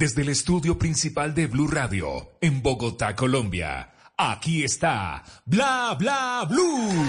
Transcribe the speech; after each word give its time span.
desde 0.00 0.22
el 0.22 0.30
estudio 0.30 0.78
principal 0.78 1.34
de 1.34 1.46
Blue 1.46 1.68
Radio, 1.68 2.32
en 2.40 2.62
Bogotá, 2.62 3.14
Colombia. 3.14 3.90
Aquí 4.16 4.64
está 4.64 5.22
Bla 5.44 5.94
Bla 5.98 6.46
Blue. 6.48 7.04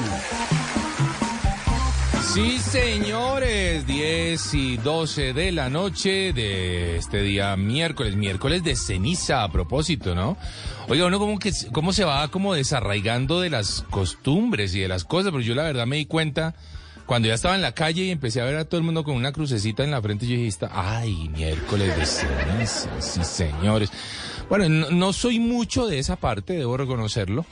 Sí, 2.33 2.59
señores, 2.59 3.87
10 3.87 4.53
y 4.55 4.75
12 4.75 5.31
de 5.31 5.53
la 5.53 5.69
noche 5.69 6.33
de 6.33 6.97
este 6.97 7.21
día 7.21 7.55
miércoles, 7.55 8.17
miércoles 8.17 8.61
de 8.61 8.75
ceniza 8.75 9.43
a 9.43 9.51
propósito, 9.53 10.13
¿no? 10.13 10.35
Oiga, 10.89 11.05
uno 11.05 11.17
como 11.17 11.39
que 11.39 11.53
cómo 11.71 11.93
se 11.93 12.03
va 12.03 12.27
como 12.27 12.53
desarraigando 12.53 13.39
de 13.39 13.51
las 13.51 13.85
costumbres 13.89 14.75
y 14.75 14.81
de 14.81 14.89
las 14.89 15.05
cosas, 15.05 15.31
pero 15.31 15.41
yo 15.41 15.55
la 15.55 15.63
verdad 15.63 15.87
me 15.87 15.95
di 15.95 16.07
cuenta 16.07 16.55
cuando 17.11 17.27
ya 17.27 17.33
estaba 17.33 17.55
en 17.55 17.61
la 17.61 17.73
calle 17.73 18.05
y 18.05 18.09
empecé 18.09 18.39
a 18.39 18.45
ver 18.45 18.55
a 18.55 18.63
todo 18.63 18.77
el 18.77 18.85
mundo 18.85 19.03
con 19.03 19.15
una 19.17 19.33
crucecita 19.33 19.83
en 19.83 19.91
la 19.91 20.01
frente, 20.01 20.25
yo 20.25 20.37
dije, 20.37 20.57
ay, 20.71 21.27
miércoles 21.27 21.97
de 21.97 22.05
ceniza, 22.05 22.89
sí, 23.01 23.21
señores. 23.25 23.91
Bueno, 24.47 24.87
no, 24.89 25.11
soy 25.11 25.37
mucho 25.37 25.87
de 25.87 25.99
esa 25.99 26.15
parte, 26.15 26.53
debo 26.53 26.77
reconocerlo. 26.77 27.45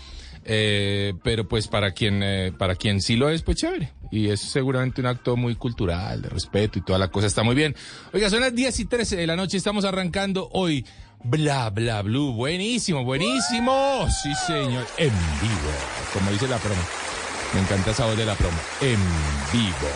Eh, 0.45 1.13
pero 1.25 1.45
pues 1.45 1.67
para 1.67 1.91
quien, 1.91 2.23
eh, 2.23 2.53
para 2.57 2.75
quien 2.75 3.01
sí 3.01 3.17
lo 3.17 3.29
es, 3.29 3.41
pues 3.41 3.57
chévere. 3.57 3.91
Y 4.11 4.29
es 4.29 4.39
seguramente 4.39 5.01
un 5.01 5.07
acto 5.07 5.35
muy 5.35 5.55
cultural, 5.55 6.21
de 6.21 6.29
respeto 6.29 6.79
y 6.79 6.81
toda 6.81 6.97
la 6.97 7.09
cosa 7.09 7.27
está 7.27 7.43
muy 7.43 7.53
bien. 7.53 7.75
Oiga, 8.13 8.29
son 8.29 8.39
las 8.39 8.55
10 8.55 8.79
y 8.79 8.85
13 8.85 9.17
de 9.17 9.27
la 9.27 9.35
noche, 9.35 9.57
estamos 9.57 9.83
arrancando 9.83 10.47
hoy. 10.53 10.85
Bla, 11.21 11.69
bla, 11.69 12.01
blue. 12.01 12.31
Buenísimo, 12.31 13.03
buenísimo. 13.03 14.07
Sí, 14.23 14.33
señor. 14.47 14.87
En 14.97 15.09
vivo, 15.09 15.73
como 16.13 16.31
dice 16.31 16.47
la 16.47 16.59
promo. 16.59 17.18
Me 17.53 17.61
encanta 17.61 17.91
esa 17.91 18.05
voz 18.05 18.17
de 18.17 18.25
la 18.25 18.35
promo. 18.35 18.57
En 18.81 18.99
vivo. 19.51 19.89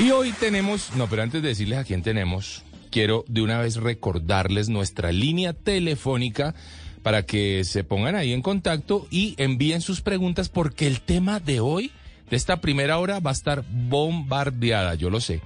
Y 0.00 0.10
hoy 0.10 0.32
tenemos, 0.32 0.90
no, 0.96 1.08
pero 1.08 1.22
antes 1.22 1.40
de 1.40 1.48
decirles 1.48 1.78
a 1.78 1.84
quién 1.84 2.02
tenemos, 2.02 2.64
quiero 2.90 3.24
de 3.28 3.42
una 3.42 3.58
vez 3.60 3.76
recordarles 3.76 4.68
nuestra 4.68 5.12
línea 5.12 5.52
telefónica 5.52 6.54
para 7.02 7.24
que 7.24 7.64
se 7.64 7.84
pongan 7.84 8.16
ahí 8.16 8.32
en 8.32 8.42
contacto 8.42 9.06
y 9.10 9.34
envíen 9.36 9.82
sus 9.82 10.00
preguntas 10.00 10.48
porque 10.48 10.86
el 10.86 11.00
tema 11.00 11.38
de 11.38 11.60
hoy, 11.60 11.92
de 12.28 12.36
esta 12.36 12.60
primera 12.60 12.98
hora, 12.98 13.20
va 13.20 13.30
a 13.30 13.34
estar 13.34 13.62
bombardeada, 13.70 14.94
yo 14.94 15.10
lo 15.10 15.20
sé. 15.20 15.42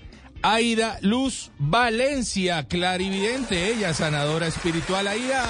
Aida 0.42 0.98
Luz 1.02 1.50
Valencia, 1.58 2.66
clarividente, 2.68 3.72
ella, 3.72 3.92
sanadora 3.94 4.46
espiritual, 4.46 5.08
Aida? 5.08 5.42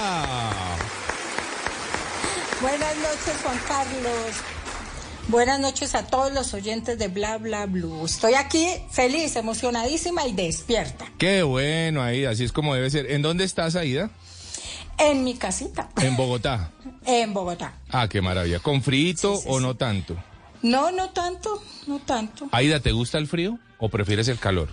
Buenas 2.61 2.95
noches, 2.97 3.37
Juan 3.43 3.59
Carlos. 3.67 4.58
Buenas 5.29 5.59
noches 5.59 5.93
a 5.93 6.07
todos 6.07 6.33
los 6.33 6.55
oyentes 6.55 6.97
de 6.97 7.07
Bla 7.07 7.37
Bla 7.37 7.67
Blue. 7.67 8.03
Estoy 8.03 8.33
aquí 8.33 8.67
feliz, 8.89 9.35
emocionadísima 9.35 10.25
y 10.25 10.33
despierta. 10.33 11.05
Qué 11.19 11.43
bueno, 11.43 12.01
Aida, 12.01 12.31
así 12.31 12.43
es 12.43 12.51
como 12.51 12.73
debe 12.73 12.89
ser. 12.89 13.11
¿En 13.11 13.21
dónde 13.21 13.43
estás, 13.43 13.75
Aida? 13.75 14.09
En 14.97 15.23
mi 15.23 15.35
casita. 15.35 15.87
En 16.01 16.17
Bogotá. 16.17 16.71
en 17.05 17.31
Bogotá. 17.31 17.73
Ah, 17.91 18.07
qué 18.07 18.23
maravilla. 18.23 18.57
¿Con 18.57 18.81
frito 18.81 19.35
sí, 19.35 19.43
sí, 19.43 19.47
o 19.51 19.59
no 19.59 19.75
tanto? 19.75 20.15
No, 20.63 20.91
no 20.91 21.11
tanto, 21.11 21.61
no 21.85 21.99
tanto. 21.99 22.49
Aida, 22.51 22.79
¿te 22.79 22.91
gusta 22.91 23.19
el 23.19 23.27
frío 23.27 23.59
o 23.77 23.87
prefieres 23.89 24.29
el 24.29 24.39
calor? 24.39 24.69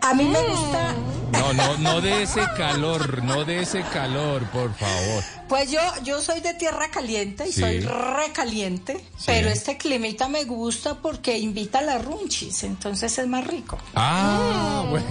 A 0.00 0.12
mí 0.12 0.24
me 0.24 0.42
gusta. 0.42 0.92
No, 1.30 1.52
no, 1.52 1.78
no 1.78 2.00
de 2.00 2.24
ese 2.24 2.42
calor, 2.56 3.22
no 3.22 3.44
de 3.44 3.60
ese 3.60 3.82
calor, 3.92 4.42
por 4.50 4.74
favor. 4.74 5.22
Pues 5.48 5.70
yo, 5.70 5.80
yo 6.02 6.20
soy 6.20 6.40
de 6.40 6.54
tierra 6.54 6.90
caliente 6.90 7.48
y 7.48 7.52
sí. 7.52 7.60
soy 7.60 7.80
recaliente, 7.80 8.96
sí. 9.16 9.24
pero 9.26 9.48
este 9.48 9.76
climita 9.76 10.28
me 10.28 10.44
gusta 10.44 10.96
porque 10.96 11.38
invita 11.38 11.78
a 11.78 11.82
la 11.82 11.98
runchis, 11.98 12.64
entonces 12.64 13.16
es 13.18 13.26
más 13.28 13.46
rico. 13.46 13.78
Ah, 13.94 14.82
mm. 14.84 14.90
bueno. 14.90 15.06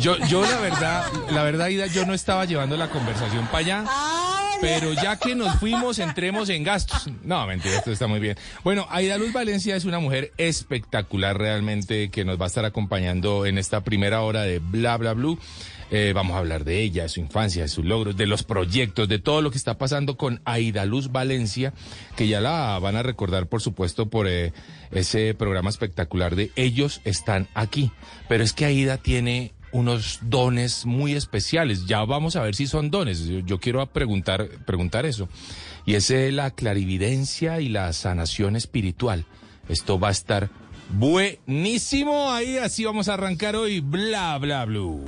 Yo, 0.00 0.16
yo 0.28 0.42
la 0.42 0.58
verdad, 0.58 1.04
la 1.30 1.42
verdad, 1.42 1.68
Ida, 1.68 1.86
yo 1.86 2.04
no 2.04 2.14
estaba 2.14 2.44
llevando 2.44 2.76
la 2.76 2.90
conversación 2.90 3.46
para 3.46 3.58
allá. 3.58 3.84
Ah, 3.86 4.54
Pero 4.60 4.92
ya 4.92 5.16
que 5.18 5.34
nos 5.34 5.58
fuimos, 5.58 5.98
entremos 5.98 6.48
en 6.48 6.64
gastos. 6.64 7.08
No, 7.22 7.46
mentira, 7.46 7.76
esto 7.76 7.92
está 7.92 8.06
muy 8.06 8.20
bien. 8.20 8.36
Bueno, 8.64 8.86
Aida 8.90 9.18
Luz 9.18 9.32
Valencia 9.32 9.76
es 9.76 9.84
una 9.84 9.98
mujer 9.98 10.32
espectacular 10.38 11.36
realmente 11.36 12.10
que 12.10 12.24
nos 12.24 12.40
va 12.40 12.44
a 12.44 12.48
estar 12.48 12.64
acompañando 12.64 13.46
en 13.46 13.58
esta 13.58 13.82
primera 13.82 14.22
hora 14.22 14.42
de 14.42 14.58
Bla 14.58 14.96
Bla 14.96 15.12
Blue. 15.12 15.38
Eh, 15.90 16.12
vamos 16.14 16.34
a 16.34 16.38
hablar 16.38 16.64
de 16.64 16.80
ella, 16.80 17.04
de 17.04 17.08
su 17.08 17.20
infancia, 17.20 17.62
de 17.62 17.68
sus 17.68 17.84
logros, 17.84 18.16
de 18.16 18.26
los 18.26 18.42
proyectos, 18.42 19.08
de 19.08 19.18
todo 19.18 19.40
lo 19.40 19.50
que 19.50 19.58
está 19.58 19.78
pasando 19.78 20.16
con 20.16 20.40
Aida 20.44 20.84
Luz 20.84 21.12
Valencia, 21.12 21.72
que 22.16 22.26
ya 22.26 22.40
la 22.40 22.78
van 22.80 22.96
a 22.96 23.02
recordar, 23.02 23.46
por 23.46 23.62
supuesto, 23.62 24.10
por 24.10 24.26
eh, 24.26 24.52
ese 24.90 25.34
programa 25.34 25.70
espectacular 25.70 26.34
de 26.34 26.50
Ellos 26.56 27.00
están 27.04 27.48
aquí. 27.54 27.92
Pero 28.28 28.42
es 28.42 28.52
que 28.52 28.64
Aida 28.64 28.98
tiene 28.98 29.52
unos 29.72 30.20
dones 30.22 30.86
muy 30.86 31.12
especiales. 31.12 31.86
Ya 31.86 32.04
vamos 32.04 32.34
a 32.34 32.42
ver 32.42 32.54
si 32.54 32.66
son 32.66 32.90
dones. 32.90 33.26
Yo, 33.44 33.60
quiero 33.60 33.86
preguntar, 33.86 34.48
preguntar 34.64 35.06
eso. 35.06 35.28
Y 35.84 35.94
es 35.94 36.10
eh, 36.10 36.32
la 36.32 36.50
clarividencia 36.50 37.60
y 37.60 37.68
la 37.68 37.92
sanación 37.92 38.56
espiritual. 38.56 39.26
Esto 39.68 39.98
va 39.98 40.08
a 40.08 40.12
estar 40.12 40.50
buenísimo. 40.90 42.30
Ahí 42.30 42.58
así 42.58 42.84
vamos 42.84 43.08
a 43.08 43.14
arrancar 43.14 43.56
hoy. 43.56 43.80
Bla, 43.80 44.38
bla, 44.38 44.64
blue. 44.64 45.04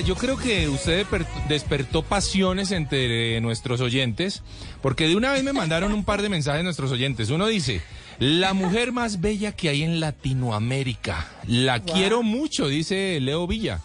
Yo 0.00 0.14
creo 0.14 0.36
que 0.36 0.68
usted 0.68 1.06
desper- 1.06 1.26
despertó 1.48 2.02
pasiones 2.02 2.70
entre 2.72 3.40
nuestros 3.40 3.80
oyentes, 3.80 4.42
porque 4.82 5.08
de 5.08 5.16
una 5.16 5.32
vez 5.32 5.42
me 5.42 5.52
mandaron 5.52 5.92
un 5.92 6.04
par 6.04 6.22
de 6.22 6.28
mensajes 6.28 6.62
nuestros 6.64 6.90
oyentes. 6.92 7.30
Uno 7.30 7.46
dice, 7.46 7.80
la 8.18 8.52
mujer 8.54 8.92
más 8.92 9.20
bella 9.20 9.52
que 9.52 9.68
hay 9.68 9.82
en 9.82 10.00
Latinoamérica. 10.00 11.26
La 11.46 11.80
quiero 11.80 12.22
mucho, 12.22 12.68
dice 12.68 13.18
Leo 13.20 13.46
Villa. 13.46 13.80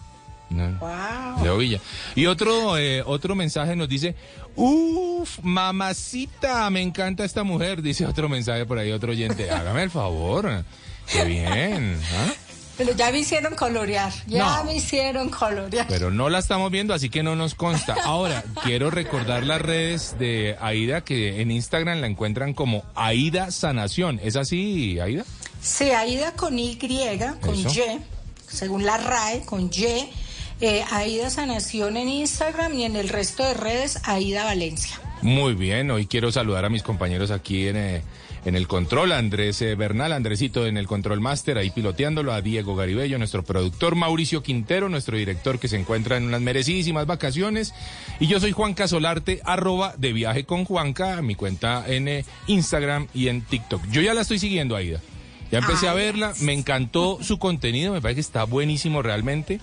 Wow. 0.50 1.44
Leo 1.44 1.58
Villa. 1.58 1.80
Y 2.16 2.26
otro, 2.26 2.78
eh, 2.78 3.04
otro 3.06 3.36
mensaje 3.36 3.76
nos 3.76 3.88
dice, 3.88 4.16
uff, 4.56 5.40
mamacita, 5.44 6.70
me 6.70 6.82
encanta 6.82 7.24
esta 7.24 7.44
mujer, 7.44 7.82
dice 7.82 8.06
otro 8.06 8.28
mensaje 8.28 8.66
por 8.66 8.78
ahí, 8.78 8.92
otro 8.92 9.12
oyente. 9.12 9.50
Hágame 9.50 9.84
el 9.84 9.90
favor. 9.92 10.64
Qué 11.12 11.26
bien. 11.26 11.98
¿ah? 12.16 12.34
Pero 12.78 12.94
ya 12.96 13.12
me 13.12 13.20
hicieron 13.20 13.56
colorear, 13.56 14.12
ya 14.28 14.58
No. 14.58 14.64
me 14.64 14.76
hicieron 14.76 15.30
colorear. 15.30 15.86
Pero 15.88 16.10
no 16.10 16.30
la 16.30 16.40
estamos 16.40 16.72
viendo, 16.72 16.94
así 16.94 17.10
que 17.10 17.22
no 17.22 17.36
nos 17.36 17.54
consta. 17.54 17.96
Ahora, 18.06 18.44
quiero 18.64 18.90
recordar 18.90 19.44
las 19.46 19.62
redes 19.62 20.16
de 20.18 20.56
Aida, 20.60 21.02
que 21.04 21.42
en 21.42 21.52
Instagram 21.52 22.00
la 22.02 22.08
encuentran 22.08 22.54
como 22.54 22.84
Aida 22.96 23.52
Sanación. 23.52 24.20
¿Es 24.24 24.36
así, 24.36 25.00
Aida? 25.00 25.26
Sí, 25.62 25.92
Aida 25.92 26.34
con 26.34 26.58
Y, 26.58 26.78
con 27.42 27.54
Eso. 27.54 27.70
Y, 27.70 28.02
según 28.48 28.86
la 28.86 28.98
RAE, 28.98 29.42
con 29.46 29.70
Y. 29.74 30.10
eh, 30.62 30.84
Aida 30.92 31.30
Sanación 31.30 31.98
en 31.98 32.08
Instagram 32.10 32.74
y 32.74 32.86
en 32.86 32.96
el 32.96 33.10
resto 33.10 33.44
de 33.44 33.54
redes, 33.54 34.00
Aida 34.04 34.44
Valencia. 34.46 35.00
Muy 35.22 35.54
bien, 35.54 35.92
hoy 35.92 36.08
quiero 36.08 36.32
saludar 36.32 36.66
a 36.66 36.70
mis 36.70 36.82
compañeros 36.84 37.30
aquí 37.32 37.68
en, 37.68 37.78
eh, 37.78 38.02
en 38.46 38.56
el 38.56 38.68
control, 38.68 39.12
Andrés 39.12 39.62
eh, 39.62 39.76
Bernal, 39.76 40.14
Andresito 40.14 40.66
en 40.66 40.78
el 40.78 40.88
control 40.88 41.22
máster, 41.22 41.58
ahí 41.58 41.70
piloteándolo, 41.70 42.34
a 42.34 42.42
Diego 42.42 42.76
Garibello, 42.76 43.18
nuestro 43.18 43.44
productor, 43.44 43.96
Mauricio 43.96 44.42
Quintero, 44.42 44.90
nuestro 44.90 45.18
director 45.18 45.60
que 45.60 45.68
se 45.68 45.78
encuentra 45.80 46.18
en 46.18 46.24
unas 46.24 46.42
merecidísimas 46.42 47.06
vacaciones, 47.06 47.74
y 48.20 48.28
yo 48.28 48.40
soy 48.40 48.52
Juan 48.52 48.74
Casolarte, 48.74 49.42
arroba 49.44 49.94
de 49.98 50.14
viaje 50.14 50.46
con 50.46 50.66
Juanca, 50.66 51.22
mi 51.22 51.36
cuenta 51.36 51.84
en 51.88 52.08
eh, 52.08 52.26
Instagram 52.48 53.08
y 53.14 53.28
en 53.28 53.42
TikTok. 53.42 53.82
Yo 53.92 54.02
ya 54.02 54.14
la 54.14 54.22
estoy 54.22 54.40
siguiendo, 54.40 54.76
Aida. 54.76 55.02
Ya 55.52 55.60
empecé 55.60 55.90
a 55.90 55.94
verla, 55.94 56.34
me 56.40 56.54
encantó 56.54 57.20
su 57.22 57.38
contenido, 57.38 57.92
me 57.92 58.02
parece 58.02 58.16
que 58.16 58.22
está 58.22 58.46
buenísimo 58.46 59.02
realmente. 59.02 59.60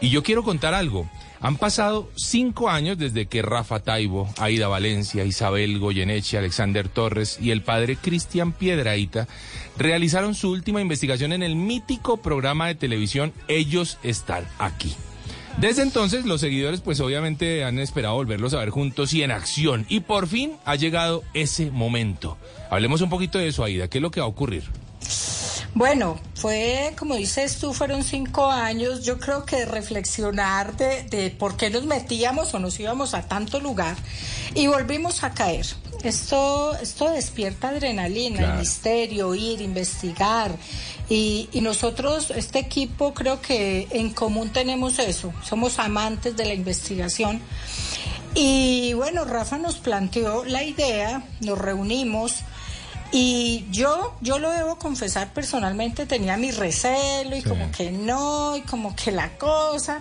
Y 0.00 0.10
yo 0.10 0.22
quiero 0.22 0.42
contar 0.42 0.74
algo. 0.74 1.08
Han 1.40 1.56
pasado 1.56 2.10
cinco 2.16 2.68
años 2.68 2.98
desde 2.98 3.26
que 3.26 3.42
Rafa 3.42 3.80
Taibo, 3.80 4.28
Aida 4.38 4.66
Valencia, 4.66 5.24
Isabel 5.24 5.78
Goyeneche, 5.78 6.38
Alexander 6.38 6.88
Torres 6.88 7.38
y 7.40 7.52
el 7.52 7.62
padre 7.62 7.96
Cristian 7.96 8.52
Piedraíta 8.52 9.28
realizaron 9.76 10.34
su 10.34 10.50
última 10.50 10.80
investigación 10.80 11.32
en 11.32 11.44
el 11.44 11.54
mítico 11.54 12.16
programa 12.16 12.66
de 12.66 12.74
televisión 12.74 13.32
Ellos 13.46 13.98
están 14.02 14.46
aquí. 14.58 14.94
Desde 15.60 15.82
entonces 15.82 16.24
los 16.24 16.40
seguidores 16.40 16.80
pues 16.80 17.00
obviamente 17.00 17.64
han 17.64 17.78
esperado 17.78 18.14
volverlos 18.14 18.54
a 18.54 18.58
ver 18.58 18.70
juntos 18.70 19.12
y 19.12 19.22
en 19.22 19.30
acción. 19.30 19.86
Y 19.88 20.00
por 20.00 20.26
fin 20.28 20.52
ha 20.64 20.76
llegado 20.76 21.22
ese 21.34 21.70
momento. 21.70 22.36
Hablemos 22.70 23.00
un 23.00 23.10
poquito 23.10 23.38
de 23.38 23.48
eso, 23.48 23.64
Aida. 23.64 23.88
¿Qué 23.88 23.98
es 23.98 24.02
lo 24.02 24.10
que 24.10 24.20
va 24.20 24.26
a 24.26 24.30
ocurrir? 24.30 24.64
Bueno, 25.78 26.18
fue, 26.34 26.92
como 26.98 27.14
dices 27.14 27.58
tú, 27.58 27.72
fueron 27.72 28.02
cinco 28.02 28.50
años, 28.50 29.04
yo 29.04 29.20
creo 29.20 29.44
que 29.44 29.58
de 29.58 29.64
reflexionar 29.64 30.76
de, 30.76 31.04
de 31.04 31.30
por 31.30 31.56
qué 31.56 31.70
nos 31.70 31.84
metíamos 31.84 32.52
o 32.52 32.58
nos 32.58 32.80
íbamos 32.80 33.14
a 33.14 33.28
tanto 33.28 33.60
lugar 33.60 33.96
y 34.56 34.66
volvimos 34.66 35.22
a 35.22 35.30
caer. 35.30 35.64
Esto, 36.02 36.76
esto 36.82 37.08
despierta 37.10 37.68
adrenalina, 37.68 38.38
Claro. 38.38 38.52
el 38.54 38.58
misterio, 38.58 39.34
ir, 39.36 39.60
investigar. 39.60 40.50
Y, 41.08 41.48
y 41.52 41.60
nosotros, 41.60 42.32
este 42.34 42.58
equipo, 42.58 43.14
creo 43.14 43.40
que 43.40 43.86
en 43.92 44.10
común 44.12 44.50
tenemos 44.50 44.98
eso. 44.98 45.32
Somos 45.44 45.78
amantes 45.78 46.36
de 46.36 46.44
la 46.44 46.54
investigación. 46.54 47.40
Y 48.34 48.94
bueno, 48.94 49.24
Rafa 49.24 49.58
nos 49.58 49.76
planteó 49.76 50.44
la 50.44 50.64
idea, 50.64 51.22
nos 51.40 51.56
reunimos. 51.56 52.42
Y 53.10 53.66
yo, 53.70 54.14
yo 54.20 54.38
lo 54.38 54.50
debo 54.50 54.76
confesar 54.78 55.32
personalmente, 55.32 56.04
tenía 56.06 56.36
mi 56.36 56.50
recelo 56.50 57.36
y 57.36 57.40
Sí. 57.42 57.48
como 57.48 57.70
que 57.72 57.90
no, 57.90 58.56
y 58.56 58.60
como 58.62 58.94
que 58.94 59.12
la 59.12 59.38
cosa, 59.38 60.00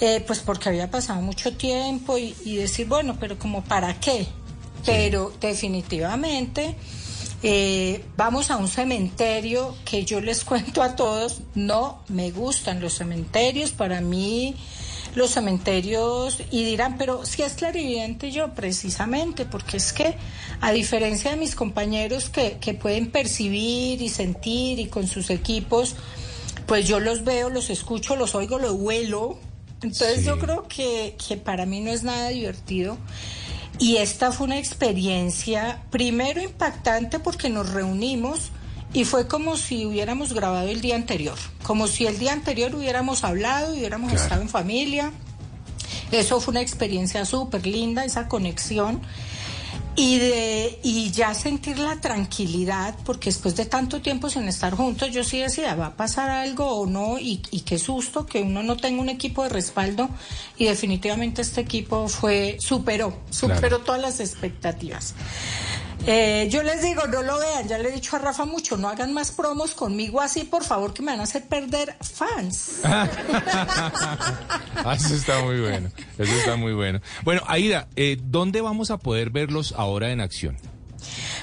eh, 0.00 0.22
pues 0.26 0.40
porque 0.40 0.68
había 0.68 0.90
pasado 0.90 1.20
mucho 1.22 1.56
tiempo 1.56 2.18
y, 2.18 2.36
y 2.44 2.56
decir, 2.56 2.86
bueno, 2.86 3.16
pero 3.18 3.38
como 3.38 3.64
para 3.64 3.98
qué. 3.98 4.26
Pero 4.84 5.32
definitivamente 5.40 6.76
eh, 7.42 8.04
vamos 8.16 8.50
a 8.50 8.56
un 8.58 8.68
cementerio 8.68 9.74
que 9.86 10.04
yo 10.04 10.20
les 10.20 10.44
cuento 10.46 10.82
a 10.82 10.96
todos, 10.96 11.40
no 11.54 12.00
me 12.08 12.30
gustan 12.30 12.80
los 12.80 12.94
cementerios, 12.94 13.72
para 13.72 14.00
mí 14.02 14.54
los 15.14 15.30
cementerios 15.30 16.38
y 16.50 16.64
dirán, 16.64 16.98
pero 16.98 17.24
si 17.24 17.42
es 17.42 17.54
clarividente 17.54 18.30
yo 18.30 18.52
precisamente, 18.54 19.44
porque 19.44 19.76
es 19.76 19.92
que 19.92 20.16
a 20.60 20.72
diferencia 20.72 21.30
de 21.30 21.36
mis 21.36 21.54
compañeros 21.54 22.28
que, 22.30 22.58
que 22.60 22.74
pueden 22.74 23.10
percibir 23.10 24.02
y 24.02 24.08
sentir 24.08 24.80
y 24.80 24.86
con 24.86 25.06
sus 25.06 25.30
equipos, 25.30 25.94
pues 26.66 26.88
yo 26.88 26.98
los 27.00 27.24
veo, 27.24 27.50
los 27.50 27.70
escucho, 27.70 28.16
los 28.16 28.34
oigo, 28.34 28.58
los 28.58 28.72
huelo. 28.72 29.38
Entonces 29.82 30.20
Sí. 30.20 30.24
yo 30.26 30.38
creo 30.38 30.66
que, 30.66 31.16
que 31.28 31.36
para 31.36 31.66
mí 31.66 31.80
no 31.80 31.90
es 31.92 32.02
nada 32.02 32.28
divertido. 32.30 32.96
Y 33.78 33.96
esta 33.96 34.30
fue 34.32 34.46
una 34.46 34.58
experiencia, 34.58 35.82
primero 35.90 36.40
impactante 36.40 37.18
porque 37.18 37.50
nos 37.50 37.70
reunimos 37.70 38.50
y 38.94 39.04
fue 39.04 39.26
como 39.28 39.56
si 39.58 39.84
hubiéramos 39.84 40.32
grabado 40.32 40.68
el 40.68 40.80
día 40.80 40.94
anterior, 40.96 41.36
como 41.64 41.86
si 41.86 42.06
el 42.06 42.18
día 42.18 42.32
anterior 42.32 42.74
hubiéramos 42.74 43.24
hablado 43.24 43.74
y 43.74 43.78
hubiéramos 43.80 44.10
Claro. 44.10 44.22
estado 44.24 44.42
en 44.42 44.48
familia. 44.48 45.12
Eso 46.12 46.40
fue 46.40 46.52
una 46.52 46.60
experiencia 46.62 47.24
súper 47.26 47.66
linda, 47.66 48.04
esa 48.04 48.28
conexión. 48.28 49.02
Y, 49.96 50.18
de, 50.18 50.80
y 50.82 51.12
ya 51.12 51.34
sentir 51.34 51.78
la 51.78 52.00
tranquilidad, 52.00 52.96
porque 53.04 53.30
después 53.30 53.54
de 53.54 53.64
tanto 53.64 54.02
tiempo 54.02 54.28
sin 54.28 54.42
estar 54.48 54.74
juntos, 54.74 55.12
yo 55.12 55.22
sí 55.22 55.38
decía, 55.38 55.76
va 55.76 55.86
a 55.86 55.96
pasar 55.96 56.30
algo 56.30 56.66
o 56.66 56.86
no, 56.86 57.16
y, 57.20 57.40
y 57.52 57.60
qué 57.60 57.78
susto 57.78 58.26
que 58.26 58.42
uno 58.42 58.64
no 58.64 58.76
tenga 58.76 59.00
un 59.00 59.08
equipo 59.08 59.44
de 59.44 59.50
respaldo, 59.50 60.08
y 60.58 60.64
definitivamente 60.64 61.42
este 61.42 61.60
equipo 61.60 62.08
fue, 62.08 62.56
superó, 62.58 63.16
superó 63.30 63.60
Claro. 63.60 63.78
todas 63.80 64.00
las 64.00 64.18
expectativas. 64.18 65.14
Eh, 66.06 66.48
yo 66.50 66.62
les 66.62 66.82
digo, 66.82 67.06
no 67.06 67.22
lo 67.22 67.38
vean, 67.38 67.66
ya 67.66 67.78
le 67.78 67.88
he 67.88 67.92
dicho 67.92 68.16
a 68.16 68.18
Rafa 68.18 68.44
mucho, 68.44 68.76
no 68.76 68.88
hagan 68.88 69.14
más 69.14 69.30
promos 69.30 69.72
conmigo 69.72 70.20
así, 70.20 70.44
por 70.44 70.62
favor, 70.62 70.92
que 70.92 71.02
me 71.02 71.12
van 71.12 71.20
a 71.20 71.24
hacer 71.24 71.46
perder 71.46 71.96
fans. 72.00 72.80
Ah, 74.86 74.94
eso 74.94 75.14
está 75.14 75.42
muy 75.42 75.60
bueno. 75.60 75.90
Eso 76.18 76.34
está 76.34 76.56
muy 76.56 76.74
bueno. 76.74 77.00
Bueno, 77.22 77.40
Aida, 77.46 77.88
eh, 77.96 78.18
¿dónde 78.22 78.60
vamos 78.60 78.90
a 78.90 78.98
poder 78.98 79.30
verlos 79.30 79.72
ahora 79.78 80.10
en 80.10 80.20
acción? 80.20 80.58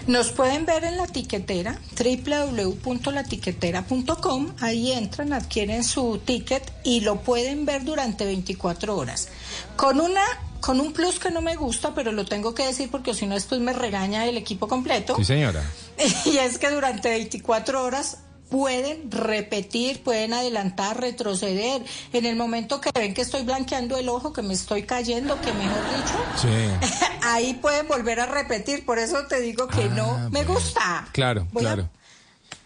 Nos 0.08 0.32
pueden 0.32 0.66
ver 0.66 0.84
en 0.84 0.98
la 0.98 1.06
tiquetera, 1.08 1.80
www.latiquetera.com. 1.98 4.54
Ahí 4.60 4.92
entran, 4.92 5.32
adquieren 5.34 5.84
su 5.84 6.20
ticket 6.24 6.72
y 6.84 7.02
lo 7.02 7.22
pueden 7.22 7.66
ver 7.66 7.84
durante 7.84 8.26
24 8.26 8.96
horas. 8.96 9.30
Con 9.76 10.00
una 10.02 10.24
con 10.62 10.80
un 10.80 10.94
plus 10.94 11.20
que 11.20 11.32
no 11.32 11.42
me 11.42 11.56
gusta, 11.56 11.94
pero 11.94 12.12
lo 12.12 12.24
tengo 12.26 12.54
que 12.56 12.66
decir 12.66 12.90
porque 12.90 13.14
si 13.14 13.26
no 13.28 13.36
después 13.36 13.60
me 13.62 13.74
regaña 13.74 14.26
el 14.26 14.38
equipo 14.38 14.68
completo. 14.68 15.16
Sí, 15.18 15.26
señora. 15.26 15.64
Y 16.26 16.38
es 16.38 16.58
que 16.58 16.70
durante 16.70 17.10
24 17.10 17.84
horas 17.84 18.20
pueden 18.50 19.10
repetir, 19.12 20.04
pueden 20.04 20.34
adelantar, 20.34 21.00
retroceder. 21.00 21.84
En 22.12 22.26
el 22.26 22.36
momento 22.36 22.82
que 22.82 22.92
ven 22.94 23.14
que 23.14 23.22
estoy 23.22 23.44
blanqueando 23.44 23.98
el 23.98 24.10
ojo, 24.10 24.34
que 24.34 24.42
me 24.42 24.54
estoy 24.54 24.84
cayendo, 24.84 25.40
que 25.42 25.54
mejor 25.54 25.80
dicho, 25.96 26.26
Sí. 26.42 26.88
ahí 27.22 27.54
pueden 27.56 27.88
volver 27.88 28.20
a 28.20 28.26
repetir. 28.26 28.86
Por 28.86 29.00
eso 29.00 29.26
te 29.28 29.40
digo 29.40 29.68
que 29.68 29.84
Ah, 29.84 29.94
no 29.96 30.30
me 30.32 30.44
gusta. 30.44 31.08
Claro, 31.14 31.48
Voy 31.54 31.66
a- 31.66 31.90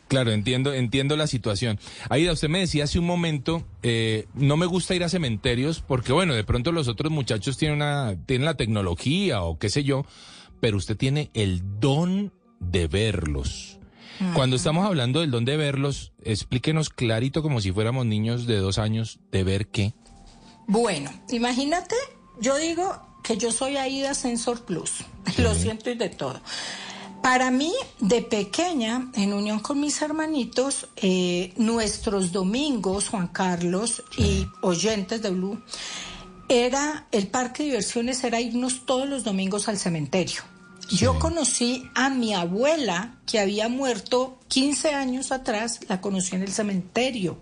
claro. 0.07 0.31
Entiendo, 0.31 0.73
entiendo 0.73 1.15
la 1.17 1.27
situación. 1.27 1.79
Aida, 2.09 2.31
usted 2.31 2.49
me 2.49 2.59
decía 2.59 2.85
hace 2.85 2.99
un 2.99 3.05
momento, 3.05 3.65
eh, 3.83 4.27
no 4.33 4.57
me 4.57 4.65
gusta 4.65 4.95
ir 4.95 5.03
a 5.03 5.09
cementerios 5.09 5.81
porque, 5.85 6.13
bueno, 6.13 6.33
de 6.33 6.43
pronto 6.43 6.71
los 6.71 6.87
otros 6.87 7.11
muchachos 7.11 7.57
tienen, 7.57 7.77
una, 7.77 8.15
tienen 8.25 8.45
la 8.45 8.55
tecnología 8.55 9.41
o 9.41 9.57
qué 9.57 9.69
sé 9.69 9.83
yo, 9.83 10.05
pero 10.59 10.77
usted 10.77 10.97
tiene 10.97 11.29
el 11.33 11.61
don 11.79 12.31
de 12.59 12.87
verlos. 12.87 13.79
Cuando 14.33 14.55
estamos 14.55 14.85
hablando 14.85 15.19
del 15.19 15.29
don 15.29 15.43
de 15.43 15.57
verlos, 15.57 16.13
explíquenos 16.23 16.89
clarito 16.89 17.41
como 17.41 17.59
si 17.59 17.73
fuéramos 17.73 18.05
niños 18.05 18.47
de 18.47 18.57
dos 18.57 18.77
años, 18.77 19.19
de 19.31 19.43
ver 19.43 19.67
qué. 19.67 19.93
Bueno, 20.67 21.11
imagínate, 21.29 21.95
yo 22.39 22.55
digo 22.55 22.97
que 23.23 23.37
yo 23.37 23.51
soy 23.51 23.75
Aida 23.75 24.13
Sensor 24.13 24.63
Plus. 24.63 25.03
Lo 25.37 25.53
siento 25.53 25.89
y 25.89 25.95
de 25.95 26.09
todo. 26.09 26.39
Para 27.25 27.49
mí, 27.49 27.73
de 27.99 28.21
pequeña, 28.21 29.09
en 29.15 29.33
unión 29.33 29.57
con 29.57 29.79
mis 29.79 29.99
hermanitos, 29.99 30.89
eh, 30.95 31.53
nuestros 31.57 32.31
domingos, 32.31 33.09
Juan 33.09 33.29
Carlos 33.29 34.03
y 34.15 34.45
oyentes 34.61 35.23
de 35.23 35.31
Blue, 35.31 35.59
era 36.47 37.07
el 37.11 37.25
parque 37.25 37.63
de 37.63 37.69
diversiones, 37.69 38.23
era 38.23 38.39
irnos 38.39 38.85
todos 38.85 39.09
los 39.09 39.23
domingos 39.23 39.67
al 39.67 39.79
cementerio. 39.79 40.43
Yo 40.91 41.17
conocí 41.17 41.89
a 41.95 42.11
mi 42.11 42.35
abuela, 42.35 43.15
que 43.25 43.39
había 43.39 43.69
muerto 43.69 44.37
15 44.49 44.93
años 44.93 45.31
atrás, 45.31 45.79
la 45.89 46.01
conocí 46.01 46.35
en 46.35 46.43
el 46.43 46.53
cementerio. 46.53 47.39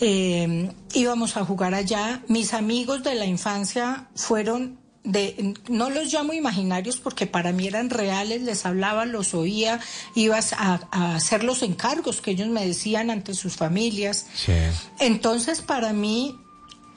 Eh, 0.00 0.72
íbamos 0.92 1.36
a 1.36 1.44
jugar 1.44 1.72
allá. 1.74 2.24
Mis 2.26 2.52
amigos 2.52 3.04
de 3.04 3.14
la 3.14 3.26
infancia 3.26 4.08
fueron 4.16 4.81
de, 5.04 5.54
no 5.68 5.90
los 5.90 6.12
llamo 6.12 6.32
imaginarios 6.32 6.98
porque 6.98 7.26
para 7.26 7.52
mí 7.52 7.66
eran 7.66 7.90
reales, 7.90 8.42
les 8.42 8.64
hablaba, 8.66 9.04
los 9.04 9.34
oía, 9.34 9.80
ibas 10.14 10.52
a, 10.52 10.80
a 10.92 11.16
hacer 11.16 11.42
los 11.44 11.62
encargos 11.62 12.20
que 12.20 12.30
ellos 12.32 12.48
me 12.48 12.64
decían 12.66 13.10
ante 13.10 13.34
sus 13.34 13.56
familias. 13.56 14.26
Sí. 14.34 14.52
Entonces, 15.00 15.60
para 15.60 15.92
mí 15.92 16.36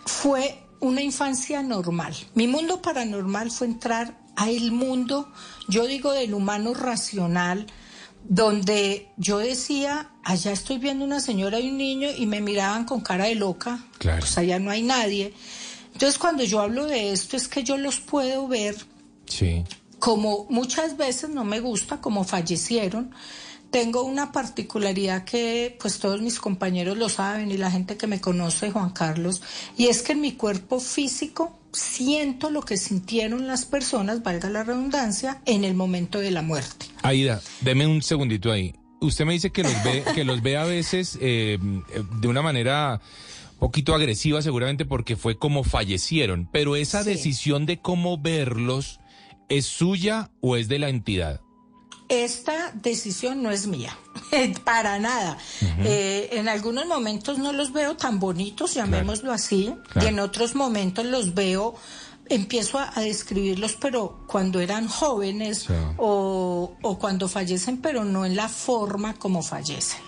fue 0.06 0.62
una 0.80 1.02
infancia 1.02 1.64
normal. 1.64 2.16
Mi 2.36 2.48
mundo 2.48 2.82
paranormal 2.82 3.50
fue 3.50 3.68
entrar 3.68 4.20
a 4.36 4.50
el 4.52 4.72
mundo, 4.72 5.32
yo 5.68 5.88
digo 5.88 6.12
del 6.12 6.34
humano 6.34 6.74
racional, 6.74 7.66
donde 8.28 9.10
yo 9.18 9.38
decía, 9.38 10.10
allá 10.24 10.52
estoy 10.52 10.78
viendo 10.78 11.06
una 11.06 11.20
señora 11.20 11.60
y 11.60 11.70
un 11.70 11.78
niño 11.78 12.10
y 12.16 12.26
me 12.26 12.42
miraban 12.42 12.86
con 12.86 13.02
cara 13.02 13.26
de 13.26 13.36
loca, 13.36 13.80
Claro. 14.00 14.20
pues 14.20 14.38
allá 14.38 14.60
no 14.60 14.72
hay 14.72 14.82
nadie. 14.82 15.34
Entonces 15.96 16.20
cuando 16.20 16.44
yo 16.44 16.60
hablo 16.60 16.86
de 16.88 17.14
esto 17.14 17.38
es 17.38 17.48
que 17.48 17.64
yo 17.64 17.78
los 17.78 18.02
puedo 18.02 18.50
ver 18.50 18.76
Sí. 19.28 19.64
como 19.98 20.46
muchas 20.50 20.98
veces 20.98 21.30
no 21.30 21.46
me 21.46 21.62
gusta, 21.62 22.02
como 22.02 22.26
fallecieron, 22.26 23.12
tengo 23.72 24.04
una 24.04 24.34
particularidad 24.34 25.24
que 25.24 25.78
pues 25.80 26.00
todos 26.00 26.22
mis 26.22 26.38
compañeros 26.40 26.98
lo 26.98 27.08
saben 27.08 27.50
y 27.50 27.58
la 27.58 27.72
gente 27.72 27.96
que 27.96 28.08
me 28.08 28.20
conoce, 28.20 28.72
Juan 28.72 28.90
Carlos, 28.90 29.42
y 29.78 29.88
es 29.88 30.02
que 30.02 30.12
en 30.12 30.22
mi 30.22 30.34
cuerpo 30.34 30.82
físico 30.82 31.58
siento 31.72 32.50
lo 32.50 32.62
que 32.62 32.76
sintieron 32.76 33.48
las 33.48 33.64
personas, 33.66 34.22
valga 34.22 34.50
la 34.50 34.64
redundancia, 34.64 35.42
en 35.46 35.64
el 35.64 35.76
momento 35.76 36.20
de 36.20 36.32
la 36.32 36.42
muerte. 36.42 36.88
Aida, 37.04 37.42
deme 37.62 37.88
un 37.88 38.02
segundito 38.02 38.52
ahí. 38.52 38.76
Usted 39.02 39.26
me 39.26 39.34
dice 39.34 39.52
que 39.52 39.64
los 39.64 39.84
ve, 39.84 40.04
que 40.14 40.24
los 40.26 40.42
ve 40.42 40.58
a 40.58 40.66
veces 40.66 41.18
eh, 41.22 41.58
de 42.22 42.28
una 42.28 42.42
manera 42.42 43.02
poquito 43.60 43.94
agresiva, 43.96 44.42
seguramente 44.42 44.86
porque 44.86 45.16
fue 45.16 45.38
como 45.38 45.64
fallecieron. 45.64 46.50
Pero 46.52 46.76
esa 46.76 47.04
Sí. 47.04 47.10
decisión 47.12 47.66
de 47.66 47.80
cómo 47.82 48.18
verlos, 48.18 49.00
¿es 49.50 49.66
suya 49.66 50.30
o 50.42 50.56
es 50.58 50.68
de 50.68 50.80
la 50.80 50.90
entidad? 50.90 51.42
Esta 52.08 52.72
decisión 52.74 53.42
no 53.42 53.50
es 53.50 53.66
mía, 53.66 53.98
para 54.66 55.00
nada. 55.00 55.38
Eh, 55.80 56.30
en 56.34 56.48
algunos 56.48 56.86
momentos 56.86 57.40
no 57.40 57.52
los 57.52 57.74
veo 57.74 57.98
tan 57.98 58.20
bonitos, 58.20 58.76
llamémoslo 58.76 59.32
así, 59.32 59.74
Claro. 59.90 60.06
y 60.08 60.10
en 60.12 60.20
otros 60.20 60.54
momentos 60.54 61.04
los 61.06 61.34
veo, 61.34 61.74
empiezo 62.30 62.78
a, 62.78 62.92
a 62.96 63.02
describirlos, 63.02 63.76
pero 63.82 64.24
cuando 64.28 64.60
eran 64.60 64.88
jóvenes 64.88 65.62
Sí. 65.64 65.74
o, 65.98 66.76
o 66.84 67.00
cuando 67.00 67.28
fallecen, 67.28 67.82
pero 67.82 68.04
no 68.06 68.24
en 68.26 68.36
la 68.36 68.50
forma 68.50 69.16
como 69.16 69.42
fallecen. 69.42 70.00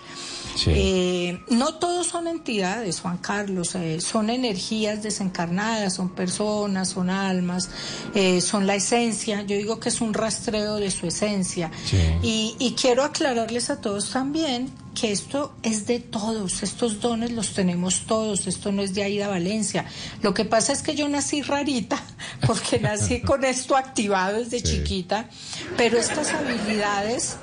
Sí. 0.56 0.70
Eh, 0.74 1.44
no 1.50 1.74
todos 1.74 2.06
son 2.06 2.26
entidades, 2.26 3.00
Juan 3.00 3.18
Carlos, 3.18 3.74
eh, 3.74 4.00
son 4.00 4.30
energías 4.30 5.02
desencarnadas, 5.02 5.94
son 5.94 6.10
personas, 6.10 6.88
son 6.90 7.10
almas, 7.10 7.70
eh, 8.14 8.40
son 8.40 8.66
la 8.66 8.74
esencia. 8.74 9.42
Yo 9.42 9.56
digo 9.56 9.80
que 9.80 9.88
es 9.88 10.00
un 10.00 10.14
rastreo 10.14 10.76
de 10.76 10.90
su 10.90 11.06
esencia. 11.06 11.70
Sí. 11.84 11.98
Y, 12.22 12.56
y 12.58 12.72
quiero 12.72 13.04
aclararles 13.04 13.70
a 13.70 13.80
todos 13.80 14.10
también 14.10 14.70
que 14.98 15.12
esto 15.12 15.54
es 15.62 15.86
de 15.86 16.00
todos, 16.00 16.64
estos 16.64 17.00
dones 17.00 17.30
los 17.30 17.54
tenemos 17.54 18.06
todos, 18.06 18.48
esto 18.48 18.72
no 18.72 18.82
es 18.82 18.94
de 18.94 19.04
Aida 19.04 19.28
Valencia. 19.28 19.84
Lo 20.22 20.34
que 20.34 20.44
pasa 20.44 20.72
es 20.72 20.82
que 20.82 20.96
yo 20.96 21.08
nací 21.08 21.40
rarita, 21.42 22.02
porque 22.46 22.80
nací 22.80 23.20
con 23.22 23.44
esto 23.44 23.76
activado 23.76 24.38
desde 24.38 24.58
Sí. 24.58 24.64
chiquita, 24.78 25.28
pero 25.76 25.98
estas 25.98 26.32
habilidades, 26.32 27.36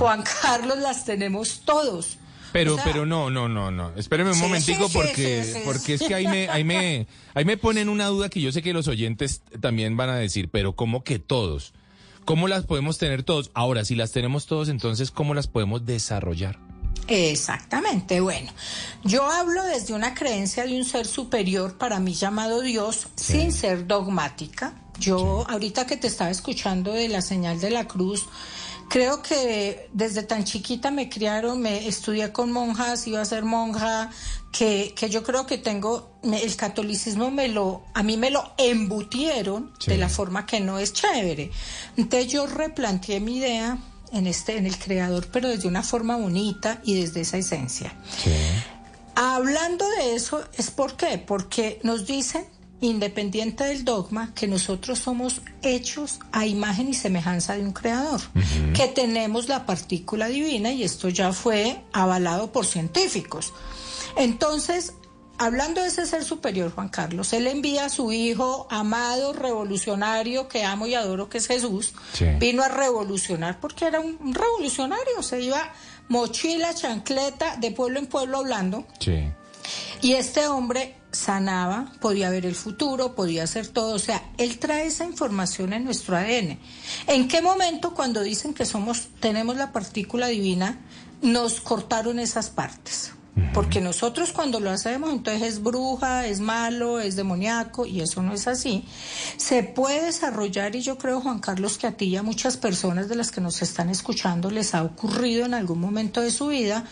Juan 0.00 0.24
Carlos, 0.42 0.78
las 0.78 1.04
tenemos 1.04 1.60
todos. 1.64 2.18
Pero, 2.58 2.74
O 2.74 2.76
sea, 2.76 2.84
pero 2.84 3.04
no, 3.06 3.30
no, 3.30 3.48
no, 3.48 3.70
no. 3.70 3.92
Espéreme 3.96 4.30
un 4.30 4.36
Sí, 4.36 4.42
momentico 4.42 4.88
sí, 4.88 4.92
porque, 4.94 5.44
sí. 5.44 5.60
porque 5.64 5.94
es 5.94 6.02
que 6.02 6.14
ahí 6.14 6.26
me, 6.26 6.48
ahí 6.48 6.64
me, 6.64 7.06
ahí 7.34 7.44
me 7.44 7.56
ponen 7.56 7.88
una 7.88 8.06
duda 8.06 8.28
que 8.28 8.40
yo 8.40 8.50
sé 8.52 8.62
que 8.62 8.72
los 8.72 8.88
oyentes 8.88 9.42
también 9.60 9.96
van 9.96 10.08
a 10.10 10.16
decir, 10.16 10.48
pero 10.50 10.74
¿cómo 10.74 11.04
que 11.04 11.18
todos? 11.18 11.74
¿Cómo 12.24 12.48
las 12.48 12.64
podemos 12.64 12.98
tener 12.98 13.22
todos? 13.22 13.50
Ahora, 13.54 13.84
si 13.84 13.94
las 13.94 14.12
tenemos 14.12 14.46
todos, 14.46 14.68
entonces, 14.68 15.10
¿cómo 15.10 15.34
las 15.34 15.46
podemos 15.46 15.84
desarrollar? 15.86 16.58
Exactamente, 17.08 18.20
bueno, 18.20 18.50
yo 19.04 19.30
hablo 19.30 19.62
desde 19.64 19.94
una 19.94 20.14
creencia 20.14 20.64
de 20.66 20.76
un 20.76 20.84
ser 20.84 21.06
superior 21.06 21.78
para 21.78 22.00
mí 22.00 22.14
llamado 22.14 22.62
Dios, 22.62 23.06
sin 23.14 23.52
ser 23.52 23.86
dogmática. 23.86 24.74
Yo 24.98 25.44
ahorita 25.48 25.86
que 25.86 25.96
te 25.96 26.08
estaba 26.08 26.30
escuchando 26.30 26.92
de 26.92 27.08
la 27.08 27.22
señal 27.22 27.60
de 27.60 27.70
la 27.70 27.86
cruz, 27.86 28.26
creo 28.88 29.22
que 29.22 29.88
desde 29.92 30.22
tan 30.22 30.44
chiquita 30.44 30.90
me 30.90 31.08
criaron, 31.08 31.60
me 31.60 31.86
estudié 31.88 32.32
con 32.32 32.52
monjas, 32.52 33.06
iba 33.06 33.20
a 33.20 33.24
ser 33.24 33.44
monja, 33.44 34.10
que, 34.52 34.94
que 34.96 35.10
yo 35.10 35.22
creo 35.22 35.46
que 35.46 35.58
tengo, 35.58 36.10
me- 36.22 36.42
el 36.42 36.56
catolicismo 36.56 37.30
me 37.30 37.48
lo, 37.48 37.84
a 37.94 38.02
mí 38.02 38.16
me 38.16 38.30
lo 38.30 38.52
embutieron 38.58 39.72
Sí. 39.78 39.90
de 39.90 39.98
la 39.98 40.08
forma 40.08 40.46
que 40.46 40.60
no 40.60 40.78
es 40.78 40.92
chévere. 40.92 41.50
Entonces 41.96 42.32
yo 42.32 42.46
replanteé 42.46 43.20
mi 43.20 43.36
idea 43.38 43.78
en 44.12 44.26
este, 44.26 44.56
en 44.56 44.66
el 44.66 44.78
creador, 44.78 45.28
pero 45.32 45.48
desde 45.48 45.68
una 45.68 45.82
forma 45.82 46.16
bonita 46.16 46.80
y 46.84 47.00
desde 47.00 47.20
esa 47.22 47.36
esencia. 47.38 47.92
Hablando 49.14 49.88
de 49.90 50.14
eso, 50.14 50.42
¿es 50.58 50.70
por 50.70 50.96
qué? 50.96 51.18
Porque 51.18 51.80
nos 51.82 52.06
dicen, 52.06 52.44
independiente 52.80 53.64
del 53.64 53.84
dogma, 53.84 54.32
que 54.34 54.46
nosotros 54.46 54.98
somos 54.98 55.40
hechos 55.62 56.18
a 56.32 56.46
imagen 56.46 56.88
y 56.88 56.94
semejanza 56.94 57.54
de 57.56 57.62
un 57.62 57.72
creador, 57.72 58.20
que 58.74 58.86
tenemos 58.88 59.48
la 59.48 59.64
partícula 59.66 60.28
divina 60.28 60.72
y 60.72 60.82
esto 60.82 61.08
ya 61.08 61.32
fue 61.32 61.82
avalado 61.92 62.52
por 62.52 62.66
científicos. 62.66 63.52
Entonces, 64.16 64.94
hablando 65.38 65.80
de 65.82 65.88
ese 65.88 66.06
ser 66.06 66.24
superior, 66.24 66.72
Juan 66.74 66.88
Carlos, 66.88 67.32
él 67.32 67.46
envía 67.46 67.86
a 67.86 67.88
su 67.88 68.12
hijo 68.12 68.66
amado, 68.70 69.32
revolucionario, 69.32 70.48
que 70.48 70.64
amo 70.64 70.86
y 70.86 70.94
adoro, 70.94 71.28
que 71.28 71.38
es 71.38 71.46
Jesús, 71.46 71.92
Sí. 72.12 72.26
vino 72.38 72.62
a 72.62 72.68
revolucionar 72.68 73.60
porque 73.60 73.86
era 73.86 74.00
un 74.00 74.16
un 74.20 74.34
revolucionario, 74.34 75.22
se 75.22 75.40
iba 75.42 75.72
mochila, 76.08 76.74
chancleta, 76.74 77.56
de 77.56 77.70
pueblo 77.70 77.98
en 77.98 78.06
pueblo 78.06 78.38
hablando. 78.38 78.86
Sí. 79.00 79.24
Y 80.02 80.12
este 80.12 80.46
hombre 80.46 80.94
sanaba, 81.16 81.92
podía 82.00 82.30
ver 82.30 82.46
el 82.46 82.54
futuro, 82.54 83.14
podía 83.14 83.44
hacer 83.44 83.66
todo. 83.66 83.94
O 83.94 83.98
sea, 83.98 84.22
él 84.38 84.58
trae 84.58 84.86
esa 84.86 85.04
información 85.04 85.72
en 85.72 85.84
nuestro 85.84 86.16
ADN. 86.16 86.58
¿En 87.06 87.28
qué 87.28 87.42
momento 87.42 87.94
cuando 87.94 88.22
dicen 88.22 88.54
que 88.54 88.66
somos, 88.66 89.08
tenemos 89.20 89.56
la 89.56 89.72
partícula 89.72 90.28
divina, 90.28 90.78
nos 91.22 91.60
cortaron 91.60 92.18
esas 92.18 92.50
partes? 92.50 93.12
Porque 93.52 93.82
nosotros 93.82 94.32
cuando 94.32 94.60
lo 94.60 94.70
hacemos, 94.70 95.10
entonces 95.10 95.42
es 95.42 95.62
bruja, 95.62 96.26
es 96.26 96.40
malo, 96.40 97.00
es 97.00 97.16
demoníaco, 97.16 97.84
y 97.84 98.00
eso 98.00 98.22
no 98.22 98.32
es 98.32 98.46
así. 98.46 98.84
Se 99.36 99.62
puede 99.62 100.06
desarrollar, 100.06 100.74
y 100.74 100.80
yo 100.80 100.96
creo, 100.96 101.20
Juan 101.20 101.40
Carlos, 101.40 101.76
que 101.76 101.86
a 101.86 101.92
ti 101.92 102.06
y 102.06 102.16
a 102.16 102.22
muchas 102.22 102.56
personas 102.56 103.08
de 103.08 103.14
las 103.14 103.30
que 103.30 103.42
nos 103.42 103.60
están 103.60 103.90
escuchando 103.90 104.50
les 104.50 104.74
ha 104.74 104.82
ocurrido 104.82 105.44
en 105.44 105.52
algún 105.52 105.80
momento 105.80 106.22
de 106.22 106.30
su 106.30 106.46
vida, 106.46 106.84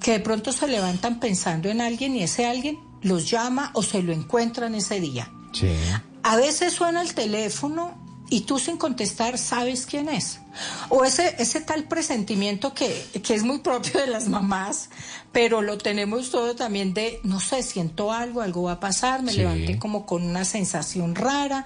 que 0.00 0.12
de 0.12 0.20
pronto 0.20 0.52
se 0.52 0.66
levantan 0.66 1.20
pensando 1.20 1.68
en 1.68 1.80
alguien 1.80 2.16
y 2.16 2.24
ese 2.24 2.46
alguien 2.46 2.78
los 3.04 3.30
llama 3.30 3.70
o 3.74 3.82
se 3.82 4.02
lo 4.02 4.12
encuentran 4.12 4.74
ese 4.74 4.98
día. 5.00 5.30
Sí. 5.52 5.70
A 6.24 6.36
veces 6.36 6.72
suena 6.72 7.00
el 7.02 7.14
teléfono 7.14 8.02
y 8.30 8.40
tú 8.40 8.58
sin 8.58 8.76
contestar 8.78 9.38
sabes 9.38 9.86
quién 9.86 10.08
es. 10.08 10.40
O 10.88 11.04
ese, 11.04 11.36
ese 11.38 11.60
tal 11.60 11.84
presentimiento 11.84 12.72
que, 12.74 13.06
que 13.22 13.34
es 13.34 13.42
muy 13.44 13.58
propio 13.58 14.00
de 14.00 14.06
las 14.06 14.28
mamás, 14.28 14.88
pero 15.32 15.62
lo 15.62 15.78
tenemos 15.78 16.30
todo 16.30 16.56
también 16.56 16.94
de, 16.94 17.20
no 17.22 17.40
sé, 17.40 17.62
siento 17.62 18.10
algo, 18.12 18.40
algo 18.40 18.62
va 18.64 18.72
a 18.72 18.80
pasar, 18.80 19.22
me 19.22 19.32
Sí. 19.32 19.38
levanté 19.38 19.78
como 19.78 20.06
con 20.06 20.22
una 20.24 20.44
sensación 20.44 21.14
rara. 21.14 21.64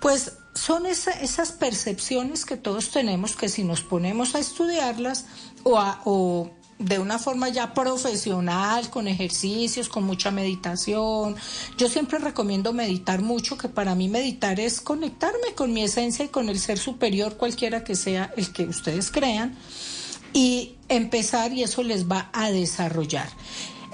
Pues 0.00 0.32
son 0.54 0.86
esa- 0.86 1.12
esas 1.12 1.52
percepciones 1.52 2.44
que 2.44 2.56
todos 2.56 2.90
tenemos 2.90 3.36
que 3.36 3.48
si 3.48 3.62
nos 3.64 3.82
ponemos 3.82 4.34
a 4.34 4.40
estudiarlas 4.40 5.26
o, 5.62 5.78
a- 5.78 6.00
o 6.04 6.50
de 6.82 6.98
una 6.98 7.18
forma 7.18 7.48
ya 7.48 7.74
profesional, 7.74 8.90
con 8.90 9.08
ejercicios, 9.08 9.88
con 9.88 10.04
mucha 10.04 10.30
meditación. 10.30 11.36
Yo 11.78 11.88
siempre 11.88 12.18
recomiendo 12.18 12.72
meditar 12.72 13.22
mucho, 13.22 13.56
que 13.56 13.68
para 13.68 13.94
mí 13.94 14.08
meditar 14.08 14.60
es 14.60 14.80
conectarme 14.80 15.54
con 15.54 15.72
mi 15.72 15.82
esencia 15.82 16.24
y 16.24 16.28
con 16.28 16.48
el 16.48 16.58
ser 16.58 16.78
superior, 16.78 17.36
cualquiera 17.36 17.84
que 17.84 17.94
sea 17.94 18.32
el 18.36 18.52
que 18.52 18.64
ustedes 18.64 19.10
crean, 19.10 19.56
y 20.32 20.74
empezar 20.88 21.52
y 21.52 21.62
eso 21.62 21.82
les 21.82 22.10
va 22.10 22.30
a 22.32 22.50
desarrollar. 22.50 23.28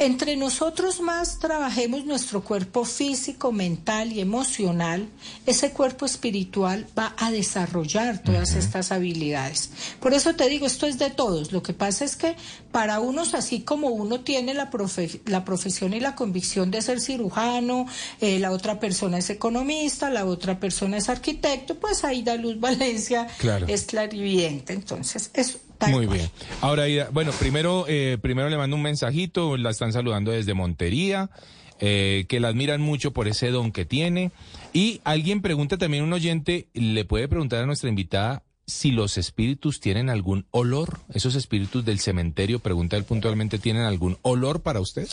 Entre 0.01 0.37
nosotros 0.37 1.01
más 1.01 1.41
trabajemos 1.41 2.05
nuestro 2.05 2.43
cuerpo 2.45 2.85
físico, 2.85 3.51
mental 3.51 4.13
y 4.13 4.21
emocional, 4.21 5.09
ese 5.45 5.73
cuerpo 5.73 6.07
espiritual 6.07 6.87
va 6.97 7.15
a 7.19 7.33
desarrollar 7.33 8.19
todas 8.23 8.55
estas 8.55 8.93
habilidades. 8.93 9.71
Por 9.99 10.15
eso 10.15 10.37
te 10.37 10.49
digo, 10.49 10.67
esto 10.67 10.87
es 10.87 10.99
de 10.99 11.11
todos. 11.11 11.51
Lo 11.51 11.65
que 11.65 11.73
pasa 11.73 12.05
es 12.05 12.15
que 12.15 12.37
para 12.71 13.01
unos, 13.01 13.35
así 13.35 13.63
como 13.63 13.89
uno 13.89 14.21
tiene 14.21 14.55
la, 14.55 14.71
profe- 14.71 15.21
la 15.27 15.45
profesión 15.45 15.93
y 15.93 15.99
la 16.01 16.15
convicción 16.15 16.71
de 16.71 16.81
ser 16.81 17.01
cirujano, 17.01 17.87
eh, 18.21 18.39
la 18.39 18.53
otra 18.53 18.79
persona 18.79 19.19
es 19.19 19.31
economista, 19.31 20.11
la 20.11 20.27
otra 20.27 20.61
persona 20.61 20.99
es 20.99 21.09
arquitecto, 21.09 21.75
pues 21.75 22.05
ahí 22.05 22.23
da 22.23 22.37
Luz 22.37 22.61
Valencia 22.61 23.27
Claro. 23.39 23.67
es 23.69 23.83
clarividente. 23.83 24.75
Entonces, 24.75 25.31
es 25.35 25.59
tal 25.79 25.93
Muy 25.93 26.07
cual. 26.07 26.19
bien. 26.19 26.31
Ahora, 26.61 26.85
bueno, 27.13 27.33
primero, 27.33 27.87
eh, 27.89 28.19
primero 28.21 28.49
le 28.49 28.57
mando 28.57 28.77
un 28.77 28.83
mensajito, 28.83 29.57
la 29.57 29.71
están 29.71 29.93
saludando 29.93 30.31
desde 30.31 30.55
Montería, 30.55 31.31
eh, 31.81 32.27
que 32.29 32.41
la 32.41 32.49
admiran 32.49 32.81
mucho 32.81 33.13
por 33.13 33.29
ese 33.29 33.51
don 33.51 33.73
que 33.73 33.85
tiene. 33.85 34.33
Y 34.73 35.01
alguien 35.05 35.41
pregunta 35.41 35.79
también, 35.79 36.03
un 36.05 36.13
oyente, 36.13 36.69
le 36.75 37.05
puede 37.05 37.29
preguntar 37.29 37.63
a 37.63 37.67
nuestra 37.67 37.89
invitada 37.89 38.43
si 38.67 38.91
los 38.91 39.17
espíritus 39.17 39.81
tienen 39.81 40.11
algún 40.11 40.47
olor. 40.51 41.01
Esos 41.15 41.35
espíritus 41.35 41.85
del 41.85 42.01
cementerio, 42.01 42.59
pregunta 42.59 42.97
él 42.97 43.05
puntualmente, 43.05 43.59
¿tienen 43.59 43.83
algún 43.83 44.19
olor 44.23 44.61
para 44.61 44.81
usted? 44.81 45.09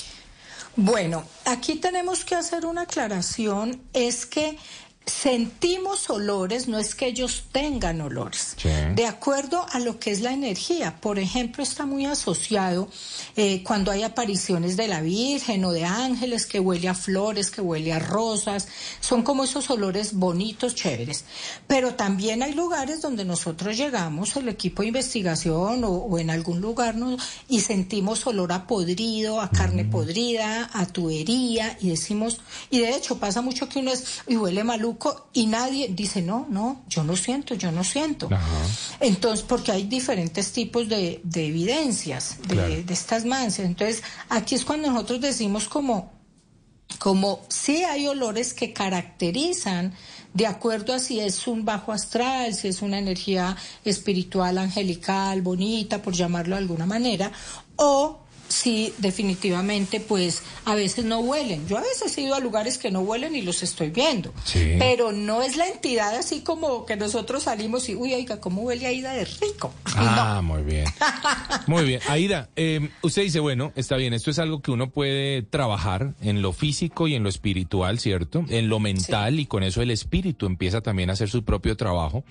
Bueno, 0.77 1.23
aquí 1.45 1.75
tenemos 1.75 2.25
que 2.25 2.35
hacer 2.35 2.65
una 2.65 2.81
aclaración, 2.81 3.81
es 3.93 4.25
que 4.25 4.57
sentimos 5.05 6.09
olores, 6.09 6.67
no 6.67 6.79
es 6.79 6.95
que 6.95 7.07
ellos 7.07 7.43
tengan 7.51 8.01
olores, 8.01 8.55
Sí. 8.57 8.69
de 8.95 9.05
acuerdo 9.05 9.65
a 9.71 9.79
lo 9.79 9.99
que 9.99 10.11
es 10.11 10.21
la 10.21 10.33
energía. 10.33 10.99
Por 10.99 11.19
ejemplo, 11.19 11.61
está 11.63 11.85
muy 11.85 12.05
asociado 12.05 12.87
eh, 13.35 13.61
cuando 13.63 13.91
hay 13.91 14.03
apariciones 14.03 14.77
de 14.77 14.87
la 14.87 15.01
Virgen 15.01 15.63
o 15.65 15.71
de 15.71 15.85
ángeles, 15.85 16.45
que 16.47 16.59
huele 16.59 16.89
a 16.89 16.95
flores, 16.95 17.51
que 17.51 17.61
huele 17.61 17.93
a 17.93 17.99
rosas, 17.99 18.67
son 18.99 19.21
como 19.23 19.43
esos 19.43 19.69
olores 19.69 20.13
bonitos, 20.13 20.73
chéveres. 20.73 21.25
Pero 21.67 21.95
también 21.95 22.41
hay 22.41 22.53
lugares 22.53 23.01
donde 23.01 23.25
nosotros 23.25 23.77
llegamos, 23.77 24.35
el 24.35 24.49
equipo 24.49 24.81
de 24.81 24.87
investigación 24.89 25.83
o, 25.83 25.89
o 25.91 26.17
en 26.19 26.29
algún 26.29 26.61
lugar, 26.61 26.95
¿no? 26.95 27.17
y 27.47 27.61
sentimos 27.61 28.25
olor 28.25 28.51
a 28.53 28.65
podrido, 28.67 29.39
a 29.39 29.49
carne 29.51 29.85
podrida, 29.85 30.69
a 30.73 30.85
tubería, 30.87 31.77
y 31.79 31.89
decimos, 31.89 32.39
y 32.71 32.79
de 32.79 32.95
hecho 32.95 33.17
pasa 33.19 33.41
mucho 33.41 33.69
que 33.69 33.79
uno 33.79 33.91
es, 33.91 34.21
y 34.27 34.35
huele 34.37 34.63
maluco, 34.63 34.94
y 35.33 35.47
nadie 35.47 35.89
dice, 35.89 36.21
no, 36.21 36.45
no, 36.49 36.83
yo 36.87 37.03
no 37.03 37.15
siento, 37.15 37.55
yo 37.55 37.71
no 37.71 37.83
siento. 37.83 38.27
Ajá. 38.31 38.45
Entonces, 38.99 39.45
porque 39.47 39.71
hay 39.71 39.83
diferentes 39.83 40.51
tipos 40.51 40.87
de, 40.89 41.21
de 41.23 41.47
evidencias 41.47 42.37
de, 42.47 42.55
Claro. 42.55 42.75
de 42.83 42.93
estas 42.93 43.25
mancias. 43.25 43.65
Entonces, 43.67 44.03
aquí 44.29 44.55
es 44.55 44.65
cuando 44.65 44.91
nosotros 44.91 45.21
decimos 45.21 45.67
como, 45.67 46.11
como 46.99 47.41
sí 47.49 47.83
hay 47.83 48.07
olores 48.07 48.53
que 48.53 48.73
caracterizan 48.73 49.93
de 50.33 50.47
acuerdo 50.47 50.93
a 50.93 50.99
si 50.99 51.19
es 51.21 51.47
un 51.47 51.63
bajo 51.63 51.93
astral, 51.93 52.53
si 52.53 52.67
es 52.67 52.81
una 52.81 52.99
energía 52.99 53.55
espiritual, 53.85 54.57
angelical, 54.57 55.41
bonita, 55.41 56.01
por 56.01 56.13
llamarlo 56.13 56.55
de 56.55 56.61
alguna 56.61 56.85
manera, 56.85 57.31
o 57.77 58.24
si 58.47 58.93
definitivamente 58.99 59.99
pues 59.99 60.43
a 60.65 60.75
veces 60.75 61.05
no 61.05 61.19
huelen. 61.19 61.67
Yo 61.67 61.77
a 61.77 61.81
veces 61.81 62.15
he 62.17 62.21
ido 62.21 62.35
a 62.35 62.39
lugares 62.39 62.77
que 62.77 62.91
no 62.91 63.01
huelen 63.01 63.35
y 63.35 63.41
los 63.41 63.63
estoy 63.63 63.89
viendo, 63.89 64.33
Sí. 64.43 64.75
pero 64.79 65.11
no 65.11 65.41
es 65.41 65.57
la 65.57 65.67
entidad 65.67 66.15
así 66.15 66.41
como 66.41 66.85
que 66.85 66.95
nosotros 66.95 67.43
salimos 67.43 67.89
y, 67.89 67.95
uy, 67.95 68.13
oiga, 68.13 68.39
¿cómo 68.39 68.61
huele 68.61 68.85
Aida 68.87 69.13
de 69.13 69.25
rico? 69.25 69.73
Ah, 69.97 70.41
muy 70.43 70.61
bien. 70.63 70.85
Muy 71.67 71.83
bien. 71.85 72.01
Aida, 72.07 72.49
eh, 72.55 72.89
usted 73.01 73.23
dice, 73.23 73.39
bueno, 73.39 73.71
está 73.75 73.95
bien, 73.95 74.13
esto 74.13 74.29
es 74.31 74.39
algo 74.39 74.61
que 74.61 74.71
uno 74.71 74.89
puede 74.89 75.41
trabajar 75.41 76.13
en 76.21 76.41
lo 76.41 76.53
físico 76.53 77.07
y 77.07 77.15
en 77.15 77.23
lo 77.23 77.29
espiritual, 77.29 77.99
¿cierto? 77.99 78.45
En 78.49 78.69
lo 78.69 78.79
mental 78.79 79.39
y 79.39 79.45
con 79.45 79.63
eso 79.63 79.81
el 79.81 79.91
espíritu 79.91 80.45
empieza 80.45 80.81
también 80.81 81.09
a 81.09 81.13
hacer 81.13 81.29
su 81.29 81.43
propio 81.43 81.75
trabajo. 81.77 82.23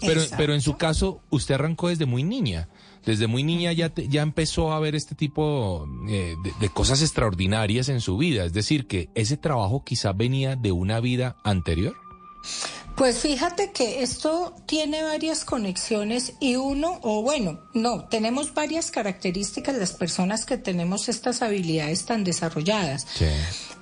Pero, 0.00 0.14
Exacto. 0.20 0.36
pero 0.38 0.54
en 0.54 0.60
su 0.60 0.76
caso, 0.76 1.20
usted 1.30 1.54
arrancó 1.54 1.88
desde 1.88 2.06
muy 2.06 2.22
niña. 2.24 2.68
Desde 3.04 3.26
muy 3.26 3.42
niña 3.42 3.72
ya, 3.72 3.88
te- 3.88 4.08
ya 4.08 4.22
empezó 4.22 4.72
a 4.72 4.78
ver 4.80 4.94
este 4.94 5.14
tipo 5.14 5.86
eh, 6.08 6.36
de, 6.42 6.52
de 6.60 6.68
cosas 6.68 7.02
extraordinarias 7.02 7.88
en 7.88 8.00
su 8.00 8.16
vida. 8.16 8.44
Es 8.44 8.52
decir, 8.52 8.86
que 8.86 9.08
ese 9.14 9.36
trabajo 9.36 9.82
quizá 9.84 10.12
venía 10.12 10.54
de 10.56 10.72
una 10.72 11.00
vida 11.00 11.36
anterior. 11.44 11.94
Pues 12.96 13.18
fíjate 13.20 13.72
que 13.72 14.02
esto 14.02 14.54
tiene 14.66 15.02
varias 15.02 15.44
conexiones 15.46 16.34
y 16.40 16.56
uno, 16.56 16.98
o 17.02 17.22
bueno, 17.22 17.60
no, 17.72 18.04
tenemos 18.08 18.52
varias 18.52 18.90
características 18.90 19.76
las 19.76 19.92
personas 19.92 20.44
que 20.44 20.58
tenemos 20.58 21.08
estas 21.08 21.40
habilidades 21.40 22.04
tan 22.04 22.22
desarrolladas. 22.22 23.06
Sí. 23.14 23.24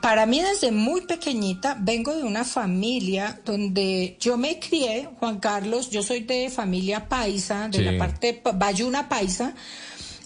Para 0.01 0.25
mí 0.25 0.41
desde 0.41 0.71
muy 0.73 1.03
pequeñita 1.03 1.77
vengo 1.79 2.15
de 2.15 2.23
una 2.23 2.45
familia 2.45 3.39
donde 3.45 4.17
yo 4.19 4.37
me 4.39 4.59
crié, 4.59 5.09
Juan 5.19 5.41
Carlos, 5.41 5.91
yo 5.91 6.03
soy 6.03 6.21
de 6.21 6.49
familia 6.49 7.09
paisa, 7.09 7.69
de 7.69 7.79
Sí. 7.79 7.85
la 7.85 7.99
parte 7.99 8.33
pa- 8.33 8.53
bayuna 8.53 9.09
paisa, 9.11 9.55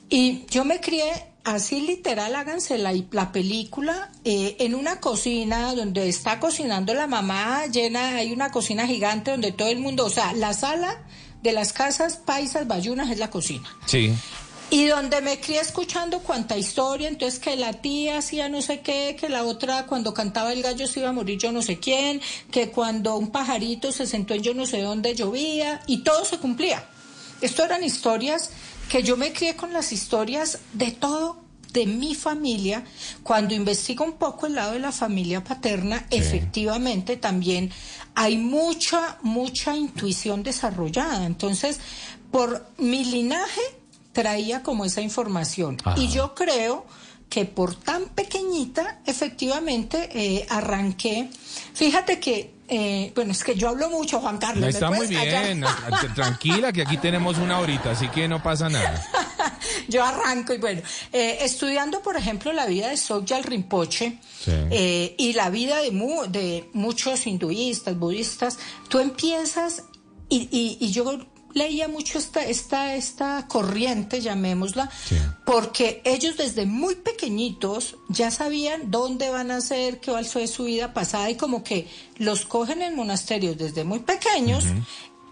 y 0.09 0.45
yo 0.49 0.65
me 0.65 0.81
crié 0.81 1.11
así 1.43 1.81
literal, 1.81 2.35
háganse 2.37 2.79
la, 2.79 2.93
la 3.11 3.33
película 3.33 4.11
eh, 4.25 4.57
en 4.61 4.75
una 4.77 5.01
cocina 5.01 5.75
donde 5.75 6.09
está 6.09 6.39
cocinando 6.41 6.95
la 6.95 7.07
mamá 7.09 7.67
llena, 7.67 8.17
hay 8.17 8.33
una 8.33 8.51
cocina 8.53 8.87
gigante 8.87 9.33
donde 9.33 9.51
todo 9.53 9.69
el 9.69 9.79
mundo, 9.81 10.07
o 10.07 10.11
sea, 10.11 10.33
la 10.35 10.55
sala 10.55 11.03
de 11.43 11.53
las 11.53 11.73
casas 11.73 12.17
paisas 12.17 12.67
bayunas 12.69 13.11
es 13.11 13.19
la 13.19 13.29
cocina. 13.29 13.69
Sí. 13.87 14.15
Y 14.71 14.87
donde 14.87 15.21
me 15.21 15.41
crié 15.41 15.61
escuchando 15.61 16.21
cuánta 16.21 16.57
historia, 16.57 17.09
entonces 17.09 17.39
que 17.39 17.55
la 17.55 17.75
tía 17.75 18.19
hacía 18.19 18.49
no 18.49 18.61
sé 18.61 18.81
qué, 18.81 19.17
que 19.19 19.29
la 19.29 19.45
otra 19.45 19.87
cuando 19.87 20.13
cantaba 20.15 20.53
el 20.53 20.63
gallo 20.63 20.87
se 20.87 21.01
iba 21.01 21.11
a 21.11 21.13
morir 21.13 21.39
yo 21.39 21.53
no 21.53 21.63
sé 21.63 21.79
quién, 21.79 22.21
que 22.51 22.71
cuando 22.71 23.17
un 23.17 23.31
pajarito 23.31 23.93
se 23.93 24.07
sentó 24.07 24.35
en 24.35 24.43
yo 24.43 24.55
no 24.55 24.67
sé 24.67 24.83
dónde 24.83 25.15
llovía, 25.15 25.81
y 25.87 25.99
todo 25.99 26.25
se 26.25 26.39
cumplía. 26.39 26.85
Esto 27.41 27.65
eran 27.65 27.85
historias 27.85 28.51
que 28.89 29.03
yo 29.03 29.17
me 29.17 29.33
crié 29.33 29.55
con 29.55 29.73
las 29.73 29.93
historias 29.93 30.59
de 30.73 30.91
todo 30.93 31.45
de 31.73 31.87
mi 31.87 32.15
familia. 32.15 32.85
Cuando 33.23 33.55
investigo 33.55 34.05
un 34.05 34.15
poco 34.15 34.47
el 34.47 34.55
lado 34.55 34.73
de 34.73 34.79
la 34.79 34.93
familia 34.93 35.45
paterna, 35.45 36.07
efectivamente 36.11 37.17
también 37.17 37.71
hay 38.15 38.39
mucha, 38.39 39.19
mucha 39.23 39.77
intuición 39.77 40.43
desarrollada. 40.43 41.27
Entonces, 41.27 41.81
por 42.31 42.67
mi 42.79 43.05
linaje 43.05 43.61
traía 44.15 44.63
como 44.63 44.87
esa 44.87 45.03
información. 45.03 45.77
Ajá. 45.85 45.99
Y 46.01 46.09
yo 46.09 46.35
creo 46.35 46.87
que 47.29 47.45
por 47.45 47.75
tan 47.75 48.07
pequeñita, 48.11 49.01
efectivamente, 49.07 50.09
eh, 50.15 50.47
arranqué. 50.49 51.29
Fíjate 51.75 52.21
que, 52.21 52.55
eh, 52.69 53.13
bueno, 53.15 53.33
es 53.33 53.43
que 53.43 53.57
yo 53.57 53.69
hablo 53.71 53.91
mucho, 53.91 54.21
Juan 54.21 54.39
Carlos. 54.39 54.63
¿me 54.63 54.69
Está 54.71 54.91
muy 54.91 55.07
bien. 55.09 55.65
Tranquila, 56.15 56.73
que 56.73 56.83
aquí 56.83 56.97
tenemos 56.99 57.39
una 57.39 57.59
horita, 57.59 57.91
así 57.91 58.09
que 58.09 58.29
no 58.29 58.43
pasa 58.43 58.69
nada. 58.69 59.05
Yo 59.89 60.03
arranco 60.05 60.55
y 60.55 60.59
bueno, 60.59 60.83
eh, 61.13 61.39
estudiando 61.43 62.01
por 62.03 62.17
ejemplo 62.17 62.53
la 62.53 62.67
vida 62.67 62.89
de 62.89 62.97
Sogyal 62.97 63.43
Rinpoche 63.45 64.19
Sí. 64.45 64.51
eh, 64.71 65.15
y 65.19 65.33
la 65.35 65.51
vida 65.51 65.79
de, 65.79 65.91
mu- 65.91 66.25
de 66.29 66.69
muchos 66.73 67.27
hinduistas, 67.27 67.99
budistas, 67.99 68.59
tú 68.89 68.99
empiezas 69.01 69.83
y, 70.29 70.49
y- 70.51 70.79
y 70.81 70.91
yo 70.93 71.19
leía 71.55 71.89
mucho 71.89 72.19
esta, 72.19 72.45
esta, 72.45 72.95
esta 72.97 73.47
corriente, 73.49 74.21
llamémosla, 74.21 74.91
Sí. 75.09 75.17
porque 75.47 76.03
ellos 76.05 76.37
desde 76.37 76.67
muy 76.67 76.97
pequeñitos 76.97 77.97
ya 78.09 78.31
sabían 78.31 78.91
dónde 78.91 79.31
van 79.31 79.51
a 79.51 79.61
ser, 79.61 80.01
qué 80.01 80.13
fue 80.25 80.47
su 80.47 80.65
vida 80.65 80.93
pasada 80.93 81.31
y 81.31 81.37
como 81.37 81.63
que 81.65 81.89
los 82.19 82.45
cogen 82.45 82.83
en 82.83 82.97
monasterios 82.97 83.57
desde 83.57 83.85
muy 83.85 84.01
pequeños 84.01 84.65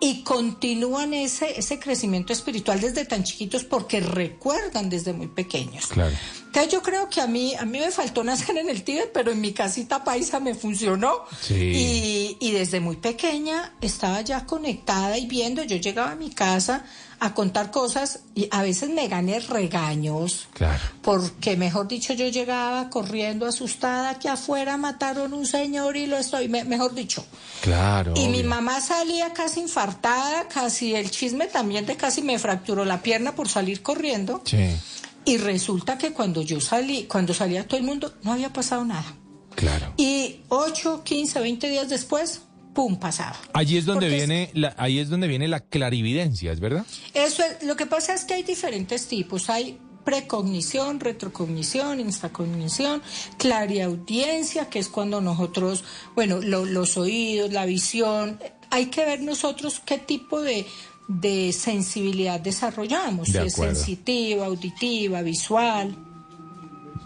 y 0.04 0.24
continúan 0.24 1.14
ese, 1.14 1.56
ese 1.56 1.78
crecimiento 1.78 2.32
espiritual 2.32 2.80
desde 2.80 3.04
tan 3.04 3.22
chiquitos 3.22 3.62
porque 3.62 4.00
recuerdan 4.00 4.90
desde 4.90 5.12
muy 5.12 5.28
pequeños. 5.28 5.86
Claro. 5.86 6.12
Entonces 6.46 6.72
yo 6.72 6.82
creo 6.82 7.08
que 7.08 7.20
a 7.20 7.28
mí, 7.28 7.54
a 7.54 7.64
mí 7.64 7.78
me 7.78 7.92
faltó 7.92 8.24
nacer 8.24 8.58
en 8.58 8.68
el 8.68 8.82
Tíbet, 8.82 9.12
pero 9.12 9.30
en 9.30 9.40
mi 9.40 9.52
casita 9.52 10.02
paisa 10.02 10.40
me 10.40 10.56
funcionó. 10.56 11.24
Sí. 11.40 11.54
Y, 11.54 12.36
y 12.40 12.50
desde 12.50 12.80
muy 12.80 12.96
pequeña 12.96 13.74
estaba 13.80 14.22
ya 14.22 14.44
conectada 14.44 15.16
y 15.18 15.26
viendo, 15.26 15.62
yo 15.62 15.76
llegaba 15.76 16.10
a 16.10 16.16
mi 16.16 16.30
casa 16.30 16.84
a 17.24 17.34
contar 17.34 17.70
cosas 17.70 18.20
y 18.34 18.48
a 18.50 18.62
veces 18.62 18.90
me 18.90 19.06
gané 19.08 19.38
regaños. 19.40 20.48
Claro. 20.54 20.80
Porque, 21.02 21.56
mejor 21.56 21.86
dicho, 21.88 22.12
yo 22.14 22.26
llegaba 22.28 22.90
corriendo 22.90 23.46
asustada 23.46 24.18
que 24.18 24.28
afuera 24.28 24.76
mataron 24.76 25.32
un 25.32 25.46
señor 25.46 25.96
y 25.96 26.06
lo 26.06 26.18
estoy, 26.18 26.48
me- 26.48 26.64
mejor 26.64 26.94
dicho. 26.94 27.24
Claro. 27.60 28.14
Y 28.16 28.28
mi 28.28 28.42
mamá 28.42 28.80
salía 28.80 29.32
casi 29.32 29.60
infartada, 29.60 30.48
casi 30.48 30.94
el 30.94 31.10
chisme 31.10 31.46
también 31.46 31.86
de 31.86 31.96
casi 31.96 32.22
me 32.22 32.38
fracturó 32.38 32.84
la 32.84 33.02
pierna 33.02 33.34
por 33.34 33.48
salir 33.48 33.82
corriendo. 33.82 34.42
Sí, 34.44 34.76
Y 35.24 35.36
resulta 35.36 35.96
que 35.98 36.12
cuando 36.12 36.42
yo 36.42 36.60
salí, 36.60 37.04
cuando 37.04 37.32
salía 37.32 37.66
todo 37.68 37.78
el 37.78 37.84
mundo, 37.84 38.12
no 38.22 38.32
había 38.32 38.52
pasado 38.52 38.84
nada. 38.84 39.14
claro. 39.54 39.92
Y 39.96 40.40
8, 40.48 41.02
15, 41.04 41.38
20 41.40 41.68
días 41.68 41.88
después, 41.88 42.40
pum, 42.74 42.96
pasaba. 42.98 43.36
Allí 43.52 43.76
es 43.76 43.84
donde 43.84 44.06
Porque 44.06 44.16
viene 44.16 44.50
la, 44.54 44.74
ahí 44.78 44.98
es 44.98 45.08
donde 45.10 45.28
viene 45.28 45.46
la 45.48 45.60
clarividencia, 45.60 46.52
¿es 46.52 46.60
verdad? 46.60 46.84
Eso 47.14 47.42
es, 47.44 47.62
lo 47.66 47.76
que 47.76 47.86
pasa 47.86 48.14
es 48.14 48.24
que 48.24 48.34
hay 48.34 48.42
diferentes 48.42 49.06
tipos. 49.08 49.50
Hay 49.50 49.78
precognición, 50.04 50.98
retrocognición, 50.98 52.00
instacognición, 52.00 53.02
clariaudiencia, 53.38 54.68
que 54.68 54.78
es 54.78 54.88
cuando 54.88 55.20
nosotros, 55.20 55.84
bueno, 56.14 56.40
lo- 56.40 56.64
los 56.64 56.96
oídos, 56.96 57.52
la 57.52 57.64
visión, 57.66 58.38
hay 58.70 58.86
que 58.86 59.04
ver 59.04 59.22
nosotros 59.22 59.80
qué 59.84 59.98
tipo 59.98 60.40
de, 60.40 60.66
de 61.08 61.52
sensibilidad 61.52 62.40
desarrollamos, 62.40 63.32
De 63.32 63.40
si 63.42 63.46
es 63.46 63.54
sensitiva, 63.54 64.46
auditiva, 64.46 65.22
visual. 65.22 65.96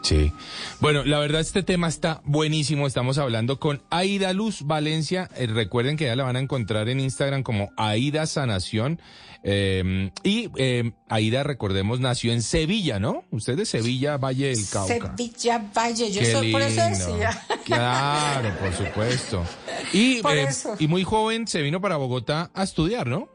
Sí. 0.02 0.32
Bueno, 0.80 1.04
la 1.04 1.18
verdad 1.18 1.40
este 1.40 1.62
tema 1.62 1.88
está 1.88 2.20
buenísimo. 2.24 2.86
Estamos 2.86 3.18
hablando 3.18 3.58
con 3.58 3.82
Aida 3.90 4.32
Luz 4.32 4.62
Valencia. 4.62 5.28
Eh, 5.36 5.46
recuerden 5.46 5.96
que 5.96 6.04
ya 6.04 6.16
la 6.16 6.24
van 6.24 6.36
a 6.36 6.40
encontrar 6.40 6.88
en 6.88 7.00
Instagram 7.00 7.42
como 7.42 7.70
Aida 7.76 8.26
Sanación. 8.26 9.00
Eh, 9.42 10.10
y 10.24 10.50
eh, 10.56 10.90
Aida, 11.08 11.42
recordemos, 11.44 12.00
nació 12.00 12.32
en 12.32 12.42
Sevilla, 12.42 12.98
¿no? 12.98 13.24
Usted 13.30 13.52
es 13.52 13.58
de 13.58 13.66
Sevilla, 13.66 14.16
Valle 14.16 14.48
del 14.48 14.68
Cauca. 14.68 15.14
Sevilla 15.16 15.64
Valle, 15.76 16.10
yo 16.10 16.20
Qué 16.20 16.32
soy, 16.32 16.52
por 16.52 16.62
eso 16.62 16.82
lindo. 16.82 16.98
decía. 16.98 17.42
Claro, 17.64 18.50
por 18.58 18.72
supuesto. 18.72 19.44
Y, 19.92 20.20
Por 20.22 20.36
eso. 20.36 20.74
y 20.78 20.88
muy 20.88 21.04
joven 21.04 21.46
se 21.46 21.62
vino 21.62 21.80
para 21.80 21.96
Bogotá 21.96 22.50
a 22.54 22.62
estudiar, 22.64 23.06
¿no? 23.06 23.28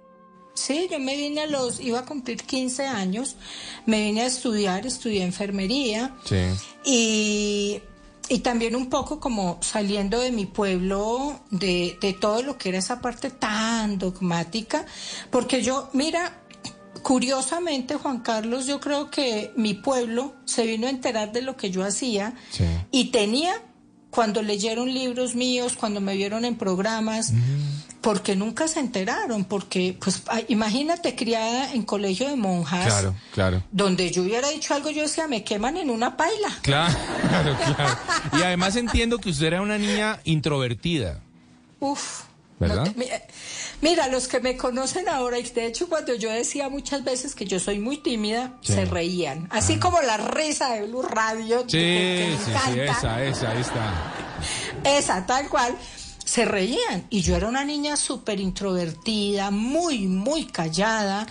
Sí, 0.53 0.87
yo 0.91 0.99
me 0.99 1.15
vine 1.15 1.41
a 1.41 1.47
los, 1.47 1.79
iba 1.79 1.99
a 1.99 2.05
cumplir 2.05 2.43
15 2.43 2.85
años, 2.85 3.35
me 3.85 4.03
vine 4.03 4.21
a 4.21 4.25
estudiar, 4.27 4.85
estudié 4.85 5.23
enfermería 5.23 6.15
Sí. 6.25 6.35
y, 6.85 7.79
y 8.27 8.39
también 8.39 8.75
un 8.75 8.89
poco 8.89 9.19
como 9.19 9.57
saliendo 9.61 10.19
de 10.19 10.31
mi 10.31 10.45
pueblo, 10.45 11.39
de, 11.51 11.97
de 12.01 12.13
todo 12.13 12.43
lo 12.43 12.57
que 12.57 12.69
era 12.69 12.77
esa 12.79 12.99
parte 13.01 13.29
tan 13.29 13.97
dogmática, 13.97 14.85
porque 15.29 15.61
yo, 15.63 15.89
mira, 15.93 16.37
curiosamente, 17.01 17.95
Juan 17.95 18.19
Carlos, 18.19 18.67
yo 18.67 18.79
creo 18.79 19.09
que 19.09 19.51
mi 19.55 19.73
pueblo 19.73 20.35
se 20.45 20.65
vino 20.65 20.87
a 20.87 20.89
enterar 20.89 21.31
de 21.31 21.41
lo 21.41 21.55
que 21.57 21.71
yo 21.71 21.83
hacía 21.83 22.35
Sí. 22.51 22.65
y 22.91 23.05
tenía 23.05 23.53
cuando 24.11 24.41
leyeron 24.41 24.93
libros 24.93 25.33
míos, 25.35 25.75
cuando 25.79 26.01
me 26.01 26.15
vieron 26.15 26.43
en 26.45 26.57
programas, 26.57 27.31
porque 28.01 28.35
nunca 28.35 28.67
se 28.67 28.79
enteraron, 28.79 29.45
porque, 29.45 29.95
pues, 30.01 30.23
imagínate, 30.47 31.15
criada 31.15 31.71
en 31.73 31.83
colegio 31.83 32.27
de 32.27 32.35
monjas, 32.35 32.85
Claro, 32.87 33.15
claro. 33.33 33.63
donde 33.71 34.11
yo 34.11 34.23
hubiera 34.23 34.49
dicho 34.49 34.73
algo, 34.73 34.89
yo 34.89 35.03
decía, 35.03 35.27
me 35.27 35.43
queman 35.43 35.77
en 35.77 35.89
una 35.89 36.17
paila. 36.17 36.49
Claro, 36.61 36.95
claro. 37.75 37.97
Y 38.39 38.41
además 38.43 38.75
entiendo 38.75 39.19
que 39.19 39.29
usted 39.29 39.45
era 39.47 39.61
una 39.61 39.77
niña 39.77 40.19
introvertida. 40.23 41.19
Uf. 41.79 42.23
¿Verdad? 42.59 42.93
mi- 42.95 43.07
mira, 43.81 44.07
los 44.07 44.27
que 44.27 44.39
me 44.39 44.55
conocen 44.55 45.09
ahora, 45.09 45.39
y 45.39 45.43
de 45.49 45.65
hecho 45.65 45.89
cuando 45.89 46.13
yo 46.13 46.29
decía 46.29 46.69
muchas 46.69 47.03
veces 47.03 47.33
que 47.33 47.45
yo 47.45 47.59
soy 47.59 47.79
muy 47.79 47.97
tímida, 47.97 48.53
Sí. 48.61 48.73
se 48.73 48.85
reían. 48.85 49.47
Así 49.49 49.77
como 49.79 49.99
la 50.01 50.17
risa 50.17 50.73
de 50.75 50.83
Blue 50.85 51.01
Radio, 51.01 51.61
Sí, 51.61 51.71
que 51.71 52.37
sí, 52.45 52.51
sí, 52.65 52.79
esa, 52.81 53.23
esa, 53.23 53.49
ahí 53.51 53.61
está. 53.61 54.13
Esa, 54.83 55.25
tal 55.25 55.49
cual. 55.49 55.75
Se 56.31 56.45
reían. 56.45 57.07
Y 57.09 57.23
yo 57.23 57.35
era 57.35 57.49
una 57.49 57.65
niña 57.65 57.97
súper 57.97 58.39
introvertida, 58.39 59.51
muy, 59.51 60.07
muy 60.07 60.45
callada. 60.45 61.27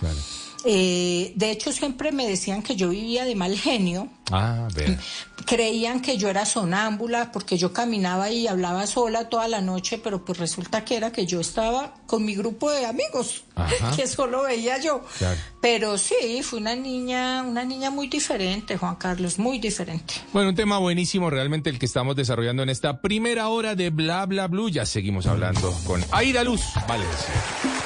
Eh, 0.63 1.33
de 1.35 1.51
hecho, 1.51 1.71
siempre 1.71 2.11
me 2.11 2.27
decían 2.27 2.61
que 2.61 2.75
yo 2.75 2.89
vivía 2.89 3.25
de 3.25 3.35
mal 3.35 3.57
genio. 3.57 4.09
Ah, 4.31 4.67
vea. 4.73 4.97
Creían 5.45 6.01
que 6.01 6.17
yo 6.17 6.29
era 6.29 6.45
sonámbula 6.45 7.31
porque 7.31 7.57
yo 7.57 7.73
caminaba 7.73 8.29
y 8.29 8.47
hablaba 8.47 8.87
sola 8.87 9.27
toda 9.27 9.47
la 9.47 9.59
noche, 9.59 9.97
pero 9.97 10.23
pues 10.23 10.37
resulta 10.37 10.85
que 10.85 10.95
era 10.95 11.11
que 11.11 11.25
yo 11.25 11.41
estaba 11.41 11.95
con 12.05 12.23
mi 12.23 12.35
grupo 12.35 12.71
de 12.71 12.85
amigos, 12.85 13.43
Ajá. 13.55 13.91
que 13.95 14.07
solo 14.07 14.43
veía 14.43 14.77
yo. 14.79 15.01
Claro. 15.17 15.39
Pero 15.61 15.97
sí, 15.97 16.41
fue 16.43 16.59
una 16.59 16.75
niña, 16.75 17.43
una 17.43 17.65
niña 17.65 17.89
muy 17.89 18.07
diferente, 18.07 18.77
Juan 18.77 18.95
Carlos, 18.95 19.39
muy 19.39 19.59
diferente. 19.59 20.13
Bueno, 20.31 20.49
un 20.49 20.55
tema 20.55 20.77
buenísimo 20.77 21.29
realmente 21.29 21.69
el 21.69 21.79
que 21.79 21.87
estamos 21.87 22.15
desarrollando 22.15 22.63
en 22.63 22.69
esta 22.69 23.01
primera 23.01 23.49
hora 23.49 23.75
de 23.75 23.89
Bla 23.89 24.25
Bla 24.27 24.47
Blue. 24.47 24.69
Ya 24.69 24.85
seguimos 24.85 25.25
hablando 25.25 25.73
con 25.85 26.05
Aida 26.11 26.43
Luz 26.43 26.61
Valencia. 26.87 27.80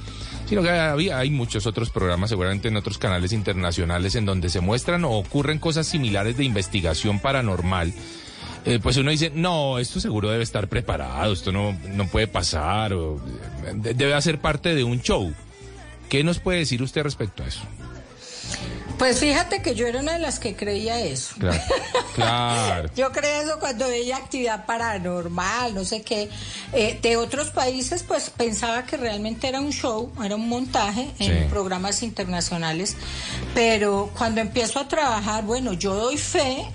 sino 0.48 0.62
que 0.62 0.70
había, 0.70 1.18
hay 1.18 1.28
muchos 1.28 1.66
otros 1.66 1.90
programas, 1.90 2.30
seguramente 2.30 2.68
en 2.68 2.76
otros 2.76 2.96
canales 2.96 3.32
internacionales, 3.32 4.14
en 4.14 4.24
donde 4.24 4.48
se 4.48 4.60
muestran 4.60 5.04
o 5.04 5.10
ocurren 5.10 5.58
cosas 5.58 5.86
similares 5.86 6.38
de 6.38 6.44
investigación 6.44 7.18
paranormal. 7.18 7.92
Eh, 8.64 8.78
pues 8.82 8.96
uno 8.96 9.10
dice, 9.10 9.30
no, 9.34 9.78
esto 9.78 10.00
seguro 10.00 10.30
debe 10.30 10.42
estar 10.42 10.68
preparado, 10.68 11.32
esto 11.32 11.52
no, 11.52 11.78
no 11.92 12.06
puede 12.06 12.26
pasar, 12.26 12.94
o 12.94 13.16
eh, 13.66 13.94
debe 13.94 14.14
hacer 14.14 14.38
parte 14.38 14.74
de 14.74 14.84
un 14.84 15.02
show. 15.02 15.32
¿Qué 16.08 16.24
nos 16.24 16.40
puede 16.40 16.60
decir 16.60 16.82
usted 16.82 17.02
respecto 17.02 17.42
a 17.42 17.46
eso? 17.46 17.60
Pues 19.00 19.18
fíjate 19.18 19.62
que 19.62 19.74
yo 19.74 19.86
era 19.86 19.98
una 20.00 20.12
de 20.12 20.18
las 20.18 20.38
que 20.38 20.54
creía 20.54 21.00
eso. 21.00 21.34
Claro, 21.38 21.58
claro. 22.14 22.90
Yo 22.94 23.10
creía 23.12 23.40
eso 23.40 23.58
cuando 23.58 23.88
veía 23.88 24.18
actividad 24.18 24.66
paranormal, 24.66 25.74
no 25.74 25.86
sé 25.86 26.02
qué. 26.02 26.28
Eh, 26.74 26.98
de 27.00 27.16
otros 27.16 27.48
países, 27.48 28.02
pues 28.02 28.28
pensaba 28.28 28.84
que 28.84 28.98
realmente 28.98 29.48
era 29.48 29.58
un 29.58 29.72
show, 29.72 30.12
era 30.22 30.36
un 30.36 30.50
montaje 30.50 31.10
en 31.18 31.44
Sí. 31.44 31.48
programas 31.48 32.02
internacionales. 32.02 32.94
Pero 33.54 34.10
cuando 34.18 34.42
empiezo 34.42 34.78
a 34.78 34.86
trabajar, 34.86 35.44
bueno, 35.44 35.72
yo 35.72 35.94
doy 35.94 36.18
fe 36.18 36.66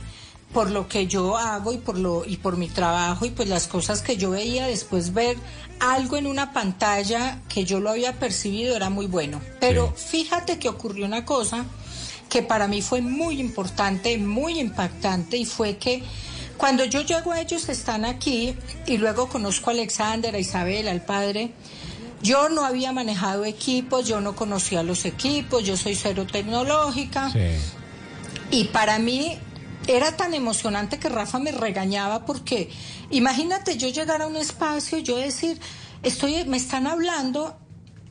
por 0.52 0.72
lo 0.72 0.88
que 0.88 1.06
yo 1.06 1.38
hago 1.38 1.74
y 1.74 1.78
por 1.78 1.96
lo 2.00 2.26
y 2.26 2.38
por 2.38 2.58
mi 2.58 2.70
trabajo 2.70 3.26
y 3.28 3.30
pues 3.30 3.50
las 3.50 3.68
cosas 3.68 4.02
que 4.02 4.18
yo 4.18 4.32
veía 4.32 4.66
después 4.66 5.14
ver 5.14 5.38
algo 5.80 6.18
en 6.18 6.26
una 6.26 6.54
pantalla 6.54 7.40
que 7.50 7.66
yo 7.66 7.80
lo 7.82 7.90
había 7.92 8.14
percibido 8.14 8.74
era 8.74 8.90
muy 8.90 9.06
bueno 9.06 9.42
pero 9.60 9.92
fíjate 9.98 10.58
que 10.58 10.70
ocurrió 10.70 11.06
una 11.06 11.26
cosa 11.26 11.66
que 12.30 12.42
para 12.42 12.68
mí 12.68 12.82
fue 12.82 13.02
muy 13.02 13.40
importante, 13.40 14.18
muy 14.18 14.60
impactante 14.60 15.38
y 15.38 15.46
fue 15.46 15.78
que 15.78 16.04
cuando 16.58 16.86
yo 16.86 17.02
llego 17.02 17.32
a 17.32 17.42
ellos 17.42 17.68
están 17.70 18.06
aquí 18.06 18.56
y 18.88 18.98
luego 18.98 19.28
conozco 19.28 19.70
a 19.70 19.74
Alexander, 19.74 20.34
a 20.36 20.40
Isabel, 20.40 20.88
al 20.88 21.02
padre, 21.04 21.52
yo 22.22 22.50
no 22.50 22.66
había 22.66 22.92
manejado 22.92 23.46
equipos, 23.46 24.08
yo 24.08 24.22
no 24.22 24.36
conocía 24.36 24.82
los 24.82 25.06
equipos, 25.06 25.64
yo 25.64 25.78
soy 25.78 25.96
cero 25.96 26.26
tecnológica 26.32 27.30
Sí. 27.32 27.40
y 28.52 28.64
para 28.66 29.00
mí 29.00 29.38
era 29.88 30.16
tan 30.18 30.34
emocionante 30.34 30.98
que 30.98 31.10
Rafa 31.10 31.38
me 31.40 31.52
regañaba 31.52 32.26
porque 32.26 32.70
imagínate 33.12 33.78
yo 33.78 33.90
llegar 33.90 34.22
a 34.24 34.28
un 34.28 34.36
espacio 34.38 34.98
y 34.98 35.04
yo 35.04 35.18
decir, 35.18 35.60
estoy, 36.02 36.44
me 36.46 36.58
están 36.58 36.88
hablando 36.88 37.56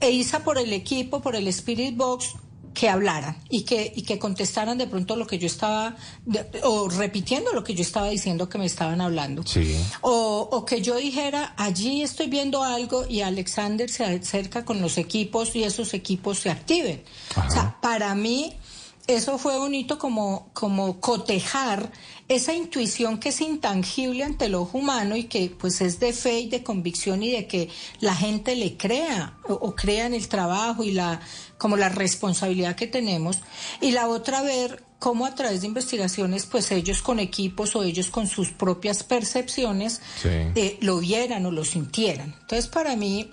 e 0.01 0.11
Isa 0.11 0.45
por 0.45 0.59
el 0.59 0.73
equipo, 0.73 1.21
por 1.21 1.35
el 1.35 1.49
Spirit 1.49 1.97
Box, 1.97 2.35
que 2.75 2.89
hablaran 2.89 3.37
y 3.49 3.63
que, 3.63 3.93
y 3.95 4.03
que 4.03 4.19
contestaran 4.19 4.77
de 4.77 4.87
pronto 4.89 5.15
lo 5.17 5.27
que 5.27 5.39
yo 5.39 5.47
estaba, 5.47 5.97
de- 6.27 6.45
o 6.65 6.89
repitiendo 6.89 7.53
lo 7.53 7.63
que 7.65 7.75
yo 7.75 7.83
estaba 7.83 8.09
diciendo 8.09 8.49
que 8.49 8.59
me 8.59 8.67
estaban 8.67 9.01
hablando. 9.01 9.45
Sí. 9.47 9.77
O, 10.01 10.49
o 10.51 10.65
que 10.67 10.83
yo 10.83 10.97
dijera, 10.97 11.55
allí 11.57 12.03
estoy 12.03 12.27
viendo 12.27 12.63
algo 12.65 13.07
y 13.09 13.21
Alexander 13.21 13.89
se 13.89 14.05
acerca 14.05 14.65
con 14.65 14.81
los 14.83 14.99
equipos 14.99 15.55
y 15.55 15.63
esos 15.63 15.95
equipos 15.95 16.41
se 16.41 16.51
activen. 16.51 17.03
Ajá. 17.37 17.47
O 17.49 17.51
sea, 17.53 17.79
para 17.81 18.15
mí 18.17 18.53
eso 19.07 19.39
fue 19.39 19.57
bonito 19.59 19.99
como, 19.99 20.49
como 20.55 20.99
cotejar 21.01 21.93
esa 22.27 22.55
intuición 22.55 23.19
que 23.21 23.29
es 23.29 23.41
intangible 23.43 24.25
ante 24.25 24.47
el 24.47 24.55
ojo 24.55 24.79
humano 24.79 25.15
y 25.15 25.25
que 25.25 25.51
pues 25.51 25.83
es 25.83 26.01
de 26.01 26.15
fe 26.15 26.41
y 26.41 26.49
de 26.49 26.63
convicción 26.63 27.23
y 27.23 27.31
de 27.31 27.47
que 27.47 27.69
la 28.01 28.15
gente 28.15 28.57
le 28.57 28.79
crea 28.79 29.37
o, 29.47 29.53
o 29.53 29.75
crea 29.77 30.07
en 30.07 30.15
el 30.15 30.27
trabajo 30.29 30.83
y 30.85 30.93
la 30.93 31.21
como 31.65 31.79
la 31.79 31.89
responsabilidad 31.89 32.77
que 32.77 32.87
tenemos 32.87 33.39
y 33.81 33.93
la 33.93 34.07
otra 34.07 34.43
ver 34.43 34.83
cómo 34.99 35.25
a 35.25 35.35
través 35.35 35.63
de 35.63 35.67
investigaciones, 35.67 36.45
pues 36.45 36.71
ellos 36.71 37.01
con 37.01 37.19
equipos 37.21 37.75
o 37.75 37.83
ellos 37.83 38.09
con 38.11 38.27
sus 38.27 38.51
propias 38.51 39.03
percepciones 39.03 40.03
Sí. 40.21 40.29
eh, 40.29 40.77
lo 40.83 40.99
vieran 40.99 41.47
o 41.47 41.51
lo 41.51 41.65
sintieran. 41.65 42.35
Entonces, 42.39 42.69
para 42.69 42.97
mí, 42.97 43.31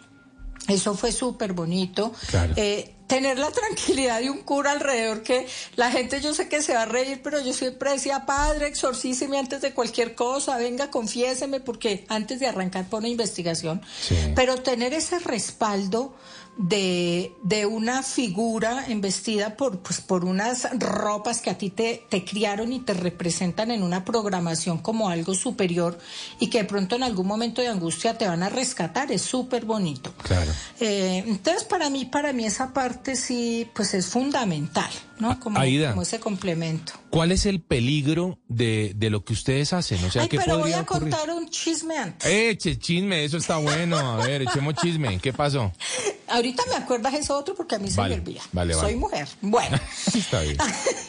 eso 0.70 0.96
fue 0.96 1.12
súper 1.12 1.52
bonito. 1.52 2.14
Claro. 2.30 2.54
Eh, 2.56 2.96
tener 3.08 3.38
la 3.38 3.52
tranquilidad 3.52 4.22
de 4.22 4.30
un 4.30 4.38
cura 4.44 4.72
alrededor 4.72 5.24
que 5.24 5.46
la 5.76 5.92
gente 5.92 6.22
yo 6.22 6.34
sé 6.34 6.48
que 6.48 6.62
se 6.62 6.74
va 6.74 6.84
a 6.84 6.86
reír, 6.86 7.20
pero 7.22 7.42
yo 7.42 7.52
siempre 7.52 7.92
decía, 7.92 8.26
padre, 8.26 8.68
exorcíseme 8.68 9.38
antes 9.38 9.60
de 9.60 9.74
cualquier 9.74 10.16
cosa, 10.16 10.56
venga, 10.56 10.90
confiéseme, 10.90 11.60
porque 11.60 12.06
antes 12.08 12.40
de 12.40 12.48
arrancar 12.48 12.88
por 12.88 13.00
una 13.00 13.10
investigación. 13.10 13.82
Sí. 14.02 14.16
Pero 14.34 14.56
tener 14.56 14.94
ese 14.94 15.20
respaldo 15.20 16.16
de, 16.58 17.36
de 17.44 17.66
una 17.66 18.04
figura 18.04 18.86
embestida 18.88 19.56
por, 19.56 19.80
pues, 19.80 20.02
por 20.02 20.26
unas 20.26 20.68
ropas 20.78 21.42
que 21.42 21.50
a 21.50 21.58
ti 21.58 21.70
te, 21.70 22.06
te 22.10 22.26
criaron 22.26 22.74
y 22.74 22.80
te 22.82 22.94
representan 22.94 23.72
en 23.72 23.84
una 23.84 24.04
programación 24.04 24.78
como 24.78 25.10
algo 25.10 25.34
superior 25.34 25.98
y 26.40 26.50
que 26.50 26.60
de 26.60 26.66
pronto 26.66 26.96
en 26.96 27.04
algún 27.04 27.28
momento 27.28 27.62
de 27.62 27.70
angustia 27.70 28.18
te 28.18 28.28
van 28.28 28.44
a 28.44 28.50
rescatar, 28.50 29.12
es 29.12 29.22
súper 29.22 29.66
bonito. 29.66 30.14
Claro. 30.24 30.52
Eh, 30.80 31.24
entonces 31.26 31.64
para 31.64 31.90
mí, 31.90 32.06
para 32.06 32.34
mí 32.34 32.46
esa 32.46 32.74
parte 32.74 33.16
sí, 33.16 33.70
pues 33.74 33.94
es 33.94 34.08
fundamental, 34.08 34.92
¿no? 35.22 35.40
Como, 35.40 35.58
Aida. 35.60 35.92
como 35.92 36.02
ese 36.02 36.20
complemento. 36.20 36.94
¿Cuál 37.12 37.32
es 37.32 37.46
el 37.46 37.62
peligro 37.62 38.40
de, 38.48 38.94
de 38.96 39.10
lo 39.10 39.24
que 39.24 39.34
ustedes 39.34 39.72
hacen? 39.72 40.04
O 40.04 40.12
sea, 40.12 40.24
Ay, 40.24 40.28
¿qué 40.28 40.38
pero 40.38 40.58
voy 40.60 40.74
a 40.74 40.82
ocurrir? 40.82 41.10
contar 41.12 41.30
un 41.30 41.48
chisme 41.50 41.98
antes. 41.98 42.30
Eche, 42.30 42.78
chisme, 42.80 43.24
eso 43.24 43.38
está 43.38 43.58
bueno. 43.58 43.98
A 43.98 44.26
ver, 44.26 44.42
echemos 44.42 44.74
chisme. 44.76 45.20
¿Qué 45.20 45.32
pasó? 45.32 45.72
Ahorita 46.28 46.64
me 46.70 46.76
acuerdas 46.76 47.14
eso 47.14 47.38
otro 47.38 47.56
porque 47.56 47.76
a 47.76 47.80
mí 47.80 47.90
Vale, 47.96 48.16
se 48.16 48.22
me 48.22 48.28
olvida. 48.28 48.42
vale, 48.52 48.74
Soy 48.74 48.84
vale. 48.84 48.96
mujer. 48.98 49.28
Bueno. 49.42 49.78
Está 50.14 50.42
bien. 50.42 50.58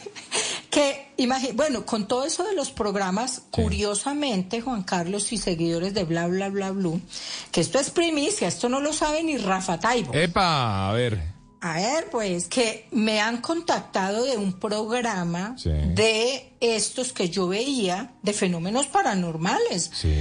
que 0.69 1.13
bueno, 1.53 1.85
con 1.85 2.07
todo 2.07 2.25
eso 2.25 2.43
de 2.43 2.53
los 2.53 2.71
programas, 2.71 3.43
curiosamente, 3.51 4.61
Juan 4.61 4.83
Carlos 4.83 5.31
y 5.31 5.37
seguidores 5.37 5.93
de 5.93 6.03
bla 6.03 6.27
bla 6.27 6.49
bla 6.49 6.71
blue, 6.71 6.99
que 7.51 7.61
esto 7.61 7.79
es 7.79 7.89
primicia, 7.91 8.47
esto 8.47 8.67
no 8.69 8.81
lo 8.81 8.91
sabe 8.93 9.23
ni 9.23 9.37
Rafa 9.37 9.79
Taibo. 9.79 10.13
Epa, 10.13 10.89
a 10.89 10.93
ver. 10.93 11.32
A 11.65 11.75
ver, 11.75 12.09
pues 12.11 12.47
que 12.47 12.87
me 12.91 13.21
han 13.21 13.37
contactado 13.37 14.25
de 14.25 14.37
un 14.37 14.51
programa 14.59 15.55
Sí. 15.57 15.69
de 15.71 16.51
estos 16.59 17.13
que 17.13 17.29
yo 17.29 17.47
veía 17.47 18.11
de 18.21 18.33
fenómenos 18.33 18.87
paranormales. 18.87 19.89
Sí. 19.93 20.13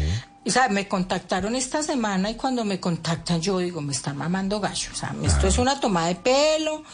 O 0.47 0.51
sea, 0.51 0.69
me 0.69 0.87
contactaron 0.87 1.57
esta 1.57 1.83
semana 1.83 2.31
y 2.31 2.37
cuando 2.37 2.65
me 2.65 2.79
contactan 2.79 3.41
yo 3.41 3.59
digo, 3.59 3.81
me 3.81 3.93
están 3.93 4.17
mamando 4.17 4.61
gallo. 4.61 4.91
O 4.93 4.97
sea, 4.97 5.15
esto 5.25 5.49
es 5.49 5.59
una 5.59 5.81
toma 5.81 6.07
de 6.07 6.15
pelo, 6.15 6.85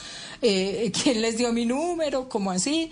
eh, 0.41 0.91
¿quién 1.03 1.21
les 1.21 1.37
dio 1.37 1.53
mi 1.53 1.67
número? 1.67 2.27
¿Cómo 2.31 2.51
así? 2.51 2.91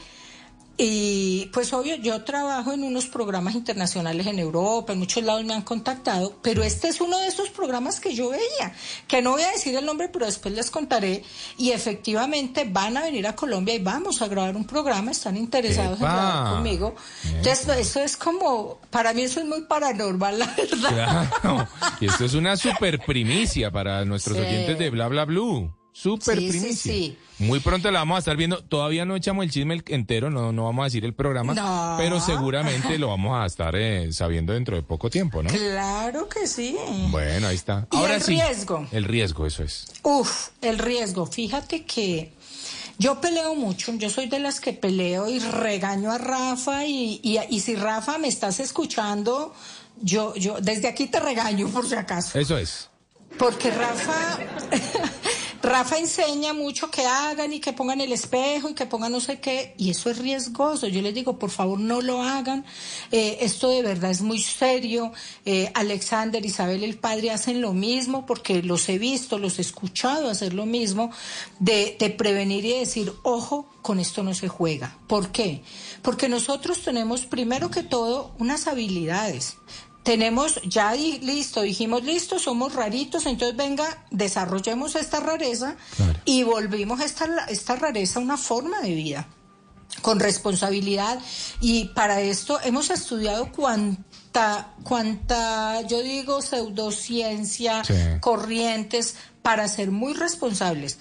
Y 0.78 1.46
pues 1.54 1.72
obvio, 1.72 1.96
yo 1.96 2.22
trabajo 2.24 2.72
en 2.72 2.84
unos 2.84 3.06
programas 3.06 3.54
internacionales 3.54 4.26
en 4.26 4.38
Europa, 4.38 4.92
en 4.92 4.98
muchos 4.98 5.24
lados 5.24 5.42
me 5.44 5.54
han 5.54 5.62
contactado, 5.62 6.34
pero 6.42 6.62
este 6.62 6.88
es 6.88 7.00
uno 7.00 7.18
de 7.18 7.28
esos 7.28 7.48
programas 7.48 7.98
que 7.98 8.14
yo 8.14 8.28
veía, 8.28 8.74
que 9.08 9.22
no 9.22 9.30
voy 9.30 9.42
a 9.42 9.50
decir 9.52 9.74
el 9.74 9.86
nombre, 9.86 10.10
pero 10.10 10.26
después 10.26 10.54
les 10.54 10.70
contaré, 10.70 11.24
y 11.56 11.70
efectivamente 11.70 12.66
van 12.70 12.98
a 12.98 13.04
venir 13.04 13.26
a 13.26 13.34
Colombia 13.34 13.74
y 13.74 13.78
vamos 13.78 14.20
a 14.20 14.28
grabar 14.28 14.54
un 14.54 14.66
programa, 14.66 15.12
están 15.12 15.38
interesados 15.38 15.98
en 15.98 16.04
grabar 16.04 16.54
conmigo. 16.56 16.94
Entonces, 17.24 17.68
eso 17.78 18.00
es 18.02 18.16
como, 18.18 18.78
para 18.90 19.14
mí 19.14 19.22
eso 19.22 19.40
es 19.40 19.46
muy 19.46 19.62
paranormal, 19.62 20.38
la 20.38 20.54
verdad. 20.56 21.30
Claro. 21.42 21.68
Y 22.00 22.06
esto 22.06 22.24
es 22.26 22.34
una 22.34 22.56
super 22.56 22.98
primicia 22.98 23.70
para 23.70 24.04
nuestros 24.04 24.36
Sí. 24.36 24.42
oyentes 24.42 24.78
de 24.78 24.90
Bla 24.90 25.08
Bla 25.08 25.24
Blue. 25.24 25.72
Super 25.98 26.38
Sí, 26.38 26.44
sí, 26.52 26.58
primicia. 26.58 26.92
sí. 26.92 27.18
Muy 27.38 27.58
pronto 27.60 27.90
la 27.90 28.00
vamos 28.00 28.16
a 28.16 28.18
estar 28.18 28.36
viendo. 28.36 28.62
Todavía 28.62 29.04
no 29.06 29.16
echamos 29.16 29.44
el 29.44 29.50
chisme 29.50 29.82
entero, 29.88 30.28
no, 30.30 30.52
no 30.52 30.64
vamos 30.64 30.82
a 30.82 30.84
decir 30.86 31.04
el 31.06 31.14
programa, 31.14 31.54
No. 31.54 31.94
pero 31.98 32.20
seguramente 32.20 32.98
lo 32.98 33.08
vamos 33.08 33.38
a 33.42 33.46
estar 33.46 33.74
eh, 33.76 34.12
sabiendo 34.12 34.52
dentro 34.52 34.76
de 34.76 34.82
poco 34.82 35.08
tiempo, 35.08 35.42
¿no? 35.42 35.48
Claro 35.50 36.28
que 36.28 36.46
sí. 36.46 36.76
Bueno, 37.10 37.46
ahí 37.48 37.56
está. 37.56 37.86
¿Y 37.92 37.96
Ahora 37.96 38.16
el 38.16 38.22
sí. 38.22 38.32
riesgo? 38.34 38.86
El 38.92 39.04
riesgo, 39.04 39.46
eso 39.46 39.62
es. 39.62 39.86
Uf, 40.02 40.48
el 40.60 40.78
riesgo. 40.78 41.24
Fíjate 41.26 41.84
que 41.84 42.32
yo 42.98 43.20
peleo 43.20 43.54
mucho, 43.54 43.92
yo 43.94 44.10
soy 44.10 44.26
de 44.28 44.38
las 44.38 44.60
que 44.60 44.72
peleo 44.74 45.28
y 45.28 45.38
regaño 45.38 46.12
a 46.12 46.18
Rafa 46.18 46.84
y, 46.86 47.20
y, 47.22 47.38
y 47.48 47.60
si 47.60 47.74
Rafa 47.74 48.18
me 48.18 48.28
estás 48.28 48.60
escuchando, 48.60 49.54
yo, 50.02 50.34
yo 50.36 50.58
desde 50.60 50.88
aquí 50.88 51.06
te 51.06 51.20
regaño 51.20 51.68
por 51.68 51.86
si 51.88 51.94
acaso. 51.94 52.38
Eso 52.38 52.58
es. 52.58 52.88
Porque 53.38 53.70
Rafa, 53.70 54.38
Rafa 55.62 55.98
enseña 55.98 56.52
mucho 56.52 56.90
que 56.90 57.04
hagan 57.06 57.52
y 57.52 57.60
que 57.60 57.72
pongan 57.72 58.00
el 58.00 58.12
espejo 58.12 58.68
y 58.68 58.74
que 58.74 58.86
pongan 58.86 59.12
no 59.12 59.20
sé 59.20 59.40
qué, 59.40 59.74
y 59.78 59.90
eso 59.90 60.10
es 60.10 60.18
riesgoso. 60.18 60.86
Yo 60.86 61.02
les 61.02 61.14
digo, 61.14 61.38
por 61.38 61.50
favor, 61.50 61.78
no 61.78 62.00
lo 62.00 62.22
hagan. 62.22 62.64
Eh, 63.10 63.38
esto 63.40 63.70
de 63.70 63.82
verdad 63.82 64.10
es 64.10 64.20
muy 64.20 64.40
serio. 64.40 65.12
Eh, 65.44 65.70
Alexander, 65.74 66.44
Isabel, 66.44 66.84
el 66.84 66.98
padre 66.98 67.30
hacen 67.30 67.60
lo 67.60 67.72
mismo 67.72 68.26
porque 68.26 68.62
los 68.62 68.88
he 68.88 68.98
visto, 68.98 69.38
los 69.38 69.58
he 69.58 69.62
escuchado 69.62 70.30
hacer 70.30 70.54
lo 70.54 70.66
mismo, 70.66 71.10
de, 71.58 71.96
de 71.98 72.10
prevenir 72.10 72.64
y 72.64 72.78
decir, 72.78 73.12
ojo, 73.22 73.66
con 73.82 74.00
esto 74.00 74.22
no 74.22 74.34
se 74.34 74.48
juega. 74.48 74.98
¿Por 75.06 75.30
qué? 75.30 75.62
Porque 76.02 76.28
nosotros 76.28 76.82
tenemos, 76.82 77.26
primero 77.26 77.70
que 77.70 77.82
todo, 77.82 78.32
unas 78.38 78.66
habilidades 78.66 79.56
tenemos 80.06 80.60
ya 80.64 80.92
di- 80.92 81.18
listo, 81.18 81.62
dijimos 81.62 82.04
listo, 82.04 82.38
somos 82.38 82.74
raritos, 82.76 83.26
entonces 83.26 83.56
venga, 83.56 84.04
desarrollemos 84.12 84.94
esta 84.94 85.18
rareza 85.18 85.74
Claro. 85.96 86.20
y 86.24 86.44
volvimos 86.44 87.00
esta, 87.00 87.26
esta 87.48 87.74
rareza 87.74 88.20
a 88.20 88.22
una 88.22 88.36
forma 88.36 88.80
de 88.82 88.94
vida 88.94 89.26
con 90.02 90.20
responsabilidad 90.20 91.18
y 91.60 91.86
para 91.86 92.20
esto 92.20 92.60
hemos 92.62 92.90
estudiado 92.90 93.50
cuánta, 93.50 94.74
cuánta, 94.84 95.80
yo 95.88 96.00
digo, 96.02 96.40
pseudociencia, 96.40 97.82
Sí. 97.84 97.94
corrientes 98.20 99.16
para 99.42 99.66
ser 99.66 99.90
muy 99.90 100.12
responsables. 100.14 100.98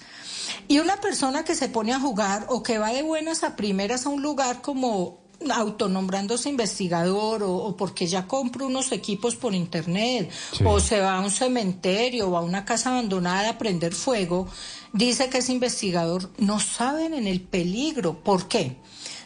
Y 0.66 0.80
una 0.80 1.00
persona 1.00 1.44
que 1.44 1.54
se 1.54 1.68
pone 1.68 1.92
a 1.92 2.00
jugar 2.00 2.46
o 2.48 2.62
que 2.64 2.78
va 2.78 2.90
de 2.92 3.02
buenas 3.02 3.44
a 3.44 3.54
primeras 3.54 4.04
a 4.06 4.08
un 4.08 4.22
lugar 4.22 4.62
como 4.62 5.20
autonombrándose 5.54 6.48
investigador 6.48 7.42
o, 7.42 7.54
o 7.54 7.76
porque 7.76 8.06
ya 8.06 8.26
compra 8.26 8.64
unos 8.66 8.92
equipos 8.92 9.36
por 9.36 9.54
internet 9.54 10.30
Sí. 10.52 10.64
o 10.66 10.80
se 10.80 11.00
va 11.00 11.16
a 11.16 11.20
un 11.20 11.30
cementerio 11.30 12.28
o 12.28 12.36
a 12.36 12.40
una 12.40 12.64
casa 12.64 12.90
abandonada 12.90 13.50
a 13.50 13.58
prender 13.58 13.94
fuego, 13.94 14.48
dice 14.92 15.28
que 15.28 15.38
es 15.38 15.48
investigador, 15.48 16.30
no 16.38 16.58
saben 16.60 17.14
en 17.14 17.26
el 17.26 17.40
peligro. 17.40 18.22
¿Por 18.22 18.48
qué? 18.48 18.76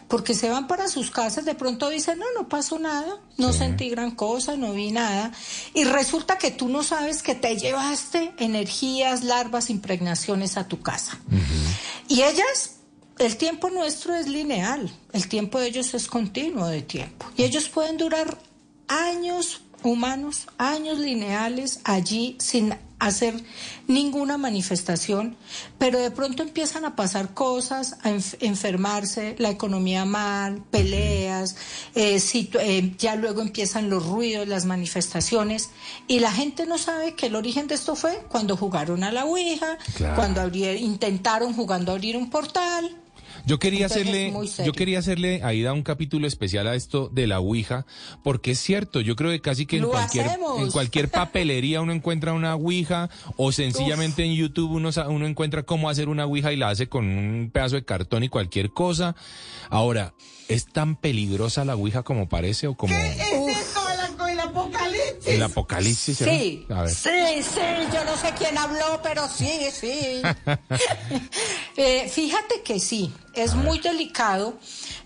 Porque 0.09 0.35
se 0.35 0.51
van 0.51 0.67
para 0.67 0.89
sus 0.89 1.13
casas, 1.13 1.45
de 1.45 1.55
pronto 1.55 1.89
dicen, 1.89 2.19
no, 2.19 2.25
no 2.37 2.49
pasó 2.49 2.81
nada, 2.81 3.21
no 3.37 3.53
sentí 3.53 3.89
gran 3.91 4.11
cosa, 4.11 4.57
no 4.57 4.73
vi 4.73 4.91
nada. 4.91 5.31
Y 5.73 5.85
resulta 5.85 6.37
que 6.37 6.51
tú 6.51 6.67
no 6.69 6.83
sabes 6.83 7.23
que 7.23 7.37
te 7.37 7.57
llevaste 7.57 8.33
energías, 8.39 9.23
larvas, 9.23 9.71
impregnaciones 9.71 10.57
a 10.57 10.67
tu 10.67 10.81
casa. 10.81 11.17
Y 12.09 12.23
ellas, 12.23 12.80
el 13.21 13.37
tiempo 13.37 13.71
nuestro 13.71 14.15
es 14.15 14.27
lineal, 14.27 14.91
el 15.13 15.29
tiempo 15.29 15.59
de 15.61 15.69
ellos 15.69 15.95
es 15.95 16.09
continuo 16.09 16.67
de 16.67 16.83
tiempo. 16.83 17.27
Y 17.37 17.45
ellos 17.45 17.69
pueden 17.69 17.97
durar 17.97 18.39
años 18.89 19.61
humanos, 19.83 20.47
años 20.59 20.99
lineales 20.99 21.81
allí 21.85 22.37
sin 22.41 22.75
hacer 22.99 23.35
ninguna 23.89 24.37
manifestación, 24.37 25.35
pero 25.79 25.99
de 25.99 26.11
pronto 26.11 26.43
empiezan 26.43 26.85
a 26.85 26.97
pasar 26.97 27.33
cosas, 27.33 27.95
a 28.03 28.11
enf- 28.11 28.37
enfermarse, 28.41 29.37
la 29.39 29.49
economía 29.49 30.05
mal, 30.05 30.63
peleas, 30.71 31.57
eh, 31.95 32.21
eh, 32.61 32.95
ya 32.99 33.17
luego 33.17 33.41
empiezan 33.41 33.89
los 33.89 34.05
ruidos, 34.05 34.47
las 34.49 34.67
manifestaciones, 34.67 35.71
y 36.09 36.21
la 36.21 36.31
gente 36.31 36.67
no 36.67 36.77
sabe 36.77 37.15
que 37.15 37.27
el 37.29 37.37
origen 37.37 37.69
de 37.69 37.75
esto 37.77 37.97
fue 37.97 38.23
cuando 38.29 38.55
jugaron 38.59 39.03
a 39.03 39.11
la 39.13 39.25
Ouija, 39.25 39.79
Claro. 39.97 40.17
cuando 40.17 40.43
abrir- 40.43 40.79
intentaron 40.79 41.55
jugando 41.55 41.93
a 41.93 41.95
abrir 41.95 42.19
un 42.19 42.29
portal. 42.29 42.97
Yo 43.47 43.59
quería 43.59 43.87
Entonces, 43.87 44.09
hacerle, 44.09 44.65
yo 44.67 44.73
quería 44.73 44.99
hacerle 44.99 45.41
a 45.43 45.55
Ida 45.55 45.73
un 45.73 45.83
capítulo 45.83 46.27
especial 46.27 46.67
a 46.69 46.75
esto 46.75 47.09
de 47.13 47.27
la 47.27 47.41
Ouija, 47.41 47.87
porque 48.23 48.53
es 48.53 48.59
cierto, 48.61 49.01
yo 49.01 49.17
creo 49.17 49.31
que 49.31 49.41
casi 49.41 49.67
que 49.67 49.77
en 49.77 49.83
Lo 49.83 49.91
cualquier, 49.91 50.27
hacemos. 50.27 50.61
en 50.61 50.71
cualquier 50.71 51.09
papelería 51.11 51.81
uno 51.81 51.93
encuentra 51.93 52.33
una 52.33 52.55
Ouija, 52.55 53.11
o 53.37 53.53
sencillamente 53.53 54.25
en 54.25 54.35
YouTube 54.35 54.71
uno, 54.73 54.91
uno 55.09 55.27
encuentra 55.27 55.63
cómo 55.65 55.89
hacer 55.89 56.09
una 56.09 56.27
Ouija 56.27 56.53
y 56.53 56.57
la 56.57 56.69
hace 56.71 56.89
con 56.89 57.07
un 57.07 57.51
pedazo 57.53 57.77
de 57.77 57.85
cartón 57.85 58.23
y 58.25 58.29
cualquier 58.29 58.71
cosa. 58.71 59.17
Ahora, 59.69 60.15
¿es 60.49 60.67
tan 60.67 60.97
peligrosa 60.97 61.65
la 61.65 61.77
Ouija 61.77 62.03
como 62.03 62.29
parece 62.29 62.67
o 62.67 62.75
como 62.77 62.95
¿Es 62.95 63.19
esto 63.21 63.81
el, 64.27 64.31
el 64.33 64.41
apocalipsis? 64.41 65.20
El 65.35 65.43
apocalipsis? 65.43 66.19
Sí, 66.19 66.67
sí, 66.89 67.43
sí, 67.43 67.61
yo 67.93 68.05
no 68.05 68.17
sé 68.17 68.33
quién 68.39 68.57
habló, 68.59 69.01
pero 69.03 69.29
sí, 69.29 69.51
sí. 69.73 70.23
Eh, 71.77 72.09
fíjate 72.09 72.63
que 72.63 72.79
sí, 72.81 73.13
es 73.35 73.55
muy 73.55 73.79
delicado. 73.79 74.59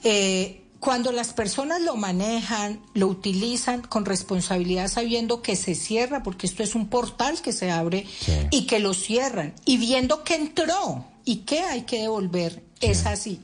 eh, 0.03 0.61
cuando 0.81 1.13
las 1.13 1.33
personas 1.33 1.81
lo 1.81 1.97
manejan, 1.97 2.79
lo 2.93 3.07
utilizan 3.07 3.81
con 3.81 4.05
responsabilidad 4.05 4.89
sabiendo 4.89 5.41
que 5.41 5.57
se 5.57 5.75
cierra, 5.75 6.23
porque 6.23 6.47
esto 6.47 6.63
es 6.63 6.75
un 6.75 6.89
portal 6.89 7.41
que 7.41 7.55
se 7.55 7.71
abre 7.71 8.07
Sí. 8.21 8.33
y 8.51 8.67
que 8.67 8.81
lo 8.81 8.93
cierran, 8.93 9.55
y 9.65 9.79
viendo 9.79 10.25
que 10.25 10.35
entró 10.35 11.07
y 11.25 11.37
que 11.47 11.61
hay 11.61 11.83
que 11.85 12.01
devolver, 12.03 12.63
es 12.83 13.07
así. 13.07 13.41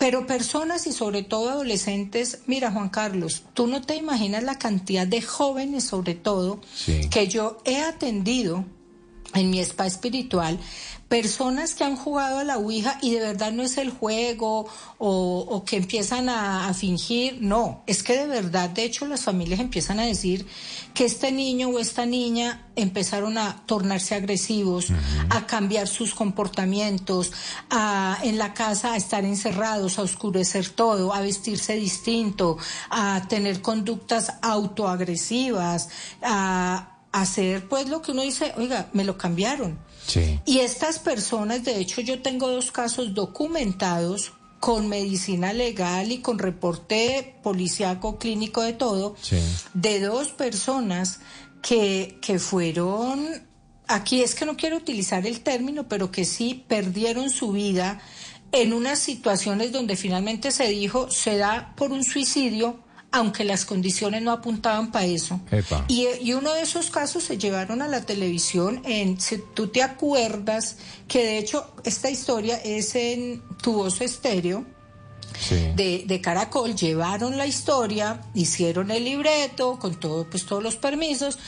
Pero 0.00 0.26
personas 0.26 0.86
y 0.86 0.92
sobre 0.92 1.22
todo 1.22 1.50
adolescentes, 1.50 2.38
mira 2.46 2.72
Juan 2.72 2.88
Carlos, 2.88 3.42
tú 3.54 3.66
no 3.68 3.82
te 3.82 3.96
imaginas 3.96 4.42
la 4.42 4.58
cantidad 4.58 5.06
de 5.06 5.20
jóvenes 5.22 5.84
sobre 5.84 6.14
todo 6.14 6.60
Sí. 6.74 7.08
que 7.10 7.28
yo 7.28 7.58
he 7.66 7.76
atendido 7.82 8.64
en 9.34 9.50
mi 9.50 9.60
spa 9.60 9.86
espiritual, 9.86 10.58
personas 11.10 11.74
que 11.74 11.82
han 11.82 11.96
jugado 11.96 12.38
a 12.38 12.44
la 12.44 12.56
Ouija 12.56 12.96
y 13.02 13.10
de 13.10 13.18
verdad 13.18 13.50
no 13.50 13.64
es 13.64 13.78
el 13.78 13.90
juego 13.90 14.68
o, 14.98 15.38
o 15.40 15.64
que 15.64 15.76
empiezan 15.76 16.28
a, 16.28 16.68
a 16.68 16.72
fingir, 16.72 17.38
no, 17.40 17.82
es 17.88 18.04
que 18.04 18.16
de 18.16 18.28
verdad, 18.28 18.70
de 18.70 18.84
hecho 18.84 19.06
las 19.06 19.24
familias 19.24 19.58
empiezan 19.58 19.98
a 19.98 20.04
decir 20.04 20.46
que 20.94 21.04
este 21.04 21.32
niño 21.32 21.70
o 21.70 21.80
esta 21.80 22.06
niña 22.06 22.68
empezaron 22.76 23.38
a 23.38 23.66
tornarse 23.66 24.14
agresivos, 24.14 24.92
a 25.30 25.48
cambiar 25.48 25.88
sus 25.88 26.14
comportamientos, 26.14 27.32
a 27.70 28.16
en 28.22 28.38
la 28.38 28.54
casa 28.54 28.92
a 28.92 28.96
estar 28.96 29.24
encerrados, 29.24 29.98
a 29.98 30.02
oscurecer 30.02 30.68
todo, 30.68 31.12
a 31.12 31.22
vestirse 31.22 31.74
distinto, 31.74 32.56
a 32.88 33.26
tener 33.28 33.62
conductas 33.62 34.34
autoagresivas, 34.42 35.88
a 36.22 36.98
hacer 37.10 37.68
pues 37.68 37.88
lo 37.88 38.00
que 38.00 38.12
uno 38.12 38.22
dice, 38.22 38.54
oiga, 38.56 38.88
me 38.92 39.02
lo 39.02 39.18
cambiaron. 39.18 39.89
Sí. 40.10 40.40
Y 40.44 40.58
estas 40.60 40.98
personas, 40.98 41.64
de 41.64 41.78
hecho, 41.78 42.00
yo 42.00 42.20
tengo 42.22 42.48
dos 42.48 42.70
casos 42.72 43.14
documentados 43.14 44.32
con 44.58 44.88
medicina 44.88 45.52
legal 45.52 46.12
y 46.12 46.18
con 46.18 46.38
reporte 46.38 47.36
policíaco, 47.42 48.18
clínico, 48.18 48.60
de 48.62 48.72
todo, 48.74 49.16
Sí. 49.22 49.38
de 49.74 50.00
dos 50.00 50.28
personas 50.28 51.20
que, 51.62 52.18
que 52.20 52.38
fueron, 52.38 53.26
aquí 53.86 54.22
es 54.22 54.34
que 54.34 54.44
no 54.44 54.56
quiero 54.56 54.76
utilizar 54.76 55.26
el 55.26 55.40
término, 55.40 55.88
pero 55.88 56.10
que 56.10 56.24
sí 56.24 56.64
perdieron 56.68 57.30
su 57.30 57.52
vida 57.52 58.00
en 58.52 58.72
unas 58.72 58.98
situaciones 58.98 59.72
donde 59.72 59.96
finalmente 59.96 60.50
se 60.50 60.68
dijo 60.68 61.10
se 61.10 61.36
da 61.36 61.72
por 61.76 61.92
un 61.92 62.02
suicidio, 62.04 62.80
aunque 63.12 63.44
las 63.44 63.64
condiciones 63.64 64.22
no 64.22 64.30
apuntaban 64.30 64.92
para 64.92 65.06
eso. 65.06 65.40
Y, 65.88 66.06
y 66.22 66.32
uno 66.34 66.52
de 66.54 66.62
esos 66.62 66.90
casos 66.90 67.24
se 67.24 67.38
llevaron 67.38 67.82
a 67.82 67.88
la 67.88 68.02
televisión 68.06 68.82
en, 68.84 69.20
si 69.20 69.38
tú 69.54 69.68
te 69.68 69.82
acuerdas, 69.82 70.76
que 71.08 71.24
de 71.24 71.38
hecho 71.38 71.74
esta 71.84 72.08
historia 72.10 72.56
es 72.64 72.94
en 72.94 73.42
tu 73.62 73.72
voz 73.74 74.00
estéreo 74.00 74.64
Sí. 75.38 75.72
de, 75.74 76.02
de 76.06 76.20
Caracol, 76.20 76.74
llevaron 76.74 77.38
la 77.38 77.46
historia, 77.46 78.20
hicieron 78.34 78.90
el 78.90 79.04
libreto 79.04 79.78
con 79.78 79.98
todo, 79.98 80.28
pues 80.28 80.44
todos 80.44 80.62
los 80.62 80.76
permisos, 80.76 81.38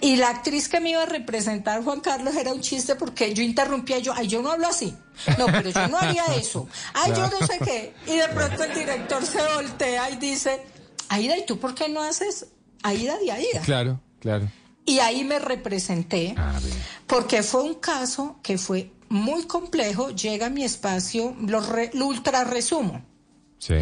y 0.00 0.16
la 0.16 0.30
actriz 0.30 0.68
que 0.70 0.80
me 0.80 0.90
iba 0.90 1.02
a 1.02 1.06
representar, 1.06 1.84
Juan 1.84 2.00
Carlos, 2.00 2.34
era 2.34 2.50
un 2.52 2.62
chiste 2.62 2.94
porque 2.94 3.34
yo 3.34 3.42
interrumpía, 3.42 3.98
yo, 3.98 4.14
ay, 4.16 4.26
yo 4.28 4.40
no 4.40 4.52
hablo 4.52 4.68
así, 4.68 4.94
no, 5.38 5.46
pero 5.46 5.68
yo 5.68 5.88
no 5.88 5.98
haría 5.98 6.24
eso, 6.34 6.66
ay, 6.94 7.12
yo 7.14 7.28
no 7.28 7.46
sé 7.46 7.58
qué, 7.62 7.92
y 8.06 8.16
de 8.16 8.28
pronto 8.28 8.64
el 8.64 8.74
director 8.74 9.26
se 9.26 9.38
voltea 9.54 10.08
y 10.10 10.16
dice, 10.16 10.62
Aida, 11.14 11.36
¿y 11.38 11.46
tú 11.46 11.58
por 11.58 11.74
qué 11.74 11.88
no 11.88 12.02
haces 12.02 12.46
Aida 12.82 13.18
de 13.18 13.30
Aida? 13.32 13.60
Claro, 13.64 14.00
claro. 14.20 14.48
Y 14.84 14.98
ahí 14.98 15.24
me 15.24 15.38
representé, 15.38 16.34
A 16.36 16.58
ver. 16.58 16.72
porque 17.06 17.42
fue 17.42 17.62
un 17.62 17.74
caso 17.74 18.38
que 18.42 18.58
fue 18.58 18.90
muy 19.08 19.44
complejo, 19.44 20.10
llega 20.10 20.46
a 20.46 20.50
mi 20.50 20.64
espacio, 20.64 21.36
lo, 21.40 21.60
re- 21.60 21.90
lo 21.94 22.06
ultra 22.06 22.44
resumo. 22.44 23.04
Sí. 23.58 23.74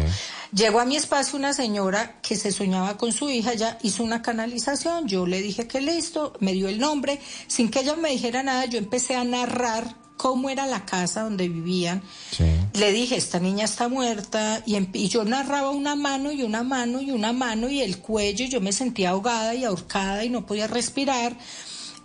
Llegó 0.53 0.79
a 0.79 0.85
mi 0.85 0.95
espacio 0.95 1.39
una 1.39 1.53
señora 1.53 2.19
que 2.21 2.35
se 2.35 2.51
soñaba 2.51 2.97
con 2.97 3.11
su 3.11 3.29
hija, 3.31 3.55
ya 3.55 3.79
hizo 3.81 4.03
una 4.03 4.21
canalización, 4.21 5.07
yo 5.07 5.25
le 5.25 5.41
dije 5.41 5.67
que 5.67 5.81
listo, 5.81 6.33
me 6.39 6.53
dio 6.53 6.67
el 6.67 6.77
nombre, 6.77 7.19
sin 7.47 7.71
que 7.71 7.79
ella 7.79 7.95
me 7.95 8.09
dijera 8.11 8.43
nada, 8.43 8.65
yo 8.65 8.77
empecé 8.77 9.15
a 9.15 9.23
narrar 9.23 9.95
cómo 10.21 10.51
era 10.51 10.67
la 10.67 10.85
casa 10.85 11.23
donde 11.23 11.49
vivían. 11.49 12.03
Sí. 12.29 12.43
Le 12.73 12.91
dije, 12.91 13.15
esta 13.15 13.39
niña 13.39 13.65
está 13.65 13.87
muerta, 13.87 14.61
y, 14.67 14.75
em- 14.75 14.91
y 14.93 15.07
yo 15.07 15.25
narraba 15.25 15.71
una 15.71 15.95
mano 15.95 16.31
y 16.31 16.43
una 16.43 16.61
mano 16.61 17.01
y 17.01 17.09
una 17.09 17.33
mano 17.33 17.67
y 17.71 17.81
el 17.81 17.97
cuello, 17.97 18.45
y 18.45 18.49
yo 18.49 18.61
me 18.61 18.71
sentía 18.71 19.09
ahogada 19.09 19.55
y 19.55 19.65
ahorcada 19.65 20.23
y 20.23 20.29
no 20.29 20.45
podía 20.45 20.67
respirar. 20.67 21.35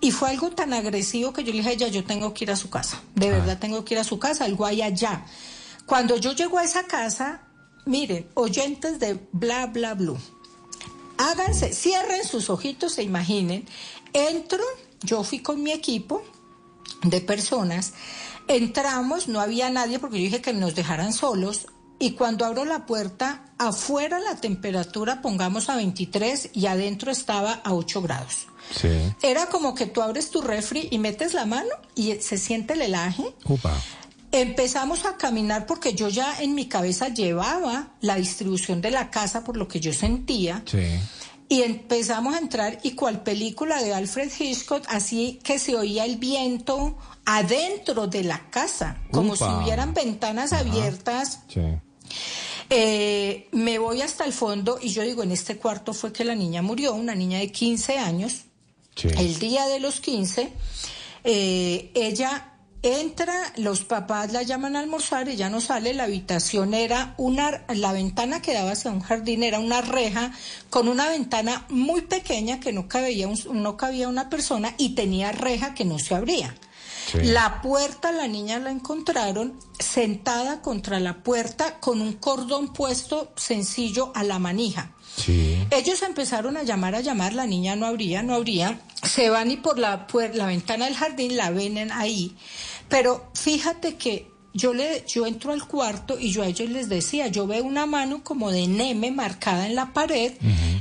Y 0.00 0.12
fue 0.12 0.30
algo 0.30 0.50
tan 0.50 0.72
agresivo 0.72 1.34
que 1.34 1.44
yo 1.44 1.52
le 1.52 1.58
dije 1.58 1.68
a 1.68 1.72
ella, 1.72 1.88
yo 1.88 2.04
tengo 2.04 2.32
que 2.32 2.44
ir 2.44 2.50
a 2.50 2.56
su 2.56 2.70
casa, 2.70 3.02
de 3.14 3.28
verdad 3.28 3.58
tengo 3.58 3.84
que 3.84 3.92
ir 3.92 4.00
a 4.00 4.04
su 4.04 4.18
casa, 4.18 4.46
algo 4.46 4.64
hay 4.64 4.80
allá. 4.80 5.26
Cuando 5.84 6.16
yo 6.16 6.32
llego 6.32 6.56
a 6.56 6.64
esa 6.64 6.84
casa, 6.84 7.42
miren, 7.84 8.26
oyentes 8.32 8.98
de 8.98 9.20
bla, 9.32 9.66
bla, 9.66 9.92
blue, 9.92 10.16
háganse, 11.18 11.74
cierren 11.74 12.24
sus 12.24 12.48
ojitos 12.48 12.96
e 12.96 13.02
imaginen, 13.02 13.66
entro, 14.14 14.62
yo 15.02 15.22
fui 15.22 15.40
con 15.40 15.62
mi 15.62 15.72
equipo 15.72 16.22
de 17.02 17.20
personas, 17.20 17.92
entramos, 18.48 19.28
no 19.28 19.40
había 19.40 19.70
nadie 19.70 19.98
porque 19.98 20.18
yo 20.18 20.24
dije 20.24 20.42
que 20.42 20.52
nos 20.52 20.74
dejaran 20.74 21.12
solos. 21.12 21.66
Y 21.98 22.10
cuando 22.12 22.44
abro 22.44 22.66
la 22.66 22.84
puerta, 22.84 23.46
afuera 23.56 24.18
la 24.18 24.36
temperatura 24.36 25.22
pongamos 25.22 25.70
a 25.70 25.76
23 25.76 26.50
y 26.52 26.66
adentro 26.66 27.10
estaba 27.10 27.52
a 27.64 27.72
8 27.72 28.02
grados. 28.02 28.48
Sí. 28.74 28.88
Era 29.22 29.46
como 29.46 29.74
que 29.74 29.86
tú 29.86 30.02
abres 30.02 30.30
tu 30.30 30.42
refri 30.42 30.88
y 30.90 30.98
metes 30.98 31.32
la 31.32 31.46
mano 31.46 31.70
y 31.94 32.16
se 32.16 32.36
siente 32.36 32.74
el 32.74 32.82
helaje. 32.82 33.24
Upa. 33.44 33.80
Empezamos 34.32 35.06
a 35.06 35.16
caminar 35.16 35.64
porque 35.64 35.94
yo 35.94 36.08
ya 36.08 36.42
en 36.42 36.54
mi 36.54 36.66
cabeza 36.66 37.08
llevaba 37.08 37.88
la 38.02 38.16
distribución 38.16 38.82
de 38.82 38.90
la 38.90 39.10
casa 39.10 39.44
por 39.44 39.56
lo 39.56 39.66
que 39.66 39.80
yo 39.80 39.94
sentía. 39.94 40.62
Sí. 40.66 40.84
Y 41.48 41.62
empezamos 41.62 42.34
a 42.34 42.38
entrar 42.38 42.78
y 42.82 42.92
cual 42.92 43.22
película 43.22 43.82
de 43.82 43.94
Alfred 43.94 44.30
Hitchcock, 44.36 44.84
así 44.88 45.38
que 45.44 45.58
se 45.58 45.76
oía 45.76 46.04
el 46.04 46.16
viento 46.16 46.98
adentro 47.24 48.08
de 48.08 48.24
la 48.24 48.50
casa, 48.50 48.98
como 49.12 49.34
Upa. 49.34 49.46
si 49.46 49.64
hubieran 49.64 49.94
ventanas 49.94 50.52
abiertas. 50.52 51.40
Sí. 51.48 51.60
Eh, 52.68 53.48
me 53.52 53.78
voy 53.78 54.02
hasta 54.02 54.24
el 54.24 54.32
fondo 54.32 54.78
y 54.82 54.88
yo 54.88 55.02
digo, 55.02 55.22
en 55.22 55.30
este 55.30 55.56
cuarto 55.56 55.92
fue 55.92 56.12
que 56.12 56.24
la 56.24 56.34
niña 56.34 56.62
murió, 56.62 56.94
una 56.94 57.14
niña 57.14 57.38
de 57.38 57.52
15 57.52 57.98
años. 57.98 58.44
Sí. 58.96 59.08
El 59.16 59.38
día 59.38 59.66
de 59.66 59.78
los 59.78 60.00
15, 60.00 60.52
eh, 61.22 61.90
ella 61.94 62.55
entra, 62.86 63.34
los 63.56 63.84
papás 63.84 64.32
la 64.32 64.42
llaman 64.42 64.76
a 64.76 64.80
almorzar, 64.80 65.28
ella 65.28 65.48
no 65.50 65.60
sale, 65.60 65.94
la 65.94 66.04
habitación 66.04 66.74
era 66.74 67.14
una, 67.16 67.64
la 67.68 67.92
ventana 67.92 68.40
que 68.42 68.52
daba 68.54 68.72
hacia 68.72 68.90
un 68.90 69.00
jardín 69.00 69.42
era 69.42 69.58
una 69.58 69.80
reja 69.80 70.32
con 70.70 70.88
una 70.88 71.08
ventana 71.08 71.64
muy 71.68 72.02
pequeña 72.02 72.60
que 72.60 72.72
no 72.72 72.88
cabía, 72.88 73.28
un- 73.28 73.62
no 73.62 73.76
cabía 73.76 74.08
una 74.08 74.28
persona 74.30 74.74
y 74.78 74.90
tenía 74.94 75.32
reja 75.32 75.74
que 75.74 75.84
no 75.84 75.98
se 75.98 76.14
abría. 76.14 76.54
Sí. 77.10 77.18
La 77.22 77.62
puerta, 77.62 78.10
la 78.10 78.26
niña 78.26 78.58
la 78.58 78.70
encontraron 78.72 79.58
sentada 79.78 80.60
contra 80.60 80.98
la 80.98 81.22
puerta 81.22 81.78
con 81.78 82.00
un 82.00 82.14
cordón 82.14 82.72
puesto 82.72 83.32
sencillo 83.36 84.10
a 84.16 84.24
la 84.24 84.40
manija. 84.40 84.90
Sí. 85.16 85.56
Ellos 85.70 86.02
empezaron 86.02 86.56
a 86.56 86.62
llamar, 86.64 86.94
a 86.96 87.00
llamar, 87.00 87.32
la 87.32 87.46
niña 87.46 87.76
no 87.76 87.86
abría, 87.86 88.22
no 88.24 88.34
abría. 88.34 88.80
Se 89.04 89.30
van 89.30 89.50
y 89.52 89.56
por 89.56 89.78
la, 89.78 90.08
puer- 90.08 90.34
la 90.34 90.46
ventana 90.46 90.86
del 90.86 90.96
jardín 90.96 91.36
la 91.36 91.50
ven 91.50 91.78
en 91.78 91.92
ahí. 91.92 92.36
Pero 92.88 93.30
fíjate 93.34 93.96
que 93.96 94.30
yo, 94.56 94.72
le, 94.72 95.04
yo 95.06 95.26
entro 95.26 95.52
al 95.52 95.66
cuarto 95.66 96.18
y 96.18 96.30
yo 96.30 96.42
a 96.42 96.46
ellos 96.46 96.70
les 96.70 96.88
decía, 96.88 97.28
yo 97.28 97.46
veo 97.46 97.62
una 97.64 97.86
mano 97.86 98.24
como 98.24 98.50
de 98.50 98.66
Neme 98.66 99.10
marcada 99.10 99.66
en 99.66 99.74
la 99.74 99.92
pared 99.92 100.32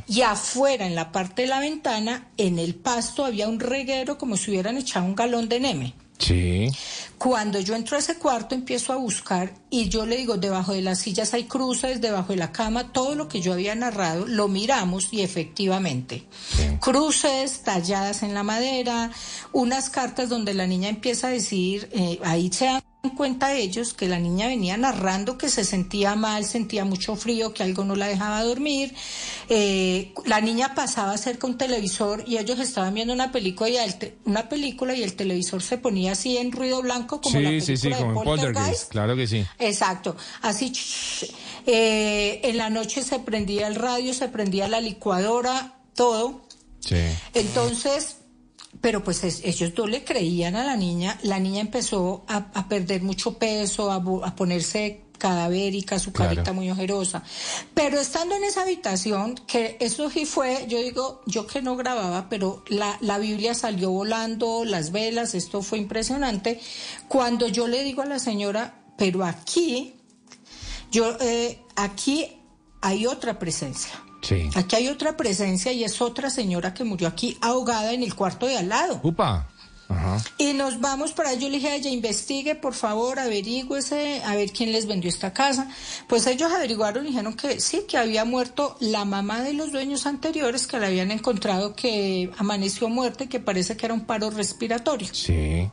y 0.07 0.21
afuera, 0.21 0.85
en 0.87 0.95
la 0.95 1.11
parte 1.11 1.41
de 1.41 1.49
la 1.49 1.59
ventana, 1.59 2.29
en 2.37 2.57
el 2.57 2.75
pasto 2.75 3.25
había 3.25 3.49
un 3.49 3.59
reguero 3.59 4.17
como 4.17 4.37
si 4.37 4.51
hubieran 4.51 4.77
echado 4.77 5.05
un 5.05 5.15
galón 5.15 5.49
de 5.49 5.59
Neme. 5.59 5.93
Sí. 6.17 6.71
Cuando 7.17 7.59
yo 7.59 7.75
entro 7.75 7.95
a 7.95 7.99
ese 7.99 8.15
cuarto 8.15 8.55
empiezo 8.55 8.93
a 8.93 8.97
buscar 8.97 9.53
y 9.69 9.89
yo 9.89 10.05
le 10.05 10.17
digo, 10.17 10.37
debajo 10.37 10.73
de 10.73 10.81
las 10.81 10.99
sillas 10.99 11.33
hay 11.33 11.45
cruces, 11.45 12.01
debajo 12.01 12.33
de 12.33 12.37
la 12.37 12.51
cama, 12.51 12.91
todo 12.91 13.15
lo 13.15 13.27
que 13.27 13.41
yo 13.41 13.53
había 13.53 13.75
narrado, 13.75 14.27
lo 14.27 14.47
miramos 14.47 15.11
y 15.11 15.21
efectivamente. 15.21 16.25
Cruces 16.79 17.61
talladas 17.63 18.23
en 18.23 18.33
la 18.33 18.43
madera, 18.43 19.11
unas 19.53 19.89
cartas 19.89 20.29
donde 20.29 20.53
la 20.53 20.67
niña 20.67 20.89
empieza 20.89 21.27
a 21.27 21.31
decir, 21.31 21.89
eh, 21.93 22.19
ahí 22.23 22.51
se 22.51 22.67
dan 23.05 23.15
cuenta 23.15 23.53
ellos 23.55 23.93
que 23.93 24.07
la 24.07 24.19
niña 24.19 24.47
venía 24.47 24.75
narrando 24.77 25.37
que 25.37 25.49
se 25.49 25.63
sentía 25.63 26.15
mal, 26.15 26.43
sentía 26.45 26.85
mucho 26.85 27.15
frío, 27.15 27.53
que 27.53 27.63
algo 27.63 27.83
no 27.85 27.95
la 27.95 28.07
dejaba 28.07 28.43
dormir. 28.43 28.93
Eh, 29.49 30.13
la 30.25 30.41
niña 30.41 30.73
pasaba 30.75 31.17
cerca 31.17 31.47
un 31.47 31.57
televisor 31.57 32.23
y 32.27 32.37
ellos 32.37 32.59
estaban 32.59 32.93
viendo 32.93 33.13
una 33.13 33.31
película 33.31 33.69
y 33.69 33.77
el, 33.77 33.95
te- 33.95 34.17
una 34.25 34.49
película 34.49 34.95
y 34.95 35.03
el 35.03 35.13
televisor 35.15 35.61
se 35.61 35.77
ponía 35.77 36.13
así 36.13 36.37
en 36.37 36.51
ruido 36.51 36.81
blanco 36.81 37.21
como 37.21 37.39
la 37.39 37.49
Sí, 37.49 37.55
película 37.59 37.65
sí, 37.65 37.77
sí, 37.77 37.89
de 37.89 37.95
como 37.95 38.09
en 38.09 38.15
Poltergeist. 38.15 38.53
Poltergeist. 38.55 38.91
Claro 38.91 39.15
que 39.15 39.27
sí. 39.27 39.45
Exacto, 39.59 40.15
así. 40.41 40.71
eh, 41.65 42.41
en 42.43 42.57
la 42.57 42.69
noche 42.69 43.03
se 43.03 43.19
prendía 43.19 43.67
el 43.67 43.75
radio, 43.75 44.13
se 44.13 44.27
prendía 44.29 44.67
la 44.67 44.81
licuadora, 44.81 45.75
todo. 45.95 46.41
Sí. 46.79 46.95
Entonces, 47.33 48.17
pero 48.81 49.03
pues 49.03 49.23
es- 49.23 49.41
ellos 49.43 49.71
no 49.77 49.87
le 49.87 50.03
creían 50.03 50.55
a 50.55 50.63
la 50.63 50.75
niña. 50.75 51.17
La 51.23 51.39
niña 51.39 51.61
empezó 51.61 52.23
a, 52.27 52.47
a 52.53 52.67
perder 52.67 53.01
mucho 53.01 53.37
peso, 53.37 53.91
a, 53.91 54.35
ponerse 54.35 55.01
cadavérica, 55.17 55.97
su 55.97 56.11
Claro. 56.11 56.31
carita 56.35 56.51
muy 56.53 56.69
ojerosa. 56.69 57.23
Pero 57.73 57.99
estando 57.99 58.35
en 58.35 58.43
esa 58.43 58.63
habitación, 58.63 59.35
que 59.47 59.77
eso 59.79 60.09
sí 60.09 60.25
fue, 60.25 60.65
yo 60.67 60.79
digo, 60.79 61.21
yo 61.25 61.47
que 61.47 61.61
no 61.61 61.75
grababa, 61.77 62.27
pero 62.29 62.63
la, 62.67 62.97
la 63.01 63.17
Biblia 63.17 63.53
salió 63.53 63.91
volando, 63.91 64.65
las 64.65 64.91
velas, 64.91 65.33
esto 65.33 65.61
fue 65.61 65.77
impresionante. 65.79 66.59
Cuando 67.07 67.47
yo 67.47 67.67
le 67.67 67.83
digo 67.83 68.01
a 68.01 68.05
la 68.05 68.19
señora, 68.19 68.83
pero 68.97 69.23
aquí, 69.23 69.95
yo, 70.91 71.17
eh, 71.21 71.59
aquí 71.77 72.27
hay 72.81 73.05
otra 73.07 73.39
presencia. 73.39 73.91
Sí. 74.25 74.49
Aquí 74.55 74.75
hay 74.75 74.87
otra 74.87 75.15
presencia 75.15 75.71
y 75.71 75.83
es 75.83 76.01
otra 76.01 76.29
señora 76.29 76.73
que 76.73 76.83
murió 76.83 77.07
aquí 77.07 77.37
ahogada 77.41 77.93
en 77.93 78.01
el 78.01 78.15
cuarto 78.15 78.47
de 78.47 78.57
al 78.57 78.69
lado. 78.69 78.99
Upa. 79.03 79.47
Ajá. 79.87 80.17
Y 80.39 80.53
nos 80.53 80.81
vamos 80.81 81.13
para 81.13 81.29
allá. 81.29 81.41
Yo 81.41 81.49
le 81.49 81.57
dije 81.57 81.67
a 81.67 81.75
ella, 81.75 81.91
investigue, 81.91 82.55
por 82.55 82.73
favor, 82.73 83.19
averigüese, 83.19 84.23
a 84.25 84.35
ver 84.35 84.51
quién 84.51 84.71
les 84.71 84.87
vendió 84.87 85.09
esta 85.09 85.31
casa. 85.31 85.69
Pues 86.07 86.25
ellos 86.25 86.51
averiguaron 86.51 87.05
y 87.05 87.09
dijeron 87.09 87.35
que 87.35 87.59
sí, 87.59 87.83
que 87.87 87.97
había 87.97 88.25
muerto 88.25 88.77
la 88.79 89.05
mamá 89.05 89.43
de 89.43 89.53
los 89.53 89.71
dueños 89.71 90.07
anteriores, 90.07 90.65
que 90.65 90.79
la 90.79 90.87
habían 90.87 91.11
encontrado 91.11 91.75
que 91.75 92.31
amaneció 92.37 92.89
muerta 92.89 93.25
y 93.25 93.27
que 93.27 93.39
parece 93.39 93.77
que 93.77 93.85
era 93.85 93.93
un 93.93 94.05
paro 94.05 94.31
respiratorio. 94.31 95.09
Sí. 95.13 95.69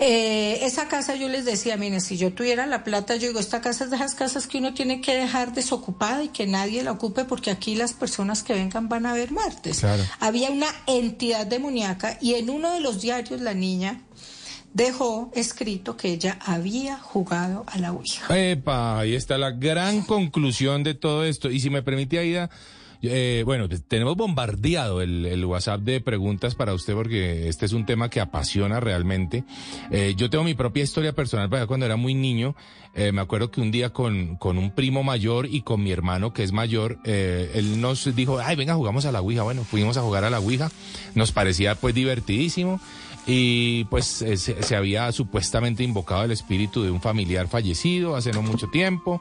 Eh, 0.00 0.60
esa 0.62 0.88
casa 0.88 1.16
yo 1.16 1.28
les 1.28 1.44
decía, 1.44 1.76
miren, 1.76 2.00
si 2.00 2.16
yo 2.16 2.32
tuviera 2.32 2.66
la 2.66 2.84
plata, 2.84 3.16
yo 3.16 3.28
digo, 3.28 3.40
esta 3.40 3.60
casa 3.60 3.84
es 3.84 3.90
de 3.90 3.96
esas 3.96 4.14
casas 4.14 4.46
que 4.46 4.58
uno 4.58 4.74
tiene 4.74 5.00
que 5.00 5.14
dejar 5.14 5.52
desocupada 5.52 6.22
y 6.22 6.28
que 6.28 6.46
nadie 6.46 6.82
la 6.82 6.92
ocupe 6.92 7.24
porque 7.24 7.50
aquí 7.50 7.74
las 7.74 7.92
personas 7.92 8.42
que 8.42 8.54
vengan 8.54 8.88
van 8.88 9.06
a 9.06 9.12
ver 9.12 9.32
muertes. 9.32 9.80
Claro. 9.80 10.04
Había 10.20 10.50
una 10.50 10.68
entidad 10.86 11.46
demoníaca 11.46 12.18
y 12.20 12.34
en 12.34 12.50
uno 12.50 12.72
de 12.72 12.80
los 12.80 13.00
diarios 13.00 13.40
la 13.40 13.54
niña 13.54 14.02
dejó 14.72 15.30
escrito 15.34 15.96
que 15.96 16.12
ella 16.12 16.38
había 16.44 16.98
jugado 16.98 17.64
a 17.66 17.78
la 17.78 17.92
Ouija. 17.92 18.38
Epa, 18.38 19.00
ahí 19.00 19.14
está 19.14 19.36
la 19.38 19.50
gran 19.50 20.02
conclusión 20.02 20.84
de 20.84 20.94
todo 20.94 21.24
esto. 21.24 21.50
Y 21.50 21.60
si 21.60 21.70
me 21.70 21.82
permite, 21.82 22.18
Aida, 22.18 22.50
eh, 23.02 23.42
bueno, 23.44 23.68
tenemos 23.68 24.16
bombardeado 24.16 25.02
el, 25.02 25.26
el 25.26 25.44
WhatsApp 25.44 25.80
de 25.82 26.00
preguntas 26.00 26.54
para 26.54 26.74
usted 26.74 26.94
porque 26.94 27.48
este 27.48 27.66
es 27.66 27.72
un 27.72 27.86
tema 27.86 28.10
que 28.10 28.20
apasiona 28.20 28.80
realmente. 28.80 29.44
Eh, 29.90 30.14
yo 30.16 30.30
tengo 30.30 30.44
mi 30.44 30.54
propia 30.54 30.82
historia 30.82 31.12
personal, 31.12 31.48
para 31.48 31.66
cuando 31.66 31.86
era 31.86 31.96
muy 31.96 32.14
niño, 32.14 32.54
eh, 32.94 33.12
me 33.12 33.20
acuerdo 33.20 33.50
que 33.50 33.60
un 33.60 33.70
día 33.70 33.90
con, 33.90 34.36
con 34.36 34.58
un 34.58 34.72
primo 34.72 35.02
mayor 35.02 35.46
y 35.46 35.62
con 35.62 35.82
mi 35.82 35.92
hermano 35.92 36.32
que 36.32 36.42
es 36.42 36.52
mayor, 36.52 36.98
eh, 37.04 37.52
él 37.54 37.80
nos 37.80 38.14
dijo, 38.16 38.38
ay, 38.38 38.56
venga, 38.56 38.74
jugamos 38.74 39.04
a 39.04 39.12
la 39.12 39.20
Ouija. 39.20 39.42
Bueno, 39.42 39.62
fuimos 39.64 39.96
a 39.96 40.02
jugar 40.02 40.24
a 40.24 40.30
la 40.30 40.40
Ouija, 40.40 40.70
nos 41.14 41.32
parecía 41.32 41.74
pues 41.76 41.94
divertidísimo. 41.94 42.80
Y 43.30 43.84
pues 43.84 44.22
eh, 44.22 44.38
se, 44.38 44.62
se 44.62 44.74
había 44.74 45.12
supuestamente 45.12 45.82
invocado 45.84 46.24
el 46.24 46.30
espíritu 46.30 46.82
de 46.82 46.90
un 46.90 47.02
familiar 47.02 47.46
fallecido 47.46 48.16
hace 48.16 48.32
no 48.32 48.40
mucho 48.40 48.68
tiempo. 48.68 49.20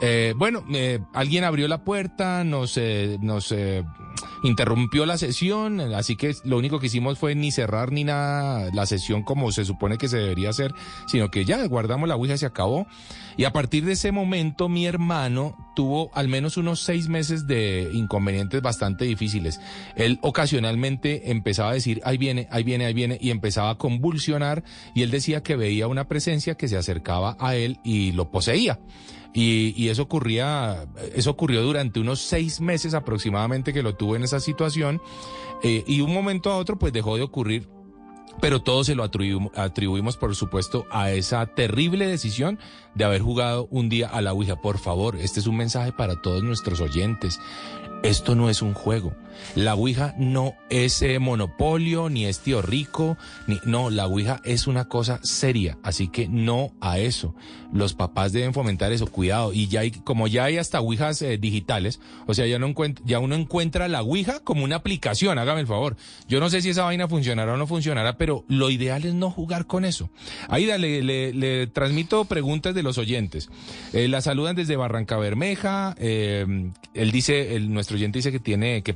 Eh, 0.00 0.34
bueno, 0.36 0.64
eh, 0.70 1.00
alguien 1.12 1.44
abrió 1.44 1.66
la 1.66 1.82
puerta, 1.82 2.44
nos, 2.44 2.76
eh, 2.76 3.18
nos 3.20 3.50
eh, 3.52 3.84
interrumpió 4.42 5.06
la 5.06 5.18
sesión, 5.18 5.80
así 5.94 6.16
que 6.16 6.34
lo 6.44 6.58
único 6.58 6.78
que 6.80 6.86
hicimos 6.86 7.18
fue 7.18 7.34
ni 7.34 7.50
cerrar 7.50 7.92
ni 7.92 8.04
nada 8.04 8.70
la 8.72 8.86
sesión 8.86 9.22
como 9.22 9.52
se 9.52 9.64
supone 9.64 9.98
que 9.98 10.08
se 10.08 10.18
debería 10.18 10.50
hacer, 10.50 10.74
sino 11.06 11.30
que 11.30 11.44
ya 11.44 11.66
guardamos 11.66 12.08
la 12.08 12.16
Ouija 12.16 12.36
se 12.36 12.46
acabó. 12.46 12.86
Y 13.36 13.44
a 13.44 13.52
partir 13.52 13.84
de 13.84 13.92
ese 13.92 14.10
momento 14.10 14.68
mi 14.68 14.86
hermano 14.86 15.56
tuvo 15.76 16.10
al 16.14 16.28
menos 16.28 16.56
unos 16.56 16.80
seis 16.80 17.08
meses 17.08 17.46
de 17.46 17.90
inconvenientes 17.92 18.60
bastante 18.62 19.04
difíciles. 19.04 19.60
Él 19.94 20.18
ocasionalmente 20.22 21.30
empezaba 21.30 21.70
a 21.70 21.74
decir, 21.74 22.00
ahí 22.04 22.18
viene, 22.18 22.48
ahí 22.50 22.64
viene, 22.64 22.86
ahí 22.86 22.94
viene, 22.94 23.18
y 23.20 23.30
empezaba 23.30 23.70
a 23.70 23.78
convulsionar 23.78 24.64
y 24.94 25.02
él 25.02 25.10
decía 25.10 25.42
que 25.42 25.56
veía 25.56 25.86
una 25.86 26.08
presencia 26.08 26.56
que 26.56 26.68
se 26.68 26.76
acercaba 26.76 27.36
a 27.38 27.54
él 27.54 27.78
y 27.84 28.12
lo 28.12 28.30
poseía. 28.30 28.80
Y, 29.34 29.88
eso 29.88 30.02
ocurría, 30.02 30.86
eso 31.14 31.30
ocurrió 31.30 31.62
durante 31.62 32.00
unos 32.00 32.20
seis 32.20 32.60
meses 32.60 32.94
aproximadamente 32.94 33.72
que 33.72 33.82
lo 33.82 33.94
tuvo 33.94 34.16
en 34.16 34.24
esa 34.24 34.40
situación. 34.40 35.00
eh, 35.62 35.84
y 35.86 36.00
un 36.00 36.12
momento 36.14 36.50
a 36.50 36.56
otro 36.56 36.78
pues 36.78 36.92
dejó 36.92 37.16
de 37.16 37.22
ocurrir 37.22 37.68
pero 38.40 38.60
todo 38.62 38.84
se 38.84 38.94
lo 38.94 39.04
atribu- 39.04 39.50
atribuimos, 39.56 40.16
por 40.16 40.36
supuesto, 40.36 40.86
a 40.92 41.10
esa 41.10 41.44
terrible 41.46 42.06
decisión 42.06 42.60
de 42.94 43.04
haber 43.04 43.20
jugado 43.20 43.66
un 43.72 43.88
día 43.88 44.06
a 44.06 44.20
la 44.20 44.32
Ouija. 44.32 44.54
Por 44.54 44.78
favor, 44.78 45.16
este 45.16 45.40
es 45.40 45.48
un 45.48 45.56
mensaje 45.56 45.90
para 45.90 46.22
todos 46.22 46.44
nuestros 46.44 46.80
oyentes. 46.80 47.40
Esto 48.04 48.36
no 48.36 48.48
es 48.48 48.62
un 48.62 48.74
juego. 48.74 49.12
La 49.54 49.74
Ouija 49.74 50.14
no 50.18 50.54
es 50.70 51.02
eh, 51.02 51.18
monopolio, 51.18 52.08
ni 52.08 52.26
es 52.26 52.40
tío 52.40 52.62
rico, 52.62 53.16
ni, 53.46 53.58
no, 53.64 53.90
la 53.90 54.06
Ouija 54.06 54.40
es 54.44 54.66
una 54.66 54.86
cosa 54.88 55.20
seria, 55.22 55.78
así 55.82 56.08
que 56.08 56.28
no 56.28 56.72
a 56.80 56.98
eso. 56.98 57.34
Los 57.72 57.94
papás 57.94 58.32
deben 58.32 58.54
fomentar 58.54 58.92
eso, 58.92 59.06
cuidado. 59.06 59.52
Y 59.52 59.68
ya 59.68 59.80
hay, 59.80 59.90
como 59.90 60.26
ya 60.26 60.44
hay 60.44 60.58
hasta 60.58 60.80
Ouijas 60.80 61.20
eh, 61.22 61.38
digitales, 61.38 62.00
o 62.26 62.34
sea, 62.34 62.46
ya, 62.46 62.58
no 62.58 62.72
ya 63.04 63.18
uno 63.18 63.34
encuentra 63.34 63.88
la 63.88 64.02
Ouija 64.02 64.40
como 64.40 64.64
una 64.64 64.76
aplicación, 64.76 65.38
hágame 65.38 65.60
el 65.60 65.66
favor. 65.66 65.96
Yo 66.28 66.40
no 66.40 66.50
sé 66.50 66.62
si 66.62 66.70
esa 66.70 66.84
vaina 66.84 67.08
funcionará 67.08 67.54
o 67.54 67.56
no 67.56 67.66
funcionará, 67.66 68.16
pero 68.16 68.44
lo 68.48 68.70
ideal 68.70 69.04
es 69.04 69.14
no 69.14 69.30
jugar 69.30 69.66
con 69.66 69.84
eso. 69.84 70.10
Aida, 70.48 70.78
le, 70.78 71.02
le, 71.02 71.66
transmito 71.66 72.24
preguntas 72.24 72.74
de 72.74 72.82
los 72.82 72.98
oyentes. 72.98 73.48
Eh, 73.92 74.08
la 74.08 74.20
saludan 74.20 74.56
desde 74.56 74.76
Barranca 74.76 75.16
Bermeja. 75.16 75.94
él 75.98 77.10
dice, 77.12 77.56
el, 77.56 77.72
nuestro 77.72 77.96
oyente 77.96 78.18
dice 78.18 78.32
que 78.32 78.40
tiene, 78.40 78.82
que 78.82 78.94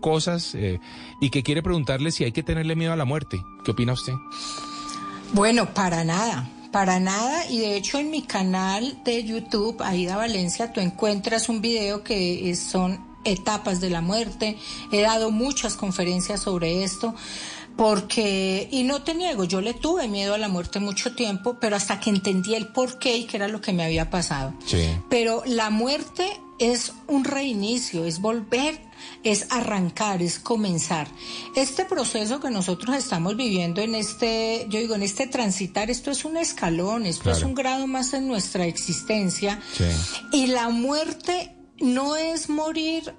cosas 0.00 0.54
eh, 0.54 0.80
y 1.20 1.30
que 1.30 1.42
quiere 1.42 1.62
preguntarle 1.62 2.10
si 2.12 2.24
hay 2.24 2.32
que 2.32 2.42
tenerle 2.42 2.76
miedo 2.76 2.92
a 2.92 2.96
la 2.96 3.04
muerte. 3.04 3.42
¿Qué 3.64 3.72
opina 3.72 3.92
usted? 3.92 4.14
Bueno, 5.32 5.72
para 5.74 6.04
nada, 6.04 6.48
para 6.72 7.00
nada. 7.00 7.46
Y 7.50 7.58
de 7.58 7.76
hecho 7.76 7.98
en 7.98 8.10
mi 8.10 8.22
canal 8.22 8.98
de 9.04 9.22
YouTube, 9.24 9.82
Aida 9.82 10.16
Valencia, 10.16 10.72
tú 10.72 10.80
encuentras 10.80 11.48
un 11.48 11.60
video 11.60 12.02
que 12.04 12.50
es- 12.50 12.60
son 12.60 13.04
etapas 13.24 13.80
de 13.80 13.90
la 13.90 14.00
muerte. 14.00 14.56
He 14.92 15.00
dado 15.02 15.30
muchas 15.30 15.74
conferencias 15.74 16.40
sobre 16.40 16.84
esto. 16.84 17.14
Porque, 17.76 18.68
y 18.72 18.84
no 18.84 19.02
te 19.02 19.14
niego, 19.14 19.44
yo 19.44 19.60
le 19.60 19.74
tuve 19.74 20.08
miedo 20.08 20.32
a 20.32 20.38
la 20.38 20.48
muerte 20.48 20.80
mucho 20.80 21.14
tiempo, 21.14 21.58
pero 21.60 21.76
hasta 21.76 22.00
que 22.00 22.08
entendí 22.08 22.54
el 22.54 22.68
por 22.68 22.98
qué 22.98 23.18
y 23.18 23.24
qué 23.24 23.36
era 23.36 23.48
lo 23.48 23.60
que 23.60 23.74
me 23.74 23.84
había 23.84 24.08
pasado. 24.08 24.54
Sí. 24.64 24.78
Pero 25.10 25.42
la 25.44 25.68
muerte 25.68 26.40
es 26.58 26.94
un 27.06 27.24
reinicio, 27.24 28.06
es 28.06 28.22
volver, 28.22 28.80
es 29.22 29.46
arrancar, 29.50 30.22
es 30.22 30.38
comenzar. 30.38 31.08
Este 31.54 31.84
proceso 31.84 32.40
que 32.40 32.50
nosotros 32.50 32.96
estamos 32.96 33.36
viviendo 33.36 33.80
en 33.80 33.94
este, 33.94 34.66
yo 34.68 34.78
digo, 34.78 34.94
en 34.94 35.02
este 35.02 35.26
transitar, 35.26 35.90
esto 35.90 36.10
es 36.10 36.24
un 36.24 36.36
escalón, 36.36 37.06
esto 37.06 37.30
es 37.30 37.42
un 37.42 37.54
grado 37.54 37.86
más 37.86 38.12
en 38.14 38.28
nuestra 38.28 38.66
existencia. 38.66 39.60
Sí. 39.76 39.84
Y 40.32 40.46
la 40.48 40.68
muerte 40.68 41.54
no 41.78 42.16
es 42.16 42.48
morir 42.48 43.14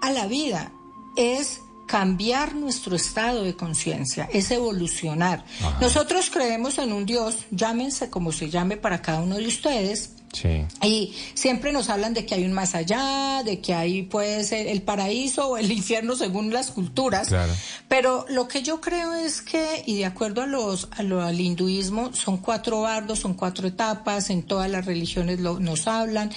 a 0.00 0.10
la 0.10 0.26
vida, 0.26 0.72
es 1.16 1.60
cambiar 1.86 2.54
nuestro 2.54 2.96
estado 2.96 3.42
de 3.44 3.54
conciencia, 3.54 4.28
es 4.32 4.50
evolucionar. 4.50 5.44
Ajá. 5.60 5.78
Nosotros 5.80 6.30
creemos 6.30 6.78
en 6.78 6.92
un 6.92 7.04
Dios, 7.04 7.36
llámense 7.50 8.08
como 8.08 8.32
se 8.32 8.48
llame 8.48 8.76
para 8.78 9.02
cada 9.02 9.20
uno 9.20 9.36
de 9.36 9.46
ustedes, 9.46 10.12
Sí. 10.32 10.64
y 10.82 11.14
siempre 11.34 11.72
nos 11.72 11.90
hablan 11.90 12.14
de 12.14 12.24
que 12.24 12.34
hay 12.34 12.44
un 12.44 12.52
más 12.54 12.74
allá, 12.74 13.42
de 13.44 13.60
que 13.60 13.74
hay 13.74 14.02
pues 14.04 14.50
el, 14.52 14.66
el 14.66 14.80
paraíso 14.82 15.48
o 15.50 15.56
el 15.58 15.70
infierno 15.70 16.16
según 16.16 16.52
las 16.52 16.70
culturas. 16.70 17.28
Claro. 17.28 17.52
Pero 17.88 18.24
lo 18.30 18.48
que 18.48 18.62
yo 18.62 18.80
creo 18.80 19.12
es 19.12 19.42
que, 19.42 19.82
y 19.86 19.98
de 19.98 20.06
acuerdo 20.06 20.40
a 20.42 20.46
los, 20.46 20.88
a 20.92 21.02
lo- 21.02 21.20
al 21.22 21.38
hinduismo, 21.38 22.14
son 22.14 22.38
cuatro 22.38 22.80
bardos, 22.80 23.18
son 23.20 23.34
cuatro 23.34 23.68
etapas, 23.68 24.30
en 24.30 24.42
todas 24.42 24.70
las 24.70 24.86
religiones 24.86 25.38
lo- 25.40 25.60
nos 25.60 25.86
hablan, 25.86 26.30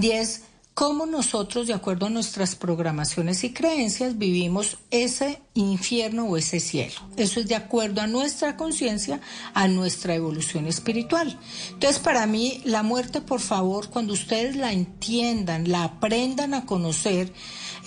y 0.00 0.10
es 0.10 0.42
cómo 0.76 1.06
nosotros, 1.06 1.66
de 1.66 1.72
acuerdo 1.72 2.04
a 2.04 2.10
nuestras 2.10 2.54
programaciones 2.54 3.42
y 3.44 3.54
creencias, 3.54 4.18
vivimos 4.18 4.76
ese 4.90 5.40
infierno 5.54 6.26
o 6.26 6.36
ese 6.36 6.60
cielo. 6.60 7.00
Eso 7.16 7.40
es 7.40 7.48
de 7.48 7.54
acuerdo 7.54 8.02
a 8.02 8.06
nuestra 8.06 8.58
conciencia, 8.58 9.22
a 9.54 9.68
nuestra 9.68 10.14
evolución 10.14 10.66
espiritual. 10.66 11.40
Entonces, 11.70 11.98
para 11.98 12.26
mí, 12.26 12.60
la 12.66 12.82
muerte, 12.82 13.22
por 13.22 13.40
favor, 13.40 13.88
cuando 13.88 14.12
ustedes 14.12 14.54
la 14.54 14.70
entiendan, 14.70 15.70
la 15.70 15.84
aprendan 15.84 16.52
a 16.52 16.66
conocer, 16.66 17.32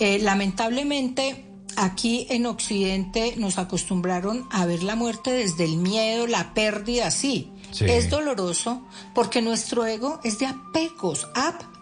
eh, 0.00 0.18
lamentablemente... 0.18 1.46
Aquí 1.76 2.26
en 2.30 2.46
Occidente 2.46 3.34
nos 3.36 3.56
acostumbraron 3.56 4.48
a 4.50 4.66
ver 4.66 4.82
la 4.82 4.96
muerte 4.96 5.30
desde 5.30 5.64
el 5.64 5.76
miedo, 5.76 6.26
la 6.26 6.52
pérdida, 6.52 7.12
sí. 7.12 7.52
Sí. 7.70 7.84
Es 7.84 8.10
doloroso 8.10 8.82
porque 9.14 9.40
nuestro 9.40 9.86
ego 9.86 10.18
es 10.24 10.40
de 10.40 10.46
apegos, 10.46 11.28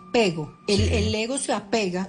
apego. 0.08 0.52
El, 0.66 0.78
Sí. 0.78 0.88
el 0.92 1.14
ego 1.14 1.38
se 1.38 1.52
apega 1.52 2.08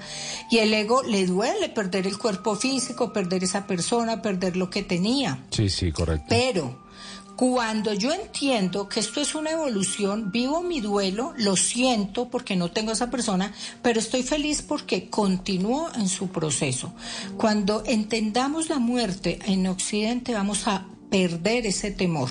y 0.49 0.57
el 0.59 0.73
ego 0.73 1.03
le 1.03 1.25
duele 1.25 1.69
perder 1.69 2.07
el 2.07 2.17
cuerpo 2.17 2.55
físico, 2.55 3.11
perder 3.13 3.43
esa 3.43 3.67
persona, 3.67 4.21
perder 4.21 4.55
lo 4.57 4.69
que 4.69 4.83
tenía. 4.83 5.45
Sí, 5.51 5.69
sí, 5.69 5.91
correcto. 5.91 6.25
Pero 6.29 6.89
Cuando 7.35 7.93
yo 7.93 8.11
entiendo 8.11 8.89
que 8.89 8.99
esto 8.99 9.21
es 9.21 9.33
una 9.33 9.51
evolución, 9.51 10.29
vivo 10.29 10.61
mi 10.61 10.81
duelo, 10.81 11.33
lo 11.37 11.55
siento 11.55 12.27
porque 12.29 12.57
no 12.57 12.69
tengo 12.69 12.89
a 12.89 12.93
esa 12.95 13.09
persona, 13.09 13.53
pero 13.81 14.01
estoy 14.01 14.23
feliz 14.23 14.61
porque 14.61 15.09
continúo 15.09 15.87
en 15.95 16.09
su 16.09 16.27
proceso. 16.27 16.91
Cuando 17.37 17.81
entendamos 17.85 18.67
la 18.67 18.77
muerte 18.79 19.39
en 19.45 19.67
Occidente 19.67 20.33
vamos 20.33 20.67
a 20.67 20.85
perder 21.10 21.66
ese 21.66 21.91
temor. 21.91 22.30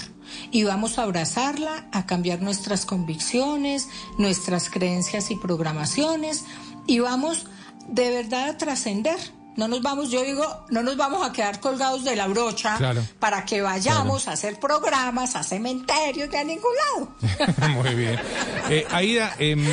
Y 0.50 0.64
vamos 0.64 0.98
a 0.98 1.04
abrazarla, 1.04 1.88
a 1.92 2.06
cambiar 2.06 2.42
nuestras 2.42 2.84
convicciones, 2.86 3.88
nuestras 4.18 4.70
creencias 4.70 5.30
y 5.30 5.36
programaciones 5.36 6.44
y 6.86 7.00
vamos 7.00 7.46
de 7.88 8.10
verdad 8.10 8.50
a 8.50 8.58
trascender 8.58 9.18
no 9.58 9.66
nos 9.66 9.82
vamos, 9.82 10.08
yo 10.08 10.22
digo, 10.22 10.44
no 10.70 10.84
nos 10.84 10.96
vamos 10.96 11.28
a 11.28 11.32
quedar 11.32 11.58
colgados 11.58 12.04
de 12.04 12.14
la 12.14 12.28
brocha 12.28 12.78
para 13.18 13.44
que 13.44 13.60
vayamos 13.60 14.28
a 14.28 14.32
hacer 14.32 14.60
programas 14.60 15.34
a 15.34 15.42
cementerios 15.42 16.30
de 16.30 16.38
a 16.38 16.44
ningún 16.44 16.70
lado. 16.94 17.68
Muy 17.70 17.94
bien. 17.94 18.18
Eh, 18.70 18.86
Aida, 18.90 19.32
em, 19.38 19.64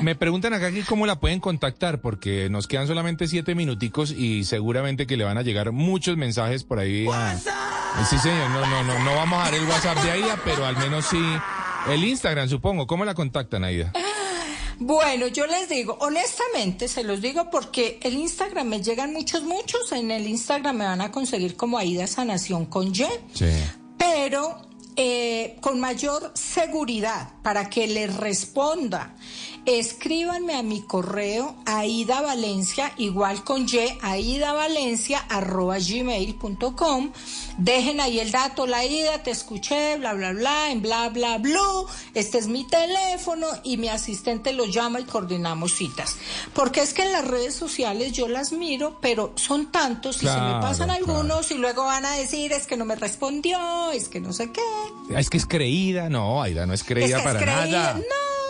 me 0.00 0.14
preguntan 0.14 0.54
acá 0.54 0.70
que 0.70 0.84
cómo 0.84 1.06
la 1.06 1.18
pueden 1.18 1.40
contactar, 1.40 2.00
porque 2.00 2.48
nos 2.48 2.68
quedan 2.68 2.86
solamente 2.86 3.26
siete 3.26 3.56
minuticos 3.56 4.12
y 4.12 4.44
seguramente 4.44 5.08
que 5.08 5.16
le 5.16 5.24
van 5.24 5.38
a 5.38 5.42
llegar 5.42 5.72
muchos 5.72 6.16
mensajes 6.16 6.62
por 6.62 6.78
ahí. 6.78 7.08
Sí, 8.08 8.16
señor, 8.18 8.48
no, 8.50 8.64
no, 8.64 8.84
no, 8.84 8.98
no 9.00 9.14
vamos 9.16 9.40
a 9.40 9.46
dar 9.46 9.54
el 9.54 9.64
WhatsApp 9.64 9.98
de 10.04 10.10
Aida, 10.12 10.38
pero 10.44 10.64
al 10.64 10.76
menos 10.76 11.04
sí 11.06 11.18
el 11.88 12.04
Instagram, 12.04 12.48
supongo. 12.48 12.86
¿Cómo 12.86 13.04
la 13.04 13.14
contactan, 13.14 13.64
Aida? 13.64 13.92
Bueno, 14.78 15.28
yo 15.28 15.46
les 15.46 15.68
digo, 15.68 15.96
honestamente, 16.00 16.88
se 16.88 17.04
los 17.04 17.20
digo 17.20 17.50
porque 17.50 17.98
el 18.02 18.14
Instagram 18.14 18.66
me 18.66 18.82
llegan 18.82 19.12
muchos, 19.12 19.42
muchos. 19.42 19.92
En 19.92 20.10
el 20.10 20.26
Instagram 20.26 20.76
me 20.76 20.84
van 20.84 21.00
a 21.00 21.10
conseguir 21.10 21.56
como 21.56 21.78
Aida 21.78 22.06
Sanación 22.06 22.66
con 22.66 22.88
Y. 22.88 23.06
Sí. 23.34 23.46
Pero 23.98 24.62
eh, 24.96 25.56
con 25.60 25.80
mayor 25.80 26.32
seguridad 26.34 27.32
para 27.42 27.68
que 27.68 27.86
les 27.86 28.14
responda. 28.16 29.14
Escríbanme 29.66 30.54
a 30.54 30.62
mi 30.62 30.82
correo 30.82 31.56
Aida 31.64 32.20
Valencia, 32.20 32.92
igual 32.98 33.44
con 33.44 33.66
Y, 33.66 33.98
Aida 34.02 34.52
Valencia, 34.52 35.24
arroba 35.28 35.78
gmail.com 35.78 37.12
Dejen 37.56 38.00
ahí 38.00 38.18
el 38.18 38.30
dato, 38.32 38.66
la 38.66 38.84
ida, 38.84 39.22
te 39.22 39.30
escuché, 39.30 39.96
bla, 39.96 40.12
bla, 40.12 40.32
bla, 40.32 40.70
en 40.70 40.82
bla, 40.82 41.08
bla, 41.08 41.38
blue. 41.38 41.86
Este 42.12 42.38
es 42.38 42.48
mi 42.48 42.64
teléfono 42.64 43.46
y 43.62 43.76
mi 43.76 43.88
asistente 43.88 44.52
lo 44.52 44.64
llama 44.66 45.00
y 45.00 45.04
coordinamos 45.04 45.74
citas. 45.74 46.16
Porque 46.52 46.82
es 46.82 46.92
que 46.92 47.02
en 47.02 47.12
las 47.12 47.26
redes 47.26 47.54
sociales 47.54 48.12
yo 48.12 48.28
las 48.28 48.52
miro, 48.52 48.98
pero 49.00 49.32
son 49.36 49.70
tantos 49.70 50.16
y 50.22 50.26
se 50.26 50.40
me 50.40 50.60
pasan 50.60 50.90
algunos 50.90 51.50
y 51.52 51.54
luego 51.54 51.84
van 51.84 52.04
a 52.04 52.12
decir 52.12 52.52
es 52.52 52.66
que 52.66 52.76
no 52.76 52.84
me 52.84 52.96
respondió, 52.96 53.90
es 53.92 54.08
que 54.08 54.20
no 54.20 54.32
sé 54.32 54.50
qué. 54.50 55.16
Es 55.16 55.30
que 55.30 55.38
es 55.38 55.46
creída, 55.46 56.08
no, 56.08 56.42
Aida 56.42 56.66
no 56.66 56.74
es 56.74 56.82
creída 56.82 57.22
para 57.22 57.40
nada. 57.40 58.00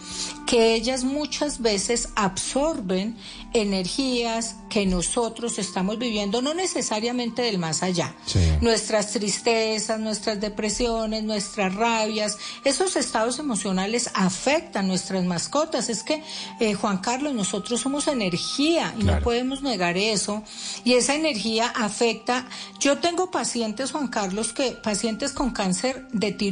que 0.44 0.74
ellas 0.74 1.04
muchas 1.04 1.62
veces 1.62 2.08
absorben 2.16 3.16
energías 3.54 4.56
que 4.68 4.84
nosotros 4.84 5.58
estamos 5.60 5.98
viviendo, 5.98 6.42
no 6.42 6.54
necesariamente 6.54 7.42
del 7.42 7.58
más 7.58 7.84
allá. 7.84 8.12
Nuestras 8.60 9.12
tristezas, 9.12 10.00
nuestras 10.00 10.40
depresiones, 10.40 11.22
nuestras 11.22 11.74
rabias, 11.76 12.36
esos 12.64 12.96
estados 12.96 13.38
emocionales 13.38 14.10
afectan 14.14 14.88
nuestras 14.88 15.24
mascotas. 15.24 15.88
Es 15.88 16.02
que, 16.02 16.24
eh, 16.58 16.74
Juan 16.74 16.98
Carlos, 16.98 17.34
nosotros 17.34 17.80
somos 17.80 18.08
energía 18.08 18.94
y 18.98 19.04
no 19.04 19.20
podemos 19.20 19.62
negar 19.62 19.96
eso. 19.96 20.42
Y 20.84 20.94
esa 20.94 21.14
energía 21.14 21.68
afecta. 21.68 22.48
Yo 22.80 22.98
tengo 22.98 23.30
pacientes, 23.30 23.92
Juan 23.92 24.08
Carlos, 24.08 24.52
que 24.52 24.72
pacientes 24.72 25.32
con 25.32 25.50
cáncer 25.50 26.08
de 26.12 26.32
tiroides 26.32 26.47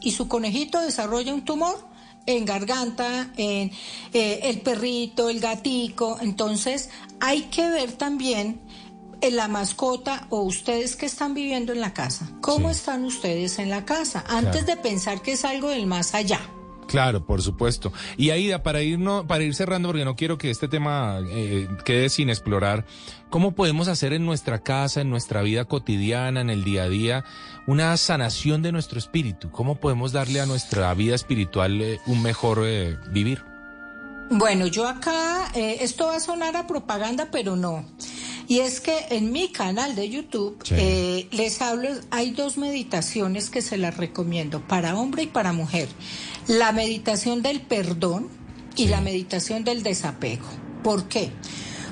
y 0.00 0.12
su 0.12 0.28
conejito 0.28 0.80
desarrolla 0.80 1.34
un 1.34 1.44
tumor 1.44 1.76
en 2.26 2.44
garganta, 2.44 3.30
en 3.36 3.70
eh, 4.12 4.40
el 4.44 4.60
perrito, 4.60 5.28
el 5.28 5.40
gatico. 5.40 6.18
Entonces 6.20 6.90
hay 7.20 7.42
que 7.42 7.68
ver 7.70 7.92
también 7.92 8.60
en 9.20 9.36
la 9.36 9.48
mascota 9.48 10.26
o 10.30 10.42
ustedes 10.42 10.96
que 10.96 11.06
están 11.06 11.34
viviendo 11.34 11.72
en 11.72 11.80
la 11.80 11.92
casa. 11.92 12.30
¿Cómo 12.40 12.70
están 12.70 13.04
ustedes 13.04 13.58
en 13.58 13.70
la 13.70 13.84
casa? 13.84 14.24
Antes 14.28 14.66
de 14.66 14.76
pensar 14.76 15.22
que 15.22 15.32
es 15.32 15.44
algo 15.44 15.70
del 15.70 15.86
más 15.86 16.14
allá. 16.14 16.40
Claro, 16.88 17.26
por 17.26 17.42
supuesto. 17.42 17.92
Y 18.16 18.30
Aida, 18.30 18.62
para 18.62 18.82
ir, 18.82 18.98
para 19.26 19.44
ir 19.44 19.54
cerrando, 19.54 19.90
porque 19.90 20.06
no 20.06 20.16
quiero 20.16 20.38
que 20.38 20.50
este 20.50 20.68
tema 20.68 21.20
eh, 21.28 21.68
quede 21.84 22.08
sin 22.08 22.30
explorar, 22.30 22.86
¿cómo 23.28 23.54
podemos 23.54 23.88
hacer 23.88 24.14
en 24.14 24.24
nuestra 24.24 24.60
casa, 24.60 25.02
en 25.02 25.10
nuestra 25.10 25.42
vida 25.42 25.66
cotidiana, 25.66 26.40
en 26.40 26.48
el 26.48 26.64
día 26.64 26.84
a 26.84 26.88
día, 26.88 27.24
una 27.68 27.96
sanación 27.96 28.62
de 28.62 28.72
nuestro 28.72 28.98
espíritu? 28.98 29.52
¿Cómo 29.52 29.76
podemos 29.76 30.10
darle 30.10 30.40
a 30.40 30.46
nuestra 30.46 30.92
vida 30.94 31.14
espiritual 31.14 31.80
eh, 31.80 32.00
un 32.06 32.22
mejor 32.22 32.62
eh, 32.64 32.96
vivir? 33.12 33.44
Bueno, 34.30 34.66
yo 34.66 34.88
acá, 34.88 35.50
esto 35.54 36.06
va 36.08 36.16
a 36.16 36.20
sonar 36.20 36.56
a 36.56 36.66
propaganda, 36.66 37.28
pero 37.30 37.56
no. 37.56 37.84
Y 38.46 38.58
es 38.60 38.80
que 38.80 39.06
en 39.10 39.32
mi 39.32 39.52
canal 39.52 39.94
de 39.94 40.10
YouTube 40.10 40.58
les 41.30 41.62
hablo, 41.62 41.88
hay 42.10 42.32
dos 42.32 42.58
meditaciones 42.58 43.48
que 43.48 43.62
se 43.62 43.78
las 43.78 43.96
recomiendo, 43.96 44.60
para 44.66 44.96
hombre 44.96 45.22
y 45.22 45.26
para 45.28 45.52
mujer 45.54 45.88
la 46.48 46.72
meditación 46.72 47.42
del 47.42 47.60
perdón 47.60 48.28
y 48.74 48.88
la 48.88 49.00
meditación 49.00 49.64
del 49.64 49.82
desapego. 49.82 50.46
¿Por 50.82 51.08
qué? 51.08 51.30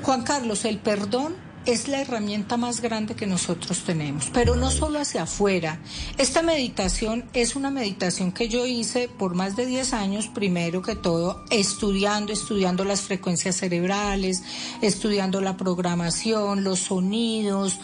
Juan 0.02 0.22
Carlos, 0.22 0.64
el 0.64 0.78
perdón 0.78 1.36
es 1.66 1.88
la 1.88 2.00
herramienta 2.00 2.56
más 2.56 2.80
grande 2.80 3.16
que 3.16 3.26
nosotros 3.26 3.82
tenemos, 3.84 4.30
pero 4.32 4.54
no 4.54 4.70
solo 4.70 5.00
hacia 5.00 5.24
afuera. 5.24 5.80
Esta 6.16 6.40
meditación 6.42 7.24
es 7.32 7.56
una 7.56 7.70
meditación 7.70 8.32
que 8.32 8.48
yo 8.48 8.64
hice 8.66 9.08
por 9.08 9.34
más 9.34 9.56
de 9.56 9.66
10 9.66 9.92
años, 9.92 10.28
primero 10.28 10.80
que 10.80 10.94
todo, 10.94 11.44
estudiando, 11.50 12.32
estudiando 12.32 12.84
las 12.84 13.02
frecuencias 13.02 13.56
cerebrales, 13.56 14.42
estudiando 14.80 15.40
la 15.40 15.56
programación, 15.56 16.62
los 16.62 16.78
sonidos, 16.78 17.78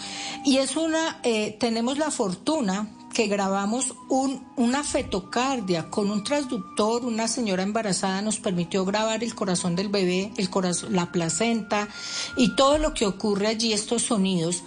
y 0.44 0.58
es 0.58 0.76
una, 0.76 1.20
eh, 1.24 1.56
tenemos 1.58 1.98
la 1.98 2.10
fortuna 2.10 2.88
que 3.12 3.26
grabamos 3.26 3.94
un, 4.08 4.46
una 4.56 4.82
fetocardia 4.82 5.90
con 5.90 6.10
un 6.10 6.24
transductor, 6.24 7.04
una 7.04 7.28
señora 7.28 7.62
embarazada 7.62 8.22
nos 8.22 8.38
permitió 8.38 8.84
grabar 8.84 9.22
el 9.22 9.34
corazón 9.34 9.76
del 9.76 9.88
bebé, 9.88 10.32
el 10.36 10.48
corazón, 10.48 10.94
la 10.94 11.12
placenta 11.12 11.88
y 12.36 12.56
todo 12.56 12.78
lo 12.78 12.94
que 12.94 13.06
ocurre 13.06 13.48
allí, 13.48 13.72
estos 13.72 14.02
sonidos. 14.02 14.62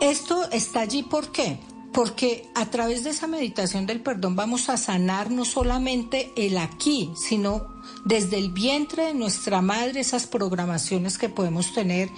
Esto 0.00 0.48
está 0.50 0.80
allí 0.80 1.02
¿por 1.02 1.32
qué? 1.32 1.58
Porque 1.92 2.48
a 2.54 2.66
través 2.66 3.02
de 3.02 3.10
esa 3.10 3.26
meditación 3.26 3.86
del 3.86 4.00
perdón 4.00 4.36
vamos 4.36 4.68
a 4.68 4.76
sanar 4.76 5.30
no 5.30 5.44
solamente 5.44 6.32
el 6.36 6.58
aquí, 6.58 7.10
sino 7.16 7.78
desde 8.04 8.38
el 8.38 8.50
vientre 8.50 9.06
de 9.06 9.14
nuestra 9.14 9.60
madre 9.60 10.00
esas 10.00 10.26
programaciones 10.26 11.18
que 11.18 11.28
podemos 11.28 11.72
tener. 11.72 12.10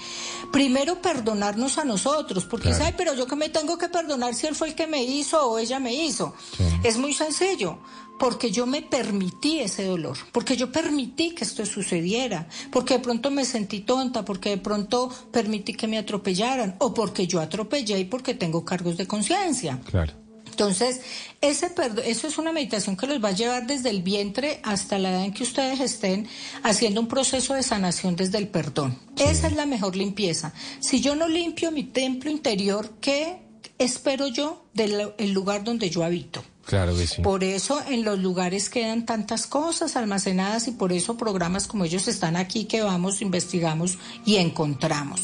Primero 0.52 1.00
perdonarnos 1.00 1.78
a 1.78 1.84
nosotros, 1.84 2.44
porque 2.44 2.70
claro. 2.70 2.94
pero 2.96 3.14
yo 3.14 3.26
que 3.26 3.36
me 3.36 3.48
tengo 3.48 3.78
que 3.78 3.88
perdonar 3.88 4.34
si 4.34 4.46
él 4.46 4.54
fue 4.54 4.68
el 4.68 4.74
que 4.74 4.86
me 4.86 5.02
hizo 5.02 5.42
o 5.48 5.58
ella 5.58 5.78
me 5.78 5.94
hizo. 5.94 6.34
Es 6.82 6.96
muy 6.96 7.14
sencillo, 7.14 7.78
porque 8.20 8.50
yo 8.50 8.66
me 8.66 8.82
permití 8.82 9.60
ese 9.60 9.86
dolor, 9.86 10.18
porque 10.30 10.54
yo 10.54 10.70
permití 10.70 11.30
que 11.30 11.42
esto 11.42 11.64
sucediera, 11.64 12.46
porque 12.70 12.98
de 12.98 13.00
pronto 13.00 13.30
me 13.30 13.46
sentí 13.46 13.80
tonta, 13.80 14.26
porque 14.26 14.50
de 14.50 14.58
pronto 14.58 15.10
permití 15.32 15.72
que 15.72 15.88
me 15.88 15.96
atropellaran, 15.96 16.76
o 16.80 16.92
porque 16.92 17.26
yo 17.26 17.40
atropellé 17.40 17.98
y 17.98 18.04
porque 18.04 18.34
tengo 18.34 18.62
cargos 18.62 18.98
de 18.98 19.06
conciencia. 19.06 19.80
Claro. 19.86 20.12
Entonces, 20.50 21.00
ese 21.40 21.72
eso 22.04 22.26
es 22.26 22.36
una 22.36 22.52
meditación 22.52 22.94
que 22.94 23.06
los 23.06 23.24
va 23.24 23.30
a 23.30 23.32
llevar 23.32 23.66
desde 23.66 23.88
el 23.88 24.02
vientre 24.02 24.60
hasta 24.64 24.98
la 24.98 25.12
edad 25.12 25.24
en 25.24 25.32
que 25.32 25.44
ustedes 25.44 25.80
estén 25.80 26.28
haciendo 26.62 27.00
un 27.00 27.08
proceso 27.08 27.54
de 27.54 27.62
sanación 27.62 28.16
desde 28.16 28.36
el 28.36 28.48
perdón. 28.48 28.98
Esa 29.16 29.46
es 29.46 29.54
la 29.54 29.64
mejor 29.64 29.96
limpieza. 29.96 30.52
Si 30.80 31.00
yo 31.00 31.14
no 31.14 31.26
limpio 31.26 31.70
mi 31.70 31.84
templo 31.84 32.30
interior, 32.30 32.90
¿qué 33.00 33.38
espero 33.78 34.28
yo 34.28 34.66
del 34.74 35.14
el 35.16 35.32
lugar 35.32 35.64
donde 35.64 35.88
yo 35.88 36.04
habito? 36.04 36.44
Claro 36.70 36.96
que 36.96 37.06
sí. 37.06 37.20
Por 37.20 37.42
eso 37.44 37.82
en 37.88 38.04
los 38.04 38.18
lugares 38.20 38.70
quedan 38.70 39.04
tantas 39.04 39.46
cosas 39.48 39.96
almacenadas 39.96 40.68
y 40.68 40.70
por 40.70 40.92
eso 40.92 41.16
programas 41.16 41.66
como 41.66 41.84
ellos 41.84 42.06
están 42.08 42.36
aquí 42.36 42.64
que 42.66 42.80
vamos, 42.82 43.20
investigamos 43.22 43.98
y 44.24 44.36
encontramos. 44.36 45.22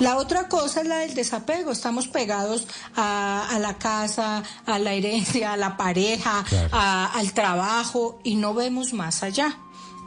La 0.00 0.16
otra 0.16 0.48
cosa 0.48 0.80
es 0.80 0.88
la 0.88 0.98
del 1.00 1.14
desapego. 1.14 1.70
Estamos 1.70 2.08
pegados 2.08 2.66
a, 2.96 3.46
a 3.50 3.58
la 3.58 3.74
casa, 3.78 4.42
a 4.64 4.78
la 4.78 4.94
herencia, 4.94 5.52
a 5.52 5.56
la 5.58 5.76
pareja, 5.76 6.44
Claro. 6.48 6.70
a- 6.72 7.12
al 7.12 7.32
trabajo 7.34 8.18
y 8.24 8.36
no 8.36 8.54
vemos 8.54 8.92
más 8.94 9.22
allá. 9.22 9.58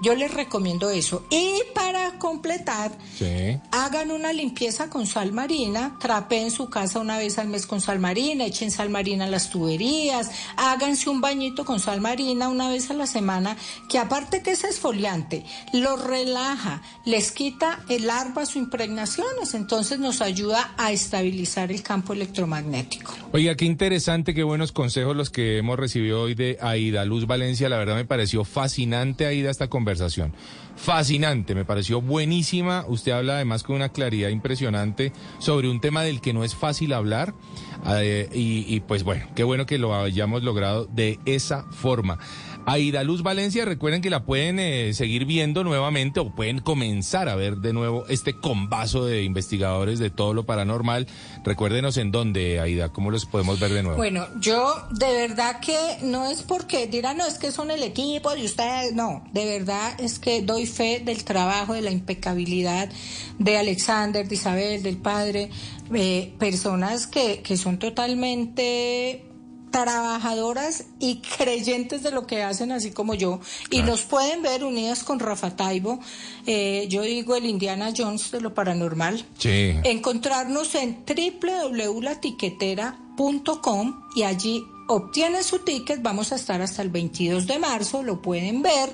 Yo 0.01 0.15
les 0.15 0.33
recomiendo 0.33 0.89
eso. 0.89 1.25
Y 1.29 1.61
para 1.73 2.17
completar, 2.19 2.91
Sí. 3.17 3.59
Hagan 3.71 4.11
una 4.11 4.31
limpieza 4.31 4.89
con 4.89 5.05
sal 5.05 5.33
marina, 5.33 5.97
trapeen 5.99 6.51
su 6.51 6.69
casa 6.69 6.99
una 6.99 7.17
vez 7.17 7.37
al 7.37 7.49
mes 7.49 7.65
con 7.65 7.81
sal 7.81 7.99
marina, 7.99 8.45
echen 8.45 8.71
sal 8.71 8.89
marina 8.89 9.25
a 9.25 9.27
las 9.27 9.49
tuberías, 9.49 10.31
háganse 10.55 11.09
un 11.09 11.19
bañito 11.19 11.65
con 11.65 11.79
sal 11.79 11.99
marina 11.99 12.47
una 12.47 12.69
vez 12.69 12.89
a 12.91 12.93
la 12.93 13.07
semana, 13.07 13.57
que 13.89 13.97
aparte 13.97 14.41
que 14.41 14.51
es 14.51 14.63
esfoliante, 14.63 15.43
los 15.73 16.01
relaja, 16.01 16.81
les 17.05 17.31
quita 17.31 17.83
el 17.89 18.07
larvas 18.07 18.55
o 18.55 18.59
impregnaciones, 18.59 19.53
entonces 19.53 19.99
nos 19.99 20.21
ayuda 20.21 20.73
a 20.77 20.91
estabilizar 20.91 21.71
el 21.71 21.83
campo 21.83 22.13
electromagnético. 22.13 23.13
Oiga, 23.33 23.55
qué 23.55 23.65
interesante, 23.65 24.33
qué 24.33 24.43
buenos 24.43 24.71
consejos 24.71 25.15
los 25.15 25.29
que 25.29 25.57
hemos 25.57 25.77
recibido 25.77 26.21
hoy 26.21 26.35
de 26.35 26.57
Aida 26.61 27.03
Luz 27.05 27.27
Valencia. 27.27 27.67
La 27.69 27.77
verdad 27.77 27.95
me 27.95 28.05
pareció 28.05 28.45
fascinante, 28.45 29.25
Aida, 29.25 29.51
esta 29.51 29.67
conversación. 29.67 29.88
Fascinante, 30.75 31.55
me 31.55 31.65
pareció 31.65 32.01
buenísima. 32.01 32.85
Usted 32.87 33.11
habla 33.11 33.35
además 33.35 33.63
con 33.63 33.75
una 33.75 33.89
claridad 33.89 34.29
impresionante 34.29 35.11
sobre 35.39 35.69
un 35.69 35.81
tema 35.81 36.03
del 36.03 36.21
que 36.21 36.31
no 36.33 36.43
es 36.43 36.55
fácil 36.55 36.93
hablar. 36.93 37.33
Eh, 37.87 38.29
y, 38.33 38.65
y, 38.73 38.79
pues 38.81 39.03
bueno, 39.03 39.25
qué 39.35 39.43
bueno 39.43 39.65
que 39.65 39.77
lo 39.77 39.93
hayamos 39.93 40.43
logrado 40.43 40.85
de 40.85 41.19
esa 41.25 41.63
forma. 41.71 42.17
Aida 42.65 43.03
Luz 43.03 43.23
Valencia, 43.23 43.65
recuerden 43.65 44.01
que 44.01 44.09
la 44.09 44.23
pueden 44.23 44.59
eh, 44.59 44.93
seguir 44.93 45.25
viendo 45.25 45.63
nuevamente 45.63 46.19
o 46.19 46.29
pueden 46.35 46.59
comenzar 46.59 47.27
a 47.29 47.35
ver 47.35 47.57
de 47.57 47.73
nuevo 47.73 48.05
este 48.09 48.33
combazo 48.33 49.05
de 49.05 49.23
investigadores 49.23 49.97
de 49.99 50.09
todo 50.09 50.33
lo 50.33 50.45
paranormal. 50.45 51.07
Recuérdenos 51.43 51.97
en 51.97 52.11
dónde, 52.11 52.59
Aida, 52.59 52.89
cómo 52.89 53.11
los 53.11 53.25
podemos 53.25 53.59
ver 53.59 53.71
de 53.71 53.83
nuevo. 53.83 53.97
Bueno, 53.97 54.27
yo 54.39 54.75
de 54.91 55.11
verdad 55.27 55.59
que 55.59 55.77
no 56.03 56.29
es 56.29 56.43
porque 56.43 56.87
dirán, 56.87 57.17
no, 57.17 57.25
es 57.25 57.39
que 57.39 57.51
son 57.51 57.71
el 57.71 57.83
equipo 57.83 58.33
de 58.35 58.45
ustedes, 58.45 58.93
no, 58.93 59.23
de 59.31 59.45
verdad 59.45 59.99
es 59.99 60.19
que 60.19 60.41
doy 60.41 60.65
fe 60.65 61.01
del 61.03 61.23
trabajo, 61.23 61.73
de 61.73 61.81
la 61.81 61.91
impecabilidad 61.91 62.89
de 63.39 63.57
Alexander, 63.57 64.27
de 64.27 64.35
Isabel, 64.35 64.83
del 64.83 64.97
padre, 64.97 65.49
eh, 65.93 66.33
personas 66.37 67.07
que, 67.07 67.41
que 67.41 67.57
son 67.57 67.79
totalmente 67.79 69.28
trabajadoras 69.71 70.85
y 70.99 71.21
creyentes 71.37 72.03
de 72.03 72.11
lo 72.11 72.27
que 72.27 72.43
hacen, 72.43 72.71
así 72.71 72.91
como 72.91 73.13
yo, 73.13 73.39
y 73.69 73.81
nos 73.81 74.03
pueden 74.03 74.41
ver 74.41 74.63
unidas 74.63 75.03
con 75.03 75.19
Rafa 75.19 75.55
Taibo, 75.55 75.99
eh, 76.45 76.87
yo 76.89 77.01
digo 77.03 77.35
el 77.35 77.45
Indiana 77.45 77.93
Jones 77.95 78.31
de 78.31 78.41
lo 78.41 78.53
paranormal, 78.53 79.25
Sí. 79.37 79.75
encontrarnos 79.83 80.75
en 80.75 81.03
www.latiquetera.com 81.05 84.01
y 84.15 84.23
allí 84.23 84.63
obtienen 84.87 85.43
su 85.43 85.59
ticket, 85.59 86.01
vamos 86.01 86.31
a 86.31 86.35
estar 86.35 86.61
hasta 86.61 86.81
el 86.81 86.89
22 86.89 87.45
de 87.45 87.59
marzo, 87.59 88.01
lo 88.03 88.21
pueden 88.21 88.61
ver, 88.61 88.93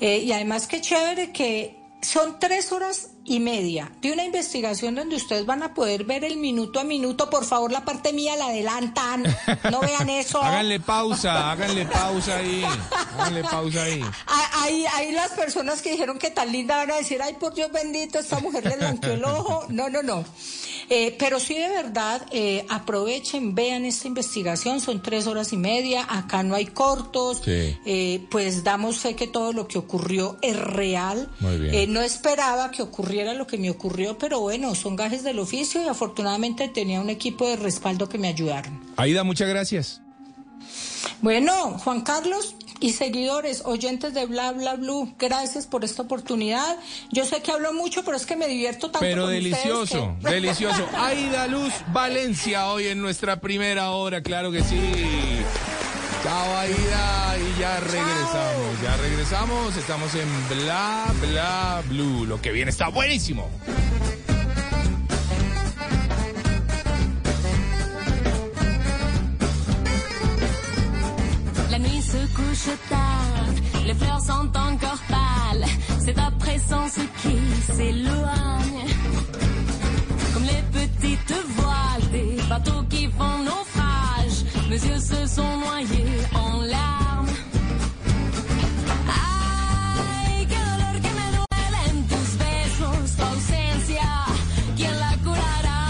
eh, 0.00 0.18
y 0.18 0.32
además 0.32 0.66
qué 0.68 0.80
chévere 0.80 1.32
que 1.32 1.76
son 2.00 2.38
tres 2.38 2.70
horas 2.72 3.10
y 3.24 3.38
media 3.40 3.90
de 4.00 4.12
una 4.12 4.24
investigación 4.24 4.94
donde 4.94 5.16
ustedes 5.16 5.46
van 5.46 5.62
a 5.62 5.74
poder 5.74 6.04
ver 6.04 6.24
el 6.24 6.36
minuto 6.38 6.80
a 6.80 6.84
minuto, 6.84 7.30
por 7.30 7.44
favor 7.44 7.70
la 7.70 7.84
parte 7.84 8.12
mía 8.12 8.34
la 8.36 8.46
adelantan, 8.46 9.22
no 9.70 9.80
vean 9.80 10.10
eso. 10.10 10.42
Háganle 10.42 10.80
pausa, 10.80 11.52
háganle 11.52 11.86
pausa 11.86 12.38
ahí. 12.38 12.64
Háganle 13.18 13.42
pausa 13.44 13.82
ahí. 13.84 14.00
Ah, 14.26 14.48
Ahí, 14.64 14.84
ahí 14.94 15.10
las 15.12 15.30
personas 15.32 15.82
que 15.82 15.90
dijeron 15.90 16.18
que 16.18 16.30
tan 16.30 16.52
linda 16.52 16.76
van 16.76 16.90
a 16.92 16.96
decir, 16.96 17.20
ay, 17.22 17.34
por 17.34 17.52
Dios 17.54 17.70
bendito, 17.72 18.18
esta 18.20 18.38
mujer 18.38 18.64
le 18.64 18.76
blanqueó 18.76 19.12
el 19.14 19.24
ojo. 19.24 19.66
No, 19.68 19.88
no, 19.88 20.02
no. 20.02 20.24
Eh, 20.88 21.16
pero 21.18 21.40
sí, 21.40 21.54
de 21.54 21.68
verdad, 21.68 22.24
eh, 22.30 22.64
aprovechen, 22.68 23.54
vean 23.54 23.84
esta 23.84 24.06
investigación, 24.08 24.80
son 24.80 25.02
tres 25.02 25.26
horas 25.26 25.52
y 25.52 25.56
media, 25.56 26.06
acá 26.08 26.42
no 26.42 26.54
hay 26.54 26.66
cortos, 26.66 27.40
Sí. 27.44 27.76
eh, 27.86 28.24
pues 28.30 28.62
damos 28.62 28.98
fe 28.98 29.16
que 29.16 29.26
todo 29.26 29.52
lo 29.52 29.66
que 29.66 29.78
ocurrió 29.78 30.36
es 30.42 30.56
real. 30.56 31.30
Muy 31.40 31.56
bien. 31.58 31.92
No 31.92 32.02
esperaba 32.02 32.70
que 32.70 32.82
ocurriera 32.82 33.11
lo 33.34 33.46
que 33.46 33.58
me 33.58 33.70
ocurrió, 33.70 34.16
pero 34.18 34.40
bueno, 34.40 34.74
son 34.74 34.96
gajes 34.96 35.22
del 35.24 35.38
oficio 35.38 35.82
y 35.82 35.88
afortunadamente 35.88 36.68
tenía 36.68 37.00
un 37.00 37.10
equipo 37.10 37.46
de 37.48 37.56
respaldo 37.56 38.08
que 38.08 38.18
me 38.18 38.28
ayudaron. 38.28 38.80
Aida, 38.96 39.22
muchas 39.24 39.48
gracias. 39.48 40.00
Bueno, 41.20 41.78
Juan 41.78 42.00
Carlos 42.02 42.54
y 42.80 42.92
seguidores, 42.92 43.62
oyentes 43.64 44.12
de 44.14 44.26
Bla 44.26 44.52
Bla 44.52 44.74
Blue, 44.74 45.14
gracias 45.18 45.66
por 45.66 45.84
esta 45.84 46.02
oportunidad. 46.02 46.76
Yo 47.10 47.24
sé 47.24 47.42
que 47.42 47.52
hablo 47.52 47.72
mucho, 47.72 48.04
pero 48.04 48.16
es 48.16 48.26
que 48.26 48.34
me 48.36 48.48
divierto 48.48 48.90
tanto. 48.90 49.00
Pero 49.00 49.22
con 49.24 49.32
delicioso, 49.32 50.16
que- 50.22 50.30
delicioso. 50.30 50.84
Aida 50.96 51.46
Luz 51.46 51.72
Valencia 51.92 52.66
hoy 52.68 52.86
en 52.88 53.00
nuestra 53.00 53.40
primera 53.40 53.90
hora, 53.92 54.22
claro 54.22 54.50
que 54.50 54.62
sí. 54.64 54.80
Chao 56.22 56.56
Aida 56.56 57.36
y 57.38 57.60
ya 57.60 57.80
regresamos, 57.80 58.80
ya 58.82 58.96
regresamos, 58.96 59.76
estamos 59.76 60.14
en 60.14 60.28
Bla 60.48 61.06
Bla 61.20 61.82
Blue. 61.88 62.26
Lo 62.26 62.40
que 62.40 62.52
viene 62.52 62.70
está 62.70 62.88
buenísimo. 62.88 63.50
La 71.70 71.78
nuit 71.78 72.02
se 72.02 72.18
couche 72.34 72.76
tard, 72.88 73.84
les 73.84 73.94
fleurs 73.94 74.20
sont 74.20 74.56
encore 74.56 75.00
pâles. 75.08 75.66
C'est 76.04 76.18
à 76.18 76.30
présent 76.38 76.86
ce 76.88 77.00
qui 77.20 77.38
s'éloigne. 77.72 78.86
Comme 80.34 80.44
les 80.44 80.62
petites 80.70 81.34
voiles 81.56 82.10
des 82.12 82.40
bateaux 82.48 82.84
qui 82.88 83.08
font 83.08 83.38
naufrage, 83.38 83.71
mes 84.72 84.86
yeux 84.86 85.00
se 85.00 85.26
sont 85.26 85.56
noyés 85.58 86.22
en 86.34 86.62
larmes. 86.62 87.28
Ay, 89.06 90.46
qué 90.46 90.60
dolor 90.70 90.94
que 91.04 91.10
me 91.18 91.26
duelen 91.36 92.06
tus 92.12 92.28
besos, 92.38 93.16
tu 93.16 93.22
ausencia, 93.22 94.08
¿quién 94.76 94.98
la 94.98 95.12
curará? 95.24 95.82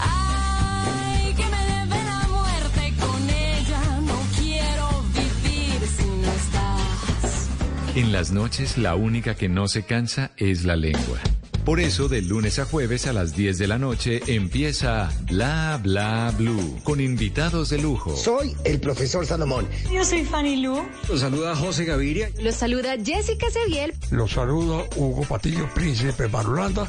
Ay, 0.00 1.34
que 1.34 1.46
me 1.54 1.62
debe 1.74 1.98
la 2.12 2.22
muerte 2.36 2.82
con 3.02 3.20
ella. 3.28 3.80
No 4.10 4.18
quiero 4.38 4.86
vivir 5.18 5.80
si 5.96 6.06
no 6.22 6.30
estás. 6.42 7.48
En 7.94 8.12
las 8.12 8.30
noches 8.30 8.78
la 8.78 8.94
única 8.94 9.34
que 9.34 9.50
no 9.50 9.68
se 9.68 9.82
cansa 9.84 10.30
es 10.38 10.64
la 10.64 10.76
lengua. 10.76 11.18
Por 11.66 11.80
eso, 11.80 12.08
de 12.08 12.22
lunes 12.22 12.60
a 12.60 12.64
jueves 12.64 13.08
a 13.08 13.12
las 13.12 13.34
10 13.34 13.58
de 13.58 13.66
la 13.66 13.76
noche 13.76 14.22
empieza 14.28 15.10
Bla 15.22 15.80
Bla 15.82 16.32
Blue 16.38 16.78
con 16.84 17.00
invitados 17.00 17.70
de 17.70 17.78
lujo. 17.78 18.16
Soy 18.16 18.54
el 18.64 18.78
profesor 18.78 19.26
Salomón. 19.26 19.66
Yo 19.92 20.04
soy 20.04 20.24
Fanny 20.24 20.62
Lu. 20.62 20.80
Los 21.08 21.18
saluda 21.18 21.56
José 21.56 21.84
Gaviria. 21.84 22.30
Los 22.40 22.54
saluda 22.54 22.94
Jessica 23.04 23.50
Seviel. 23.50 23.92
Los 24.12 24.30
saluda 24.30 24.84
Hugo 24.94 25.22
Patillo, 25.22 25.68
príncipe 25.74 26.28
Marulanda 26.28 26.88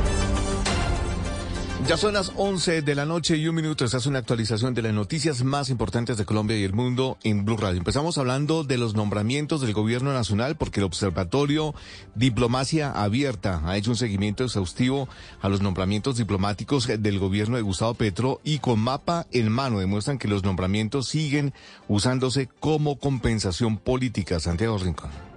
Ya 1.91 1.97
son 1.97 2.13
las 2.13 2.31
11 2.37 2.83
de 2.83 2.95
la 2.95 3.05
noche 3.05 3.35
y 3.35 3.49
un 3.49 3.55
minuto. 3.55 3.83
Esta 3.83 3.97
es 3.97 4.05
una 4.05 4.19
actualización 4.19 4.73
de 4.73 4.81
las 4.81 4.93
noticias 4.93 5.43
más 5.43 5.69
importantes 5.69 6.15
de 6.15 6.23
Colombia 6.23 6.57
y 6.57 6.63
el 6.63 6.71
mundo 6.71 7.17
en 7.21 7.43
Blue 7.43 7.57
Radio. 7.57 7.79
Empezamos 7.79 8.17
hablando 8.17 8.63
de 8.63 8.77
los 8.77 8.95
nombramientos 8.95 9.59
del 9.59 9.73
gobierno 9.73 10.13
nacional 10.13 10.55
porque 10.55 10.79
el 10.79 10.85
Observatorio 10.85 11.75
Diplomacia 12.15 12.91
Abierta 12.91 13.61
ha 13.65 13.75
hecho 13.75 13.91
un 13.91 13.97
seguimiento 13.97 14.45
exhaustivo 14.45 15.09
a 15.41 15.49
los 15.49 15.59
nombramientos 15.59 16.15
diplomáticos 16.15 16.87
del 16.87 17.19
gobierno 17.19 17.57
de 17.57 17.63
Gustavo 17.63 17.93
Petro 17.95 18.39
y 18.45 18.59
con 18.59 18.79
mapa 18.79 19.27
en 19.33 19.51
mano 19.51 19.79
demuestran 19.79 20.17
que 20.17 20.29
los 20.29 20.45
nombramientos 20.45 21.09
siguen 21.09 21.53
usándose 21.89 22.47
como 22.61 22.99
compensación 22.99 23.77
política. 23.77 24.39
Santiago 24.39 24.77
Rincón. 24.77 25.30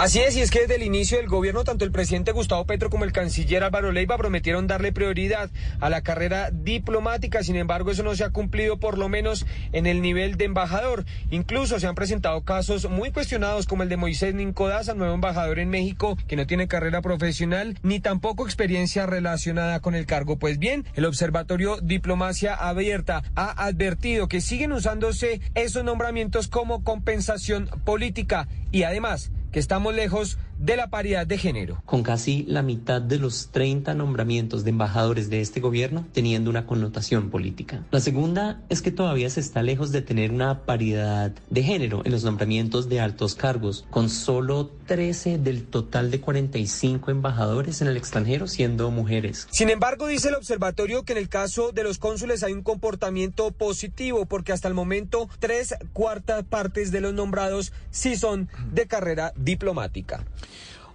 Así 0.00 0.20
es, 0.20 0.34
y 0.34 0.40
es 0.40 0.50
que 0.50 0.60
desde 0.60 0.76
el 0.76 0.82
inicio 0.82 1.18
del 1.18 1.28
gobierno, 1.28 1.62
tanto 1.62 1.84
el 1.84 1.92
presidente 1.92 2.32
Gustavo 2.32 2.64
Petro 2.64 2.88
como 2.88 3.04
el 3.04 3.12
canciller 3.12 3.62
Álvaro 3.64 3.92
Leiva 3.92 4.16
prometieron 4.16 4.66
darle 4.66 4.92
prioridad 4.92 5.50
a 5.78 5.90
la 5.90 6.00
carrera 6.00 6.50
diplomática. 6.50 7.42
Sin 7.42 7.56
embargo, 7.56 7.90
eso 7.90 8.02
no 8.02 8.14
se 8.14 8.24
ha 8.24 8.30
cumplido 8.30 8.78
por 8.78 8.96
lo 8.96 9.10
menos 9.10 9.44
en 9.72 9.86
el 9.86 10.00
nivel 10.00 10.38
de 10.38 10.46
embajador. 10.46 11.04
Incluso 11.30 11.78
se 11.78 11.86
han 11.86 11.96
presentado 11.96 12.40
casos 12.44 12.88
muy 12.88 13.10
cuestionados 13.10 13.66
como 13.66 13.82
el 13.82 13.90
de 13.90 13.98
Moisés 13.98 14.34
Nincodaza, 14.34 14.94
nuevo 14.94 15.12
embajador 15.12 15.58
en 15.58 15.68
México, 15.68 16.16
que 16.26 16.36
no 16.36 16.46
tiene 16.46 16.66
carrera 16.66 17.02
profesional 17.02 17.78
ni 17.82 18.00
tampoco 18.00 18.46
experiencia 18.46 19.04
relacionada 19.04 19.80
con 19.80 19.94
el 19.94 20.06
cargo. 20.06 20.38
Pues 20.38 20.58
bien, 20.58 20.86
el 20.94 21.04
Observatorio 21.04 21.76
Diplomacia 21.82 22.54
Abierta 22.54 23.22
ha 23.34 23.66
advertido 23.66 24.28
que 24.28 24.40
siguen 24.40 24.72
usándose 24.72 25.42
esos 25.54 25.84
nombramientos 25.84 26.48
como 26.48 26.84
compensación 26.84 27.68
política 27.84 28.48
y 28.72 28.84
además 28.84 29.30
que 29.50 29.58
estamos 29.58 29.94
lejos 29.94 30.38
de 30.60 30.76
la 30.76 30.90
paridad 30.90 31.26
de 31.26 31.38
género. 31.38 31.82
Con 31.86 32.02
casi 32.02 32.44
la 32.46 32.62
mitad 32.62 33.00
de 33.00 33.18
los 33.18 33.48
30 33.50 33.94
nombramientos 33.94 34.62
de 34.62 34.70
embajadores 34.70 35.30
de 35.30 35.40
este 35.40 35.60
gobierno 35.60 36.06
teniendo 36.12 36.50
una 36.50 36.66
connotación 36.66 37.30
política. 37.30 37.82
La 37.90 38.00
segunda 38.00 38.60
es 38.68 38.82
que 38.82 38.90
todavía 38.90 39.30
se 39.30 39.40
está 39.40 39.62
lejos 39.62 39.90
de 39.90 40.02
tener 40.02 40.30
una 40.30 40.66
paridad 40.66 41.32
de 41.48 41.62
género 41.62 42.02
en 42.04 42.12
los 42.12 42.24
nombramientos 42.24 42.90
de 42.90 43.00
altos 43.00 43.34
cargos, 43.34 43.86
con 43.90 44.10
solo 44.10 44.70
13 44.86 45.38
del 45.38 45.64
total 45.64 46.10
de 46.10 46.20
45 46.20 47.10
embajadores 47.10 47.80
en 47.80 47.88
el 47.88 47.96
extranjero 47.96 48.46
siendo 48.46 48.90
mujeres. 48.90 49.48
Sin 49.50 49.70
embargo, 49.70 50.06
dice 50.08 50.28
el 50.28 50.34
observatorio 50.34 51.04
que 51.04 51.12
en 51.12 51.18
el 51.18 51.30
caso 51.30 51.72
de 51.72 51.84
los 51.84 51.98
cónsules 51.98 52.42
hay 52.42 52.52
un 52.52 52.62
comportamiento 52.62 53.50
positivo 53.50 54.26
porque 54.26 54.52
hasta 54.52 54.68
el 54.68 54.74
momento 54.74 55.28
tres 55.38 55.74
cuartas 55.94 56.44
partes 56.44 56.90
de 56.92 57.00
los 57.00 57.14
nombrados 57.14 57.72
sí 57.90 58.16
son 58.16 58.48
de 58.72 58.86
carrera 58.86 59.32
diplomática. 59.36 60.24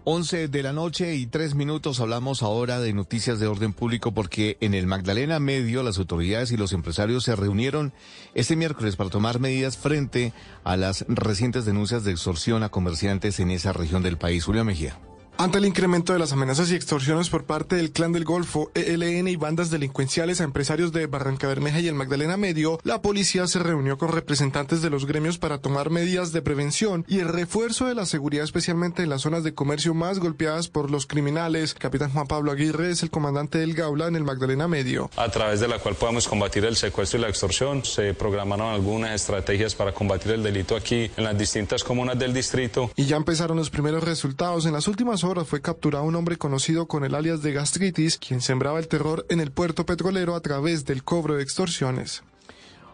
11 0.08 0.50
de 0.50 0.62
la 0.62 0.72
noche 0.72 1.16
y 1.16 1.26
tres 1.26 1.56
minutos 1.56 2.00
hablamos 2.00 2.44
ahora 2.44 2.80
de 2.80 2.94
noticias 2.94 3.40
de 3.40 3.48
orden 3.48 3.74
público 3.74 4.14
porque 4.14 4.56
en 4.62 4.76
el 4.76 4.86
Magdalena 4.86 5.40
Medio 5.40 5.82
las 5.82 5.98
autoridades 5.98 6.52
y 6.52 6.58
los 6.58 6.74
empresarios 6.74 7.24
se 7.24 7.36
reunieron 7.36 7.92
este 8.36 8.56
miércoles 8.56 8.98
para 8.98 9.10
tomar 9.10 9.40
medidas 9.40 9.78
frente 9.78 10.32
a 10.64 10.78
las 10.78 11.06
recientes 11.08 11.66
denuncias 11.66 12.04
de 12.04 12.12
extorsión 12.12 12.62
a 12.62 12.70
comerciantes 12.70 13.40
en 13.40 13.50
esa 13.50 13.74
región 13.74 14.04
del 14.04 14.20
país. 14.20 14.46
Julio 14.46 14.64
Mejía. 14.64 14.96
Ante 15.38 15.58
el 15.58 15.66
incremento 15.66 16.14
de 16.14 16.20
las 16.20 16.32
amenazas 16.32 16.72
y 16.72 16.76
extorsiones 16.76 17.30
por 17.30 17.44
parte 17.44 17.76
del 17.76 17.92
Clan 17.92 18.14
del 18.14 18.24
Golfo, 18.24 18.72
ELN 18.74 19.28
y 19.28 19.36
bandas 19.36 19.70
delincuenciales 19.70 20.40
a 20.40 20.46
empresarios 20.46 20.94
de 20.94 21.08
Barranca 21.08 21.46
Bermeja 21.46 21.82
y 21.82 21.90
el 21.90 21.94
Magdalena 21.94 22.38
Medio, 22.38 22.80
la 22.84 23.02
policía 23.02 23.46
se 23.46 23.60
reunió 23.60 23.98
con 23.98 24.14
representantes 24.14 24.82
de 24.82 24.90
los 24.90 25.06
gremios 25.06 25.38
para 25.38 25.58
tomar 25.58 25.90
medidas 25.90 26.32
de 26.32 26.42
prevención 26.42 27.04
y 27.10 27.20
el 27.20 27.28
refuerzo 27.28 27.86
de 27.86 27.96
la 27.96 28.06
seguridad, 28.06 28.46
especialmente 28.46 29.04
en 29.04 29.10
las 29.10 29.24
zonas 29.24 29.44
de 29.44 29.54
comercio 29.54 29.94
más 29.94 30.20
golpeadas 30.20 30.70
por 30.70 30.90
los 30.90 31.06
criminales. 31.06 31.74
Capitán 31.74 32.12
Juan 32.12 32.28
Pablo 32.28 32.54
Aguirre 32.54 32.92
es 32.92 33.04
el 33.04 33.10
comandante 33.10 33.58
del 33.58 33.74
Gaula 33.74 34.08
en 34.08 34.16
el 34.16 34.24
Magdalena 34.24 34.70
Medio. 34.70 35.10
A 35.18 35.28
través 35.28 35.60
de 35.60 35.68
la 35.68 35.80
cual 35.80 35.96
podamos 35.96 36.30
combatir 36.30 36.64
el 36.64 36.78
secuestro 36.78 37.20
y 37.20 37.24
la 37.24 37.30
extorsión, 37.30 37.84
se 37.84 38.14
programaron 38.14 38.74
algunas 38.74 39.14
estrategias 39.14 39.76
para 39.76 39.94
combatir 39.94 40.32
el 40.32 40.44
delito 40.44 40.78
aquí 40.78 41.12
en 41.18 41.26
las 41.26 41.38
distintas 41.38 41.84
comunas 41.84 42.18
del 42.18 42.34
distrito. 42.34 42.90
Y 42.96 43.04
ya 43.04 43.18
empezaron 43.18 43.58
los 43.58 43.70
primeros 43.70 44.02
resultados. 44.02 44.66
En 44.66 44.72
las 44.72 44.88
últimas 44.88 45.25
horas 45.26 45.48
fue 45.48 45.62
capturado 45.62 46.06
un 46.06 46.16
hombre 46.16 46.38
conocido 46.38 46.88
con 46.88 47.04
el 47.04 47.16
alias 47.16 47.42
de 47.42 47.52
gastritis, 47.52 48.18
quien 48.18 48.42
sembraba 48.42 48.80
el 48.80 48.88
terror 48.88 49.26
en 49.30 49.40
el 49.40 49.52
puerto 49.52 49.86
petrolero 49.86 50.36
a 50.36 50.42
través 50.42 50.86
del 50.86 51.04
cobro 51.04 51.36
de 51.36 51.44
extorsiones. 51.44 52.24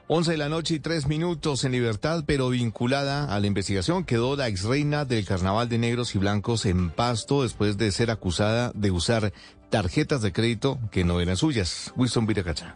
11 0.08 0.32
de 0.32 0.38
la 0.38 0.50
noche 0.50 0.76
y 0.76 0.80
tres 0.80 1.08
minutos 1.08 1.64
en 1.64 1.72
libertad, 1.72 2.24
pero 2.26 2.50
vinculada 2.50 3.34
a 3.34 3.40
la 3.40 3.48
investigación, 3.48 4.04
quedó 4.04 4.36
la 4.36 4.50
ex 4.50 4.64
reina 4.64 5.06
del 5.06 5.26
carnaval 5.26 5.70
de 5.70 5.78
negros 5.78 6.16
y 6.16 6.18
blancos 6.18 6.66
en 6.66 6.90
Pasto 6.90 7.44
después 7.44 7.78
de 7.78 7.92
ser 7.92 8.12
acusada 8.12 8.72
de 8.76 8.92
usar 8.92 9.32
tarjetas 9.70 10.22
de 10.22 10.34
crédito 10.34 10.80
que 10.92 11.06
no 11.06 11.22
eran 11.22 11.38
suyas. 11.38 11.94
Winston 11.96 12.26
Viracacha. 12.26 12.76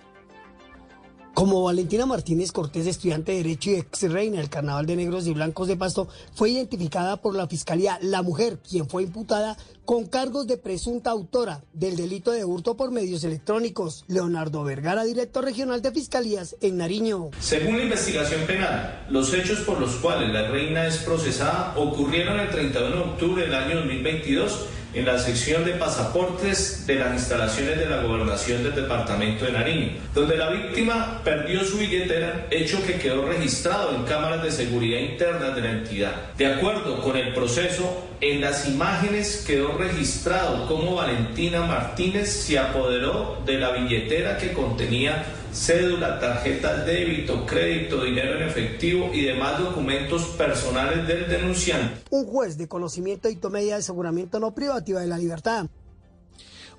Como 1.35 1.63
Valentina 1.63 2.05
Martínez 2.05 2.53
Cortés, 2.53 2.87
estudiante 2.87 3.33
de 3.33 3.39
Derecho 3.39 3.69
y 3.69 3.73
ex 3.73 4.09
reina 4.09 4.37
del 4.37 4.49
Carnaval 4.49 4.85
de 4.85 4.95
Negros 4.95 5.27
y 5.27 5.33
Blancos 5.33 5.67
de 5.67 5.75
Pasto, 5.75 6.07
fue 6.33 6.51
identificada 6.51 7.17
por 7.17 7.35
la 7.35 7.45
Fiscalía 7.45 7.99
La 8.01 8.21
Mujer, 8.21 8.57
quien 8.59 8.87
fue 8.87 9.03
imputada 9.03 9.57
con 9.85 10.07
cargos 10.07 10.47
de 10.47 10.57
presunta 10.57 11.11
autora 11.11 11.63
del 11.73 11.95
delito 11.95 12.31
de 12.31 12.43
hurto 12.43 12.75
por 12.75 12.91
medios 12.91 13.23
electrónicos. 13.23 14.03
Leonardo 14.07 14.63
Vergara, 14.63 15.03
director 15.03 15.45
regional 15.45 15.81
de 15.81 15.91
Fiscalías 15.91 16.55
en 16.61 16.77
Nariño. 16.77 17.29
Según 17.39 17.77
la 17.77 17.83
investigación 17.83 18.41
penal, 18.41 19.05
los 19.09 19.33
hechos 19.33 19.59
por 19.59 19.79
los 19.79 19.95
cuales 19.97 20.33
la 20.33 20.49
reina 20.49 20.87
es 20.87 20.97
procesada 20.97 21.73
ocurrieron 21.77 22.39
el 22.39 22.49
31 22.49 22.95
de 22.95 23.01
octubre 23.01 23.43
del 23.43 23.53
año 23.53 23.75
2022 23.77 24.67
en 24.95 25.05
la 25.05 25.19
sección 25.19 25.65
de 25.65 25.73
pasaportes 25.73 26.87
de 26.87 26.95
las 26.95 27.13
instalaciones 27.13 27.77
de 27.77 27.85
la 27.85 28.01
gobernación 28.01 28.63
del 28.63 28.73
departamento 28.73 29.43
de 29.45 29.51
Nariño, 29.51 29.91
donde 30.13 30.37
la 30.37 30.49
víctima 30.49 31.21
perdió 31.23 31.65
su 31.65 31.77
billetera, 31.77 32.47
hecho 32.49 32.81
que 32.85 32.93
quedó 32.93 33.25
registrado 33.25 33.93
en 33.93 34.03
cámaras 34.03 34.41
de 34.41 34.51
seguridad 34.51 34.99
internas 34.99 35.53
de 35.53 35.61
la 35.61 35.71
entidad. 35.71 36.33
De 36.37 36.47
acuerdo 36.47 37.01
con 37.01 37.17
el 37.17 37.33
proceso, 37.33 38.05
en 38.21 38.39
las 38.39 38.67
imágenes 38.67 39.43
quedó 39.45 39.74
registrado 39.77 40.67
cómo 40.67 40.95
Valentina 40.95 41.61
Martínez 41.65 42.29
se 42.29 42.57
apoderó 42.57 43.41
de 43.45 43.57
la 43.57 43.71
billetera 43.71 44.37
que 44.37 44.53
contenía 44.53 45.25
cédula, 45.51 46.19
tarjeta 46.19 46.83
débito, 46.83 47.45
crédito, 47.45 48.03
dinero 48.03 48.35
en 48.35 48.47
efectivo 48.47 49.09
y 49.13 49.21
demás 49.21 49.59
documentos 49.59 50.23
personales 50.37 51.07
del 51.07 51.29
denunciante. 51.29 52.01
Un 52.09 52.25
juez 52.25 52.57
de 52.57 52.67
conocimiento 52.67 53.29
dictó 53.29 53.49
medida 53.49 53.75
de 53.75 53.79
aseguramiento 53.79 54.39
no 54.39 54.53
privativa 54.53 54.99
de 54.99 55.07
la 55.07 55.17
libertad. 55.17 55.67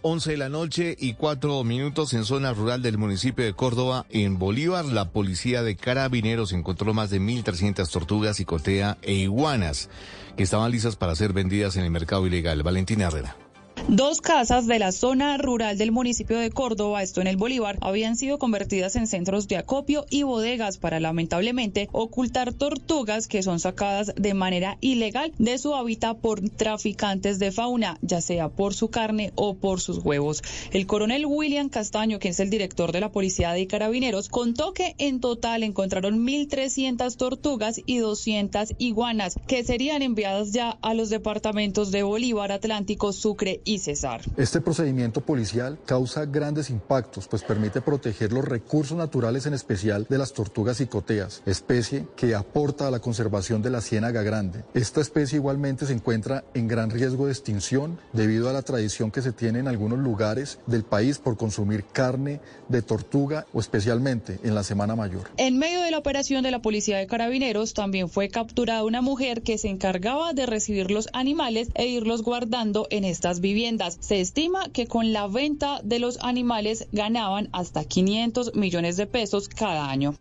11 0.03 0.30
de 0.32 0.36
la 0.36 0.49
noche 0.49 0.97
y 0.99 1.14
cuatro 1.14 1.62
minutos 1.64 2.14
en 2.14 2.24
zona 2.24 2.53
rural 2.53 2.82
del 2.82 2.99
municipio 2.99 3.44
de 3.44 3.55
Córdoba, 3.55 4.07
en 4.11 4.38
Bolívar, 4.38 4.84
la 4.84 5.11
policía 5.11 5.62
de 5.62 5.76
carabineros 5.76 6.53
encontró 6.53 6.94
más 6.94 7.11
de 7.11 7.20
1.300 7.20 7.90
tortugas, 7.90 8.42
cotea 8.47 8.99
e 9.03 9.14
iguanas 9.14 9.88
que 10.36 10.42
estaban 10.42 10.70
listas 10.70 10.97
para 10.97 11.14
ser 11.14 11.32
vendidas 11.32 11.76
en 11.76 11.84
el 11.84 11.90
mercado 11.90 12.26
ilegal. 12.26 12.62
Valentina 12.62 13.07
Herrera. 13.07 13.45
Dos 13.89 14.20
casas 14.20 14.66
de 14.66 14.81
la 14.81 14.91
zona 14.91 15.39
rural 15.39 15.79
del 15.79 15.93
municipio 15.93 16.39
de 16.39 16.51
Córdoba, 16.51 17.05
esto 17.05 17.20
en 17.20 17.29
el 17.29 17.37
Bolívar, 17.37 17.79
habían 17.81 18.16
sido 18.16 18.37
convertidas 18.37 18.97
en 18.97 19.07
centros 19.07 19.47
de 19.47 19.59
acopio 19.59 20.07
y 20.11 20.24
bodegas 20.24 20.77
para 20.77 20.99
lamentablemente 20.99 21.89
ocultar 21.93 22.53
tortugas 22.53 23.29
que 23.29 23.45
son 23.45 23.61
sacadas 23.61 24.12
de 24.16 24.35
manera 24.35 24.77
ilegal 24.81 25.33
de 25.39 25.57
su 25.59 25.77
hábitat 25.77 26.18
por 26.18 26.41
traficantes 26.51 27.39
de 27.39 27.53
fauna, 27.53 27.97
ya 28.03 28.20
sea 28.20 28.49
por 28.49 28.74
su 28.74 28.89
carne 28.89 29.33
o 29.37 29.55
por 29.55 29.81
sus 29.81 29.99
huevos. 29.99 30.43
El 30.72 30.89
coronel 30.89 31.24
William 31.24 31.68
Castaño, 31.68 32.18
que 32.18 32.31
es 32.31 32.41
el 32.41 32.51
director 32.51 32.91
de 32.91 33.01
la 33.01 33.12
Policía 33.12 33.53
de 33.53 33.68
Carabineros, 33.68 34.29
contó 34.29 34.72
que 34.72 34.97
en 34.99 35.20
total 35.20 35.62
encontraron 35.62 36.27
1.300 36.27 37.16
tortugas 37.16 37.81
y 37.87 37.99
200 37.99 38.74
iguanas 38.79 39.37
que 39.47 39.62
serían 39.62 40.03
enviadas 40.03 40.51
ya 40.51 40.77
a 40.83 40.93
los 40.93 41.09
departamentos 41.09 41.93
de 41.93 42.03
Bolívar, 42.03 42.51
Atlántico, 42.51 43.12
Sucre 43.12 43.61
y 43.67 43.81
Cesar. 43.81 44.23
Este 44.39 44.62
procedimiento 44.62 45.21
policial 45.21 45.79
causa 45.85 46.25
grandes 46.25 46.71
impactos, 46.71 47.27
pues 47.29 47.43
permite 47.43 47.83
proteger 47.83 48.33
los 48.33 48.45
recursos 48.45 48.97
naturales, 48.97 49.45
en 49.45 49.55
especial 49.55 50.07
de 50.09 50.19
las 50.19 50.33
tortugas 50.33 50.79
cicoteas, 50.79 51.43
especie 51.45 52.07
que 52.17 52.35
aporta 52.35 52.87
a 52.87 52.91
la 52.91 53.01
conservación 53.01 53.61
de 53.61 53.71
la 53.71 53.81
ciénaga 53.81 54.23
grande. 54.23 54.62
Esta 54.73 55.01
especie 55.01 55.37
igualmente 55.37 55.85
se 55.85 55.93
encuentra 55.93 56.45
en 56.55 56.69
gran 56.69 56.91
riesgo 56.91 57.27
de 57.27 57.33
extinción 57.33 57.99
debido 58.12 58.49
a 58.49 58.53
la 58.53 58.62
tradición 58.62 59.11
que 59.11 59.21
se 59.21 59.33
tiene 59.33 59.59
en 59.59 59.69
algunos 59.69 59.99
lugares 59.99 60.61
del 60.67 60.85
país 60.85 61.19
por 61.19 61.37
consumir 61.37 61.85
carne 61.85 62.41
de 62.69 62.83
tortuga 62.83 63.47
o 63.53 63.59
especialmente 63.59 64.39
en 64.45 64.55
la 64.55 64.62
Semana 64.62 64.95
Mayor. 64.95 65.29
En 65.39 65.59
medio 65.59 65.83
de 65.83 65.91
la 65.91 65.99
operación 65.99 66.45
de 66.45 66.53
la 66.53 66.62
Policía 66.62 66.99
de 66.99 67.09
Carabineros 67.09 67.75
también 67.75 68.09
fue 68.09 68.29
capturada 68.29 68.85
una 68.85 69.03
mujer 69.03 69.43
que 69.43 69.59
se 69.59 69.69
encargaba 69.69 70.33
de 70.33 70.47
recibir 70.47 70.93
los 70.93 71.09
animales 71.12 71.69
e 71.75 71.87
irlos 71.87 72.23
guardando 72.23 72.87
en 72.91 73.05
estas 73.05 73.41
viviendas. 73.41 73.55
Se 74.00 74.20
estima 74.20 74.68
que 74.68 74.86
con 74.86 75.14
la 75.14 75.28
venta 75.28 75.80
de 75.82 75.98
los 75.98 76.18
animales 76.20 76.88
ganaban 76.92 77.48
hasta 77.52 77.84
500 77.84 78.54
millones 78.54 78.98
de 78.98 79.07
pesos 79.07 79.48
cada 79.48 79.88
año. 79.88 80.14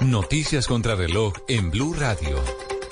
Noticias 0.00 0.66
contra 0.66 0.96
reloj 0.96 1.32
en 1.48 1.70
Blue 1.70 1.94
Radio. 1.94 2.36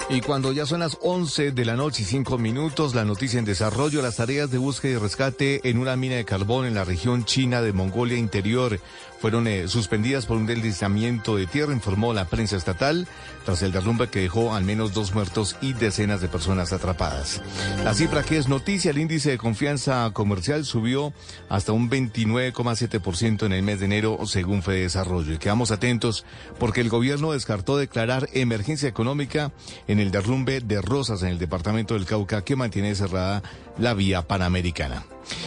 Y 0.09 0.21
cuando 0.21 0.53
ya 0.53 0.65
son 0.65 0.81
las 0.81 0.97
11 1.03 1.51
de 1.51 1.65
la 1.65 1.77
noche 1.77 2.05
y 2.05 2.07
5 2.07 2.39
minutos, 2.39 2.95
la 2.95 3.05
noticia 3.05 3.39
en 3.39 3.45
desarrollo, 3.45 4.01
las 4.01 4.17
tareas 4.17 4.51
de 4.51 4.59
búsqueda 4.59 4.93
y 4.93 4.97
rescate 4.97 5.69
en 5.69 5.79
una 5.79 5.97
mina 5.97 6.15
de 6.15 6.25
carbón 6.25 6.65
en 6.65 6.75
la 6.75 6.85
región 6.85 7.25
china 7.25 7.61
de 7.61 7.73
Mongolia 7.73 8.17
Interior 8.17 8.81
fueron 9.21 9.47
eh, 9.47 9.69
suspendidas 9.69 10.27
por 10.27 10.37
un 10.37 10.47
deslizamiento 10.47 11.37
de 11.37 11.47
tierra, 11.47 11.73
informó 11.73 12.13
la 12.13 12.27
prensa 12.27 12.57
estatal, 12.57 13.07
tras 13.45 13.63
el 13.63 13.73
derrumbe 13.73 14.09
que 14.09 14.21
dejó 14.21 14.55
al 14.55 14.65
menos 14.65 14.93
dos 14.93 15.15
muertos 15.15 15.57
y 15.61 15.73
decenas 15.73 16.21
de 16.21 16.29
personas 16.29 16.73
atrapadas. 16.73 17.41
La 17.85 17.95
cifra 17.95 18.23
que 18.23 18.39
es 18.39 18.49
noticia, 18.49 18.91
el 18.91 18.99
índice 18.99 19.31
de 19.31 19.39
confianza 19.39 20.11
comercial 20.13 20.65
subió 20.65 21.13
hasta 21.49 21.73
un 21.73 21.89
29,7% 21.89 23.47
en 23.47 23.53
el 23.53 23.63
mes 23.63 23.81
de 23.81 23.87
enero, 23.87 24.19
según 24.27 24.63
Fede 24.63 24.83
Desarrollo. 24.83 25.35
Y 25.35 25.39
quedamos 25.39 25.71
atentos 25.71 26.25
porque 26.59 26.81
el 26.81 26.89
gobierno 26.89 27.33
descartó 27.33 27.77
declarar 27.77 28.29
emergencia 28.33 28.89
económica 28.89 29.53
en 29.87 30.01
el 30.01 30.11
derrumbe 30.11 30.61
de 30.61 30.83
Rosas 30.83 31.23
en 31.23 31.29
el 31.29 31.39
departamento 31.39 31.95
del 31.95 32.07
Cauca, 32.07 32.43
que 32.43 32.57
mantiene 32.57 32.95
cerrada 32.95 33.43
la 33.79 33.95
vía 33.95 34.23
panamericana. 34.23 35.05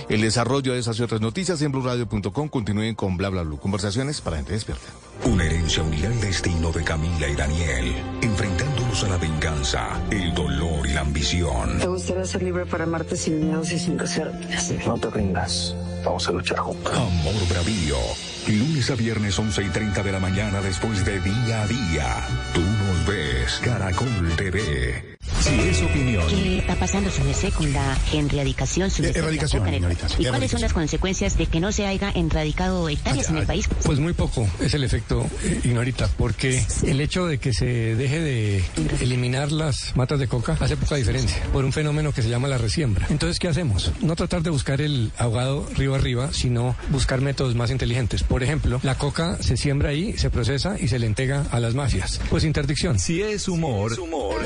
El 0.10 0.22
desarrollo 0.22 0.74
de 0.74 0.80
esas 0.80 1.00
y 1.00 1.04
otras 1.04 1.22
noticias 1.22 1.62
en 1.62 1.72
blurradio.com 1.72 2.50
continúen 2.50 2.96
con 2.96 3.18
bla 3.18 3.30
bla 3.30 3.44
bla. 3.44 3.58
Conversaciones 3.58 4.22
para 4.22 4.38
gente 4.38 4.54
despierta. 4.54 4.88
Una 5.26 5.46
herencia 5.46 5.84
unirá 5.84 6.08
el 6.08 6.20
destino 6.20 6.72
de 6.72 6.84
Camila 6.84 7.28
y 7.28 7.36
Daniel, 7.36 7.94
enfrentándolos 8.22 9.04
a 9.04 9.10
la 9.10 9.18
venganza, 9.18 10.02
el 10.10 10.34
dolor 10.34 10.88
y 10.88 10.94
la 10.94 11.02
ambición. 11.02 11.78
Me 11.78 11.88
gustaría 11.88 12.26
ser 12.26 12.44
libre 12.44 12.66
para 12.66 12.86
amarte 12.86 13.16
sin 13.16 13.46
miedos 13.46 13.72
y 13.72 13.80
sin 13.80 14.00
reservas. 14.00 14.72
No 14.86 14.98
te 14.98 15.10
rindas. 15.10 15.76
Vamos 16.04 16.28
a 16.28 16.32
luchar 16.32 16.60
juntos. 16.60 16.94
Amor 16.94 17.48
Bravío. 17.50 17.98
Lunes 18.48 18.90
a 18.90 18.96
viernes 18.96 19.38
11 19.38 19.64
y 19.64 19.70
30 19.70 20.02
de 20.02 20.12
la 20.12 20.20
mañana 20.20 20.62
después 20.62 21.06
de 21.06 21.20
día 21.20 21.62
a 21.62 21.68
día. 21.68 22.28
Tú 22.54 22.62
nos 22.62 23.06
ves. 23.06 23.60
Caracol 23.64 24.34
TV. 24.38 25.19
Si 25.42 25.60
es 25.60 25.82
opinión. 25.82 26.24
¿Qué 26.28 26.58
está 26.60 26.76
pasando, 26.76 27.10
su 27.12 27.24
merced, 27.24 27.54
con 27.54 27.72
la 27.72 27.98
enradicación? 28.14 28.90
Su 28.92 29.02
Eh, 29.02 29.06
merced, 29.06 29.22
erradicación, 29.22 29.64
la 29.66 30.08
sí, 30.10 30.16
¿Y 30.20 30.26
cuáles 30.26 30.52
son 30.52 30.62
las 30.62 30.74
consecuencias 30.74 31.38
de 31.38 31.46
que 31.46 31.60
no 31.60 31.72
se 31.72 31.86
haya 31.86 32.12
enradicado 32.14 32.90
hectáreas 32.90 33.30
en 33.30 33.38
el 33.38 33.46
país? 33.46 33.68
Pues 33.84 34.00
muy 34.00 34.14
poco 34.14 34.48
es 34.60 34.74
el 34.74 34.84
efecto, 34.84 35.26
eh, 35.44 35.62
Ignorita, 35.64 36.10
porque 36.18 36.64
el 36.84 37.00
hecho 37.02 37.26
de 37.26 37.38
que 37.38 37.54
se 37.54 37.66
deje 37.96 38.20
de 38.20 38.64
eliminar 39.02 39.52
las 39.52 39.96
matas 39.96 40.20
de 40.20 40.28
coca 40.28 40.58
hace 40.60 40.76
poca 40.78 40.96
diferencia 40.96 41.42
por 41.54 41.64
un 41.66 41.72
fenómeno 41.74 42.12
que 42.14 42.22
se 42.22 42.30
llama 42.30 42.48
la 42.48 42.58
resiembra. 42.58 43.08
Entonces, 43.10 43.40
¿qué 43.40 43.48
hacemos? 43.48 43.92
No 44.02 44.16
tratar 44.16 44.42
de 44.44 44.50
buscar 44.50 44.82
el 44.82 45.12
ahogado 45.18 45.68
río 45.76 45.96
arriba, 45.96 46.30
sino 46.34 46.76
buscar 46.90 47.22
métodos 47.22 47.56
más 47.56 47.72
inteligentes. 47.72 48.24
Por 48.24 48.44
ejemplo, 48.44 48.80
la 48.84 48.96
coca 48.98 49.38
se 49.42 49.58
siembra 49.58 49.90
ahí, 49.90 50.18
se 50.18 50.30
procesa 50.30 50.76
y 50.80 50.88
se 50.88 51.00
le 51.00 51.06
entrega 51.08 51.46
a 51.52 51.60
las 51.60 51.76
mafias. 51.76 52.20
Pues 52.30 52.44
interdicción. 52.44 53.00
Si 53.00 53.22
es 53.22 53.48
humor, 53.48 53.94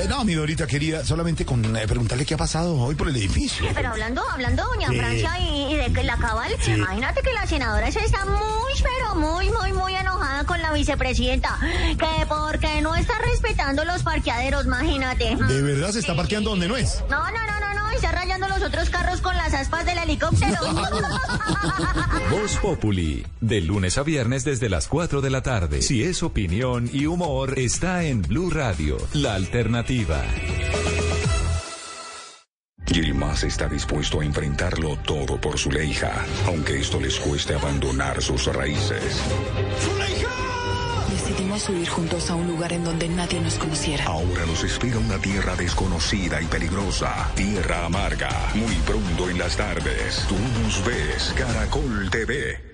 Eh, 0.00 0.06
no, 0.08 0.24
mi 0.24 0.34
Dorita 0.34 0.66
querida, 0.74 1.04
solamente 1.04 1.46
con 1.46 1.76
eh, 1.76 1.86
preguntarle 1.86 2.26
qué 2.26 2.34
ha 2.34 2.36
pasado 2.36 2.74
hoy 2.76 2.96
por 2.96 3.08
el 3.08 3.14
edificio. 3.14 3.64
Pero 3.76 3.90
hablando, 3.90 4.22
hablando, 4.28 4.64
doña 4.64 4.88
Sí. 4.88 4.98
Francia, 4.98 5.38
y, 5.38 5.72
y 5.72 5.76
de 5.76 5.92
que 5.92 6.02
la 6.02 6.16
cabal, 6.16 6.52
Sí. 6.60 6.72
imagínate 6.72 7.22
que 7.22 7.32
la 7.32 7.46
senadora 7.46 7.92
se 7.92 8.00
está 8.04 8.24
muy, 8.24 8.72
pero 8.82 9.14
muy, 9.14 9.50
muy, 9.52 9.72
muy 9.72 9.94
enojada 9.94 10.42
con 10.44 10.60
la 10.60 10.72
vicepresidenta. 10.72 11.56
Que 11.96 12.26
porque 12.28 12.80
no 12.80 12.96
está 12.96 13.14
respetando 13.18 13.84
los 13.84 14.02
parqueaderos, 14.02 14.64
imagínate. 14.66 15.36
¿De 15.36 15.62
verdad 15.62 15.92
se 15.92 16.00
está 16.00 16.16
parqueando 16.16 16.50
donde 16.50 16.66
no 16.66 16.76
es? 16.76 17.04
No, 17.08 17.18
no, 17.22 17.30
no, 17.46 17.60
no, 17.60 17.74
no, 17.74 17.90
está 17.90 18.10
rayando 18.10 18.48
los 18.48 18.60
otros 18.62 18.90
carros 18.90 19.20
con 19.20 19.36
las 19.36 19.54
aspas 19.54 19.86
del 19.86 19.98
helicóptero. 19.98 20.58
Voz 22.30 22.56
Populi, 22.56 23.24
de 23.40 23.60
lunes 23.60 23.98
a 23.98 24.02
viernes 24.02 24.44
desde 24.44 24.68
las 24.68 24.88
4 24.88 25.20
de 25.20 25.30
la 25.30 25.42
tarde. 25.42 25.82
Si 25.82 26.02
es 26.02 26.22
opinión 26.22 26.88
y 26.92 27.06
humor, 27.06 27.58
está 27.58 28.04
en 28.04 28.22
Blue 28.22 28.50
Radio, 28.50 28.96
la 29.12 29.34
alternativa. 29.34 30.24
Yilmaz 32.86 33.44
está 33.44 33.68
dispuesto 33.68 34.20
a 34.20 34.24
enfrentarlo 34.24 34.96
todo 35.04 35.40
por 35.40 35.58
su 35.58 35.70
leija, 35.70 36.24
aunque 36.46 36.78
esto 36.78 37.00
les 37.00 37.18
cueste 37.18 37.54
abandonar 37.54 38.22
sus 38.22 38.46
raíces. 38.46 39.22
Decidimos 41.26 41.62
subir 41.62 41.88
juntos 41.88 42.30
a 42.30 42.34
un 42.34 42.46
lugar 42.46 42.74
en 42.74 42.84
donde 42.84 43.08
nadie 43.08 43.40
nos 43.40 43.54
conociera. 43.54 44.04
Ahora 44.04 44.44
los 44.44 44.62
espera 44.62 44.98
una 44.98 45.18
tierra 45.18 45.56
desconocida 45.56 46.42
y 46.42 46.44
peligrosa, 46.44 47.32
tierra 47.34 47.86
amarga, 47.86 48.50
muy 48.54 48.74
pronto 48.86 49.30
en 49.30 49.38
las 49.38 49.56
tardes. 49.56 50.26
Tú 50.28 50.36
nos 50.62 50.84
ves, 50.84 51.32
Caracol 51.34 52.10
TV. 52.10 52.73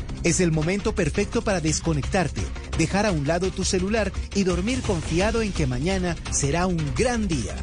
Es 0.23 0.39
el 0.39 0.51
momento 0.51 0.93
perfecto 0.93 1.41
para 1.41 1.61
desconectarte, 1.61 2.41
dejar 2.77 3.07
a 3.07 3.11
un 3.11 3.25
lado 3.25 3.49
tu 3.49 3.63
celular 3.63 4.11
y 4.35 4.43
dormir 4.43 4.81
confiado 4.81 5.41
en 5.41 5.51
que 5.51 5.65
mañana 5.65 6.15
será 6.31 6.67
un 6.67 6.77
gran 6.95 7.27
día. 7.27 7.55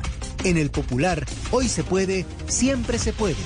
En 0.44 0.56
el 0.56 0.70
Popular, 0.70 1.24
hoy 1.52 1.68
se 1.68 1.84
puede, 1.84 2.26
siempre 2.48 2.98
se 2.98 3.12
puede. 3.12 3.36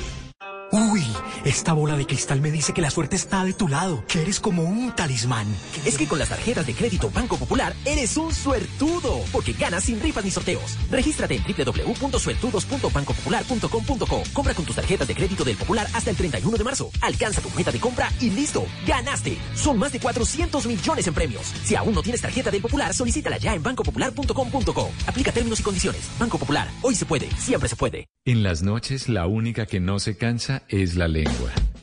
Uy, 0.71 1.02
esta 1.45 1.73
bola 1.73 1.97
de 1.97 2.07
cristal 2.07 2.41
me 2.41 2.51
dice 2.51 2.73
que 2.73 2.83
la 2.83 2.91
suerte 2.91 3.17
está 3.17 3.45
de 3.45 3.53
tu 3.53 3.69
lado, 3.69 4.05
que 4.07 4.23
eres 4.23 4.41
como 4.41 4.63
un 4.63 4.95
talismán. 4.95 5.47
Es 5.85 5.99
que 5.99 6.09
con 6.09 6.19
las 6.19 6.29
tarjetas 6.29 6.67
de 6.67 6.75
crédito 6.75 7.11
Banco 7.11 7.37
Popular 7.37 7.75
eres 7.85 8.17
un 8.17 8.33
suertudo, 8.33 9.21
porque 9.33 9.53
ganas 9.53 9.85
sin 9.85 10.01
rifas 10.01 10.25
ni 10.25 10.31
sorteos. 10.31 10.79
Regístrate 10.91 11.37
en 11.37 11.43
www.suertudos.bancopopular.com.co. 11.43 14.23
Compra 14.33 14.55
con 14.55 14.65
tus 14.65 14.77
tarjetas 14.77 15.09
de 15.09 15.15
crédito 15.15 15.45
del 15.45 15.57
Popular 15.57 15.87
hasta 15.95 16.11
el 16.11 16.17
31 16.17 16.57
de 16.57 16.65
marzo. 16.65 16.91
Alcanza 17.01 17.41
tu 17.41 17.51
meta 17.51 17.71
de 17.71 17.81
compra 17.81 18.11
y 18.21 18.31
listo, 18.31 18.65
ganaste. 18.87 19.39
Son 19.55 19.79
más 19.79 19.93
de 19.93 20.01
400 20.01 20.67
millones 20.67 21.07
en 21.07 21.15
premios. 21.15 21.47
Si 21.65 21.77
aún 21.77 21.95
no 21.95 22.03
tienes 22.03 22.21
tarjeta 22.21 22.51
del 22.51 22.63
Popular, 22.63 22.95
solicítala 22.95 23.39
ya 23.39 23.55
en 23.55 23.63
bancopopular.com.co. 23.63 24.91
Aplica 25.07 25.33
términos 25.33 25.61
y 25.61 25.63
condiciones. 25.63 26.11
Banco 26.19 26.39
Popular, 26.39 26.69
hoy 26.83 26.95
se 26.95 27.07
puede, 27.07 27.31
siempre 27.37 27.69
se 27.69 27.77
puede. 27.77 28.07
En 28.25 28.43
las 28.43 28.63
noches, 28.63 29.09
la 29.09 29.27
única 29.27 29.67
que 29.67 29.81
no 29.81 29.99
se 29.99 30.17
cansa 30.17 30.63
es 30.69 30.95
la 30.95 31.09
lengua. 31.13 31.72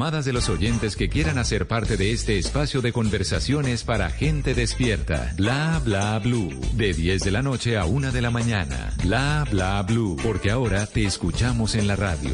de 0.00 0.32
los 0.32 0.48
oyentes 0.48 0.96
que 0.96 1.10
quieran 1.10 1.36
hacer 1.36 1.68
parte 1.68 1.98
de 1.98 2.12
este 2.12 2.38
espacio 2.38 2.80
de 2.80 2.90
conversaciones 2.90 3.84
para 3.84 4.08
gente 4.08 4.54
despierta. 4.54 5.34
Bla 5.36 5.78
bla 5.84 6.18
blue. 6.18 6.58
De 6.72 6.94
10 6.94 7.20
de 7.20 7.30
la 7.30 7.42
noche 7.42 7.76
a 7.76 7.84
1 7.84 8.10
de 8.10 8.22
la 8.22 8.30
mañana. 8.30 8.94
Bla 9.04 9.46
bla 9.50 9.82
blue. 9.82 10.16
Porque 10.22 10.50
ahora 10.50 10.86
te 10.86 11.04
escuchamos 11.04 11.74
en 11.74 11.86
la 11.86 11.96
radio. 11.96 12.30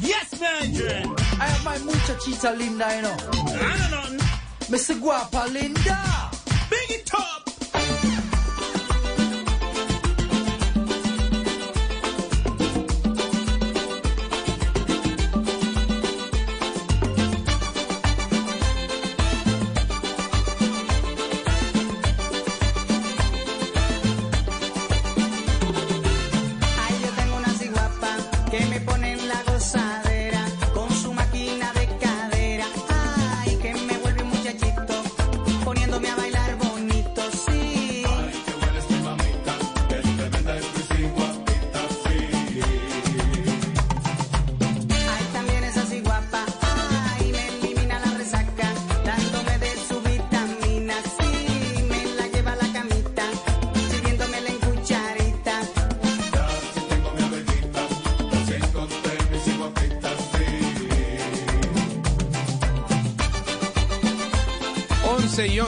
Yes, 0.00 0.40
man. 0.40 0.72
I 0.72 1.46
have 1.46 1.64
my 1.64 1.84
muchachita 1.84 2.52
linda, 2.52 2.86
you 2.94 3.02
know. 3.02 3.16
I 3.56 3.90
don't 3.90 4.16
know. 4.16 4.26
Mr. 4.68 5.00
Guapa 5.00 5.48
Linda. 5.52 6.30
Big 6.70 7.00
it 7.00 7.10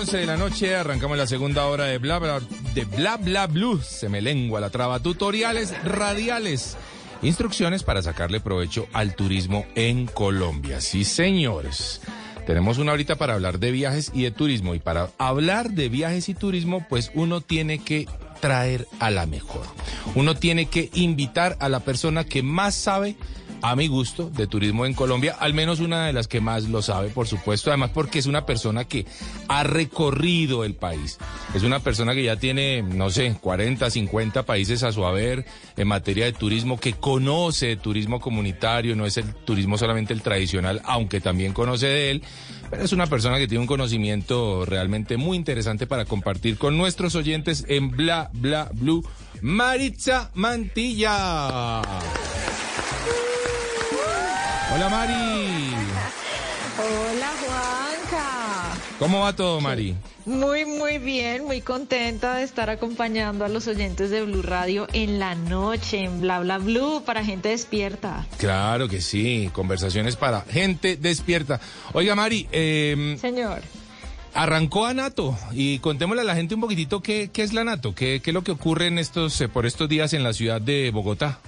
11 0.07 0.19
de 0.19 0.27
la 0.27 0.37
noche 0.37 0.77
arrancamos 0.77 1.19
la 1.19 1.27
segunda 1.27 1.67
hora 1.67 1.87
de 1.87 1.99
Bla 1.99 2.21
Bla, 2.21 2.41
de 2.75 2.85
Bla 2.85 3.17
Bla 3.17 3.49
Blue. 3.49 3.81
Se 3.83 4.09
me 4.09 4.21
lengua 4.23 4.61
la 4.61 4.71
traba. 4.71 5.01
Tutoriales 5.01 5.75
radiales. 5.83 6.77
Instrucciones 7.23 7.83
para 7.83 8.03
sacarle 8.03 8.39
provecho 8.39 8.87
al 8.93 9.17
turismo 9.17 9.67
en 9.75 10.07
Colombia. 10.07 10.81
Sí, 10.81 11.03
señores. 11.03 12.01
Tenemos 12.47 12.79
una 12.79 12.93
horita 12.93 13.17
para 13.17 13.35
hablar 13.35 13.59
de 13.59 13.73
viajes 13.73 14.13
y 14.15 14.23
de 14.23 14.31
turismo. 14.31 14.77
Y 14.77 14.79
para 14.79 15.11
hablar 15.19 15.73
de 15.73 15.89
viajes 15.89 16.29
y 16.29 16.35
turismo, 16.35 16.87
pues 16.89 17.11
uno 17.15 17.41
tiene 17.41 17.81
que 17.81 18.07
traer 18.41 18.87
a 19.01 19.11
la 19.11 19.27
mejor. 19.27 19.67
Uno 20.15 20.37
tiene 20.37 20.67
que 20.67 20.89
invitar 20.95 21.57
a 21.59 21.69
la 21.69 21.81
persona 21.81 22.23
que 22.23 22.45
más 22.45 22.77
sabe 22.77 23.17
a 23.63 23.77
mi 23.77 23.89
gusto, 23.89 24.31
de 24.31 24.47
turismo 24.47 24.87
en 24.87 24.95
Colombia, 24.95 25.37
al 25.39 25.55
menos 25.55 25.81
una 25.81 26.07
de 26.07 26.13
las 26.13 26.29
que 26.29 26.41
más 26.41 26.65
lo 26.65 26.83
sabe, 26.83 27.09
por 27.09 27.27
supuesto, 27.27 27.71
además 27.71 27.91
porque 27.93 28.19
es 28.19 28.27
una 28.27 28.47
persona 28.47 28.85
que 28.85 29.07
ha 29.49 29.63
recorrido 29.63 30.65
el 30.65 30.75
país. 30.75 31.19
Es 31.55 31.63
una 31.63 31.81
persona 31.81 32.15
que 32.15 32.25
ya 32.25 32.37
tiene, 32.37 32.83
no 32.83 33.11
sé, 33.11 33.37
40, 33.41 33.91
50 33.91 34.45
países 34.45 34.83
a 34.83 34.93
su 34.93 35.05
haber 35.05 35.45
en 35.77 35.89
materia 35.89 36.25
de 36.27 36.33
turismo, 36.33 36.79
que 36.79 36.95
conoce 36.95 37.77
turismo 37.77 38.21
comunitario, 38.21 38.97
no 38.97 39.07
es 39.07 39.17
el 39.17 39.35
turismo 39.35 39.79
solamente 39.79 40.13
el 40.13 40.23
tradicional, 40.23 40.81
aunque 40.85 41.21
también 41.21 41.53
conoce 41.53 41.87
de 41.87 42.11
él, 42.11 42.23
pero 42.71 42.83
es 42.83 42.93
una 42.93 43.07
persona 43.07 43.39
que 43.39 43.49
tiene 43.49 43.61
un 43.61 43.67
conocimiento 43.67 44.65
realmente 44.65 45.17
muy 45.17 45.37
interesante 45.37 45.87
para 45.87 46.05
compartir 46.05 46.59
con 46.59 46.77
nuestros 46.77 47.15
oyentes 47.15 47.65
en 47.69 47.91
Bla 47.91 48.31
Bla 48.33 48.71
Blue. 48.73 49.05
Maritza 49.43 50.31
Mantilla. 50.35 51.83
Hola 54.77 54.91
Mari. 54.91 55.15
Hola 56.77 57.33
Juanca. 57.41 58.77
¿Cómo 58.99 59.21
va 59.21 59.35
todo 59.35 59.59
Mari? 59.63 59.95
Muy, 60.27 60.67
muy 60.67 60.99
bien, 60.99 61.47
muy 61.47 61.63
contenta 61.63 62.35
de 62.35 62.43
estar 62.45 62.69
acompañando 62.69 63.47
a 63.47 63.49
los 63.49 63.69
oyentes 63.69 64.11
de 64.11 64.23
Blue 64.23 64.43
Radio 64.43 64.87
en 64.93 65.19
la 65.19 65.35
noche, 65.35 66.05
en 66.05 66.21
Bla 66.21 66.41
Bla 66.41 66.59
Blue, 66.59 67.03
para 67.07 67.25
gente 67.25 67.49
despierta. 67.49 68.27
Claro 68.37 68.87
que 68.87 69.01
sí, 69.01 69.49
conversaciones 69.55 70.17
para 70.17 70.43
gente 70.43 70.99
despierta. 70.99 71.59
Oiga 71.95 72.15
Mari, 72.15 72.47
eh, 72.53 73.17
Señor. 73.19 73.63
Arrancó 74.35 74.85
a 74.85 74.93
NATO 74.93 75.39
y 75.53 75.79
contémosle 75.79 76.21
a 76.21 76.27
la 76.27 76.35
gente 76.35 76.55
un 76.55 76.61
poquitito 76.61 77.01
qué, 77.01 77.31
qué 77.33 77.45
es 77.45 77.55
la 77.55 77.65
NATO, 77.65 77.95
qué, 77.95 78.21
qué 78.23 78.29
es 78.29 78.35
lo 78.35 78.45
que 78.45 78.53
ocurre 78.53 78.89
en 78.89 78.99
estos, 78.99 79.43
por 79.55 79.65
estos 79.65 79.89
días 79.89 80.13
en 80.13 80.23
la 80.23 80.35
ciudad 80.35 80.61
de 80.61 80.91
Bogotá. 80.91 81.39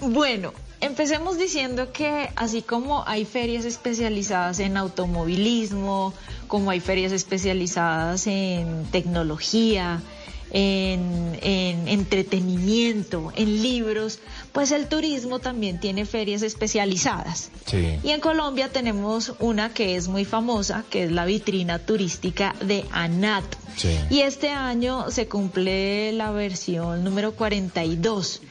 Bueno, 0.00 0.52
empecemos 0.84 1.38
diciendo 1.38 1.92
que 1.92 2.28
así 2.36 2.62
como 2.62 3.04
hay 3.06 3.24
ferias 3.24 3.64
especializadas 3.64 4.60
en 4.60 4.76
automovilismo, 4.76 6.12
como 6.46 6.70
hay 6.70 6.80
ferias 6.80 7.12
especializadas 7.12 8.26
en 8.26 8.84
tecnología, 8.90 10.02
en, 10.50 11.38
en, 11.42 11.88
entretenimiento, 11.88 13.32
en 13.34 13.62
libros, 13.62 14.20
pues 14.54 14.70
el 14.70 14.86
turismo 14.86 15.40
también 15.40 15.80
tiene 15.80 16.06
ferias 16.06 16.42
especializadas. 16.42 17.50
Sí. 17.66 17.98
Y 18.04 18.10
en 18.10 18.20
Colombia 18.20 18.68
tenemos 18.68 19.34
una 19.40 19.74
que 19.74 19.96
es 19.96 20.06
muy 20.06 20.24
famosa, 20.24 20.84
que 20.88 21.02
es 21.02 21.10
la 21.10 21.24
vitrina 21.24 21.80
turística 21.80 22.54
de 22.64 22.84
ANATO. 22.92 23.58
Sí. 23.76 23.98
Y 24.10 24.20
este 24.20 24.50
año 24.50 25.10
se 25.10 25.26
cumple 25.26 26.12
la 26.12 26.30
versión 26.30 27.02
número 27.02 27.32
42. 27.32 28.42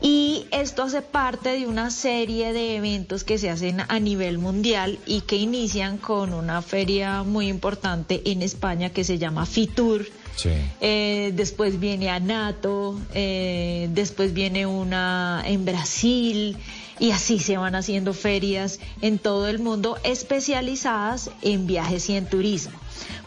Y 0.00 0.46
esto 0.52 0.84
hace 0.84 1.02
parte 1.02 1.48
de 1.58 1.66
una 1.66 1.90
serie 1.90 2.52
de 2.52 2.76
eventos 2.76 3.24
que 3.24 3.36
se 3.36 3.50
hacen 3.50 3.80
a 3.80 3.98
nivel 3.98 4.38
mundial 4.38 5.00
y 5.06 5.22
que 5.22 5.34
inician 5.36 5.98
con 5.98 6.34
una 6.34 6.62
feria 6.62 7.24
muy 7.24 7.48
importante 7.48 8.22
en 8.26 8.42
España 8.42 8.90
que 8.90 9.02
se 9.02 9.18
llama 9.18 9.44
FITUR. 9.44 10.06
Eh, 10.80 11.32
después 11.34 11.78
viene 11.78 12.10
ANATO, 12.10 12.98
eh, 13.14 13.88
después 13.92 14.32
viene 14.32 14.66
una 14.66 15.42
en 15.46 15.64
Brasil 15.64 16.56
y 16.98 17.10
así 17.10 17.38
se 17.38 17.56
van 17.56 17.74
haciendo 17.74 18.12
ferias 18.12 18.80
en 19.00 19.18
todo 19.18 19.48
el 19.48 19.58
mundo 19.58 19.98
especializadas 20.04 21.30
en 21.42 21.66
viajes 21.66 22.08
y 22.08 22.16
en 22.16 22.26
turismo. 22.26 22.78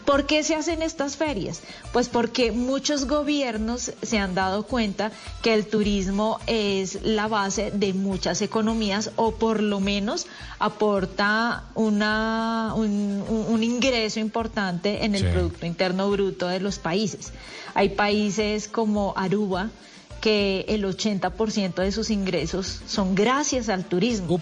¿Por 0.04 0.26
qué 0.26 0.44
se 0.44 0.54
hacen 0.54 0.82
estas 0.82 1.16
ferias? 1.16 1.62
Pues 1.92 2.08
porque 2.08 2.52
muchos 2.52 3.06
gobiernos 3.06 3.92
se 4.02 4.18
han 4.18 4.36
dado 4.36 4.62
cuenta 4.62 5.10
que 5.42 5.52
el 5.52 5.66
turismo 5.66 6.38
es 6.46 7.02
la 7.02 7.26
base 7.26 7.72
de 7.72 7.92
muchas 7.92 8.40
economías 8.40 9.10
o 9.16 9.32
por 9.32 9.60
lo 9.60 9.80
menos 9.80 10.26
aporta 10.60 11.64
una, 11.74 12.72
un, 12.76 13.24
un 13.48 13.62
ingreso 13.64 14.20
importante 14.20 15.04
en 15.04 15.14
el 15.16 15.22
Sí. 15.22 15.28
Producto 15.32 15.66
Interno 15.66 16.08
Bruto 16.10 16.46
de 16.46 16.60
los 16.60 16.78
países. 16.78 17.32
Hay 17.74 17.88
países 17.90 18.68
como 18.68 19.12
Aruba 19.16 19.70
que 20.20 20.64
el 20.68 20.84
80% 20.84 21.74
de 21.74 21.92
sus 21.92 22.10
ingresos 22.10 22.80
son 22.86 23.14
gracias 23.14 23.68
al 23.68 23.84
turismo. 23.84 24.40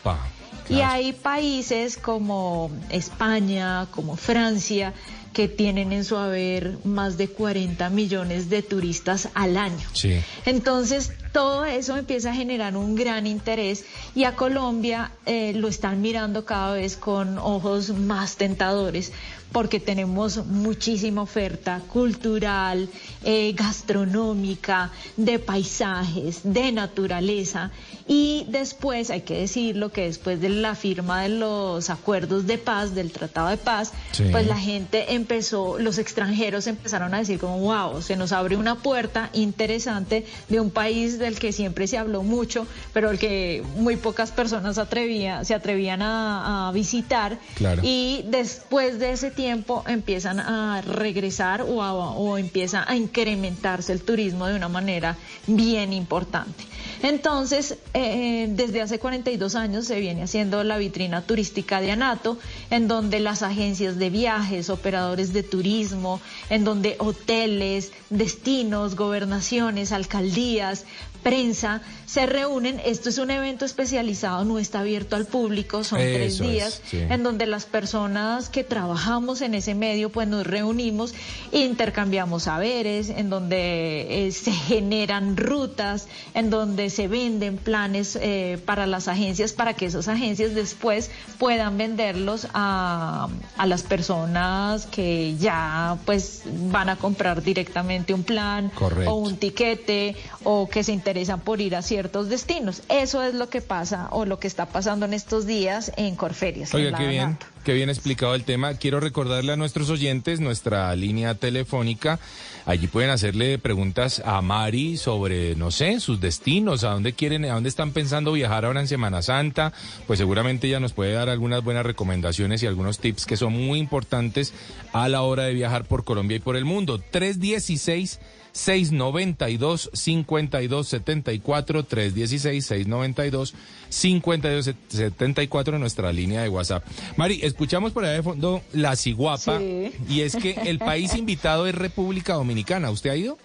Y 0.69 0.81
hay 0.81 1.13
países 1.13 1.97
como 1.97 2.71
España, 2.91 3.87
como 3.91 4.17
Francia, 4.17 4.95
que 5.35 5.49
tienen 5.49 5.93
en 5.93 6.05
su 6.05 6.17
haber 6.17 6.79
más 6.85 7.19
de 7.19 7.29
40 7.29 7.91
millones 7.91 8.49
de 8.49 8.63
turistas 8.63 9.29
al 9.35 9.57
año. 9.57 9.87
Sí. 9.93 10.21
Entonces, 10.47 11.13
todo 11.33 11.65
eso 11.65 11.97
empieza 11.97 12.31
a 12.31 12.35
generar 12.35 12.77
un 12.77 12.95
gran 12.95 13.27
interés 13.27 13.85
y 14.15 14.25
a 14.25 14.37
Colombia 14.37 15.11
eh, 15.27 15.53
lo 15.55 15.67
están 15.67 16.01
mirando 16.01 16.45
cada 16.45 16.75
vez 16.75 16.97
con 16.97 17.37
ojos 17.39 17.91
más 17.91 18.37
tentadores 18.37 19.13
porque 19.55 19.79
tenemos 19.79 20.45
muchísima 20.47 21.23
oferta 21.23 21.81
cultural, 21.93 22.89
eh, 23.23 23.53
gastronómica, 23.57 24.91
de 25.17 25.39
paisajes, 25.39 26.41
de 26.43 26.73
naturaleza. 26.73 27.71
Y 28.09 28.47
después, 28.49 29.11
hay 29.11 29.21
que 29.21 29.39
decirlo, 29.39 29.91
que 29.93 30.03
después 30.07 30.41
de 30.41 30.49
la 30.49 30.75
firma 30.75 31.23
de 31.23 31.29
los 31.29 31.89
acuerdos 31.89 32.49
de 32.49 32.59
paz, 32.59 32.97
del 32.97 33.13
Tratado 33.13 33.49
de 33.49 33.57
Paz, 33.57 33.93
Sí. 34.11 34.25
pues 34.33 34.45
la 34.49 34.59
gente 34.59 35.15
empezó, 35.15 35.79
los 35.79 35.99
extranjeros 35.99 36.67
empezaron 36.67 37.15
a 37.15 37.19
decir 37.19 37.39
como, 37.39 37.61
wow, 37.61 38.03
se 38.03 38.17
nos 38.17 38.33
abre 38.33 38.57
una 38.57 38.75
puerta 38.75 39.31
interesante 39.35 40.27
de 40.49 40.59
un 40.59 40.71
país 40.71 41.21
del 41.21 41.39
que 41.39 41.53
siempre 41.53 41.87
se 41.87 41.97
habló 41.97 42.25
mucho, 42.25 42.67
pero 42.93 43.09
el 43.13 43.21
que 43.21 43.63
muy 43.77 43.95
pocas 43.97 44.33
personas 44.33 44.79
atrevía, 44.79 45.45
se 45.45 45.55
atrevían 45.55 46.03
a, 46.03 46.69
a 46.69 46.73
visitar. 46.73 47.39
Claro. 47.55 47.83
Y 47.85 48.25
después 48.29 48.99
de 48.99 49.13
ese 49.13 49.31
tiempo 49.31 49.44
empiezan 49.51 50.41
a 50.41 50.81
regresar 50.83 51.63
o, 51.63 51.81
o 51.83 52.39
empieza 52.39 52.85
a 52.89 52.97
incrementarse 52.97 53.93
el 53.93 54.03
turismo 54.03 54.47
de 54.47 54.57
una 54.57 54.69
manera 54.69 55.17
bien 55.47 55.93
importante. 55.93 56.65
Entonces, 57.05 57.77
eh, 57.93 58.47
desde 58.49 58.81
hace 58.81 58.99
42 58.99 59.57
años 59.57 59.85
se 59.85 60.01
viene 60.01 60.23
haciendo 60.23 60.65
la 60.65 60.79
vitrina 60.79 61.21
turística 61.21 61.83
de 61.83 61.91
Anato, 61.91 62.39
en 62.71 62.89
donde 62.89 63.21
las 63.21 63.43
agencias 63.43 63.99
de 63.99 64.09
viajes, 64.09 64.71
operadores 64.71 65.35
de 65.35 65.43
turismo, 65.43 66.23
en 66.49 66.65
donde 66.65 66.97
hoteles, 66.99 67.93
destinos, 68.09 68.97
gobernaciones, 68.97 69.93
alcaldías, 69.93 70.87
prensa 71.25 71.81
se 72.07 72.27
reúnen. 72.27 72.81
Esto 72.85 73.09
es 73.09 73.19
un 73.19 73.33
evento 73.33 73.65
especializado, 73.65 74.45
no 74.45 74.61
está 74.61 74.81
abierto 74.81 75.17
al 75.17 75.27
público, 75.27 75.83
son 75.83 75.99
tres 75.99 76.35
es, 76.35 76.39
días 76.39 76.83
sí. 76.87 76.99
en 76.99 77.25
donde 77.25 77.47
las 77.47 77.65
personas 77.65 78.51
que 78.51 78.63
trabajamos 78.63 79.41
en 79.41 79.55
ese 79.55 79.75
medio 79.75 80.11
pues 80.11 80.29
nos 80.29 80.47
reunimos, 80.47 81.15
intercambiamos 81.51 82.45
saberes, 82.45 83.09
en 83.09 83.31
donde 83.31 84.27
eh, 84.27 84.33
se 84.33 84.53
generan 84.53 85.37
rutas, 85.37 86.07
en 86.35 86.51
donde 86.51 86.91
se 86.95 87.09
venden 87.09 87.57
planes 87.57 88.17
eh, 88.21 88.59
para 88.65 88.87
las 88.87 89.09
agencias 89.09 89.53
para 89.53 89.75
que 89.75 89.87
esas 89.87 90.09
agencias 90.09 90.55
después 90.55 91.11
puedan 91.39 91.77
venderlos 91.77 92.47
a, 92.55 93.29
a 93.57 93.67
las 93.67 93.83
personas 93.83 94.87
que 94.87 95.37
ya 95.37 95.99
pues 96.05 96.43
van 96.71 96.89
a 96.89 96.97
comprar 96.97 97.43
directamente 97.43 98.15
un 98.15 98.23
plan 98.23 98.71
Correcto. 98.71 99.13
o 99.13 99.17
un 99.17 99.37
tiquete 99.37 100.17
o 100.45 100.69
que 100.69 100.85
se 100.85 100.93
interesan 100.93 101.41
por 101.41 101.61
ir 101.61 101.77
a 101.77 101.83
ciertos 101.83 102.29
destinos. 102.29 102.83
Eso 102.89 103.23
es 103.23 103.35
lo 103.35 103.49
que 103.49 103.61
pasa 103.61 104.09
o 104.11 104.25
lo 104.25 104.39
que 104.39 104.47
está 104.47 104.67
pasando 104.67 105.07
en 105.07 105.15
estos 105.15 105.47
días 105.47 105.93
en 105.97 106.17
Corferias. 106.17 106.73
Oiga, 106.75 106.97
qué 106.97 107.07
bien, 107.07 107.39
qué 107.65 107.73
bien 107.75 107.91
explicado 107.91 108.35
el 108.35 108.45
tema. 108.45 108.75
Quiero 108.75 109.01
recordarle 109.01 109.53
a 109.53 109.57
nuestros 109.57 109.91
oyentes 109.91 110.41
nuestra 110.41 110.95
línea 110.95 111.35
telefónica. 111.35 112.19
Allí 112.67 112.87
pueden 112.87 113.11
hacerle 113.11 113.59
preguntas 113.59 114.23
a 114.25 114.41
Mari 114.41 114.97
sobre, 114.97 115.55
no 115.55 115.71
sé, 115.71 116.01
sus 116.01 116.19
destinos, 116.19 116.83
a 116.83 116.93
dónde 116.93 117.13
quieren, 117.13 117.45
a 117.45 117.53
dónde 117.53 117.69
están 117.69 117.93
pensando 117.93 118.33
viajar 118.33 118.65
ahora 118.65 118.81
en 118.81 118.89
Semana 118.89 119.21
Santa. 119.21 119.75
Pues 120.07 120.19
seguramente 120.19 120.67
ella 120.67 120.81
nos 120.81 120.95
puede 120.95 121.13
dar 121.13 121.29
algunas 121.29 121.63
buenas 121.63 121.85
recomendaciones 121.85 122.63
y 122.63 122.67
algunos 122.67 123.01
tips 123.01 123.27
que 123.27 123.37
son 123.37 123.53
muy 123.53 123.79
importantes 123.79 124.55
a 124.95 125.11
la 125.11 125.21
hora 125.21 125.45
de 125.45 125.53
viajar 125.53 125.85
por 125.85 126.05
Colombia 126.05 126.39
y 126.39 126.41
por 126.41 126.57
el 126.57 126.65
mundo. 126.65 126.99
316 126.99 128.19
692 128.55 129.91
5274 129.93 131.83
316 131.85 132.65
692 132.65 133.55
5274 133.89 135.79
nuestra 135.79 136.13
línea 136.13 136.43
de 136.43 136.49
WhatsApp. 136.49 136.85
Mari, 137.17 137.41
escuchamos 137.43 137.93
por 137.93 138.05
allá 138.05 138.15
de 138.15 138.23
fondo 138.23 138.63
la 138.73 138.95
ciguapa 138.97 139.59
Sí. 139.59 139.91
y 140.09 140.21
es 140.21 140.37
que 140.37 140.53
el 140.67 140.79
país 140.79 141.15
invitado 141.15 141.67
es 141.67 141.75
República 141.75 142.35
Dominicana. 142.35 142.91
¿Usted 142.91 143.11
ha 143.11 143.17
ido? 143.17 143.39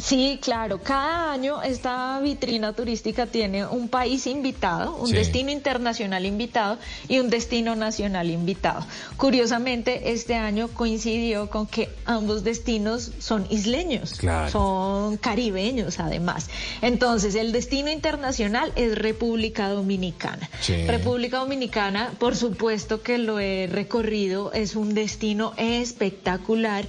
Sí, 0.00 0.38
claro. 0.42 0.80
Cada 0.82 1.32
año 1.32 1.62
esta 1.62 2.18
vitrina 2.20 2.72
turística 2.72 3.26
tiene 3.26 3.66
un 3.66 3.88
país 3.88 4.26
invitado, 4.26 4.96
un 4.96 5.08
Sí. 5.08 5.14
destino 5.14 5.50
internacional 5.50 6.26
invitado 6.26 6.78
y 7.08 7.18
un 7.18 7.30
destino 7.30 7.76
nacional 7.76 8.30
invitado. 8.30 8.84
Curiosamente, 9.16 10.12
este 10.12 10.34
año 10.34 10.68
coincidió 10.68 11.50
con 11.50 11.66
que 11.66 11.88
ambos 12.06 12.44
destinos 12.44 13.12
son 13.18 13.46
isleños, 13.50 14.14
Claro. 14.14 14.50
son 14.50 15.16
caribeños 15.18 16.00
además. 16.00 16.48
Entonces, 16.82 17.34
el 17.34 17.52
destino 17.52 17.90
internacional 17.90 18.72
es 18.76 18.96
República 18.96 19.68
Dominicana. 19.68 20.48
Sí. 20.60 20.86
República 20.86 21.38
Dominicana, 21.38 22.12
por 22.18 22.36
supuesto 22.36 23.02
que 23.02 23.18
lo 23.18 23.38
he 23.38 23.66
recorrido, 23.70 24.52
es 24.52 24.76
un 24.76 24.94
destino 24.94 25.52
espectacular 25.56 26.86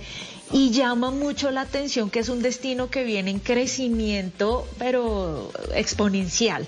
y 0.53 0.71
llama 0.71 1.11
mucho 1.11 1.51
la 1.51 1.61
atención 1.61 2.09
que 2.09 2.19
es 2.19 2.29
un 2.29 2.41
destino 2.41 2.89
que 2.89 3.03
viene 3.03 3.31
en 3.31 3.39
crecimiento, 3.39 4.67
pero 4.77 5.51
exponencial. 5.73 6.67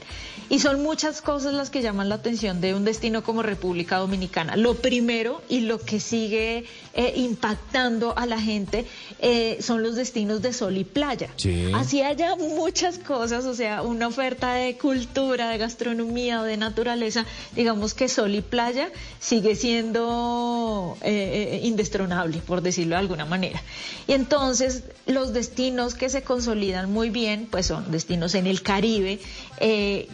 Y 0.50 0.60
son 0.60 0.84
muchas 0.84 1.22
cosas 1.22 1.54
las 1.54 1.70
que 1.70 1.82
llaman 1.82 2.10
la 2.10 2.16
atención 2.16 2.62
de 2.62 2.76
un 2.76 2.86
destino 2.86 3.24
como 3.24 3.44
República 3.44 3.98
Dominicana. 3.98 4.56
Lo 4.56 4.76
primero 4.76 5.42
y 5.50 5.62
lo 5.62 5.80
que 5.80 6.00
sigue 6.00 6.66
eh, 6.96 7.14
impactando 7.18 8.18
a 8.18 8.26
la 8.26 8.40
gente 8.40 8.86
eh, 9.20 9.58
son 9.62 9.82
los 9.82 9.96
destinos 9.96 10.42
de 10.42 10.54
sol 10.54 10.78
y 10.78 10.84
playa. 10.84 11.30
Sí. 11.38 11.72
Así 11.74 12.02
haya 12.02 12.36
muchas 12.36 13.00
cosas, 13.00 13.46
o 13.46 13.56
sea, 13.56 13.82
una 13.82 14.08
oferta 14.08 14.54
de 14.54 14.78
cultura, 14.78 15.50
de 15.50 15.58
gastronomía 15.58 16.42
o 16.42 16.44
de 16.44 16.58
naturaleza, 16.58 17.26
digamos 17.56 17.94
que 17.94 18.08
sol 18.10 18.36
y 18.36 18.42
playa 18.42 18.90
sigue 19.20 19.56
siendo 19.56 20.98
eh, 21.02 21.62
indestronable, 21.64 22.40
por 22.46 22.62
decirlo 22.62 22.96
de 22.96 23.00
alguna 23.00 23.26
manera. 23.26 23.62
Y 24.08 24.14
entonces 24.14 24.84
los 25.06 25.34
destinos 25.34 25.96
que 25.96 26.10
se 26.10 26.22
consolidan 26.24 26.92
muy 26.92 27.10
bien, 27.10 27.48
pues 27.50 27.66
son 27.68 27.92
destinos 27.92 28.36
en 28.36 28.48
el 28.48 28.62
Caribe 28.62 29.20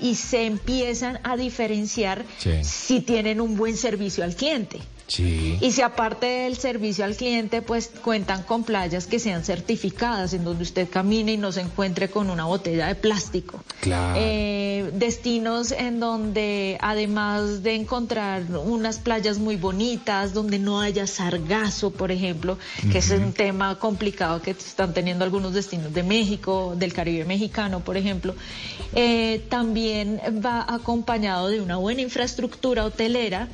y 0.02 0.16
se 0.16 0.46
empiezan 0.46 1.20
a 1.24 1.36
diferenciar 1.36 2.24
Sí. 2.38 2.52
si 2.64 3.02
tienen 3.02 3.42
un 3.42 3.58
buen 3.58 3.76
servicio 3.76 4.24
al 4.24 4.36
cliente. 4.36 4.80
Sí. 5.10 5.58
Y 5.60 5.72
si 5.72 5.82
aparte 5.82 6.26
del 6.26 6.56
servicio 6.56 7.04
al 7.04 7.16
cliente, 7.16 7.62
pues 7.62 7.92
cuentan 8.04 8.44
con 8.44 8.64
playas 8.64 9.08
que 9.08 9.20
sean 9.20 9.44
certificadas, 9.44 10.34
en 10.34 10.44
donde 10.44 10.64
usted 10.64 10.88
camine 10.88 11.34
y 11.34 11.38
no 11.38 11.52
se 11.52 11.62
encuentre 11.62 12.10
con 12.10 12.30
una 12.30 12.46
botella 12.46 12.88
de 12.88 12.96
plástico. 12.96 13.64
Claro. 13.82 14.20
Eh, 14.22 14.92
destinos 14.94 15.72
en 15.72 16.00
donde 16.00 16.78
además 16.80 17.64
de 17.64 17.76
encontrar 17.76 18.44
unas 18.52 19.00
playas 19.00 19.40
muy 19.40 19.56
bonitas, 19.56 20.34
donde 20.34 20.60
no 20.60 20.80
haya 20.80 21.08
sargazo, 21.08 21.92
por 21.92 22.12
ejemplo, 22.12 22.58
que 22.92 23.00
es 23.00 23.10
un 23.10 23.34
tema 23.34 23.80
complicado 23.80 24.42
que 24.42 24.52
están 24.52 24.94
teniendo 24.94 25.26
algunos 25.26 25.54
destinos 25.54 25.94
de 25.94 26.04
México, 26.04 26.76
del 26.78 26.94
Caribe 26.94 27.26
mexicano, 27.26 27.80
por 27.80 27.98
ejemplo, 27.98 28.36
eh, 28.94 29.44
también 29.50 30.22
va 30.46 30.66
acompañado 30.68 31.48
de 31.48 31.62
una 31.62 31.78
buena 31.78 32.02
infraestructura 32.02 32.86
hotelera 32.86 33.48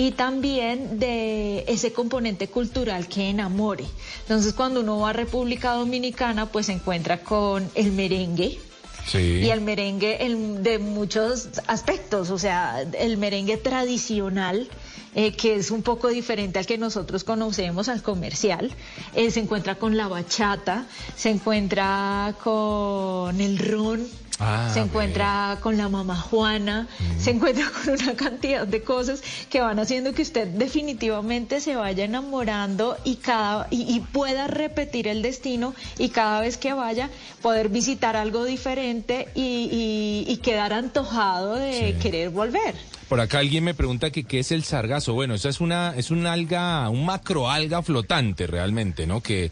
y 0.00 0.12
también 0.12 0.98
de 0.98 1.62
ese 1.68 1.92
componente 1.92 2.48
cultural 2.48 3.06
que 3.06 3.28
enamore. 3.28 3.84
Entonces, 4.22 4.54
cuando 4.54 4.80
uno 4.80 4.98
va 5.00 5.10
a 5.10 5.12
República 5.12 5.74
Dominicana, 5.74 6.46
pues 6.46 6.66
se 6.66 6.72
encuentra 6.72 7.20
con 7.22 7.68
el 7.74 7.92
merengue, 7.92 8.58
Sí. 9.06 9.18
y 9.18 9.50
el 9.50 9.60
merengue 9.60 10.24
en- 10.24 10.62
de 10.62 10.78
muchos 10.78 11.48
aspectos, 11.66 12.30
o 12.30 12.38
sea, 12.38 12.80
el 12.98 13.18
merengue 13.18 13.58
tradicional, 13.58 14.68
eh, 15.14 15.32
que 15.32 15.56
es 15.56 15.70
un 15.70 15.82
poco 15.82 16.08
diferente 16.08 16.58
al 16.58 16.64
que 16.64 16.78
nosotros 16.78 17.22
conocemos, 17.22 17.88
al 17.90 18.02
comercial, 18.02 18.70
eh, 19.14 19.30
se 19.30 19.40
encuentra 19.40 19.74
con 19.74 19.98
la 19.98 20.08
bachata, 20.08 20.86
se 21.14 21.28
encuentra 21.28 22.34
con 22.42 23.38
el 23.38 23.58
ron. 23.58 24.06
Ah, 24.42 24.70
se 24.72 24.80
encuentra 24.80 25.58
con 25.60 25.76
la 25.76 25.88
mamá 25.90 26.16
Juana, 26.16 26.88
se 27.18 27.30
encuentra 27.30 27.66
con 27.84 27.92
una 27.94 28.14
cantidad 28.14 28.66
de 28.66 28.82
cosas 28.82 29.22
que 29.50 29.60
van 29.60 29.78
haciendo 29.78 30.14
que 30.14 30.22
usted 30.22 30.48
definitivamente 30.48 31.60
se 31.60 31.76
vaya 31.76 32.04
enamorando 32.04 32.96
y 33.04 33.16
cada 33.16 33.66
y, 33.70 33.82
y 33.94 34.00
pueda 34.00 34.46
repetir 34.46 35.08
el 35.08 35.22
destino 35.22 35.74
y 35.98 36.08
cada 36.08 36.40
vez 36.40 36.56
que 36.56 36.72
vaya 36.72 37.10
poder 37.42 37.68
visitar 37.68 38.16
algo 38.16 38.44
diferente 38.44 39.28
y, 39.34 40.24
y- 40.26 40.36
quedar 40.38 40.72
antojado 40.72 41.56
de 41.56 41.96
querer 42.00 42.30
volver. 42.30 42.74
Por 43.10 43.20
acá 43.20 43.40
alguien 43.40 43.62
me 43.64 43.74
pregunta 43.74 44.10
que 44.10 44.24
qué 44.24 44.38
es 44.38 44.52
el 44.52 44.64
sargazo. 44.64 45.12
Bueno, 45.12 45.34
eso 45.34 45.50
es 45.50 45.60
una 45.60 45.92
es 45.96 46.10
una 46.10 46.32
alga, 46.32 46.88
un 46.88 47.04
macroalga 47.04 47.82
flotante 47.82 48.46
realmente, 48.46 49.06
¿no? 49.06 49.20
Que 49.20 49.50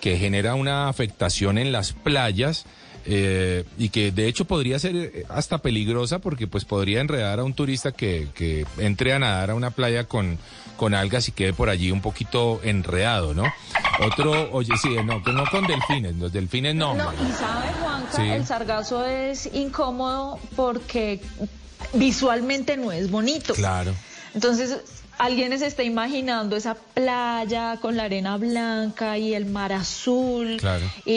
que 0.00 0.16
genera 0.16 0.54
una 0.54 0.88
afectación 0.88 1.58
en 1.58 1.72
las 1.72 1.92
playas. 1.92 2.66
Eh, 3.10 3.64
y 3.78 3.88
que 3.88 4.12
de 4.12 4.28
hecho 4.28 4.44
podría 4.44 4.78
ser 4.78 4.94
eh, 4.94 5.24
hasta 5.30 5.58
peligrosa 5.58 6.18
porque 6.18 6.46
pues 6.46 6.66
podría 6.66 7.00
enredar 7.00 7.40
a 7.40 7.44
un 7.44 7.54
turista 7.54 7.92
que, 7.92 8.28
que 8.34 8.66
entre 8.76 9.14
a 9.14 9.18
nadar 9.18 9.50
a 9.50 9.54
una 9.54 9.70
playa 9.70 10.04
con, 10.04 10.38
con 10.76 10.94
algas 10.94 11.26
y 11.28 11.32
quede 11.32 11.54
por 11.54 11.70
allí 11.70 11.90
un 11.90 12.02
poquito 12.02 12.60
enredado, 12.62 13.32
¿no? 13.32 13.44
Otro, 14.00 14.50
oye, 14.52 14.76
sí, 14.80 14.90
no, 15.06 15.22
que 15.24 15.32
no 15.32 15.44
con 15.50 15.66
delfines, 15.66 16.16
los 16.16 16.32
delfines 16.32 16.74
no. 16.74 16.94
No, 16.94 17.10
y 17.14 17.32
sabe, 17.32 17.68
Juanca, 17.80 18.12
Sí. 18.14 18.22
el 18.22 18.46
sargazo 18.46 19.06
es 19.06 19.48
incómodo 19.54 20.38
porque 20.54 21.20
visualmente 21.94 22.76
no 22.76 22.92
es 22.92 23.10
bonito. 23.10 23.54
Claro. 23.54 23.94
Entonces, 24.34 24.78
alguien 25.18 25.58
se 25.58 25.66
está 25.66 25.82
imaginando 25.82 26.56
esa 26.56 26.74
playa 26.74 27.78
con 27.80 27.96
la 27.96 28.04
arena 28.04 28.36
blanca 28.36 29.18
y 29.18 29.34
el 29.34 29.46
mar 29.46 29.72
azul 29.72 30.56
Claro. 30.58 30.84
y, 31.04 31.12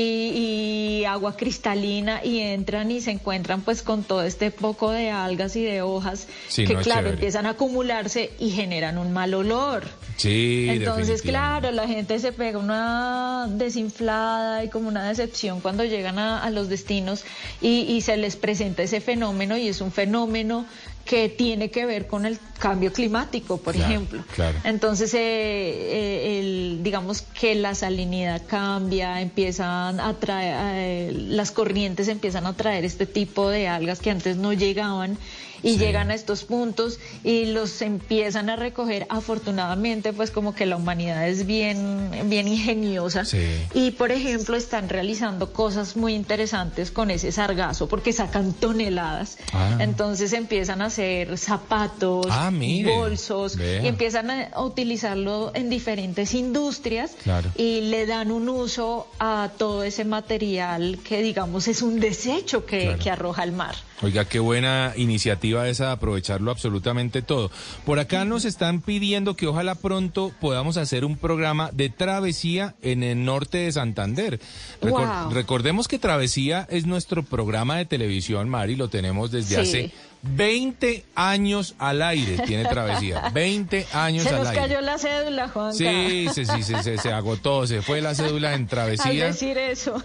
y 1.02 1.06
agua 1.06 1.36
cristalina 1.38 2.24
y 2.24 2.40
entran 2.40 2.90
y 2.92 3.02
se 3.02 3.12
encuentran 3.12 3.62
pues 3.62 3.82
con 3.84 4.04
todo 4.04 4.24
este 4.24 4.52
poco 4.52 4.92
de 4.92 5.12
algas 5.12 5.56
y 5.56 5.64
de 5.64 5.82
hojas 5.82 6.28
Sí, 6.48 6.66
que 6.66 6.74
no 6.74 6.82
claro 6.82 7.10
empiezan 7.10 7.46
a 7.46 7.52
acumularse 7.52 8.32
y 8.40 8.50
generan 8.52 8.98
un 8.98 9.14
mal 9.14 9.34
olor. 9.34 9.84
Sí, 10.18 10.68
Entonces, 10.70 11.22
claro, 11.22 11.72
la 11.72 11.88
gente 11.88 12.20
se 12.20 12.32
pega 12.32 12.60
una 12.60 13.48
desinflada 13.50 14.64
y 14.64 14.70
como 14.70 14.88
una 14.88 15.08
decepción 15.08 15.62
cuando 15.62 15.84
llegan 15.84 16.20
a, 16.20 16.44
a 16.44 16.50
los 16.52 16.70
destinos 16.70 17.24
y, 17.62 17.82
y 17.82 18.02
se 18.02 18.18
les 18.18 18.36
presenta 18.36 18.84
ese 18.84 19.02
fenómeno 19.02 19.58
y 19.58 19.68
es 19.68 19.82
un 19.82 19.92
fenómeno 19.92 20.66
que 21.06 21.30
tiene 21.30 21.70
que 21.72 21.86
ver 21.86 22.08
con 22.08 22.26
el 22.26 22.38
cambio 22.60 22.94
climático, 22.94 23.58
por 23.58 23.74
Claro, 23.74 23.90
ejemplo. 23.92 24.24
claro. 24.36 24.58
Entonces, 24.64 25.14
eh, 25.14 25.20
eh, 25.20 26.40
el- 26.40 26.80
digamos 26.84 27.22
que 27.22 27.56
la 27.56 27.74
salinidad 27.76 28.42
cambia, 28.48 29.20
empiezan 29.22 30.00
a 30.00 30.14
traer, 30.20 30.56
eh, 30.76 31.12
las 31.14 31.52
corrientes 31.52 32.08
empiezan 32.08 32.46
a 32.46 32.54
traer 32.54 32.86
este 32.86 33.06
tipo 33.06 33.50
de 33.50 33.68
algas 33.68 34.00
que 34.00 34.12
antes 34.12 34.38
no 34.38 34.54
llegaban 34.54 35.18
y 35.64 35.74
Sí. 35.74 35.78
llegan 35.78 36.12
a 36.12 36.16
estos 36.16 36.44
puntos 36.44 37.00
y 37.24 37.46
los 37.46 37.82
empiezan 37.82 38.50
a 38.50 38.56
recoger. 38.56 39.06
Afortunadamente, 39.10 40.14
pues 40.14 40.32
como 40.32 40.54
que 40.56 40.66
la 40.66 40.76
humanidad 40.76 41.28
es 41.28 41.46
bien, 41.46 42.10
bien 42.26 42.48
ingeniosa. 42.48 43.26
Sí. 43.26 43.40
Y, 43.74 43.92
por 43.92 44.12
ejemplo, 44.12 44.56
están 44.56 44.90
realizando 44.90 45.54
cosas 45.54 45.96
muy 45.96 46.14
interesantes 46.14 46.92
con 46.92 47.12
ese 47.12 47.32
sargazo 47.32 47.88
porque 47.88 48.14
sacan 48.14 48.54
toneladas. 48.54 49.38
Ah. 49.54 49.78
Entonces 49.80 50.34
empiezan 50.34 50.82
a 50.82 50.86
hacer 50.86 51.38
zapatos, 51.38 52.28
Ah, 52.30 52.52
bolsos 52.86 53.56
Vea. 53.56 53.84
y 53.84 53.88
empiezan 53.88 54.30
a 54.32 54.62
utilizarlo 54.62 55.52
en 55.54 55.70
diferentes 55.70 56.34
industrias 56.34 57.12
Claro. 57.24 57.50
y 57.56 57.82
le 57.82 58.06
dan 58.06 58.32
un 58.32 58.50
uso 58.50 59.08
a 59.20 59.50
todo 59.58 59.84
ese 59.84 60.06
material 60.06 61.00
que 61.08 61.22
digamos 61.22 61.68
es 61.68 61.82
un 61.82 62.00
desecho 62.00 62.66
que, 62.66 62.82
Claro. 62.84 63.00
que 63.00 63.10
arroja 63.12 63.44
el 63.44 63.52
mar. 63.52 63.76
Oiga, 64.04 64.26
qué 64.26 64.40
buena 64.40 64.94
iniciativa 64.96 65.70
esa 65.70 65.86
de 65.88 65.92
aprovecharlo 65.92 66.50
absolutamente 66.50 67.22
todo. 67.22 67.52
Por 67.86 68.00
acá 68.00 68.26
nos 68.26 68.46
están 68.46 68.82
pidiendo 68.82 69.36
que 69.36 69.46
ojalá 69.46 69.76
pronto 69.76 70.32
podamos 70.42 70.78
hacer 70.78 71.06
un 71.06 71.18
programa 71.18 71.70
de 71.72 71.90
travesía 71.90 72.74
en 72.82 73.04
el 73.04 73.24
norte 73.24 73.60
de 73.60 73.72
Santander. 73.72 74.40
Recor- 74.82 75.26
Wow. 75.26 75.34
Recordemos 75.34 75.88
que 75.88 76.00
Travesía 76.00 76.68
es 76.72 76.88
nuestro 76.88 77.22
programa 77.22 77.78
de 77.78 77.86
televisión, 77.86 78.50
Mari, 78.50 78.76
lo 78.76 78.88
tenemos 78.90 79.30
desde 79.30 79.56
Sí. 79.56 79.62
hace 79.62 79.92
20 80.24 81.04
años 81.16 81.76
al 81.80 82.02
aire, 82.02 82.38
tiene 82.46 82.66
Travesía. 82.66 83.30
20 83.34 83.88
años 83.94 84.24
Se 84.24 84.30
al 84.30 84.38
nos 84.40 84.48
aire. 84.50 84.62
cayó 84.62 84.82
la 84.82 84.98
cédula, 84.98 85.48
Juanca. 85.50 85.74
Sí, 85.76 86.28
sí, 86.34 86.46
sí, 86.46 86.64
sí, 86.64 86.74
se, 86.84 86.98
se 86.98 87.12
agotó, 87.12 87.66
se 87.66 87.82
fue 87.82 88.02
la 88.02 88.14
cédula 88.14 88.54
en 88.54 88.64
Al 88.64 88.68
Travesía. 88.68 89.26
decir 89.28 89.58
eso. 89.58 90.02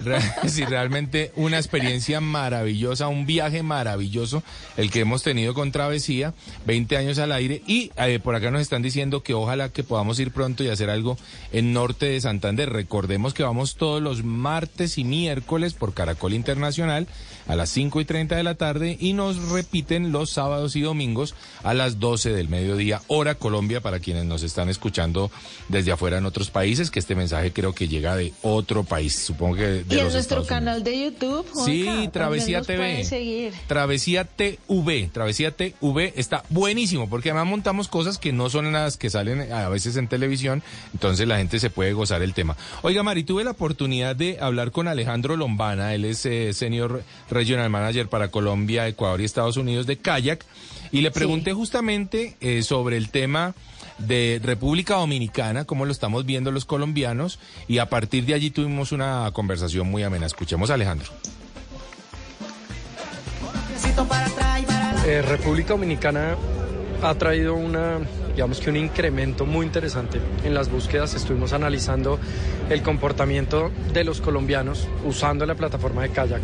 Sí, 0.47 0.65
realmente 0.65 1.33
una 1.37 1.59
experiencia 1.59 2.21
maravillosa, 2.21 3.09
un 3.09 3.27
viaje 3.27 3.63
maravilloso 3.63 4.43
el 4.77 4.91
que 4.91 5.01
hemos 5.01 5.23
tenido 5.23 5.55
con 5.55 5.71
Travesía, 5.73 6.33
20 6.67 6.97
años 6.97 7.19
al 7.19 7.33
aire 7.33 7.63
y 7.67 7.91
eh, 7.97 8.19
por 8.19 8.35
acá 8.35 8.51
nos 8.51 8.63
están 8.63 8.83
diciendo 8.83 9.23
que 9.23 9.35
ojalá 9.35 9.69
que 9.69 9.85
podamos 9.85 10.19
ir 10.19 10.31
pronto 10.33 10.65
y 10.65 10.69
hacer 10.69 10.91
algo 10.91 11.19
en 11.53 11.73
norte 11.73 12.07
de 12.07 12.21
Santander. 12.21 12.71
Recordemos 12.71 13.35
que 13.35 13.43
vamos 13.43 13.77
todos 13.77 14.03
los 14.03 14.25
martes 14.25 14.99
y 14.99 15.05
miércoles 15.05 15.75
por 15.75 15.93
Caracol 15.95 16.33
Internacional 16.33 17.07
a 17.49 17.57
las 17.57 17.71
5 17.71 18.01
y 18.01 18.05
30 18.05 18.37
de 18.37 18.43
la 18.43 18.55
tarde 18.55 18.97
y 19.01 19.13
nos 19.13 19.51
repiten 19.51 20.13
los 20.13 20.31
sábados 20.31 20.77
y 20.77 20.81
domingos 20.81 21.35
a 21.63 21.75
las 21.75 22.01
12 22.01 22.33
del 22.33 22.49
mediodía, 22.49 23.03
hora 23.07 23.35
Colombia, 23.35 23.81
para 23.81 24.01
quienes 24.01 24.25
nos 24.25 24.43
están 24.43 24.69
escuchando 24.69 25.31
desde 25.69 25.93
afuera 25.93 26.19
en 26.19 26.27
otros 26.27 26.51
países, 26.51 26.91
que 26.91 26.99
este 26.99 27.15
mensaje 27.15 27.53
creo 27.53 27.75
que 27.75 27.89
llega 27.89 28.17
de 28.17 28.33
otro 28.43 28.85
país, 28.85 29.17
supongo 29.19 29.57
que 29.57 29.67
de 29.67 29.85
y 29.97 29.99
en 29.99 30.05
los 30.05 30.13
nuestro 30.15 30.41
Estados 30.43 30.47
canal 30.49 30.85
de 30.85 31.05
YouTube. 31.05 31.47
Juanca, 31.51 31.71
Sí, 31.71 32.09
Travesía 32.13 32.63
TV. 32.63 33.53
Travesía 33.67 34.25
TV, 34.25 35.11
Travesía 35.13 35.51
TV 35.51 36.13
está 36.17 36.45
buenísimo 36.51 37.09
porque 37.09 37.31
además 37.31 37.47
montamos 37.47 37.89
cosas 37.89 38.19
que 38.19 38.33
no 38.33 38.51
son 38.51 38.73
las 38.73 38.97
que 38.97 39.11
salen 39.11 39.53
a 39.53 39.69
veces 39.69 39.97
en 39.97 40.09
televisión, 40.09 40.63
entonces 40.93 41.27
la 41.27 41.39
gente 41.39 41.59
se 41.59 41.71
puede 41.71 41.93
gozar 41.93 42.23
el 42.23 42.35
tema. 42.35 42.57
Oiga, 42.83 43.03
Mari, 43.03 43.25
tuve 43.25 43.45
la 43.45 43.53
oportunidad 43.53 44.17
de 44.17 44.39
hablar 44.41 44.71
con 44.71 44.89
Alejandro 44.89 45.37
Lombana, 45.37 45.95
él 45.95 46.05
es 46.05 46.25
eh, 46.27 46.53
Senior 46.53 47.03
Regional 47.37 47.71
Manager 47.71 48.09
para 48.09 48.29
Colombia, 48.29 48.89
Ecuador 48.89 49.21
y 49.21 49.25
Estados 49.25 49.57
Unidos 49.57 49.87
de 49.87 49.99
Kayak, 49.99 50.45
y 50.91 51.01
le 51.01 51.11
pregunté 51.11 51.53
justamente 51.53 52.37
eh, 52.41 52.63
sobre 52.63 52.97
el 52.97 53.11
tema 53.11 53.55
de 53.99 54.41
República 54.43 54.97
Dominicana, 54.97 55.65
cómo 55.65 55.85
lo 55.85 55.93
estamos 55.93 56.27
viendo 56.27 56.51
los 56.51 56.65
colombianos, 56.65 57.39
y 57.69 57.79
a 57.79 57.89
partir 57.89 58.25
de 58.27 58.35
allí 58.35 58.51
tuvimos 58.51 58.93
una 58.93 59.31
conversación 59.33 59.89
muy 59.89 60.03
amena. 60.03 60.27
Escuchemos 60.27 60.71
a 60.71 60.75
Alejandro. 60.75 61.13
Eh, 65.07 65.23
República 65.23 65.69
Dominicana 65.69 66.37
ha 67.03 67.15
traído 67.15 67.55
una, 67.55 68.01
digamos 68.37 68.61
que 68.61 68.69
un 68.69 68.77
incremento 68.77 69.47
muy 69.47 69.65
interesante 69.65 70.21
en 70.45 70.53
las 70.53 70.71
búsquedas. 70.71 71.15
Estuvimos 71.15 71.55
analizando 71.55 72.19
el 72.69 72.83
comportamiento 72.83 73.71
de 73.95 74.05
los 74.05 74.21
colombianos 74.21 74.87
usando 75.07 75.47
la 75.47 75.55
plataforma 75.55 76.03
de 76.03 76.11
kayak, 76.11 76.43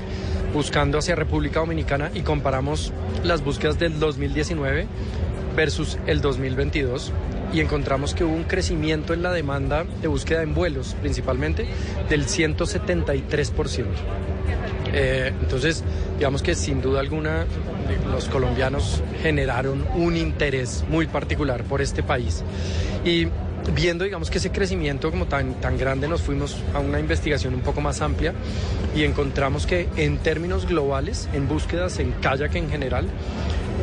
buscando 0.55 0.97
hacia 0.97 1.15
República 1.15 1.61
Dominicana 1.61 2.11
y 2.15 2.23
comparamos 2.23 2.95
las 3.25 3.45
búsquedas 3.45 3.79
del 3.79 4.01
2019 4.01 4.87
versus 5.57 5.99
el 6.07 6.21
2022 6.21 7.13
y 7.53 7.61
encontramos 7.61 8.15
que 8.15 8.25
hubo 8.25 8.35
un 8.35 8.45
crecimiento 8.45 9.13
en 9.13 9.23
la 9.23 9.33
demanda 9.33 9.85
de 10.01 10.09
búsqueda 10.09 10.43
en 10.43 10.55
vuelos 10.55 10.97
principalmente 11.01 11.67
del 12.09 12.27
173%. 12.27 13.85
Eh, 14.95 15.33
entonces, 15.41 15.85
digamos 16.19 16.43
que 16.43 16.55
sin 16.55 16.83
duda 16.83 17.01
alguna 17.01 17.47
los 18.11 18.29
colombianos 18.29 19.03
generaron 19.23 19.87
un 19.95 20.17
interés 20.17 20.85
muy 20.89 21.07
particular 21.07 21.65
por 21.65 21.83
este 21.83 22.03
país. 22.03 22.43
Y 23.05 23.29
viendo, 23.75 24.05
digamos 24.05 24.31
que 24.31 24.39
ese 24.39 24.51
crecimiento 24.51 25.11
como 25.11 25.27
tan, 25.27 25.55
tan 25.61 25.79
grande, 25.79 26.09
nos 26.09 26.23
fuimos 26.23 26.57
a 26.75 26.81
una 26.81 26.99
investigación 26.99 27.55
un 27.55 27.61
poco 27.61 27.81
más 27.81 28.01
amplia 28.01 28.35
y 28.95 29.05
encontramos 29.05 29.67
que 29.67 29.89
en 29.97 30.19
términos 30.19 30.67
globales, 30.67 31.29
en 31.33 31.49
búsquedas 31.49 31.99
en 31.99 32.13
kayak 32.13 32.55
en 32.57 32.71
general, 32.71 33.07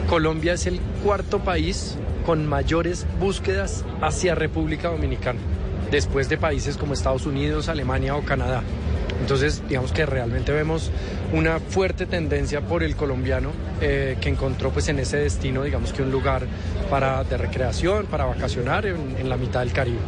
Colombia 0.10 0.54
es 0.54 0.66
el 0.66 0.80
cuarto 1.04 1.40
país 1.40 1.96
con 2.26 2.46
mayores 2.46 3.06
búsquedas 3.20 3.86
hacia 4.02 4.36
República 4.36 4.90
Dominicana, 4.90 5.40
después 5.92 6.30
de 6.30 6.38
países 6.38 6.78
como 6.78 6.94
Estados 6.94 7.26
Unidos, 7.26 7.70
Alemania 7.70 8.16
o 8.16 8.22
Canadá. 8.24 8.64
Entonces, 9.22 9.62
digamos 9.68 9.92
que 9.92 10.06
realmente 10.06 10.52
vemos 10.52 10.92
una 11.34 11.60
fuerte 11.60 12.06
tendencia 12.06 12.62
por 12.62 12.84
el 12.84 12.96
colombiano 12.96 13.52
eh, 13.82 14.18
que 14.22 14.30
encontró 14.30 14.72
pues 14.72 14.88
en 14.90 15.00
ese 15.00 15.18
destino, 15.18 15.64
digamos 15.64 15.94
que 15.94 16.02
un 16.02 16.12
lugar 16.12 16.44
para, 16.90 17.24
de 17.24 17.38
recreación, 17.38 18.06
para 18.08 18.26
vacacionar 18.26 18.86
en, 18.86 19.16
en 19.18 19.30
la 19.30 19.38
mitad 19.38 19.60
del 19.60 19.74
Caribe. 19.74 20.00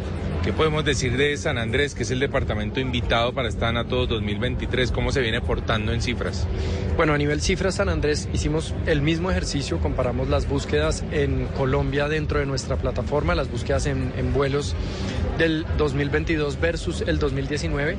¿Qué 0.44 0.52
podemos 0.52 0.84
decir 0.84 1.16
de 1.16 1.36
San 1.36 1.56
Andrés, 1.56 1.94
que 1.94 2.02
es 2.02 2.10
el 2.10 2.18
departamento 2.18 2.80
invitado 2.80 3.32
para 3.32 3.48
estar 3.48 3.76
a 3.76 3.84
todos 3.84 4.08
2023? 4.08 4.90
¿Cómo 4.90 5.12
se 5.12 5.20
viene 5.20 5.40
portando 5.40 5.92
en 5.92 6.02
cifras? 6.02 6.48
Bueno, 6.96 7.14
a 7.14 7.18
nivel 7.18 7.40
cifras 7.40 7.76
San 7.76 7.88
Andrés 7.88 8.28
hicimos 8.32 8.74
el 8.86 9.02
mismo 9.02 9.30
ejercicio, 9.30 9.78
comparamos 9.78 10.28
las 10.28 10.48
búsquedas 10.48 11.04
en 11.12 11.46
Colombia 11.56 12.08
dentro 12.08 12.40
de 12.40 12.46
nuestra 12.46 12.76
plataforma, 12.76 13.36
las 13.36 13.52
búsquedas 13.52 13.86
en, 13.86 14.12
en 14.16 14.32
vuelos 14.32 14.74
del 15.38 15.64
2022 15.78 16.60
versus 16.60 17.02
el 17.06 17.18
2019 17.18 17.96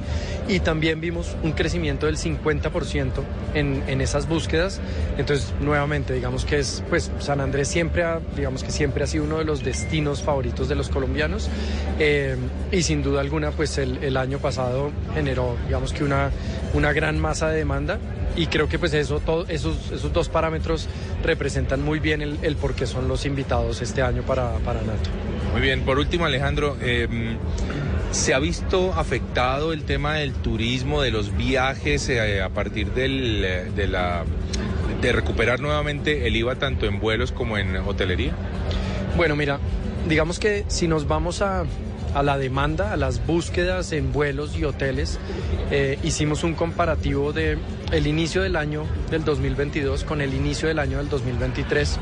y 0.47 0.59
también 0.59 1.01
vimos 1.01 1.35
un 1.43 1.53
crecimiento 1.53 2.05
del 2.05 2.17
50% 2.17 3.11
en, 3.53 3.83
en 3.87 4.01
esas 4.01 4.27
búsquedas. 4.27 4.81
Entonces, 5.17 5.53
nuevamente, 5.61 6.13
digamos 6.13 6.45
que 6.45 6.59
es, 6.59 6.83
pues 6.89 7.11
San 7.19 7.39
Andrés 7.41 7.69
siempre 7.69 8.03
ha, 8.03 8.19
digamos 8.35 8.63
que 8.63 8.71
siempre 8.71 9.03
ha 9.03 9.07
sido 9.07 9.23
uno 9.23 9.39
de 9.39 9.45
los 9.45 9.63
destinos 9.63 10.21
favoritos 10.21 10.69
de 10.69 10.75
los 10.75 10.89
colombianos 10.89 11.49
eh, 11.99 12.32
y 12.71 12.83
sin 12.83 13.03
duda 13.03 13.21
alguna, 13.21 13.51
pues 13.51 13.77
el, 13.77 14.03
el 14.03 14.17
año 14.17 14.39
pasado 14.39 14.91
generó, 15.13 15.55
digamos 15.65 15.93
que 15.93 16.03
una, 16.03 16.31
una 16.73 16.93
gran 16.93 17.19
masa 17.19 17.49
de 17.49 17.57
demanda 17.57 17.99
y 18.35 18.47
creo 18.47 18.67
que 18.67 18.79
pues 18.79 18.93
eso, 18.93 19.19
todo, 19.19 19.45
esos, 19.47 19.91
esos 19.91 20.11
dos 20.11 20.29
parámetros 20.29 20.87
representan 21.23 21.83
muy 21.83 21.99
bien 21.99 22.21
el, 22.21 22.39
el 22.41 22.55
por 22.55 22.73
qué 22.73 22.87
son 22.87 23.07
los 23.07 23.25
invitados 23.25 23.81
este 23.81 24.01
año 24.01 24.23
para, 24.23 24.53
para 24.59 24.81
NATO. 24.81 25.09
Muy 25.51 25.61
bien, 25.61 25.81
por 25.81 25.99
último 25.99 26.25
Alejandro, 26.25 26.77
eh, 26.81 27.07
¿se 28.11 28.33
ha 28.33 28.39
visto 28.39 28.93
afectado 28.93 29.71
el 29.71 29.83
tema 29.83 30.15
del 30.15 30.33
turismo, 30.33 31.01
de 31.01 31.11
los 31.11 31.35
viajes 31.37 32.09
eh, 32.09 32.41
a 32.41 32.49
partir 32.49 32.91
del, 32.91 33.45
eh, 33.45 33.71
de, 33.75 33.87
la, 33.87 34.23
de 35.01 35.11
recuperar 35.11 35.59
nuevamente 35.59 36.25
el 36.27 36.35
IVA 36.35 36.55
tanto 36.55 36.87
en 36.87 36.99
vuelos 36.99 37.31
como 37.31 37.59
en 37.59 37.75
hotelería? 37.77 38.33
Bueno, 39.15 39.35
mira, 39.35 39.59
digamos 40.09 40.39
que 40.39 40.65
si 40.69 40.87
nos 40.87 41.07
vamos 41.07 41.43
a, 41.43 41.65
a 42.13 42.23
la 42.23 42.37
demanda, 42.37 42.93
a 42.93 42.97
las 42.97 43.25
búsquedas 43.25 43.91
en 43.91 44.11
vuelos 44.11 44.57
y 44.57 44.63
hoteles, 44.63 45.19
eh, 45.71 45.97
hicimos 46.03 46.43
un 46.43 46.53
comparativo 46.53 47.33
de 47.33 47.57
el 47.91 48.07
inicio 48.07 48.41
del 48.41 48.55
año 48.55 48.85
del 49.11 49.23
2022 49.23 50.03
con 50.03 50.21
el 50.21 50.33
inicio 50.33 50.67
del 50.67 50.79
año 50.79 50.97
del 50.97 51.09
2023, 51.09 51.99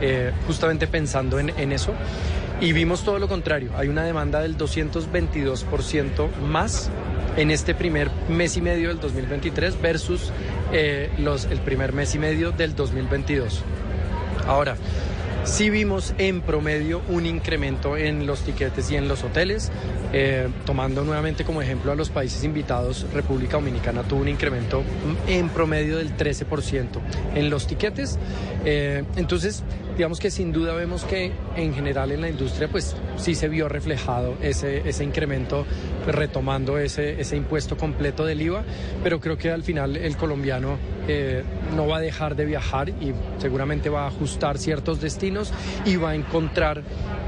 eh, 0.00 0.32
justamente 0.46 0.86
pensando 0.86 1.38
en, 1.38 1.72
eso. 1.72 1.92
Y 2.60 2.72
vimos 2.72 3.04
todo 3.04 3.18
lo 3.18 3.28
contrario, 3.28 3.70
hay 3.76 3.88
una 3.88 4.04
demanda 4.04 4.40
del 4.40 4.56
222% 4.56 6.36
más 6.46 6.90
en 7.36 7.50
este 7.50 7.74
primer 7.74 8.10
mes 8.28 8.56
y 8.56 8.60
medio 8.60 8.88
del 8.88 9.00
2023 9.00 9.80
versus 9.82 10.32
eh, 10.72 11.10
los, 11.18 11.46
el 11.46 11.58
primer 11.58 11.92
mes 11.92 12.14
y 12.14 12.18
medio 12.18 12.52
del 12.52 12.74
2022. 12.76 13.62
Ahora, 14.46 14.76
sí 15.44 15.70
vimos 15.70 16.14
en 16.18 16.40
promedio 16.40 17.02
un 17.08 17.26
incremento 17.26 17.96
en 17.96 18.26
los 18.26 18.40
tiquetes 18.40 18.90
y 18.90 18.96
en 18.96 19.08
los 19.08 19.22
hoteles. 19.24 19.70
Eh, 20.12 20.48
tomando 20.64 21.04
nuevamente 21.04 21.44
como 21.44 21.60
ejemplo 21.60 21.92
a 21.92 21.94
los 21.94 22.10
países 22.10 22.44
invitados, 22.44 23.06
República 23.12 23.54
Dominicana 23.54 24.02
tuvo 24.02 24.22
un 24.22 24.28
incremento 24.28 24.82
en 25.26 25.48
promedio 25.48 25.98
del 25.98 26.16
13% 26.16 27.00
en 27.34 27.50
los 27.50 27.66
tiquetes. 27.66 28.18
Eh, 28.64 29.04
entonces, 29.16 29.62
digamos 29.96 30.18
que 30.18 30.30
sin 30.30 30.52
duda 30.52 30.74
vemos 30.74 31.04
que 31.04 31.32
en 31.56 31.74
general 31.74 32.12
en 32.12 32.20
la 32.20 32.28
industria 32.28 32.68
pues 32.68 32.96
sí 33.16 33.34
se 33.34 33.48
vio 33.48 33.68
reflejado 33.68 34.36
ese, 34.40 34.88
ese 34.88 35.04
incremento 35.04 35.66
pues, 36.04 36.14
retomando 36.14 36.78
ese, 36.78 37.20
ese 37.20 37.36
impuesto 37.36 37.76
completo 37.76 38.24
del 38.24 38.42
IVA, 38.42 38.64
pero 39.02 39.20
creo 39.20 39.36
que 39.38 39.50
al 39.50 39.62
final 39.62 39.96
el 39.96 40.16
colombiano 40.16 40.78
eh, 41.08 41.42
no 41.74 41.86
va 41.86 41.98
a 41.98 42.00
dejar 42.00 42.36
de 42.36 42.44
viajar 42.44 42.90
y 42.90 43.12
seguramente 43.38 43.88
va 43.88 44.04
a 44.04 44.08
ajustar 44.08 44.58
ciertos 44.58 45.00
destinos 45.00 45.52
y 45.84 45.96
va 45.96 46.10
a 46.10 46.14
encontrar 46.14 46.82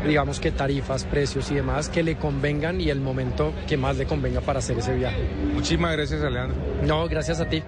digamos 0.07 0.41
que 0.41 0.51
tarifas, 0.53 1.05
precios 1.05 1.51
y 1.51 1.55
demás 1.55 1.89
que 1.89 2.03
le 2.03 2.17
convengan 2.17 2.81
y 2.81 2.91
el 2.91 3.01
momento 3.01 3.53
que 3.67 3.77
más 3.77 3.97
le 3.97 4.07
convenga 4.07 4.41
para 4.41 4.61
hacer 4.61 4.79
ese 4.79 4.95
viaje. 4.95 5.23
Muchísimas 5.53 5.93
gracias 5.93 6.23
Alejandro. 6.23 6.57
No, 6.83 7.09
gracias 7.09 7.41
a 7.41 7.49
ti. 7.49 7.63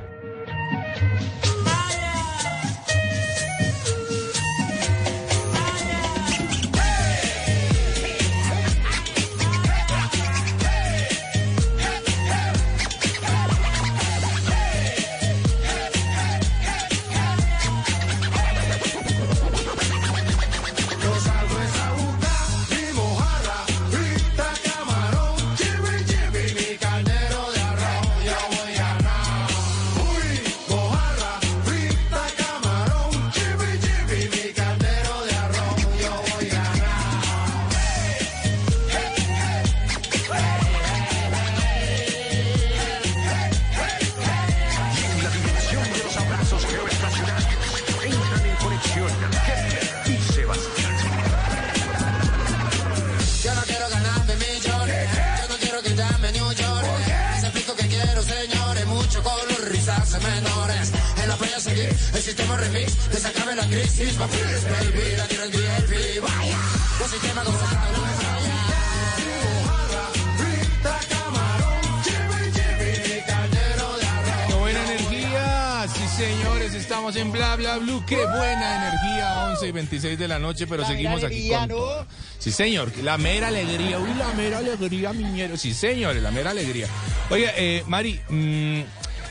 Noche, 80.59 80.67
pero 80.69 80.83
La 80.83 80.89
seguimos 80.89 81.17
mera 81.17 81.27
aquí 81.29 81.53
alegría, 81.53 81.59
con 81.61 81.69
¿no? 81.69 82.07
Sí 82.39 82.51
señor, 82.53 82.93
la 83.03 83.19
mera 83.19 83.49
alegría, 83.49 83.99
uy, 83.99 84.11
la 84.19 84.33
mera 84.35 84.59
alegría, 84.59 85.13
miñero, 85.13 85.57
sí 85.57 85.73
señores, 85.75 86.23
la 86.23 86.31
mera 86.31 86.51
alegría. 86.51 86.87
Oiga, 87.31 87.53
eh, 87.57 87.83
Mari, 87.87 88.21
mm, 88.29 88.81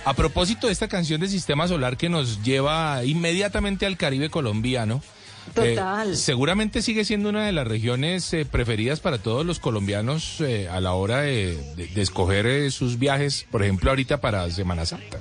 a 0.06 0.14
propósito 0.14 0.68
de 0.68 0.74
esta 0.74 0.88
canción 0.88 1.20
de 1.22 1.28
Sistema 1.28 1.68
Solar 1.68 1.98
que 1.98 2.10
nos 2.10 2.42
lleva 2.44 3.04
inmediatamente 3.04 3.86
al 3.86 3.98
Caribe 3.98 4.30
colombiano, 4.30 5.02
eh, 5.56 5.76
Total. 5.76 6.16
seguramente 6.18 6.82
sigue 6.82 7.06
siendo 7.06 7.30
una 7.30 7.46
de 7.46 7.52
las 7.54 7.66
regiones 7.68 8.34
eh, 8.34 8.46
preferidas 8.46 9.00
para 9.00 9.18
todos 9.18 9.46
los 9.46 9.60
colombianos 9.60 10.42
eh, 10.42 10.68
a 10.70 10.82
la 10.82 10.92
hora 10.94 11.22
de, 11.22 11.56
de- 11.76 11.88
de 11.88 12.02
escoger 12.02 12.46
eh, 12.46 12.70
sus 12.72 13.00
viajes, 13.00 13.46
por 13.52 13.64
ejemplo, 13.64 13.90
ahorita 13.90 14.20
para 14.20 14.50
Semana 14.52 14.86
Santa. 14.86 15.20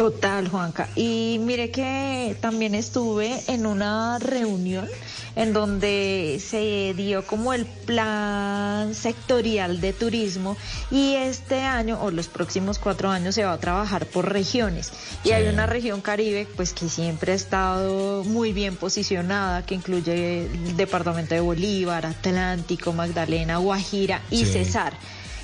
Total, 0.00 0.48
Juanca. 0.48 0.88
Y 0.96 1.36
mire 1.42 1.70
que 1.70 2.34
también 2.40 2.74
estuve 2.74 3.38
en 3.48 3.66
una 3.66 4.18
reunión 4.18 4.88
en 5.36 5.52
donde 5.52 6.40
se 6.42 6.94
dio 6.96 7.26
como 7.26 7.52
el 7.52 7.66
plan 7.66 8.94
sectorial 8.94 9.82
de 9.82 9.92
turismo 9.92 10.56
y 10.90 11.16
este 11.16 11.60
año 11.60 12.00
o 12.00 12.10
los 12.10 12.28
próximos 12.28 12.78
cuatro 12.78 13.10
años 13.10 13.34
se 13.34 13.44
va 13.44 13.52
a 13.52 13.58
trabajar 13.58 14.06
por 14.06 14.32
regiones. 14.32 14.90
Y 15.22 15.32
hay 15.32 15.48
una 15.48 15.66
región 15.66 16.00
Caribe 16.00 16.48
pues 16.56 16.72
que 16.72 16.88
siempre 16.88 17.32
ha 17.32 17.34
estado 17.34 18.24
muy 18.24 18.54
bien 18.54 18.76
posicionada, 18.76 19.66
que 19.66 19.74
incluye 19.74 20.46
el 20.46 20.78
departamento 20.78 21.34
de 21.34 21.42
Bolívar, 21.42 22.06
Atlántico, 22.06 22.94
Magdalena, 22.94 23.58
Guajira 23.58 24.22
y 24.30 24.46
Sí. 24.46 24.52
Cesar 24.52 24.94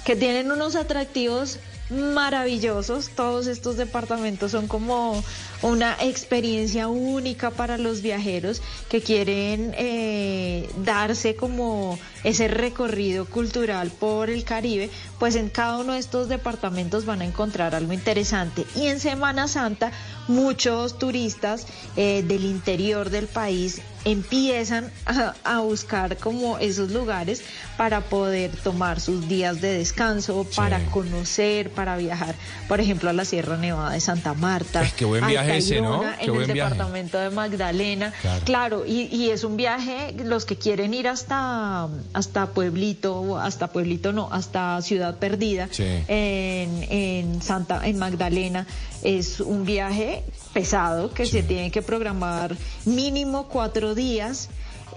que 0.07 0.15
tienen 0.15 0.53
unos 0.53 0.77
atractivos 0.77 1.59
maravillosos. 1.91 3.11
Todos 3.11 3.47
estos 3.47 3.77
departamentos 3.77 4.53
son 4.53 4.69
como 4.69 5.23
una 5.63 5.97
experiencia 6.01 6.89
única 6.89 7.51
para 7.51 7.79
los 7.79 8.03
viajeros 8.03 8.63
que 8.89 9.01
quieren 9.01 9.75
eh, 9.77 10.69
darse 10.85 11.35
como 11.35 11.99
ese 12.25 12.49
recorrido 12.49 13.25
cultural 13.25 13.91
por 13.91 14.31
el 14.31 14.45
Caribe. 14.45 14.91
Pues 15.19 15.35
en 15.37 15.49
cada 15.49 15.79
uno 15.79 15.95
de 15.95 15.99
estos 15.99 16.29
departamentos 16.29 17.07
van 17.07 17.23
a 17.23 17.25
encontrar 17.25 17.75
algo 17.75 17.93
interesante. 17.93 18.65
Y 18.75 18.89
en 18.89 19.01
Semana 19.01 19.49
Santa 19.49 19.93
muchos 20.29 20.99
turistas 20.99 21.67
eh, 21.97 22.23
del 22.27 22.45
interior 22.45 23.11
del 23.11 23.27
país 23.27 23.81
empiezan 24.05 24.91
a, 25.05 25.35
a 25.45 25.61
buscar 25.61 26.17
como 26.17 26.59
esos 26.59 26.93
lugares 26.93 27.43
para 27.77 28.03
poder 28.03 28.51
tomar 28.57 29.01
sus 29.01 29.29
días 29.29 29.61
de 29.61 29.79
descanso, 29.79 30.47
para 30.55 30.79
conocer, 30.87 31.71
para 31.71 31.97
viajar, 31.97 32.35
por 32.69 32.81
ejemplo, 32.81 33.11
a 33.11 33.13
la 33.13 33.25
Sierra 33.25 33.57
Nevada 33.57 33.91
de 33.91 34.01
Santa 34.01 34.35
Marta. 34.35 34.85
Buen 35.07 35.25
al 35.25 35.46
viaje 35.47 35.59
ese, 35.59 35.81
¿no? 35.81 36.01
Tayrona, 36.01 36.17
Qué 36.19 36.25
En 36.25 36.31
el 36.37 36.53
viaje. 36.53 36.71
departamento 36.75 37.19
de 37.19 37.31
Magdalena. 37.31 38.13
Claro. 38.21 38.45
Claro, 38.45 38.87
y, 38.87 39.03
y 39.15 39.31
es 39.31 39.45
un 39.45 39.57
viaje, 39.57 40.15
los 40.25 40.45
que 40.45 40.57
quieren 40.57 40.93
ir 40.95 41.09
hasta, 41.09 41.89
hasta 42.13 42.47
Pueblito, 42.49 43.21
o 43.21 43.37
hasta 43.39 43.69
Pueblito 43.69 44.13
no, 44.13 44.29
hasta 44.33 44.81
Ciudad 44.83 45.17
Perdida, 45.19 45.69
Sí. 45.71 45.85
en, 46.09 46.87
en 46.91 47.43
Santa, 47.43 47.87
en 47.87 47.99
Magdalena, 47.99 48.67
es 49.03 49.41
un 49.41 49.65
viaje 49.65 50.23
pesado 50.53 51.13
que 51.13 51.27
se 51.27 51.43
tiene 51.43 51.71
que 51.71 51.83
programar 51.83 52.57
mínimo 52.85 53.49
cuatro 53.49 53.95
días. 53.95 54.49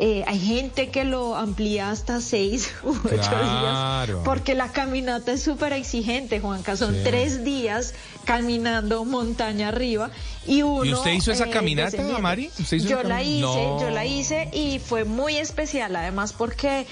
Eh, 0.01 0.23
hay 0.27 0.39
gente 0.39 0.91
que 0.91 1.03
lo 1.03 1.35
amplía 1.35 1.89
hasta 1.91 2.21
seis 2.21 2.71
u 2.83 2.91
ocho 2.91 3.17
Claro. 3.29 4.13
días 4.13 4.23
porque 4.23 4.55
la 4.55 4.71
caminata 4.71 5.33
es 5.33 5.43
súper 5.43 5.73
exigente, 5.73 6.39
Juanca. 6.39 6.77
Son 6.77 6.93
Sí. 6.95 7.01
tres 7.03 7.43
días 7.43 7.93
caminando 8.23 9.03
montaña 9.03 9.67
arriba 9.67 10.09
y 10.47 10.61
uno. 10.61 10.85
¿Y 10.85 10.93
usted 10.93 11.11
hizo 11.11 11.31
esa 11.33 11.45
eh, 11.47 11.49
caminata. 11.49 12.01
Mari? 12.19 12.49
¿Usted 12.59 12.77
hizo 12.77 12.87
Yo 12.87 13.03
la 13.03 13.21
hice, 13.23 13.41
No. 13.41 13.81
yo 13.81 13.89
la 13.89 14.05
hice 14.05 14.49
y 14.53 14.79
fue 14.79 15.03
muy 15.03 15.35
especial, 15.35 15.93
además 15.97 16.31
porque 16.31 16.85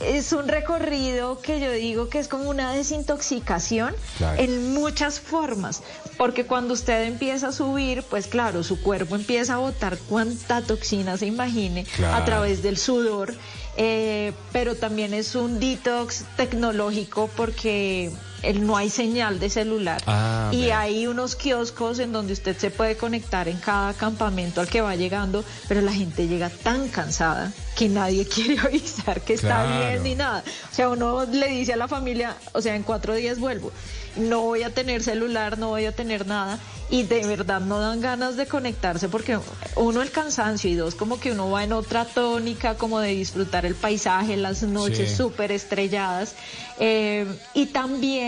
es 0.00 0.32
un 0.32 0.48
recorrido 0.48 1.40
que 1.40 1.60
yo 1.60 1.70
digo 1.70 2.08
que 2.08 2.18
es 2.18 2.26
como 2.26 2.50
una 2.50 2.72
desintoxicación 2.72 3.94
Claro. 4.18 4.42
en 4.42 4.74
muchas 4.74 5.20
formas, 5.20 5.82
porque 6.18 6.44
cuando 6.44 6.74
usted 6.74 7.04
empieza 7.04 7.48
a 7.48 7.52
subir, 7.52 8.02
pues 8.02 8.26
claro, 8.26 8.62
su 8.64 8.80
cuerpo 8.82 9.14
empieza 9.14 9.54
a 9.54 9.58
botar 9.58 9.96
cuánta 10.08 10.60
toxina 10.62 11.16
se 11.16 11.26
imagine 11.26 11.84
Claro. 11.96 12.16
a 12.16 12.24
través 12.24 12.60
del 12.62 12.76
sudor, 12.76 13.34
eh, 13.76 14.32
pero 14.52 14.74
también 14.74 15.14
es 15.14 15.34
un 15.36 15.60
detox 15.60 16.24
tecnológico 16.36 17.30
porque 17.36 18.10
el- 18.42 18.66
no 18.66 18.76
hay 18.76 18.90
señal 18.90 19.38
de 19.40 19.50
celular 19.50 20.02
Ah, 20.06 20.50
y 20.52 20.70
hay 20.70 21.06
unos 21.06 21.34
kioscos 21.36 21.98
en 21.98 22.12
donde 22.12 22.32
usted 22.32 22.56
se 22.56 22.70
puede 22.70 22.96
conectar 22.96 23.48
en 23.48 23.58
cada 23.58 23.92
campamento 23.94 24.60
al 24.60 24.68
que 24.68 24.80
va 24.80 24.94
llegando, 24.96 25.44
pero 25.68 25.80
la 25.80 25.92
gente 25.92 26.26
llega 26.28 26.48
tan 26.50 26.88
cansada 26.88 27.52
que 27.76 27.88
nadie 27.88 28.26
quiere 28.34 28.58
avisar 28.60 29.20
que 29.22 29.34
está 29.34 29.64
Claro. 29.64 29.88
bien 29.90 30.02
ni 30.02 30.14
nada. 30.14 30.42
O 30.70 30.74
sea, 30.74 30.88
uno 30.88 31.24
le 31.24 31.48
dice 31.48 31.72
a 31.72 31.76
la 31.76 31.88
familia, 31.88 32.36
o 32.52 32.60
sea, 32.60 32.74
en 32.76 32.82
cuatro 32.82 33.14
días 33.14 33.38
vuelvo. 33.38 33.70
No 34.16 34.40
voy 34.42 34.62
a 34.64 34.74
tener 34.74 35.02
celular, 35.02 35.58
no 35.58 35.68
voy 35.68 35.84
a 35.86 35.92
tener 35.94 36.26
nada. 36.26 36.58
Y 36.90 37.02
de 37.02 37.24
verdad 37.26 37.60
no 37.60 37.78
dan 37.80 38.00
ganas 38.00 38.36
de 38.36 38.46
conectarse 38.46 39.08
porque 39.10 39.38
uno 39.76 40.00
el 40.00 40.10
cansancio 40.10 40.70
y 40.70 40.74
dos 40.74 40.94
como 40.94 41.20
que 41.20 41.32
uno 41.32 41.50
va 41.50 41.62
en 41.62 41.74
otra 41.74 42.06
tónica 42.06 42.76
como 42.76 42.98
de 42.98 43.10
disfrutar 43.10 43.66
el 43.66 43.74
paisaje, 43.74 44.36
las 44.38 44.62
noches 44.62 45.10
Sí. 45.10 45.16
súper 45.16 45.52
estrelladas. 45.52 46.34
Eh, 46.80 47.26
y 47.52 47.66
también 47.66 48.27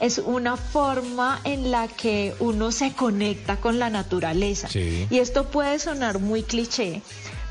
es 0.00 0.18
una 0.18 0.56
forma 0.56 1.40
en 1.44 1.70
la 1.70 1.88
que 1.88 2.34
uno 2.40 2.72
se 2.72 2.92
conecta 2.92 3.56
con 3.56 3.78
la 3.78 3.90
naturaleza. 3.90 4.68
Sí. 4.68 5.06
Y 5.10 5.18
esto 5.18 5.50
puede 5.50 5.78
sonar 5.78 6.18
muy 6.18 6.42
cliché, 6.42 7.02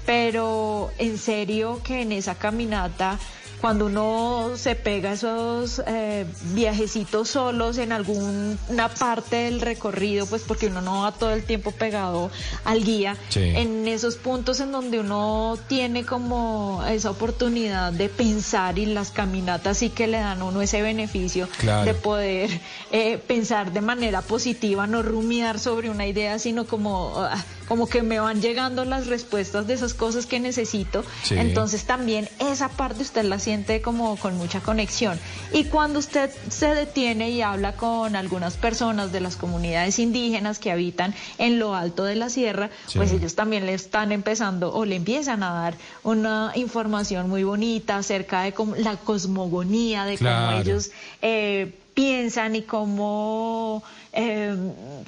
pero 0.06 0.92
en 0.98 1.18
serio 1.18 1.82
que 1.84 2.02
en 2.02 2.12
esa 2.12 2.36
caminata, 2.36 3.20
cuando 3.61 3.88
uno 3.88 4.52
se 4.56 4.76
pega 4.76 5.14
esos 5.14 5.81
eh, 5.86 6.26
viajecitos 6.53 7.30
solos 7.30 7.77
en 7.77 7.91
alguna 7.91 8.90
parte 8.98 9.36
del 9.36 9.60
recorrido, 9.61 10.26
pues 10.26 10.44
porque 10.44 10.68
uno 10.68 10.81
no 10.81 11.02
va 11.02 11.11
todo 11.11 11.31
el 11.31 11.44
tiempo 11.44 11.72
pegado 11.72 12.31
al 12.65 12.84
guía, 12.84 13.18
Sí. 13.30 13.41
en 13.44 13.88
esos 13.88 14.15
puntos 14.15 14.60
en 14.60 14.72
donde 14.72 14.99
uno 14.99 15.57
tiene 15.68 16.06
como 16.06 16.84
esa 16.90 17.11
oportunidad 17.11 17.91
de 17.91 18.10
pensar 18.10 18.80
y 18.80 18.86
las 18.86 19.11
caminatas 19.11 19.77
sí 19.77 19.90
que 19.90 20.07
le 20.07 20.18
dan 20.19 20.41
a 20.41 20.45
uno 20.45 20.61
ese 20.61 20.81
beneficio 20.81 21.48
Claro. 21.60 21.86
de 21.86 21.94
poder 21.94 22.49
eh, 22.91 23.18
pensar 23.18 23.72
de 23.73 23.81
manera 23.81 24.22
positiva, 24.22 24.88
no 24.88 25.02
rumiar 25.03 25.60
sobre 25.60 25.90
una 25.90 26.07
idea, 26.07 26.40
sino 26.40 26.65
como, 26.65 27.14
ah, 27.18 27.44
como 27.70 27.88
que 27.88 28.02
me 28.02 28.20
van 28.20 28.41
llegando 28.41 28.84
las 28.84 29.08
respuestas 29.08 29.68
de 29.68 29.76
esas 29.76 29.94
cosas 29.94 30.26
que 30.26 30.40
necesito. 30.41 31.06
Sí. 31.24 31.36
Entonces 31.38 31.86
también 31.86 32.28
esa 32.40 32.68
parte 32.68 33.04
usted 33.04 33.24
la 33.24 33.40
siente 33.40 33.82
como 33.82 34.18
con 34.18 34.36
mucha 34.38 34.60
conexión. 34.60 35.18
Y 35.54 35.66
cuando 35.66 36.00
usted 36.00 36.30
se 36.50 36.68
detiene 36.76 37.30
y 37.30 37.41
habla 37.41 37.74
con 37.78 38.16
algunas 38.18 38.58
personas 38.58 39.12
de 39.14 39.22
las 39.22 39.38
comunidades 39.38 40.00
indígenas 40.00 40.60
que 40.60 40.72
habitan 40.72 41.14
en 41.38 41.60
lo 41.60 41.76
alto 41.76 42.04
de 42.04 42.16
la 42.16 42.30
sierra, 42.30 42.72
Sí. 42.88 42.98
pues 42.98 43.12
ellos 43.14 43.36
también 43.36 43.66
le 43.68 43.76
están 43.76 44.12
empezando 44.12 44.74
o 44.74 44.84
le 44.84 44.96
empiezan 44.96 45.44
a 45.44 45.54
dar 45.54 45.76
una 46.04 46.52
información 46.56 47.30
muy 47.30 47.44
bonita 47.44 47.98
acerca 47.98 48.41
de 48.41 48.52
cómo- 48.54 48.76
la 48.76 48.98
cosmogonía, 48.98 50.06
de 50.06 50.18
Claro. 50.18 50.48
cómo 50.48 50.62
ellos 50.62 50.90
eh, 51.22 51.76
piensan 52.00 52.56
y 52.56 52.62
cómo, 52.62 53.84
eh, 54.14 54.56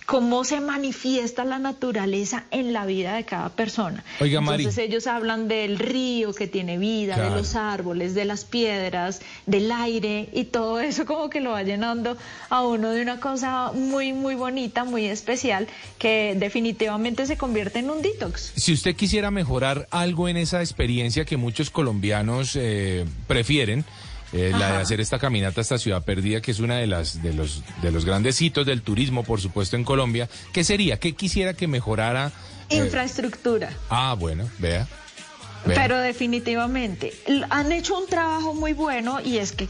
cómo 0.06 0.44
se 0.44 0.60
manifiesta 0.60 1.46
la 1.46 1.58
naturaleza 1.58 2.44
en 2.52 2.74
la 2.74 2.86
vida 2.86 3.16
de 3.16 3.24
cada 3.24 3.48
persona. 3.48 4.04
Oiga, 4.20 4.42
Mari. 4.42 4.64
Entonces 4.64 4.90
ellos 4.90 5.08
hablan 5.08 5.48
del 5.48 5.80
río 5.80 6.34
que 6.34 6.48
tiene 6.48 6.78
vida, 6.78 7.16
Claro. 7.16 7.30
de 7.30 7.36
los 7.38 7.56
árboles, 7.56 8.14
de 8.14 8.26
las 8.26 8.44
piedras, 8.44 9.22
del 9.46 9.72
aire 9.72 10.28
y 10.34 10.44
todo 10.44 10.82
eso 10.82 11.06
como 11.06 11.30
que 11.30 11.40
lo 11.40 11.52
va 11.52 11.64
llenando 11.64 12.18
a 12.50 12.62
uno 12.68 12.90
de 12.90 13.02
una 13.02 13.22
cosa 13.22 13.72
muy, 13.72 14.12
muy 14.12 14.36
bonita, 14.36 14.84
muy 14.84 15.06
especial, 15.06 15.68
que 15.98 16.36
definitivamente 16.38 17.26
se 17.26 17.38
convierte 17.38 17.80
en 17.80 17.90
un 17.90 18.02
detox. 18.02 18.52
Si 18.58 18.74
usted 18.74 18.98
quisiera 18.98 19.32
mejorar 19.32 19.88
algo 19.92 20.28
en 20.28 20.36
esa 20.36 20.60
experiencia 20.60 21.24
que 21.24 21.38
muchos 21.38 21.70
colombianos 21.70 22.58
eh, 22.58 23.06
prefieren, 23.28 23.86
eh, 24.34 24.52
la 24.58 24.72
de 24.74 24.78
hacer 24.78 25.02
esta 25.02 25.20
caminata 25.20 25.62
hasta 25.62 25.78
Ciudad 25.78 26.04
Perdida, 26.04 26.42
que 26.42 26.52
es 26.52 26.60
una 26.60 26.78
de 26.78 26.88
las 26.88 27.22
de 27.22 27.34
los 27.34 27.64
de 27.82 27.92
los 27.92 28.06
grandes 28.06 28.42
hitos 28.42 28.66
del 28.66 28.82
turismo, 28.82 29.24
por 29.24 29.42
supuesto, 29.42 29.76
en 29.76 29.84
Colombia, 29.84 30.30
¿qué 30.54 30.64
sería? 30.64 31.00
¿Qué 31.00 31.14
quisiera 31.16 31.54
que 31.54 31.68
mejorara? 31.68 32.32
eh, 32.70 32.78
Infraestructura. 32.78 33.72
ah, 33.90 34.16
bueno, 34.18 34.50
vea. 34.60 34.88
Pero 35.66 36.00
definitivamente 36.00 37.14
han 37.52 37.72
hecho 37.72 37.96
un 37.98 38.08
trabajo 38.08 38.56
muy 38.56 38.74
bueno 38.74 39.20
y 39.24 39.38
es 39.38 39.52
que 39.52 39.68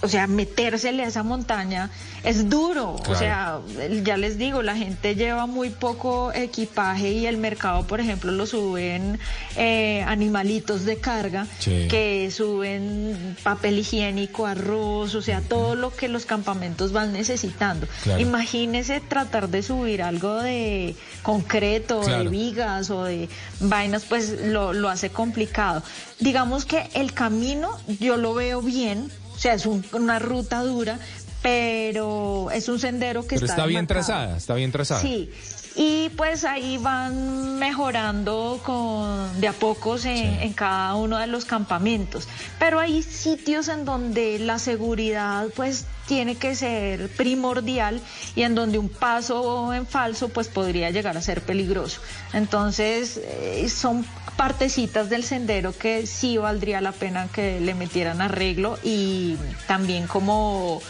o 0.00 0.08
sea, 0.08 0.26
metérsele 0.26 1.04
a 1.04 1.08
esa 1.08 1.22
montaña 1.22 1.90
es 2.24 2.48
duro. 2.48 2.96
Claro. 3.02 3.12
O 3.12 3.16
sea, 3.18 3.60
ya 4.04 4.16
les 4.16 4.38
digo, 4.38 4.62
la 4.62 4.76
gente 4.76 5.14
lleva 5.14 5.46
muy 5.46 5.70
poco 5.70 6.32
equipaje 6.32 7.10
y 7.12 7.26
el 7.26 7.36
mercado, 7.36 7.84
por 7.86 8.00
ejemplo, 8.00 8.32
lo 8.32 8.46
suben 8.46 9.18
eh, 9.56 10.04
animalitos 10.06 10.84
de 10.84 10.96
carga 10.98 11.46
Sí. 11.58 11.86
que 11.88 12.30
suben 12.30 13.36
papel 13.42 13.78
higiénico, 13.78 14.46
arroz, 14.46 15.14
o 15.14 15.22
sea, 15.22 15.40
todo 15.40 15.74
lo 15.74 15.94
que 15.94 16.08
los 16.08 16.26
campamentos 16.26 16.92
van 16.92 17.12
necesitando. 17.12 17.86
Claro. 18.04 18.20
Imagínese 18.20 19.00
tratar 19.00 19.48
de 19.48 19.62
subir 19.62 20.02
algo 20.02 20.34
de 20.36 20.94
concreto, 21.22 22.00
Claro. 22.00 22.24
de 22.24 22.28
vigas 22.30 22.90
o 22.90 23.04
de 23.04 23.28
vainas, 23.60 24.04
pues 24.04 24.46
lo, 24.46 24.72
lo 24.72 24.88
hace 24.88 25.10
complicado. 25.10 25.82
Digamos 26.20 26.64
que 26.64 26.88
el 26.94 27.12
camino 27.12 27.70
yo 28.00 28.16
lo 28.16 28.34
veo 28.34 28.62
bien, 28.62 29.10
sea, 29.42 29.54
es 29.54 29.66
un- 29.66 29.84
una 29.92 30.18
ruta 30.18 30.62
dura, 30.62 30.98
pero 31.42 32.50
es 32.52 32.68
un 32.68 32.78
sendero 32.78 33.22
que 33.22 33.34
Pero 33.36 33.46
está, 33.46 33.54
está 33.56 33.66
bien 33.66 33.86
demarcado. 33.86 34.06
trazada, 34.06 34.36
está 34.36 34.54
bien 34.54 34.72
trazada. 34.72 35.00
Sí, 35.00 35.30
y 35.74 36.10
pues 36.10 36.44
ahí 36.44 36.78
van 36.78 37.58
mejorando 37.58 38.60
con, 38.62 39.40
de 39.40 39.48
a 39.48 39.52
pocos 39.52 40.04
en, 40.04 40.40
en 40.40 40.52
cada 40.52 40.94
uno 40.96 41.18
de 41.18 41.26
los 41.26 41.44
campamentos. 41.44 42.28
Pero 42.58 42.80
hay 42.80 43.02
sitios 43.02 43.68
en 43.68 43.84
donde 43.84 44.38
la 44.38 44.58
seguridad 44.58 45.46
pues 45.54 45.86
tiene 46.06 46.36
que 46.36 46.54
ser 46.54 47.08
primordial 47.10 48.00
y 48.34 48.42
en 48.42 48.54
donde 48.54 48.78
un 48.78 48.88
paso 48.88 49.72
en 49.72 49.86
falso 49.86 50.28
pues 50.28 50.48
podría 50.48 50.90
llegar 50.90 51.16
a 51.16 51.22
ser 51.22 51.42
peligroso. 51.42 52.00
Entonces 52.32 53.20
eh, 53.22 53.68
son 53.68 54.04
partecitas 54.36 55.08
del 55.08 55.24
sendero 55.24 55.76
que 55.76 56.06
sí 56.06 56.36
valdría 56.38 56.80
la 56.80 56.92
pena 56.92 57.28
que 57.32 57.60
le 57.60 57.74
metieran 57.74 58.20
arreglo 58.20 58.78
y 58.82 59.36
también 59.66 60.06
como 60.06 60.80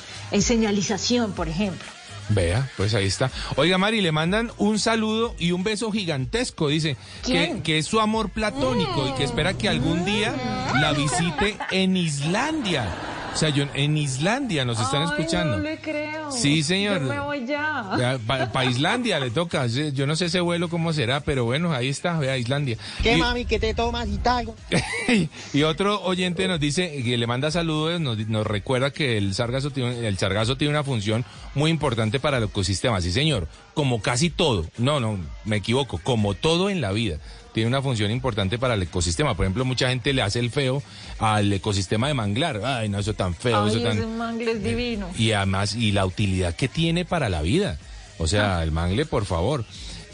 señalización, 0.41 1.33
por 1.33 1.49
ejemplo. 1.49 1.87
Vea, 2.29 2.71
pues 2.77 2.95
ahí 2.95 3.07
está. 3.07 3.31
Oiga, 3.57 3.79
Mari, 3.79 4.01
le 4.01 4.13
mandan 4.13 4.53
un 4.59 4.79
saludo 4.79 5.35
y 5.39 5.53
un 5.53 5.65
beso 5.65 5.91
gigantesco. 5.91 6.69
Dice 6.69 6.97
que, 7.25 7.61
que 7.63 7.79
es 7.79 7.87
su 7.87 8.01
amor 8.01 8.31
platónico 8.31 9.09
y 9.09 9.13
que 9.15 9.25
espera 9.25 9.55
que 9.55 9.69
algún 9.69 10.05
día 10.05 10.35
la 10.81 10.93
visite 10.93 11.57
en 11.71 11.97
Islandia. 11.97 13.12
O 13.33 13.37
sea, 13.37 13.49
yo, 13.49 13.65
en 13.75 13.97
Islandia 13.97 14.65
nos 14.65 14.79
están 14.79 15.03
Ay, 15.03 15.09
escuchando. 15.09 15.57
No 15.57 15.63
le 15.63 15.79
creo. 15.79 16.31
Sí, 16.31 16.63
señor. 16.63 17.01
Yo 17.01 17.09
me 17.09 17.21
voy 17.21 17.47
ya. 17.47 18.19
Para 18.27 18.65
Islandia 18.67 19.19
le 19.21 19.31
toca. 19.31 19.67
Yo 19.67 20.07
no 20.07 20.17
sé 20.17 20.27
ese 20.27 20.41
vuelo 20.41 20.69
cómo 20.69 20.93
será, 20.93 21.21
pero 21.21 21.45
bueno, 21.45 21.73
ahí 21.73 21.89
está, 21.89 22.19
vea 22.19 22.37
Islandia. 22.37 22.77
¿Qué 23.03 23.17
Y- 23.17 23.21
mami 23.21 23.45
que 23.45 23.59
te 23.59 23.75
tomas 23.75 24.09
y 24.09 24.19
tal? 24.19 24.53
y 25.53 25.63
otro 25.63 26.03
oyente 26.03 26.47
nos 26.47 26.61
dice 26.61 27.03
que 27.03 27.17
le 27.17 27.27
manda 27.27 27.51
saludos, 27.51 28.01
nos, 28.01 28.19
nos 28.29 28.47
recuerda 28.47 28.91
que 28.93 29.17
el 29.19 29.35
sargazo, 29.35 29.71
tiene, 29.71 30.07
el 30.07 30.19
sargazo 30.19 30.57
tiene 30.57 30.71
una 30.75 30.85
función 30.85 31.25
muy 31.55 31.71
importante 31.71 32.21
para 32.21 32.39
el 32.39 32.45
ecosistema. 32.45 33.01
Sí, 33.01 33.13
señor, 33.13 33.49
como 33.75 34.03
casi 34.03 34.31
todo. 34.31 34.67
No, 34.79 35.01
no, 35.01 35.19
me 35.45 35.57
equivoco, 35.57 35.99
como 36.03 36.35
todo 36.35 36.69
en 36.71 36.81
la 36.81 36.93
vida. 36.93 37.19
Tiene 37.53 37.69
una 37.69 37.83
función 37.83 38.11
importante 38.11 38.59
para 38.59 38.75
el 38.75 38.83
ecosistema. 38.83 39.35
Por 39.35 39.45
ejemplo, 39.45 39.65
mucha 39.65 39.89
gente 39.89 40.13
le 40.13 40.23
hace 40.23 40.39
el 40.39 40.51
feo 40.51 40.83
al 41.19 41.53
ecosistema 41.53 42.09
de 42.09 42.15
manglar. 42.15 42.63
Ay, 42.65 42.89
no, 42.89 42.99
eso 42.99 43.15
tan 43.15 43.35
feo, 43.35 43.65
Ay, 43.65 43.71
eso 43.71 43.81
tan... 43.83 43.99
ese 43.99 44.07
mangle 44.07 44.53
es 44.53 44.63
divino. 44.63 45.11
Y 45.19 45.33
además, 45.33 45.75
y 45.75 45.93
la 45.93 46.07
utilidad 46.07 46.55
que 46.55 46.69
tiene 46.69 47.05
para 47.05 47.29
la 47.29 47.43
vida. 47.43 47.79
O 48.19 48.27
sea, 48.27 48.63
el 48.63 48.73
mangle, 48.73 49.05
por 49.05 49.25
favor. 49.25 49.65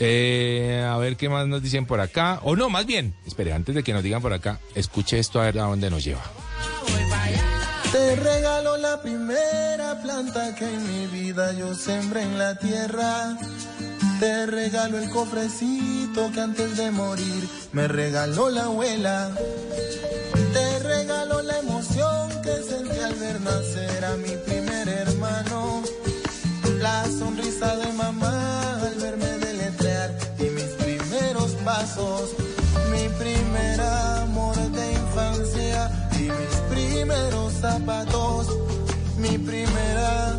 Eh, 0.00 0.86
a 0.88 0.96
ver 0.98 1.16
qué 1.16 1.28
más 1.28 1.46
nos 1.46 1.62
dicen 1.62 1.86
por 1.86 2.00
acá. 2.00 2.40
O 2.42 2.56
no, 2.56 2.68
más 2.70 2.86
bien, 2.86 3.14
espere, 3.26 3.52
antes 3.52 3.74
de 3.74 3.82
que 3.82 3.92
nos 3.92 4.02
digan 4.02 4.22
por 4.22 4.32
acá, 4.32 4.60
escuche 4.74 5.18
esto 5.18 5.40
a 5.40 5.44
ver 5.44 5.58
a 5.58 5.64
dónde 5.64 5.90
nos 5.90 6.04
lleva. 6.04 6.22
Te 7.92 8.16
regalo 8.16 8.76
la 8.76 9.00
primera 9.00 10.00
planta 10.02 10.54
que 10.54 10.64
en 10.64 10.86
mi 10.86 11.06
vida 11.06 11.52
yo 11.54 11.74
sembré 11.74 12.22
en 12.22 12.38
la 12.38 12.58
tierra. 12.58 13.36
Te 14.20 14.46
regalo 14.46 14.98
el 14.98 15.08
cofrecito 15.10 16.32
que 16.32 16.40
antes 16.40 16.76
de 16.76 16.90
morir 16.90 17.48
me 17.70 17.86
regaló 17.86 18.50
la 18.50 18.64
abuela. 18.64 19.30
Te 20.52 20.78
regalo 20.80 21.40
la 21.42 21.58
emoción 21.58 22.28
que 22.42 22.60
sentí 22.62 22.98
al 22.98 23.14
ver 23.14 23.40
nacer 23.40 24.04
a 24.04 24.16
mi 24.16 24.36
primer 24.44 24.88
hermano. 24.88 25.84
La 26.80 27.04
sonrisa 27.04 27.76
de 27.76 27.92
mamá 27.92 28.80
al 28.80 28.96
verme 28.96 29.38
deletrear 29.38 30.12
y 30.40 30.50
mis 30.50 30.70
primeros 30.82 31.52
pasos. 31.64 32.30
Mi 32.90 33.08
primer 33.20 33.80
amor 33.80 34.56
de 34.56 34.92
infancia 34.94 36.10
y 36.18 36.22
mis 36.22 36.54
primeros 36.68 37.52
zapatos. 37.52 38.48
Mi 39.16 39.38
primera 39.38 40.38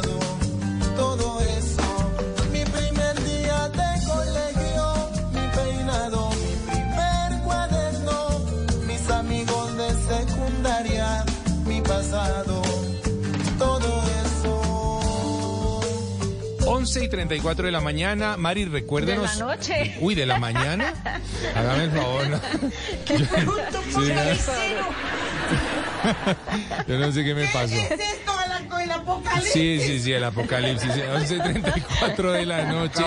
11 16.81 17.03
y 17.03 17.09
34 17.09 17.65
de 17.67 17.71
la 17.71 17.79
mañana. 17.79 18.37
Mari, 18.37 18.65
recuérdenos. 18.65 19.33
De 19.33 19.39
la 19.39 19.45
noche. 19.55 19.95
Uy, 19.99 20.15
¿de 20.15 20.25
la 20.25 20.39
mañana? 20.39 20.91
Hágame 21.55 21.83
el 21.83 21.91
favor, 21.91 22.27
¿no? 22.27 22.41
¿Qué 23.05 23.19
pregunto 23.19 23.81
por 23.93 24.03
Sí, 24.03 24.11
Yo 26.87 26.97
no 26.97 27.11
sé 27.11 27.23
qué 27.23 27.35
me 27.35 27.45
pasó. 27.49 27.67
¿Qué 27.67 27.93
es 27.93 27.99
esto 27.99 28.30
el, 28.83 28.91
apocalipsis? 28.91 29.53
Sí, 29.53 29.79
sí, 29.81 29.99
sí, 29.99 30.11
el 30.13 30.23
apocalipsis. 30.23 30.89
11 31.15 31.35
y 31.35 31.39
34 31.39 32.31
de 32.31 32.45
la 32.45 32.63
noche. 32.71 33.03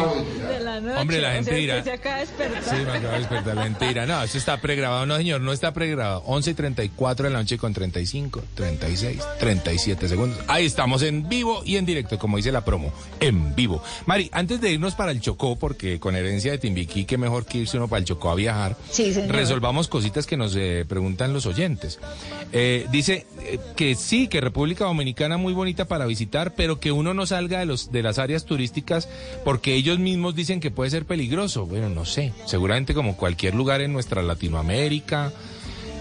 De 0.48 0.60
la 0.60 0.80
noche. 0.80 1.00
Hombre, 1.00 1.20
la 1.20 1.32
gente 1.34 1.54
dirá- 1.54 1.78
usted 1.78 1.90
se 1.90 1.96
acaba 1.98 2.14
de 2.16 2.20
despertar. 2.22 2.62
Sí, 2.64 2.76
me 2.84 2.90
acabo 2.92 3.12
de 3.12 3.18
despertar. 3.18 3.54
La 3.56 3.62
gente 3.64 3.88
dirá, 3.88 4.06
no, 4.06 4.22
eso 4.22 4.38
está 4.38 4.60
pregrabado. 4.60 5.06
No, 5.06 5.16
señor, 5.16 5.40
no 5.40 5.52
está 5.52 5.72
pregrabado. 5.72 6.22
11 6.26 6.50
y 6.50 6.54
34 6.54 7.24
de 7.26 7.32
la 7.32 7.38
noche 7.40 7.58
con 7.58 7.72
35, 7.74 8.42
36, 8.54 9.22
37 9.38 10.08
segundos. 10.08 10.38
Ahí 10.48 10.66
estamos 10.66 11.02
en 11.02 11.28
vivo 11.28 11.62
y 11.64 11.76
en 11.76 11.86
directo, 11.86 12.18
como 12.18 12.36
dice 12.36 12.52
la 12.52 12.64
promo, 12.64 12.92
en 13.20 13.54
vivo. 13.54 13.82
Mari, 14.06 14.28
antes 14.32 14.60
de 14.60 14.72
irnos 14.72 14.94
para 14.94 15.10
el 15.12 15.20
Chocó, 15.20 15.56
porque 15.56 15.98
con 16.00 16.16
herencia 16.16 16.52
de 16.52 16.58
Timbiquí, 16.58 17.04
qué 17.04 17.18
mejor 17.18 17.46
que 17.46 17.58
irse 17.58 17.76
uno 17.76 17.88
para 17.88 17.98
el 18.00 18.04
Chocó 18.04 18.30
a 18.30 18.34
viajar, 18.34 18.76
Sí, 18.90 19.12
señor. 19.12 19.34
resolvamos 19.34 19.88
cositas 19.88 20.26
que 20.26 20.36
nos 20.36 20.54
eh, 20.56 20.84
preguntan 20.88 21.32
los 21.32 21.46
oyentes. 21.46 21.98
Eh, 22.52 22.86
dice 22.90 23.26
eh, 23.40 23.58
que 23.76 23.94
sí, 23.94 24.28
que 24.28 24.40
República 24.40 24.84
Dominicana 24.84 25.36
muy 25.36 25.52
bonita 25.52 25.63
para 25.88 26.06
visitar, 26.06 26.54
pero 26.54 26.78
que 26.80 26.92
uno 26.92 27.14
no 27.14 27.24
salga 27.26 27.58
de, 27.60 27.66
los, 27.66 27.90
de 27.90 28.02
las 28.02 28.18
áreas 28.18 28.44
turísticas 28.44 29.08
porque 29.44 29.74
ellos 29.74 29.98
mismos 29.98 30.34
dicen 30.34 30.60
que 30.60 30.70
puede 30.70 30.90
ser 30.90 31.06
peligroso. 31.06 31.66
Bueno, 31.66 31.88
no 31.88 32.04
sé, 32.04 32.32
seguramente 32.46 32.92
como 32.94 33.16
cualquier 33.16 33.54
lugar 33.54 33.80
en 33.80 33.92
nuestra 33.92 34.22
Latinoamérica, 34.22 35.32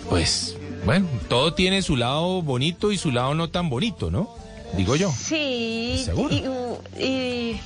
pues 0.10 0.58
bueno, 0.86 1.08
todo 1.30 1.54
tiene 1.54 1.82
su 1.82 1.96
lado 1.96 2.42
bonito 2.42 2.92
y 2.92 2.98
su 2.98 3.12
lado 3.12 3.34
no 3.36 3.50
tan 3.50 3.70
bonito, 3.70 4.12
¿no? 4.12 4.30
Digo 4.76 4.96
yo. 4.96 5.12
Sí, 5.12 6.02
¿Seguro? 6.04 6.34
y, 7.00 7.04
y- 7.04 7.60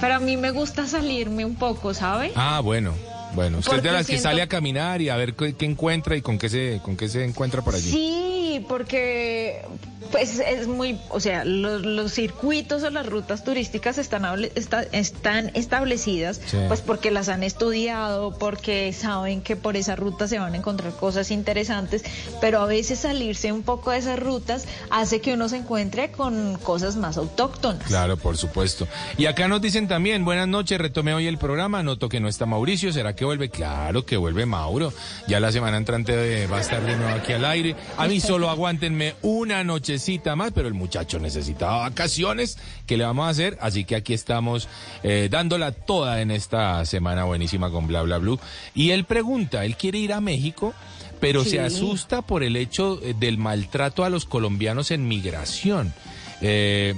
pero 0.00 0.14
a 0.16 0.18
mí 0.20 0.36
me 0.36 0.50
gusta 0.50 0.86
salirme 0.86 1.44
un 1.44 1.54
poco, 1.54 1.94
¿sabe? 1.94 2.32
Ah, 2.36 2.60
bueno. 2.62 2.92
Bueno, 3.38 3.58
usted 3.58 3.76
es 3.76 3.82
de 3.84 3.92
las 3.92 4.00
que 4.06 4.14
siento- 4.14 4.28
sale 4.30 4.42
a 4.42 4.48
caminar 4.48 5.00
y 5.00 5.10
a 5.10 5.16
ver 5.16 5.34
qué, 5.34 5.54
qué 5.54 5.64
encuentra 5.64 6.16
y 6.16 6.22
con 6.22 6.38
qué 6.38 6.48
se 6.48 6.80
con 6.82 6.96
qué 6.96 7.08
se 7.08 7.24
encuentra 7.24 7.62
por 7.62 7.76
allí. 7.76 7.88
Sí, 7.88 8.64
porque 8.68 9.62
pues 10.10 10.38
es 10.40 10.66
muy, 10.66 10.98
o 11.10 11.20
sea, 11.20 11.44
los, 11.44 11.82
los 11.82 12.12
circuitos 12.12 12.82
o 12.82 12.88
las 12.90 13.06
rutas 13.06 13.44
turísticas 13.44 13.98
están, 13.98 14.24
esta- 14.56 14.82
están 14.84 15.50
establecidas, 15.54 16.40
Sí. 16.46 16.56
pues 16.66 16.80
porque 16.80 17.10
las 17.10 17.28
han 17.28 17.42
estudiado, 17.42 18.36
porque 18.38 18.92
saben 18.94 19.42
que 19.42 19.54
por 19.54 19.76
esa 19.76 19.96
ruta 19.96 20.26
se 20.26 20.38
van 20.38 20.54
a 20.54 20.56
encontrar 20.56 20.94
cosas 20.94 21.30
interesantes, 21.30 22.02
pero 22.40 22.60
a 22.60 22.66
veces 22.66 23.00
salirse 23.00 23.52
un 23.52 23.62
poco 23.62 23.90
de 23.90 23.98
esas 23.98 24.18
rutas 24.18 24.64
hace 24.90 25.20
que 25.20 25.34
uno 25.34 25.48
se 25.50 25.58
encuentre 25.58 26.10
con 26.10 26.56
cosas 26.56 26.96
más 26.96 27.18
autóctonas. 27.18 27.84
Claro, 27.86 28.16
por 28.16 28.36
supuesto. 28.38 28.88
Y 29.18 29.26
acá 29.26 29.46
nos 29.46 29.60
dicen 29.60 29.88
también, 29.88 30.24
buenas 30.24 30.48
noches, 30.48 30.78
retomé 30.78 31.12
hoy 31.12 31.26
el 31.26 31.36
programa, 31.38 31.82
noto 31.82 32.08
que 32.08 32.18
no 32.18 32.28
está 32.28 32.46
Mauricio, 32.46 32.92
¿será 32.94 33.14
que 33.14 33.26
vuelve? 33.28 33.48
Claro 33.50 34.04
que 34.04 34.16
vuelve 34.16 34.44
Mauro. 34.46 34.92
Ya 35.28 35.38
la 35.40 35.52
semana 35.52 35.76
entrante 35.76 36.42
eh, 36.42 36.46
va 36.46 36.58
a 36.58 36.60
estar 36.60 36.82
de 36.84 36.96
nuevo 36.96 37.14
aquí 37.14 37.32
al 37.32 37.44
aire. 37.44 37.76
A 37.96 38.06
mí 38.08 38.20
solo 38.20 38.50
aguántenme 38.50 39.14
una 39.22 39.62
nochecita 39.64 40.34
más, 40.36 40.52
pero 40.52 40.66
el 40.68 40.74
muchacho 40.74 41.18
necesitaba 41.18 41.78
vacaciones. 41.88 42.58
¿Qué 42.86 42.96
le 42.96 43.04
vamos 43.04 43.26
a 43.26 43.30
hacer? 43.30 43.58
Así 43.60 43.84
que 43.84 43.96
aquí 43.96 44.14
estamos 44.14 44.68
eh, 45.02 45.28
dándola 45.30 45.72
toda 45.72 46.20
en 46.20 46.30
esta 46.30 46.84
semana 46.86 47.24
buenísima 47.24 47.70
con 47.70 47.86
Bla 47.86 48.02
Bla 48.02 48.18
Blue. 48.18 48.38
Y 48.74 48.90
él 48.90 49.04
pregunta, 49.04 49.64
él 49.64 49.76
quiere 49.76 49.98
ir 49.98 50.12
a 50.12 50.20
México, 50.20 50.74
pero 51.20 51.44
Sí. 51.44 51.50
se 51.50 51.60
asusta 51.60 52.22
por 52.22 52.42
el 52.42 52.56
hecho 52.56 53.00
eh, 53.02 53.14
del 53.18 53.38
maltrato 53.38 54.04
a 54.04 54.10
los 54.10 54.24
colombianos 54.24 54.90
en 54.90 55.06
migración. 55.06 55.92
Eh, 56.40 56.94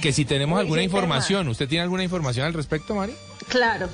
que 0.00 0.12
si 0.12 0.24
tenemos 0.24 0.58
alguna 0.58 0.82
información, 0.82 1.46
¿usted 1.48 1.68
tiene 1.68 1.82
alguna 1.82 2.02
información 2.04 2.46
al 2.46 2.54
respecto, 2.54 2.94
Mari? 2.94 3.12
Claro, 3.48 3.88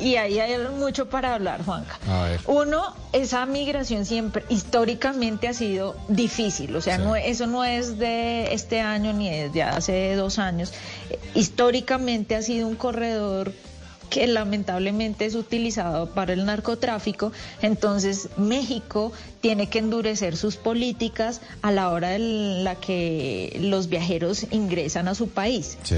y 0.00 0.16
ahí 0.16 0.38
hay 0.38 0.56
mucho 0.76 1.08
para 1.08 1.34
hablar, 1.34 1.64
Juanca. 1.64 1.98
A 2.08 2.24
ver. 2.24 2.40
Uno, 2.46 2.94
esa 3.12 3.46
migración 3.46 4.04
siempre, 4.04 4.44
históricamente 4.48 5.48
ha 5.48 5.54
sido 5.54 5.96
difícil, 6.08 6.74
o 6.76 6.80
sea, 6.80 6.96
Sí. 6.96 7.02
no, 7.04 7.16
eso 7.16 7.46
no 7.46 7.64
es 7.64 7.98
de 7.98 8.52
este 8.52 8.80
año 8.80 9.12
ni 9.12 9.30
desde 9.30 9.62
hace 9.62 10.14
dos 10.14 10.38
años. 10.38 10.72
Históricamente 11.34 12.34
ha 12.36 12.42
sido 12.42 12.66
un 12.66 12.76
corredor 12.76 13.52
que 14.10 14.26
lamentablemente 14.26 15.26
es 15.26 15.34
utilizado 15.34 16.06
para 16.14 16.32
el 16.32 16.46
narcotráfico, 16.46 17.30
entonces 17.60 18.30
México 18.38 19.12
tiene 19.42 19.68
que 19.68 19.78
endurecer 19.80 20.36
sus 20.38 20.56
políticas 20.56 21.42
a 21.60 21.70
la 21.72 21.90
hora 21.90 22.14
en 22.14 22.64
la 22.64 22.74
que 22.76 23.58
los 23.60 23.88
viajeros 23.90 24.46
ingresan 24.50 25.08
a 25.08 25.14
su 25.14 25.28
país 25.28 25.76
Sí. 25.82 25.96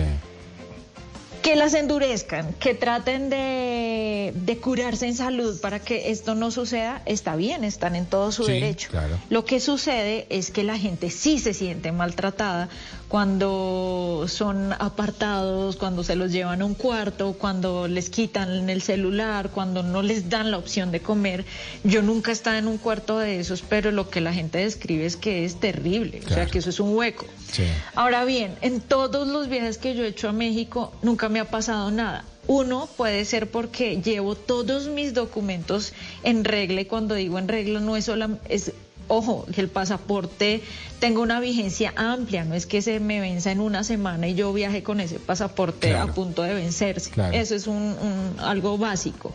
Que 1.43 1.57
las 1.57 1.75
endurezcan, 1.75 2.53
que 2.55 2.75
traten 2.75 3.31
de, 3.31 4.33
de 4.35 4.57
curarse 4.59 5.07
en 5.07 5.15
salud 5.15 5.61
para 5.61 5.79
que 5.81 6.11
esto 6.11 6.35
no 6.35 6.51
suceda, 6.51 7.03
está 7.07 7.37
bien, 7.37 7.65
están 7.65 7.97
en 7.97 8.07
todo 8.07 8.31
su 8.33 8.45
Sí, 8.45 8.53
derecho. 8.53 8.89
claro. 8.91 9.19
Lo 9.31 9.45
que 9.45 9.59
sucede 9.61 10.27
es 10.29 10.51
que 10.51 10.65
la 10.65 10.79
gente 10.79 11.11
sí 11.11 11.39
se 11.39 11.55
siente 11.55 11.93
maltratada 11.93 12.69
cuando 13.11 14.27
son 14.29 14.73
apartados, 14.75 15.75
cuando 15.75 16.05
se 16.05 16.15
los 16.15 16.31
llevan 16.31 16.63
a 16.63 16.65
un 16.65 16.75
cuarto, 16.75 17.33
cuando 17.33 17.89
les 17.89 18.09
quitan 18.09 18.71
el 18.71 18.83
celular, 18.83 19.51
cuando 19.51 19.83
no 19.83 20.01
les 20.01 20.31
dan 20.31 20.53
la 20.53 20.59
opción 20.59 20.93
de 20.93 21.01
comer. 21.01 21.45
Yo 21.83 22.03
nunca 22.03 22.31
he 22.31 22.35
estado 22.35 22.59
en 22.59 22.69
un 22.69 22.79
cuarto 22.79 23.19
de 23.19 23.41
esos, 23.41 23.63
pero 23.63 23.91
lo 23.91 24.11
que 24.11 24.21
la 24.21 24.33
gente 24.33 24.59
describe 24.59 25.07
es 25.07 25.17
que 25.17 25.45
es 25.45 25.59
terrible, 25.59 26.21
o 26.25 26.29
sea, 26.29 26.47
que 26.47 26.59
eso 26.59 26.71
es 26.71 26.79
un 26.79 26.97
hueco. 26.97 27.27
Sí. 27.51 27.65
Ahora 27.97 28.25
bien, 28.25 28.55
en 28.61 28.81
todos 28.81 29.27
los 29.27 29.49
viajes 29.49 29.79
que 29.79 29.97
yo 29.97 30.05
he 30.05 30.09
hecho 30.09 30.29
a 30.29 30.33
México 30.33 30.93
nunca 31.03 31.29
me 31.29 31.41
ha 31.41 31.51
pasado 31.51 31.91
nada. 31.91 32.25
Uno 32.47 32.89
puede 32.97 33.25
ser 33.25 33.51
porque 33.51 34.01
llevo 34.01 34.37
todos 34.37 34.87
mis 34.87 35.15
documentos 35.15 35.95
en 36.23 36.45
regla 36.45 36.83
y 36.83 36.85
cuando 36.85 37.17
digo 37.17 37.41
en 37.41 37.49
regla 37.49 37.81
no 37.81 37.97
es 37.97 38.05
solamente, 38.05 38.55
es, 38.55 38.73
ojo, 39.11 39.45
que 39.55 39.61
el 39.61 39.69
pasaporte 39.69 40.63
tenga 41.01 41.21
una 41.21 41.41
vigencia 41.41 41.93
amplia, 41.97 42.45
no 42.45 42.55
es 42.55 42.65
que 42.67 42.81
se 42.81 43.01
me 43.01 43.21
venza 43.21 43.51
en 43.53 43.61
una 43.61 43.85
semana 43.85 44.29
y 44.29 44.35
yo 44.35 44.53
viaje 44.53 44.83
con 44.83 45.01
ese 45.01 45.19
pasaporte 45.19 45.89
Claro. 45.91 46.11
a 46.11 46.15
punto 46.15 46.43
de 46.43 46.55
vencerse. 46.55 47.11
Claro. 47.11 47.35
Eso 47.37 47.55
es 47.55 47.67
un, 47.67 47.77
un- 47.77 48.35
algo 48.41 48.79
básico. 48.79 49.33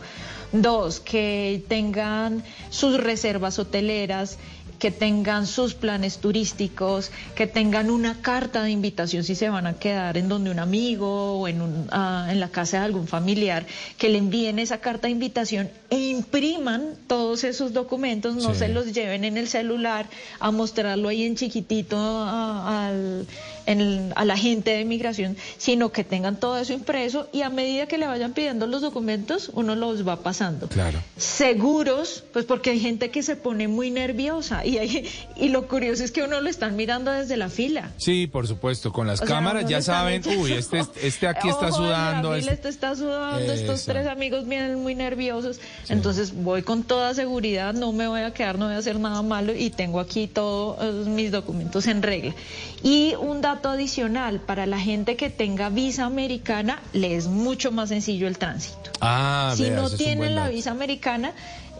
Dos, 0.52 1.00
que 1.00 1.62
tengan 1.68 2.42
sus 2.70 2.96
reservas 3.02 3.58
hoteleras, 3.58 4.38
que 4.78 4.90
tengan 4.90 5.46
sus 5.46 5.74
planes 5.74 6.18
turísticos, 6.18 7.10
que 7.34 7.46
tengan 7.46 7.90
una 7.90 8.20
carta 8.20 8.62
de 8.62 8.70
invitación 8.70 9.24
si 9.24 9.34
se 9.34 9.48
van 9.48 9.66
a 9.66 9.74
quedar 9.78 10.16
en 10.18 10.28
donde 10.28 10.50
un 10.50 10.58
amigo 10.58 11.40
o 11.40 11.48
en, 11.48 11.62
un, 11.62 11.86
ah, 11.90 12.28
en 12.30 12.40
la 12.40 12.48
casa 12.48 12.78
de 12.80 12.84
algún 12.84 13.08
familiar, 13.08 13.66
que 13.98 14.08
le 14.08 14.18
envíen 14.18 14.58
esa 14.58 14.78
carta 14.78 15.08
de 15.08 15.12
invitación 15.12 15.70
e 15.90 15.98
impriman 16.10 16.90
todos 17.06 17.44
esos 17.44 17.72
documentos, 17.72 18.36
no 18.36 18.52
Sí. 18.52 18.58
se 18.60 18.68
los 18.68 18.92
lleven 18.92 19.24
en 19.24 19.36
el 19.36 19.48
celular 19.48 20.06
a 20.40 20.50
mostrarlo 20.50 21.08
ahí 21.08 21.24
en 21.24 21.36
chiquitito 21.36 21.96
a, 21.96 22.88
al- 22.88 23.26
en 23.66 24.12
a 24.16 24.24
la 24.24 24.36
gente 24.36 24.70
de 24.70 24.84
migración, 24.84 25.36
sino 25.58 25.90
que 25.92 26.04
tengan 26.04 26.38
todo 26.38 26.56
eso 26.58 26.72
impreso 26.72 27.28
y 27.32 27.42
a 27.42 27.50
medida 27.50 27.86
que 27.86 27.98
le 27.98 28.06
vayan 28.06 28.32
pidiendo 28.32 28.66
los 28.66 28.80
documentos, 28.80 29.50
uno 29.54 29.74
los 29.74 30.06
va 30.06 30.16
pasando 30.22 30.68
Claro. 30.68 31.00
seguros, 31.16 32.24
pues 32.32 32.44
porque 32.44 32.70
hay 32.70 32.80
gente 32.80 33.10
que 33.10 33.22
se 33.22 33.36
pone 33.36 33.68
muy 33.68 33.90
nerviosa 33.90 34.64
y, 34.64 34.78
hay- 34.78 35.08
y 35.36 35.48
lo 35.48 35.66
curioso 35.68 36.04
es 36.04 36.12
que 36.12 36.22
uno 36.22 36.40
lo 36.40 36.48
están 36.48 36.76
mirando 36.76 37.10
desde 37.10 37.36
la 37.36 37.48
fila. 37.48 37.90
Sí, 37.96 38.26
por 38.26 38.46
supuesto, 38.46 38.92
con 38.92 39.06
las 39.06 39.20
O 39.20 39.26
sea, 39.26 39.34
cámaras 39.36 39.62
uno 39.64 39.70
ya 39.70 39.82
saben, 39.82 40.20
echando- 40.22 40.40
uy, 40.42 40.52
este, 40.52 40.82
este 41.02 41.26
aquí 41.26 41.48
está 41.48 41.68
Ojo, 41.68 41.82
la 41.82 41.88
sudando. 41.88 42.34
este- 42.34 42.52
este 42.52 42.68
está 42.68 42.94
sudando, 42.96 43.52
estos 43.52 43.84
tres 43.84 44.06
amigos 44.06 44.46
vienen 44.46 44.80
muy 44.82 44.94
nerviosos, 44.94 45.60
entonces 45.88 46.32
voy 46.34 46.62
con 46.62 46.82
toda 46.84 47.14
seguridad, 47.14 47.74
no 47.74 47.92
me 47.92 48.06
voy 48.08 48.20
a 48.20 48.32
quedar, 48.32 48.58
no 48.58 48.66
voy 48.66 48.74
a 48.74 48.78
hacer 48.78 48.98
nada 49.00 49.22
malo 49.22 49.54
y 49.54 49.70
tengo 49.70 50.00
aquí 50.00 50.26
todos 50.28 51.06
mis 51.06 51.30
documentos 51.32 51.86
en 51.86 52.02
regla. 52.02 52.34
Y 52.82 53.14
un 53.20 53.40
dato 53.40 53.55
adicional, 53.64 54.40
para 54.40 54.66
la 54.66 54.78
gente 54.78 55.16
que 55.16 55.30
tenga 55.30 55.68
visa 55.68 56.04
americana, 56.04 56.80
le 56.92 57.16
es 57.16 57.26
mucho 57.26 57.72
más 57.72 57.88
sencillo 57.88 58.26
el 58.28 58.38
tránsito. 58.38 58.90
Ah, 59.00 59.52
si 59.56 59.64
vea, 59.64 59.76
no 59.76 59.90
tienen 59.90 60.34
la 60.34 60.48
visa 60.48 60.70
americana, 60.70 61.32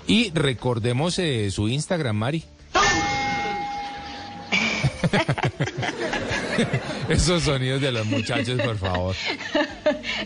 Y 0.07 0.31
recordemos 0.31 0.98
eh, 1.19 1.49
su 1.51 1.69
Instagram, 1.69 2.15
Mari. 2.17 2.43
Esos 7.09 7.43
sonidos 7.43 7.81
de 7.81 7.91
los 7.91 8.05
muchachos, 8.05 8.59
por 8.61 8.77
favor. 8.77 9.15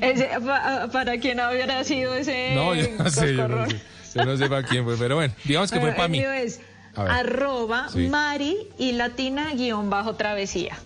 Ese, 0.02 0.30
pa- 0.46 0.90
para 0.92 1.18
quien 1.20 1.40
hubiera 1.40 1.84
sido 1.84 2.14
ese 2.16 2.54
No, 2.56 2.74
yo 2.76 2.88
no 2.98 3.10
sé, 3.10 3.36
yo 3.36 3.48
no 3.48 3.70
sé. 3.70 3.80
Yo 4.16 4.26
no 4.26 4.38
sé 4.38 4.48
para 4.48 4.64
quién 4.64 4.84
fue, 4.84 4.96
pero 4.98 5.16
bueno, 5.16 5.34
digamos 5.44 5.72
que 5.72 5.80
fue 5.80 5.92
para 5.94 6.08
mí. 6.08 6.20
es 6.20 6.60
arroba 6.96 7.88
Sí. 7.92 8.08
Mari 8.08 8.68
y 8.78 8.92
latina 8.94 9.52
guion 9.56 9.90
bajo 9.90 10.16
travesía. 10.16 10.78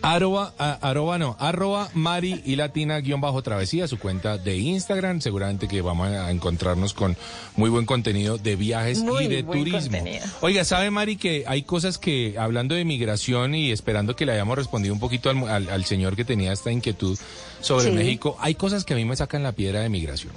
Arroba, 0.00 0.54
a- 0.58 0.78
arroba 0.80 1.18
no, 1.18 1.36
arroba 1.40 1.90
Mari 1.94 2.42
y 2.44 2.56
Latina 2.56 3.00
guion 3.00 3.20
bajo 3.20 3.42
travesía, 3.42 3.88
su 3.88 3.98
cuenta 3.98 4.38
de 4.38 4.56
Instagram. 4.56 5.20
Seguramente 5.20 5.66
que 5.68 5.82
vamos 5.82 6.08
a 6.08 6.30
encontrarnos 6.30 6.94
con 6.94 7.16
muy 7.56 7.68
buen 7.68 7.84
contenido 7.84 8.38
de 8.38 8.54
viajes 8.56 9.00
Muy 9.00 9.24
y 9.24 9.28
de 9.28 9.42
turismo. 9.42 9.80
contenido. 9.80 10.24
Oiga, 10.40 10.64
¿sabe 10.64 10.90
Mari 10.90 11.16
que 11.16 11.44
hay 11.46 11.62
cosas 11.62 11.98
que, 11.98 12.36
hablando 12.38 12.74
de 12.74 12.84
migración 12.84 13.54
y 13.54 13.72
esperando 13.72 14.14
que 14.14 14.24
le 14.24 14.32
hayamos 14.32 14.56
respondido 14.56 14.94
un 14.94 15.00
poquito 15.00 15.30
al, 15.30 15.48
al- 15.48 15.68
al 15.70 15.84
señor 15.84 16.14
que 16.16 16.24
tenía 16.24 16.52
esta 16.52 16.70
inquietud 16.70 17.18
sobre 17.60 17.86
Sí. 17.86 17.90
México, 17.90 18.36
hay 18.40 18.54
cosas 18.54 18.84
que 18.84 18.94
a 18.94 18.96
mí 18.96 19.04
me 19.04 19.16
sacan 19.16 19.42
la 19.42 19.52
piedra 19.52 19.80
de 19.80 19.88
migración? 19.88 20.32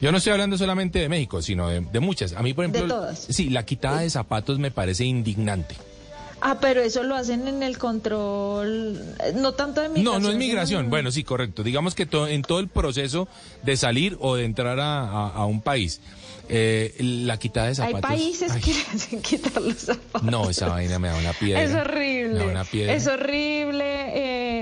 Yo 0.00 0.12
no 0.12 0.18
estoy 0.18 0.32
hablando 0.32 0.58
solamente 0.58 0.98
de 0.98 1.08
México, 1.08 1.40
sino 1.42 1.68
de, 1.68 1.80
de 1.80 2.00
muchas. 2.00 2.34
A 2.34 2.42
mí, 2.42 2.52
por 2.54 2.64
ejemplo, 2.66 2.82
De 2.82 2.88
todas. 2.88 3.26
sí, 3.30 3.48
la 3.48 3.64
quitada 3.64 4.00
de 4.00 4.10
zapatos 4.10 4.58
me 4.58 4.70
parece 4.70 5.04
indignante. 5.04 5.74
Ah, 6.40 6.58
pero 6.60 6.80
eso 6.80 7.02
lo 7.02 7.14
hacen 7.16 7.48
en 7.48 7.62
el 7.62 7.78
control, 7.78 9.02
eh, 9.24 9.32
no 9.34 9.52
tanto 9.52 9.80
de 9.80 9.88
migración. 9.88 10.04
No, 10.14 10.20
no 10.20 10.28
es 10.28 10.34
sino- 10.34 10.38
migración. 10.38 10.90
Bueno, 10.90 11.10
sí, 11.10 11.24
correcto. 11.24 11.62
Digamos 11.62 11.94
que 11.94 12.06
to- 12.06 12.28
en 12.28 12.42
todo 12.42 12.60
el 12.60 12.68
proceso 12.68 13.28
de 13.64 13.76
salir 13.76 14.16
o 14.20 14.36
de 14.36 14.44
entrar 14.44 14.78
a, 14.80 15.00
a- 15.00 15.28
a 15.30 15.46
un 15.46 15.60
país, 15.60 16.00
eh, 16.48 16.94
la 17.00 17.38
quitada 17.38 17.66
de 17.66 17.70
Hay 17.82 17.92
zapatos. 17.92 18.00
países 18.02 18.52
Ay, 18.52 18.60
que 18.62 18.72
le 18.72 18.80
hacen 18.94 19.20
quitar 19.22 19.60
los 19.62 19.76
zapatos. 19.78 20.22
No, 20.30 20.48
esa 20.48 20.68
vaina 20.68 20.98
me 20.98 21.08
da 21.08 21.16
una 21.16 21.32
piedra. 21.32 21.62
Es 21.62 21.70
Me 21.70 21.76
da 21.76 21.82
horrible. 21.82 22.46
una 22.46 22.64
piedra. 22.64 22.94
Es 22.94 23.06
horrible. 23.06 23.84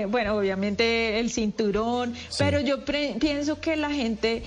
eh, 0.01 0.05
bueno, 0.07 0.35
obviamente 0.35 1.19
el 1.19 1.31
cinturón, 1.31 2.13
pero 2.37 2.59
yo 2.59 2.83
pienso 2.85 3.59
que 3.59 3.75
la 3.75 3.89
gente 3.89 4.43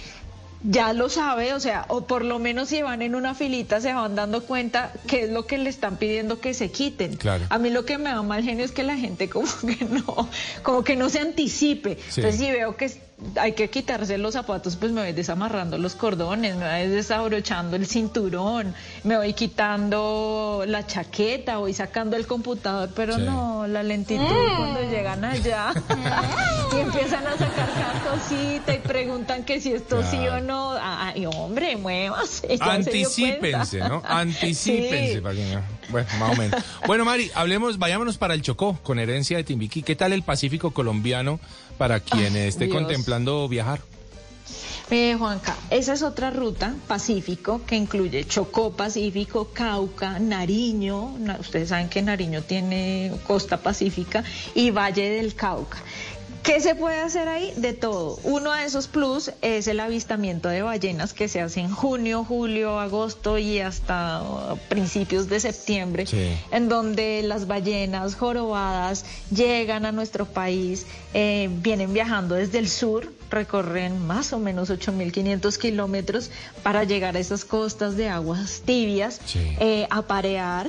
ya 0.62 0.92
lo 0.92 1.08
sabe, 1.08 1.54
o 1.54 1.60
sea, 1.60 1.86
o 1.88 2.06
por 2.06 2.24
lo 2.24 2.38
menos 2.38 2.68
si 2.68 2.82
van 2.82 3.02
en 3.02 3.14
una 3.14 3.34
filita 3.34 3.80
se 3.80 3.94
van 3.94 4.14
dando 4.14 4.42
cuenta 4.42 4.92
qué 5.06 5.24
es 5.24 5.30
lo 5.30 5.46
que 5.46 5.56
le 5.58 5.70
están 5.70 5.96
pidiendo 5.96 6.40
que 6.40 6.52
se 6.52 6.70
quiten. 6.70 7.16
Claro. 7.16 7.46
A 7.48 7.58
mí 7.58 7.70
lo 7.70 7.84
que 7.84 7.96
me 7.98 8.10
da 8.10 8.22
mal 8.22 8.42
genio 8.42 8.64
es 8.64 8.72
que 8.72 8.82
la 8.82 8.96
gente 8.96 9.30
como 9.30 9.48
que 9.66 9.84
no, 9.84 10.28
como 10.62 10.84
que 10.84 10.96
no 10.96 11.08
se 11.08 11.20
anticipe. 11.20 11.96
Sí. 12.08 12.20
Entonces 12.20 12.40
si 12.40 12.50
veo 12.50 12.76
que 12.76 12.90
hay 13.36 13.52
que 13.52 13.68
quitarse 13.70 14.16
los 14.18 14.32
zapatos, 14.34 14.76
pues 14.76 14.92
me 14.92 15.02
voy 15.02 15.12
desamarrando 15.12 15.76
los 15.78 15.94
cordones, 15.94 16.56
me 16.56 16.64
voy 16.66 16.88
desabrochando 16.88 17.76
el 17.76 17.86
cinturón, 17.86 18.74
me 19.04 19.16
voy 19.16 19.32
quitando 19.34 20.64
la 20.66 20.86
chaqueta, 20.86 21.58
voy 21.58 21.74
sacando 21.74 22.16
el 22.16 22.26
computador, 22.26 22.90
pero 22.94 23.16
Sí. 23.16 23.22
no, 23.22 23.66
la 23.66 23.82
lentitud 23.82 24.24
cuando 24.56 24.80
llegan 24.90 25.24
allá 25.24 25.72
y 26.72 26.80
empiezan 26.80 27.26
a 27.26 27.32
sacar 27.32 27.68
cada 27.74 28.10
cosita 28.12 28.74
y 28.74 28.78
preguntan 28.78 29.44
que 29.44 29.60
si 29.60 29.72
esto 29.72 30.02
sí 30.02 30.26
o 30.28 30.40
no. 30.40 30.74
Ay, 30.80 31.26
hombre, 31.26 31.76
dio 31.76 32.14
Anticípense. 32.60 33.78
¿no? 33.80 34.02
Anticípense. 34.08 35.14
Sí. 35.14 35.20
para 35.20 35.34
que 35.34 35.54
no- 35.54 35.79
Bueno, 35.90 36.08
más 36.18 36.32
o 36.32 36.36
menos. 36.40 36.62
Bueno, 36.86 37.04
Mari, 37.04 37.30
hablemos, 37.34 37.78
vayámonos 37.78 38.18
para 38.18 38.34
el 38.34 38.42
Chocó, 38.42 38.78
con 38.82 38.98
herencia 38.98 39.36
de 39.36 39.44
Timbiquí. 39.44 39.82
¿Qué 39.82 39.96
tal 39.96 40.12
el 40.12 40.22
Pacífico 40.22 40.72
colombiano 40.72 41.40
para 41.78 42.00
quien 42.00 42.36
esté 42.36 42.66
Dios. 42.66 42.76
contemplando 42.76 43.48
viajar? 43.48 43.80
Eh, 44.92 45.14
Juanca, 45.16 45.56
esa 45.70 45.92
es 45.92 46.02
otra 46.02 46.30
ruta, 46.30 46.74
Pacífico, 46.88 47.60
que 47.64 47.76
incluye 47.76 48.24
Chocó, 48.24 48.72
Pacífico, 48.72 49.50
Cauca, 49.52 50.18
Nariño, 50.18 51.14
na- 51.20 51.36
ustedes 51.38 51.68
saben 51.68 51.88
que 51.88 52.02
Nariño 52.02 52.42
tiene 52.42 53.12
costa 53.24 53.58
pacífica, 53.58 54.24
y 54.56 54.70
Valle 54.72 55.08
del 55.10 55.36
Cauca. 55.36 55.78
¿Qué 56.42 56.58
se 56.60 56.74
puede 56.74 56.98
hacer 57.00 57.28
ahí? 57.28 57.52
De 57.56 57.74
todo. 57.74 58.18
Uno 58.24 58.52
de 58.52 58.64
esos 58.64 58.88
plus 58.88 59.30
es 59.42 59.68
el 59.68 59.78
avistamiento 59.78 60.48
de 60.48 60.62
ballenas 60.62 61.12
que 61.12 61.28
se 61.28 61.40
hace 61.40 61.60
en 61.60 61.70
junio, 61.70 62.24
julio, 62.24 62.78
agosto 62.80 63.36
y 63.38 63.58
hasta 63.60 64.22
uh, 64.22 64.56
principios 64.68 65.28
de 65.28 65.38
septiembre, 65.38 66.06
Sí. 66.06 66.32
en 66.50 66.68
donde 66.70 67.22
las 67.22 67.46
ballenas 67.46 68.14
jorobadas 68.14 69.04
llegan 69.30 69.84
a 69.84 69.92
nuestro 69.92 70.24
país, 70.24 70.86
eh, 71.12 71.48
vienen 71.52 71.92
viajando 71.92 72.34
desde 72.36 72.58
el 72.58 72.68
sur, 72.68 73.12
recorren 73.30 74.04
más 74.06 74.32
o 74.32 74.38
menos 74.38 74.70
8.500 74.70 75.56
kilómetros 75.58 76.30
para 76.62 76.84
llegar 76.84 77.16
a 77.16 77.20
esas 77.20 77.44
costas 77.44 77.96
de 77.96 78.08
aguas 78.08 78.62
tibias, 78.64 79.20
eh, 79.36 79.86
a 79.90 80.02
parear, 80.02 80.68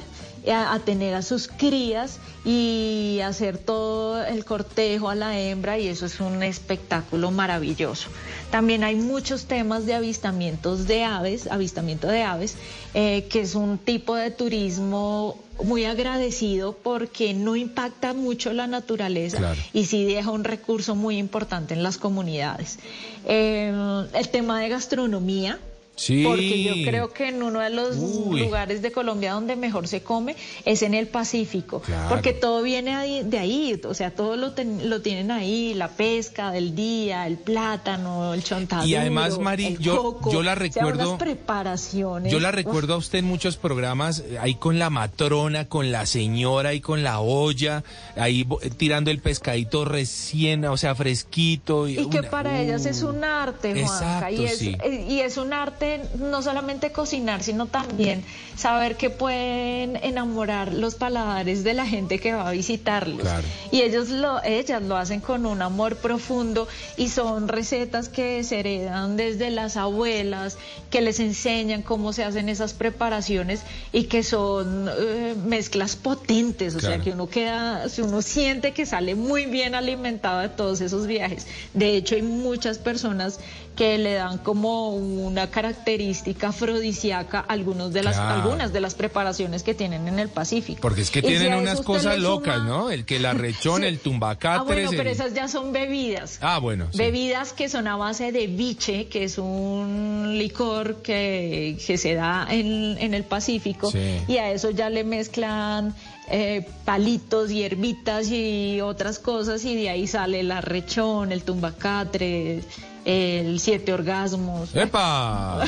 a, 0.49 0.73
a 0.73 0.79
tener 0.79 1.13
a 1.15 1.21
sus 1.21 1.47
crías 1.47 2.19
y 2.43 3.19
hacer 3.23 3.57
todo 3.57 4.23
el 4.25 4.43
cortejo 4.45 5.09
a 5.09 5.15
la 5.15 5.39
hembra 5.39 5.77
y 5.77 5.87
eso 5.87 6.05
es 6.05 6.19
un 6.19 6.41
espectáculo 6.43 7.31
maravilloso. 7.31 8.09
También 8.49 8.83
hay 8.83 8.95
muchos 8.95 9.45
temas 9.45 9.85
de 9.85 9.93
avistamientos 9.93 10.87
de 10.87 11.03
aves, 11.03 11.47
avistamiento 11.47 12.07
de 12.07 12.23
aves, 12.23 12.55
eh, 12.93 13.27
que 13.29 13.41
es 13.41 13.55
un 13.55 13.77
tipo 13.77 14.15
de 14.15 14.31
turismo 14.31 15.37
muy 15.63 15.85
agradecido 15.85 16.73
porque 16.81 17.33
no 17.35 17.55
impacta 17.55 18.13
mucho 18.13 18.51
la 18.51 18.65
naturaleza 18.65 19.37
Claro. 19.37 19.59
y 19.73 19.85
sí 19.85 20.05
deja 20.05 20.31
un 20.31 20.43
recurso 20.43 20.95
muy 20.95 21.17
importante 21.17 21.75
en 21.75 21.83
las 21.83 21.97
comunidades. 21.99 22.79
Eh, 23.27 23.71
el 24.13 24.29
tema 24.29 24.59
de 24.59 24.69
gastronomía, 24.69 25.59
Sí. 26.01 26.23
porque 26.25 26.63
yo 26.63 26.73
creo 26.89 27.13
que 27.13 27.27
en 27.29 27.43
uno 27.43 27.59
de 27.59 27.69
los 27.69 27.95
Uy. 27.97 28.39
lugares 28.41 28.81
de 28.81 28.91
Colombia 28.91 29.33
donde 29.33 29.55
mejor 29.55 29.87
se 29.87 30.01
come 30.01 30.35
es 30.65 30.81
en 30.81 30.93
el 30.95 31.07
Pacífico, 31.07 31.81
Claro. 31.81 32.09
porque 32.09 32.33
todo 32.33 32.63
viene 32.63 32.95
ahí- 32.95 33.21
de 33.23 33.37
ahí, 33.37 33.79
o 33.87 33.93
sea, 33.93 34.09
todo 34.09 34.35
lo, 34.35 34.53
ten- 34.53 34.89
lo 34.89 35.01
tienen 35.03 35.29
ahí, 35.29 35.75
la 35.75 35.89
pesca 35.89 36.51
del 36.51 36.75
día, 36.75 37.27
el 37.27 37.37
plátano, 37.37 38.33
el 38.33 38.43
chontaduro, 38.43 38.87
Y 38.87 38.95
además, 38.95 39.37
Mari, 39.37 39.65
el 39.67 39.77
yo- 39.77 39.97
coco, 40.01 40.31
yo 40.31 40.41
la 40.41 40.53
o 40.53 40.55
sea, 40.55 40.63
recuerdo- 40.63 41.09
unas 41.09 41.19
preparaciones. 41.19 42.31
Yo 42.31 42.39
la 42.39 42.49
Uf. 42.49 42.55
recuerdo 42.55 42.95
a 42.95 42.97
usted 42.97 43.19
en 43.19 43.25
muchos 43.25 43.57
programas, 43.57 44.19
eh, 44.21 44.37
ahí 44.39 44.55
con 44.55 44.79
la 44.79 44.89
matrona, 44.89 45.67
con 45.67 45.91
la 45.91 46.05
señora, 46.07 46.69
ahí 46.69 46.81
con 46.81 47.03
la 47.03 47.19
olla, 47.19 47.83
ahí 48.15 48.47
eh, 48.63 48.69
tirando 48.75 49.11
el 49.11 49.19
pescadito 49.19 49.85
recién, 49.85 50.65
o 50.65 50.77
sea, 50.77 50.95
fresquito. 50.95 51.87
Y 51.87 52.07
que 52.09 52.19
una- 52.19 52.29
para 52.29 52.59
ellas 52.61 52.85
es 52.85 53.03
un 53.03 53.23
arte, 53.23 53.83
Juanca, 53.83 54.31
y 54.31 54.35
Exacto, 54.35 54.43
es, 54.53 54.57
sí. 54.57 54.75
eh, 54.83 55.05
y 55.09 55.19
es 55.19 55.37
un 55.37 55.53
arte 55.53 55.90
no 56.19 56.41
solamente 56.41 56.91
cocinar, 56.91 57.43
sino 57.43 57.65
también 57.65 58.23
saber 58.55 58.97
que 58.97 59.09
pueden 59.09 59.97
enamorar 59.97 60.73
los 60.73 60.95
paladares 60.95 61.63
de 61.63 61.73
la 61.73 61.85
gente 61.85 62.19
que 62.19 62.33
va 62.33 62.47
a 62.47 62.51
visitarlos. 62.51 63.21
Claro. 63.21 63.47
Y 63.71 63.81
ellos 63.81 64.09
lo, 64.09 64.43
ellas 64.43 64.81
lo 64.81 64.97
hacen 64.97 65.19
con 65.19 65.45
un 65.45 65.61
amor 65.61 65.95
profundo 65.97 66.67
y 66.97 67.09
son 67.09 67.47
recetas 67.47 68.09
que 68.09 68.43
se 68.43 68.59
heredan 68.59 69.17
desde 69.17 69.49
las 69.49 69.77
abuelas, 69.77 70.57
que 70.89 71.01
les 71.01 71.19
enseñan 71.19 71.81
cómo 71.81 72.13
se 72.13 72.23
hacen 72.23 72.49
esas 72.49 72.73
preparaciones 72.73 73.61
y 73.91 74.03
que 74.03 74.23
son 74.23 74.89
eh, 74.89 75.35
mezclas 75.45 75.95
potentes, 75.95 76.75
o 76.75 76.79
sea 76.79 76.99
que 76.99 77.11
uno 77.11 77.27
queda, 77.27 77.85
uno 77.99 78.21
siente 78.21 78.73
que 78.73 78.85
sale 78.85 79.15
muy 79.15 79.45
bien 79.45 79.75
alimentado 79.75 80.39
de 80.39 80.49
todos 80.49 80.81
esos 80.81 81.07
viajes. 81.07 81.47
De 81.73 81.95
hecho, 81.95 82.15
hay 82.15 82.21
muchas 82.21 82.77
personas 82.77 83.39
que 83.75 83.97
le 83.97 84.13
dan 84.15 84.37
como 84.37 84.89
una 84.95 85.49
característica 85.49 86.49
afrodisíaca 86.49 87.39
algunos 87.39 87.93
de 87.93 88.03
las, 88.03 88.15
Claro. 88.17 88.41
algunas 88.43 88.73
de 88.73 88.81
las 88.81 88.95
preparaciones 88.95 89.63
que 89.63 89.73
tienen 89.73 90.07
en 90.07 90.19
el 90.19 90.29
Pacífico. 90.29 90.79
Porque 90.81 91.01
es 91.01 91.09
que 91.09 91.19
Y 91.19 91.23
tienen 91.23 91.53
unas 91.55 91.81
cosas 91.81 92.19
locas, 92.19 92.57
suma- 92.57 92.67
¿no? 92.67 92.89
El 92.91 93.05
que 93.05 93.19
la 93.19 93.33
rechón, 93.33 93.81
Sí. 93.81 93.87
el 93.87 93.99
tumbacatres. 93.99 94.61
Ah, 94.61 94.63
bueno, 94.63 94.89
pero 94.95 95.09
esas 95.09 95.33
ya 95.33 95.47
son 95.47 95.71
bebidas. 95.71 96.37
Ah, 96.41 96.59
bueno. 96.59 96.87
sí. 96.91 96.97
Bebidas 96.97 97.53
que 97.53 97.69
son 97.69 97.87
a 97.87 97.95
base 97.95 98.31
de 98.31 98.47
biche, 98.47 99.07
que 99.07 99.23
es 99.23 99.37
un 99.37 100.35
licor 100.37 100.97
que, 101.01 101.77
que 101.85 101.97
se 101.97 102.13
da 102.15 102.47
en, 102.49 102.97
en 102.99 103.13
el 103.13 103.23
Pacífico, 103.23 103.89
Sí. 103.91 104.19
y 104.27 104.37
a 104.37 104.51
eso 104.51 104.69
ya 104.71 104.89
le 104.89 105.03
mezclan 105.03 105.95
eh, 106.29 106.65
palitos, 106.85 107.49
hierbitas 107.49 108.29
y 108.29 108.79
otras 108.81 109.19
cosas, 109.19 109.65
y 109.65 109.75
de 109.75 109.89
ahí 109.89 110.07
sale 110.07 110.39
el 110.41 110.51
arrechón, 110.51 111.31
el 111.31 111.43
tumbacatre, 111.43 112.61
el 113.05 113.59
siete 113.59 113.93
orgasmos. 113.93 114.75
¡Epa! 114.75 115.63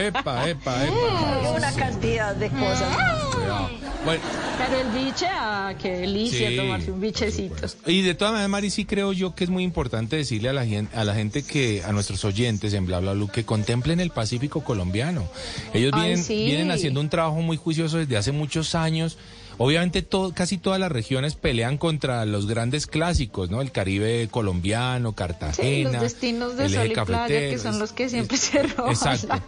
¡Epa, 0.00 0.48
epa, 0.48 0.84
epa! 0.84 1.52
Una 1.56 1.72
cantidad 1.72 2.34
de 2.34 2.48
cosas. 2.50 2.96
Cuidado. 3.34 3.70
Bueno, 4.04 4.22
Pero 4.58 4.80
el 4.80 5.04
biche, 5.04 5.26
ah, 5.28 5.74
qué 5.82 5.90
delicia 5.98 6.48
Sí, 6.50 6.56
tomarse 6.56 6.92
un 6.92 7.00
bichecito. 7.00 7.56
y 7.86 8.02
de 8.02 8.14
todas 8.14 8.32
maneras, 8.34 8.50
Mari, 8.50 8.70
sí 8.70 8.84
creo 8.84 9.12
yo 9.12 9.34
que 9.34 9.42
es 9.42 9.50
muy 9.50 9.64
importante 9.64 10.14
decirle 10.16 10.48
a 10.48 10.52
la 10.52 10.64
gente, 10.64 10.96
a 10.96 11.02
la 11.02 11.12
gente 11.14 11.42
que, 11.42 11.82
a 11.84 11.90
nuestros 11.90 12.24
oyentes 12.24 12.72
en 12.74 12.86
Bla 12.86 13.00
Bla 13.00 13.14
Blue, 13.14 13.28
que 13.28 13.44
contemplen 13.44 13.98
el 13.98 14.10
Pacífico 14.10 14.62
colombiano. 14.62 15.28
Ellos 15.74 15.90
Ay, 15.94 16.00
vienen, 16.02 16.24
sí. 16.24 16.44
vienen 16.46 16.70
haciendo 16.70 17.00
un 17.00 17.08
trabajo 17.08 17.40
muy 17.40 17.56
juicioso 17.56 17.98
desde 17.98 18.16
hace 18.16 18.30
muchos 18.30 18.76
años. 18.76 19.18
Obviamente 19.58 20.02
todo, 20.02 20.34
casi 20.34 20.58
todas 20.58 20.78
las 20.78 20.92
regiones 20.92 21.34
pelean 21.34 21.78
contra 21.78 22.24
los 22.26 22.46
grandes 22.46 22.86
clásicos, 22.86 23.50
¿no? 23.50 23.62
El 23.62 23.72
Caribe 23.72 24.28
colombiano, 24.30 25.10
Sí, 25.10 25.14
Cartagena, 25.14 25.92
los 25.92 26.02
destinos 26.02 26.56
de 26.56 26.66
el 26.66 26.72
sol 26.72 26.82
eje 26.82 26.92
y 26.92 27.04
playa, 27.04 27.28
que 27.28 27.58
son 27.58 27.78
los 27.78 27.92
que 27.92 28.08
siempre 28.08 28.36
se 28.36 28.62
roban. 28.62 28.90
Exacto. 28.90 29.40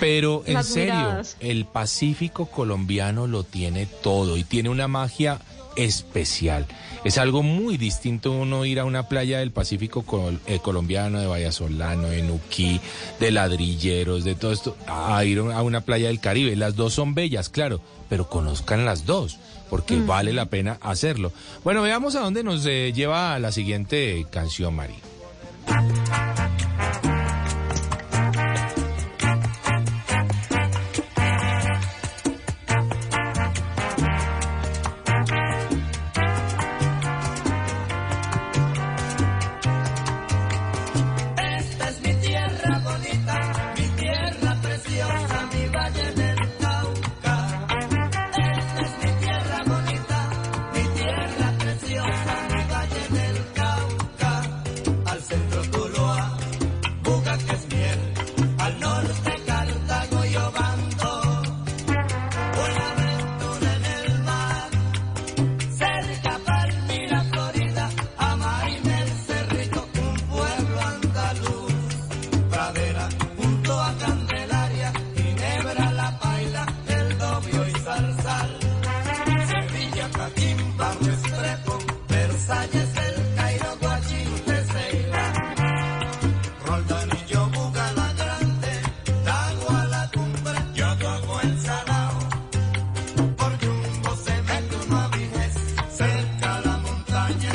Pero 0.00 0.42
en 0.46 0.64
serio, 0.64 0.94
miradas. 0.94 1.36
el 1.40 1.66
Pacífico 1.66 2.46
colombiano 2.46 3.26
lo 3.26 3.44
tiene 3.44 3.86
todo 3.86 4.36
y 4.36 4.44
tiene 4.44 4.70
una 4.70 4.88
magia 4.88 5.40
especial. 5.76 6.66
Es 7.04 7.18
algo 7.18 7.42
muy 7.42 7.76
distinto 7.76 8.32
uno 8.32 8.64
ir 8.64 8.80
a 8.80 8.84
una 8.86 9.08
playa 9.08 9.38
del 9.40 9.50
Pacífico 9.52 10.02
col- 10.02 10.40
eh, 10.46 10.58
colombiano, 10.60 11.20
de 11.20 11.26
Vallasolano, 11.26 12.08
de 12.08 12.22
Nuquí, 12.22 12.80
de 13.20 13.30
Ladrilleros, 13.30 14.24
de 14.24 14.34
todo 14.34 14.52
esto, 14.52 14.74
a 14.86 15.22
ir 15.24 15.38
a 15.38 15.60
una 15.62 15.82
playa 15.82 16.08
del 16.08 16.18
Caribe. 16.20 16.56
Las 16.56 16.76
dos 16.76 16.94
son 16.94 17.14
bellas, 17.14 17.50
claro, 17.50 17.80
pero 18.08 18.30
conozcan 18.30 18.86
las 18.86 19.04
dos, 19.04 19.36
porque 19.68 19.96
Mm. 19.96 20.06
vale 20.06 20.32
la 20.32 20.46
pena 20.46 20.78
hacerlo. 20.80 21.30
Bueno, 21.62 21.82
veamos 21.82 22.16
a 22.16 22.20
dónde 22.20 22.42
nos 22.42 22.64
eh, 22.64 22.92
lleva 22.94 23.38
la 23.38 23.52
siguiente 23.52 24.26
canción, 24.30 24.74
Mari. 24.74 24.94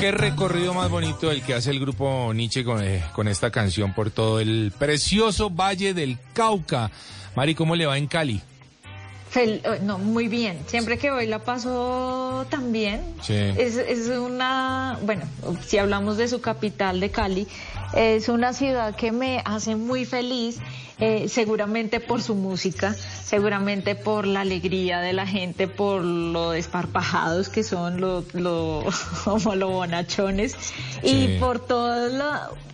Qué 0.10 0.16
recorrido 0.18 0.74
más 0.74 0.90
bonito 0.90 1.30
el 1.30 1.44
que 1.44 1.54
hace 1.54 1.70
el 1.70 1.80
grupo 1.80 2.34
Nietzsche 2.34 2.64
con, 2.64 2.84
eh, 2.84 3.04
con 3.14 3.28
esta 3.28 3.52
canción 3.52 3.94
por 3.94 4.10
todo 4.10 4.40
el 4.40 4.74
precioso 4.76 5.52
Valle 5.52 5.94
del 5.94 6.18
Cauca. 6.34 6.90
Mari, 7.36 7.54
¿cómo 7.54 7.76
le 7.76 7.86
va 7.86 7.96
en 7.96 8.08
Cali? 8.08 8.42
Fel- 9.32 9.62
eh, 9.64 9.80
no, 9.84 10.00
muy 10.00 10.28
bien. 10.28 10.58
Siempre 10.66 10.98
que 10.98 11.12
voy 11.12 11.28
la 11.28 11.38
paso 11.38 12.44
también. 12.50 13.04
Sí. 13.22 13.36
Es, 13.36 13.76
es 13.78 14.08
una, 14.08 14.98
bueno, 15.04 15.26
si 15.68 15.78
hablamos 15.78 16.18
de 16.18 16.28
su 16.28 16.42
capital, 16.42 17.00
de 17.02 17.12
Cali, 17.12 17.48
es 17.94 18.30
una 18.30 18.54
ciudad 18.54 18.96
que 18.96 19.12
me 19.12 19.44
hace 19.46 19.76
muy 19.76 20.06
feliz, 20.06 20.58
eh, 21.00 21.30
seguramente 21.30 22.00
por 22.00 22.22
su 22.22 22.36
música, 22.36 22.94
seguramente 22.94 23.96
por 23.96 24.28
la 24.28 24.42
alegría 24.42 25.00
de 25.00 25.14
la 25.14 25.26
gente, 25.26 25.68
por 25.68 26.04
lo 26.04 26.52
desparpajados 26.52 27.50
que 27.50 27.64
son, 27.64 28.02
lo, 28.02 28.24
lo, 28.34 28.84
como 29.24 29.56
lo 29.56 29.70
bonachones, 29.70 30.56
y 31.04 31.40
por 31.40 31.60
todo 31.60 32.10
lo, 32.10 32.26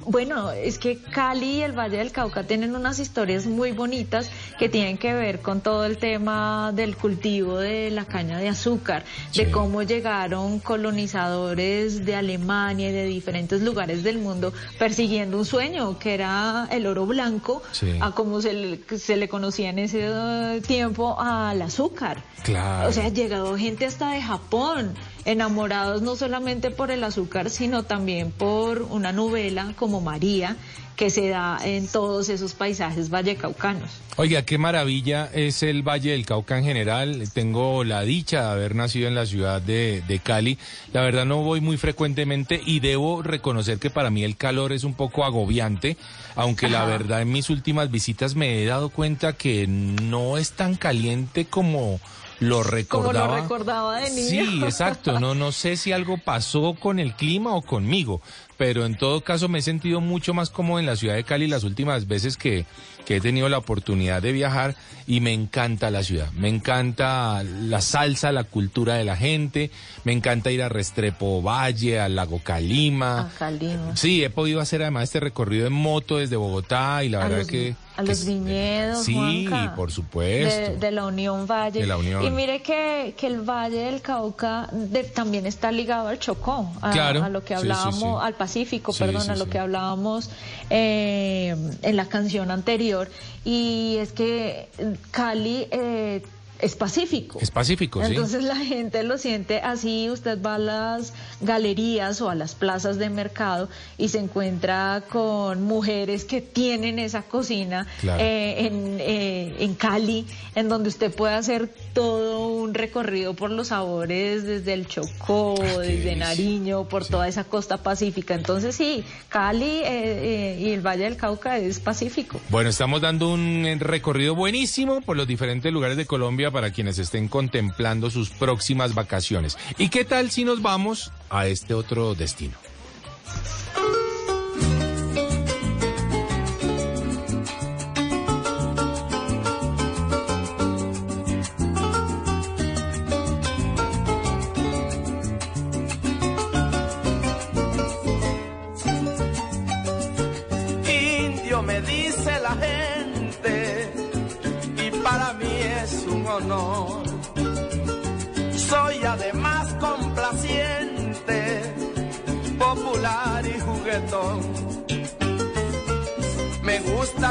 bueno, 0.06 0.52
es 0.52 0.77
que 0.80 0.98
Cali 0.99 1.57
y 1.57 1.61
el 1.61 1.72
Valle 1.77 1.98
del 1.98 2.11
Cauca 2.11 2.44
tienen 2.44 2.76
unas 2.76 2.99
historias 2.99 3.45
muy 3.45 3.72
bonitas 3.72 4.30
que 4.60 4.69
tienen 4.69 4.98
que 4.98 5.14
ver 5.14 5.41
con 5.41 5.61
todo 5.61 5.86
el 5.86 5.98
tema 5.98 6.72
del 6.73 6.95
cultivo 6.95 7.57
de 7.57 7.90
la 7.91 8.06
caña 8.06 8.38
de 8.38 8.49
azúcar, 8.49 9.03
de 9.36 9.49
cómo 9.52 9.82
llegaron 9.84 10.60
colonizadores 10.60 12.06
de 12.06 12.15
Alemania 12.15 12.90
y 12.90 12.94
de 12.94 13.06
diferentes 13.06 13.61
lugares 13.61 14.03
del 14.03 14.18
mundo 14.19 14.53
persiguiendo 14.77 15.38
un 15.38 15.45
sueño 15.45 15.98
que 15.99 16.14
era 16.14 16.68
el 16.72 16.86
oro 16.88 17.06
blanco, 17.06 17.61
Sí. 17.72 17.98
a 18.02 18.11
como 18.11 18.41
se 18.41 18.53
le, 18.53 18.98
se 18.98 19.18
le 19.18 19.27
conocía 19.27 19.69
en 19.69 19.80
ese 19.80 20.02
eh, 20.07 20.61
tiempo 20.65 21.19
al 21.19 21.61
azúcar. 21.61 22.23
Claro. 22.44 22.90
O 22.90 22.91
sea, 22.91 23.06
ha 23.06 23.10
llegado 23.10 23.57
gente 23.57 23.86
hasta 23.86 24.11
de 24.11 24.22
Japón, 24.22 24.94
enamorados 25.26 26.02
no 26.02 26.15
solamente 26.15 26.72
por 26.72 26.91
el 26.91 27.03
azúcar, 27.03 27.49
sino 27.49 27.84
también 27.84 28.31
por 28.31 28.84
una 28.84 29.11
novela 29.11 29.73
como 29.76 29.99
María, 29.99 30.56
que 30.95 31.10
se 31.10 31.27
da 31.27 31.60
en 31.64 31.88
todos 31.88 32.30
esos 32.30 32.53
paisajes 32.53 33.10
vallecaucanos. 33.10 33.89
Oiga, 34.18 34.43
qué 34.43 34.57
maravilla 34.57 35.30
es 35.34 35.61
el 35.61 35.84
Valle 35.84 36.11
del 36.11 36.26
Cauca 36.26 36.57
en 36.57 36.64
general. 36.64 37.30
Tengo 37.34 37.84
la 37.84 38.03
dicha 38.03 38.43
de 38.43 38.52
haber 38.52 38.76
nacido 38.76 39.10
en 39.10 39.15
la 39.15 39.26
ciudad 39.26 39.61
de, 39.61 40.02
de 40.07 40.19
Cali. 40.19 40.57
La 40.93 41.02
verdad 41.02 41.26
no 41.26 41.41
voy 41.41 41.60
muy 41.60 41.76
frecuentemente 41.76 42.61
y 42.65 42.80
debo 42.80 43.22
reconocer 43.23 43.77
que 43.77 43.89
para 43.89 44.10
mí 44.10 44.23
el 44.23 44.38
calor 44.38 44.72
es 44.72 44.85
un 44.85 44.93
poco 44.93 45.26
agobiante, 45.26 45.97
aunque 46.35 46.69
la 46.69 46.85
verdad 46.85 47.22
en 47.22 47.31
mis 47.31 47.49
últimas 47.49 47.91
visitas 47.91 48.35
me 48.35 48.64
he 48.64 48.65
dado 48.65 48.88
cuenta 48.88 49.34
que 49.34 49.68
no 49.68 50.38
es 50.38 50.53
tan 50.53 50.76
caliente 50.76 51.45
como 51.45 51.99
lo 52.40 52.57
Como 52.57 52.64
recordaba. 52.72 53.28
lo 53.36 53.41
recordaba 53.41 53.99
de 53.99 54.10
niño. 54.12 54.30
Sí, 54.30 54.62
exacto. 54.64 55.20
No, 55.20 55.36
no 55.36 55.52
sé 55.52 55.78
si 55.78 55.91
algo 55.91 56.18
pasó 56.18 56.76
con 56.80 56.99
el 56.99 57.14
clima 57.16 57.53
o 57.56 57.62
conmigo, 57.62 58.22
pero 58.57 58.86
en 58.86 58.98
todo 58.98 59.22
caso 59.22 59.48
me 59.48 59.60
he 59.60 59.62
sentido 59.62 60.02
mucho 60.02 60.34
más 60.34 60.49
cómodo 60.49 60.80
en 60.80 60.86
la 60.86 60.95
ciudad 60.95 61.16
de 61.16 61.24
Cali 61.24 61.48
las 61.48 61.64
últimas 61.64 62.07
veces 62.07 62.36
que, 62.38 62.66
que 63.06 63.18
he 63.18 63.22
tenido 63.22 63.48
la 63.49 63.57
oportunidad 63.57 64.22
de 64.22 64.32
viajar 64.32 64.76
y 65.07 65.20
me 65.22 65.34
encanta 65.34 65.91
la 65.91 66.03
ciudad. 66.03 66.32
Me 66.34 66.49
encanta 66.49 67.44
la 67.44 67.82
salsa, 67.82 68.32
la 68.32 68.44
cultura 68.44 68.95
de 68.95 69.06
la 69.06 69.16
gente, 69.16 69.72
me 70.03 70.12
encanta 70.12 70.52
ir 70.52 70.62
a 70.64 70.70
Restrepo 70.70 71.41
Valle, 71.41 71.99
al 71.99 72.16
lago 72.16 72.40
Calima. 72.44 73.22
A 73.22 73.30
Calima. 73.30 73.95
Sí, 73.95 74.24
he 74.24 74.30
podido 74.30 74.60
hacer 74.62 74.82
además 74.82 75.03
este 75.03 75.20
recorrido 75.20 75.68
en 75.68 75.74
moto 75.74 76.18
desde 76.18 76.36
Bogotá 76.36 77.03
y 77.03 77.10
la 77.10 77.20
A 77.20 77.24
verdad 77.24 77.38
los, 77.40 77.48
que... 77.48 77.76
a 77.98 78.04
los 78.04 78.26
viñedos, 78.26 79.06
Sí, 79.06 79.14
Juanca. 79.50 79.74
por 79.76 79.92
supuesto. 79.92 80.60
De, 80.72 80.78
de 80.78 80.92
la 80.92 81.06
Unión 81.06 81.48
Valle. 81.48 81.80
De 81.80 81.88
la 81.88 81.98
Unión. 81.98 82.24
Y 82.24 82.30
mire 82.30 82.62
que, 82.62 83.14
que 83.18 83.28
el 83.28 83.42
Valle 83.42 83.78
del 83.86 84.02
Cauca 84.02 84.68
de- 84.72 85.04
también 85.06 85.46
está 85.46 85.72
ligado 85.72 86.08
al 86.10 86.20
Chocó, 86.20 86.70
a, 86.82 86.92
Claro. 86.92 87.24
a 87.24 87.30
lo 87.30 87.42
que 87.44 87.56
Sí, 87.56 87.62
sí, 87.62 87.70
hablábamos, 87.70 88.22
sí. 88.22 88.26
al 88.28 88.34
Pacífico, 88.34 88.94
perdón, 88.94 89.30
a 89.30 89.36
lo 89.36 89.48
que 89.50 89.60
hablábamos 89.60 90.30
eh, 90.70 91.56
en 91.82 91.96
la 91.96 92.06
canción 92.08 92.52
anterior. 92.52 93.10
Y 93.44 93.98
es 94.00 94.12
que 94.12 94.68
Cali 95.12 95.68
eh, 95.72 96.22
es 96.60 96.76
pacífico. 96.76 97.40
Es 97.41 97.52
pacífico, 97.52 98.02
sí. 98.03 98.11
Entonces 98.11 98.44
la 98.44 98.56
gente 98.56 99.03
lo 99.03 99.18
siente 99.18 99.60
así, 99.60 100.10
usted 100.10 100.41
va 100.41 100.56
a 100.56 100.60
las 100.60 101.14
galerías 101.41 102.22
o 102.22 102.30
a 102.30 102.36
las 102.36 102.56
plazas 102.56 102.98
de 102.98 103.10
mercado 103.10 103.69
y 103.98 104.10
se 104.10 104.19
encuentra 104.19 105.03
con 105.10 105.64
mujeres 105.64 106.26
que 106.26 106.41
tienen 106.41 106.99
esa 106.99 107.22
cocina 107.23 107.88
Claro. 108.02 108.22
eh, 108.23 108.68
en, 108.68 108.98
eh, 108.99 109.56
en 109.60 109.76
Cali, 109.76 110.26
en 110.56 110.69
donde 110.69 110.90
usted 110.90 111.14
puede 111.14 111.36
hacer 111.36 111.69
todo 111.94 112.48
un 112.48 112.73
recorrido 112.73 113.34
por 113.34 113.52
los 113.52 113.68
sabores 113.69 114.44
desde 114.44 114.73
el 114.73 114.88
Chocó, 114.88 115.56
desde 115.80 116.15
Nariño, 116.15 116.86
por 116.88 117.06
toda 117.06 117.27
esa 117.27 117.44
costa 117.44 117.77
pacífica. 117.77 118.34
Entonces 118.34 118.76
sí, 118.76 119.03
Cali 119.30 119.82
eh, 119.84 120.57
y 120.60 120.72
el 120.72 120.82
Valle 120.86 121.03
del 121.06 121.18
Cauca 121.18 121.57
es 121.57 121.80
pacífico. 121.80 122.40
Bueno, 122.49 122.69
estamos 122.69 123.02
dando 123.02 123.30
un 123.34 123.65
recorrido 123.80 124.36
buenísimo 124.36 125.02
por 125.02 125.18
los 125.18 125.27
diferentes 125.27 125.72
lugares 125.72 125.98
de 125.98 126.06
Colombia 126.06 126.52
para 126.56 126.72
quienes 126.72 126.98
estén 126.99 127.27
contemplando 127.27 128.10
sus 128.10 128.30
próximas 128.30 128.95
vacaciones. 128.95 129.57
¿Y 129.77 129.90
qué 129.90 130.06
tal 130.06 130.32
si 130.32 130.45
nos 130.45 130.61
vamos 130.61 131.11
a 131.30 131.48
este 131.48 131.73
otro 131.73 132.15
destino? 132.15 132.56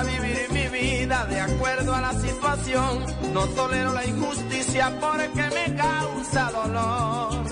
Vivir 0.04 0.48
mi 0.50 0.68
vida 0.68 1.26
de 1.26 1.40
acuerdo 1.40 1.94
a 1.94 2.00
la 2.00 2.14
situación. 2.14 3.04
No 3.32 3.46
tolero 3.48 3.92
la 3.92 4.04
injusticia 4.04 4.92
porque 5.00 5.42
me 5.42 5.76
causa 5.76 6.50
dolor. 6.50 7.44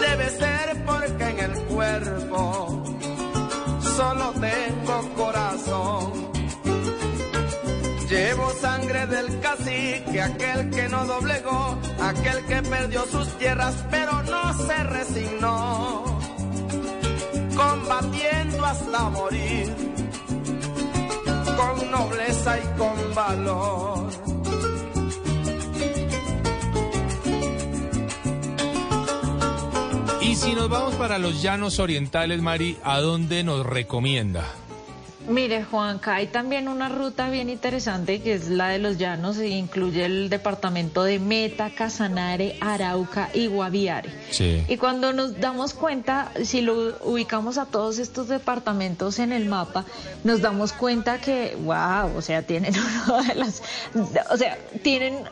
Debe 0.00 0.30
ser 0.30 0.84
porque 0.84 1.24
en 1.24 1.38
el 1.38 1.54
cuerpo 1.64 2.84
solo 3.96 4.32
tengo 4.32 5.14
corazón. 5.16 6.28
Llevo 8.08 8.50
sangre 8.52 9.06
del 9.06 9.38
cacique, 9.40 10.22
aquel 10.22 10.70
que 10.70 10.88
no 10.88 11.04
doblegó, 11.04 11.78
aquel 12.00 12.42
que 12.46 12.62
perdió 12.62 13.04
sus 13.04 13.28
tierras, 13.36 13.74
pero 13.90 14.22
no 14.22 14.54
se 14.66 14.84
resignó. 14.84 16.04
Combatiendo 17.54 18.64
hasta 18.64 19.10
morir, 19.10 19.74
con 21.58 21.90
nobleza 21.90 22.56
y 22.60 22.78
con 22.78 23.14
valor. 23.14 24.08
Y 30.20 30.36
si 30.36 30.54
nos 30.54 30.68
vamos 30.68 30.94
para 30.94 31.18
los 31.18 31.42
llanos 31.42 31.80
orientales, 31.80 32.40
Mari, 32.40 32.78
¿a 32.84 33.00
dónde 33.00 33.42
nos 33.42 33.66
recomienda? 33.66 34.44
Mire, 35.28 35.62
Juanca, 35.62 36.14
hay 36.14 36.28
también 36.28 36.68
una 36.68 36.88
ruta 36.88 37.28
bien 37.28 37.50
interesante 37.50 38.22
que 38.22 38.32
es 38.32 38.48
la 38.48 38.68
de 38.68 38.78
los 38.78 38.96
llanos 38.96 39.36
e 39.36 39.48
incluye 39.48 40.06
el 40.06 40.30
departamento 40.30 41.04
de 41.04 41.18
Meta, 41.18 41.70
Casanare, 41.70 42.56
Arauca 42.62 43.28
y 43.34 43.46
Guaviare. 43.46 44.10
Sí. 44.30 44.64
Y 44.68 44.78
cuando 44.78 45.12
nos 45.12 45.38
damos 45.38 45.74
cuenta, 45.74 46.32
si 46.44 46.62
lo 46.62 46.96
ubicamos 47.04 47.58
a 47.58 47.66
todos 47.66 47.98
estos 47.98 48.28
departamentos 48.28 49.18
en 49.18 49.32
el 49.32 49.44
mapa, 49.44 49.84
nos 50.24 50.40
damos 50.40 50.72
cuenta 50.72 51.20
que, 51.20 51.56
wow, 51.62 52.16
o 52.16 52.22
sea, 52.22 52.42
tienen 52.42 52.74
una 53.06 53.22
de 53.22 53.34
las, 53.34 53.62
o 54.30 54.36
sea, 54.36 54.56
tienen 54.82 55.24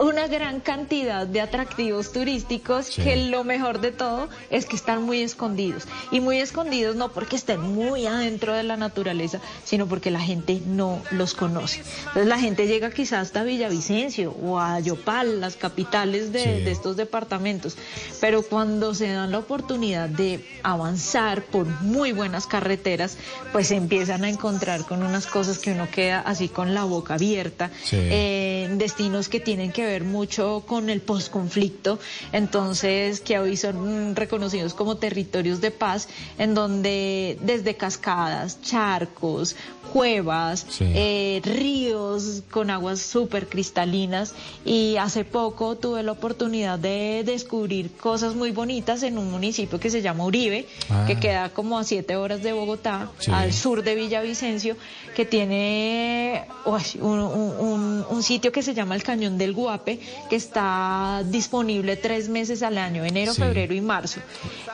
una 0.00 0.26
gran 0.28 0.60
cantidad 0.60 1.26
de 1.26 1.40
atractivos 1.42 2.10
turísticos 2.12 2.86
Sí. 2.86 3.02
que 3.02 3.16
lo 3.28 3.44
mejor 3.44 3.80
de 3.82 3.92
todo 3.92 4.28
es 4.48 4.64
que 4.64 4.74
están 4.74 5.02
muy 5.02 5.20
escondidos. 5.20 5.84
Y 6.10 6.20
muy 6.20 6.38
escondidos 6.40 6.96
no 6.96 7.12
porque 7.12 7.36
estén 7.36 7.60
muy 7.60 8.06
adentro 8.06 8.54
de 8.54 8.62
la 8.62 8.78
naturaleza, 8.78 9.40
sino 9.64 9.86
porque 9.86 10.10
la 10.10 10.20
gente 10.20 10.62
no 10.66 11.02
los 11.10 11.34
conoce. 11.34 11.82
Entonces 11.98 12.26
la 12.26 12.38
gente 12.38 12.66
llega 12.66 12.90
quizás 12.90 13.20
hasta 13.26 13.42
Villavicencio 13.44 14.32
o 14.42 14.58
a 14.58 14.80
Yopal, 14.80 15.38
las 15.40 15.56
capitales 15.56 16.32
de, 16.32 16.44
Sí. 16.44 16.48
de 16.64 16.70
estos 16.70 16.96
departamentos. 16.96 17.76
Pero 18.22 18.42
cuando 18.42 18.94
se 18.94 19.08
dan 19.12 19.30
la 19.30 19.38
oportunidad 19.38 20.08
de 20.08 20.42
avanzar 20.62 21.42
por 21.42 21.66
muy 21.82 22.12
buenas 22.12 22.46
carreteras, 22.46 23.18
pues 23.52 23.68
se 23.68 23.76
empiezan 23.76 24.24
a 24.24 24.30
encontrar 24.30 24.86
con 24.86 25.02
unas 25.02 25.26
cosas 25.26 25.58
que 25.58 25.72
uno 25.72 25.88
queda 25.90 26.20
así 26.20 26.48
con 26.48 26.72
la 26.72 26.84
boca 26.84 27.14
abierta. 27.14 27.70
Sí. 27.84 27.96
Eh, 28.00 28.70
destinos 28.78 29.28
que 29.28 29.40
tienen 29.40 29.72
que 29.72 29.82
ver 29.84 29.89
mucho 29.98 30.62
con 30.66 30.88
el 30.90 31.00
posconflicto, 31.00 31.98
entonces 32.32 33.20
que 33.20 33.38
hoy 33.38 33.56
son 33.56 34.14
reconocidos 34.16 34.74
como 34.74 34.96
territorios 34.96 35.60
de 35.60 35.70
paz, 35.70 36.08
en 36.38 36.54
donde 36.54 37.36
desde 37.42 37.74
cascadas, 37.76 38.60
charcos, 38.62 39.56
cuevas, 39.92 40.66
Sí. 40.68 40.84
eh, 40.86 41.40
ríos 41.44 42.42
con 42.50 42.70
aguas 42.70 43.00
súper 43.00 43.48
cristalinas 43.48 44.34
y 44.64 44.96
hace 44.96 45.24
poco 45.24 45.76
tuve 45.76 46.02
la 46.04 46.12
oportunidad 46.12 46.78
de 46.78 47.22
descubrir 47.26 47.90
cosas 47.96 48.34
muy 48.36 48.52
bonitas 48.52 49.02
en 49.02 49.18
un 49.18 49.30
municipio 49.30 49.80
que 49.80 49.90
se 49.90 50.00
llama 50.00 50.24
Uribe, 50.24 50.66
Ah. 50.90 51.04
que 51.06 51.18
queda 51.18 51.48
como 51.50 51.78
a 51.78 51.84
siete 51.84 52.14
horas 52.16 52.42
de 52.42 52.52
Bogotá, 52.52 53.10
Sí. 53.18 53.32
al 53.32 53.52
sur 53.52 53.82
de 53.82 53.96
Villavicencio, 53.96 54.76
que 55.16 55.24
tiene 55.24 56.44
uy, 56.64 56.82
un, 57.00 57.18
un- 57.18 58.04
un- 58.08 58.20
sitio 58.22 58.52
que 58.52 58.62
se 58.62 58.74
llama 58.74 58.94
el 58.94 59.02
Cañón 59.02 59.38
del 59.38 59.54
Que 59.84 60.36
está 60.36 61.22
disponible 61.26 61.96
tres 61.96 62.28
meses 62.28 62.62
al 62.62 62.78
año, 62.78 63.04
enero, 63.04 63.32
Sí. 63.34 63.40
febrero 63.42 63.74
y 63.74 63.80
marzo, 63.80 64.20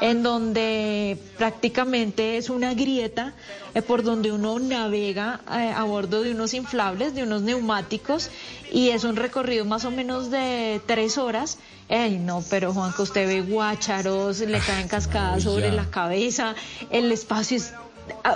en 0.01 0.23
donde 0.23 1.17
prácticamente 1.39 2.37
es 2.37 2.51
una 2.51 2.75
grieta 2.75 3.33
eh, 3.75 3.83
por 3.83 4.03
donde 4.03 4.33
uno 4.33 4.59
navega 4.59 5.41
eh, 5.51 5.73
a 5.75 5.83
bordo 5.85 6.23
de 6.23 6.33
unos 6.33 6.55
inflables, 6.55 7.15
de 7.15 7.23
unos 7.23 7.43
neumáticos, 7.43 8.31
y 8.73 8.91
es 8.91 9.05
un 9.05 9.17
recorrido 9.17 9.65
más 9.65 9.85
o 9.85 9.91
menos 9.91 10.31
de 10.31 10.81
tres 10.87 11.19
horas. 11.19 11.59
Ey, 11.89 12.19
no, 12.19 12.43
pero 12.51 12.73
Juanca, 12.73 13.03
usted 13.03 13.29
ve 13.29 13.43
guácharos, 13.43 14.41
le 14.41 14.59
caen 14.59 14.89
cascadas 14.89 15.45
sobre 15.45 15.71
la 15.71 15.89
cabeza, 15.89 16.55
el 16.91 17.13
espacio 17.13 17.57
es 17.59 17.73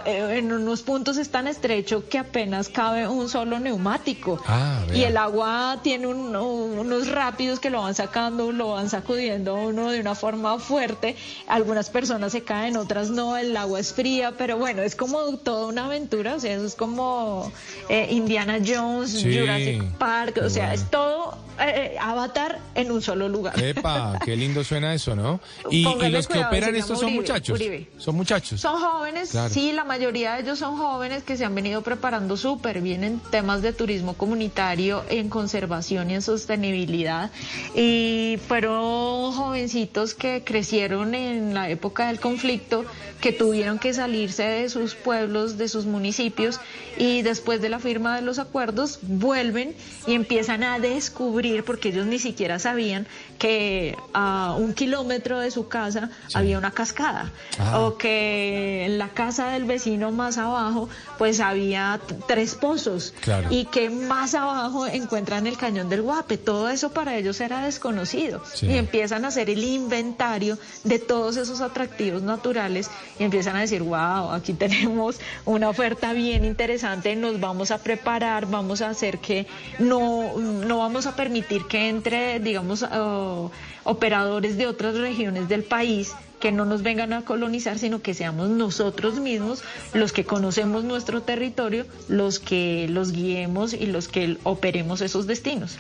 en 0.04 0.52
unos 0.52 0.82
puntos 0.82 1.16
es 1.16 1.30
tan 1.30 1.46
estrecho 1.48 2.08
que 2.08 2.18
apenas 2.18 2.68
cabe 2.68 3.08
un 3.08 3.28
solo 3.28 3.58
neumático. 3.58 4.40
Ah, 4.46 4.80
y 4.94 5.02
el 5.02 5.16
agua 5.16 5.78
tiene 5.82 6.06
un- 6.06 6.34
unos 6.36 7.08
rápidos 7.08 7.60
que 7.60 7.70
lo 7.70 7.82
van 7.82 7.94
sacando, 7.94 8.52
lo 8.52 8.70
van 8.72 8.88
sacudiendo 8.90 9.54
uno 9.56 9.90
de 9.90 10.00
una 10.00 10.14
forma 10.14 10.58
fuerte. 10.58 11.16
Algunas 11.48 11.90
personas 11.90 12.32
se 12.32 12.42
caen, 12.42 12.76
otras 12.76 13.10
no, 13.10 13.36
el 13.36 13.56
agua 13.56 13.80
es 13.80 13.92
fría, 13.92 14.32
pero 14.36 14.56
bueno, 14.58 14.82
es 14.82 14.94
como 14.96 15.36
toda 15.38 15.66
una 15.66 15.86
aventura, 15.86 16.36
o 16.36 16.40
sea, 16.40 16.54
eso 16.54 16.66
es 16.66 16.74
como 16.74 17.50
eh, 17.88 18.08
Indiana 18.10 18.58
Jones, 18.64 19.10
Sí, 19.10 19.38
Jurassic 19.38 19.82
Park, 19.98 20.40
o 20.44 20.50
sea, 20.50 20.66
bueno. 20.68 20.82
es 20.82 20.90
todo 20.90 21.38
eh, 21.62 21.96
Avatar 22.00 22.58
en 22.74 22.90
un 22.90 23.02
solo 23.02 23.28
lugar. 23.28 23.62
Epa, 23.62 24.18
qué 24.24 24.34
lindo 24.34 24.64
suena 24.64 24.94
eso, 24.94 25.14
¿no? 25.14 25.40
Y, 25.70 25.82
los 26.10 26.26
que 26.26 26.32
cuidado, 26.34 26.48
operan 26.48 26.74
estos 26.74 26.98
son 26.98 27.08
Uribe, 27.08 27.20
muchachos. 27.20 27.54
Uribe. 27.60 27.90
Son 27.98 28.14
muchachos. 28.16 28.60
Son 28.62 28.80
jóvenes, 28.80 29.30
Claro. 29.30 29.52
sí, 29.52 29.59
la 29.72 29.84
mayoría 29.84 30.34
de 30.34 30.42
ellos 30.42 30.58
son 30.58 30.76
jóvenes 30.76 31.22
que 31.22 31.36
se 31.36 31.44
han 31.44 31.54
venido 31.54 31.82
preparando 31.82 32.36
súper 32.36 32.80
bien 32.80 33.04
en 33.04 33.20
temas 33.20 33.62
de 33.62 33.72
turismo 33.72 34.14
comunitario, 34.14 35.04
en 35.08 35.28
conservación 35.28 36.10
y 36.10 36.14
en 36.14 36.22
sostenibilidad. 36.22 37.30
Y 37.74 38.38
fueron 38.48 39.32
jovencitos 39.32 40.14
que 40.14 40.42
crecieron 40.44 41.14
en 41.14 41.54
la 41.54 41.68
época 41.70 42.08
del 42.08 42.18
conflicto, 42.20 42.84
que 43.20 43.32
tuvieron 43.32 43.78
que 43.78 43.92
salirse 43.92 44.44
de 44.44 44.68
sus 44.70 44.94
pueblos, 44.94 45.58
de 45.58 45.68
sus 45.68 45.84
municipios, 45.84 46.58
y 46.96 47.22
después 47.22 47.60
de 47.60 47.68
la 47.68 47.78
firma 47.78 48.16
de 48.16 48.22
los 48.22 48.38
acuerdos 48.38 48.98
vuelven 49.02 49.74
y 50.06 50.14
empiezan 50.14 50.64
a 50.64 50.78
descubrir, 50.78 51.64
porque 51.64 51.90
ellos 51.90 52.06
ni 52.06 52.18
siquiera 52.18 52.58
sabían 52.58 53.06
que 53.38 53.96
a 54.14 54.54
un 54.58 54.74
kilómetro 54.74 55.38
de 55.38 55.50
su 55.50 55.68
casa 55.68 56.10
había 56.34 56.58
una 56.58 56.70
cascada, 56.70 57.30
Ah. 57.58 57.80
o 57.80 57.96
que 57.98 58.84
en 58.86 58.98
la 58.98 59.08
casa 59.10 59.49
del 59.52 59.64
vecino 59.64 60.10
más 60.12 60.38
abajo 60.38 60.88
pues 61.18 61.40
había 61.40 62.00
tres 62.26 62.54
pozos 62.54 63.12
Claro. 63.20 63.48
y 63.50 63.64
que 63.66 63.90
más 63.90 64.34
abajo 64.34 64.86
encuentran 64.86 65.46
el 65.46 65.56
cañón 65.56 65.88
del 65.88 66.02
Guape. 66.02 66.38
Todo 66.38 66.68
eso 66.68 66.90
para 66.92 67.16
ellos 67.16 67.40
era 67.40 67.64
desconocido 67.64 68.42
Sí. 68.54 68.66
y 68.66 68.76
empiezan 68.76 69.24
a 69.24 69.28
hacer 69.28 69.50
el 69.50 69.62
inventario 69.64 70.58
de 70.84 70.98
todos 70.98 71.36
esos 71.36 71.60
atractivos 71.60 72.22
naturales 72.22 72.90
y 73.18 73.24
empiezan 73.24 73.56
a 73.56 73.60
decir, 73.60 73.82
wow, 73.82 74.30
aquí 74.32 74.52
tenemos 74.64 75.20
una 75.44 75.68
oferta 75.68 76.12
bien 76.12 76.44
interesante, 76.44 77.14
nos 77.16 77.38
vamos 77.40 77.70
a 77.70 77.78
preparar, 77.78 78.46
vamos 78.46 78.80
a 78.82 78.88
hacer 78.90 79.18
que 79.18 79.46
no, 79.78 80.38
no 80.38 80.78
vamos 80.78 81.06
a 81.06 81.16
permitir 81.16 81.66
que 81.66 81.88
entre, 81.88 82.40
digamos, 82.40 82.82
oh, 82.82 83.50
operadores 83.84 84.56
de 84.56 84.66
otras 84.66 84.96
regiones 84.96 85.48
del 85.48 85.62
país 85.64 86.12
que 86.40 86.50
no 86.52 86.64
nos 86.64 86.82
vengan 86.82 87.12
a 87.12 87.24
colonizar, 87.24 87.78
sino 87.78 88.02
que 88.02 88.14
seamos 88.14 88.48
nosotros 88.48 89.20
mismos 89.20 89.62
los 89.94 90.12
que 90.12 90.24
conocemos 90.24 90.84
nuestro 90.84 91.22
territorio, 91.22 91.86
los 92.08 92.40
que 92.40 92.88
los 92.88 93.12
guiemos 93.12 93.72
y 93.74 93.86
los 93.86 94.08
que 94.08 94.38
operemos 94.42 95.00
esos 95.02 95.26
destinos. 95.26 95.78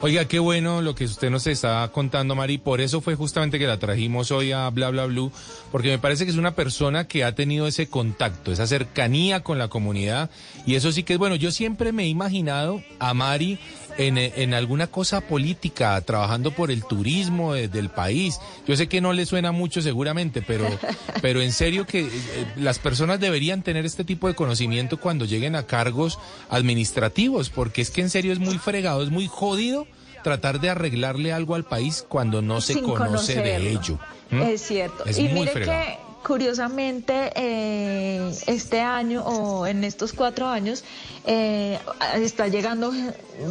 Oiga, 0.00 0.26
qué 0.26 0.38
bueno 0.38 0.82
lo 0.82 0.94
que 0.94 1.04
usted 1.04 1.30
nos 1.30 1.46
está 1.46 1.88
contando, 1.90 2.34
Mari. 2.34 2.58
Por 2.58 2.82
eso 2.82 3.00
fue 3.00 3.14
justamente 3.14 3.58
que 3.58 3.66
la 3.66 3.78
trajimos 3.78 4.32
hoy 4.32 4.52
a 4.52 4.68
Bla 4.68 4.90
Bla 4.90 5.06
Blue, 5.06 5.32
porque 5.72 5.88
me 5.88 5.98
parece 5.98 6.26
que 6.26 6.30
es 6.30 6.36
una 6.36 6.54
persona 6.54 7.08
que 7.08 7.24
ha 7.24 7.34
tenido 7.34 7.66
ese 7.66 7.88
contacto, 7.88 8.52
esa 8.52 8.66
cercanía 8.66 9.42
con 9.42 9.56
la 9.56 9.68
comunidad. 9.68 10.28
Y 10.66 10.74
eso 10.74 10.92
sí 10.92 11.04
que 11.04 11.14
es 11.14 11.18
bueno. 11.18 11.36
Yo 11.36 11.50
siempre 11.50 11.92
me 11.92 12.02
he 12.02 12.08
imaginado 12.08 12.82
a 12.98 13.14
Mari 13.14 13.58
en, 13.98 14.18
en 14.18 14.54
alguna 14.54 14.86
cosa 14.86 15.20
política, 15.20 16.00
trabajando 16.00 16.50
por 16.50 16.70
el 16.70 16.84
turismo 16.84 17.54
de- 17.54 17.68
del 17.68 17.88
país. 17.90 18.38
Yo 18.66 18.76
sé 18.76 18.88
que 18.88 19.00
no 19.00 19.12
le 19.12 19.26
suena 19.26 19.52
mucho 19.52 19.80
seguramente, 19.82 20.42
pero, 20.42 20.66
pero 21.22 21.40
en 21.42 21.52
serio 21.52 21.86
que 21.86 22.00
eh, 22.00 22.10
las 22.56 22.78
personas 22.78 23.20
deberían 23.20 23.62
tener 23.62 23.84
este 23.86 24.04
tipo 24.04 24.28
de 24.28 24.34
conocimiento 24.34 24.98
cuando 24.98 25.24
lleguen 25.24 25.54
a 25.56 25.64
cargos 25.66 26.18
administrativos, 26.50 27.50
porque 27.50 27.82
es 27.82 27.90
que 27.90 28.00
en 28.00 28.10
serio 28.10 28.32
es 28.32 28.38
muy 28.38 28.58
fregado, 28.58 29.02
es 29.02 29.10
muy 29.10 29.26
jodido 29.28 29.86
tratar 30.22 30.58
de 30.60 30.70
arreglarle 30.70 31.32
algo 31.32 31.54
al 31.54 31.64
país 31.64 32.04
cuando 32.08 32.40
no 32.40 32.60
se 32.62 32.72
Sin 32.74 32.82
conoce 32.84 33.34
de 33.42 33.70
ello. 33.72 33.98
¿Mm? 34.30 34.40
Es 34.42 34.62
cierto. 34.62 35.04
Es 35.04 35.18
y 35.18 35.24
muy 35.24 35.40
mire 35.40 35.52
fregado. 35.52 35.84
que 35.84 35.98
curiosamente 36.26 37.30
eh, 37.36 38.32
este 38.46 38.80
año 38.80 39.22
o 39.24 39.66
en 39.66 39.84
estos 39.84 40.12
cuatro 40.12 40.46
años 40.48 40.82
eh, 41.26 41.78
está 42.16 42.48
llegando 42.48 42.92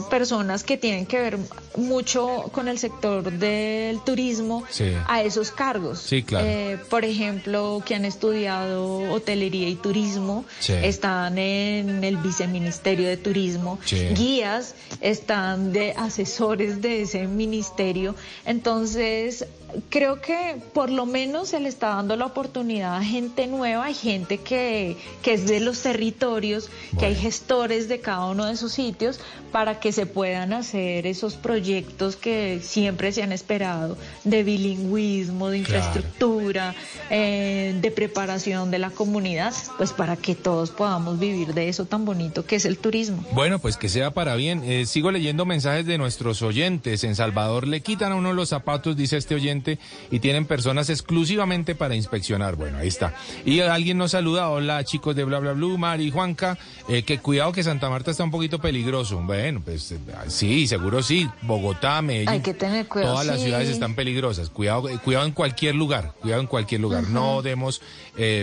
personas 0.09 0.63
que 0.63 0.77
tienen 0.77 1.05
que 1.05 1.19
ver 1.19 1.37
mucho 1.75 2.49
con 2.51 2.67
el 2.67 2.77
sector 2.79 3.31
del 3.31 3.99
turismo 4.01 4.63
Sí. 4.69 4.91
a 5.07 5.21
esos 5.23 5.51
cargos. 5.51 5.99
Sí, 5.99 6.23
claro. 6.23 6.45
Eh, 6.47 6.79
por 6.89 7.03
ejemplo, 7.05 7.81
que 7.85 7.95
han 7.95 8.05
estudiado 8.05 9.11
hotelería 9.11 9.69
y 9.69 9.75
turismo, 9.75 10.45
Sí. 10.59 10.73
están 10.73 11.37
en 11.37 12.03
el 12.03 12.17
viceministerio 12.17 13.07
de 13.07 13.17
turismo, 13.17 13.79
guías 14.15 14.75
están 15.01 15.73
de 15.73 15.93
asesores 15.93 16.81
de 16.81 17.01
ese 17.03 17.27
ministerio. 17.27 18.15
Entonces, 18.45 19.45
creo 19.89 20.21
que 20.21 20.57
por 20.73 20.89
lo 20.89 21.05
menos 21.05 21.49
se 21.49 21.59
le 21.59 21.69
está 21.69 21.89
dando 21.89 22.15
la 22.15 22.25
oportunidad 22.25 22.95
a 22.97 23.03
gente 23.03 23.47
nueva, 23.47 23.85
hay 23.85 23.93
gente 23.93 24.37
que, 24.39 24.97
que 25.21 25.33
es 25.33 25.47
de 25.47 25.59
los 25.59 25.81
territorios, 25.81 26.69
que 26.99 27.05
hay 27.07 27.15
gestores 27.15 27.87
de 27.87 27.99
cada 27.99 28.25
uno 28.25 28.45
de 28.45 28.53
esos 28.53 28.71
sitios 28.71 29.19
para 29.51 29.79
que 29.79 29.91
se 29.91 30.05
puedan 30.05 30.51
hacer 30.53 31.05
esos 31.07 31.35
proyectos 31.35 32.15
que 32.15 32.59
siempre 32.61 33.11
se 33.11 33.21
han 33.23 33.31
esperado 33.31 33.97
de 34.23 34.43
bilingüismo, 34.43 35.49
de 35.49 35.61
Claro. 35.63 35.77
infraestructura, 35.85 36.75
eh, 37.09 37.77
de 37.81 37.91
preparación 37.91 38.71
de 38.71 38.79
la 38.79 38.89
comunidad, 38.89 39.53
pues 39.77 39.93
para 39.93 40.15
que 40.17 40.35
todos 40.35 40.71
podamos 40.71 41.19
vivir 41.19 41.53
de 41.53 41.69
eso 41.69 41.85
tan 41.85 42.03
bonito 42.05 42.45
que 42.45 42.55
es 42.55 42.65
el 42.65 42.77
turismo. 42.77 43.23
Bueno, 43.33 43.59
pues 43.59 43.77
que 43.77 43.89
sea 43.89 44.11
para 44.11 44.35
bien. 44.35 44.63
Eh, 44.63 44.85
sigo 44.85 45.11
leyendo 45.11 45.45
mensajes 45.45 45.85
de 45.85 45.97
nuestros 45.97 46.41
oyentes. 46.41 47.03
En 47.03 47.15
Salvador 47.15 47.67
le 47.67 47.81
quitan 47.81 48.11
a 48.11 48.15
uno 48.15 48.33
los 48.33 48.49
zapatos, 48.49 48.97
dice 48.97 49.17
este 49.17 49.35
oyente, 49.35 49.62
y 50.11 50.19
tienen 50.19 50.45
personas 50.45 50.89
exclusivamente 50.89 51.75
para 51.75 51.95
inspeccionar. 51.95 52.55
Bueno, 52.55 52.77
ahí 52.77 52.87
está. 52.87 53.13
Y 53.45 53.61
alguien 53.61 53.97
nos 53.97 54.11
saluda. 54.11 54.49
Hola, 54.49 54.83
chicos 54.83 55.15
de 55.15 55.23
Bla 55.23 55.39
Bla 55.39 55.53
Blue, 55.53 55.77
Mari, 55.77 56.11
Juanca. 56.11 56.57
eh, 56.87 57.03
que 57.03 57.19
cuidado 57.19 57.51
que 57.51 57.63
Santa 57.63 57.89
Marta 57.89 58.11
está 58.11 58.23
un 58.23 58.31
poquito 58.31 58.59
peligroso. 58.59 59.21
Bueno, 59.21 59.61
pues 59.63 59.91
eh, 59.91 59.99
sí, 60.27 60.67
seguro 60.67 61.01
sí. 61.01 61.29
Bogotá, 61.41 62.01
Medellín. 62.01 62.29
Hay 62.29 62.41
que 62.41 62.53
tener 62.53 62.87
cuidado. 62.87 63.13
Todas 63.13 63.27
las 63.27 63.41
ciudades 63.41 63.69
están 63.69 63.95
peligrosas. 63.95 64.49
Cuidado, 64.49 64.89
eh, 64.89 64.99
cuidado 65.03 65.25
en 65.25 65.31
cualquier 65.31 65.75
lugar. 65.75 66.13
Cuidado 66.21 66.41
en 66.41 66.47
cualquier 66.47 66.81
lugar. 66.81 67.03
No 67.09 67.41
demos 67.41 67.81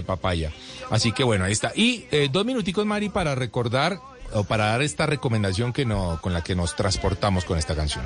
papaya. 0.07 0.53
Así 0.91 1.13
que 1.13 1.25
bueno, 1.25 1.45
ahí 1.45 1.53
está. 1.53 1.73
Y 1.75 2.07
dos 2.33 2.45
minuticos, 2.45 2.85
Mari, 2.85 3.09
para 3.09 3.35
recordar 3.35 4.01
o 4.33 4.45
para 4.45 4.67
dar 4.67 4.83
esta 4.83 5.07
recomendación 5.07 5.73
que 5.73 5.85
no, 5.85 6.19
con 6.23 6.33
la 6.33 6.43
que 6.43 6.55
nos 6.55 6.77
transportamos 6.77 7.45
con 7.45 7.59
esta 7.59 7.75
canción. 7.75 8.05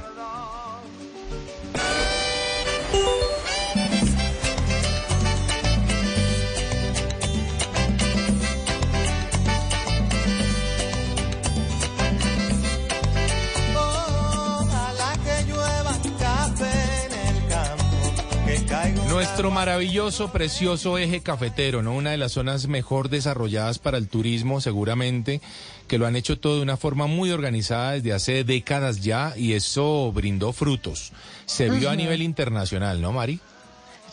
Nuestro 19.25 19.51
maravilloso, 19.51 20.31
precioso 20.33 20.99
eje 20.99 21.23
cafetero, 21.23 21.83
¿no? 21.83 21.95
Una 21.95 22.11
de 22.11 22.19
las 22.19 22.33
zonas 22.33 22.69
mejor 22.69 23.09
desarrolladas 23.09 23.79
para 23.79 23.97
el 23.97 24.07
turismo, 24.07 24.61
seguramente, 24.61 25.41
que 25.89 25.97
lo 25.97 26.07
han 26.07 26.15
hecho 26.15 26.39
todo 26.39 26.57
de 26.57 26.63
una 26.63 26.77
forma 26.77 27.07
muy 27.07 27.31
organizada 27.31 27.93
desde 27.93 28.13
hace 28.13 28.45
décadas 28.45 29.01
ya 29.01 29.33
y 29.35 29.55
eso 29.55 30.13
brindó 30.13 30.53
frutos. 30.53 31.13
Se 31.47 31.71
vio 31.71 31.89
a 31.89 31.97
nivel 31.97 32.21
internacional, 32.21 33.01
¿no, 33.01 33.13
Mari? 33.13 33.41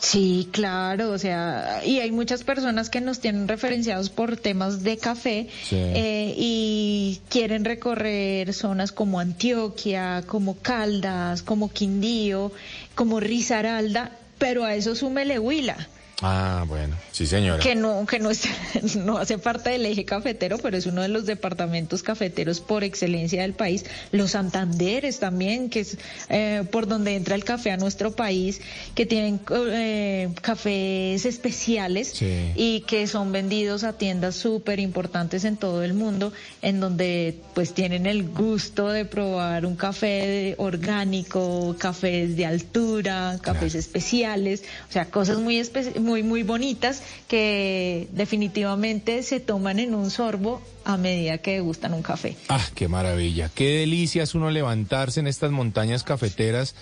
Sí, 0.00 0.48
claro, 0.50 1.10
o 1.12 1.18
sea, 1.18 1.82
y 1.84 2.00
hay 2.00 2.10
muchas 2.10 2.42
personas 2.42 2.88
que 2.88 3.02
nos 3.02 3.20
tienen 3.20 3.48
referenciados 3.48 4.08
por 4.08 4.38
temas 4.38 4.82
de 4.82 4.96
café 4.96 5.46
Sí. 5.68 5.76
eh, 5.76 6.34
y 6.38 7.20
quieren 7.28 7.66
recorrer 7.66 8.54
zonas 8.54 8.92
como 8.92 9.20
Antioquia, 9.20 10.24
como 10.26 10.56
Caldas, 10.56 11.42
como 11.42 11.70
Quindío, 11.70 12.50
como 12.94 13.20
Risaralda, 13.20 14.10
pero 14.42 14.64
a 14.64 14.74
eso 14.74 14.96
súmele 14.96 15.38
Huila. 15.38 15.76
Ah, 16.22 16.64
bueno, 16.68 16.96
sí, 17.10 17.26
señora. 17.26 17.58
que 17.62 17.74
no 17.74 18.06
que 18.06 18.18
no 18.20 18.30
es- 18.30 18.46
no 18.96 19.18
hace 19.18 19.38
parte 19.38 19.70
del 19.70 19.84
eje 19.86 20.04
cafetero, 20.04 20.58
pero 20.58 20.76
es 20.76 20.86
uno 20.86 21.02
de 21.02 21.08
los 21.08 21.26
departamentos 21.26 22.02
cafeteros 22.02 22.60
por 22.60 22.84
excelencia 22.84 23.42
del 23.42 23.54
país. 23.54 23.84
Los 24.12 24.30
Santanderes 24.32 25.18
también, 25.18 25.68
que 25.68 25.80
es 25.80 25.98
eh, 26.28 26.62
por 26.70 26.86
donde 26.86 27.16
entra 27.16 27.34
el 27.34 27.44
café 27.44 27.72
a 27.72 27.76
nuestro 27.76 28.12
país, 28.12 28.60
que 28.94 29.04
tienen 29.04 29.40
eh, 29.50 30.28
cafés 30.40 31.24
especiales 31.26 32.08
Sí. 32.14 32.52
y 32.56 32.80
que 32.82 33.06
son 33.06 33.32
vendidos 33.32 33.82
a 33.84 33.94
tiendas 33.94 34.36
súper 34.36 34.78
importantes 34.80 35.44
en 35.44 35.56
todo 35.56 35.82
el 35.82 35.94
mundo, 35.94 36.32
en 36.62 36.78
donde 36.80 37.36
pues 37.54 37.74
tienen 37.74 38.06
el 38.06 38.28
gusto 38.28 38.88
de 38.88 39.04
probar 39.04 39.66
un 39.66 39.74
café 39.76 40.54
orgánico, 40.58 41.74
cafés 41.78 42.36
de 42.36 42.46
altura, 42.46 43.38
cafés 43.42 43.74
especiales, 43.74 44.62
o 44.88 44.92
sea, 44.92 45.06
cosas 45.06 45.38
muy 45.38 45.56
espe- 45.58 45.98
muy 46.12 46.22
muy 46.22 46.42
bonitas 46.42 47.02
que 47.26 48.06
definitivamente 48.12 49.22
se 49.22 49.40
toman 49.40 49.78
en 49.78 49.94
un 49.94 50.10
sorbo 50.10 50.60
a 50.84 50.98
medida 50.98 51.38
que 51.38 51.52
degustan 51.52 51.94
un 51.94 52.02
café. 52.02 52.36
Ah, 52.50 52.62
qué 52.74 52.86
maravilla. 52.86 53.50
Qué 53.54 53.78
delicia 53.78 54.22
es 54.22 54.34
uno 54.34 54.50
levantarse 54.50 55.20
en 55.20 55.26
estas 55.26 55.50
montañas 55.52 56.02
cafeteras. 56.02 56.74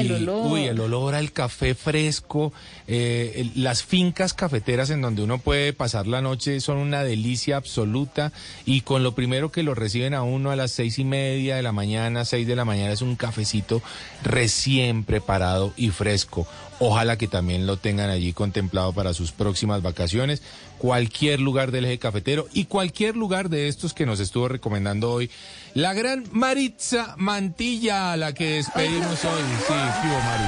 El 0.00 0.10
y, 0.10 0.14
olor. 0.14 0.52
Uy, 0.52 0.64
el 0.64 0.80
olor 0.80 1.14
al 1.14 1.32
café 1.32 1.74
fresco. 1.74 2.52
eh, 2.86 3.50
las 3.54 3.82
fincas 3.82 4.34
cafeteras 4.34 4.90
en 4.90 5.00
donde 5.00 5.22
uno 5.22 5.38
puede 5.38 5.72
pasar 5.72 6.06
la 6.06 6.20
noche 6.20 6.60
son 6.60 6.78
una 6.78 7.04
delicia 7.04 7.56
absoluta. 7.56 8.32
Y 8.66 8.82
con 8.82 9.02
lo 9.02 9.14
primero 9.14 9.52
que 9.52 9.62
lo 9.62 9.74
reciben 9.74 10.14
a 10.14 10.22
uno 10.22 10.50
a 10.50 10.56
las 10.56 10.72
seis 10.72 10.98
y 10.98 11.04
media 11.04 11.56
de 11.56 11.62
la 11.62 11.72
mañana, 11.72 12.24
seis 12.24 12.46
de 12.46 12.56
la 12.56 12.64
mañana, 12.64 12.92
es 12.92 13.02
un 13.02 13.16
cafecito 13.16 13.82
recién 14.22 15.04
preparado 15.04 15.72
y 15.76 15.90
fresco. 15.90 16.46
Ojalá 16.80 17.16
que 17.16 17.28
también 17.28 17.66
lo 17.66 17.76
tengan 17.76 18.10
allí 18.10 18.32
contemplado 18.32 18.92
para 18.92 19.14
sus 19.14 19.32
próximas 19.32 19.80
vacaciones. 19.80 20.42
Cualquier 20.78 21.40
lugar 21.40 21.70
del 21.70 21.84
eje 21.84 21.98
cafetero 21.98 22.48
y 22.52 22.64
cualquier 22.64 23.16
lugar 23.16 23.48
de 23.48 23.68
estos 23.68 23.94
que 23.94 24.06
nos 24.06 24.18
estuvo 24.20 24.48
recomendando 24.48 25.12
hoy. 25.12 25.30
La 25.74 25.92
gran 25.92 26.24
Maritza 26.30 27.16
Mantilla, 27.18 28.12
a 28.12 28.16
la 28.16 28.32
que 28.32 28.56
despedimos 28.56 29.24
hoy. 29.24 29.42
Sí, 29.66 29.74
¿qué 29.74 30.08
hubo, 30.08 30.20
Mari? 30.20 30.44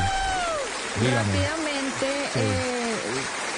Dígame. 1.00 1.46
Rápidamente, 1.46 2.06
eh, 2.36 2.75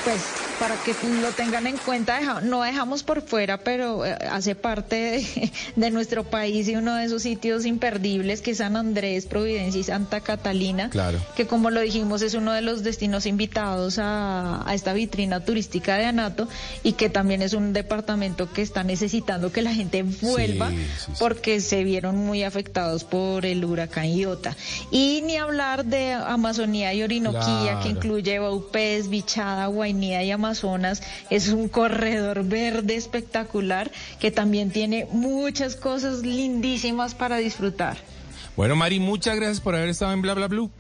pues 0.08 0.22
para 0.58 0.74
que 0.82 0.94
lo 1.20 1.30
tengan 1.32 1.66
en 1.66 1.76
cuenta, 1.76 2.40
no 2.40 2.62
dejamos 2.62 3.02
por 3.04 3.20
fuera, 3.22 3.58
pero 3.58 4.04
eh, 4.06 4.16
hace 4.30 4.54
parte 4.54 4.96
de, 4.96 5.52
de 5.76 5.90
nuestro 5.90 6.24
país 6.24 6.66
y 6.68 6.74
uno 6.76 6.94
de 6.96 7.04
esos 7.04 7.22
sitios 7.22 7.64
imperdibles 7.66 8.40
que 8.40 8.52
es 8.52 8.58
San 8.58 8.76
Andrés, 8.76 9.26
Providencia 9.26 9.80
y 9.80 9.84
Santa 9.84 10.20
Catalina. 10.20 10.88
Claro. 10.90 11.18
que 11.36 11.46
como 11.46 11.70
lo 11.70 11.80
dijimos 11.80 12.22
es 12.22 12.32
uno 12.34 12.52
de 12.52 12.62
los 12.62 12.82
destinos 12.82 13.26
invitados 13.26 13.98
a, 13.98 14.68
a 14.68 14.74
esta 14.74 14.94
vitrina 14.94 15.44
turística 15.44 15.96
de 15.96 16.06
Anato 16.06 16.48
y 16.82 16.92
que 16.92 17.08
también 17.10 17.42
es 17.42 17.52
un 17.52 17.72
departamento 17.74 18.50
que 18.50 18.62
está 18.62 18.82
necesitando 18.82 19.52
que 19.52 19.60
la 19.62 19.74
gente 19.74 20.02
vuelva 20.02 20.70
Sí, 20.70 20.76
sí, 20.76 21.04
sí. 21.06 21.12
porque 21.20 21.60
se 21.60 21.84
vieron 21.84 22.16
muy 22.16 22.42
afectados 22.44 23.04
por 23.04 23.44
el 23.46 23.64
huracán 23.64 24.06
Iota. 24.06 24.56
Y 24.90 25.20
ni 25.24 25.36
hablar 25.36 25.84
de 25.84 26.14
Amazonía 26.14 26.94
y 26.94 27.02
Orinoquía 27.02 27.38
Claro. 27.38 27.80
que 27.82 27.88
incluye 27.90 28.38
Baupés, 28.38 29.08
Bichada, 29.08 29.68
Y 30.02 30.30
Amazonas. 30.30 31.02
Es 31.30 31.48
un 31.48 31.68
corredor 31.68 32.44
verde 32.44 32.96
espectacular 32.96 33.90
que 34.18 34.30
también 34.30 34.70
tiene 34.70 35.06
muchas 35.10 35.76
cosas 35.76 36.20
lindísimas 36.20 37.14
para 37.14 37.36
disfrutar. 37.36 37.96
Bueno, 38.56 38.74
Mari, 38.76 38.98
muchas 38.98 39.36
gracias 39.36 39.60
por 39.60 39.74
haber 39.74 39.88
estado 39.88 40.12
en 40.12 40.22
Bla 40.22 40.34
Bla 40.34 40.48
Blue. 40.48 40.70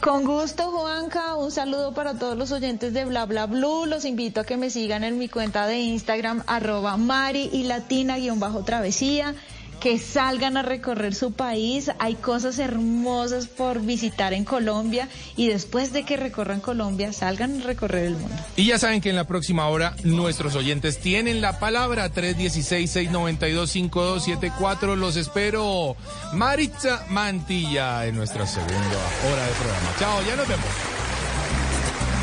Con 0.00 0.24
gusto, 0.24 0.70
Juanca. 0.70 1.34
Un 1.34 1.50
saludo 1.50 1.92
para 1.92 2.14
todos 2.14 2.38
los 2.38 2.52
oyentes 2.52 2.94
de 2.94 3.04
Bla 3.04 3.26
Bla 3.26 3.46
Blue. 3.46 3.84
Los 3.84 4.04
invito 4.04 4.40
a 4.40 4.44
que 4.44 4.56
me 4.56 4.70
sigan 4.70 5.02
en 5.02 5.18
mi 5.18 5.28
cuenta 5.28 5.66
de 5.66 5.80
Instagram, 5.80 6.44
arroba 6.46 6.96
Mari 6.96 7.50
y 7.52 7.64
Latina 7.64 8.16
guion 8.16 8.38
bajo 8.38 8.62
travesía. 8.62 9.34
Que 9.80 9.98
salgan 9.98 10.56
a 10.56 10.62
recorrer 10.62 11.14
su 11.14 11.32
país. 11.32 11.90
Hay 11.98 12.14
cosas 12.16 12.58
hermosas 12.58 13.46
por 13.46 13.80
visitar 13.80 14.32
en 14.32 14.44
Colombia. 14.44 15.08
Y 15.36 15.48
después 15.48 15.92
de 15.92 16.04
que 16.04 16.16
recorran 16.16 16.60
Colombia, 16.60 17.12
salgan 17.12 17.60
a 17.60 17.64
recorrer 17.64 18.06
el 18.06 18.16
mundo. 18.16 18.34
Y 18.56 18.66
ya 18.66 18.78
saben 18.78 19.00
que 19.00 19.10
en 19.10 19.16
la 19.16 19.24
próxima 19.24 19.68
hora 19.68 19.94
nuestros 20.04 20.54
oyentes 20.56 20.98
tienen 20.98 21.40
la 21.40 21.58
palabra 21.60 22.12
316-692-5274. 22.12 24.96
Los 24.96 25.16
espero. 25.16 25.96
Maritza 26.32 27.04
Mantilla 27.08 28.06
en 28.06 28.16
nuestra 28.16 28.46
segunda 28.46 28.76
hora 28.76 29.46
de 29.46 29.52
programa. 29.52 29.94
Chao, 29.98 30.22
ya 30.26 30.36
nos 30.36 30.48
vemos. 30.48 30.66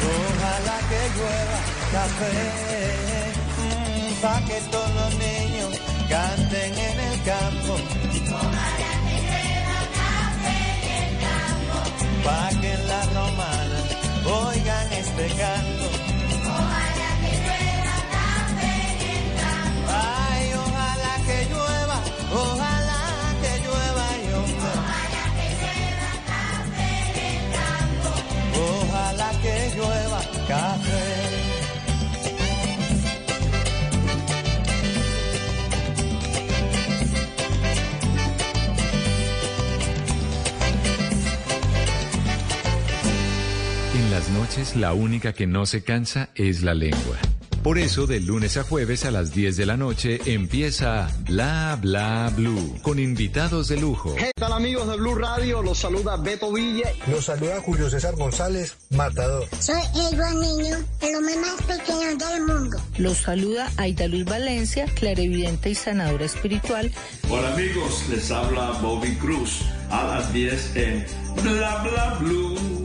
Ojalá 0.06 0.78
que 0.90 1.02
llueva 1.18 1.60
café, 1.92 2.36
para 4.22 4.46
que 4.46 4.62
todos 4.70 4.94
los 4.94 5.12
niños 5.16 5.80
canten 6.10 6.78
en 6.78 7.00
el 7.00 7.05
campo. 7.26 7.74
Ojalá 7.74 8.92
que 9.06 9.16
llueva 9.26 9.80
café 10.00 10.58
en 10.76 11.02
el 11.02 11.10
campo, 11.26 11.78
para 12.24 12.50
que 12.62 12.70
en 12.74 12.84
la 12.88 13.02
romana 13.18 13.80
oigan 14.26 14.94
este 14.94 15.26
canto. 15.42 15.86
Ojalá 16.46 17.10
que 17.22 17.32
llueva 17.44 17.98
café 18.16 18.74
en 18.92 19.00
el 19.14 19.26
campo. 19.42 19.90
Ay, 20.30 20.46
ojalá 20.66 21.14
que 21.28 21.38
llueva, 21.52 21.98
ojalá 22.44 23.02
que 23.42 23.52
llueva 23.66 24.06
y. 24.18 24.26
Ojalá 28.58 29.30
que 29.42 29.56
llueva 29.76 30.20
café. 30.48 31.02
En 31.02 31.10
las 31.10 31.15
noches 44.36 44.76
la 44.76 44.94
única 44.94 45.32
que 45.32 45.48
no 45.48 45.66
se 45.66 45.84
cansa 45.84 46.30
es 46.36 46.62
la 46.62 46.74
lengua. 46.74 47.18
Por 47.64 47.80
eso, 47.80 48.06
de 48.06 48.20
lunes 48.20 48.58
a 48.58 48.64
jueves 48.64 49.06
a 49.06 49.12
las 49.12 49.34
10 49.34 49.56
de 49.58 49.66
la 49.66 49.76
noche 49.76 50.20
empieza 50.26 51.10
Bla 51.22 51.80
Bla 51.82 52.32
Blue 52.36 52.78
con 52.84 53.00
invitados 53.00 53.70
de 53.70 53.78
lujo. 53.78 54.14
¿Qué 54.16 54.32
tal 54.36 54.54
amigos 54.54 54.88
de 54.88 54.98
Blue 54.98 55.16
Radio? 55.16 55.64
Los 55.64 55.80
saluda 55.80 56.18
Beto 56.18 56.52
Villa. 56.54 56.92
Los 57.10 57.26
saluda 57.26 57.62
Julio 57.62 57.90
César 57.90 58.16
González, 58.16 58.76
Matador. 58.92 59.48
Soy 59.60 59.82
Edward 59.96 60.36
Niño, 60.36 60.78
el 61.02 61.16
hombre 61.16 61.38
más 61.38 61.62
pequeño 61.64 62.16
del 62.18 62.46
mundo. 62.46 62.78
Los 63.00 63.18
saluda 63.18 63.72
Aida 63.78 64.08
Luis 64.08 64.26
Valencia, 64.26 64.86
clarividente 64.94 65.72
y 65.72 65.76
sanadora 65.76 66.26
espiritual. 66.26 66.92
Hola 67.32 67.54
amigos, 67.54 68.04
les 68.12 68.30
habla 68.30 68.74
Bobby 68.82 69.16
Cruz 69.16 69.62
a 69.90 70.04
las 70.04 70.32
10 70.34 70.76
en 70.76 71.06
Bla 71.42 71.84
Bla 71.84 72.18
Blue, 72.20 72.85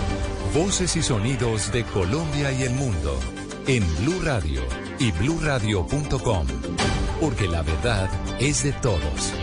Voces 0.53 0.97
y 0.97 1.01
sonidos 1.01 1.71
de 1.71 1.85
Colombia 1.85 2.51
y 2.51 2.63
el 2.63 2.73
mundo 2.73 3.17
en 3.67 3.85
Blue 3.99 4.19
Radio 4.21 4.61
y 4.99 5.09
bluradio.com, 5.13 6.47
porque 7.21 7.47
la 7.47 7.61
verdad 7.61 8.09
es 8.37 8.63
de 8.63 8.73
todos. 8.73 9.33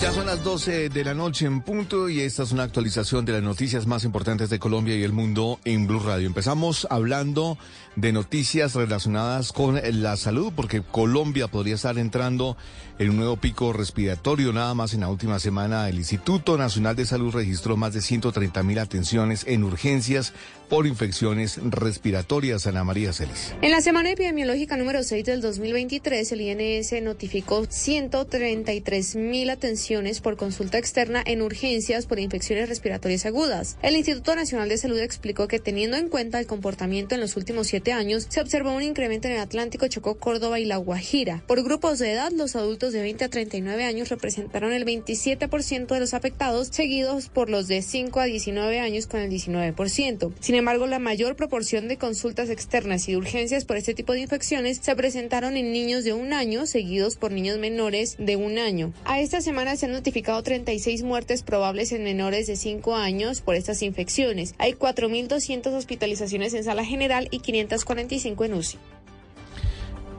Ya 0.00 0.10
son 0.10 0.26
las 0.26 0.42
12 0.42 0.88
de 0.88 1.04
la 1.04 1.14
noche 1.14 1.46
en 1.46 1.60
punto 1.60 2.08
y 2.08 2.20
esta 2.20 2.42
es 2.42 2.50
una 2.50 2.64
actualización 2.64 3.24
de 3.24 3.34
las 3.34 3.42
noticias 3.42 3.86
más 3.86 4.02
importantes 4.02 4.50
de 4.50 4.58
Colombia 4.58 4.96
y 4.96 5.04
el 5.04 5.12
mundo 5.12 5.60
en 5.64 5.86
Blue 5.86 6.00
Radio. 6.00 6.26
Empezamos 6.26 6.86
hablando 6.90 7.56
de 8.00 8.12
noticias 8.12 8.74
relacionadas 8.76 9.52
con 9.52 9.80
la 10.02 10.16
salud 10.16 10.52
porque 10.54 10.82
Colombia 10.82 11.48
podría 11.48 11.74
estar 11.74 11.98
entrando 11.98 12.56
en 13.00 13.10
un 13.10 13.16
nuevo 13.16 13.36
pico 13.36 13.72
respiratorio. 13.72 14.52
Nada 14.52 14.72
más 14.74 14.94
en 14.94 15.00
la 15.00 15.08
última 15.08 15.40
semana 15.40 15.88
el 15.88 15.96
Instituto 15.96 16.56
Nacional 16.56 16.94
de 16.94 17.06
Salud 17.06 17.34
registró 17.34 17.76
más 17.76 17.94
de 17.94 18.00
130 18.00 18.62
mil 18.62 18.78
atenciones 18.78 19.44
en 19.48 19.64
urgencias 19.64 20.32
por 20.68 20.86
infecciones 20.86 21.58
respiratorias. 21.62 22.66
Ana 22.66 22.84
María 22.84 23.12
Celis. 23.12 23.54
En 23.62 23.70
la 23.72 23.80
semana 23.80 24.10
epidemiológica 24.10 24.76
número 24.76 25.02
6 25.02 25.24
del 25.24 25.40
2023, 25.40 26.32
el 26.32 26.40
INS 26.40 27.02
notificó 27.02 27.64
133 27.68 29.16
mil 29.16 29.50
atenciones 29.50 30.20
por 30.20 30.36
consulta 30.36 30.78
externa 30.78 31.22
en 31.24 31.42
urgencias 31.42 32.06
por 32.06 32.20
infecciones 32.20 32.68
respiratorias 32.68 33.26
agudas. 33.26 33.76
El 33.82 33.96
Instituto 33.96 34.36
Nacional 34.36 34.68
de 34.68 34.78
Salud 34.78 34.98
explicó 34.98 35.48
que 35.48 35.58
teniendo 35.58 35.96
en 35.96 36.08
cuenta 36.08 36.38
el 36.38 36.46
comportamiento 36.46 37.14
en 37.14 37.20
los 37.22 37.36
últimos 37.36 37.66
siete 37.66 37.87
años, 37.92 38.26
se 38.28 38.40
observó 38.40 38.72
un 38.72 38.82
incremento 38.82 39.28
en 39.28 39.34
el 39.34 39.40
Atlántico, 39.40 39.88
Chocó, 39.88 40.16
Córdoba 40.16 40.60
y 40.60 40.64
La 40.64 40.76
Guajira. 40.76 41.42
Por 41.46 41.62
grupos 41.62 41.98
de 41.98 42.12
edad, 42.12 42.32
los 42.32 42.56
adultos 42.56 42.92
de 42.92 43.02
20 43.02 43.24
a 43.24 43.28
39 43.28 43.84
años 43.84 44.08
representaron 44.08 44.72
el 44.72 44.84
27% 44.84 45.86
de 45.86 46.00
los 46.00 46.14
afectados, 46.14 46.68
seguidos 46.68 47.28
por 47.28 47.50
los 47.50 47.68
de 47.68 47.82
5 47.82 48.20
a 48.20 48.24
19 48.24 48.80
años 48.80 49.06
con 49.06 49.20
el 49.20 49.30
19%. 49.30 50.32
Sin 50.40 50.54
embargo, 50.54 50.86
la 50.86 50.98
mayor 50.98 51.36
proporción 51.36 51.88
de 51.88 51.96
consultas 51.96 52.50
externas 52.50 53.08
y 53.08 53.12
de 53.12 53.18
urgencias 53.18 53.64
por 53.64 53.76
este 53.76 53.94
tipo 53.94 54.12
de 54.12 54.20
infecciones 54.20 54.78
se 54.82 54.94
presentaron 54.96 55.56
en 55.56 55.72
niños 55.72 56.04
de 56.04 56.12
un 56.12 56.32
año, 56.32 56.66
seguidos 56.66 57.16
por 57.16 57.32
niños 57.32 57.58
menores 57.58 58.16
de 58.18 58.36
un 58.36 58.58
año. 58.58 58.92
A 59.04 59.20
esta 59.20 59.40
semana 59.40 59.76
se 59.76 59.86
han 59.86 59.92
notificado 59.92 60.42
36 60.42 61.02
muertes 61.02 61.42
probables 61.42 61.92
en 61.92 62.04
menores 62.04 62.46
de 62.46 62.56
5 62.56 62.94
años 62.94 63.40
por 63.40 63.54
estas 63.54 63.82
infecciones. 63.82 64.54
Hay 64.58 64.74
4.200 64.74 65.72
hospitalizaciones 65.72 66.54
en 66.54 66.64
sala 66.64 66.84
general 66.84 67.28
y 67.30 67.40
545 67.84 68.44
en 68.44 68.54
UCI. 68.54 68.78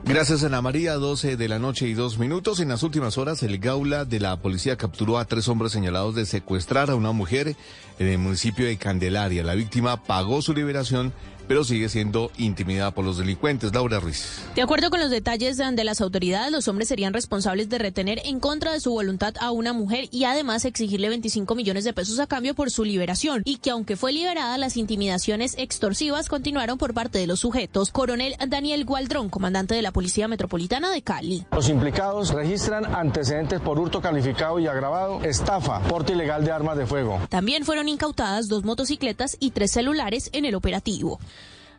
Gracias 0.05 0.43
Ana 0.43 0.61
María, 0.61 0.95
12 0.95 1.37
de 1.37 1.47
la 1.47 1.59
noche 1.59 1.87
y 1.87 1.93
dos 1.93 2.17
minutos. 2.17 2.59
En 2.59 2.69
las 2.69 2.81
últimas 2.81 3.17
horas, 3.17 3.43
el 3.43 3.59
Gaula 3.59 4.05
de 4.05 4.19
la 4.19 4.41
policía 4.41 4.75
capturó 4.75 5.19
a 5.19 5.25
tres 5.25 5.47
hombres 5.47 5.71
señalados 5.71 6.15
de 6.15 6.25
secuestrar 6.25 6.89
a 6.89 6.95
una 6.95 7.11
mujer 7.11 7.55
en 7.99 8.07
el 8.07 8.17
municipio 8.17 8.65
de 8.65 8.77
Candelaria. 8.77 9.43
La 9.43 9.55
víctima 9.55 10.03
pagó 10.03 10.41
su 10.41 10.53
liberación, 10.53 11.13
pero 11.49 11.63
sigue 11.63 11.89
siendo 11.89 12.31
intimidada 12.37 12.91
por 12.91 13.03
los 13.03 13.17
delincuentes. 13.17 13.73
Laura 13.73 13.99
Ruiz. 13.99 14.39
De 14.55 14.61
acuerdo 14.61 14.91
con 14.91 14.99
los 14.99 15.09
detalles 15.09 15.57
de 15.57 15.83
las 15.83 15.99
autoridades, 15.99 16.51
los 16.51 16.67
hombres 16.67 16.87
serían 16.87 17.11
responsables 17.11 17.69
de 17.69 17.79
retener 17.79 18.21
en 18.23 18.39
contra 18.39 18.71
de 18.71 18.79
su 18.79 18.91
voluntad 18.91 19.33
a 19.41 19.49
una 19.49 19.73
mujer 19.73 20.09
y 20.11 20.25
además 20.25 20.63
exigirle 20.65 21.09
25 21.09 21.55
millones 21.55 21.85
de 21.85 21.91
pesos 21.91 22.19
a 22.19 22.27
cambio 22.27 22.53
por 22.53 22.69
su 22.69 22.85
liberación 22.85 23.41
y 23.45 23.57
que 23.57 23.71
aunque 23.71 23.95
fue 23.95 24.11
liberada, 24.11 24.59
las 24.59 24.77
intimidaciones 24.77 25.55
extorsivas 25.57 26.29
continuaron 26.29 26.77
por 26.77 26.93
parte 26.93 27.17
de 27.17 27.25
los 27.25 27.39
sujetos. 27.39 27.89
Coronel 27.89 28.35
Daniel 28.47 28.85
Gualdrón, 28.85 29.29
comandante 29.29 29.73
de 29.73 29.81
la 29.81 29.91
Policía 29.91 30.27
Metropolitana 30.27 30.91
de 30.91 31.01
Cali. 31.01 31.45
Los 31.51 31.67
implicados 31.67 32.31
registran 32.31 32.85
antecedentes 32.93 33.59
por 33.59 33.79
hurto 33.79 34.01
calificado 34.01 34.59
y 34.59 34.67
agravado, 34.67 35.23
estafa, 35.23 35.81
porte 35.87 36.13
ilegal 36.13 36.45
de 36.45 36.51
armas 36.51 36.77
de 36.77 36.85
fuego. 36.85 37.19
También 37.27 37.65
fueron 37.65 37.89
incautadas 37.89 38.49
dos 38.49 38.63
motocicletas 38.63 39.35
y 39.39 39.49
tres 39.49 39.71
celulares 39.71 40.29
en 40.31 40.45
el 40.45 40.53
operativo. 40.53 41.19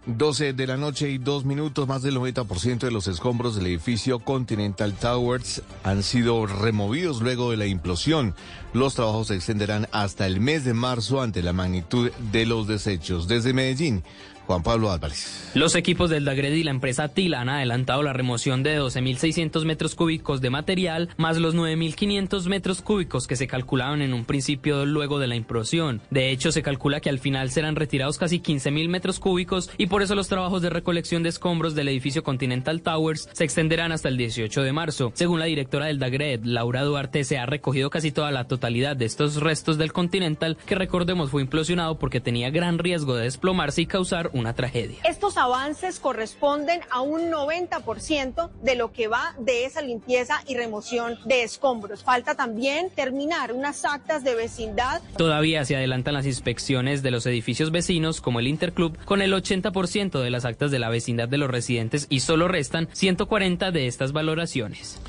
12 0.07 0.55
de 0.55 0.67
la 0.67 0.79
noche 0.79 1.11
y 1.11 1.19
dos 1.19 1.45
minutos, 1.45 1.87
más 1.87 2.01
del 2.03 2.17
90% 2.17 2.79
de 2.79 2.91
los 2.91 3.07
escombros 3.07 3.55
del 3.55 3.67
edificio 3.67 4.19
Continental 4.19 4.95
Towers 4.95 5.63
han 5.83 6.03
sido 6.03 6.47
removidos 6.47 7.21
luego 7.21 7.51
de 7.51 7.59
la 7.59 7.67
implosión. 7.67 8.35
Los 8.73 8.95
trabajos 8.95 9.29
se 9.29 9.35
extenderán 9.35 9.89
hasta 9.93 10.27
el 10.27 10.41
mes 10.41 10.65
de 10.65 10.73
marzo 10.73 11.21
ante 11.21 11.43
la 11.43 11.53
magnitud 11.53 12.11
de 12.33 12.47
los 12.47 12.67
desechos. 12.67 13.29
Desde 13.29 13.53
Medellín, 13.53 14.03
Juan 14.51 14.65
Pablo 14.65 14.91
Álvarez. 14.91 15.53
Los 15.55 15.77
equipos 15.77 16.11
del 16.11 16.25
Dagred 16.25 16.53
y 16.53 16.65
la 16.65 16.73
empresa 16.73 17.07
Tila 17.07 17.41
han 17.41 17.49
adelantado 17.49 18.03
la 18.03 18.13
remoción 18.13 18.65
de 18.65 18.81
12.600 18.81 19.65
metros 19.65 19.95
cúbicos 19.95 20.41
de 20.41 20.51
material, 20.51 21.09
más 21.19 21.39
los 21.39 21.55
9.500 21.55 22.49
metros 22.49 22.83
cúbicos 22.83 23.29
que 23.29 23.37
se 23.37 23.47
calculaban 23.47 24.03
en 24.03 24.13
un 24.13 24.25
principio 24.25 24.85
luego 24.87 25.21
de 25.21 25.29
la 25.29 25.37
implosión. 25.37 26.01
De 26.11 26.31
hecho, 26.31 26.51
se 26.51 26.63
calcula 26.63 26.99
que 26.99 27.11
al 27.11 27.21
final 27.21 27.53
serán 27.53 27.77
retirados 27.77 28.19
casi 28.19 28.41
15.000 28.41 28.89
metros 28.89 29.21
cúbicos 29.21 29.71
y 29.79 29.87
por 29.87 30.03
eso 30.03 30.17
los 30.17 30.27
trabajos 30.27 30.63
de 30.63 30.71
recolección 30.71 31.23
de 31.23 31.29
escombros 31.29 31.77
del 31.77 31.87
edificio 31.87 32.25
Continental 32.25 32.83
Towers 32.83 33.29
se 33.33 33.45
extenderán 33.45 33.93
hasta 33.93 34.09
el 34.09 34.17
18 34.17 34.63
de 34.63 34.73
marzo. 34.73 35.13
Según 35.15 35.39
la 35.39 35.45
directora 35.45 35.87
del 35.87 36.01
Dagred, 36.01 36.41
Laura 36.43 36.83
Duarte, 36.83 37.23
se 37.23 37.39
ha 37.39 37.47
recogido 37.47 37.89
casi 37.89 38.11
toda 38.11 38.33
la 38.33 38.49
totalidad 38.49 38.97
de 38.97 39.05
estos 39.05 39.37
restos 39.37 39.79
del 39.79 39.93
Continental, 39.93 40.57
que 40.67 40.75
recordemos 40.75 41.31
fue 41.31 41.43
implosionado 41.43 42.01
porque 42.01 42.21
tenía 42.21 42.51
gran 42.51 42.79
riesgo 42.79 43.15
de 43.15 43.23
desplomarse 43.25 43.83
y 43.83 43.87
causar 43.87 44.29
una 44.41 44.55
tragedia. 44.55 44.99
Estos 45.05 45.37
avances 45.37 46.01
corresponden 46.01 46.81
a 46.91 47.01
un 47.01 47.31
90% 47.31 48.51
de 48.63 48.75
lo 48.75 48.93
que 48.93 49.09
va 49.09 49.35
de 49.39 49.65
esa 49.65 49.83
limpieza 49.83 50.43
y 50.47 50.57
remoción 50.57 51.19
de 51.25 51.43
escombros. 51.43 52.03
Falta 52.03 52.35
también 52.35 52.91
terminar 52.91 53.53
unas 53.53 53.85
actas 53.85 54.25
de 54.25 54.35
vecindad. 54.35 55.01
Todavía 55.17 55.65
se 55.65 55.77
adelantan 55.77 56.15
las 56.15 56.27
inspecciones 56.27 57.03
de 57.03 57.11
los 57.11 57.27
edificios 57.27 57.71
vecinos 57.71 58.21
como 58.21 58.41
el 58.41 58.49
Interclub 58.49 58.97
con 59.05 59.23
el 59.23 59.33
80% 59.33 60.21
de 60.21 60.31
las 60.31 60.45
actas 60.45 60.71
de 60.71 60.79
la 60.79 60.89
vecindad 60.89 61.29
de 61.29 61.39
los 61.39 61.51
residentes 61.51 62.07
y 62.09 62.21
solo 62.21 62.49
restan 62.49 62.89
140 62.93 63.71
de 63.71 63.87
estas 63.87 64.13
valoraciones. 64.13 65.01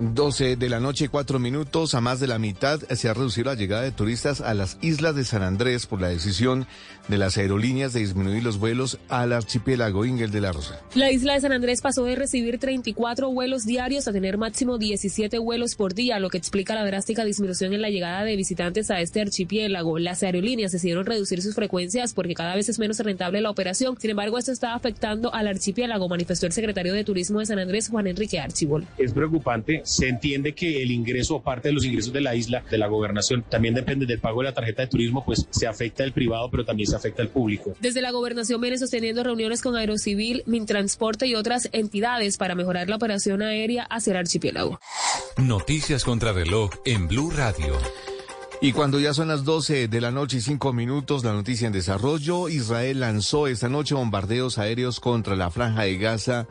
12 0.00 0.54
de 0.56 0.68
la 0.68 0.78
noche, 0.78 1.08
cuatro 1.08 1.38
minutos. 1.40 1.94
A 1.94 2.00
más 2.00 2.20
de 2.20 2.28
la 2.28 2.38
mitad 2.38 2.80
se 2.80 3.08
ha 3.08 3.14
reducido 3.14 3.46
la 3.46 3.56
llegada 3.56 3.82
de 3.82 3.90
turistas 3.90 4.40
a 4.40 4.54
las 4.54 4.78
islas 4.80 5.16
de 5.16 5.24
San 5.24 5.42
Andrés 5.42 5.86
por 5.86 6.00
la 6.00 6.08
decisión 6.08 6.66
de 7.08 7.18
las 7.18 7.36
aerolíneas 7.36 7.94
de 7.94 8.00
disminuir 8.00 8.44
los 8.44 8.58
vuelos 8.58 8.98
al 9.08 9.32
archipiélago 9.32 10.04
Ingel 10.04 10.30
de 10.30 10.40
la 10.40 10.52
Rosa. 10.52 10.80
La 10.94 11.10
isla 11.10 11.34
de 11.34 11.40
San 11.40 11.52
Andrés 11.52 11.80
pasó 11.80 12.04
de 12.04 12.14
recibir 12.14 12.58
34 12.58 13.30
vuelos 13.32 13.64
diarios 13.64 14.06
a 14.06 14.12
tener 14.12 14.38
máximo 14.38 14.78
17 14.78 15.38
vuelos 15.38 15.74
por 15.74 15.94
día, 15.94 16.20
lo 16.20 16.28
que 16.28 16.38
explica 16.38 16.74
la 16.74 16.84
drástica 16.84 17.24
disminución 17.24 17.72
en 17.72 17.82
la 17.82 17.88
llegada 17.88 18.24
de 18.24 18.36
visitantes 18.36 18.90
a 18.90 19.00
este 19.00 19.20
archipiélago. 19.20 19.98
Las 19.98 20.22
aerolíneas 20.22 20.70
decidieron 20.70 21.06
reducir 21.06 21.42
sus 21.42 21.54
frecuencias 21.54 22.14
porque 22.14 22.34
cada 22.34 22.54
vez 22.54 22.68
es 22.68 22.78
menos 22.78 23.00
rentable 23.00 23.40
la 23.40 23.50
operación. 23.50 23.96
Sin 23.98 24.10
embargo, 24.10 24.38
esto 24.38 24.52
está 24.52 24.74
afectando 24.74 25.34
al 25.34 25.48
archipiélago, 25.48 26.08
manifestó 26.08 26.46
el 26.46 26.52
secretario 26.52 26.92
de 26.92 27.04
Turismo 27.04 27.40
de 27.40 27.46
San 27.46 27.58
Andrés, 27.58 27.88
Juan 27.88 28.06
Enrique 28.06 28.38
Archibol. 28.38 28.86
Es 28.98 29.12
preocupante. 29.12 29.82
Se 29.88 30.06
entiende 30.06 30.54
que 30.54 30.82
el 30.82 30.90
ingreso 30.90 31.36
o 31.36 31.42
parte 31.42 31.68
de 31.68 31.74
los 31.74 31.82
ingresos 31.82 32.12
de 32.12 32.20
la 32.20 32.34
isla, 32.34 32.62
de 32.70 32.76
la 32.76 32.88
gobernación, 32.88 33.42
también 33.48 33.72
depende 33.72 34.04
del 34.04 34.20
pago 34.20 34.42
de 34.42 34.48
la 34.48 34.52
tarjeta 34.52 34.82
de 34.82 34.88
turismo, 34.88 35.24
pues 35.24 35.46
se 35.48 35.66
afecta 35.66 36.04
el 36.04 36.12
privado, 36.12 36.50
pero 36.50 36.62
también 36.66 36.86
se 36.86 36.94
afecta 36.94 37.22
el 37.22 37.28
público. 37.28 37.74
Desde 37.80 38.02
la 38.02 38.10
gobernación 38.10 38.60
viene 38.60 38.76
sosteniendo 38.76 39.24
reuniones 39.24 39.62
con 39.62 39.76
Aerocivil, 39.76 40.42
Mintransporte 40.44 41.26
y 41.26 41.34
otras 41.34 41.70
entidades 41.72 42.36
para 42.36 42.54
mejorar 42.54 42.90
la 42.90 42.96
operación 42.96 43.40
aérea 43.40 43.84
hacia 43.84 44.10
el 44.10 44.18
archipiélago. 44.18 44.78
Noticias 45.38 46.04
contra 46.04 46.34
reloj 46.34 46.70
en 46.84 47.08
Blue 47.08 47.30
Radio. 47.30 47.72
Y 48.60 48.72
cuando 48.72 49.00
ya 49.00 49.14
son 49.14 49.28
las 49.28 49.44
12 49.44 49.88
de 49.88 50.00
la 50.02 50.10
noche 50.10 50.36
y 50.36 50.40
5 50.42 50.74
minutos, 50.74 51.24
la 51.24 51.32
noticia 51.32 51.66
en 51.66 51.72
desarrollo, 51.72 52.50
Israel 52.50 53.00
lanzó 53.00 53.46
esta 53.46 53.70
noche 53.70 53.94
bombardeos 53.94 54.58
aéreos 54.58 55.00
contra 55.00 55.34
la 55.34 55.50
franja 55.50 55.84
de 55.84 55.96
Gaza 55.96 56.46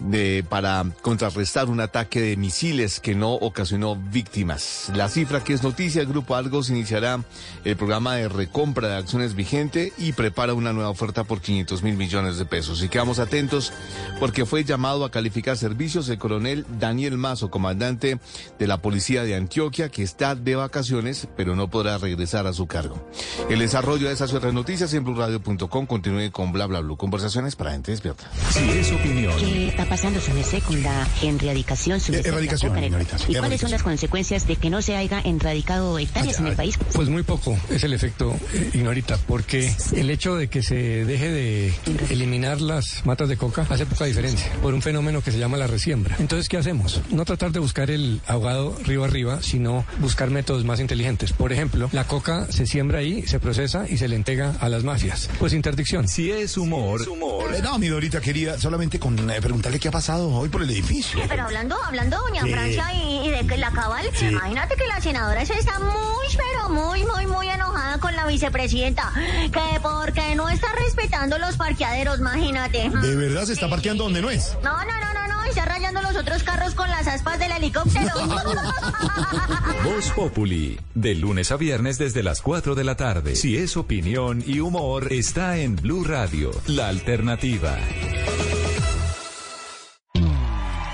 de, 0.00 0.44
para 0.48 0.84
contrarrestar 1.02 1.68
un 1.68 1.80
ataque 1.80 2.20
de 2.20 2.36
misiles 2.36 3.00
que 3.00 3.14
no 3.14 3.34
ocasionó 3.34 3.96
víctimas. 3.96 4.90
La 4.94 5.08
cifra 5.08 5.42
que 5.42 5.52
es 5.52 5.62
noticia, 5.62 6.00
el 6.00 6.08
Grupo 6.08 6.34
Argos 6.34 6.70
iniciará 6.70 7.22
el 7.64 7.76
programa 7.76 8.14
de 8.14 8.28
recompra 8.28 8.88
de 8.88 8.96
acciones 8.96 9.34
vigente 9.34 9.92
y 9.98 10.12
prepara 10.12 10.54
una 10.54 10.72
nueva 10.72 10.90
oferta 10.90 11.24
por 11.24 11.40
500 11.40 11.82
mil 11.82 11.96
millones 11.96 12.38
de 12.38 12.44
pesos. 12.44 12.82
Y 12.82 12.88
quedamos 12.88 13.18
atentos 13.18 13.72
porque 14.20 14.46
fue 14.46 14.64
llamado 14.64 15.04
a 15.04 15.10
calificar 15.10 15.56
servicios 15.56 16.08
el 16.08 16.18
coronel 16.18 16.64
Daniel 16.78 17.18
Mazo, 17.18 17.50
comandante 17.50 18.18
de 18.58 18.66
la 18.66 18.78
Policía 18.78 19.22
de 19.24 19.34
Antioquia, 19.34 19.88
que 19.88 20.02
está 20.02 20.34
de 20.34 20.56
vacaciones, 20.56 21.28
pero 21.36 21.56
no 21.56 21.68
podrá 21.68 21.98
regresar 21.98 22.46
a 22.46 22.52
su 22.52 22.66
cargo. 22.66 23.08
El 23.48 23.60
desarrollo 23.60 24.08
de 24.08 24.14
esas 24.14 24.32
otras 24.32 24.54
noticias 24.54 24.92
en 24.94 25.04
blurradio.com 25.04 25.86
continúe 25.86 26.30
con 26.30 26.52
bla 26.52 26.66
bla 26.66 26.80
bla. 26.80 26.96
Conversaciones 26.96 27.56
para 27.56 27.72
gente 27.72 27.90
despierta. 27.90 28.30
Si 28.50 28.70
es 28.70 28.92
opinión. 28.92 29.34
¿Qué 29.38 29.68
está 29.68 29.87
pasando, 29.88 30.20
su 30.20 30.32
merced, 30.32 30.62
con 30.62 30.82
la 30.82 31.06
erradicación? 31.22 32.00
su 32.00 32.12
merced, 32.12 32.30
erradicación, 32.30 32.74
la 32.74 33.02
¿Y 33.28 33.34
cuáles 33.34 33.60
son 33.60 33.70
las 33.70 33.82
consecuencias 33.82 34.46
de 34.46 34.56
que 34.56 34.70
no 34.70 34.82
se 34.82 34.96
haya 34.96 35.20
erradicado 35.20 35.98
hectáreas 35.98 36.38
en 36.38 36.46
el 36.48 36.56
país? 36.56 36.78
Pues 36.92 37.08
muy 37.08 37.22
poco 37.22 37.56
es 37.70 37.82
el 37.84 37.92
efecto, 37.92 38.34
eh, 38.52 38.70
ignorita, 38.74 39.18
porque 39.26 39.72
el 39.92 40.10
hecho 40.10 40.36
de 40.36 40.48
que 40.48 40.62
se 40.62 41.04
deje 41.04 41.30
de 41.30 41.74
eliminar 42.10 42.60
las 42.60 43.04
matas 43.04 43.28
de 43.28 43.36
coca 43.36 43.66
hace 43.68 43.86
poca 43.86 44.04
diferencia 44.04 44.50
por 44.62 44.74
un 44.74 44.82
fenómeno 44.82 45.22
que 45.22 45.32
se 45.32 45.38
llama 45.38 45.56
la 45.56 45.66
resiembra. 45.66 46.16
Entonces, 46.18 46.48
¿qué 46.48 46.56
hacemos? 46.56 47.00
No 47.10 47.24
tratar 47.24 47.52
de 47.52 47.60
buscar 47.60 47.90
el 47.90 48.20
ahogado 48.26 48.76
río 48.84 49.04
arriba, 49.04 49.40
sino 49.42 49.84
buscar 50.00 50.30
métodos 50.30 50.64
más 50.64 50.80
inteligentes. 50.80 51.32
Por 51.32 51.52
ejemplo, 51.52 51.88
la 51.92 52.04
coca 52.06 52.46
se 52.50 52.66
siembra 52.66 52.98
ahí, 52.98 53.26
se 53.26 53.40
procesa 53.40 53.86
y 53.88 53.96
se 53.98 54.08
le 54.08 54.16
entrega 54.16 54.54
a 54.60 54.68
las 54.68 54.84
mafias. 54.84 55.28
Pues 55.38 55.52
interdicción. 55.52 56.08
Si 56.08 56.30
es 56.30 56.56
humor. 56.56 57.02
Eh, 57.02 57.60
no, 57.62 57.78
mi 57.78 57.88
Dorita 57.88 58.20
querida, 58.20 58.58
solamente 58.58 58.98
con 58.98 59.30
eh, 59.30 59.40
preguntarle 59.68 59.80
qué 59.80 59.88
ha 59.88 59.92
pasado 59.92 60.30
hoy 60.30 60.48
por 60.48 60.62
el 60.62 60.70
edificio. 60.70 61.20
Pero 61.28 61.44
hablando, 61.44 61.76
hablando, 61.84 62.18
doña 62.18 62.42
Sí. 62.42 62.52
Francia, 62.52 62.84
y, 62.94 63.26
y 63.26 63.30
de 63.30 63.46
que 63.46 63.56
la 63.58 63.70
cabal, 63.70 64.06
Sí. 64.14 64.26
imagínate 64.26 64.76
que 64.76 64.86
la 64.86 65.00
senadora 65.00 65.44
se 65.44 65.54
está 65.58 65.78
muy, 65.78 66.26
pero 66.36 66.68
muy, 66.70 67.04
muy, 67.04 67.26
muy 67.26 67.48
enojada 67.48 67.98
con 67.98 68.14
la 68.16 68.26
vicepresidenta. 68.26 69.12
Que 69.52 69.80
porque 69.82 70.34
no 70.34 70.48
está 70.48 70.68
respetando 70.72 71.38
los 71.38 71.56
parqueaderos, 71.56 72.18
imagínate. 72.20 72.88
¿De 72.90 73.16
verdad 73.16 73.44
se 73.44 73.52
está 73.52 73.68
parqueando 73.68 74.04
donde 74.04 74.22
no 74.22 74.30
es? 74.30 74.56
No, 74.62 74.72
no, 74.72 74.84
no, 75.00 75.14
no, 75.14 75.28
no, 75.28 75.44
está 75.44 75.64
rayando 75.64 76.00
los 76.02 76.16
otros 76.16 76.42
carros 76.42 76.74
con 76.74 76.88
las 76.88 77.06
aspas 77.06 77.38
del 77.38 77.52
helicóptero. 77.52 78.12
Voz 79.84 80.10
Populi, 80.14 80.78
de 80.94 81.14
lunes 81.14 81.52
a 81.52 81.56
viernes 81.56 81.98
desde 81.98 82.22
las 82.22 82.40
4 82.42 82.74
de 82.74 82.84
la 82.84 82.96
tarde. 82.96 83.36
Si 83.36 83.56
es 83.56 83.76
opinión 83.76 84.42
y 84.46 84.60
humor, 84.60 85.12
está 85.12 85.56
en 85.58 85.76
Blue 85.76 86.04
Radio, 86.04 86.50
la 86.66 86.88
alternativa. 86.88 87.76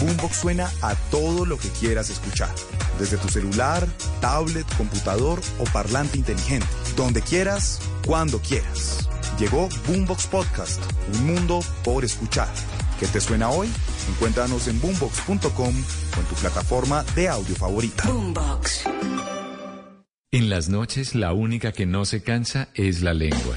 Boombox 0.00 0.36
suena 0.36 0.70
a 0.82 0.94
todo 1.10 1.44
lo 1.44 1.58
que 1.58 1.68
quieras 1.68 2.10
escuchar. 2.10 2.54
Desde 2.98 3.18
tu 3.18 3.28
celular, 3.28 3.86
tablet, 4.20 4.66
computador 4.76 5.40
o 5.58 5.64
parlante 5.64 6.16
inteligente. 6.16 6.66
Donde 6.96 7.20
quieras, 7.22 7.80
cuando 8.06 8.40
quieras. 8.40 9.08
Llegó 9.38 9.68
Boombox 9.86 10.26
Podcast, 10.26 10.80
un 11.14 11.26
mundo 11.26 11.60
por 11.84 12.04
escuchar. 12.04 12.48
¿Qué 12.98 13.06
te 13.06 13.20
suena 13.20 13.50
hoy? 13.50 13.68
Encuéntranos 14.10 14.68
en 14.68 14.80
boombox.com 14.80 15.74
o 16.16 16.20
en 16.20 16.26
tu 16.26 16.34
plataforma 16.34 17.04
de 17.14 17.28
audio 17.28 17.54
favorita. 17.54 18.04
Boombox. 18.06 18.84
En 20.32 20.48
las 20.48 20.68
noches, 20.68 21.14
la 21.14 21.32
única 21.32 21.72
que 21.72 21.86
no 21.86 22.04
se 22.04 22.22
cansa 22.22 22.68
es 22.74 23.02
la 23.02 23.14
lengua. 23.14 23.56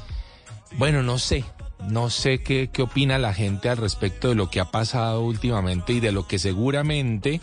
Bueno, 0.76 1.02
no 1.02 1.18
sé, 1.18 1.44
no 1.86 2.10
sé 2.10 2.42
qué, 2.42 2.70
qué 2.72 2.82
opina 2.82 3.18
la 3.18 3.34
gente 3.34 3.68
al 3.68 3.76
respecto 3.76 4.28
de 4.28 4.34
lo 4.34 4.50
que 4.50 4.60
ha 4.60 4.70
pasado 4.70 5.22
últimamente 5.22 5.92
y 5.92 6.00
de 6.00 6.12
lo 6.12 6.26
que 6.26 6.38
seguramente 6.38 7.40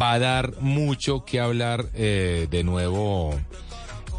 va 0.00 0.12
a 0.12 0.18
dar 0.18 0.60
mucho 0.60 1.24
que 1.24 1.40
hablar 1.40 1.86
eh, 1.94 2.48
de 2.50 2.64
nuevo 2.64 3.34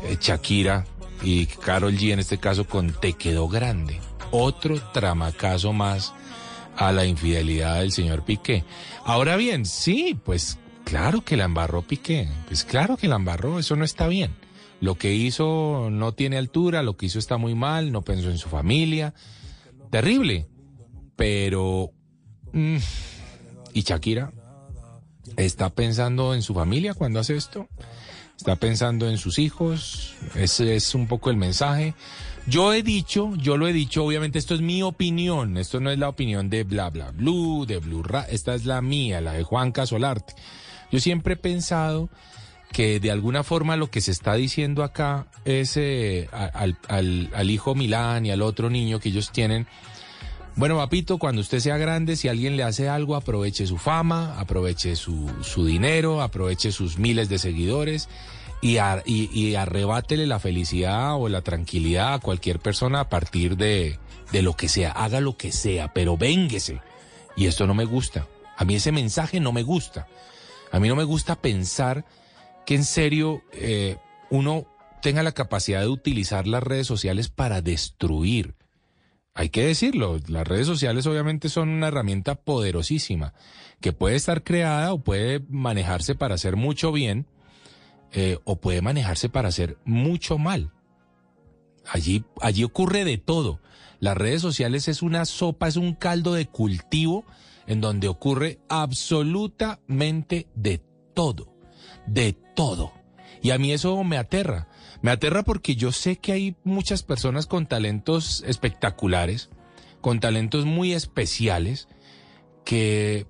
eh, 0.04 0.18
Shakira 0.20 0.86
y 1.24 1.46
Carol 1.46 1.98
G 1.98 2.14
en 2.14 2.20
este 2.20 2.38
caso 2.38 2.66
con 2.66 2.92
Te 2.92 3.14
quedó 3.14 3.48
grande. 3.48 4.00
Otro 4.32 4.80
tramacazo 4.92 5.74
más 5.74 6.14
a 6.76 6.92
la 6.92 7.06
infidelidad 7.06 7.80
del 7.80 7.92
señor 7.92 8.24
Piqué. 8.24 8.64
Ahora 9.06 9.38
bien, 9.38 9.66
sí, 9.66 10.20
pues 10.24 10.60
claro 10.84 11.22
que 11.22 11.38
la 11.38 11.46
embarró 11.46 11.82
Piqué. 11.82 12.28
Pues 12.48 12.64
claro 12.64 12.98
que 12.98 13.08
la 13.08 13.16
embarró, 13.16 13.60
eso 13.60 13.76
no 13.76 13.86
está 13.86 14.08
bien. 14.08 14.36
Lo 14.82 14.96
que 14.96 15.14
hizo 15.14 15.90
no 15.90 16.12
tiene 16.12 16.38
altura, 16.38 16.84
lo 16.84 16.98
que 16.98 17.06
hizo 17.06 17.18
está 17.18 17.38
muy 17.38 17.56
mal, 17.56 17.92
no 17.92 18.02
pensó 18.02 18.30
en 18.30 18.38
su 18.38 18.50
familia. 18.50 19.14
Terrible. 19.96 20.46
Pero... 21.16 21.94
mm, 22.52 22.76
¿Y 23.72 23.82
Shakira? 23.84 24.34
¿Está 25.38 25.70
pensando 25.70 26.36
en 26.36 26.42
su 26.42 26.54
familia 26.54 26.94
cuando 26.94 27.22
hace 27.22 27.38
esto? 27.38 27.70
¿Está 28.36 28.58
pensando 28.58 29.10
en 29.10 29.18
sus 29.18 29.40
hijos? 29.40 30.16
Ese 30.36 30.76
es 30.76 30.96
un 30.96 31.08
poco 31.08 31.30
el 31.30 31.38
mensaje. 31.38 31.94
Yo 32.46 32.74
he 32.74 32.84
dicho, 32.84 33.36
yo 33.38 33.56
lo 33.56 33.70
he 33.70 33.72
dicho, 33.72 34.04
obviamente 34.04 34.38
esto 34.38 34.54
es 34.54 34.60
mi 34.60 34.84
opinión, 34.84 35.56
esto 35.56 35.80
no 35.80 35.90
es 35.90 35.98
la 35.98 36.10
opinión 36.10 36.50
de 36.50 36.66
bla 36.66 36.90
bla 36.90 37.12
blue, 37.12 37.66
de 37.66 37.78
Blue 37.78 38.04
Ra, 38.04 38.24
esta 38.24 38.54
es 38.54 38.66
la 38.66 38.82
mía, 38.82 39.22
la 39.22 39.32
de 39.32 39.44
Juan 39.44 39.72
Casolarte. 39.72 40.34
Yo 40.92 41.00
siempre 41.00 41.36
he 41.36 41.38
pensado 41.38 42.10
que 42.76 43.00
de 43.00 43.10
alguna 43.10 43.44
forma 43.44 43.78
lo 43.78 43.90
que 43.90 44.02
se 44.02 44.12
está 44.12 44.34
diciendo 44.34 44.84
acá 44.84 45.28
es 45.46 45.78
eh, 45.78 46.28
al, 46.34 46.78
al- 46.90 47.30
al 47.34 47.50
hijo 47.50 47.74
Milán 47.74 48.26
y 48.26 48.32
al 48.32 48.42
otro 48.42 48.70
niño 48.70 49.00
que 49.00 49.10
ellos 49.10 49.32
tienen. 49.32 49.66
Bueno, 50.58 50.76
papito, 50.76 51.18
cuando 51.18 51.40
usted 51.40 51.60
sea 51.60 51.78
grande, 51.78 52.18
si 52.18 52.28
alguien 52.28 52.58
le 52.58 52.64
hace 52.64 52.90
algo, 52.90 53.16
aproveche 53.16 53.66
su 53.66 53.78
fama, 53.78 54.38
aproveche 54.40 54.98
su, 54.98 55.30
su 55.42 55.66
dinero, 55.66 56.22
aproveche 56.22 56.74
sus 56.74 56.98
miles 56.98 57.30
de 57.30 57.40
seguidores 57.40 58.10
y 58.62 58.78
arrebátele 59.56 60.26
la 60.28 60.40
felicidad 60.40 61.16
o 61.16 61.30
la 61.30 61.42
tranquilidad 61.44 62.16
a 62.16 62.20
cualquier 62.20 62.60
persona 62.60 63.02
a 63.02 63.10
partir 63.10 63.56
de, 63.58 64.00
de 64.34 64.42
lo 64.42 64.54
que 64.58 64.68
sea. 64.68 64.92
Haga 64.92 65.22
lo 65.22 65.38
que 65.38 65.52
sea, 65.54 65.94
pero 65.94 66.18
vénguese. 66.18 66.82
Y 67.38 67.46
esto 67.46 67.68
no 67.68 67.74
me 67.74 67.86
gusta. 67.86 68.28
A 68.58 68.66
mí 68.66 68.76
ese 68.76 68.92
mensaje 68.92 69.40
no 69.40 69.52
me 69.54 69.64
gusta. 69.64 70.08
A 70.74 70.80
mí 70.80 70.90
no 70.90 70.96
me 70.96 71.04
gusta 71.06 71.36
pensar 71.36 72.04
que 72.66 72.76
en 72.76 72.84
serio 72.84 73.44
eh, 73.54 73.98
uno 74.30 74.66
tenga 75.02 75.24
la 75.24 75.34
capacidad 75.34 75.82
de 75.82 75.88
utilizar 75.88 76.48
las 76.48 76.64
redes 76.64 76.88
sociales 76.88 77.30
para 77.30 77.62
destruir. 77.62 78.56
Hay 79.34 79.50
que 79.50 79.66
decirlo, 79.66 80.20
las 80.28 80.48
redes 80.48 80.66
sociales 80.66 81.06
obviamente 81.08 81.50
son 81.50 81.70
una 81.70 81.90
herramienta 81.90 82.36
poderosísima 82.36 83.34
que 83.82 83.94
puede 83.94 84.16
estar 84.16 84.44
creada 84.44 84.94
o 84.94 85.04
puede 85.04 85.42
manejarse 85.50 86.16
para 86.16 86.36
hacer 86.36 86.56
mucho 86.56 86.92
bien 86.92 87.28
eh, 88.14 88.40
o 88.46 88.56
puede 88.56 88.82
manejarse 88.82 89.30
para 89.30 89.50
hacer 89.50 89.78
mucho 89.84 90.38
mal. 90.38 90.72
Allí, 91.86 92.24
allí 92.42 92.64
ocurre 92.64 93.04
de 93.04 93.18
todo. 93.18 93.60
Las 94.00 94.18
redes 94.18 94.42
sociales 94.42 94.88
es 94.88 95.02
una 95.02 95.26
sopa, 95.26 95.68
es 95.68 95.76
un 95.76 95.94
caldo 95.94 96.34
de 96.34 96.48
cultivo 96.48 97.26
en 97.68 97.82
donde 97.82 98.08
ocurre 98.08 98.60
absolutamente 98.70 100.48
de 100.56 100.82
todo, 101.14 101.54
de 102.08 102.38
todo. 102.56 102.94
Y 103.42 103.52
a 103.52 103.58
mí 103.60 103.72
eso 103.72 104.04
me 104.04 104.18
aterra. 104.18 104.68
Me 105.02 105.12
aterra 105.12 105.44
porque 105.44 105.76
yo 105.76 105.92
sé 105.92 106.16
que 106.18 106.32
hay 106.32 106.56
muchas 106.64 107.04
personas 107.04 107.46
con 107.46 107.68
talentos 107.68 108.44
espectaculares, 108.48 109.50
con 110.02 110.20
talentos 110.20 110.66
muy 110.66 110.94
especiales, 110.94 111.88
que 112.64 113.28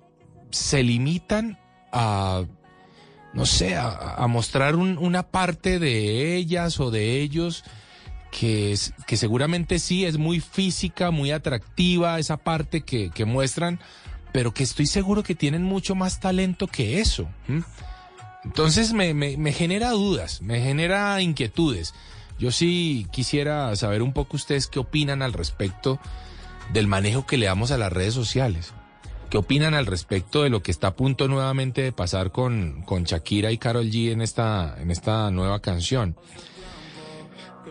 se 0.50 0.82
limitan 0.82 1.58
a, 1.92 2.44
no 3.34 3.44
sé, 3.46 3.76
a, 3.76 4.24
mostrar 4.28 4.76
un- 4.76 4.96
una 4.96 5.24
parte 5.24 5.78
de 5.78 6.36
ellas 6.36 6.80
o 6.80 6.90
de 6.90 7.20
ellos 7.20 7.64
que, 8.30 8.74
que 9.06 9.16
seguramente 9.16 9.78
sí 9.78 10.04
es 10.06 10.16
muy 10.18 10.40
física, 10.40 11.10
muy 11.10 11.30
atractiva, 11.30 12.18
esa 12.18 12.36
parte 12.38 12.82
que, 12.82 13.10
que 13.10 13.24
muestran, 13.24 13.80
pero 14.32 14.54
que 14.54 14.62
estoy 14.62 14.86
seguro 14.86 15.22
que 15.22 15.34
tienen 15.34 15.62
mucho 15.62 15.94
más 15.94 16.20
talento 16.20 16.66
que 16.66 17.00
eso. 17.00 17.28
Entonces 18.46 18.92
me, 18.92 19.12
me, 19.12 19.36
me 19.36 19.52
genera 19.52 19.90
dudas, 19.90 20.40
me 20.40 20.62
genera 20.62 21.20
inquietudes. 21.20 21.94
Yo 22.38 22.52
sí 22.52 23.06
quisiera 23.10 23.74
saber 23.74 24.02
un 24.02 24.12
poco 24.12 24.36
ustedes 24.36 24.68
qué 24.68 24.78
opinan 24.78 25.20
al 25.20 25.32
respecto 25.32 25.98
del 26.72 26.86
manejo 26.86 27.26
que 27.26 27.38
le 27.38 27.46
damos 27.46 27.72
a 27.72 27.78
las 27.78 27.92
redes 27.92 28.14
sociales. 28.14 28.72
¿Qué 29.30 29.36
opinan 29.36 29.74
al 29.74 29.86
respecto 29.86 30.44
de 30.44 30.50
lo 30.50 30.62
que 30.62 30.70
está 30.70 30.88
a 30.88 30.96
punto 30.96 31.26
nuevamente 31.26 31.82
de 31.82 31.90
pasar 31.90 32.30
con, 32.30 32.82
con 32.82 33.02
Shakira 33.02 33.50
y 33.50 33.58
Carol 33.58 33.90
G 33.90 34.12
en 34.12 34.22
esta, 34.22 34.76
en 34.80 34.92
esta 34.92 35.30
nueva 35.32 35.60
canción? 35.60 36.16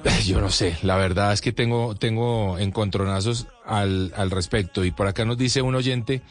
Yo 0.26 0.41
no 0.41 0.49
sé, 0.49 0.77
la 0.81 0.97
verdad 0.97 1.31
es 1.31 1.39
que 1.39 1.53
tengo, 1.53 1.95
tengo 1.95 2.60
encontronazos 2.60 3.47
al, 3.65 4.14
al 4.18 4.30
respecto. 4.30 4.84
Y 4.84 4.91
por 4.91 5.07
acá 5.07 5.23
nos 5.23 5.38
dice 5.38 5.61
un 5.61 5.76
oyente, 5.76 6.22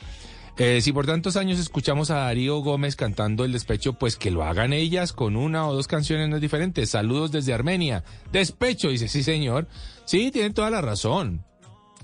eh, 0.57 0.81
si 0.81 0.93
por 0.93 1.07
tantos 1.07 1.37
años 1.37 1.59
escuchamos 1.59 2.11
a 2.11 2.17
Darío 2.17 2.59
Gómez 2.59 2.97
cantando 2.97 3.45
el 3.45 3.53
despecho, 3.53 3.95
pues 3.95 4.17
que 4.17 4.31
lo 4.31 4.45
hagan 4.45 4.73
ellas 4.73 5.13
con 5.13 5.37
una 5.37 5.67
o 5.67 5.75
dos 5.75 5.89
canciones 5.89 6.29
no 6.29 6.37
es 6.37 6.43
diferente. 6.43 6.87
Saludos 6.87 7.33
desde 7.33 7.53
Armenia. 7.53 8.05
Despecho, 8.33 8.89
dice, 8.89 9.09
sí 9.09 9.23
señor. 9.23 9.69
Sí, 10.05 10.31
tienen 10.31 10.55
toda 10.55 10.71
la 10.71 10.81
razón. 10.81 11.45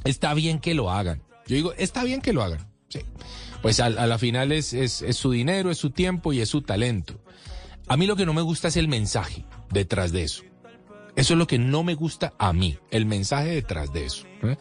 Está 0.04 0.34
bien 0.34 0.58
que 0.58 0.74
lo 0.74 0.90
hagan. 0.90 1.22
Yo 1.46 1.56
digo, 1.56 1.72
está 1.78 2.04
bien 2.04 2.20
que 2.20 2.32
lo 2.32 2.42
hagan. 2.42 2.66
Sí. 2.88 3.00
Pues 3.62 3.78
a, 3.80 3.90
la 3.90 4.18
final 4.18 4.52
es 4.52 4.74
su 5.12 5.30
dinero, 5.30 5.70
es 5.70 5.78
su 5.78 5.90
tiempo 5.90 6.32
y 6.32 6.40
es 6.40 6.48
su 6.48 6.62
talento. 6.62 7.20
A 7.86 7.96
mí 7.96 8.06
lo 8.06 8.16
que 8.16 8.24
no 8.24 8.32
me 8.32 8.42
gusta 8.42 8.68
es 8.68 8.76
el 8.76 8.88
mensaje 8.88 9.44
detrás 9.70 10.12
de 10.12 10.22
eso. 10.22 10.44
Eso 11.16 11.34
es 11.34 11.38
lo 11.38 11.46
que 11.46 11.58
no 11.58 11.82
me 11.82 11.94
gusta 11.94 12.34
a 12.38 12.52
mí, 12.52 12.78
el 12.90 13.04
mensaje 13.04 13.48
detrás 13.48 13.92
de 13.92 14.06
eso. 14.06 14.26
¿eh? 14.42 14.56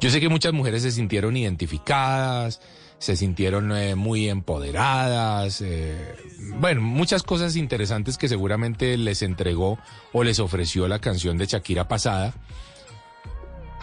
Yo 0.00 0.10
sé 0.10 0.20
que 0.20 0.28
muchas 0.28 0.52
mujeres 0.52 0.82
se 0.82 0.92
sintieron 0.92 1.36
identificadas, 1.36 2.60
se 3.00 3.16
sintieron 3.16 3.72
eh, 3.76 3.96
muy 3.96 4.28
empoderadas, 4.28 5.60
eh, 5.62 6.14
bueno, 6.60 6.80
muchas 6.82 7.22
cosas 7.24 7.56
interesantes 7.56 8.16
que 8.16 8.28
seguramente 8.28 8.96
les 8.96 9.22
entregó 9.22 9.78
o 10.12 10.22
les 10.22 10.38
ofreció 10.38 10.86
la 10.86 11.00
canción 11.00 11.36
de 11.38 11.46
Shakira 11.46 11.88
pasada, 11.88 12.34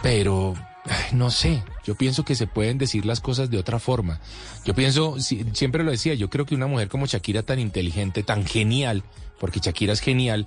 pero 0.02 0.54
no 1.12 1.30
sé, 1.30 1.62
yo 1.84 1.94
pienso 1.96 2.24
que 2.24 2.34
se 2.34 2.46
pueden 2.46 2.78
decir 2.78 3.04
las 3.04 3.20
cosas 3.20 3.50
de 3.50 3.58
otra 3.58 3.78
forma. 3.78 4.20
Yo 4.64 4.74
pienso, 4.74 5.18
si- 5.20 5.44
siempre 5.52 5.82
lo 5.84 5.90
decía, 5.90 6.14
yo 6.14 6.30
creo 6.30 6.46
que 6.46 6.54
una 6.54 6.66
mujer 6.66 6.88
como 6.88 7.06
Shakira 7.06 7.42
tan 7.42 7.58
inteligente, 7.58 8.22
tan 8.22 8.46
genial, 8.46 9.02
porque 9.40 9.60
Shakira 9.60 9.92
es 9.92 10.00
genial, 10.00 10.46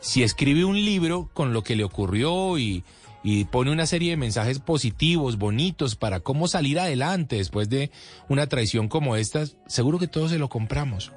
si 0.00 0.22
escribe 0.22 0.64
un 0.64 0.76
libro 0.84 1.30
con 1.32 1.52
lo 1.52 1.62
que 1.62 1.76
le 1.76 1.84
ocurrió 1.84 2.58
y, 2.58 2.82
y 3.22 3.44
pone 3.46 3.70
una 3.72 3.86
serie 3.86 4.10
de 4.10 4.16
mensajes 4.16 4.58
positivos, 4.60 5.38
bonitos, 5.38 5.96
para 5.96 6.20
cómo 6.20 6.48
salir 6.48 6.78
adelante 6.78 7.36
después 7.36 7.68
de 7.68 7.90
una 8.28 8.46
traición 8.46 8.88
como 8.88 9.16
esta, 9.16 9.44
seguro 9.66 9.98
que 9.98 10.06
todos 10.08 10.30
se 10.30 10.38
lo 10.38 10.48
compramos. 10.48 11.12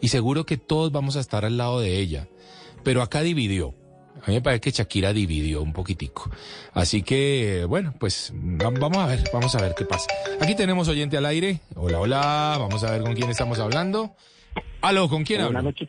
Y 0.00 0.08
seguro 0.08 0.46
que 0.46 0.56
todos 0.56 0.92
vamos 0.92 1.16
a 1.16 1.20
estar 1.20 1.44
al 1.44 1.56
lado 1.58 1.80
de 1.80 1.98
ella. 1.98 2.26
Pero 2.84 3.02
acá 3.02 3.20
dividió. 3.22 3.74
A 4.22 4.28
mí 4.28 4.34
me 4.34 4.40
parece 4.42 4.60
que 4.60 4.70
Shakira 4.70 5.12
dividió 5.12 5.62
un 5.62 5.72
poquitico. 5.72 6.30
Así 6.72 7.02
que, 7.02 7.64
bueno, 7.68 7.94
pues 7.98 8.32
va- 8.34 8.70
vamos 8.70 8.98
a 8.98 9.06
ver, 9.06 9.24
vamos 9.32 9.54
a 9.54 9.60
ver 9.62 9.74
qué 9.74 9.84
pasa. 9.84 10.06
Aquí 10.40 10.54
tenemos 10.54 10.88
oyente 10.88 11.16
al 11.16 11.26
aire. 11.26 11.60
Hola, 11.74 12.00
hola, 12.00 12.56
vamos 12.58 12.82
a 12.84 12.90
ver 12.92 13.02
con 13.02 13.14
quién 13.14 13.28
estamos 13.30 13.58
hablando. 13.58 14.14
Aló, 14.82 15.08
¿con 15.08 15.24
quién 15.24 15.40
Buenas 15.42 15.58
hablo? 15.58 15.70
noches. 15.70 15.88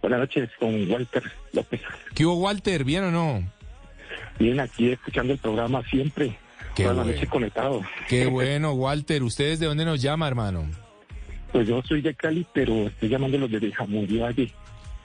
Buenas 0.00 0.20
noches, 0.20 0.50
con 0.58 0.90
Walter 0.90 1.22
López. 1.52 1.80
¿Qué 2.14 2.26
hubo, 2.26 2.34
Walter? 2.34 2.82
¿Bien 2.84 3.04
o 3.04 3.10
no? 3.10 3.48
Bien, 4.38 4.58
aquí 4.60 4.90
escuchando 4.90 5.32
el 5.32 5.38
programa 5.38 5.82
siempre. 5.90 6.36
Qué 6.74 6.84
Toda 6.84 6.94
la 6.94 7.02
bueno. 7.02 7.14
noche 7.16 7.26
conectado. 7.28 7.82
Qué 8.08 8.26
bueno, 8.26 8.72
Walter. 8.72 9.22
¿Ustedes 9.22 9.60
de 9.60 9.66
dónde 9.66 9.84
nos 9.84 10.00
llama, 10.00 10.26
hermano? 10.26 10.64
Pues 11.52 11.68
yo 11.68 11.82
soy 11.82 12.00
de 12.00 12.14
Cali, 12.14 12.46
pero 12.54 12.86
estoy 12.86 13.10
llamándolos 13.10 13.50
desde 13.50 13.72
Jamundí 13.72 14.18
Valle. 14.18 14.50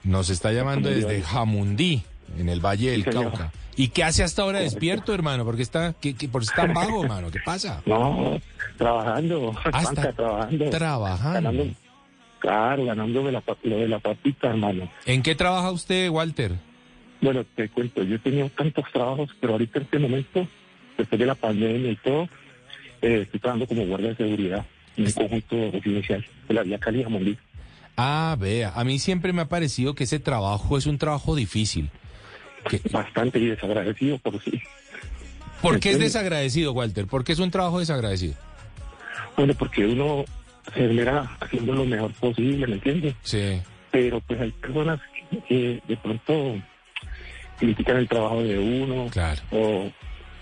Nos 0.03 0.29
está 0.29 0.53
llamando 0.53 0.87
Jamundí 0.89 1.05
desde. 1.07 1.21
Jamundí, 1.23 2.03
en 2.39 2.49
el 2.49 2.61
Valle 2.65 2.91
del 2.91 3.03
Sí. 3.03 3.09
Cauca. 3.09 3.51
¿Y 3.75 3.89
qué 3.89 4.03
hace 4.05 4.23
hasta 4.23 4.41
ahora 4.43 4.59
despierto, 4.59 5.13
hermano? 5.13 5.43
Porque 5.45 5.61
está, 5.61 5.93
¿qué, 5.99 6.15
qué- 6.15 6.27
por 6.29 6.41
qué 6.41 6.45
está 6.45 6.61
tan 6.63 6.73
vago, 6.73 7.03
hermano? 7.03 7.29
¿Qué 7.29 7.39
pasa? 7.45 7.81
No, 7.85 8.39
trabajando, 8.77 9.53
Ah, 9.65 9.69
banca, 9.71 9.89
está 9.89 10.13
trabajando. 10.13 10.69
trabajando. 10.69 11.33
Ganando, 11.33 11.65
claro, 12.39 12.85
la, 12.85 12.95
lo 12.95 13.23
de 13.25 13.87
la 13.89 13.99
papita, 13.99 14.47
hermano. 14.47 14.89
¿En 15.05 15.21
qué 15.21 15.35
trabaja 15.35 15.69
usted, 15.71 16.09
Walter? 16.09 16.53
Bueno, 17.21 17.45
te 17.55 17.69
cuento, 17.69 18.03
yo 18.03 18.15
he 18.15 18.19
tenido 18.19 18.49
tantos 18.49 18.85
trabajos, 18.91 19.29
pero 19.39 19.53
ahorita 19.53 19.79
en 19.79 19.85
este 19.85 19.99
momento, 19.99 20.47
después 20.97 21.19
de 21.19 21.25
la 21.25 21.35
pandemia 21.35 21.91
y 21.91 21.95
todo, 21.95 22.23
eh, 23.01 23.21
estoy 23.23 23.39
trabajando 23.39 23.67
como 23.67 23.85
guardia 23.85 24.09
de 24.09 24.15
seguridad 24.15 24.65
en 24.95 25.05
un 25.05 25.11
conjunto 25.11 25.71
residencial 25.71 26.25
de 26.47 26.53
la 26.53 26.63
vía 26.63 26.77
Cali 26.79 27.03
Jamundí. 27.03 27.37
Ah, 27.95 28.35
vea, 28.39 28.71
a 28.75 28.83
mí 28.83 28.99
siempre 28.99 29.33
me 29.33 29.41
ha 29.41 29.49
parecido 29.49 29.95
que 29.95 30.03
ese 30.03 30.19
trabajo 30.19 30.77
es 30.77 30.85
un 30.85 30.97
trabajo 30.99 31.35
difícil. 31.35 31.89
Que- 32.69 32.81
Bastante 32.91 33.39
y 33.39 33.47
desagradecido, 33.47 34.19
por 34.19 34.41
sí. 34.43 34.61
¿Por 35.61 35.79
qué 35.79 35.91
es 35.91 35.99
desagradecido, 35.99 36.73
Walter? 36.73 37.07
¿Por 37.07 37.23
qué 37.23 37.31
es 37.31 37.39
un 37.39 37.49
trabajo 37.49 37.79
desagradecido? 37.79 38.35
Bueno, 39.35 39.55
porque 39.55 39.85
uno 39.85 40.25
se 40.73 40.85
esmera 40.85 41.35
haciendo 41.39 41.73
lo 41.73 41.85
mejor 41.85 42.11
posible, 42.13 42.67
¿me 42.67 42.73
entiendes? 42.73 43.15
Sí. 43.23 43.59
Pero 43.89 44.19
pues 44.21 44.39
hay 44.39 44.51
personas 44.51 44.99
que 45.47 45.81
de 45.87 45.97
pronto 45.97 46.55
critican 47.59 47.97
el 47.97 48.07
trabajo 48.07 48.41
de 48.43 48.57
uno, 48.59 49.07
Claro. 49.11 49.41
o, 49.51 49.91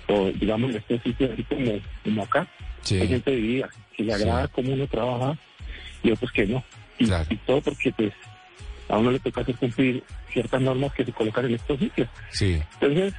o 0.08 0.32
digamos 0.32 0.72
en 0.72 0.78
este 0.78 1.00
sitio 1.00 1.30
así 1.34 1.44
como, 1.44 1.72
como 2.04 2.24
acá, 2.24 2.48
Sí. 2.82 3.00
hay 3.00 3.08
gente 3.08 3.32
dividida, 3.32 3.70
que 3.96 4.04
le 4.04 4.14
agrada 4.14 4.48
cómo 4.50 4.74
uno 4.74 4.86
trabaja 4.88 5.38
y 6.04 6.12
otros 6.12 6.32
que 6.32 6.46
no. 6.46 6.64
Y, 7.00 7.06
y 7.06 7.38
todo 7.46 7.62
porque 7.62 7.92
pues 7.92 8.14
a 8.90 8.98
uno 8.98 9.12
le 9.12 9.20
toca 9.20 9.42
hacer 9.42 9.56
cumplir 9.56 10.04
ciertas 10.32 10.62
normas 10.62 10.94
que 10.94 11.04
se 11.04 11.12
colocan 11.12 11.46
en 11.46 11.56
estos 11.56 11.80
sitios. 11.80 12.08
Sí. 12.30 12.62
Entonces, 12.80 13.14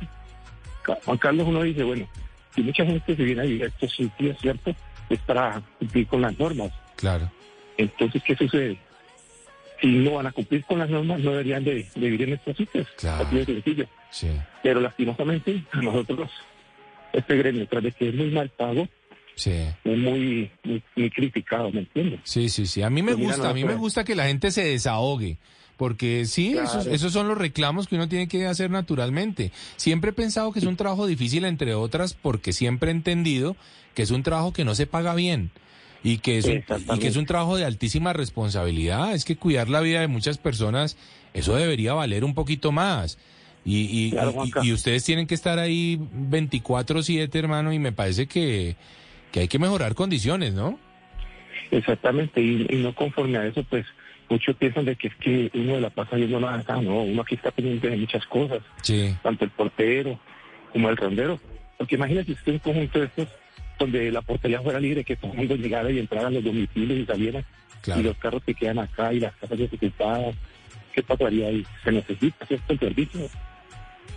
Juan 1.05 1.18
Carlos 1.18 1.47
uno 1.48 1.62
dice, 1.62 1.82
bueno, 1.82 2.09
si 2.55 2.62
mucha 2.62 2.85
gente 2.86 3.16
se 3.16 3.23
viene 3.24 3.40
a 3.40 3.44
vivir 3.44 3.64
a 3.64 3.66
estos 3.66 3.90
sitios, 3.93 4.36
¿cierto? 4.40 4.74
Es 5.10 5.18
para 5.20 5.60
cumplir 5.78 6.06
con 6.06 6.23
las 6.23 6.39
normas. 6.39 6.70
Claro. 6.97 7.31
Entonces, 7.77 8.23
¿qué 8.24 8.36
sucede? 8.36 8.78
Si 9.81 9.86
no 9.89 10.12
van 10.12 10.27
a 10.27 10.32
cumplir 10.32 10.65
con 10.65 10.78
las 10.78 10.89
normas, 10.89 11.20
no 11.20 11.32
deberían 11.32 11.62
de, 11.65 11.74
de 11.94 12.01
vivir 12.11 12.23
en 12.28 12.35
estos 12.35 12.57
sitios. 12.57 12.86
Así 13.05 13.36
de 13.36 13.44
sencillo. 13.44 13.86
Sí. 14.11 14.28
Pero 14.62 14.81
lastimosamente, 14.81 15.62
a 15.73 15.82
nosotros, 15.82 16.31
este 17.12 17.36
gremio, 17.36 17.66
tras 17.69 17.82
de 17.82 17.93
que 17.93 18.09
es 18.09 18.15
muy 18.15 18.31
mal 18.31 18.48
pago, 18.51 18.89
Sí. 19.35 19.51
es 19.53 19.98
muy, 19.98 20.51
muy, 20.65 20.82
muy 20.97 21.11
criticado, 21.11 21.70
¿me 21.70 21.81
entiendes? 21.81 22.20
Sí, 22.24 22.48
sí, 22.48 22.66
sí. 22.66 22.81
A 22.82 22.89
mí 22.89 23.03
me 23.03 23.12
Pues 23.15 23.27
gusta, 23.27 23.51
a 23.51 23.55
mí 23.55 23.65
me 23.65 23.74
gusta 23.74 24.03
que 24.05 24.15
la 24.15 24.27
gente 24.27 24.51
se 24.51 24.65
desahogue. 24.65 25.36
Porque 25.77 26.24
sí, 26.24 26.53
esos, 26.55 26.70
Claro. 26.85 26.90
esos 26.93 27.12
son 27.12 27.28
los 27.28 27.36
reclamos 27.36 27.86
que 27.86 27.97
uno 27.97 28.09
tiene 28.09 28.28
que 28.28 28.47
hacer 28.47 28.70
naturalmente. 28.70 29.53
Siempre 29.77 30.09
he 30.11 30.15
pensado 30.15 30.51
que 30.53 30.59
es 30.61 30.65
un 30.65 30.77
trabajo 30.77 31.07
difícil, 31.07 31.44
entre 31.44 31.74
otras, 31.74 32.15
porque 32.15 32.55
siempre 32.55 32.90
he 32.90 32.94
entendido 32.94 33.57
que 33.94 34.01
es 34.01 34.11
un 34.11 34.23
trabajo 34.23 34.55
que 34.55 34.65
no 34.65 34.74
se 34.74 34.86
paga 34.86 35.15
bien 35.15 35.51
y 36.02 36.18
que 36.18 36.39
es 36.39 36.44
un, 36.47 36.64
y 36.94 36.98
que 36.98 37.09
es 37.09 37.16
un 37.16 37.27
trabajo 37.27 37.56
de 37.56 37.64
altísima 37.64 38.12
responsabilidad. 38.12 39.14
Es 39.14 39.24
que 39.24 39.36
cuidar 39.36 39.68
la 39.68 39.81
vida 39.81 40.01
de 40.01 40.06
muchas 40.09 40.39
personas, 40.39 40.97
eso 41.35 41.55
debería 41.56 41.94
valer 41.94 42.24
un 42.24 42.35
poquito 42.35 42.70
más. 42.73 43.18
Y, 43.64 44.06
y, 44.06 44.10
Claro, 44.12 44.31
y- 44.31 44.35
Juanca. 44.35 44.60
y 44.64 44.73
ustedes 44.73 45.02
tienen 45.05 45.27
que 45.27 45.35
estar 45.35 45.59
ahí 45.59 45.98
24/7, 46.31 47.35
hermano, 47.39 47.73
y 47.73 47.78
me 47.81 47.90
parece 47.93 48.27
que, 48.28 48.77
que 49.32 49.40
hay 49.40 49.48
que 49.48 49.59
mejorar 49.59 49.94
condiciones, 49.97 50.55
¿no? 50.55 50.78
Exactamente, 51.70 52.40
y, 52.40 52.66
y 52.70 52.77
no 52.77 52.94
conforme 52.94 53.39
a 53.39 53.47
eso, 53.47 53.64
pues 53.64 53.85
muchos 54.28 54.55
piensan 54.56 54.85
de 54.85 54.94
que 54.97 55.09
es 55.09 55.14
que 55.16 55.51
uno 55.55 55.74
de 55.74 55.81
la 55.81 55.90
pasa 55.90 56.16
yendo 56.16 56.39
nada 56.39 56.59
acá, 56.59 56.81
no, 56.81 57.02
uno 57.02 57.23
aquí 57.23 57.35
está 57.35 57.51
pendiente 57.51 57.89
de 57.90 57.97
muchas 57.97 58.24
cosas, 58.27 58.60
Sí. 58.82 59.14
tanto 59.23 59.44
el 59.44 59.51
portero 59.51 60.18
como 60.73 60.89
el 60.89 60.97
rondero, 60.97 61.40
porque 61.78 61.97
imagínate 61.97 62.32
usted 62.32 62.52
un 62.52 62.59
conjunto 62.60 63.01
de 63.01 63.06
estos 63.06 63.28
donde 63.78 64.11
la 64.11 64.23
portería 64.23 64.61
fuera 64.62 64.81
libre, 64.81 65.05
que 65.05 65.16
todo 65.16 65.32
el 65.32 65.39
mundo 65.39 65.57
llegara 65.57 65.90
y 65.90 65.98
entrara 65.98 66.28
a 66.28 66.31
los 66.31 66.43
domicilios 66.44 66.98
y 67.01 67.07
saliera, 67.07 67.44
Claro. 67.82 68.01
y 68.01 68.05
los 68.05 68.16
carros 68.16 68.43
que 68.44 68.55
quedan 68.55 68.78
acá 68.81 69.12
y 69.12 69.20
las 69.20 69.35
casas 69.36 69.59
desocupadas, 69.59 70.35
¿qué 70.93 71.03
pasaría 71.03 71.48
ahí? 71.48 71.65
Se 71.85 71.93
necesita, 71.93 72.44
¿cierto? 72.47 72.73
El 72.73 72.78
servicio. 72.81 73.20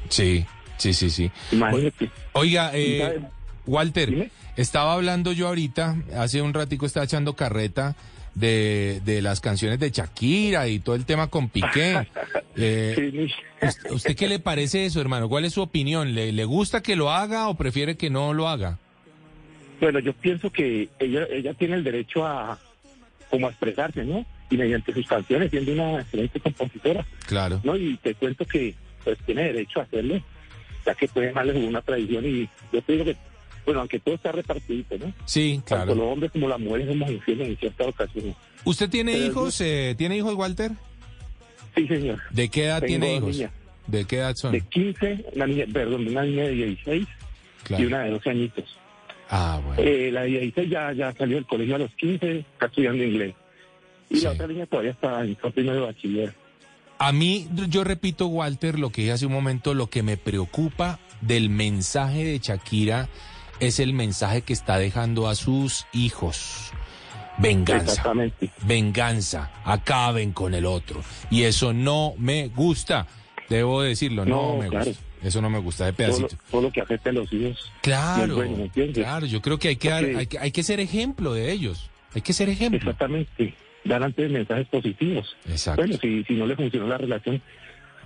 Sí, 0.09 0.45
sí, 0.77 0.93
sí, 0.93 1.09
sí. 1.09 1.31
Imagínate. 1.51 2.09
Oiga, 2.33 2.75
¿Y 2.77 3.01
eh? 3.01 3.19
Walter, 3.67 4.31
estaba 4.55 4.93
hablando 4.93 5.31
yo 5.33 5.47
ahorita, 5.47 5.97
hace 6.17 6.41
un 6.41 6.53
ratico 6.53 6.85
estaba 6.85 7.03
echando 7.05 7.35
carreta 7.35 7.95
de, 8.33 9.01
de 9.05 9.21
las 9.21 9.39
canciones 9.41 9.79
de 9.79 9.91
Shakira 9.91 10.67
y 10.67 10.79
todo 10.79 10.95
el 10.95 11.05
tema 11.05 11.27
con 11.27 11.49
Piqué. 11.49 12.07
Eh, 12.61 13.29
¿usted, 13.61 13.91
usted 13.91 14.15
qué 14.17 14.27
le 14.27 14.39
parece 14.39 14.83
eso, 14.83 14.99
hermano? 14.99 15.29
¿Cuál 15.29 15.45
es 15.45 15.53
su 15.53 15.61
opinión? 15.61 16.13
¿Le, 16.13 16.33
¿Le 16.33 16.43
gusta 16.43 16.83
que 16.83 16.97
lo 16.97 17.09
haga 17.09 17.47
o 17.47 17.55
prefiere 17.55 17.95
que 17.95 18.09
no 18.09 18.33
lo 18.33 18.49
haga? 18.49 18.77
Bueno, 19.79 19.99
yo 19.99 20.13
pienso 20.13 20.49
que 20.51 20.89
ella, 20.99 21.25
ella 21.31 21.53
tiene 21.53 21.75
el 21.75 21.83
derecho 21.83 22.25
a 22.25 22.59
como 23.29 23.47
a 23.47 23.51
expresarse, 23.51 24.03
¿no? 24.03 24.25
Y 24.49 24.57
mediante 24.57 24.91
sus 24.93 25.05
canciones, 25.07 25.51
siendo 25.51 25.71
una 25.73 26.01
excelente 26.01 26.39
compositora, 26.39 27.05
Claro. 27.27 27.61
¿no? 27.63 27.77
Y 27.77 27.97
te 27.97 28.15
cuento 28.15 28.45
que 28.45 28.73
pues 29.03 29.17
tiene 29.25 29.43
derecho 29.43 29.79
a 29.79 29.83
hacerlo, 29.83 30.19
ya 30.85 30.95
que 30.95 31.07
puede 31.07 31.31
darle 31.31 31.53
una 31.65 31.81
tradición 31.81 32.25
y 32.25 32.49
yo 32.73 32.81
te 32.81 32.93
digo 32.93 33.05
que, 33.05 33.15
bueno, 33.65 33.81
aunque 33.81 33.99
todo 33.99 34.15
está 34.15 34.31
repartido, 34.31 34.97
¿no? 34.97 35.13
Sí, 35.25 35.61
Tanto 35.65 35.75
claro. 35.85 35.95
los 35.95 36.05
hombres 36.13 36.31
como 36.31 36.49
las 36.49 36.59
mujeres 36.59 36.87
somos 36.87 37.09
infieles 37.11 37.47
en 37.49 37.57
ciertas 37.57 37.87
ocasiones. 37.87 38.35
¿Usted 38.65 38.89
tiene 38.89 39.13
Pero 39.13 39.25
hijos? 39.25 39.61
Eh, 39.61 39.93
¿Tiene 39.97 40.17
hijos, 40.17 40.33
Walter? 40.33 40.71
Sí, 41.75 41.87
señor. 41.87 42.19
¿De 42.31 42.49
qué 42.49 42.65
edad 42.65 42.81
Tengo 42.81 42.87
tiene 42.87 43.15
hijos? 43.15 43.29
niñas. 43.35 43.51
¿De 43.87 44.05
qué 44.05 44.17
edad 44.17 44.33
son? 44.35 44.51
De 44.51 44.61
15, 44.61 45.25
una 45.35 45.47
niña, 45.47 45.65
perdón, 45.71 46.07
una 46.07 46.23
niña 46.23 46.43
de 46.43 46.51
16 46.51 47.07
Claro. 47.63 47.83
y 47.83 47.85
una 47.85 47.99
de 48.03 48.09
12 48.11 48.29
añitos. 48.31 48.77
Ah, 49.29 49.61
bueno. 49.63 49.81
Eh, 49.81 50.11
la 50.11 50.21
de 50.21 50.27
16 50.29 50.69
ya, 50.69 50.91
ya 50.93 51.13
salió 51.13 51.35
del 51.37 51.45
colegio 51.45 51.75
a 51.75 51.79
los 51.79 51.91
15, 51.95 52.39
está 52.39 52.65
estudiando 52.65 53.03
inglés. 53.03 53.35
Y 54.09 54.21
la 54.21 54.31
otra 54.31 54.47
niña 54.47 54.65
todavía 54.65 54.91
está 54.91 55.23
en 55.23 55.35
primero 55.35 55.75
de 55.75 55.81
bachiller. 55.81 56.33
A 56.97 57.11
mí, 57.11 57.47
yo 57.69 57.83
repito, 57.83 58.27
Walter, 58.27 58.77
lo 58.79 58.89
que 58.91 59.01
dije 59.01 59.13
hace 59.13 59.25
un 59.27 59.31
momento, 59.33 59.73
lo 59.73 59.87
que 59.87 60.03
me 60.03 60.17
preocupa 60.17 60.99
del 61.21 61.49
mensaje 61.49 62.23
de 62.25 62.39
Shakira 62.39 63.07
es 63.59 63.79
el 63.79 63.93
mensaje 63.93 64.41
que 64.41 64.53
está 64.53 64.77
dejando 64.77 65.27
a 65.29 65.35
sus 65.35 65.85
hijos. 65.93 66.71
Venganza. 67.37 67.91
Exactamente. 67.91 68.49
Venganza. 68.65 69.51
Acaben 69.63 70.33
con 70.33 70.53
el 70.53 70.65
otro. 70.65 71.01
Y 71.29 71.43
eso 71.43 71.71
no 71.71 72.13
me 72.17 72.47
gusta. 72.49 73.07
Debo 73.47 73.81
decirlo, 73.81 74.25
no, 74.25 74.53
No, 74.53 74.57
me 74.57 74.67
claro. 74.69 74.85
gusta. 74.87 75.03
Eso 75.23 75.41
no 75.41 75.49
me 75.49 75.59
gusta 75.59 75.85
de 75.85 75.93
pedacito. 75.93 76.29
todo 76.49 76.61
lo 76.61 76.71
que 76.71 76.81
afecta 76.81 77.09
a 77.09 77.13
los 77.13 77.31
hijos. 77.33 77.71
Claro, 77.81 78.35
bueno, 78.35 78.69
claro. 78.93 79.25
Yo 79.25 79.41
creo 79.41 79.59
que 79.59 79.69
hay 79.69 79.75
que, 79.75 79.89
dar, 79.89 80.05
hay, 80.05 80.27
que, 80.27 80.39
hay 80.39 80.51
que 80.51 80.63
ser 80.63 80.79
ejemplo 80.79 81.33
de 81.33 81.51
ellos. 81.51 81.89
Hay 82.13 82.21
que 82.21 82.33
ser 82.33 82.49
ejemplo. 82.49 82.77
Exactamente. 82.77 83.53
Dar 83.83 84.03
antes 84.03 84.29
mensajes 84.31 84.67
positivos. 84.67 85.35
Exacto. 85.47 85.81
Bueno, 85.81 85.97
si, 86.01 86.23
si 86.23 86.33
no 86.33 86.45
le 86.45 86.55
funcionó 86.55 86.87
la 86.87 86.97
relación, 86.97 87.41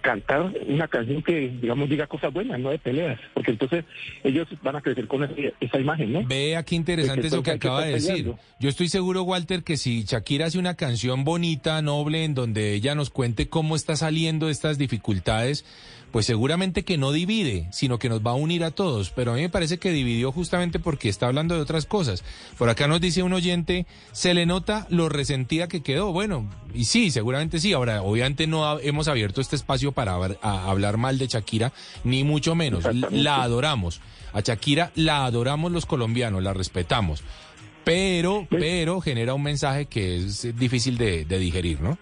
cantar 0.03 0.53
una 0.67 0.87
canción 0.87 1.23
que, 1.23 1.49
digamos, 1.61 1.89
diga 1.89 2.05
cosas 2.05 2.31
buenas, 2.31 2.59
no 2.59 2.69
de 2.69 2.77
peleas. 2.77 3.19
Porque 3.33 3.51
entonces 3.51 3.85
ellos 4.23 4.47
van 4.61 4.75
a 4.75 4.81
crecer 4.81 5.07
con 5.07 5.23
esa, 5.23 5.33
esa 5.59 5.79
imagen, 5.79 6.11
¿no? 6.13 6.23
Vea 6.25 6.61
qué 6.63 6.75
interesante 6.75 7.27
eso 7.27 7.41
que 7.41 7.51
acaba 7.51 7.85
de 7.85 7.93
decir. 7.93 8.09
peleando. 8.09 8.39
Yo 8.59 8.69
estoy 8.69 8.89
seguro, 8.89 9.23
Walter, 9.23 9.63
que 9.63 9.77
si 9.77 10.03
Shakira 10.03 10.47
hace 10.47 10.59
una 10.59 10.75
canción 10.75 11.23
bonita, 11.23 11.81
noble, 11.81 12.25
en 12.25 12.35
donde 12.35 12.73
ella 12.73 12.93
nos 12.93 13.09
cuente 13.09 13.47
cómo 13.47 13.75
está 13.75 13.95
saliendo 13.95 14.47
de 14.47 14.51
estas 14.51 14.77
dificultades, 14.77 15.65
pues 16.13 16.27
seguramente 16.27 16.85
que 16.85 16.97
no 16.99 17.11
divide, 17.11 17.67
sino 17.71 17.97
que 17.97 18.07
nos 18.07 18.21
va 18.21 18.31
a 18.31 18.35
unir 18.35 18.63
a 18.63 18.69
todos. 18.71 19.09
Pero 19.09 19.31
a 19.31 19.35
mí 19.35 19.41
me 19.41 19.49
parece 19.49 19.79
que 19.79 19.89
dividió 19.89 20.31
justamente 20.31 20.77
porque 20.77 21.09
está 21.09 21.25
hablando 21.25 21.55
de 21.55 21.61
otras 21.61 21.87
cosas. 21.87 22.23
Por 22.57 22.69
acá 22.69 22.87
nos 22.87 23.01
dice 23.01 23.23
un 23.23 23.33
oyente, 23.33 23.87
se 24.11 24.35
le 24.35 24.45
nota 24.45 24.85
lo 24.91 25.09
resentida 25.09 25.67
que 25.67 25.81
quedó. 25.81 26.13
Bueno, 26.13 26.47
y 26.71 26.85
sí, 26.85 27.09
seguramente 27.09 27.59
sí. 27.59 27.73
Ahora, 27.73 28.03
obviamente 28.03 28.45
no 28.45 28.79
hemos 28.79 29.07
abierto 29.07 29.41
este 29.41 29.55
espacio 29.55 29.91
para 29.91 30.13
hablar- 30.13 30.97
mal 30.97 31.17
de 31.17 31.25
Shakira, 31.27 31.73
ni 32.03 32.23
mucho 32.23 32.53
menos. 32.53 32.85
La 33.11 33.41
adoramos. 33.41 33.99
A 34.33 34.41
Shakira 34.41 34.91
la 34.95 35.25
adoramos 35.25 35.71
los 35.71 35.87
colombianos, 35.87 36.43
la 36.43 36.53
respetamos. 36.53 37.23
Pero, 37.83 38.47
pero 38.49 39.01
genera 39.01 39.33
un 39.33 39.43
mensaje 39.43 39.87
que 39.87 40.17
es 40.17 40.55
difícil 40.57 40.97
de, 40.97 41.25
de 41.25 41.39
digerir, 41.39 41.81
¿no? 41.81 41.97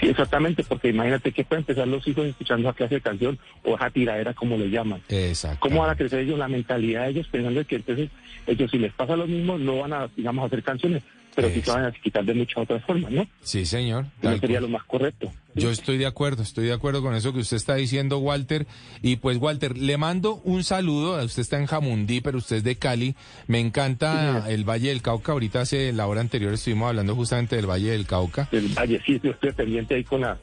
Sí, 0.00 0.08
exactamente, 0.08 0.62
porque 0.62 0.88
imagínate 0.90 1.32
que 1.32 1.44
pueden 1.44 1.62
empezar 1.62 1.88
los 1.88 2.06
hijos 2.06 2.26
escuchando 2.26 2.68
esa 2.68 2.76
clase 2.76 2.96
de 2.96 3.00
canción 3.00 3.38
o 3.64 3.74
esa 3.74 3.90
tiradera, 3.90 4.32
como 4.32 4.56
le 4.56 4.70
llaman. 4.70 5.02
Exacto. 5.08 5.58
¿Cómo 5.60 5.80
van 5.80 5.90
a 5.90 5.96
crecer 5.96 6.20
ellos? 6.20 6.38
La 6.38 6.48
mentalidad 6.48 7.04
de 7.04 7.10
ellos 7.10 7.28
pensando 7.28 7.64
que 7.66 7.76
entonces 7.76 8.10
ellos 8.46 8.70
si 8.70 8.78
les 8.78 8.92
pasa 8.92 9.16
lo 9.16 9.26
mismo 9.26 9.58
no 9.58 9.78
van 9.78 9.92
a, 9.92 10.08
digamos, 10.16 10.46
hacer 10.46 10.62
canciones, 10.62 11.02
pero 11.38 11.54
sí 11.54 11.62
se 11.62 11.70
van 11.70 11.84
a 11.84 11.92
quitar 11.92 12.24
de 12.24 12.34
muchas 12.34 12.64
otras 12.64 12.84
formas, 12.84 13.12
¿no? 13.12 13.24
Sí, 13.42 13.64
señor. 13.64 14.06
Que 14.20 14.26
no 14.26 14.30
tal 14.32 14.40
sería 14.40 14.58
cual. 14.58 14.70
lo 14.72 14.76
más 14.76 14.84
correcto. 14.88 15.32
Yo 15.54 15.70
estoy 15.70 15.96
de 15.96 16.06
acuerdo, 16.06 16.42
estoy 16.42 16.66
de 16.66 16.72
acuerdo 16.72 17.00
con 17.00 17.14
eso 17.14 17.32
que 17.32 17.38
usted 17.38 17.56
está 17.56 17.76
diciendo, 17.76 18.18
Walter. 18.18 18.66
Y 19.02 19.16
pues, 19.16 19.38
Walter, 19.38 19.78
le 19.78 19.96
mando 19.98 20.40
un 20.42 20.64
saludo. 20.64 21.24
Usted 21.24 21.42
está 21.42 21.56
en 21.60 21.66
Jamundí, 21.66 22.20
pero 22.20 22.38
usted 22.38 22.56
es 22.56 22.64
de 22.64 22.74
Cali. 22.74 23.14
Me 23.46 23.60
encanta 23.60 24.46
el 24.48 24.64
Valle 24.68 24.88
del 24.88 25.00
Cauca. 25.00 25.30
Ahorita 25.30 25.60
hace 25.60 25.92
la 25.92 26.08
hora 26.08 26.20
anterior 26.22 26.52
estuvimos 26.52 26.88
hablando 26.88 27.14
justamente 27.14 27.54
del 27.54 27.70
Valle 27.70 27.92
del 27.92 28.04
Cauca. 28.04 28.48
Del 28.50 28.66
Valle, 28.76 29.00
sí, 29.06 29.20
yo 29.22 29.30
estoy 29.30 29.52
pendiente 29.52 29.94
ahí 29.94 30.02
con 30.02 30.22
la 30.22 30.38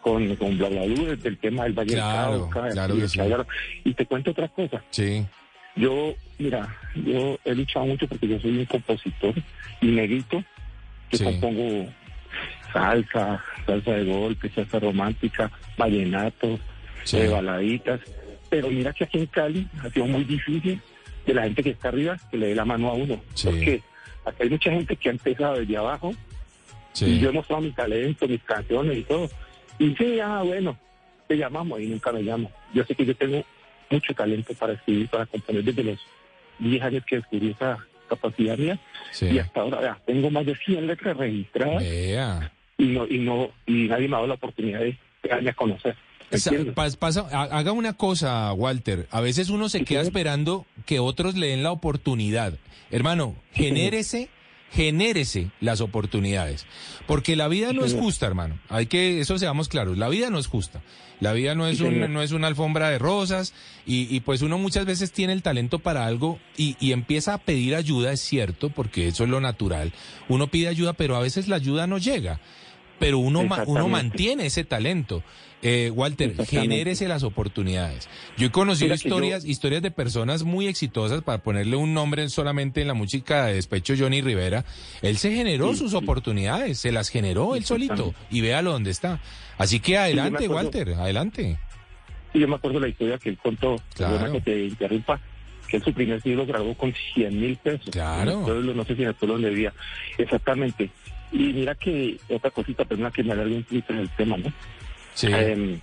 con, 0.00 0.36
con 0.36 0.56
bla, 0.56 0.68
bla, 0.68 0.84
bla, 0.84 1.16
del 1.16 1.38
tema 1.38 1.64
del 1.64 1.72
Valle 1.72 1.94
Claro, 1.94 2.32
del 2.44 2.50
Cauca. 2.50 2.68
claro 2.70 2.96
y 2.96 3.08
sí. 3.08 3.18
Y 3.82 3.94
te 3.94 4.06
cuento 4.06 4.30
otra 4.30 4.46
cosa. 4.46 4.84
Sí. 4.90 5.26
Yo, 5.76 6.14
mira, 6.38 6.74
yo 6.94 7.38
he 7.44 7.54
luchado 7.54 7.86
mucho 7.86 8.06
porque 8.08 8.26
yo 8.28 8.40
soy 8.40 8.58
un 8.58 8.64
compositor 8.64 9.34
y 9.80 9.86
negrito, 9.88 10.42
que 11.10 11.18
Sí. 11.18 11.24
compongo 11.24 11.86
salsa, 12.72 13.42
salsa 13.64 13.92
de 13.92 14.04
golpe, 14.04 14.48
salsa 14.50 14.78
romántica, 14.80 15.50
vallenato, 15.76 16.58
Sí. 17.04 17.18
eh, 17.18 17.28
baladitas. 17.28 18.00
Pero 18.48 18.68
mira 18.70 18.92
que 18.92 19.04
aquí 19.04 19.18
en 19.18 19.26
Cali 19.26 19.66
ha 19.82 19.90
sido 19.90 20.06
muy 20.06 20.24
difícil 20.24 20.80
que 21.24 21.34
la 21.34 21.42
gente 21.42 21.62
que 21.62 21.70
está 21.70 21.88
arriba 21.88 22.16
que 22.30 22.36
le 22.36 22.48
dé 22.48 22.54
la 22.54 22.64
mano 22.64 22.88
a 22.88 22.94
uno. 22.94 23.20
Sí. 23.34 23.48
Porque 23.48 23.82
aquí 24.24 24.42
hay 24.42 24.50
mucha 24.50 24.70
gente 24.70 24.96
que 24.96 25.08
ha 25.08 25.12
empezado 25.12 25.58
desde 25.58 25.76
abajo 25.76 26.14
y 27.00 27.18
yo 27.18 27.28
he 27.28 27.32
mostrado 27.32 27.62
mi 27.62 27.72
talento, 27.72 28.26
mis 28.28 28.42
canciones 28.42 28.98
y 28.98 29.02
todo. 29.02 29.28
Y 29.78 29.94
sí, 29.96 30.18
ah, 30.20 30.42
bueno, 30.42 30.78
te 31.28 31.36
llamamos 31.36 31.80
y 31.80 31.86
nunca 31.86 32.12
me 32.12 32.22
llamo. 32.22 32.50
Yo 32.72 32.84
sé 32.84 32.94
que 32.94 33.04
yo 33.04 33.14
tengo 33.16 33.44
mucho 33.90 34.14
talento 34.14 34.52
para 34.54 34.72
escribir, 34.74 35.08
para 35.08 35.26
componer 35.26 35.64
desde 35.64 35.84
los 35.84 35.98
10 36.58 36.82
años 36.82 37.04
que 37.06 37.16
descubrí 37.16 37.50
esa 37.50 37.78
capacidad 38.08 38.56
mía. 38.56 38.78
Sí. 39.12 39.26
Y 39.26 39.38
hasta 39.38 39.60
ahora 39.60 39.80
vea, 39.80 39.98
tengo 40.06 40.30
más 40.30 40.46
de 40.46 40.54
100 40.56 40.86
letras 40.86 41.16
registradas 41.16 41.82
Vea. 41.82 42.52
y 42.78 42.84
no 42.86 43.06
y 43.06 43.18
no 43.18 43.50
y 43.66 43.88
nadie 43.88 44.08
me 44.08 44.14
ha 44.14 44.18
dado 44.18 44.28
la 44.28 44.34
oportunidad 44.34 44.80
de 44.80 44.96
darme 45.28 45.50
a 45.50 45.54
conocer. 45.54 45.96
Sa- 46.32 46.50
pas- 46.50 46.96
pasa- 46.96 47.28
ha- 47.30 47.56
haga 47.58 47.70
una 47.72 47.92
cosa, 47.92 48.52
Walter. 48.52 49.06
A 49.12 49.20
veces 49.20 49.48
uno 49.48 49.68
se 49.68 49.84
queda 49.84 50.00
esperando 50.00 50.66
que 50.84 50.98
otros 50.98 51.36
le 51.36 51.48
den 51.48 51.62
la 51.62 51.70
oportunidad. 51.70 52.54
Hermano, 52.90 53.36
genérese, 53.52 54.28
genérese 54.70 55.50
las 55.60 55.80
oportunidades. 55.80 56.66
Porque 57.06 57.36
la 57.36 57.48
vida 57.48 57.72
no 57.72 57.84
es 57.84 57.94
justa, 57.94 58.26
hermano. 58.26 58.58
Hay 58.68 58.86
que, 58.86 59.20
eso 59.20 59.38
seamos 59.38 59.68
claros. 59.68 59.96
La 59.96 60.08
vida 60.08 60.30
no 60.30 60.38
es 60.38 60.46
justa. 60.46 60.82
La 61.20 61.32
vida 61.32 61.54
no 61.54 61.66
es, 61.66 61.80
un, 61.80 62.12
no 62.12 62.22
es 62.22 62.32
una 62.32 62.46
alfombra 62.46 62.90
de 62.90 62.98
rosas. 62.98 63.54
Y, 63.86 64.14
y 64.14 64.20
pues 64.20 64.42
uno 64.42 64.58
muchas 64.58 64.84
veces 64.84 65.12
tiene 65.12 65.32
el 65.32 65.42
talento 65.42 65.78
para 65.78 66.06
algo 66.06 66.38
y, 66.56 66.76
y 66.80 66.92
empieza 66.92 67.34
a 67.34 67.38
pedir 67.38 67.74
ayuda, 67.74 68.12
es 68.12 68.20
cierto, 68.20 68.70
porque 68.70 69.08
eso 69.08 69.24
es 69.24 69.30
lo 69.30 69.40
natural. 69.40 69.92
Uno 70.28 70.48
pide 70.48 70.68
ayuda, 70.68 70.92
pero 70.92 71.16
a 71.16 71.20
veces 71.20 71.48
la 71.48 71.56
ayuda 71.56 71.86
no 71.86 71.98
llega. 71.98 72.40
Pero 72.98 73.18
uno, 73.18 73.44
ma- 73.44 73.64
uno 73.66 73.88
mantiene 73.88 74.46
ese 74.46 74.64
talento. 74.64 75.22
Eh, 75.62 75.90
Walter, 75.92 76.34
genérese 76.46 77.08
las 77.08 77.22
oportunidades. 77.22 78.08
Yo 78.36 78.46
he 78.48 78.50
conocido 78.50 78.86
Mira 78.88 78.94
historias, 78.96 79.44
historias 79.44 79.82
de 79.82 79.90
personas 79.90 80.44
muy 80.44 80.66
exitosas, 80.68 81.22
para 81.22 81.42
ponerle 81.42 81.76
un 81.76 81.92
nombre 81.94 82.28
solamente 82.28 82.82
en 82.82 82.88
la 82.88 82.94
música 82.94 83.46
de 83.46 83.54
despecho, 83.54 83.94
Johnny 83.98 84.20
Rivera. 84.20 84.64
Él 85.02 85.16
se 85.16 85.34
generó 85.34 85.74
sus 85.74 85.94
oportunidades, 85.94 86.78
se 86.78 86.92
las 86.92 87.08
generó 87.08 87.56
él 87.56 87.64
solito 87.64 88.14
y 88.30 88.42
véalo 88.42 88.72
dónde 88.72 88.90
está. 88.90 89.20
Así 89.58 89.80
que 89.80 89.96
adelante, 89.98 90.44
acuerdo. 90.44 90.54
Walter, 90.54 90.94
adelante. 90.94 91.58
Yo 92.34 92.46
me 92.46 92.56
acuerdo 92.56 92.78
la 92.78 92.88
historia 92.88 93.18
que 93.18 93.30
él 93.30 93.38
contó, 93.42 93.76
Claro. 93.94 94.30
que 94.32 94.40
te 94.42 94.64
interrumpa, 94.66 95.18
que 95.68 95.78
él 95.78 95.82
su 95.82 95.92
primer 95.94 96.20
lo 96.26 96.46
grabó 96.46 96.74
con 96.74 96.92
100 97.14 97.40
mil 97.40 97.56
pesos. 97.56 97.88
Claro. 97.90 98.30
En 98.32 98.38
el 98.38 98.44
pueblo, 98.44 98.74
no 98.74 98.84
sé 98.84 98.94
si 98.94 99.02
en 99.02 99.08
el 99.08 99.14
pueblo 99.14 99.34
donde 99.34 99.50
vivía. 99.50 99.72
Exactamente. 100.18 100.90
Y 101.32 101.52
mira 101.52 101.74
que 101.74 102.18
otra 102.28 102.50
cosita, 102.50 102.84
perdona 102.84 103.10
que 103.10 103.22
me 103.22 103.32
alargue 103.32 103.56
un 103.56 103.62
poquito 103.64 103.92
en 103.92 103.98
el 104.00 104.08
tema, 104.10 104.36
¿no? 104.36 104.52
Sí. 105.14 105.28
Eh, 105.30 105.78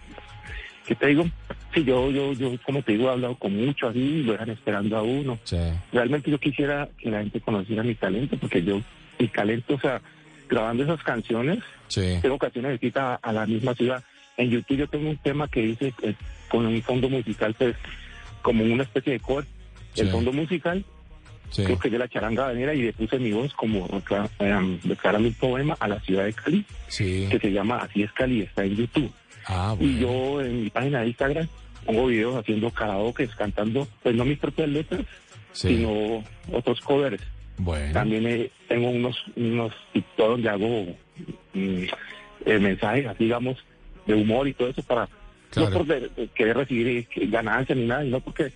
¿Qué 0.88 0.96
te 0.96 1.08
digo? 1.08 1.26
Sí, 1.74 1.84
yo, 1.86 2.12
yo, 2.12 2.34
yo, 2.34 2.52
como 2.66 2.82
te 2.82 2.92
digo, 2.94 3.08
he 3.08 3.12
hablado 3.14 3.36
con 3.36 3.56
muchos 3.56 3.90
así, 3.92 4.24
lo 4.24 4.34
dejan 4.34 4.50
esperando 4.50 4.98
a 4.98 5.02
uno. 5.02 5.40
Sí. 5.44 5.58
Realmente 5.92 6.30
yo 6.30 6.38
quisiera 6.40 6.90
que 6.98 7.10
la 7.10 7.20
gente 7.22 7.40
conociera 7.42 7.84
mi 7.84 7.96
talento, 7.96 8.38
porque 8.38 8.62
yo, 8.64 8.82
mi 9.18 9.28
talento, 9.30 9.76
o 9.76 9.80
sea, 9.80 10.02
grabando 10.50 10.84
esas 10.84 11.02
canciones, 11.04 11.60
Sí. 11.88 12.18
tengo 12.22 12.38
canciones 12.38 12.74
escritas 12.74 13.04
a, 13.04 13.16
a 13.16 13.32
la 13.34 13.46
misma 13.46 13.74
ciudad. 13.76 14.04
En 14.38 14.50
YouTube 14.50 14.78
yo 14.78 14.88
tengo 14.88 15.10
un 15.10 15.18
tema 15.18 15.48
que 15.48 15.62
dice 15.62 15.94
eh, 16.02 16.16
con 16.50 16.66
un 16.66 16.82
fondo 16.82 17.08
musical, 17.10 17.54
pues, 17.54 17.76
como 18.42 18.64
una 18.64 18.84
especie 18.84 19.14
de 19.14 19.20
core. 19.20 19.48
El 19.96 20.08
Sí. 20.08 20.12
fondo 20.12 20.34
musical, 20.34 20.84
Sí. 21.54 21.64
creo 21.64 21.78
que 21.80 21.90
de 21.90 22.00
la 22.00 22.08
charanga 22.08 22.48
venera 22.48 22.74
y 22.74 22.82
le 22.82 22.94
puse 22.94 23.20
mi 23.20 23.32
voz 23.32 23.54
como 23.54 23.88
recla- 23.88 24.30
eh, 24.40 24.80
declarando 24.84 25.28
un 25.28 25.36
poema 25.36 25.78
a 25.80 25.88
la 25.88 26.00
ciudad 26.02 26.26
de 26.26 26.34
Cali, 26.34 26.66
Sí. 26.88 27.28
que 27.30 27.40
se 27.40 27.52
llama 27.52 27.78
Así 27.78 28.02
es 28.04 28.12
Cali, 28.12 28.42
está 28.42 28.64
en 28.66 28.76
YouTube. 28.76 29.12
Ah, 29.48 29.76
Y 29.80 30.00
yo 30.00 30.42
en 30.42 30.64
mi 30.64 30.70
página 30.70 31.02
de 31.02 31.08
Instagram 31.08 31.48
pongo 31.86 32.08
videos 32.08 32.36
haciendo 32.38 32.70
karaoke, 32.72 33.28
cantando, 33.38 33.88
pues 34.02 34.16
no 34.16 34.26
mis 34.26 34.40
propias 34.40 34.70
letras, 34.70 35.02
Sí. 35.52 35.68
sino 35.70 36.24
otros 36.52 36.82
covers. 36.82 37.22
Bueno. 37.58 37.94
También 37.94 38.26
eh, 38.26 38.50
tengo 38.68 38.90
unos, 38.90 39.16
unos 39.36 39.74
TikTok 39.94 40.28
donde 40.30 40.50
hago 40.50 40.86
mm, 41.54 41.84
eh, 42.46 42.60
mensajes, 42.60 43.06
digamos, 43.20 43.64
de 44.08 44.16
humor 44.16 44.48
y 44.48 44.54
todo 44.54 44.70
eso 44.70 44.82
para 44.82 45.08
Claro. 45.52 45.70
no 45.70 45.78
por 45.78 45.86
de- 45.86 46.10
de 46.10 46.28
querer 46.30 46.58
recibir 46.58 46.88
eh, 46.88 47.08
ganancias 47.28 47.78
ni 47.78 47.86
nada, 47.86 48.02
sino 48.04 48.20
porque 48.22 48.52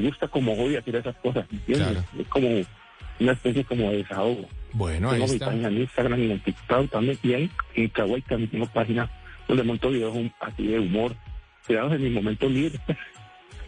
me 0.00 0.08
gusta 0.08 0.28
como 0.28 0.56
hobby 0.56 0.76
hacer 0.76 0.96
esas 0.96 1.16
cosas, 1.16 1.46
¿entiendes? 1.50 1.88
Claro. 1.88 2.04
Es 2.18 2.28
como 2.28 2.48
una 3.20 3.32
especie 3.32 3.64
como 3.64 3.90
de 3.90 3.98
desahogo. 3.98 4.48
Bueno, 4.72 5.10
ahí 5.10 5.20
tengo 5.20 5.28
mi 5.28 5.34
está. 5.34 5.46
página 5.46 5.68
en 5.68 5.78
Instagram 5.78 6.20
y 6.20 6.30
en 6.32 6.40
TikTok 6.40 6.90
también, 6.90 7.18
y 7.22 7.32
en, 7.32 7.50
en 7.74 7.88
Kawaii 7.88 8.22
también 8.22 8.50
tengo 8.50 8.66
página 8.66 9.10
donde 9.46 9.62
monto 9.62 9.90
videos 9.90 10.16
así 10.40 10.66
de 10.66 10.78
humor, 10.78 11.14
creados 11.66 11.92
en 11.92 12.02
mi 12.02 12.10
momento 12.10 12.48
libre. 12.48 12.78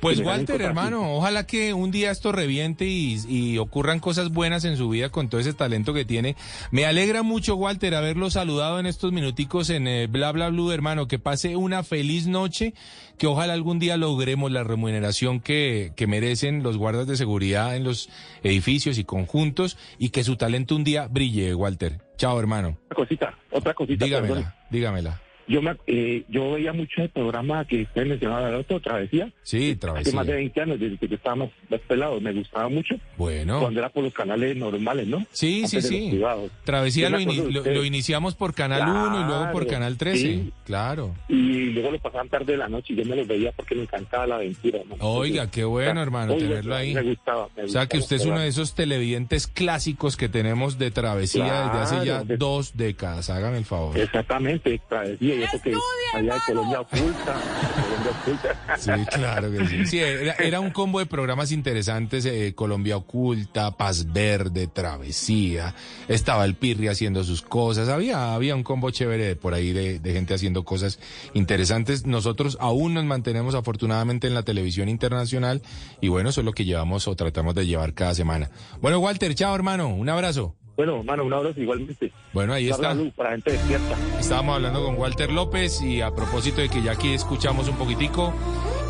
Pues 0.00 0.20
Walter, 0.20 0.60
hermano, 0.60 1.14
ojalá 1.14 1.46
que 1.46 1.74
un 1.74 1.90
día 1.90 2.10
esto 2.10 2.32
reviente 2.32 2.86
y, 2.86 3.18
y 3.28 3.58
ocurran 3.58 4.00
cosas 4.00 4.30
buenas 4.30 4.64
en 4.64 4.76
su 4.76 4.88
vida 4.88 5.08
con 5.10 5.28
todo 5.28 5.40
ese 5.40 5.52
talento 5.52 5.94
que 5.94 6.04
tiene. 6.04 6.36
Me 6.70 6.86
alegra 6.86 7.22
mucho, 7.22 7.56
Walter, 7.56 7.94
haberlo 7.94 8.30
saludado 8.30 8.78
en 8.78 8.86
estos 8.86 9.12
minuticos 9.12 9.70
en 9.70 9.88
eh, 9.88 10.06
Bla 10.06 10.32
Bla 10.32 10.50
Blue, 10.50 10.70
hermano. 10.70 11.08
Que 11.08 11.18
pase 11.18 11.56
una 11.56 11.82
feliz 11.82 12.26
noche, 12.26 12.74
que 13.18 13.26
ojalá 13.26 13.54
algún 13.54 13.78
día 13.78 13.96
logremos 13.96 14.50
la 14.52 14.64
remuneración 14.64 15.40
que, 15.40 15.92
que 15.96 16.06
merecen 16.06 16.62
los 16.62 16.76
guardas 16.76 17.06
de 17.06 17.16
seguridad 17.16 17.76
en 17.76 17.84
los 17.84 18.08
edificios 18.42 18.98
y 18.98 19.04
conjuntos 19.04 19.76
y 19.98 20.10
que 20.10 20.24
su 20.24 20.36
talento 20.36 20.76
un 20.76 20.84
día 20.84 21.08
brille, 21.08 21.54
Walter. 21.54 22.00
Chao, 22.16 22.38
hermano. 22.38 22.78
Otra 22.86 22.96
cosita, 22.96 23.38
otra 23.50 23.74
cosita. 23.74 24.04
Dígamela, 24.04 24.34
perdón. 24.34 24.54
dígamela. 24.70 25.20
Yo, 25.48 25.62
me, 25.62 25.76
eh, 25.86 26.24
yo 26.28 26.52
veía 26.52 26.72
mucho 26.72 27.02
el 27.02 27.08
programa 27.08 27.64
que 27.66 27.82
usted 27.82 28.06
mencionaba, 28.06 28.48
el 28.48 28.56
otro, 28.56 28.80
Travesía. 28.80 29.30
Sí, 29.42 29.70
Hace 29.70 29.76
travesía. 29.76 30.12
más 30.14 30.26
de 30.26 30.34
20 30.34 30.60
años, 30.60 30.80
desde 30.80 30.96
que 30.98 31.08
yo 31.08 31.14
estaba 31.16 31.36
más, 31.36 31.50
más 31.70 31.80
pelado, 31.82 32.20
me 32.20 32.32
gustaba 32.32 32.68
mucho. 32.68 32.96
Bueno. 33.16 33.60
Cuando 33.60 33.78
era 33.80 33.88
por 33.88 34.02
los 34.04 34.12
canales 34.12 34.56
normales, 34.56 35.06
¿no? 35.06 35.18
Sí, 35.30 35.64
sí, 35.68 35.76
Antes 35.76 35.88
sí. 35.88 36.08
privados. 36.10 36.50
Travesía 36.64 37.10
lo, 37.10 37.18
de 37.18 37.74
lo- 37.74 37.84
iniciamos 37.84 38.34
por 38.34 38.54
Canal 38.54 38.82
1 38.88 39.20
y 39.20 39.24
luego 39.24 39.52
por 39.52 39.62
Claro, 39.66 39.68
Canal 39.78 39.96
13. 39.96 40.18
sí. 40.18 40.52
Claro. 40.64 41.14
Y 41.28 41.66
luego 41.70 41.92
lo 41.92 41.98
pasaban 42.00 42.28
tarde 42.28 42.52
de 42.52 42.58
la 42.58 42.68
noche 42.68 42.92
y 42.92 42.96
yo 42.96 43.04
me 43.04 43.14
los 43.14 43.26
veía 43.28 43.52
porque 43.52 43.74
me 43.76 43.82
encantaba 43.82 44.26
la 44.26 44.34
aventura. 44.36 44.80
Oiga, 44.98 45.48
qué 45.50 45.62
bueno, 45.64 46.02
hermano, 46.02 46.34
tenerlo 46.34 46.74
ahí. 46.74 46.92
Me 46.92 47.02
gustaba. 47.02 47.48
me 47.56 47.62
O 47.64 47.68
sea 47.68 47.86
que 47.86 47.98
usted 47.98 48.16
es 48.16 48.24
uno 48.26 48.40
de 48.40 48.48
esos 48.48 48.74
televidentes 48.74 49.46
clásicos 49.46 50.16
que 50.16 50.28
tenemos 50.28 50.78
de 50.78 50.90
travesía 50.90 51.44
desde 51.66 51.78
hace 51.78 51.96
ya 51.98 52.02
Claro, 52.04 52.24
de- 52.24 52.36
dos 52.36 52.76
décadas. 52.76 53.30
Hágame 53.30 53.58
el 53.58 53.64
favor. 53.64 53.96
Exactamente, 53.96 54.80
Travesía 54.88 55.35
y 55.36 55.42
eso 55.42 55.60
que 55.60 55.74
allá 56.14 56.34
de 56.34 56.40
Colombia 56.46 56.80
oculta. 56.80 57.40
Colombia 57.82 58.12
oculta. 58.20 58.76
Sí, 58.78 58.90
claro 59.14 59.50
que 59.52 59.66
sí. 59.66 59.86
Sí, 59.86 59.98
era, 59.98 60.34
era 60.34 60.60
un 60.60 60.70
combo 60.70 60.98
de 60.98 61.06
programas 61.06 61.52
interesantes, 61.52 62.24
eh, 62.26 62.52
Colombia 62.54 62.96
Oculta, 62.96 63.76
Paz 63.76 64.12
Verde, 64.12 64.66
Travesía, 64.66 65.74
estaba 66.08 66.44
el 66.44 66.54
Pirri 66.54 66.88
haciendo 66.88 67.24
sus 67.24 67.42
cosas, 67.42 67.88
había, 67.88 68.34
había 68.34 68.54
un 68.54 68.62
combo 68.62 68.90
chévere 68.90 69.36
por 69.36 69.54
ahí 69.54 69.72
de, 69.72 69.98
de 69.98 70.12
gente 70.12 70.34
haciendo 70.34 70.64
cosas 70.64 70.98
interesantes. 71.34 72.06
Nosotros 72.06 72.56
aún 72.60 72.94
nos 72.94 73.04
mantenemos 73.04 73.54
afortunadamente 73.54 74.26
en 74.26 74.34
la 74.34 74.42
televisión 74.42 74.88
internacional 74.88 75.62
y 76.00 76.08
bueno, 76.08 76.30
eso 76.30 76.40
es 76.40 76.44
lo 76.44 76.52
que 76.52 76.64
llevamos 76.64 77.08
o 77.08 77.16
tratamos 77.16 77.54
de 77.54 77.66
llevar 77.66 77.94
cada 77.94 78.14
semana. 78.14 78.50
Bueno, 78.80 78.98
Walter, 78.98 79.34
chao 79.34 79.54
hermano, 79.54 79.88
un 79.88 80.08
abrazo. 80.08 80.54
Bueno, 80.76 80.98
hermano, 80.98 81.24
un 81.24 81.32
abrazo 81.32 81.58
igualmente. 81.58 82.12
Bueno, 82.34 82.52
ahí 82.52 82.68
está. 82.68 82.94
para 83.16 83.30
gente 83.30 83.52
despierta. 83.52 83.96
Estábamos 84.20 84.56
hablando 84.56 84.84
con 84.84 84.96
Walter 84.96 85.32
López 85.32 85.80
y 85.80 86.02
a 86.02 86.10
propósito 86.10 86.60
de 86.60 86.68
que 86.68 86.82
ya 86.82 86.92
aquí 86.92 87.14
escuchamos 87.14 87.68
un 87.68 87.76
poquitico, 87.76 88.34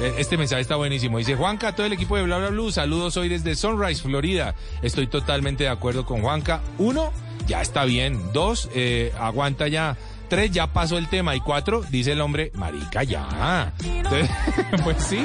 eh, 0.01 0.15
este 0.19 0.37
mensaje 0.37 0.63
está 0.63 0.75
buenísimo. 0.75 1.19
Dice 1.19 1.37
Juanca, 1.37 1.77
todo 1.77 1.87
el 1.87 1.93
equipo 1.93 2.17
de 2.17 2.25
Bla 2.25 2.39
Bla 2.39 2.49
Blue, 2.51 2.73
saludos 2.73 3.17
hoy 3.17 3.29
desde 3.29 3.55
Sunrise, 3.55 4.03
Florida. 4.03 4.57
Estoy 4.83 5.07
totalmente 5.07 5.63
de 5.65 5.71
acuerdo 5.71 6.05
con 6.05 6.23
Juanca. 6.23 6.61
Uno, 6.79 7.13
ya 7.47 7.63
está 7.63 7.85
bien. 7.85 8.33
Dos, 8.33 8.69
eh, 8.75 9.13
aguanta 9.19 9.69
ya. 9.69 9.97
Tres, 10.29 10.51
ya 10.51 10.73
pasó 10.73 10.99
el 10.99 11.09
tema. 11.09 11.37
Y 11.37 11.41
cuatro, 11.41 11.83
dice 11.89 12.13
el 12.13 12.21
hombre, 12.21 12.51
marica, 12.55 13.05
ya. 13.05 13.73
Entonces, 13.85 14.29
pues 14.85 15.05
sí, 15.05 15.25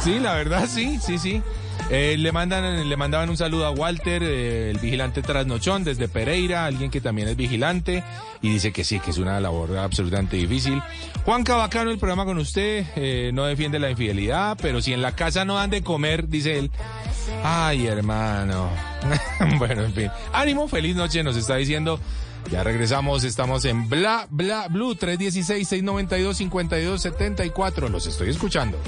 sí, 0.00 0.18
la 0.18 0.34
verdad, 0.36 0.66
sí, 0.66 0.98
sí, 1.02 1.18
sí. 1.18 1.42
Eh, 1.90 2.16
le 2.18 2.32
mandan, 2.32 2.88
le 2.88 2.96
mandaban 2.96 3.28
un 3.28 3.36
saludo 3.36 3.66
a 3.66 3.70
Walter, 3.70 4.22
eh, 4.22 4.70
el 4.70 4.78
vigilante 4.78 5.20
trasnochón 5.20 5.84
desde 5.84 6.08
Pereira, 6.08 6.64
alguien 6.64 6.90
que 6.90 7.02
también 7.02 7.28
es 7.28 7.36
vigilante, 7.36 8.02
y 8.40 8.48
dice 8.48 8.72
que 8.72 8.82
sí, 8.82 8.98
que 8.98 9.10
es 9.10 9.18
una 9.18 9.38
labor 9.40 9.76
absolutamente 9.76 10.38
difícil. 10.38 10.82
Juan 11.26 11.44
Cabacano, 11.44 11.90
el 11.90 11.98
programa 11.98 12.24
con 12.24 12.38
usted, 12.38 12.86
eh, 12.96 13.30
no 13.34 13.44
defiende 13.44 13.78
la 13.78 13.90
infidelidad, 13.90 14.56
pero 14.60 14.80
si 14.80 14.94
en 14.94 15.02
la 15.02 15.14
casa 15.14 15.44
no 15.44 15.56
dan 15.56 15.68
de 15.68 15.82
comer, 15.82 16.28
dice 16.28 16.58
él. 16.58 16.70
Ay, 17.44 17.86
hermano. 17.86 18.70
bueno, 19.58 19.82
en 19.82 19.92
fin. 19.92 20.10
Ánimo, 20.32 20.66
feliz 20.68 20.96
noche, 20.96 21.22
nos 21.22 21.36
está 21.36 21.56
diciendo. 21.56 22.00
Ya 22.50 22.64
regresamos, 22.64 23.24
estamos 23.24 23.66
en 23.66 23.88
Bla 23.88 24.26
Bla 24.30 24.68
Blue 24.68 24.94
316-692-5274. 24.96 27.88
Los 27.88 28.06
estoy 28.06 28.30
escuchando. 28.30 28.78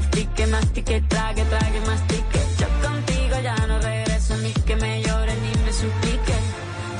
Que 0.00 0.24
te 0.24 0.46
mortifique, 0.46 0.46
mastique, 0.46 1.00
trague, 1.08 1.44
trague, 1.44 1.80
mastique. 1.86 2.40
Yo 2.58 2.88
contigo 2.88 3.40
ya 3.42 3.66
no 3.66 3.78
regreso, 3.78 4.36
ni 4.38 4.52
que 4.52 4.76
me 4.76 5.02
llore 5.02 5.34
ni 5.34 5.64
me 5.64 5.72
suplique. 5.72 6.34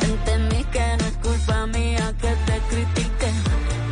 Entendí 0.02 0.64
que 0.64 0.96
no 0.98 1.06
es 1.06 1.16
culpa 1.16 1.66
mía 1.66 2.14
que 2.20 2.28
te 2.28 2.58
critique. 2.70 3.32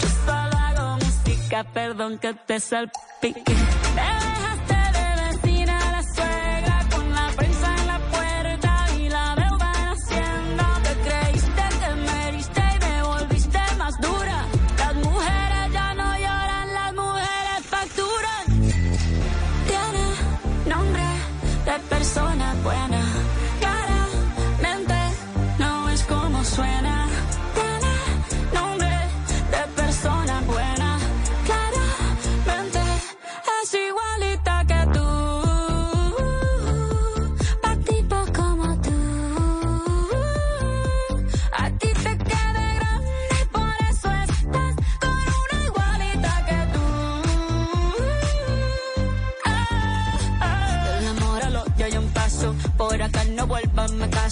Yo 0.00 0.08
solo 0.26 0.56
hago 0.56 0.96
música, 0.96 1.64
perdón 1.64 2.18
que 2.18 2.34
te 2.34 2.60
salpique. 2.60 3.54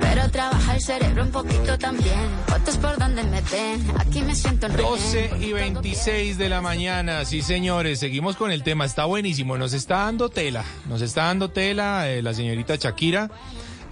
Pero 0.00 0.30
trabaja 0.30 0.74
el 0.74 0.80
cerebro 0.82 1.22
un 1.22 1.30
poquito 1.30 1.78
también. 1.78 2.18
Fotos 2.46 2.76
por 2.78 2.98
donde 2.98 3.22
me 3.24 3.40
ven. 3.42 3.86
Aquí 3.98 4.22
me 4.22 4.34
siento 4.34 4.66
en 4.66 4.72
rehén. 4.74 4.88
12 4.90 5.30
y 5.40 5.52
26 5.52 6.36
de 6.38 6.48
la 6.48 6.60
mañana, 6.60 7.24
sí 7.24 7.42
señores, 7.42 8.00
seguimos 8.00 8.36
con 8.36 8.50
el 8.50 8.62
tema, 8.62 8.84
está 8.84 9.04
buenísimo, 9.04 9.56
nos 9.56 9.72
está 9.72 9.98
dando 10.04 10.28
tela, 10.30 10.64
nos 10.88 11.00
está 11.02 11.24
dando 11.26 11.50
tela 11.50 12.08
eh, 12.10 12.22
la 12.22 12.34
señorita 12.34 12.74
Shakira 12.76 13.30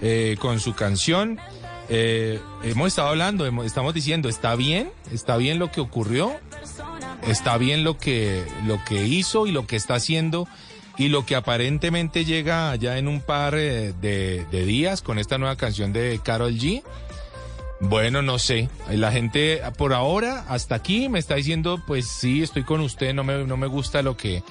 eh, 0.01 0.35
con 0.39 0.59
su 0.59 0.73
canción. 0.73 1.39
Eh, 1.89 2.39
hemos 2.63 2.89
estado 2.89 3.07
hablando, 3.09 3.45
hemos- 3.45 3.65
estamos 3.65 3.93
diciendo, 3.93 4.27
¿está 4.27 4.55
bien? 4.55 4.91
¿Está 5.13 5.37
bien 5.37 5.57
lo 5.57 5.71
que 5.71 5.79
ocurrió? 5.79 6.35
¿Está 7.25 7.57
bien 7.57 7.83
lo 7.83 7.97
que, 7.97 8.45
lo 8.65 8.83
que 8.83 9.05
hizo 9.05 9.47
y 9.47 9.51
lo 9.51 9.65
que 9.65 9.75
está 9.77 9.95
haciendo? 9.95 10.47
Y 10.97 11.09
lo 11.09 11.25
que 11.25 11.35
aparentemente 11.35 12.25
llega 12.25 12.75
ya 12.75 12.97
en 12.97 13.07
un 13.07 13.21
par 13.21 13.53
eh, 13.55 13.93
de, 14.01 14.45
días 14.51 15.01
con 15.01 15.19
esta 15.19 15.37
nueva 15.37 15.55
canción 15.55 15.93
de 15.93 16.19
Carol 16.23 16.53
G. 16.55 16.83
Bueno, 17.79 18.23
no 18.23 18.39
sé. 18.39 18.69
La 18.89 19.11
gente 19.11 19.61
por 19.77 19.93
ahora 19.93 20.45
hasta 20.49 20.75
aquí 20.75 21.07
me 21.09 21.19
está 21.19 21.35
diciendo, 21.35 21.79
pues 21.85 22.07
sí, 22.07 22.41
estoy 22.41 22.63
con 22.63 22.81
usted, 22.81 23.13
no 23.13 23.23
me, 23.23 23.45
no 23.45 23.57
me 23.57 23.67
gusta 23.67 24.01
lo 24.01 24.17
que, 24.17 24.43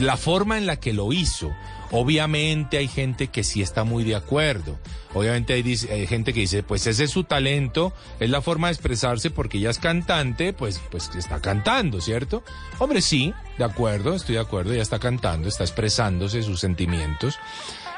la 0.00 0.16
forma 0.16 0.58
en 0.58 0.66
la 0.66 0.76
que 0.80 0.92
lo 0.92 1.12
hizo. 1.12 1.52
Obviamente 1.90 2.78
hay 2.78 2.88
gente 2.88 3.28
que 3.28 3.44
sí 3.44 3.62
está 3.62 3.84
muy 3.84 4.04
de 4.04 4.14
acuerdo. 4.14 4.78
Obviamente 5.12 5.52
hay, 5.52 5.62
hay 5.90 6.06
gente 6.06 6.32
que 6.32 6.40
dice, 6.40 6.62
pues 6.62 6.86
ese 6.86 7.04
es 7.04 7.10
su 7.10 7.24
talento, 7.24 7.92
es 8.18 8.30
la 8.30 8.42
forma 8.42 8.68
de 8.68 8.72
expresarse 8.72 9.30
porque 9.30 9.58
ella 9.58 9.70
es 9.70 9.78
cantante, 9.78 10.52
pues, 10.52 10.80
pues 10.90 11.10
está 11.16 11.40
cantando, 11.40 12.00
¿cierto? 12.00 12.42
Hombre, 12.78 13.00
sí, 13.00 13.32
de 13.58 13.64
acuerdo, 13.64 14.14
estoy 14.14 14.34
de 14.36 14.40
acuerdo, 14.40 14.72
ella 14.72 14.82
está 14.82 14.98
cantando, 14.98 15.48
está 15.48 15.62
expresándose 15.64 16.42
sus 16.42 16.60
sentimientos, 16.60 17.38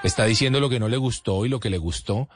está 0.03 0.25
diciendo 0.27 0.61
lo 0.61 0.69
que 0.69 0.81
no 0.81 0.89
le 0.89 0.99
gustó 0.99 1.47
y 1.47 1.49
lo 1.49 1.61
que 1.61 1.71
le 1.71 1.79
gustó. 1.79 2.29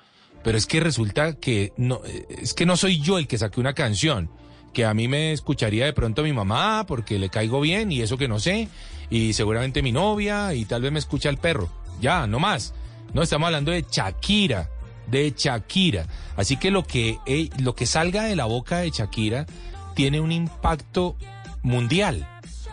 Pero 0.43 0.57
es 0.57 0.67
que 0.67 0.81
resulta 0.81 1.35
que 1.35 1.73
no, 1.77 2.01
eh, 2.07 2.27
es 2.43 2.55
que 2.55 2.65
no 2.65 2.77
soy 2.77 3.01
yo 3.01 3.19
el 3.19 3.27
que 3.27 3.37
saqué 3.37 3.61
una 3.61 3.75
canción, 3.75 4.31
que 4.73 4.85
a 4.85 4.95
mí 4.95 5.09
me 5.09 5.33
escucharía 5.33 5.85
de 5.85 5.93
pronto 5.93 6.23
mi 6.23 6.33
mamá 6.33 6.87
porque 6.87 7.19
le 7.19 7.29
caigo 7.29 7.61
bien 7.61 7.93
y 7.93 8.01
eso 8.01 8.17
que 8.17 8.29
no 8.29 8.39
sé, 8.39 8.69
y 9.11 9.33
seguramente 9.33 9.83
mi 9.83 9.93
novia 9.93 10.55
y 10.55 10.65
tal 10.65 10.83
vez 10.83 10.93
me 10.93 10.99
escucha 10.99 11.29
el 11.29 11.37
perro. 11.37 11.69
Ya, 12.01 12.27
no 12.27 12.39
más. 12.39 12.73
No 13.13 13.23
estamos 13.23 13.47
hablando 13.47 13.73
de 13.73 13.85
Shakira, 13.91 14.71
de 15.09 15.35
Shakira. 15.37 16.07
Así 16.37 16.57
que 16.57 16.71
lo 16.71 16.87
que 16.87 17.19
eh, 17.27 17.51
lo 17.59 17.75
que 17.75 17.87
salga 17.87 18.25
de 18.25 18.37
la 18.37 18.47
boca 18.47 18.79
de 18.79 18.91
Shakira 18.91 19.47
tiene 19.95 20.21
un 20.21 20.33
impacto 20.33 21.17
mundial, 21.63 22.27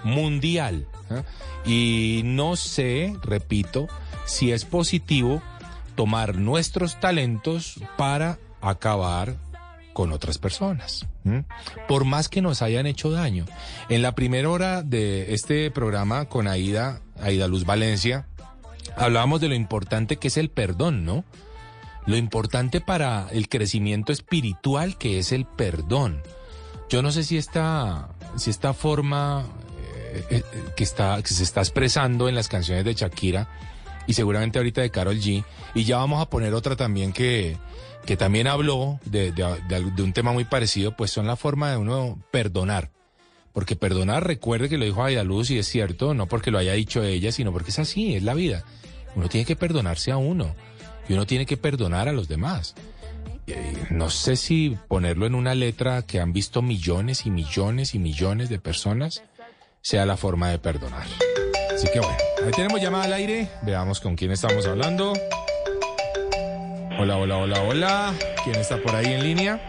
mundial. 0.03 0.87
¿ah? 1.09 1.23
Y 1.65 2.21
no 2.23 2.55
sé, 2.55 3.15
repito, 3.23 3.87
si 4.25 4.51
es 4.51 4.63
positivo 4.63 5.41
tomar 5.95 6.35
nuestros 6.35 6.99
talentos 6.99 7.79
para 7.97 8.37
acabar 8.61 9.35
con 9.97 10.11
otras 10.11 10.37
personas. 10.37 11.07
Por 11.87 12.05
más 12.05 12.29
que 12.29 12.43
nos 12.43 12.61
hayan 12.61 12.85
hecho 12.85 13.09
daño. 13.09 13.47
En 13.89 14.03
la 14.03 14.13
primera 14.13 14.47
hora 14.47 14.83
de 14.83 15.33
este 15.33 15.71
programa 15.71 16.25
con 16.25 16.47
Aida, 16.47 17.01
Aida 17.19 17.47
Luz 17.47 17.65
Valencia, 17.65 18.27
hablábamos 18.95 19.41
de 19.41 19.47
lo 19.47 19.55
importante 19.55 20.17
que 20.17 20.27
es 20.27 20.37
el 20.37 20.51
perdón, 20.51 21.03
¿no? 21.03 21.25
Lo 22.05 22.15
importante 22.15 22.79
para 22.79 23.27
el 23.31 23.49
crecimiento 23.49 24.13
espiritual 24.13 24.99
que 24.99 25.17
es 25.17 25.31
el 25.31 25.47
perdón. 25.47 26.21
Yo 26.91 27.01
no 27.01 27.11
sé 27.11 27.23
si 27.23 27.35
esta, 27.35 28.09
si 28.35 28.51
esta 28.51 28.75
forma 28.75 29.47
eh, 30.13 30.25
eh, 30.29 30.43
que, 30.75 30.83
está, 30.83 31.19
que 31.23 31.33
se 31.33 31.41
está 31.41 31.61
expresando 31.61 32.29
en 32.29 32.35
las 32.35 32.49
canciones 32.49 32.85
de 32.85 32.93
Shakira 32.93 33.49
y 34.05 34.13
seguramente 34.13 34.59
ahorita 34.59 34.81
de 34.81 34.91
Carol 34.91 35.17
G. 35.17 35.43
Y 35.73 35.85
ya 35.85 35.97
vamos 35.97 36.21
a 36.21 36.29
poner 36.29 36.53
otra 36.53 36.75
también 36.75 37.13
que, 37.13 37.57
que 38.07 38.17
también 38.17 38.47
habló 38.47 38.99
de, 39.05 39.31
de- 39.31 39.61
de- 39.69 39.91
de 39.91 40.01
un 40.01 40.13
tema 40.13 40.31
muy 40.31 40.45
parecido, 40.45 40.95
pues 40.95 41.11
son 41.11 41.27
la 41.27 41.35
forma 41.35 41.69
de 41.69 41.77
uno 41.77 42.17
perdonar. 42.31 42.89
Porque 43.53 43.75
perdonar, 43.75 44.25
recuerde 44.25 44.69
que 44.69 44.77
lo 44.77 44.85
dijo 44.85 45.03
Aida 45.03 45.23
Luz 45.23 45.51
y 45.51 45.57
es 45.59 45.67
cierto, 45.67 46.13
no 46.15 46.25
porque 46.27 46.49
lo 46.51 46.57
haya 46.57 46.73
dicho 46.73 47.03
ella, 47.03 47.31
sino 47.31 47.51
porque 47.51 47.71
es 47.71 47.79
así, 47.79 48.15
es 48.15 48.23
la 48.23 48.33
vida. 48.33 48.63
Uno 49.15 49.29
tiene 49.29 49.45
que 49.45 49.55
perdonarse 49.55 50.11
a 50.11 50.17
uno 50.17 50.55
y 51.09 51.13
uno 51.13 51.25
tiene 51.25 51.45
que 51.45 51.57
perdonar 51.57 52.07
a 52.07 52.11
los 52.13 52.27
demás. 52.27 52.75
Eh, 53.47 53.73
No 53.89 54.09
sé 54.09 54.35
si 54.35 54.77
ponerlo 54.87 55.25
en 55.25 55.33
una 55.35 55.55
letra 55.55 56.01
que 56.03 56.19
han 56.19 56.33
visto 56.33 56.61
millones 56.61 57.25
y 57.25 57.31
millones 57.31 57.95
y 57.95 57.99
millones 57.99 58.49
de 58.49 58.59
personas 58.59 59.23
sea 59.81 60.05
la 60.05 60.17
forma 60.17 60.49
de 60.49 60.59
perdonar. 60.59 61.07
Así 61.73 61.87
que 61.91 61.99
bueno, 61.99 62.17
ahí 62.45 62.51
tenemos 62.51 62.81
llamada 62.81 63.05
al 63.05 63.13
aire. 63.13 63.49
Veamos 63.63 63.99
con 64.01 64.15
quién 64.15 64.31
estamos 64.31 64.65
hablando. 64.67 65.13
Hola, 66.99 67.17
hola, 67.17 67.37
hola, 67.37 67.61
hola. 67.61 68.13
¿Quién 68.43 68.55
está 68.55 68.81
por 68.81 68.95
ahí 68.95 69.13
en 69.13 69.23
línea? 69.23 69.59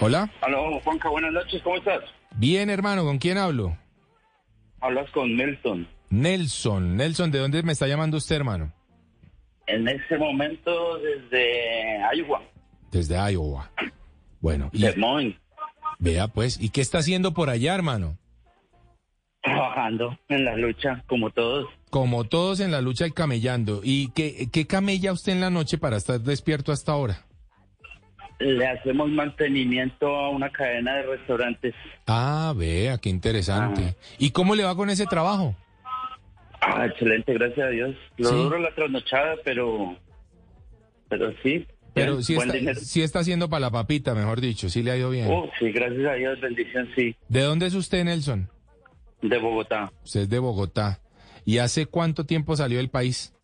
Hola. 0.00 0.30
Aló, 0.40 0.80
Juanca, 0.80 1.10
buenas 1.10 1.32
noches, 1.32 1.60
¿cómo 1.62 1.76
estás? 1.76 2.02
Bien, 2.36 2.70
hermano, 2.70 3.04
¿con 3.04 3.18
quién 3.18 3.36
hablo? 3.36 3.76
Hablas 4.80 5.10
con 5.10 5.36
Nelson. 5.36 5.86
Nelson. 6.08 6.96
Nelson, 6.96 7.30
¿de 7.30 7.38
dónde 7.38 7.62
me 7.62 7.72
está 7.72 7.86
llamando 7.86 8.16
usted, 8.16 8.36
hermano? 8.36 8.72
En 9.66 9.86
este 9.86 10.16
momento 10.16 10.98
desde 10.98 11.98
Iowa, 12.16 12.42
Desde 12.90 13.14
Iowa. 13.32 13.70
Bueno, 14.40 14.70
y 14.72 14.82
Des 14.82 14.96
Moines, 14.96 15.36
vea 15.98 16.28
pues, 16.28 16.58
¿y 16.60 16.70
qué 16.70 16.80
está 16.80 16.98
haciendo 16.98 17.32
por 17.34 17.50
allá, 17.50 17.74
hermano? 17.74 18.18
Trabajando 19.42 20.18
en 20.28 20.44
la 20.44 20.56
lucha, 20.56 21.02
como 21.06 21.30
todos. 21.30 21.66
Como 21.90 22.24
todos 22.24 22.60
en 22.60 22.70
la 22.70 22.80
lucha 22.80 23.06
y 23.06 23.10
camellando. 23.10 23.80
¿Y 23.82 24.10
qué, 24.12 24.48
qué 24.52 24.66
camella 24.66 25.12
usted 25.12 25.32
en 25.32 25.40
la 25.40 25.50
noche 25.50 25.78
para 25.78 25.96
estar 25.96 26.20
despierto 26.20 26.72
hasta 26.72 26.92
ahora? 26.92 27.26
Le 28.38 28.66
hacemos 28.66 29.08
mantenimiento 29.10 30.06
a 30.08 30.30
una 30.30 30.50
cadena 30.50 30.94
de 30.96 31.02
restaurantes. 31.02 31.74
Ah, 32.06 32.52
vea, 32.56 32.98
qué 32.98 33.08
interesante. 33.08 33.94
¿Y 34.18 34.30
cómo 34.30 34.54
le 34.54 34.64
va 34.64 34.74
con 34.74 34.90
ese 34.90 35.06
trabajo? 35.06 35.54
Ah, 36.60 36.86
excelente, 36.86 37.34
gracias 37.34 37.66
a 37.66 37.70
Dios. 37.70 37.94
Lo 38.16 38.28
Sí. 38.30 38.34
duro 38.34 38.58
la 38.58 38.74
trasnochada, 38.74 39.34
pero, 39.44 39.96
pero 41.08 41.32
sí. 41.42 41.66
Pero 41.94 42.12
bien, 42.12 42.24
sí 42.24 42.34
está, 42.36 42.74
sí 42.76 43.02
está 43.02 43.18
haciendo 43.18 43.50
para 43.50 43.60
la 43.60 43.70
papita, 43.70 44.14
mejor 44.14 44.40
dicho, 44.40 44.68
sí 44.70 44.82
le 44.82 44.92
ha 44.92 44.96
ido 44.96 45.10
bien. 45.10 45.26
Oh, 45.30 45.48
sí, 45.58 45.70
gracias 45.70 46.06
a 46.08 46.14
Dios, 46.14 46.40
bendición, 46.40 46.88
sí. 46.96 47.14
¿De 47.28 47.42
dónde 47.42 47.66
es 47.66 47.74
usted, 47.74 48.02
Nelson? 48.04 48.48
De 49.22 49.38
Bogotá. 49.38 49.92
Usted 50.04 50.20
es 50.20 50.28
de 50.28 50.38
Bogotá. 50.38 51.00
¿Y 51.44 51.58
hace 51.58 51.86
cuánto 51.86 52.26
tiempo 52.26 52.56
salió 52.56 52.78
del 52.78 52.90
país? 52.90 53.34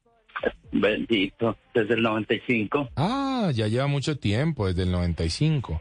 Bendito, 0.70 1.56
desde 1.74 1.94
el 1.94 2.02
95. 2.02 2.90
Ah, 2.96 3.50
ya 3.54 3.66
lleva 3.68 3.86
mucho 3.86 4.18
tiempo, 4.18 4.66
desde 4.66 4.82
el 4.82 4.92
95. 4.92 5.80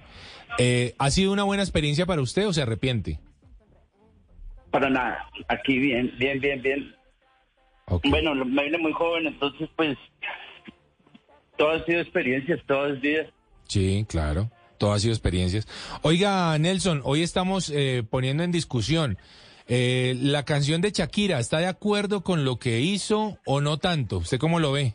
Eh, 0.58 0.96
¿Ha 0.98 1.12
sido 1.12 1.34
una 1.34 1.44
buena 1.44 1.64
experiencia 1.64 2.06
para 2.06 2.22
usted 2.22 2.48
o 2.48 2.54
se 2.54 2.62
arrepiente? 2.62 3.20
Para 4.72 4.90
nada, 4.90 5.30
aquí 5.48 5.78
bien, 5.78 6.14
bien, 6.18 6.40
bien, 6.40 6.62
bien. 6.62 6.96
Bueno, 8.10 8.36
me 8.36 8.64
vine 8.64 8.78
muy 8.78 8.92
joven, 8.92 9.28
entonces 9.28 9.70
pues 9.76 9.98
todo 11.58 11.72
ha 11.72 11.86
sido 11.86 12.02
experiencias, 12.02 12.60
todo 12.68 12.88
es 12.88 13.02
vida. 13.02 13.28
Sí, 13.68 14.06
claro. 14.08 14.52
Todo 14.78 14.94
ha 14.94 15.00
sido 15.00 15.14
experiencias. 15.14 15.68
Oiga, 16.02 16.58
Nelson, 16.60 17.02
hoy 17.04 17.24
estamos 17.24 17.72
eh, 17.74 18.04
poniendo 18.08 18.44
en 18.44 18.52
discusión 18.52 19.18
eh, 19.68 20.16
la 20.22 20.44
canción 20.44 20.82
de 20.82 20.92
Shakira. 20.92 21.40
¿Está 21.40 21.60
de 21.60 21.68
acuerdo 21.68 22.22
con 22.22 22.46
lo 22.46 22.58
que 22.58 22.80
hizo 22.80 23.38
o 23.46 23.62
no 23.62 23.78
tanto? 23.78 24.18
¿Usted 24.18 24.38
cómo 24.40 24.60
lo 24.60 24.72
ve? 24.72 24.94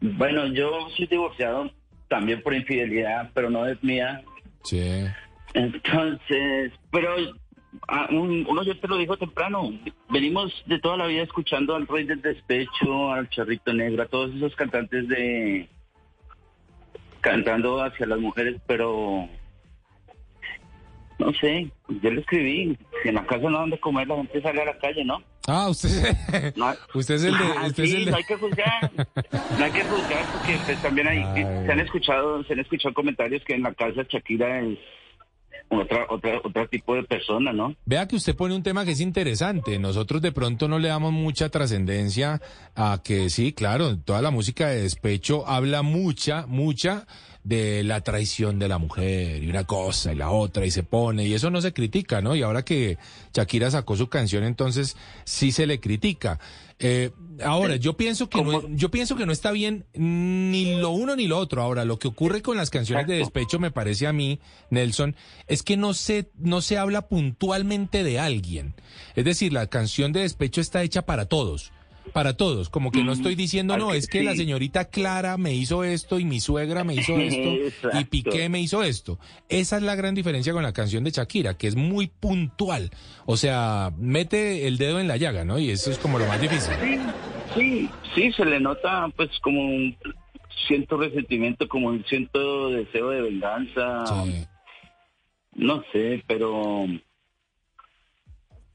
Bueno, 0.00 0.46
yo 0.48 0.70
soy 0.96 1.06
divorciado 1.06 1.70
también 2.08 2.42
por 2.42 2.54
infidelidad, 2.54 3.30
pero 3.34 3.50
no 3.50 3.66
es 3.66 3.82
mía. 3.82 4.22
Sí. 4.64 4.82
Entonces, 5.54 6.72
pero 6.90 7.14
ah, 7.88 8.08
un- 8.10 8.46
uno 8.48 8.62
ya 8.62 8.74
te 8.80 8.88
lo 8.88 8.96
dijo 8.96 9.16
temprano, 9.16 9.70
venimos 10.08 10.52
de 10.66 10.78
toda 10.80 10.96
la 10.96 11.06
vida 11.06 11.22
escuchando 11.22 11.74
al 11.76 11.86
Rey 11.86 12.04
del 12.04 12.22
Despecho, 12.22 13.12
al 13.12 13.28
Charrito 13.28 13.72
Negro, 13.72 14.02
a 14.02 14.06
todos 14.06 14.34
esos 14.34 14.54
cantantes 14.56 15.06
de 15.08 15.68
cantando 17.20 17.82
hacia 17.82 18.06
las 18.06 18.18
mujeres, 18.18 18.60
pero 18.66 19.28
no 21.20 21.32
sé, 21.34 21.70
yo 22.02 22.10
le 22.10 22.20
escribí, 22.20 22.76
si 23.02 23.08
en 23.10 23.14
la 23.14 23.26
casa 23.26 23.48
no 23.48 23.58
dan 23.60 23.70
de 23.70 23.78
comer, 23.78 24.08
la 24.08 24.16
gente 24.16 24.42
sale 24.42 24.62
a 24.62 24.64
la 24.64 24.78
calle, 24.78 25.04
¿no? 25.04 25.22
Ah, 25.46 25.68
usted, 25.68 25.88
usted 26.94 27.14
es 27.14 27.24
el 27.24 27.32
de... 27.38 27.44
Ah, 27.56 27.66
Usted 27.66 27.84
es 27.84 27.94
el 27.94 28.04
de- 28.06 28.10
no 28.10 28.16
hay 28.16 28.24
que 28.24 28.36
juzgar, 28.36 28.92
no 29.58 29.64
hay 29.64 29.70
que 29.72 29.82
juzgar 29.84 30.24
porque 30.32 30.58
pues, 30.66 30.82
también 30.82 31.08
hay, 31.08 31.22
se 31.66 31.72
han 31.72 31.80
escuchado, 31.80 32.42
se 32.44 32.52
han 32.54 32.60
escuchado 32.60 32.94
comentarios 32.94 33.42
que 33.44 33.54
en 33.54 33.62
la 33.62 33.72
casa 33.74 34.02
Shakira 34.08 34.60
es 34.62 34.78
otra, 35.68 36.06
otra, 36.08 36.38
otro 36.42 36.68
tipo 36.68 36.94
de 36.96 37.04
persona, 37.04 37.52
¿no? 37.52 37.74
Vea 37.84 38.08
que 38.08 38.16
usted 38.16 38.34
pone 38.34 38.54
un 38.56 38.62
tema 38.62 38.84
que 38.84 38.90
es 38.92 39.00
interesante. 39.00 39.78
Nosotros 39.78 40.20
de 40.20 40.32
pronto 40.32 40.66
no 40.66 40.78
le 40.80 40.88
damos 40.88 41.12
mucha 41.12 41.48
trascendencia 41.48 42.40
a 42.74 43.00
que 43.04 43.30
sí, 43.30 43.52
claro, 43.52 43.96
toda 43.98 44.20
la 44.20 44.30
música 44.32 44.68
de 44.68 44.82
despecho 44.82 45.46
habla 45.46 45.82
mucha, 45.82 46.44
mucha 46.48 47.06
de 47.42 47.82
la 47.84 48.02
traición 48.02 48.58
de 48.58 48.68
la 48.68 48.78
mujer 48.78 49.42
y 49.42 49.48
una 49.48 49.64
cosa 49.64 50.12
y 50.12 50.16
la 50.16 50.30
otra 50.30 50.66
y 50.66 50.70
se 50.70 50.82
pone 50.82 51.26
y 51.26 51.34
eso 51.34 51.50
no 51.50 51.60
se 51.60 51.72
critica, 51.72 52.20
¿no? 52.20 52.36
Y 52.36 52.42
ahora 52.42 52.64
que 52.64 52.98
Shakira 53.32 53.70
sacó 53.70 53.96
su 53.96 54.08
canción, 54.08 54.44
entonces 54.44 54.96
sí 55.24 55.50
se 55.52 55.66
le 55.66 55.80
critica. 55.80 56.38
Eh, 56.82 57.10
ahora, 57.44 57.76
yo 57.76 57.94
pienso 57.96 58.30
que 58.30 58.42
no, 58.42 58.66
yo 58.68 58.90
pienso 58.90 59.14
que 59.14 59.26
no 59.26 59.32
está 59.32 59.50
bien 59.52 59.84
ni 59.92 60.76
lo 60.76 60.90
uno 60.90 61.14
ni 61.14 61.26
lo 61.26 61.38
otro. 61.38 61.62
Ahora, 61.62 61.84
lo 61.84 61.98
que 61.98 62.08
ocurre 62.08 62.40
con 62.40 62.56
las 62.56 62.70
canciones 62.70 63.06
de 63.06 63.16
despecho, 63.16 63.58
me 63.58 63.70
parece 63.70 64.06
a 64.06 64.14
mí, 64.14 64.40
Nelson, 64.70 65.14
es 65.46 65.62
que 65.62 65.76
no 65.76 65.92
se, 65.92 66.30
no 66.38 66.62
se 66.62 66.78
habla 66.78 67.08
puntualmente 67.08 68.02
de 68.02 68.18
alguien. 68.18 68.74
Es 69.14 69.26
decir, 69.26 69.52
la 69.52 69.66
canción 69.66 70.12
de 70.12 70.20
despecho 70.20 70.62
está 70.62 70.82
hecha 70.82 71.02
para 71.02 71.26
todos. 71.26 71.72
Para 72.12 72.36
todos, 72.36 72.68
como 72.68 72.90
que 72.90 73.04
no 73.04 73.12
estoy 73.12 73.34
diciendo, 73.34 73.76
no, 73.76 73.92
es 73.94 74.06
que 74.08 74.22
la 74.22 74.34
señorita 74.34 74.86
Clara 74.86 75.36
me 75.36 75.54
hizo 75.54 75.84
esto 75.84 76.18
y 76.18 76.24
mi 76.24 76.40
suegra 76.40 76.84
me 76.84 76.94
hizo 76.94 77.16
esto 77.16 77.90
y. 77.98 78.04
Piqué 78.10 78.48
me 78.48 78.60
hizo 78.60 78.82
esto. 78.82 79.18
Esa 79.48 79.76
es 79.76 79.82
la 79.82 79.94
gran 79.94 80.14
diferencia 80.14 80.52
con 80.52 80.62
la 80.62 80.72
canción 80.72 81.04
de 81.04 81.12
Shakira, 81.12 81.56
que 81.56 81.68
es 81.68 81.76
muy 81.76 82.08
puntual. 82.08 82.90
O 83.24 83.36
sea, 83.36 83.92
mete 83.96 84.66
el 84.66 84.78
dedo 84.78 84.98
en 84.98 85.06
la 85.06 85.16
llaga, 85.16 85.44
¿no? 85.44 85.58
Y 85.58 85.70
eso 85.70 85.90
es 85.90 85.98
como 85.98 86.18
lo 86.18 86.26
más 86.26 86.40
difícil. 86.40 86.74
Sí, 87.54 87.88
sí, 88.14 88.32
se 88.32 88.44
le 88.44 88.60
nota 88.60 89.08
pues 89.16 89.30
como 89.40 89.60
un 89.60 89.96
cierto 90.66 90.96
resentimiento, 90.96 91.68
como 91.68 91.88
un 91.88 92.04
cierto 92.04 92.70
deseo 92.70 93.10
de 93.10 93.22
venganza. 93.22 94.04
No 95.54 95.82
sé, 95.92 96.22
pero 96.26 96.86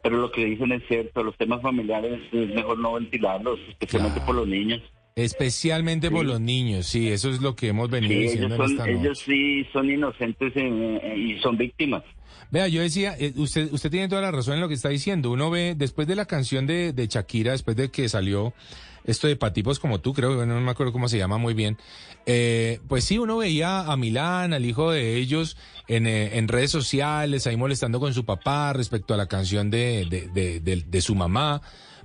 pero 0.06 0.18
lo 0.20 0.32
que 0.32 0.46
dicen 0.46 0.72
es 0.72 0.84
cierto, 0.88 1.24
los 1.24 1.36
temas 1.36 1.64
familiares 1.64 2.22
es 2.32 2.54
mejor 2.54 2.78
no 2.78 2.94
ventilarlos, 2.94 3.58
especialmente 3.70 4.22
por 4.22 4.36
los 4.36 4.48
niños. 4.48 4.80
Especialmente 5.16 6.12
por 6.12 6.24
los 6.26 6.40
niños, 6.40 6.86
sí, 6.86 7.10
eso 7.10 7.32
es 7.32 7.42
lo 7.42 7.56
que 7.56 7.70
hemos 7.70 7.90
venido 7.90 8.14
Sí, 8.14 8.20
diciendo 8.20 8.54
ellos, 8.56 8.60
en 8.70 8.72
esta 8.78 8.86
noche. 8.86 9.00
ellos 9.02 9.20
sí 9.20 9.66
son 9.74 9.90
inocentes 9.90 10.56
en- 10.56 11.00
en- 11.02 11.30
y 11.30 11.40
son 11.40 11.58
víctimas. 11.58 12.04
Vea, 12.52 12.68
yo 12.68 12.82
decía, 12.82 13.16
eh, 13.18 13.34
usted, 13.36 13.74
usted 13.74 13.90
tiene 13.90 14.08
toda 14.08 14.22
la 14.22 14.30
razón 14.32 14.54
en 14.54 14.62
lo 14.62 14.68
que 14.68 14.76
está 14.76 14.90
diciendo. 14.90 15.32
Uno 15.32 15.50
ve, 15.50 15.74
después 15.76 16.08
de 16.08 16.16
la 16.16 16.26
canción 16.26 16.68
de, 16.68 16.94
de 16.94 17.08
Shakira, 17.08 17.54
después 17.54 17.76
de 17.76 17.90
que 17.90 18.08
salió 18.08 18.54
esto 19.06 19.28
de 19.28 19.36
Patipos 19.36 19.80
como 19.80 20.00
tú, 20.00 20.14
creo, 20.14 20.46
no 20.46 20.60
me 20.62 20.72
acuerdo 20.72 20.92
cómo 20.92 21.08
se 21.08 21.18
llama 21.18 21.38
muy 21.38 21.54
bien, 21.54 21.78
eh, 22.26 22.80
pues 22.88 23.04
sí, 23.04 23.18
uno 23.18 23.38
veía 23.38 23.82
a 23.82 23.96
Milán, 23.98 24.54
al 24.54 24.66
hijo 24.66 24.92
de 24.92 25.16
ellos, 25.18 25.58
en, 25.88 26.08
eh, 26.08 26.38
en 26.38 26.48
redes 26.48 26.72
sociales, 26.72 27.46
ahí 27.48 27.56
molestando 27.58 28.00
con 28.00 28.14
su 28.14 28.26
papá 28.26 28.74
respecto 28.74 29.14
a 29.14 29.18
la 29.18 29.28
canción 29.28 29.70
de, 29.70 30.06
de, 30.10 30.28
de, 30.34 30.60
de- 30.60 30.84
de 30.88 31.02
su 31.02 31.16
mamá. 31.16 31.62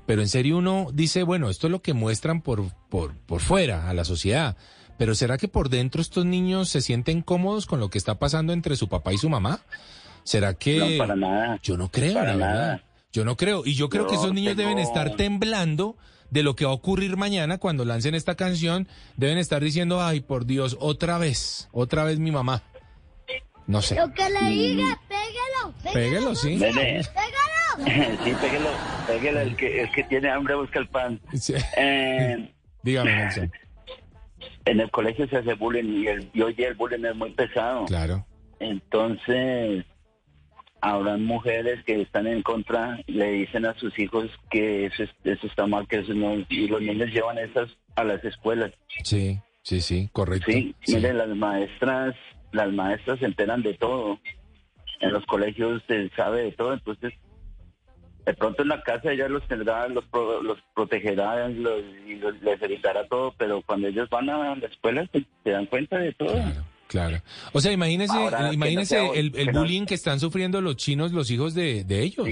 Pero 0.06 0.22
en 0.22 0.28
serio 0.28 0.58
uno 0.58 0.88
dice, 0.92 1.22
bueno, 1.22 1.50
esto 1.50 1.68
es 1.68 1.70
lo 1.70 1.82
que 1.82 1.94
muestran 1.94 2.42
por, 2.42 2.64
por, 2.88 3.14
por 3.26 3.40
fuera 3.40 3.88
a 3.88 3.94
la 3.94 4.04
sociedad. 4.04 4.56
Pero 4.98 5.14
¿será 5.14 5.38
que 5.38 5.46
por 5.48 5.68
dentro 5.70 6.02
estos 6.02 6.26
niños 6.26 6.68
se 6.68 6.80
sienten 6.80 7.22
cómodos 7.22 7.64
con 7.66 7.80
lo 7.80 7.88
que 7.90 7.96
está 7.98 8.18
pasando 8.18 8.52
entre 8.52 8.76
su 8.76 8.88
papá 8.88 9.12
y 9.12 9.18
su 9.18 9.30
mamá? 9.30 9.60
¿Será 10.24 10.54
que...? 10.54 10.78
No, 10.78 10.98
para 10.98 11.16
nada. 11.16 11.58
Yo 11.62 11.76
no 11.76 11.90
creo, 11.90 12.14
Para 12.14 12.34
la 12.34 12.46
verdad. 12.46 12.54
nada. 12.66 12.84
Yo 13.12 13.24
no 13.24 13.36
creo. 13.36 13.62
Y 13.64 13.74
yo 13.74 13.88
creo 13.88 14.06
que 14.08 14.16
esos 14.16 14.34
niños 14.34 14.56
tengo- 14.56 14.68
deben 14.68 14.82
estar 14.84 15.16
temblando 15.16 15.96
de 16.31 16.42
lo 16.42 16.57
que 16.57 16.65
va 16.65 16.70
a 16.70 16.75
ocurrir 16.75 17.17
mañana 17.17 17.59
cuando 17.59 17.84
lancen 17.84 18.15
esta 18.15 18.34
canción. 18.34 18.89
Deben 19.17 19.39
estar 19.39 19.62
diciendo, 19.62 20.02
ay, 20.02 20.20
por 20.20 20.47
Dios, 20.47 20.76
otra 20.81 21.18
vez, 21.18 21.68
otra 21.73 22.05
vez 22.05 22.18
mi 22.18 22.31
mamá. 22.31 22.62
No 23.67 23.83
sé. 23.83 23.97
Lo 23.97 24.12
que 24.12 24.28
le 24.28 24.50
diga, 24.50 25.00
pégalo. 25.09 25.94
Péguelo, 25.94 26.34
sí. 26.36 26.59
Pégalo. 26.59 27.02
sí, 28.25 28.33
péguelo, 28.41 28.70
péguelo, 29.07 29.41
el 29.41 29.57
que, 29.57 29.83
el 29.83 29.91
que 29.92 30.05
tiene 30.05 30.31
hambre 30.31 30.55
busca 30.55 30.78
el 30.78 30.89
pan. 30.89 31.20
Eh, 31.76 32.52
Dígame, 32.83 33.15
Nelson. 33.15 33.52
en 34.65 34.81
el 34.81 34.91
colegio 34.91 35.28
se 35.28 35.39
hace 35.39 35.55
bullying 35.55 36.02
y, 36.02 36.07
el, 36.07 36.31
y 36.33 36.42
hoy 36.42 36.55
día 36.55 36.68
el 36.68 36.75
bullying 36.75 37.05
es 37.05 37.17
muy 37.17 37.31
pesado. 37.31 37.86
Claro. 37.86 38.26
Entonces, 38.59 39.84
habrán 40.81 41.25
mujeres 41.25 41.83
que 41.84 42.00
están 42.00 42.26
en 42.26 42.42
contra, 42.42 42.99
le 43.07 43.33
dicen 43.33 43.67
a 43.67 43.75
sus 43.75 43.99
hijos 43.99 44.31
que 44.50 44.86
eso, 44.86 45.02
es- 45.02 45.15
eso 45.25 45.47
está 45.47 45.67
mal, 45.67 45.86
que 45.86 45.99
eso 45.99 46.15
no, 46.15 46.36
y 46.49 46.68
los 46.68 46.81
niños 46.81 47.10
llevan 47.10 47.39
esas 47.39 47.68
a 47.97 48.05
las 48.05 48.25
escuelas. 48.25 48.73
Sí, 49.05 49.39
sí, 49.62 49.81
sí, 49.81 50.09
correcto. 50.12 50.50
Sí, 50.50 50.75
miren, 50.89 51.18
las 51.18 51.28
maestras, 51.28 52.15
las 52.52 52.73
maestras 52.73 53.18
se 53.18 53.26
enteran 53.26 53.62
de 53.62 53.75
todo. 53.75 54.18
En 55.00 55.12
los 55.12 55.25
colegios 55.26 55.83
se 55.89 56.09
sabe 56.10 56.42
de 56.44 56.52
todo, 56.52 56.73
entonces 56.75 57.12
de 58.26 58.34
pronto 58.34 58.62
en 58.62 58.68
la 58.68 58.83
casa 58.83 59.12
ella 59.12 59.28
los 59.28 59.47
tendrá, 59.49 59.89
los, 59.89 60.05
pro- 60.07 60.42
los 60.42 60.59
protegerá 60.75 61.49
los- 61.49 61.83
y 62.07 62.17
los- 62.17 62.41
les 62.42 62.60
evitará 62.62 63.07
todo, 63.09 63.34
pero 63.39 63.62
cuando 63.62 63.89
ellos 63.89 64.09
van 64.10 64.28
a 64.28 64.55
la 64.55 64.67
escuela 64.67 65.07
se, 65.10 65.25
se 65.42 65.50
dan 65.50 65.67
cuenta 65.67 65.99
de 65.99 66.12
todo. 66.12 66.33
Claro. 66.34 66.65
O 67.52 67.60
sea, 67.60 67.72
imagínese, 67.72 68.16
Ahora, 68.16 68.52
imagínese 68.52 68.96
no 68.96 69.00
sea 69.02 69.10
hoy, 69.12 69.18
el, 69.18 69.26
el 69.36 69.46
que 69.46 69.52
no- 69.52 69.60
bullying 69.60 69.86
que 69.86 69.94
están 69.94 70.20
sufriendo 70.20 70.60
los 70.60 70.76
chinos, 70.76 71.12
los 71.12 71.30
hijos 71.30 71.54
de, 71.54 71.84
de 71.84 72.02
ellos. 72.02 72.26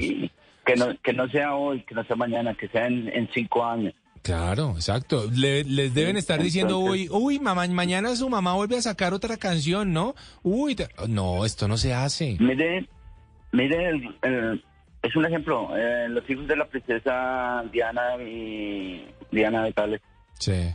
Que 0.66 0.76
no, 0.76 0.86
que 1.02 1.12
no 1.12 1.28
sea 1.30 1.54
hoy, 1.54 1.82
que 1.82 1.94
no 1.94 2.04
sea 2.04 2.16
mañana, 2.16 2.54
que 2.54 2.68
sea 2.68 2.86
en, 2.86 3.08
en 3.08 3.28
cinco 3.32 3.64
años. 3.64 3.94
Claro, 4.22 4.72
exacto. 4.74 5.30
Le- 5.32 5.64
les 5.64 5.94
deben 5.94 6.16
estar 6.16 6.42
diciendo 6.42 6.78
hoy, 6.80 7.08
uy, 7.10 7.38
mamá, 7.38 7.66
mañana 7.68 8.14
su 8.16 8.28
mamá 8.28 8.52
vuelve 8.54 8.76
a 8.76 8.82
sacar 8.82 9.14
otra 9.14 9.36
canción, 9.38 9.92
¿no? 9.92 10.14
Uy, 10.42 10.76
no, 11.08 11.44
esto 11.46 11.68
no 11.68 11.76
se 11.78 11.94
hace. 11.94 12.36
Mire, 12.40 12.86
mire, 13.52 13.88
el- 13.88 14.16
el- 14.22 14.64
es 15.02 15.14
un 15.16 15.24
ejemplo, 15.24 15.70
eh, 15.76 16.08
los 16.10 16.28
hijos 16.28 16.46
de 16.48 16.56
la 16.56 16.66
princesa 16.66 17.64
Diana 17.72 18.16
y 18.22 19.06
Diana 19.30 19.62
de 19.64 19.72
Tales. 19.72 20.00
Sí. 20.38 20.74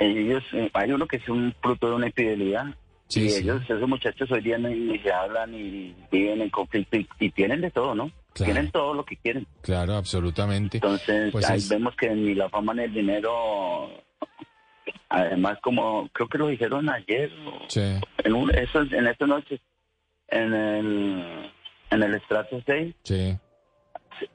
ellos, 0.00 0.42
eh, 0.54 0.70
hay 0.74 0.90
uno 0.90 1.06
que 1.06 1.16
es 1.18 1.28
un 1.28 1.54
fruto 1.62 1.88
de 1.90 1.94
una 1.96 2.06
infidelidad. 2.06 2.66
Sí, 3.08 3.24
y 3.26 3.30
sí. 3.30 3.42
ellos, 3.42 3.62
esos 3.64 3.88
muchachos 3.88 4.30
hoy 4.32 4.40
día 4.40 4.58
ni, 4.58 4.74
ni 4.74 4.98
se 4.98 5.12
hablan 5.12 5.54
y 5.54 5.94
viven 6.10 6.40
en 6.40 6.50
conflicto 6.50 6.96
y, 6.96 7.06
y 7.20 7.30
tienen 7.30 7.60
de 7.60 7.70
todo, 7.70 7.94
¿no? 7.94 8.10
Claro. 8.32 8.52
Tienen 8.52 8.72
todo 8.72 8.94
lo 8.94 9.04
que 9.04 9.16
quieren. 9.16 9.46
Claro, 9.60 9.94
absolutamente. 9.94 10.78
Entonces, 10.78 11.30
Pues 11.30 11.48
ahí 11.48 11.58
es- 11.58 11.68
vemos 11.68 11.94
que 11.96 12.08
ni 12.10 12.34
la 12.34 12.48
fama 12.48 12.74
ni 12.74 12.84
el 12.84 12.92
dinero, 12.94 13.90
además, 15.08 15.58
como 15.62 16.08
creo 16.12 16.28
que 16.28 16.38
lo 16.38 16.48
dijeron 16.48 16.88
ayer, 16.88 17.30
Sí. 17.68 17.80
en, 18.24 18.34
un, 18.34 18.52
eso, 18.54 18.80
en 18.82 19.06
esta 19.06 19.26
noche, 19.26 19.60
en 20.28 20.52
el, 20.54 21.50
en 21.90 22.02
el 22.02 22.14
estrato 22.14 22.60
6, 22.66 22.94
Sí. 23.04 23.36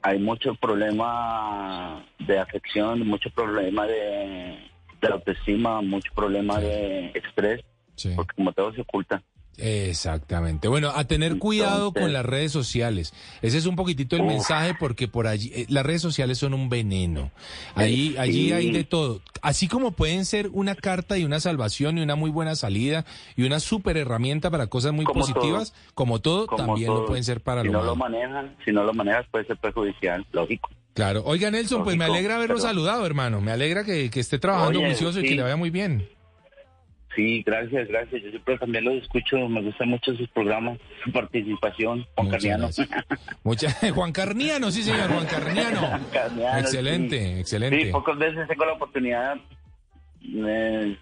hay 0.02 0.18
mucho 0.18 0.54
problema 0.54 2.04
de 2.20 2.38
afección, 2.38 3.06
mucho 3.06 3.30
problema 3.30 3.86
de, 3.86 4.58
de 5.00 5.08
autoestima, 5.08 5.82
mucho 5.82 6.12
problema 6.14 6.58
de 6.60 7.06
estrés, 7.14 7.62
Sí. 8.00 8.12
porque 8.16 8.34
como 8.36 8.52
todo 8.52 8.72
se 8.72 8.80
oculta. 8.80 9.22
Exactamente. 9.62 10.68
Bueno, 10.68 10.90
a 10.94 11.04
tener 11.04 11.38
cuidado 11.38 11.92
con 11.92 12.12
las 12.14 12.24
redes 12.24 12.50
sociales. 12.50 13.12
Ese 13.42 13.58
es 13.58 13.66
un 13.66 13.76
poquitito 13.76 14.16
el 14.16 14.22
mensaje 14.22 14.74
porque 14.78 15.06
por 15.06 15.26
allí 15.26 15.52
eh, 15.54 15.66
las 15.68 15.84
redes 15.84 16.00
sociales 16.00 16.38
son 16.38 16.54
un 16.54 16.68
veneno. 16.70 17.30
Allí, 17.74 18.10
Sí. 18.12 18.18
allí 18.18 18.52
hay 18.52 18.70
de 18.70 18.84
todo. 18.84 19.20
Así 19.42 19.68
como 19.68 19.92
pueden 19.92 20.24
ser 20.24 20.48
una 20.52 20.74
carta 20.74 21.18
y 21.18 21.24
una 21.24 21.40
salvación 21.40 21.98
y 21.98 22.02
una 22.02 22.14
muy 22.14 22.30
buena 22.30 22.54
salida 22.56 23.04
y 23.36 23.42
una 23.42 23.60
super 23.60 23.96
herramienta 23.98 24.50
para 24.50 24.66
cosas 24.68 24.92
muy 24.92 25.04
Como 25.04 25.20
positivas, 25.20 25.74
como 25.94 26.20
todo, 26.20 26.46
Como 26.46 26.64
también 26.64 26.86
todo. 26.86 27.00
lo 27.02 27.06
pueden 27.06 27.24
ser 27.24 27.42
para 27.42 27.60
si 27.62 27.66
lo 27.68 27.72
no 27.74 27.78
malo. 27.80 27.90
lo 27.90 27.96
manejan, 27.96 28.56
si 28.64 28.72
no 28.72 28.82
lo 28.84 28.94
manejas 28.94 29.26
puede 29.30 29.44
ser 29.46 29.58
perjudicial, 29.58 30.26
lógico. 30.32 30.70
Claro. 30.94 31.22
Oiga, 31.26 31.50
Nelson, 31.50 31.84
pues 31.84 31.96
me 31.96 32.04
alegra 32.04 32.36
haberlo 32.36 32.56
pero- 32.56 32.66
saludado, 32.66 33.04
hermano. 33.06 33.40
Me 33.40 33.52
alegra 33.52 33.84
que, 33.84 34.10
que 34.10 34.20
esté 34.20 34.38
trabajando 34.38 34.78
Oye, 34.78 34.88
juicioso 34.88 35.20
y 35.20 35.24
que 35.28 35.34
le 35.34 35.42
vaya 35.42 35.56
muy 35.56 35.70
bien. 35.70 36.08
Sí, 37.14 37.42
gracias, 37.44 37.88
gracias. 37.88 38.22
Yo 38.22 38.30
siempre 38.30 38.58
también 38.58 38.84
los 38.84 39.02
escucho, 39.02 39.48
me 39.48 39.62
gustan 39.62 39.88
mucho 39.88 40.14
sus 40.14 40.28
programas, 40.28 40.78
su 41.04 41.10
participación, 41.10 42.06
Juan 42.14 42.26
Muchas 42.26 42.42
Carniano. 42.42 42.68
Mucha, 43.42 43.70
Juan 43.94 44.12
Carniano, 44.12 44.70
sí, 44.70 44.82
señor, 44.82 45.10
Juan 45.10 45.26
Carniano. 45.26 46.00
Carniano, 46.12 46.58
Excelente, 46.58 47.18
sí. 47.18 47.40
excelente. 47.40 47.84
Sí, 47.84 47.90
pocas 47.90 48.16
veces 48.16 48.46
tengo 48.46 48.64
la 48.64 48.74
oportunidad, 48.74 49.36
eh, 50.22 50.96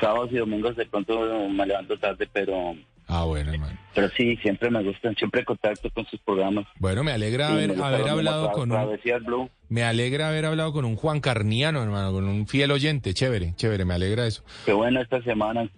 sábados 0.00 0.30
y 0.32 0.36
domingos 0.36 0.76
de 0.76 0.86
pronto 0.86 1.48
me 1.48 1.66
levanto 1.66 1.98
tarde, 1.98 2.28
pero 2.30 2.74
Ah, 3.10 3.24
bueno, 3.24 3.52
hermano. 3.52 3.76
pero 3.94 4.08
sí, 4.10 4.36
siempre 4.36 4.70
me 4.70 4.82
gustan, 4.82 5.14
siempre 5.16 5.44
contacto 5.44 5.90
con 5.90 6.06
sus 6.06 6.20
programas. 6.20 6.66
Bueno, 6.78 7.02
me 7.04 7.12
alegra 7.12 7.48
Sí, 7.48 7.52
haber, 7.54 7.76
me 7.76 7.84
haber 7.84 8.08
hablado 8.08 8.52
con 8.52 8.70
un, 8.72 8.98
Blue. 9.26 9.50
me 9.68 9.82
alegra 9.82 10.28
haber 10.28 10.46
hablado 10.46 10.72
con 10.72 10.84
un 10.84 10.96
Juan 10.96 11.20
Carniano, 11.20 11.82
hermano, 11.82 12.12
con 12.12 12.24
un 12.28 12.46
fiel 12.46 12.70
oyente, 12.70 13.12
chévere, 13.14 13.54
chévere, 13.56 13.84
me 13.84 13.94
alegra 13.94 14.26
eso. 14.26 14.44
Qué 14.64 14.72
bueno 14.72 15.00
esta 15.00 15.20
semana, 15.22 15.68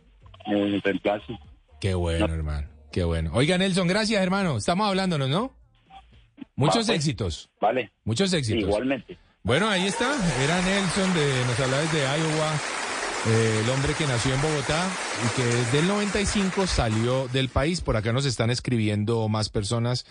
eh, 0.47 0.81
reemplazo. 0.85 1.39
Qué 1.81 1.95
bueno, 1.95 2.27
hermano, 2.27 2.69
qué 2.93 3.03
bueno. 3.05 3.31
Oiga, 3.35 3.57
Nelson, 3.59 3.89
gracias, 3.89 4.23
hermano, 4.23 4.59
estamos 4.59 4.87
hablándonos, 4.89 5.29
¿no? 5.29 5.53
Muchos 6.55 6.83
Va, 6.85 6.87
pues. 6.89 6.99
éxitos, 6.99 7.51
Vale, 7.61 7.91
muchos 8.05 8.33
éxitos. 8.33 8.63
igualmente. 8.63 9.17
Bueno, 9.45 9.69
ahí 9.69 9.87
está, 9.87 10.15
era 10.45 10.61
Nelson, 10.63 11.15
de, 11.15 11.45
nos 11.47 11.59
hablaba 11.61 11.83
desde 11.83 11.99
Iowa, 11.99 12.53
Eh, 13.25 13.61
el 13.63 13.71
hombre 13.71 13.95
que 13.95 14.05
nació 14.05 14.35
en 14.35 14.43
Bogotá 14.43 14.91
y 15.25 15.37
que 15.37 15.45
desde 15.45 15.79
el 15.79 15.87
95 15.87 16.67
salió 16.67 17.29
del 17.29 17.49
país. 17.49 17.81
Por 17.81 17.97
acá 17.97 18.13
nos 18.13 18.27
están 18.27 18.51
escribiendo 18.51 19.29
más 19.29 19.49
personas. 19.49 20.07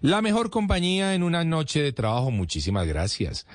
La 0.00 0.22
mejor 0.22 0.48
compañía 0.48 1.14
en 1.14 1.22
una 1.22 1.44
noche 1.44 1.82
de 1.82 1.92
trabajo. 1.92 2.30
Muchísimas 2.30 2.86
gracias. 2.86 3.46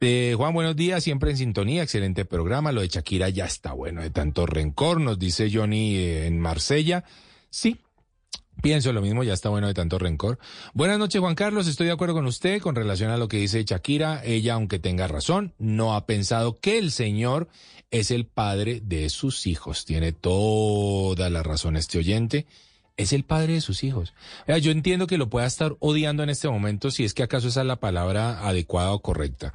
Eh, 0.00 0.34
Juan, 0.36 0.52
buenos 0.52 0.76
días, 0.76 1.02
siempre 1.02 1.30
en 1.30 1.38
sintonía, 1.38 1.82
excelente 1.82 2.26
programa. 2.26 2.70
Lo 2.70 2.82
de 2.82 2.88
Shakira 2.88 3.30
ya 3.30 3.46
está 3.46 3.72
bueno 3.72 4.02
de 4.02 4.10
tanto 4.10 4.44
rencor, 4.44 5.00
nos 5.00 5.18
dice 5.18 5.50
Johnny 5.50 5.96
eh, 5.96 6.26
en 6.26 6.38
Marsella. 6.38 7.04
Sí, 7.48 7.78
Pienso 8.60 8.92
lo 8.92 9.00
mismo, 9.00 9.22
ya 9.22 9.34
está 9.34 9.50
bueno 9.50 9.68
de 9.68 9.74
tanto 9.74 9.98
rencor. 10.00 10.38
Buenas 10.74 10.98
noches, 10.98 11.20
Juan 11.20 11.36
Carlos. 11.36 11.68
Estoy 11.68 11.86
de 11.86 11.92
acuerdo 11.92 12.14
con 12.14 12.26
usted 12.26 12.60
con 12.60 12.74
relación 12.74 13.12
a 13.12 13.16
lo 13.16 13.28
que 13.28 13.36
dice 13.36 13.62
Shakira. 13.64 14.20
Ella, 14.24 14.54
aunque 14.54 14.80
tenga 14.80 15.06
razón, 15.06 15.54
no 15.58 15.94
ha 15.94 16.06
pensado 16.06 16.58
que 16.58 16.78
el 16.78 16.90
Señor 16.90 17.48
es 17.92 18.10
el 18.10 18.26
padre 18.26 18.80
de 18.84 19.10
sus 19.10 19.46
hijos. 19.46 19.84
Tiene 19.84 20.12
toda 20.12 21.30
la 21.30 21.44
razón 21.44 21.76
este 21.76 21.98
oyente. 21.98 22.46
Es 22.96 23.12
el 23.12 23.22
padre 23.22 23.52
de 23.52 23.60
sus 23.60 23.84
hijos. 23.84 24.12
Yo 24.60 24.72
entiendo 24.72 25.06
que 25.06 25.18
lo 25.18 25.30
pueda 25.30 25.46
estar 25.46 25.76
odiando 25.78 26.24
en 26.24 26.30
este 26.30 26.48
momento, 26.48 26.90
si 26.90 27.04
es 27.04 27.14
que 27.14 27.22
acaso 27.22 27.46
esa 27.46 27.60
es 27.60 27.66
la 27.68 27.78
palabra 27.78 28.44
adecuada 28.48 28.90
o 28.90 29.00
correcta. 29.00 29.52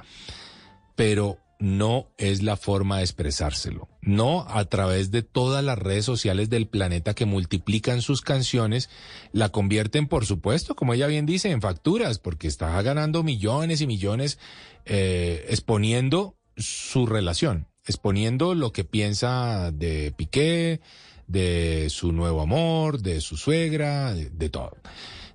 Pero 0.96 1.36
no 1.58 2.12
es 2.18 2.42
la 2.42 2.56
forma 2.56 2.98
de 2.98 3.04
expresárselo. 3.04 3.88
No 4.02 4.46
a 4.48 4.64
través 4.66 5.10
de 5.10 5.22
todas 5.22 5.64
las 5.64 5.78
redes 5.78 6.04
sociales 6.04 6.50
del 6.50 6.66
planeta 6.66 7.14
que 7.14 7.24
multiplican 7.24 8.02
sus 8.02 8.20
canciones, 8.20 8.90
la 9.32 9.50
convierten, 9.50 10.06
por 10.06 10.26
supuesto, 10.26 10.74
como 10.74 10.94
ella 10.94 11.06
bien 11.06 11.26
dice, 11.26 11.50
en 11.50 11.60
facturas, 11.60 12.18
porque 12.18 12.48
está 12.48 12.80
ganando 12.82 13.22
millones 13.22 13.80
y 13.80 13.86
millones 13.86 14.38
eh, 14.84 15.46
exponiendo 15.48 16.36
su 16.56 17.06
relación, 17.06 17.68
exponiendo 17.86 18.54
lo 18.54 18.72
que 18.72 18.84
piensa 18.84 19.70
de 19.72 20.12
Piqué, 20.16 20.80
de 21.26 21.86
su 21.88 22.12
nuevo 22.12 22.42
amor, 22.42 23.00
de 23.00 23.20
su 23.20 23.36
suegra, 23.36 24.12
de, 24.12 24.30
de 24.30 24.50
todo. 24.50 24.76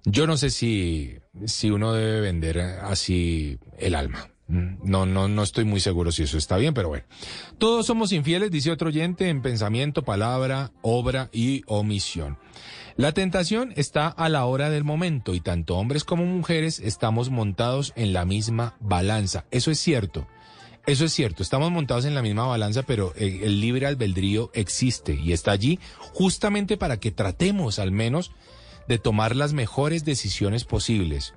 Yo 0.06 0.28
no 0.28 0.38
sé 0.38 0.50
si, 0.50 1.18
si 1.46 1.72
uno 1.72 1.94
debe 1.94 2.22
vender 2.22 2.60
así 2.60 3.58
el 3.78 3.96
alma. 3.96 4.30
Mm, 4.50 4.78
No, 4.84 5.06
no, 5.06 5.28
no 5.28 5.44
estoy 5.44 5.64
muy 5.64 5.80
seguro 5.80 6.12
si 6.12 6.24
eso 6.24 6.38
está 6.38 6.58
bien, 6.58 6.74
pero 6.74 6.90
bueno. 6.90 7.06
Todos 7.58 7.86
somos 7.86 8.12
infieles, 8.12 8.52
dice 8.52 8.72
otro 8.72 8.90
oyente, 8.90 9.30
en 9.30 9.42
pensamiento, 9.42 10.04
palabra, 10.04 10.72
obra 10.82 11.30
y 11.32 11.62
omisión. 11.68 12.38
La 12.98 13.14
tentación 13.14 13.72
está 13.78 14.08
a 14.08 14.28
la 14.28 14.46
hora 14.46 14.70
del 14.70 14.84
momento 14.84 15.34
y 15.34 15.40
tanto 15.40 15.78
hombres 15.78 16.04
como 16.04 16.26
mujeres 16.26 16.80
estamos 16.80 17.30
montados 17.30 17.94
en 17.96 18.12
la 18.12 18.26
misma 18.26 18.76
balanza. 18.82 19.46
Eso 19.52 19.72
es 19.72 19.80
cierto. 19.80 20.28
Eso 20.86 21.06
es 21.06 21.14
cierto, 21.14 21.44
estamos 21.44 21.72
montados 21.72 22.06
en 22.06 22.16
la 22.16 22.24
misma 22.24 22.48
balanza, 22.48 22.82
pero 22.82 23.14
el, 23.16 23.44
el 23.44 23.62
libre 23.62 23.86
albedrío 23.86 24.50
existe 24.56 25.14
y 25.14 25.34
está 25.34 25.52
allí 25.52 25.78
justamente 26.14 26.78
para 26.78 27.00
que 27.00 27.12
tratemos 27.12 27.78
al 27.78 27.92
menos 27.92 28.32
de 28.88 28.98
tomar 28.98 29.36
las 29.36 29.54
mejores 29.54 30.04
decisiones 30.04 30.66
posibles. 30.66 31.36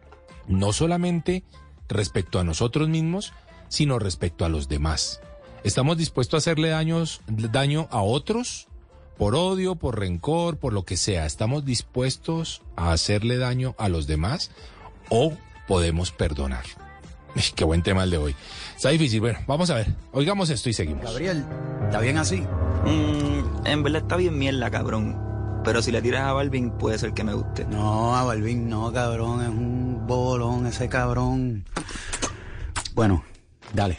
No 0.48 0.72
solamente 0.72 1.44
respecto 1.92 2.38
a 2.38 2.44
nosotros 2.44 2.88
mismos, 2.88 3.32
sino 3.68 3.98
respecto 3.98 4.44
a 4.44 4.48
los 4.48 4.68
demás. 4.68 5.20
¿Estamos 5.64 5.96
dispuestos 5.96 6.34
a 6.34 6.38
hacerle 6.38 6.70
daños, 6.70 7.20
daño 7.26 7.88
a 7.90 8.02
otros? 8.02 8.68
Por 9.16 9.34
odio, 9.36 9.76
por 9.76 9.98
rencor, 9.98 10.56
por 10.56 10.72
lo 10.72 10.84
que 10.84 10.96
sea. 10.96 11.26
¿Estamos 11.26 11.64
dispuestos 11.64 12.62
a 12.76 12.92
hacerle 12.92 13.38
daño 13.38 13.74
a 13.78 13.88
los 13.88 14.06
demás? 14.06 14.50
¿O 15.08 15.34
podemos 15.68 16.10
perdonar? 16.10 16.64
Qué 17.54 17.64
buen 17.64 17.82
tema 17.82 18.04
el 18.04 18.10
de 18.10 18.18
hoy. 18.18 18.36
Está 18.74 18.90
difícil. 18.90 19.20
Bueno, 19.20 19.38
vamos 19.46 19.70
a 19.70 19.74
ver. 19.74 19.94
Oigamos 20.12 20.50
esto 20.50 20.68
y 20.68 20.72
seguimos. 20.72 21.04
Gabriel, 21.04 21.44
¿está 21.84 22.00
bien 22.00 22.18
así? 22.18 22.40
Mm, 22.84 23.66
en 23.66 23.82
verdad 23.82 24.02
está 24.02 24.16
bien 24.16 24.36
mierda, 24.38 24.70
cabrón. 24.70 25.31
Pero 25.64 25.80
si 25.80 25.92
le 25.92 26.02
tiras 26.02 26.22
a 26.22 26.32
Balvin, 26.32 26.70
puede 26.72 26.98
ser 26.98 27.12
que 27.12 27.22
me 27.24 27.34
guste. 27.34 27.64
No, 27.64 28.16
a 28.16 28.24
Balvin 28.24 28.68
no, 28.68 28.92
cabrón. 28.92 29.42
Es 29.42 29.48
un 29.48 30.06
bolón 30.06 30.66
ese 30.66 30.88
cabrón. 30.88 31.64
Bueno, 32.94 33.24
dale. 33.72 33.98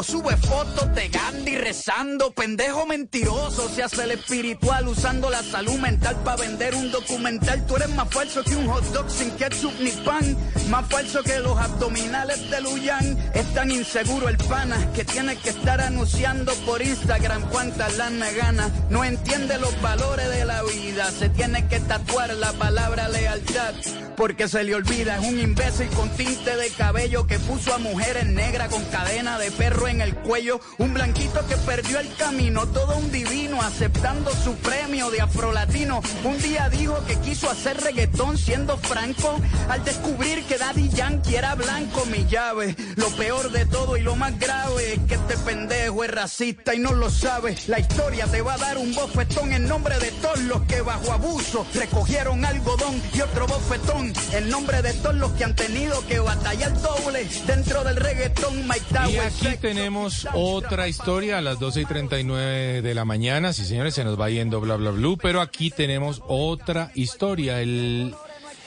sube 0.03 0.35
fotos 0.37 0.93
de 0.95 1.09
Gandhi 1.09 1.57
rezando. 1.57 2.31
Pendejo 2.31 2.85
mentiroso, 2.85 3.69
se 3.69 3.83
hace 3.83 4.03
el 4.03 4.11
espiritual 4.11 4.87
usando 4.87 5.29
la 5.29 5.43
salud 5.43 5.77
mental 5.79 6.15
para 6.23 6.41
vender 6.41 6.75
un 6.75 6.91
documental. 6.91 7.65
Tú 7.65 7.75
eres 7.75 7.89
más 7.89 8.09
falso 8.09 8.43
que 8.43 8.55
un 8.55 8.67
hot 8.67 8.83
dog 8.93 9.09
sin 9.09 9.31
ketchup 9.31 9.73
ni 9.79 9.91
pan. 9.91 10.37
Más 10.69 10.87
falso 10.89 11.23
que 11.23 11.39
los 11.39 11.57
abdominales 11.57 12.49
de 12.49 12.61
Luyan. 12.61 13.17
Es 13.33 13.53
tan 13.53 13.71
inseguro 13.71 14.29
el 14.29 14.37
pana 14.37 14.77
que 14.93 15.03
tiene 15.03 15.35
que 15.37 15.49
estar 15.49 15.81
anunciando 15.81 16.53
por 16.65 16.81
Instagram 16.81 17.49
cuántas 17.49 17.97
lana 17.97 18.31
gana. 18.31 18.69
No 18.89 19.03
entiende 19.03 19.57
los 19.57 19.79
valores 19.81 20.29
de 20.29 20.45
la 20.45 20.63
vida. 20.63 21.11
Se 21.11 21.29
tiene 21.29 21.67
que 21.67 21.79
tatuar 21.79 22.33
la 22.35 22.51
palabra 22.53 23.09
lealtad. 23.09 23.73
Porque 24.15 24.47
se 24.47 24.63
le 24.63 24.75
olvida, 24.75 25.17
es 25.17 25.27
un 25.27 25.39
imbécil 25.39 25.87
con 25.89 26.09
tinte 26.09 26.55
de 26.55 26.69
cabello 26.69 27.25
que 27.25 27.39
puso 27.39 27.73
a 27.73 27.77
mujeres 27.77 28.27
negras 28.27 28.69
con 28.69 28.83
cadena 28.85 29.39
de 29.39 29.49
perro 29.51 29.87
en 29.91 30.01
el 30.01 30.15
cuello. 30.15 30.59
Un 30.77 30.93
blanquito 30.93 31.45
que 31.47 31.57
perdió 31.57 31.99
el 31.99 32.13
camino, 32.15 32.65
todo 32.67 32.97
un 32.97 33.11
divino, 33.11 33.61
aceptando 33.61 34.31
su 34.31 34.55
premio 34.55 35.11
de 35.11 35.21
afrolatino. 35.21 36.01
Un 36.23 36.41
día 36.41 36.69
dijo 36.69 36.97
que 37.05 37.15
quiso 37.17 37.49
hacer 37.49 37.79
reggaetón 37.81 38.37
siendo 38.37 38.77
franco, 38.77 39.39
al 39.69 39.83
descubrir 39.83 40.43
que 40.45 40.57
Daddy 40.57 40.89
Yankee 40.89 41.35
era 41.35 41.55
blanco, 41.55 42.05
mi 42.05 42.25
llave. 42.25 42.75
Lo 42.95 43.09
peor 43.11 43.51
de 43.51 43.65
todo 43.65 43.97
y 43.97 44.01
lo 44.01 44.15
más 44.15 44.37
grave 44.39 44.93
es 44.93 44.99
que 45.07 45.15
este 45.15 45.37
pendejo 45.37 46.03
es 46.03 46.11
racista 46.11 46.73
y 46.73 46.79
no 46.79 46.93
lo 46.93 47.09
sabe. 47.09 47.55
La 47.67 47.79
historia 47.79 48.25
te 48.27 48.41
va 48.41 48.53
a 48.53 48.57
dar 48.57 48.77
un 48.77 48.93
bofetón 48.95 49.51
en 49.53 49.67
nombre 49.67 49.99
de 49.99 50.11
todos 50.11 50.39
los 50.39 50.61
que 50.63 50.81
bajo 50.81 51.11
abuso 51.11 51.65
recogieron 51.73 52.45
algodón 52.45 53.01
y 53.13 53.21
otro 53.21 53.47
bofetón 53.47 54.13
en 54.33 54.49
nombre 54.49 54.81
de 54.81 54.93
todos 54.93 55.15
los 55.15 55.31
que 55.33 55.43
han 55.43 55.55
tenido 55.55 56.05
que 56.07 56.19
batallar 56.19 56.73
doble 56.81 57.27
dentro 57.45 57.83
del 57.83 57.97
reggaetón 57.97 58.67
Mike 58.67 58.85
Tower. 58.93 59.31
Tenemos 59.73 60.27
otra 60.33 60.87
historia 60.87 61.37
a 61.37 61.41
las 61.41 61.59
12 61.59 61.81
y 61.81 61.85
39 61.85 62.81
de 62.81 62.93
la 62.93 63.05
mañana. 63.05 63.53
Sí, 63.53 63.63
señores, 63.65 63.93
se 63.93 64.03
nos 64.03 64.19
va 64.19 64.29
yendo 64.29 64.59
bla, 64.59 64.75
bla, 64.75 64.91
bla. 64.91 65.15
Pero 65.21 65.39
aquí 65.41 65.69
tenemos 65.71 66.21
otra 66.27 66.91
historia. 66.95 67.61
El, 67.61 68.13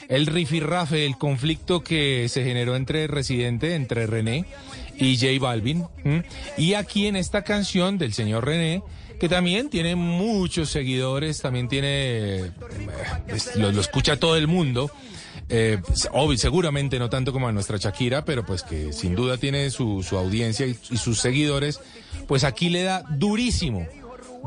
el 0.09 0.25
rifirrafe, 0.25 1.05
el 1.05 1.17
conflicto 1.17 1.81
que 1.83 2.27
se 2.29 2.43
generó 2.43 2.75
entre 2.75 3.07
Residente, 3.07 3.75
entre 3.75 4.07
René 4.07 4.45
y 4.97 5.17
J 5.17 5.27
Balvin. 5.39 5.85
Y 6.57 6.73
aquí 6.73 7.07
en 7.07 7.15
esta 7.15 7.43
canción 7.43 7.97
del 7.97 8.13
señor 8.13 8.45
René, 8.45 8.81
que 9.19 9.29
también 9.29 9.69
tiene 9.69 9.95
muchos 9.95 10.69
seguidores, 10.69 11.39
también 11.41 11.67
tiene, 11.69 11.87
eh, 12.45 12.51
es- 13.27 13.55
lo, 13.55 13.71
lo 13.71 13.79
escucha 13.81 14.17
todo 14.17 14.35
el 14.37 14.47
mundo. 14.47 14.89
Eh, 15.47 15.77
pues, 15.85 16.09
obvio, 16.11 16.37
seguramente 16.37 16.97
no 16.97 17.09
tanto 17.09 17.31
como 17.31 17.47
a 17.47 17.51
nuestra 17.51 17.77
Shakira, 17.77 18.25
pero 18.25 18.45
pues 18.45 18.63
que 18.63 18.93
sin 18.93 19.15
duda 19.15 19.37
tiene 19.37 19.69
su, 19.69 20.03
audiencia 20.11 20.65
y, 20.65 20.77
y 20.89 20.97
sus 20.97 21.19
seguidores, 21.19 21.79
pues 22.27 22.43
aquí 22.43 22.69
le 22.69 22.83
da 22.83 23.03
durísimo, 23.09 23.85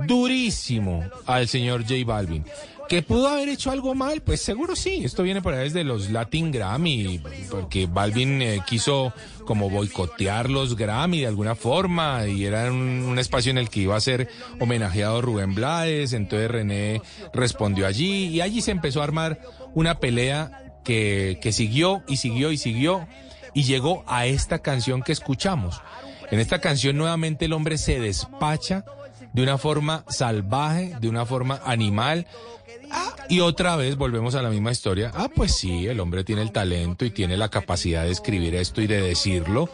durísimo 0.06 1.04
al 1.26 1.48
señor 1.48 1.82
J 1.82 1.94
Balvin. 2.04 2.44
¿Que 2.88 3.02
pudo 3.02 3.28
haber 3.28 3.50
hecho 3.50 3.70
algo 3.70 3.94
mal? 3.94 4.22
Pues 4.22 4.40
seguro 4.40 4.74
sí. 4.74 5.02
Esto 5.04 5.22
viene 5.22 5.42
por 5.42 5.52
ahí 5.52 5.64
desde 5.64 5.84
los 5.84 6.10
Latin 6.10 6.50
Grammy, 6.50 7.20
porque 7.50 7.86
Balvin 7.86 8.40
eh, 8.40 8.60
quiso 8.66 9.12
como 9.44 9.68
boicotear 9.68 10.48
los 10.48 10.74
Grammy 10.74 11.20
de 11.20 11.26
alguna 11.26 11.54
forma 11.54 12.26
y 12.26 12.46
era 12.46 12.72
un, 12.72 13.04
un 13.06 13.18
espacio 13.18 13.50
en 13.50 13.58
el 13.58 13.68
que 13.68 13.80
iba 13.80 13.94
a 13.94 14.00
ser 14.00 14.28
homenajeado 14.58 15.20
Rubén 15.20 15.54
Blades, 15.54 16.14
entonces 16.14 16.50
René 16.50 17.02
respondió 17.34 17.86
allí 17.86 18.28
y 18.28 18.40
allí 18.40 18.62
se 18.62 18.70
empezó 18.70 19.02
a 19.02 19.04
armar 19.04 19.38
una 19.74 20.00
pelea 20.00 20.67
que, 20.88 21.52
siguió 21.52 22.02
y 22.08 22.16
siguió 22.16 22.50
y 22.50 22.56
siguió 22.56 23.06
y 23.52 23.64
llegó 23.64 24.04
a 24.06 24.26
esta 24.26 24.60
canción 24.60 25.02
que 25.02 25.12
escuchamos. 25.12 25.82
En 26.30 26.40
esta 26.40 26.60
canción 26.60 26.96
nuevamente 26.96 27.44
el 27.44 27.52
hombre 27.52 27.76
se 27.78 28.00
despacha 28.00 28.84
de 29.32 29.42
una 29.42 29.58
forma 29.58 30.04
salvaje, 30.08 30.94
de 31.00 31.08
una 31.08 31.26
forma 31.26 31.60
animal, 31.64 32.26
Y 33.28 33.40
otra 33.40 33.76
vez 33.76 33.96
volvemos 33.96 34.34
a 34.34 34.42
la 34.42 34.48
misma 34.48 34.72
historia. 34.72 35.12
Ah, 35.14 35.28
pues 35.34 35.54
sí, 35.54 35.86
el 35.86 36.00
hombre 36.00 36.24
tiene 36.24 36.42
el 36.42 36.50
talento 36.50 37.04
y 37.04 37.10
tiene 37.10 37.36
la 37.36 37.50
capacidad 37.50 38.04
de 38.04 38.10
escribir 38.10 38.54
esto 38.54 38.80
y 38.80 38.86
de 38.86 39.02
decirlo. 39.02 39.68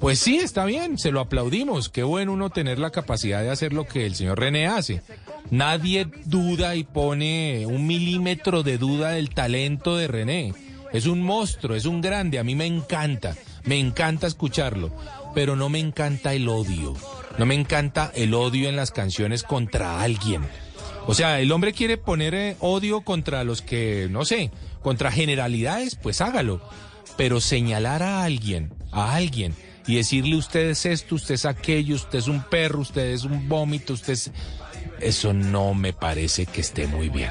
Pues 0.00 0.18
sí, 0.18 0.36
está 0.36 0.64
bien, 0.64 0.98
se 0.98 1.12
lo 1.12 1.20
aplaudimos. 1.20 1.88
Qué 1.88 2.02
bueno 2.02 2.32
uno 2.32 2.50
tener 2.50 2.78
la 2.78 2.90
capacidad 2.90 3.42
de 3.42 3.50
hacer 3.50 3.72
lo 3.72 3.86
que 3.86 4.06
el 4.06 4.14
señor 4.14 4.40
René 4.40 4.66
hace. 4.66 5.02
Nadie 5.50 6.08
duda 6.24 6.74
y 6.74 6.84
pone 6.84 7.66
un 7.66 7.86
milímetro 7.86 8.62
de 8.62 8.78
duda 8.78 9.10
del 9.10 9.30
talento 9.30 9.96
de 9.96 10.08
René. 10.08 10.54
Es 10.92 11.06
un 11.06 11.22
monstruo, 11.22 11.76
es 11.76 11.84
un 11.84 12.00
grande, 12.00 12.38
a 12.38 12.44
mí 12.44 12.54
me 12.54 12.66
encanta, 12.66 13.36
me 13.64 13.78
encanta 13.78 14.26
escucharlo, 14.26 14.90
pero 15.34 15.54
no 15.54 15.68
me 15.68 15.78
encanta 15.78 16.32
el 16.32 16.48
odio. 16.48 16.94
No 17.38 17.44
me 17.44 17.54
encanta 17.54 18.10
el 18.14 18.32
odio 18.32 18.68
en 18.68 18.76
las 18.76 18.92
canciones 18.92 19.42
contra 19.42 20.00
alguien. 20.00 20.42
O 21.06 21.14
sea, 21.14 21.40
el 21.40 21.52
hombre 21.52 21.72
quiere 21.72 21.96
poner 21.96 22.34
eh, 22.34 22.56
odio 22.60 23.02
contra 23.02 23.44
los 23.44 23.62
que, 23.62 24.08
no 24.10 24.24
sé, 24.24 24.50
contra 24.82 25.12
generalidades, 25.12 25.94
pues 25.94 26.20
hágalo. 26.20 26.60
Pero 27.16 27.40
señalar 27.40 28.02
a 28.02 28.24
alguien, 28.24 28.74
a 28.90 29.14
alguien, 29.14 29.54
y 29.86 29.94
decirle 29.96 30.36
usted 30.36 30.70
es 30.70 30.84
esto, 30.84 31.14
usted 31.14 31.36
es 31.36 31.46
aquello, 31.46 31.94
usted 31.94 32.18
es 32.18 32.28
un 32.28 32.42
perro, 32.42 32.80
usted 32.80 33.12
es 33.12 33.24
un 33.24 33.48
vómito, 33.48 33.94
usted 33.94 34.12
es... 34.14 34.32
Eso 35.00 35.32
no 35.34 35.74
me 35.74 35.92
parece 35.92 36.46
que 36.46 36.62
esté 36.62 36.86
muy 36.86 37.10
bien. 37.10 37.30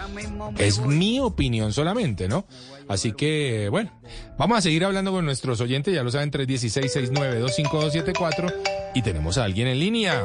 Es 0.60 0.80
mi 0.80 1.20
opinión 1.20 1.74
solamente, 1.74 2.28
¿no? 2.28 2.46
Así 2.88 3.14
que, 3.14 3.70
bueno, 3.70 3.92
vamos 4.38 4.60
a 4.60 4.62
seguir 4.62 4.86
hablando 4.86 5.12
con 5.12 5.26
nuestros 5.26 5.60
oyentes, 5.62 5.92
ya 5.94 6.04
lo 6.04 6.12
saben, 6.12 6.30
316-692-5274, 6.32 8.54
y 8.94 9.02
tenemos 9.02 9.40
a 9.40 9.46
alguien 9.46 9.68
en 9.68 9.80
línea. 9.80 10.24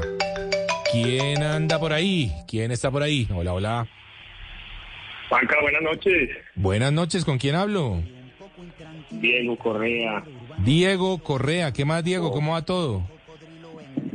¿Quién 0.93 1.43
anda 1.43 1.78
por 1.78 1.93
ahí? 1.93 2.33
¿Quién 2.47 2.70
está 2.70 2.91
por 2.91 3.02
ahí? 3.02 3.28
Hola, 3.35 3.52
hola. 3.52 3.89
Juanca, 5.28 5.57
buenas 5.62 5.83
noches. 5.83 6.31
Buenas 6.57 6.93
noches, 6.93 7.25
¿con 7.25 7.39
quién 7.39 7.55
hablo? 7.55 8.02
Diego 9.10 9.57
Correa. 9.57 10.25
Diego 10.59 11.19
Correa, 11.19 11.73
¿qué 11.73 11.85
más, 11.85 12.02
Diego? 12.02 12.33
¿Cómo 12.33 12.52
va 12.52 12.65
todo? 12.65 13.02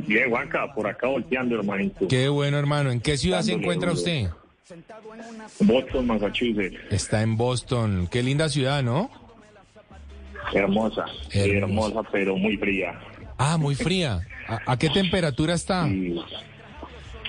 Bien, 0.06 0.28
Juanca, 0.30 0.72
por 0.74 0.86
acá 0.86 1.08
volteando, 1.08 1.56
hermanito. 1.56 2.06
Qué 2.08 2.28
bueno, 2.28 2.58
hermano. 2.58 2.90
¿En 2.90 3.00
qué 3.00 3.16
ciudad 3.16 3.42
se 3.42 3.52
encuentra 3.52 3.90
duro. 3.90 3.98
usted? 4.00 4.28
Boston, 5.60 6.06
Massachusetts. 6.06 6.76
Está 6.90 7.22
en 7.22 7.36
Boston. 7.36 8.08
Qué 8.10 8.22
linda 8.22 8.48
ciudad, 8.48 8.82
¿no? 8.82 9.10
Hermosa, 10.52 11.06
sí, 11.28 11.40
hermosa, 11.50 12.02
pero 12.12 12.36
muy 12.36 12.56
fría. 12.56 12.98
Ah, 13.36 13.56
muy 13.56 13.74
fría. 13.74 14.20
¿A, 14.46 14.72
a 14.72 14.78
qué 14.78 14.88
temperatura 14.90 15.54
está? 15.54 15.88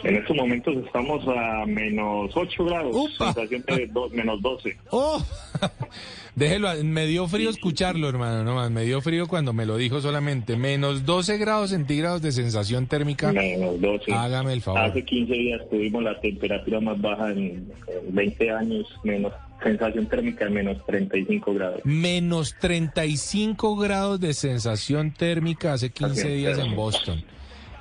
En 0.03 0.15
estos 0.15 0.35
momentos 0.35 0.75
estamos 0.85 1.25
a 1.27 1.65
menos 1.65 2.29
8 2.35 2.65
grados, 2.65 2.95
sensación 3.17 3.63
de 3.67 3.87
do- 3.87 4.09
menos 4.09 4.41
12. 4.41 4.77
¡Oh! 4.91 5.21
Déjelo, 6.35 6.69
me 6.83 7.07
dio 7.07 7.27
frío 7.27 7.49
escucharlo, 7.49 8.07
hermano, 8.07 8.43
no 8.43 8.53
más, 8.53 8.69
me 8.69 8.83
dio 8.83 9.01
frío 9.01 9.27
cuando 9.27 9.53
me 9.53 9.65
lo 9.65 9.75
dijo 9.77 9.99
solamente. 10.01 10.55
Menos 10.55 11.03
12 11.05 11.37
grados 11.39 11.71
centígrados 11.71 12.21
de 12.21 12.31
sensación 12.31 12.85
térmica. 12.85 13.31
Menos 13.33 13.81
12. 13.81 14.13
Hágame 14.13 14.53
el 14.53 14.61
favor. 14.61 14.81
Hace 14.81 15.03
15 15.03 15.33
días 15.33 15.61
tuvimos 15.69 16.03
la 16.03 16.19
temperatura 16.21 16.79
más 16.79 17.01
baja 17.01 17.31
en, 17.31 17.39
en 17.87 18.15
20 18.15 18.51
años, 18.51 18.87
menos 19.03 19.33
sensación 19.63 20.05
térmica 20.05 20.45
de 20.45 20.51
menos 20.51 20.77
35 20.85 21.53
grados. 21.55 21.81
Menos 21.83 22.55
35 22.59 23.75
grados 23.77 24.19
de 24.19 24.35
sensación 24.35 25.11
térmica 25.11 25.73
hace 25.73 25.89
15 25.89 26.11
Así 26.21 26.27
es, 26.27 26.37
días 26.37 26.59
en 26.59 26.75
Boston. 26.75 27.23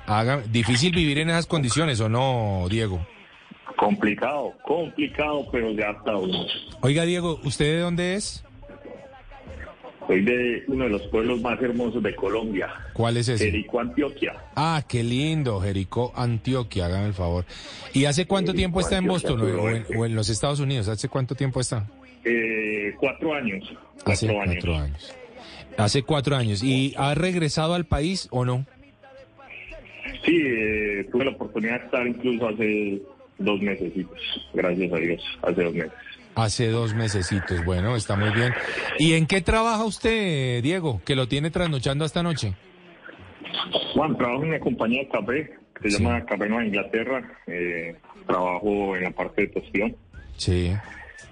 Haga, 0.07 0.41
difícil 0.49 0.93
vivir 0.93 1.19
en 1.19 1.29
esas 1.29 1.45
condiciones, 1.45 1.99
¿o 1.99 2.07
no, 2.07 2.65
Diego? 2.69 3.05
Complicado, 3.75 4.53
complicado, 4.63 5.45
pero 5.51 5.71
ya 5.73 5.91
está 5.91 6.15
uno. 6.15 6.45
Oiga, 6.81 7.03
Diego, 7.03 7.39
¿usted 7.43 7.65
de 7.65 7.79
dónde 7.81 8.15
es? 8.15 8.43
Soy 10.07 10.21
de 10.21 10.63
uno 10.67 10.85
de 10.85 10.89
los 10.91 11.01
pueblos 11.07 11.41
más 11.41 11.61
hermosos 11.61 12.01
de 12.01 12.15
Colombia, 12.15 12.69
¿Cuál 12.93 13.17
es 13.17 13.27
ese? 13.27 13.45
Jericó, 13.45 13.81
Antioquia. 13.81 14.33
Ah, 14.55 14.81
qué 14.87 15.03
lindo, 15.03 15.59
Jericó, 15.59 16.13
Antioquia, 16.15 16.85
hágame 16.85 17.07
el 17.07 17.13
favor. 17.13 17.43
¿Y 17.93 18.05
hace 18.05 18.25
cuánto 18.25 18.53
Jericó, 18.53 18.57
tiempo 18.59 18.79
está 18.79 18.97
en 18.97 19.05
Boston 19.05 19.41
o, 19.41 19.69
en, 19.69 19.85
o 19.97 20.05
en 20.05 20.15
los 20.15 20.29
Estados 20.29 20.61
Unidos? 20.61 20.87
¿Hace 20.87 21.09
cuánto 21.09 21.35
tiempo 21.35 21.59
está? 21.59 21.85
Eh, 22.23 22.93
cuatro 22.97 23.33
años. 23.33 23.69
Hace 24.05 24.29
años. 24.29 24.45
cuatro 24.45 24.75
años. 24.77 25.13
Hace 25.77 26.03
cuatro 26.03 26.35
años. 26.37 26.63
¿Y 26.63 26.93
ha 26.97 27.13
regresado 27.13 27.73
al 27.73 27.85
país 27.85 28.29
o 28.31 28.45
no? 28.45 28.65
Sí, 30.27 30.35
eh, 30.35 31.07
tuve 31.09 31.23
la 31.23 31.31
oportunidad 31.31 31.79
de 31.79 31.85
estar 31.85 32.05
incluso 32.05 32.49
hace 32.49 33.01
dos 33.37 33.61
meses, 33.61 33.93
gracias 34.53 34.91
a 34.91 34.97
Dios, 34.97 35.23
hace 35.41 35.63
dos 35.63 35.73
meses. 35.73 35.93
Hace 36.35 36.67
dos 36.67 36.93
mesecitos. 36.93 37.63
Bueno, 37.65 37.95
está 37.95 38.15
muy 38.15 38.29
bien. 38.31 38.53
¿Y 38.99 39.13
en 39.13 39.25
qué 39.25 39.41
trabaja 39.41 39.85
usted, 39.85 40.61
Diego, 40.61 41.01
que 41.05 41.15
lo 41.15 41.27
tiene 41.27 41.49
trasnochando 41.49 42.05
esta 42.05 42.21
noche? 42.21 42.53
Juan, 43.93 44.17
trabajo 44.17 44.43
en 44.43 44.49
una 44.49 44.59
compañía 44.59 45.01
de 45.03 45.07
café 45.07 45.53
que 45.81 45.89
se 45.89 45.97
llama 45.97 46.25
Café 46.25 46.47
Nueva 46.47 46.65
Inglaterra. 46.65 47.31
Eh, 47.47 47.95
trabajo 48.27 48.95
en 48.95 49.03
la 49.03 49.11
parte 49.11 49.43
de 49.43 49.47
tostión. 49.47 49.95
Sí. 50.35 50.73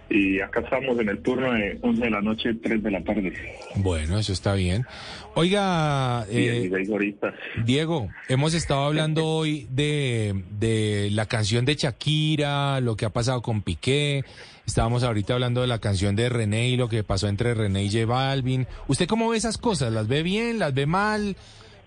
Y 0.09 0.39
acá 0.39 0.59
estamos 0.59 0.99
en 0.99 1.09
el 1.09 1.19
turno 1.19 1.51
de 1.53 1.79
11 1.81 2.01
de 2.01 2.09
la 2.09 2.21
noche, 2.21 2.53
3 2.53 2.83
de 2.83 2.91
la 2.91 3.03
tarde. 3.03 3.33
Bueno, 3.75 4.19
eso 4.19 4.33
está 4.33 4.53
bien. 4.53 4.85
Oiga, 5.33 6.25
eh, 6.29 6.61
16 6.69 6.89
horitas. 6.89 7.33
Diego, 7.65 8.09
hemos 8.29 8.53
estado 8.53 8.85
hablando 8.85 9.25
hoy 9.25 9.67
de, 9.71 10.43
de 10.51 11.09
la 11.11 11.25
canción 11.25 11.65
de 11.65 11.75
Shakira, 11.75 12.79
lo 12.81 12.95
que 12.95 13.05
ha 13.05 13.09
pasado 13.09 13.41
con 13.41 13.61
Piqué. 13.63 14.23
Estábamos 14.65 15.03
ahorita 15.03 15.33
hablando 15.33 15.61
de 15.61 15.67
la 15.67 15.79
canción 15.79 16.15
de 16.15 16.29
René 16.29 16.69
y 16.69 16.77
lo 16.77 16.87
que 16.87 17.03
pasó 17.03 17.27
entre 17.27 17.53
René 17.53 17.83
y 17.83 17.91
J 17.91 18.05
Balvin. 18.05 18.67
¿Usted 18.87 19.07
cómo 19.07 19.29
ve 19.29 19.37
esas 19.37 19.57
cosas? 19.57 19.91
¿Las 19.91 20.07
ve 20.07 20.23
bien? 20.23 20.59
¿Las 20.59 20.73
ve 20.73 20.85
mal? 20.85 21.35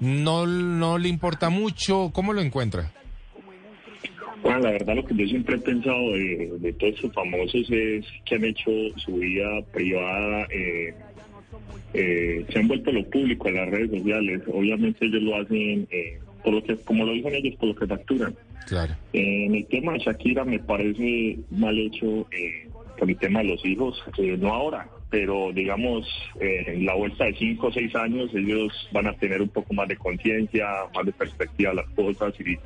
¿No, 0.00 0.46
no 0.46 0.98
le 0.98 1.08
importa 1.08 1.50
mucho? 1.50 2.10
¿Cómo 2.12 2.32
lo 2.32 2.40
encuentra? 2.40 2.92
Bueno, 4.42 4.60
la 4.60 4.70
verdad 4.70 4.96
lo 4.96 5.04
que 5.04 5.14
yo 5.14 5.26
siempre 5.26 5.56
he 5.56 5.58
pensado 5.58 6.12
de, 6.12 6.52
de 6.58 6.72
todos 6.74 6.94
estos 6.94 7.12
famosos 7.12 7.70
es 7.70 8.06
que 8.24 8.34
han 8.34 8.44
hecho 8.44 8.70
su 8.96 9.16
vida 9.16 9.62
privada, 9.72 10.46
eh, 10.50 10.94
eh, 11.94 12.44
se 12.48 12.58
han 12.58 12.68
vuelto 12.68 12.92
lo 12.92 13.04
público 13.10 13.48
en 13.48 13.56
las 13.56 13.68
redes 13.68 13.90
sociales. 13.90 14.42
Obviamente 14.52 15.06
ellos 15.06 15.22
lo 15.22 15.36
hacen, 15.36 15.86
eh, 15.90 16.18
por 16.44 16.54
lo 16.54 16.62
que, 16.62 16.76
como 16.76 17.04
lo 17.04 17.12
dicen 17.12 17.34
ellos, 17.34 17.56
por 17.56 17.68
lo 17.70 17.74
que 17.74 17.86
facturan. 17.86 18.34
Claro. 18.66 18.94
Eh, 19.12 19.46
en 19.46 19.54
el 19.54 19.66
tema 19.66 19.94
de 19.94 20.00
Shakira 20.00 20.44
me 20.44 20.58
parece 20.58 21.38
mal 21.50 21.78
hecho 21.78 22.26
eh, 22.30 22.68
por 22.98 23.08
el 23.08 23.16
tema 23.16 23.40
de 23.40 23.46
los 23.46 23.64
hijos, 23.64 24.02
eh, 24.18 24.36
no 24.38 24.52
ahora, 24.52 24.88
pero 25.10 25.52
digamos, 25.52 26.06
eh, 26.40 26.64
en 26.66 26.84
la 26.84 26.94
vuelta 26.94 27.24
de 27.24 27.34
cinco 27.34 27.68
o 27.68 27.72
seis 27.72 27.94
años 27.94 28.30
ellos 28.34 28.72
van 28.92 29.06
a 29.06 29.14
tener 29.14 29.40
un 29.40 29.48
poco 29.48 29.72
más 29.72 29.88
de 29.88 29.96
conciencia, 29.96 30.66
más 30.94 31.06
de 31.06 31.12
perspectiva 31.12 31.70
a 31.70 31.74
las 31.74 31.88
cosas 31.90 32.34
y 32.40 32.58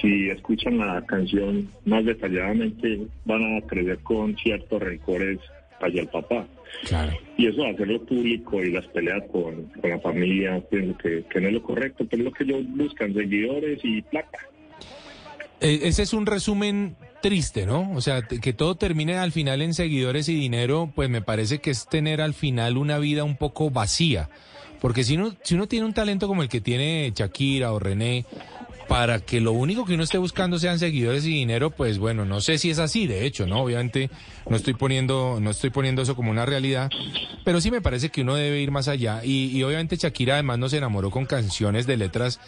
si 0.00 0.30
escuchan 0.30 0.78
la 0.78 1.04
canción 1.06 1.68
más 1.84 2.04
detalladamente 2.04 3.06
van 3.24 3.56
a 3.56 3.60
crecer 3.62 3.98
con 4.00 4.36
ciertos 4.36 4.82
rencores 4.82 5.38
hacia 5.80 6.02
el 6.02 6.08
papá. 6.08 6.46
Claro. 6.86 7.12
Y 7.36 7.46
eso 7.46 7.64
hacerlo 7.64 8.04
público 8.04 8.62
y 8.62 8.72
las 8.72 8.86
peleas 8.88 9.22
con, 9.30 9.64
con 9.80 9.90
la 9.90 10.00
familia, 10.00 10.60
pienso 10.70 10.96
que, 10.98 11.24
que 11.30 11.40
no 11.40 11.48
es 11.48 11.54
lo 11.54 11.62
correcto, 11.62 12.06
pero 12.08 12.22
es 12.22 12.24
lo 12.24 12.32
que 12.32 12.44
ellos 12.44 12.64
buscan, 12.68 13.14
seguidores 13.14 13.80
y 13.82 14.02
plata. 14.02 14.38
Eh, 15.60 15.80
ese 15.84 16.02
es 16.02 16.12
un 16.12 16.26
resumen 16.26 16.96
triste, 17.22 17.64
¿no? 17.64 17.90
O 17.94 18.00
sea, 18.00 18.22
que 18.22 18.52
todo 18.52 18.74
termine 18.74 19.16
al 19.16 19.32
final 19.32 19.62
en 19.62 19.72
seguidores 19.72 20.28
y 20.28 20.34
dinero, 20.34 20.92
pues 20.94 21.08
me 21.08 21.22
parece 21.22 21.60
que 21.60 21.70
es 21.70 21.88
tener 21.88 22.20
al 22.20 22.34
final 22.34 22.76
una 22.76 22.98
vida 22.98 23.24
un 23.24 23.36
poco 23.36 23.70
vacía. 23.70 24.28
Porque 24.84 25.04
si 25.04 25.16
uno, 25.16 25.34
si 25.42 25.54
uno 25.54 25.66
tiene 25.66 25.86
un 25.86 25.94
talento 25.94 26.28
como 26.28 26.42
el 26.42 26.50
que 26.50 26.60
tiene 26.60 27.10
Shakira 27.14 27.72
o 27.72 27.78
René, 27.78 28.26
para 28.88 29.20
que 29.20 29.40
lo 29.40 29.52
único 29.52 29.84
que 29.84 29.94
uno 29.94 30.02
esté 30.02 30.18
buscando 30.18 30.58
sean 30.58 30.78
seguidores 30.78 31.24
y 31.24 31.30
dinero, 31.30 31.70
pues 31.70 31.98
bueno, 31.98 32.24
no 32.24 32.40
sé 32.40 32.58
si 32.58 32.70
es 32.70 32.78
así, 32.78 33.06
de 33.06 33.26
hecho, 33.26 33.46
¿no? 33.46 33.62
Obviamente 33.62 34.10
no 34.48 34.56
estoy 34.56 34.74
poniendo, 34.74 35.38
no 35.40 35.50
estoy 35.50 35.70
poniendo 35.70 36.02
eso 36.02 36.14
como 36.14 36.30
una 36.30 36.46
realidad, 36.46 36.90
pero 37.44 37.60
sí 37.60 37.70
me 37.70 37.80
parece 37.80 38.10
que 38.10 38.22
uno 38.22 38.34
debe 38.34 38.60
ir 38.60 38.70
más 38.70 38.88
allá. 38.88 39.24
Y, 39.24 39.46
y 39.56 39.62
obviamente 39.62 39.96
Shakira 39.96 40.34
además 40.34 40.58
nos 40.58 40.72
enamoró 40.72 41.10
con 41.10 41.26
canciones 41.26 41.86
de 41.86 41.96
letras 41.96 42.40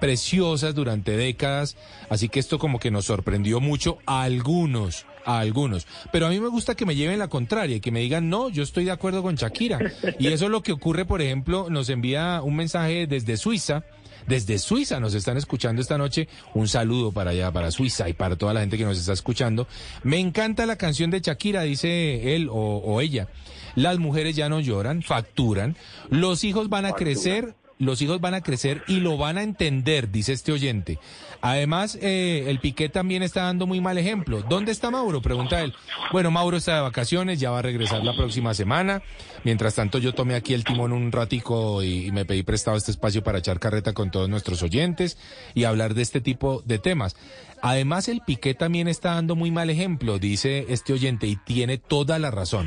preciosas 0.00 0.74
durante 0.74 1.16
décadas, 1.16 1.76
así 2.10 2.28
que 2.28 2.40
esto 2.40 2.58
como 2.58 2.78
que 2.78 2.90
nos 2.90 3.06
sorprendió 3.06 3.60
mucho 3.60 3.98
a 4.06 4.22
algunos, 4.22 5.06
a 5.24 5.38
algunos. 5.38 5.86
Pero 6.12 6.26
a 6.26 6.30
mí 6.30 6.40
me 6.40 6.48
gusta 6.48 6.74
que 6.74 6.86
me 6.86 6.96
lleven 6.96 7.18
la 7.18 7.28
contraria 7.28 7.80
que 7.80 7.90
me 7.90 8.00
digan, 8.00 8.28
no, 8.28 8.48
yo 8.48 8.62
estoy 8.62 8.84
de 8.84 8.90
acuerdo 8.90 9.22
con 9.22 9.36
Shakira. 9.36 9.78
Y 10.18 10.28
eso 10.28 10.46
es 10.46 10.50
lo 10.50 10.62
que 10.62 10.72
ocurre, 10.72 11.04
por 11.04 11.22
ejemplo, 11.22 11.68
nos 11.70 11.88
envía 11.88 12.40
un 12.42 12.56
mensaje 12.56 13.06
desde 13.06 13.36
Suiza. 13.36 13.84
Desde 14.26 14.58
Suiza 14.58 15.00
nos 15.00 15.14
están 15.14 15.36
escuchando 15.36 15.82
esta 15.82 15.98
noche. 15.98 16.28
Un 16.54 16.68
saludo 16.68 17.12
para 17.12 17.30
allá, 17.30 17.52
para 17.52 17.70
Suiza 17.70 18.08
y 18.08 18.12
para 18.12 18.36
toda 18.36 18.54
la 18.54 18.60
gente 18.60 18.78
que 18.78 18.84
nos 18.84 18.98
está 18.98 19.12
escuchando. 19.12 19.66
Me 20.02 20.18
encanta 20.18 20.66
la 20.66 20.76
canción 20.76 21.10
de 21.10 21.20
Shakira, 21.20 21.62
dice 21.62 22.34
él 22.34 22.48
o, 22.48 22.54
o 22.54 23.00
ella. 23.00 23.28
Las 23.74 23.98
mujeres 23.98 24.36
ya 24.36 24.48
no 24.48 24.60
lloran, 24.60 25.02
facturan. 25.02 25.76
Los 26.10 26.44
hijos 26.44 26.68
van 26.68 26.86
a 26.86 26.92
crecer 26.92 27.54
los 27.78 28.02
hijos 28.02 28.20
van 28.20 28.34
a 28.34 28.40
crecer 28.40 28.82
y 28.86 29.00
lo 29.00 29.16
van 29.16 29.36
a 29.38 29.42
entender, 29.42 30.10
dice 30.10 30.32
este 30.32 30.52
oyente. 30.52 30.98
Además, 31.44 31.98
eh, 32.00 32.44
el 32.46 32.58
Piqué 32.58 32.88
también 32.88 33.22
está 33.22 33.42
dando 33.42 33.66
muy 33.66 33.78
mal 33.78 33.98
ejemplo. 33.98 34.40
¿Dónde 34.48 34.72
está 34.72 34.90
Mauro? 34.90 35.20
Pregunta 35.20 35.60
él. 35.60 35.74
Bueno, 36.10 36.30
Mauro 36.30 36.56
está 36.56 36.76
de 36.76 36.80
vacaciones, 36.80 37.38
ya 37.38 37.50
va 37.50 37.58
a 37.58 37.62
regresar 37.62 38.02
la 38.02 38.16
próxima 38.16 38.54
semana. 38.54 39.02
Mientras 39.44 39.74
tanto, 39.74 39.98
yo 39.98 40.14
tomé 40.14 40.36
aquí 40.36 40.54
el 40.54 40.64
timón 40.64 40.90
un 40.90 41.12
ratico 41.12 41.82
y, 41.82 42.10
me 42.12 42.24
pedí 42.24 42.44
prestado 42.44 42.78
este 42.78 42.92
espacio 42.92 43.22
para 43.22 43.40
echar 43.40 43.60
carreta 43.60 43.92
con 43.92 44.10
todos 44.10 44.26
nuestros 44.26 44.62
oyentes 44.62 45.18
y 45.52 45.64
hablar 45.64 45.92
de 45.92 46.00
este 46.00 46.22
tipo 46.22 46.62
de 46.64 46.78
temas. 46.78 47.14
Además, 47.60 48.08
el 48.08 48.22
Piqué 48.22 48.54
también 48.54 48.88
está 48.88 49.12
dando 49.12 49.36
muy 49.36 49.50
mal 49.50 49.68
ejemplo, 49.68 50.18
dice 50.18 50.64
este 50.70 50.94
oyente, 50.94 51.26
y 51.26 51.36
tiene 51.36 51.76
toda 51.76 52.18
la 52.18 52.30
razón. 52.30 52.64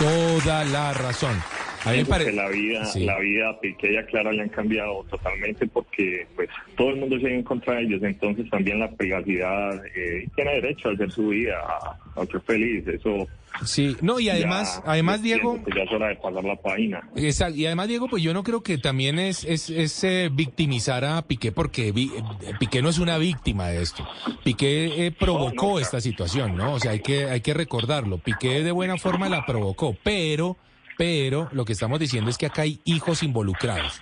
Toda 0.00 0.64
la 0.64 0.94
razón. 0.94 1.40
A 1.86 1.92
mí 1.92 2.02
me 2.08 2.32
la 2.32 2.48
vida, 2.48 2.84
Sí. 2.86 3.04
la 3.04 3.18
vida 3.18 3.50
a 3.50 3.60
Piqué 3.60 3.92
y 3.92 3.96
a 3.96 4.06
Clara 4.06 4.32
le 4.32 4.42
han 4.42 4.48
cambiado 4.48 5.04
totalmente 5.10 5.66
porque 5.68 6.26
pues 6.34 6.48
todo 6.76 6.90
el 6.90 6.96
mundo 6.96 7.18
se 7.18 7.26
ha 7.26 7.30
ido 7.30 7.38
en 7.38 7.44
contra 7.44 7.74
de 7.76 7.82
ellos, 7.82 8.02
entonces 8.02 8.48
también 8.50 8.80
la 8.80 8.90
privacidad 8.90 9.80
eh, 9.94 10.26
tiene 10.34 10.54
derecho 10.54 10.88
a 10.88 10.92
hacer 10.92 11.10
su 11.12 11.28
vida, 11.28 11.54
a, 11.60 12.20
a 12.20 12.26
ser 12.26 12.40
feliz, 12.42 12.86
eso 12.88 13.26
Sí, 13.64 13.96
no, 14.02 14.20
y 14.20 14.28
además, 14.28 14.82
ya- 14.84 14.92
además, 14.92 15.22
Diego, 15.22 15.58
ya 15.74 15.84
es 15.84 15.90
hora 15.90 16.08
de 16.08 16.16
pasar 16.16 16.44
la 16.44 16.56
página. 16.56 17.00
Exacto, 17.16 17.56
y 17.56 17.64
además, 17.64 17.88
Diego, 17.88 18.06
pues 18.06 18.22
yo 18.22 18.34
no 18.34 18.42
creo 18.42 18.62
que 18.62 18.76
también 18.76 19.18
es, 19.18 19.44
es, 19.44 19.70
es, 19.70 20.04
eh, 20.04 20.28
victimizar 20.30 21.06
a 21.06 21.22
Piqué, 21.22 21.52
porque 21.52 21.90
vi- 21.90 22.10
eh, 22.42 22.52
Piqué 22.60 22.82
no 22.82 22.90
es 22.90 22.98
una 22.98 23.16
víctima 23.16 23.68
de 23.68 23.80
esto. 23.80 24.06
Piqué 24.44 25.06
eh, 25.06 25.10
provocó 25.10 25.80
esta 25.80 26.02
situación, 26.02 26.54
¿no? 26.54 26.74
O 26.74 26.80
sea, 26.80 26.90
hay 26.90 27.00
que, 27.00 27.30
hay 27.30 27.40
que 27.40 27.54
recordarlo. 27.54 28.18
Piqué 28.18 28.62
de 28.62 28.72
buena 28.72 28.98
forma 28.98 29.30
la 29.30 29.46
provocó, 29.46 29.96
pero, 30.02 30.58
pero 30.96 31.48
lo 31.52 31.64
que 31.64 31.72
estamos 31.72 31.98
diciendo 32.00 32.30
es 32.30 32.38
que 32.38 32.46
acá 32.46 32.62
hay 32.62 32.80
hijos 32.84 33.22
involucrados. 33.22 34.00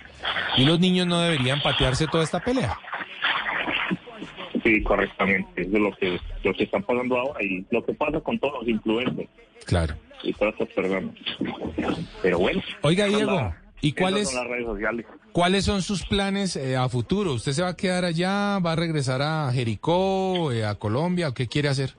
Y 0.57 0.65
los 0.65 0.79
niños 0.79 1.07
no 1.07 1.19
deberían 1.19 1.61
patearse 1.61 2.07
toda 2.07 2.23
esta 2.23 2.39
pelea. 2.39 2.77
Sí, 4.63 4.81
correctamente, 4.83 5.61
eso 5.61 5.71
es 5.75 5.79
lo 5.81 5.91
que, 5.95 6.19
lo 6.43 6.53
que 6.53 6.63
está 6.63 6.79
pasando 6.79 7.17
ahora 7.19 7.43
y 7.43 7.65
lo 7.69 7.85
que 7.85 7.93
pasa 7.93 8.19
con 8.21 8.39
todos 8.39 8.61
los 8.61 8.67
influencers 8.67 9.29
Claro. 9.65 9.95
y 10.23 10.33
todas 10.33 10.53
estas 10.53 10.69
personas. 10.69 11.13
Pero 12.23 12.39
bueno. 12.39 12.61
Oiga, 12.81 13.05
Diego, 13.05 13.53
¿y 13.81 13.91
cuáles- 13.91 14.29
son 14.31 14.39
las 14.43 14.47
redes 14.49 14.65
sociales? 14.65 15.05
¿Cuáles 15.31 15.65
son 15.65 15.81
sus 15.81 16.03
planes 16.05 16.55
eh, 16.55 16.77
a 16.77 16.87
futuro? 16.89 17.33
¿Usted 17.33 17.51
se 17.51 17.61
va 17.61 17.69
a 17.69 17.75
quedar 17.75 18.05
allá? 18.05 18.57
¿Va 18.59 18.71
a 18.71 18.75
regresar 18.77 19.21
a 19.21 19.51
Jericó, 19.53 20.51
eh, 20.53 20.65
a 20.65 20.75
Colombia? 20.75 21.27
¿O 21.29 21.33
qué 21.33 21.47
quiere 21.47 21.67
hacer? 21.67 21.93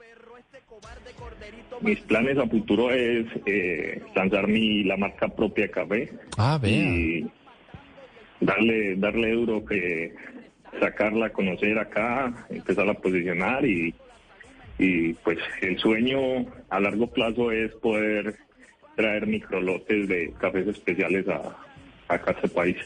Mis 1.81 2.01
planes 2.01 2.39
a 2.39 2.47
futuro 2.47 2.91
es 2.91 3.27
eh, 3.45 4.03
lanzar 4.15 4.49
mi 4.49 4.85
la 4.85 4.97
marca 4.97 5.29
propia 5.29 5.69
café. 5.69 6.11
Ah, 6.37 6.59
vea. 6.61 6.73
Y 6.73 7.27
darle, 8.41 8.97
darle 8.97 9.33
duro 9.33 9.65
que 9.65 10.15
sacarla 10.81 11.27
a 11.27 11.31
conocer 11.31 11.79
acá, 11.79 12.47
empezar 12.51 12.89
a 12.89 12.95
posicionar 12.95 13.65
y, 13.65 13.95
y 14.79 15.15
pues 15.15 15.39
el 15.63 15.79
sueño 15.79 16.47
a 16.69 16.81
largo 16.81 17.07
plazo 17.09 17.51
es 17.51 17.73
poder 17.75 18.37
traer 18.97 19.27
microlotes 19.27 20.09
de 20.09 20.33
cafés 20.39 20.67
especiales 20.69 21.27
a, 21.29 21.57
acá 22.09 22.31
a 22.31 22.35
este 22.35 22.49
país. 22.49 22.77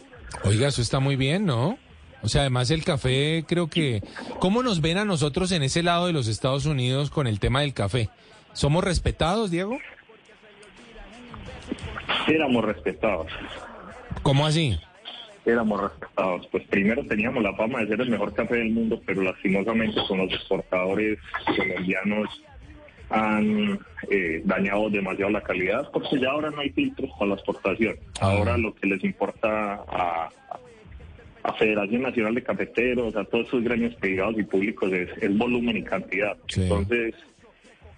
Oiga, 0.45 0.69
eso 0.69 0.83
está 0.83 1.01
muy 1.01 1.17
bien, 1.17 1.47
¿no? 1.47 1.79
O 2.23 2.29
sea, 2.29 2.43
además 2.43 2.71
el 2.71 2.85
café, 2.85 3.45
creo 3.49 3.69
que... 3.69 4.03
¿Cómo 4.41 4.63
nos 4.63 4.81
ven 4.81 4.99
a 4.99 5.05
nosotros 5.05 5.53
en 5.53 5.63
ese 5.63 5.83
lado 5.83 6.07
de 6.07 6.13
los 6.13 6.29
Estados 6.29 6.67
Unidos 6.67 7.11
con 7.11 7.27
el 7.27 7.41
tema 7.41 7.63
del 7.63 7.73
café? 7.73 8.11
¿Somos 8.53 8.85
respetados, 8.85 9.51
Diego? 9.51 9.79
Éramos 12.29 12.65
respetados. 12.65 13.29
¿Cómo 14.23 14.47
así? 14.47 14.79
éramos 15.45 15.81
respetados. 15.81 16.47
Pues 16.49 16.65
primero 16.69 17.05
teníamos 17.07 17.43
la 17.43 17.55
fama 17.55 17.81
de 17.81 17.89
ser 17.89 18.01
el 18.01 18.11
mejor 18.11 18.35
café 18.35 18.57
del 18.57 18.71
mundo, 18.71 19.01
pero 19.05 19.23
lastimosamente 19.23 20.01
con 20.07 20.19
los 20.19 20.33
exportadores 20.33 21.19
colombianos 21.57 22.43
han 23.09 23.79
eh, 24.09 24.41
dañado 24.45 24.89
demasiado 24.89 25.33
la 25.33 25.41
calidad, 25.41 25.91
porque 25.93 26.21
ya 26.21 26.31
ahora 26.31 26.51
no 26.51 26.61
hay 26.61 26.71
filtros 26.71 27.11
para 27.19 27.31
la 27.31 27.35
exportación. 27.35 27.97
Ahora 28.21 28.57
lo 28.57 28.75
que 28.75 28.87
les 28.87 29.03
importa 29.03 29.83
a, 29.89 30.29
a 31.43 31.53
Federación 31.55 32.03
Nacional 32.03 32.35
de 32.35 32.43
Cafeteros, 32.45 33.17
a 33.17 33.25
todos 33.25 33.49
sus 33.49 33.65
gremios 33.65 33.95
privados 33.97 34.39
y 34.39 34.45
públicos 34.45 34.93
es, 34.93 35.11
es 35.21 35.37
volumen 35.37 35.79
y 35.79 35.83
cantidad. 35.83 36.37
Entonces, 36.57 37.15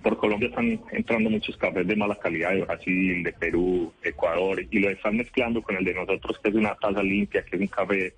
por 0.02 0.16
Colombia 0.16 0.48
están 0.48 0.81
entrando 0.90 1.31
muchos 1.31 1.56
cafés 1.56 1.86
de 1.86 1.97
mala 1.97 2.16
calidad 2.16 2.50
de 2.50 2.62
Brasil, 2.62 3.22
de 3.22 3.32
Perú, 3.32 3.92
Ecuador, 4.02 4.62
y 4.70 4.78
lo 4.81 4.90
están 4.90 5.16
mezclando 5.16 5.62
con 5.62 5.76
el 5.76 5.84
de 5.84 5.94
nosotros, 5.94 6.39
que 6.42 6.50
es 6.50 6.55
una 6.55 6.74
taza 6.74 7.02
limpia, 7.02 7.44
que 7.44 7.56
es 7.56 7.62
un 7.62 7.68
café 7.68 8.14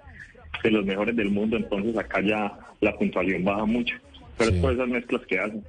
de 0.62 0.70
los 0.70 0.84
mejores 0.84 1.14
del 1.14 1.30
mundo, 1.30 1.56
entonces 1.56 1.96
acá 1.96 2.20
ya 2.22 2.58
la 2.80 2.96
puntuación 2.96 3.44
baja 3.44 3.64
mucho. 3.66 3.96
Pero 4.38 4.50
es 4.50 4.56
por 4.60 4.72
esas 4.72 4.88
mezclas 4.88 5.22
que 5.28 5.38
hacen. 5.38 5.64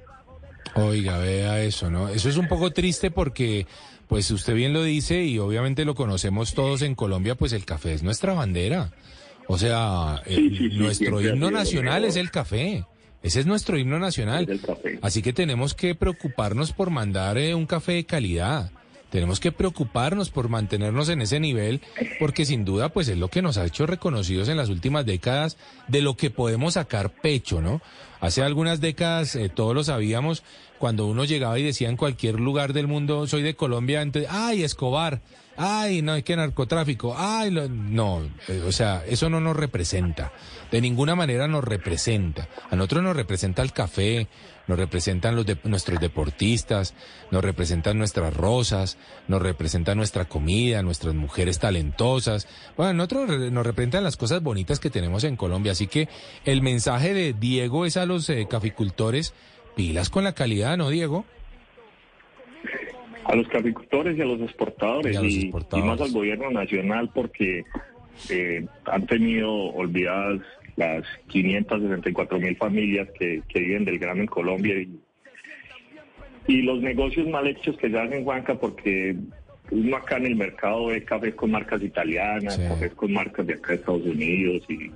Oiga, 0.74 1.18
vea 1.18 1.62
eso, 1.62 1.90
¿no? 1.90 2.08
Eso 2.08 2.28
es 2.28 2.36
un 2.36 2.48
poco 2.48 2.70
triste 2.70 3.10
porque, 3.10 3.66
pues 4.08 4.30
usted 4.30 4.54
bien 4.54 4.72
lo 4.72 4.82
dice 4.82 5.22
y 5.22 5.38
obviamente 5.38 5.84
lo 5.84 5.94
conocemos 5.94 6.54
todos 6.54 6.82
en 6.82 6.94
Colombia, 6.94 7.34
pues 7.34 7.52
el 7.52 7.64
café 7.64 7.92
es 7.92 8.02
nuestra 8.02 8.34
bandera. 8.34 8.90
O 9.48 9.58
sea, 9.58 10.22
eh, 10.26 10.34
Sí, 10.34 10.50
sí, 10.56 10.70
sí, 10.70 10.78
nuestro 10.78 11.20
himno 11.20 11.50
nacional 11.50 12.04
es 12.04 12.16
el 12.16 12.30
café. 12.30 12.84
Ese 13.26 13.40
es 13.40 13.46
nuestro 13.46 13.76
himno 13.76 13.98
nacional. 13.98 14.60
Así 15.02 15.20
que 15.20 15.32
tenemos 15.32 15.74
que 15.74 15.96
preocuparnos 15.96 16.70
por 16.70 16.90
mandar 16.90 17.38
eh, 17.38 17.56
un 17.56 17.66
café 17.66 17.94
de 17.94 18.06
calidad. 18.06 18.70
Tenemos 19.10 19.40
que 19.40 19.50
preocuparnos 19.50 20.30
por 20.30 20.48
mantenernos 20.48 21.08
en 21.08 21.20
ese 21.20 21.40
nivel, 21.40 21.80
porque 22.20 22.44
sin 22.44 22.64
duda, 22.64 22.90
pues 22.90 23.08
es 23.08 23.18
lo 23.18 23.26
que 23.26 23.42
nos 23.42 23.58
ha 23.58 23.66
hecho 23.66 23.84
reconocidos 23.84 24.48
en 24.48 24.56
las 24.56 24.68
últimas 24.68 25.06
décadas 25.06 25.56
de 25.88 26.02
lo 26.02 26.16
que 26.16 26.30
podemos 26.30 26.74
sacar 26.74 27.10
pecho, 27.10 27.60
¿no? 27.60 27.82
Hace 28.20 28.44
algunas 28.44 28.80
décadas 28.80 29.34
eh, 29.34 29.48
todos 29.48 29.74
lo 29.74 29.82
sabíamos, 29.82 30.44
cuando 30.78 31.06
uno 31.06 31.24
llegaba 31.24 31.58
y 31.58 31.64
decía 31.64 31.88
en 31.88 31.96
cualquier 31.96 32.38
lugar 32.38 32.74
del 32.74 32.86
mundo, 32.86 33.26
soy 33.26 33.42
de 33.42 33.56
Colombia, 33.56 34.02
entonces, 34.02 34.30
ay, 34.32 34.62
Escobar, 34.62 35.20
ay, 35.56 36.02
no, 36.02 36.12
hay 36.12 36.22
que 36.22 36.36
narcotráfico, 36.36 37.14
ay, 37.16 37.50
lo- 37.50 37.68
no, 37.68 38.22
eh, 38.48 38.62
o 38.66 38.72
sea, 38.72 39.04
eso 39.06 39.28
no 39.30 39.40
nos 39.40 39.56
representa, 39.56 40.32
de 40.70 40.80
ninguna 40.80 41.14
manera 41.14 41.48
nos 41.48 41.64
representa. 41.64 42.48
A 42.70 42.76
nosotros 42.76 43.02
nos 43.02 43.16
representa 43.16 43.62
el 43.62 43.72
café, 43.72 44.28
nos 44.66 44.78
representan 44.78 45.36
los 45.36 45.46
de- 45.46 45.58
nuestros 45.64 46.00
deportistas, 46.00 46.94
nos 47.30 47.44
representan 47.44 47.98
nuestras 47.98 48.34
rosas, 48.34 48.98
nos 49.28 49.40
representa 49.40 49.94
nuestra 49.94 50.24
comida, 50.24 50.82
nuestras 50.82 51.14
mujeres 51.14 51.58
talentosas. 51.58 52.48
Bueno, 52.76 52.90
a 52.90 52.94
nosotros 52.94 53.52
nos 53.52 53.64
representan 53.66 54.02
las 54.04 54.16
cosas 54.16 54.42
bonitas 54.42 54.80
que 54.80 54.90
tenemos 54.90 55.22
en 55.24 55.36
Colombia. 55.36 55.72
Así 55.72 55.86
que 55.86 56.08
el 56.44 56.62
mensaje 56.62 57.14
de 57.14 57.32
Diego 57.32 57.86
es 57.86 57.96
a 57.96 58.06
los 58.06 58.28
eh, 58.28 58.46
caficultores, 58.50 59.34
pilas 59.76 60.10
con 60.10 60.24
la 60.24 60.32
calidad, 60.32 60.76
¿no, 60.76 60.88
Diego? 60.90 61.24
A 63.28 63.34
los 63.34 63.48
caficultores 63.48 64.16
y 64.16 64.20
a 64.20 64.24
los 64.24 64.40
exportadores 64.40 65.14
Y 65.14 65.16
a 65.16 65.22
los 65.22 65.32
y, 65.32 65.42
exportadores. 65.42 65.84
y 65.84 65.88
más 65.88 66.00
al 66.00 66.12
gobierno 66.12 66.50
nacional 66.50 67.10
porque 67.14 67.64
eh, 68.30 68.66
han 68.84 69.06
tenido 69.06 69.52
olvidadas 69.52 70.40
las 70.76 71.04
564 71.28 72.38
mil 72.38 72.56
familias 72.56 73.08
que, 73.18 73.42
que 73.48 73.60
viven 73.60 73.84
del 73.84 73.98
grano 73.98 74.20
en 74.20 74.26
Colombia 74.26 74.74
y, 74.78 74.98
y 76.46 76.62
los 76.62 76.80
negocios 76.80 77.26
mal 77.28 77.46
hechos 77.46 77.76
que 77.78 77.90
se 77.90 77.98
hacen, 77.98 78.24
Juanca, 78.24 78.54
porque 78.54 79.16
uno 79.70 79.96
acá 79.96 80.18
en 80.18 80.26
el 80.26 80.36
mercado 80.36 80.86
ve 80.86 81.02
cafés 81.04 81.34
con 81.34 81.50
marcas 81.50 81.82
italianas, 81.82 82.58
cafés 82.58 82.94
con 82.94 83.12
marcas 83.12 83.46
de 83.46 83.54
acá 83.54 83.68
de 83.72 83.74
Estados 83.76 84.04
Unidos 84.06 84.62
y 84.68 84.90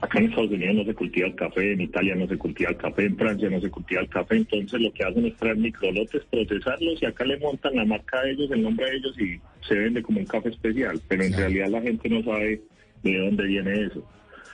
acá 0.00 0.18
en 0.18 0.26
Estados 0.26 0.50
Unidos 0.50 0.76
no 0.76 0.84
se 0.84 0.94
cultiva 0.94 1.26
el 1.26 1.34
café, 1.34 1.72
en 1.72 1.80
Italia 1.80 2.14
no 2.14 2.26
se 2.26 2.38
cultiva 2.38 2.70
el 2.70 2.76
café, 2.76 3.06
en 3.06 3.16
Francia 3.16 3.50
no 3.50 3.60
se 3.60 3.70
cultiva 3.70 4.00
el 4.00 4.08
café, 4.08 4.36
entonces 4.36 4.80
lo 4.80 4.92
que 4.92 5.04
hacen 5.04 5.26
es 5.26 5.36
traer 5.36 5.56
microlotes, 5.56 6.22
procesarlos 6.30 7.02
y 7.02 7.06
acá 7.06 7.24
le 7.24 7.38
montan 7.38 7.76
la 7.76 7.84
marca 7.84 8.22
de 8.22 8.32
ellos, 8.32 8.50
el 8.50 8.62
nombre 8.62 8.86
de 8.86 8.96
ellos 8.96 9.20
y 9.20 9.40
se 9.66 9.74
vende 9.74 10.02
como 10.02 10.20
un 10.20 10.26
café 10.26 10.50
especial, 10.50 11.00
pero 11.08 11.24
en 11.24 11.32
realidad 11.32 11.68
la 11.68 11.82
gente 11.82 12.08
no 12.08 12.22
sabe 12.22 12.62
de 13.02 13.18
dónde 13.18 13.44
viene 13.44 13.86
eso. 13.86 14.02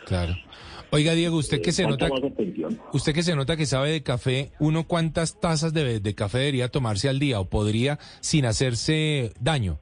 Claro. 0.07 0.35
Oiga, 0.91 1.13
Diego, 1.13 1.37
usted 1.37 1.61
que 1.61 1.73
se 1.73 1.87
nota, 1.87 2.09
usted 2.93 3.13
que 3.13 3.23
se 3.23 3.35
nota 3.35 3.57
que 3.57 3.67
sabe 3.67 3.91
de 3.91 4.03
café, 4.03 4.53
uno 4.61 4.87
cuántas 4.87 5.41
tazas 5.41 5.75
de, 5.75 5.99
de 5.99 6.15
café 6.15 6.39
debería 6.39 6.69
tomarse 6.69 7.09
al 7.09 7.19
día 7.19 7.41
o 7.41 7.49
podría 7.49 7.99
sin 8.21 8.47
hacerse 8.47 9.33
daño. 9.41 9.81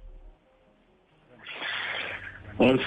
Pues, 2.59 2.81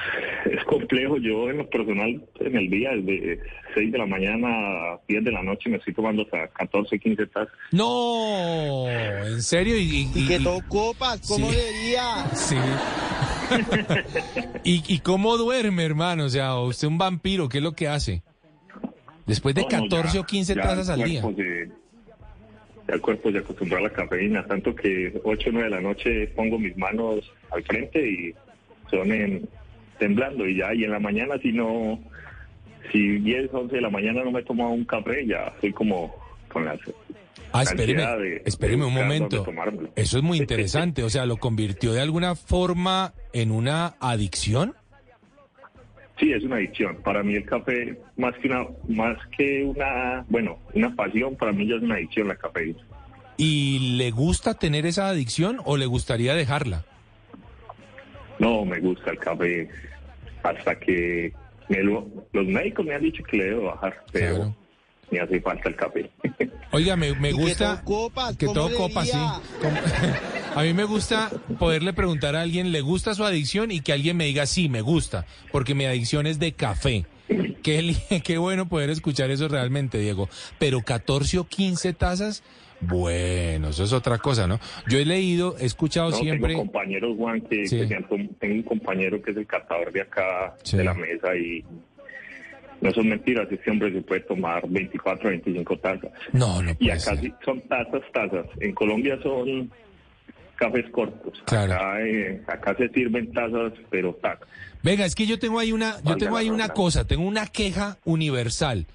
es 0.52 0.64
complejo, 0.66 1.18
yo 1.18 1.50
en 1.50 1.58
lo 1.58 1.70
personal 1.70 2.22
en 2.40 2.56
el 2.56 2.70
día 2.70 2.92
desde 2.92 3.40
6 3.74 3.92
de 3.92 3.98
la 3.98 4.06
mañana 4.06 4.48
a 4.48 5.00
10 5.08 5.24
de 5.26 5.32
la 5.32 5.44
noche 5.44 5.70
me 5.70 5.78
estoy 5.78 5.94
tomando 5.94 6.22
hasta 6.22 6.48
14, 6.50 6.98
15 7.00 7.26
tazas. 7.28 7.54
No, 7.72 8.88
en 8.90 9.42
serio 9.42 9.76
y, 9.78 10.08
y, 10.14 10.28
que 10.28 10.36
y- 10.36 10.44
dos 10.44 10.62
copas, 10.70 11.20
¿cómo 11.28 11.50
Sí. 11.50 11.56
debería? 11.58 12.26
Sí. 12.34 12.56
¿Y, 14.64 14.84
¿Y 14.88 15.00
cómo 15.00 15.38
duerme, 15.38 15.84
hermano? 15.84 16.26
O 16.26 16.30
sea, 16.30 16.56
usted 16.60 16.88
un 16.88 16.98
vampiro, 16.98 17.50
¿qué 17.50 17.58
es 17.58 17.64
lo 17.64 17.74
que 17.74 17.88
hace? 17.88 18.22
Después 19.26 19.56
de 19.56 19.62
No, 19.64 19.68
no, 19.70 19.84
14 19.90 20.14
ya- 20.16 20.22
o 20.22 20.26
15 20.26 20.56
ya 20.56 20.62
tazas 20.62 20.90
al 20.90 21.04
día. 21.04 21.22
se- 21.22 21.70
ya 22.88 22.94
el 22.94 23.02
cuerpo 23.02 23.32
se 23.32 23.40
acostumbró 23.40 23.80
a 23.80 23.82
la 23.82 23.90
cafeína, 23.90 24.46
tanto 24.46 24.76
que 24.76 25.20
8 25.24 25.50
o 25.50 25.54
9 25.54 25.70
de 25.70 25.76
la 25.76 25.82
noche 25.82 26.28
pongo 26.36 26.60
mis 26.60 26.78
manos 26.78 27.20
al 27.52 27.64
frente 27.64 28.08
y 28.08 28.34
son 28.90 29.12
en 29.12 29.48
temblando 30.00 30.48
y 30.48 30.58
ya, 30.58 30.74
y 30.74 30.84
en 30.84 30.92
la 30.92 31.00
mañana 31.00 31.36
si 31.42 31.52
no, 31.54 32.00
si 32.92 33.20
10, 33.20 33.50
11 33.54 33.76
de 33.76 33.82
la 33.82 33.90
mañana 33.90 34.24
no 34.24 34.32
me 34.32 34.42
he 34.42 34.44
tomado 34.44 34.72
un 34.72 34.86
café, 34.86 35.26
ya 35.26 35.46
estoy 35.56 35.72
como 35.74 36.14
con 36.52 36.66
las... 36.66 36.80
Ah, 37.54 37.64
espéreme, 37.64 38.02
de- 38.18 38.42
espéreme 38.46 38.82
de 38.84 38.88
un 38.90 38.94
momento. 38.94 39.46
Eso 39.96 40.18
es 40.18 40.24
muy 40.24 40.38
interesante. 40.38 41.04
O 41.04 41.10
sea, 41.10 41.26
¿lo 41.26 41.38
convirtió 41.38 41.94
de 41.94 42.02
alguna 42.02 42.36
forma 42.36 43.14
en 43.32 43.52
una 43.52 43.96
adicción? 44.02 44.74
Sí, 46.20 46.32
es 46.34 46.44
una 46.44 46.58
adicción. 46.58 46.98
Para 47.04 47.24
mí 47.24 47.36
el 47.36 47.46
café, 47.46 47.98
más 48.18 48.34
que 48.42 48.48
una, 48.50 48.66
más 48.90 49.18
que 49.38 49.64
una, 49.64 50.26
bueno, 50.30 50.58
una 50.74 50.94
pasión, 50.96 51.36
para 51.38 51.52
mí 51.54 51.68
ya 51.68 51.76
es 51.76 51.82
una 51.82 51.96
adicción 51.96 52.28
la 52.28 52.36
cafeína. 52.36 52.80
¿Y 53.38 53.96
le 53.98 54.12
gusta 54.12 54.54
tener 54.56 54.86
esa 54.86 55.08
adicción 55.10 55.60
o 55.66 55.78
le 55.78 55.86
gustaría 55.86 56.36
dejarla? 56.36 56.86
No, 58.40 58.66
me 58.66 58.80
gusta 58.80 59.12
el 59.12 59.18
café 59.20 59.70
hasta 60.44 60.80
que 60.80 61.34
me 61.70 61.82
lo- 61.84 62.08
los 62.34 62.46
médicos 62.46 62.86
me 62.86 62.94
han 62.96 63.02
dicho 63.02 63.24
que 63.24 63.38
le 63.38 63.46
debo 63.46 63.64
bajar, 63.66 64.04
pero 64.12 64.56
me 65.12 65.20
hace 65.20 65.40
falta 65.42 65.70
el 65.70 65.76
café. 65.76 66.10
Oiga, 66.72 66.96
me, 66.96 67.14
me 67.16 67.30
Y 67.30 67.36
que 67.36 67.42
gusta 67.42 67.76
todo 67.82 67.86
copas, 67.86 68.38
que 68.38 68.46
¿cómo 68.46 68.60
todo 68.60 68.76
copas, 68.78 69.10
sí. 69.10 69.18
Como- 69.62 69.78
A 70.56 70.64
mí 70.64 70.74
me 70.74 70.86
gusta 70.86 71.30
poderle 71.60 71.92
preguntar 71.92 72.36
a 72.38 72.42
alguien, 72.42 72.72
¿le 72.72 72.80
gusta 72.80 73.14
su 73.14 73.26
adicción? 73.26 73.72
Y 73.72 73.82
que 73.82 73.92
alguien 73.92 74.16
me 74.16 74.24
diga, 74.26 74.46
sí, 74.46 74.70
me 74.70 74.80
gusta, 74.80 75.26
porque 75.52 75.76
mi 75.76 75.84
adicción 75.84 76.28
es 76.28 76.40
de 76.40 76.54
café. 76.54 77.06
Qué 77.62 78.38
bueno 78.40 78.70
poder 78.70 78.90
escuchar 78.90 79.32
eso 79.32 79.50
realmente, 79.50 79.98
Diego. 79.98 80.30
Pero 80.58 80.82
14 80.82 81.40
o 81.40 81.44
15 81.48 81.92
tazas, 81.92 82.42
bueno, 82.82 83.70
eso 83.70 83.84
es 83.84 83.94
otra 83.94 84.18
cosa, 84.18 84.48
¿no? 84.48 84.60
Yo 84.88 84.98
he 85.00 85.06
leído, 85.06 85.56
he 85.60 85.66
escuchado 85.66 86.12
No, 86.12 86.18
siempre... 86.18 86.50
Tengo 86.50 86.64
compañeros, 86.64 87.16
Juan, 87.18 87.42
que, 87.42 87.68
Sí. 87.68 87.80
que 87.80 87.86
tengo 88.40 88.56
un 88.56 88.64
compañero 88.64 89.22
que 89.22 89.32
es 89.32 89.38
el 89.38 89.48
catador 89.48 89.92
de 89.92 90.02
acá, 90.02 90.56
Sí. 90.64 90.78
de 90.78 90.84
la 90.84 90.94
mesa, 90.94 91.36
y 91.36 91.64
no 92.82 92.92
son 92.92 93.08
mentiras, 93.10 93.48
este 93.52 93.72
hombre 93.72 93.92
se 93.94 94.02
puede 94.02 94.22
tomar 94.22 94.68
24, 94.68 95.30
25 95.30 95.78
tazas. 95.80 96.12
No, 96.34 96.62
no 96.62 96.72
Y 96.72 96.76
puede 96.76 96.92
acá 96.92 97.00
ser. 97.02 97.20
sí 97.22 97.34
son 97.44 97.62
tazas, 97.62 98.02
tazas. 98.14 98.46
En 98.60 98.74
Colombia 98.74 99.18
son 99.24 99.72
cafés 100.58 100.86
cortos. 100.92 101.42
Acá, 101.48 102.02
eh, 102.06 102.42
acá 102.48 102.76
se 102.78 102.90
sirven 102.90 103.32
tazas, 103.34 103.74
pero 103.90 104.14
tazas. 104.16 104.48
Venga, 104.84 105.06
es 105.06 105.16
que 105.16 105.26
yo 105.26 105.40
tengo 105.40 105.60
ahí 105.60 105.72
una, 105.72 105.96
yo 106.04 106.16
tengo 106.18 106.38
ahí 106.38 106.50
una 106.50 106.70
cosa, 106.70 107.08
tengo 107.08 107.24
una 107.24 107.48
queja 107.48 107.98
universal. 108.06 108.86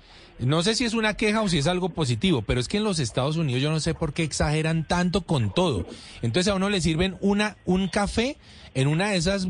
No 0.40 0.62
sé 0.62 0.74
si 0.74 0.84
es 0.84 0.94
una 0.94 1.14
queja 1.14 1.42
o 1.42 1.48
si 1.48 1.58
es 1.58 1.66
algo 1.66 1.90
positivo, 1.90 2.42
pero 2.42 2.60
es 2.60 2.68
que 2.68 2.78
en 2.78 2.84
los 2.84 2.98
Estados 2.98 3.36
Unidos 3.36 3.62
yo 3.62 3.70
no 3.70 3.78
sé 3.80 3.94
por 3.94 4.12
qué 4.12 4.22
exageran 4.22 4.86
tanto 4.86 5.22
con 5.22 5.52
todo. 5.52 5.86
Entonces 6.22 6.50
a 6.50 6.54
uno 6.56 6.70
le 6.70 6.80
sirven 6.80 7.16
una, 7.20 7.56
un 7.66 7.88
café 7.88 8.36
en 8.74 8.88
una 8.88 9.10
de 9.10 9.16
esas, 9.16 9.48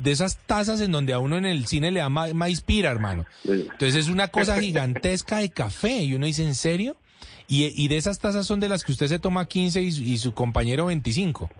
de 0.00 0.10
esas 0.10 0.38
tazas 0.46 0.80
en 0.80 0.92
donde 0.92 1.12
a 1.12 1.18
uno 1.18 1.36
en 1.38 1.46
el 1.46 1.66
cine 1.66 1.90
le 1.90 2.00
da 2.00 2.08
ma- 2.08 2.32
maíz 2.34 2.60
pira, 2.60 2.90
hermano. 2.90 3.24
Entonces 3.72 3.94
es 3.94 4.08
una 4.08 4.28
cosa 4.28 4.60
gigantesca 4.60 5.38
de 5.38 5.50
café 5.50 6.02
y 6.02 6.14
uno 6.14 6.26
dice, 6.26 6.44
¿en 6.44 6.54
serio? 6.54 6.96
Y, 7.48 7.64
y 7.82 7.88
de 7.88 7.96
esas 7.96 8.18
tazas 8.18 8.46
son 8.46 8.60
de 8.60 8.68
las 8.68 8.84
que 8.84 8.92
usted 8.92 9.06
se 9.08 9.18
toma 9.18 9.46
15 9.46 9.82
y, 9.82 9.92
su- 9.92 10.02
y 10.02 10.18
su 10.18 10.34
compañero 10.34 10.86
25. 10.86 11.50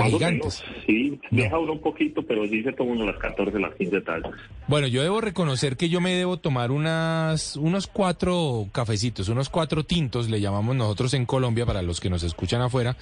O 0.00 0.04
sea, 0.04 0.10
gigantes. 0.10 0.62
menos, 0.62 0.84
sí, 0.86 1.20
deja 1.30 1.58
uno 1.58 1.72
un 1.72 1.80
poquito, 1.80 2.22
pero 2.22 2.46
sí 2.46 2.62
se 2.62 2.72
toma 2.72 2.92
uno 2.92 3.04
las 3.04 3.18
14, 3.18 3.58
las 3.58 3.74
15 3.74 4.00
tazas. 4.00 4.32
Bueno, 4.66 4.86
yo 4.86 5.02
debo 5.02 5.20
reconocer 5.20 5.76
que 5.76 5.88
yo 5.90 6.00
me 6.00 6.14
debo 6.14 6.38
tomar 6.38 6.70
unas, 6.70 7.56
unos 7.56 7.86
cuatro 7.86 8.68
cafecitos, 8.72 9.28
unos 9.28 9.50
cuatro 9.50 9.84
tintos, 9.84 10.30
le 10.30 10.40
llamamos 10.40 10.74
nosotros 10.76 11.12
en 11.14 11.26
Colombia, 11.26 11.66
para 11.66 11.82
los 11.82 12.00
que 12.00 12.08
nos 12.08 12.22
escuchan 12.22 12.62
afuera. 12.62 12.96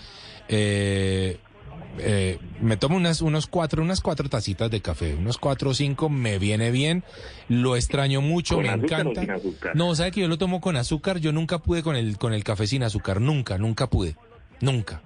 Eh, 0.49 1.39
eh, 1.99 2.39
me 2.61 2.77
tomo 2.77 2.97
unas, 2.97 3.21
unos 3.23 3.47
cuatro, 3.47 3.83
unas 3.83 4.01
cuatro 4.01 4.29
tacitas 4.29 4.71
de 4.71 4.81
café, 4.81 5.15
unos 5.15 5.39
cuatro 5.39 5.71
o 5.71 5.75
cinco, 5.75 6.09
me 6.09 6.39
viene 6.39 6.71
bien, 6.71 7.05
lo 7.49 7.77
extraño 7.77 8.21
mucho, 8.21 8.57
¿Con 8.57 8.65
me 8.65 8.71
azúcar 8.71 9.07
o 9.07 9.11
encanta. 9.11 9.21
sin 9.21 9.31
azúcar? 9.31 9.77
No, 9.77 9.95
sabe 9.95 10.11
que 10.13 10.21
yo 10.21 10.29
lo 10.29 10.39
tomo 10.39 10.61
con 10.61 10.77
azúcar, 10.77 11.19
yo 11.19 11.33
nunca 11.33 11.59
pude 11.59 11.83
con 11.83 11.97
el, 11.97 12.17
con 12.19 12.33
el 12.33 12.45
café 12.45 12.67
sin 12.67 12.83
azúcar, 12.83 13.21
nunca, 13.21 13.59
nunca 13.59 13.89
pude, 13.89 14.17
nunca. 14.61 15.03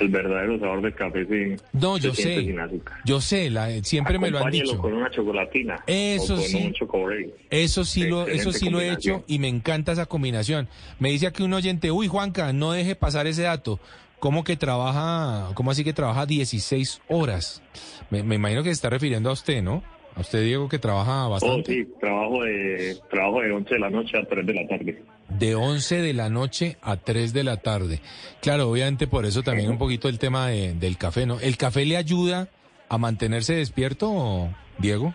El 0.00 0.08
verdadero 0.08 0.58
sabor 0.58 0.82
del 0.82 0.94
café 0.94 1.24
sin, 1.26 1.56
No, 1.72 1.96
yo 1.98 2.12
se 2.14 2.22
sé. 2.22 2.40
sin 2.40 2.58
azúcar. 2.58 2.98
Yo 3.04 3.20
sé, 3.20 3.48
la, 3.50 3.68
siempre 3.84 4.18
me 4.18 4.30
lo 4.30 4.38
han 4.44 4.50
dicho. 4.50 4.78
con 4.78 4.92
una 4.92 5.10
chocolatina. 5.10 5.82
Eso 5.86 6.34
o 6.34 6.36
con 6.36 6.44
sí. 6.46 6.74
un. 6.88 7.32
Eso 7.50 7.84
sí 7.84 8.04
lo, 8.08 8.26
eso 8.26 8.52
sí 8.52 8.70
lo 8.70 8.80
he 8.80 8.92
hecho 8.92 9.22
y 9.26 9.38
me 9.38 9.48
encanta 9.48 9.92
esa 9.92 10.06
combinación. 10.06 10.68
Me 10.98 11.10
dice 11.10 11.26
aquí 11.26 11.42
un 11.42 11.52
oyente, 11.54 11.90
uy 11.90 12.08
Juanca, 12.08 12.52
no 12.52 12.72
deje 12.72 12.96
pasar 12.96 13.26
ese 13.26 13.42
dato. 13.42 13.78
¿Cómo 14.18 14.42
que 14.42 14.56
trabaja, 14.56 15.50
cómo 15.54 15.70
así 15.70 15.84
que 15.84 15.92
trabaja 15.92 16.24
16 16.26 17.02
horas? 17.08 17.62
Me, 18.10 18.22
me 18.22 18.36
imagino 18.36 18.62
que 18.62 18.70
se 18.70 18.74
está 18.74 18.88
refiriendo 18.90 19.28
a 19.28 19.34
usted, 19.34 19.62
¿no? 19.62 19.82
A 20.16 20.20
usted, 20.20 20.42
Diego, 20.44 20.68
que 20.68 20.78
trabaja 20.78 21.26
Oh, 21.26 21.30
bastante. 21.30 21.72
sí, 21.74 21.86
trabajo 22.00 22.42
de, 22.44 22.96
trabajo 23.10 23.40
de 23.42 23.52
11 23.52 23.74
de 23.74 23.80
la 23.80 23.90
noche 23.90 24.16
a 24.16 24.24
3 24.24 24.46
de 24.46 24.54
la 24.54 24.66
tarde. 24.66 25.02
De 25.38 25.54
11 25.54 26.00
de 26.00 26.12
la 26.14 26.28
noche 26.30 26.76
a 26.82 26.96
3 26.96 27.32
de 27.32 27.44
la 27.44 27.56
tarde. 27.56 28.00
Claro, 28.40 28.70
obviamente 28.70 29.06
por 29.06 29.24
eso 29.26 29.42
también 29.42 29.68
un 29.70 29.78
poquito 29.78 30.08
el 30.08 30.18
tema 30.18 30.48
de- 30.48 30.74
del 30.74 30.96
café, 30.96 31.26
¿no? 31.26 31.40
¿El 31.40 31.56
café 31.56 31.84
le 31.84 31.96
ayuda 31.96 32.48
a 32.88 32.98
mantenerse 32.98 33.54
despierto, 33.54 34.48
Diego? 34.78 35.14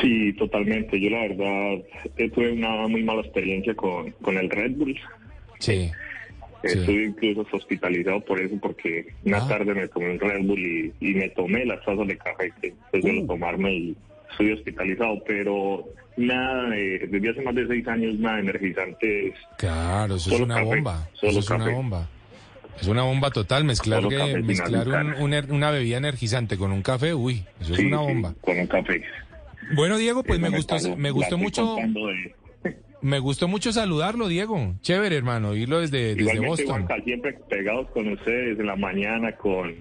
Sí, 0.00 0.32
totalmente. 0.34 1.00
Yo 1.00 1.08
la 1.10 1.20
verdad 1.22 1.84
tuve 2.34 2.52
una 2.52 2.86
muy 2.88 3.02
mala 3.02 3.22
experiencia 3.22 3.74
con, 3.74 4.10
con 4.20 4.36
el 4.36 4.50
Red 4.50 4.72
Bull. 4.72 4.98
Sí. 5.58 5.90
Estuve 6.62 7.04
incluso 7.04 7.46
hospitalizado 7.52 8.20
por 8.24 8.40
eso, 8.40 8.56
porque 8.60 9.06
una 9.24 9.38
Ah. 9.38 9.48
tarde 9.48 9.72
me 9.74 9.88
tomé 9.88 10.10
un 10.12 10.20
Red 10.20 10.42
Bull 10.44 10.58
y, 10.60 10.92
y 11.00 11.14
me 11.14 11.28
tomé 11.30 11.64
las 11.64 11.82
tazas 11.84 12.06
de 12.06 12.18
café 12.18 12.52
que 12.60 12.74
después 12.92 13.04
de 13.04 13.20
Uh. 13.22 13.26
tomarme 13.26 13.72
y 13.74 13.96
estoy 14.32 14.52
hospitalizado, 14.52 15.22
pero 15.26 15.84
nada, 16.16 16.70
de- 16.70 17.06
desde 17.10 17.30
hace 17.30 17.42
más 17.42 17.54
de 17.54 17.66
seis 17.66 17.86
años 17.88 18.18
nada 18.18 18.38
energizantes. 18.40 19.34
Claro, 19.58 20.16
eso 20.16 20.34
es 20.34 20.40
una 20.40 20.54
café, 20.56 20.66
bomba. 20.66 21.08
solo 21.14 21.30
Eso 21.30 21.40
es 21.40 21.50
una 21.50 21.70
bomba. 21.70 22.08
Es 22.80 22.86
una 22.88 23.02
bomba 23.02 23.30
total. 23.30 23.64
Mezclar, 23.64 24.06
que- 24.08 24.42
mezclar 24.42 24.86
un- 25.18 25.32
er- 25.32 25.50
una 25.50 25.70
bebida 25.70 25.96
energizante 25.96 26.56
con 26.58 26.72
un 26.72 26.82
café, 26.82 27.14
uy, 27.14 27.42
eso 27.60 27.72
es 27.72 27.78
una 27.80 27.98
sí, 28.00 28.04
bomba. 28.04 28.34
con 28.42 28.58
un 28.58 28.66
café. 28.66 29.02
Bueno, 29.74 29.96
Diego, 29.98 30.22
pues 30.22 30.38
me 30.38 30.50
me 30.50 30.56
gustó, 30.58 30.76
me 30.96 31.10
gustó 31.10 31.38
mucho, 31.38 31.76
de- 31.76 32.34
me 33.02 33.18
gustó 33.18 33.48
mucho 33.48 33.72
saludarlo, 33.72 34.28
Diego. 34.28 34.74
Chévere, 34.82 35.16
hermano, 35.16 35.50
oírlo 35.50 35.80
desde, 35.80 36.14
desde 36.14 36.38
Boston. 36.40 36.66
Juanca, 36.86 36.96
siempre 37.04 37.32
pegados 37.48 37.88
con 37.92 38.08
ustedes 38.12 38.58
en 38.60 38.66
la 38.66 38.76
mañana, 38.76 39.32
con, 39.32 39.74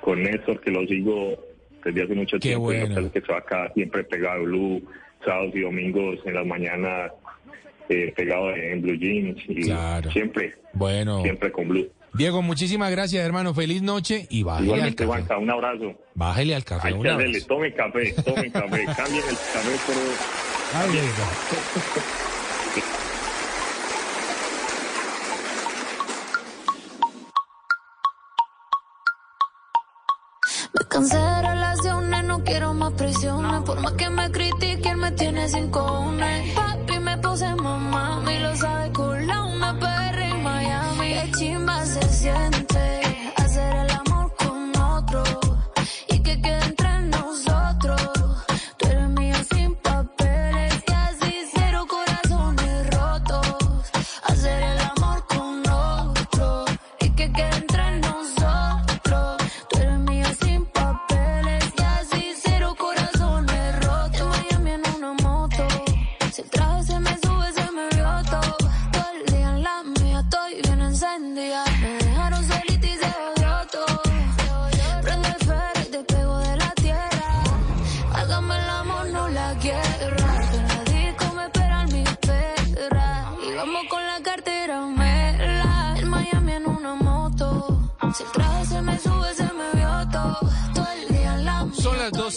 con 0.00 0.22
Néstor, 0.22 0.60
que 0.62 0.70
lo 0.70 0.86
sigo 0.86 1.38
desde 1.84 2.02
hace 2.04 2.14
mucho 2.14 2.36
Qué 2.36 2.48
tiempo. 2.48 2.64
bueno. 2.64 3.12
que 3.12 3.18
estoy 3.18 3.36
acá 3.36 3.70
siempre 3.74 4.02
pegado 4.04 4.44
Blue, 4.44 4.82
sábados 5.24 5.52
y 5.54 5.60
domingos 5.60 6.18
en 6.24 6.34
las 6.34 6.46
mañanas, 6.46 7.12
eh, 7.88 8.12
pegado 8.16 8.50
en 8.54 8.82
Blue 8.82 8.94
Jeans. 8.98 9.38
Y 9.48 9.62
Claro. 9.62 10.10
siempre, 10.10 10.54
Bueno, 10.72 11.22
siempre 11.22 11.50
con 11.52 11.68
Blue. 11.68 11.88
Diego, 12.14 12.42
muchísimas 12.42 12.90
gracias, 12.90 13.24
hermano. 13.24 13.54
Feliz 13.54 13.82
noche 13.82 14.26
y 14.30 14.42
bájele 14.42 14.64
al 14.64 14.64
Igualmente, 14.78 14.96
café. 15.04 15.06
Juanca, 15.06 15.38
un 15.38 15.50
abrazo. 15.50 15.94
Bájele 16.14 16.54
al 16.54 16.64
café. 16.64 16.88
Hay 16.88 16.94
un 16.94 17.06
abrazo. 17.06 17.46
tomen 17.46 17.72
café, 17.72 18.12
tomen 18.24 18.50
café, 18.50 18.84
cambien 18.96 19.24
el 19.28 19.36
café 19.36 19.76
por... 19.86 20.80
Ay, 20.80 20.88
Por 33.64 33.80
más 33.80 33.92
que 33.92 34.08
me 34.10 34.30
critiquen, 34.30 34.98
me 34.98 35.10
tiene 35.12 35.48
sin 35.48 35.70
cojones. 35.70 36.54
Papi, 36.54 36.98
me 36.98 37.18
puse 37.18 37.54
mamá, 37.54 38.22
y 38.32 38.38
lo 38.38 38.56
sabe 38.56 38.77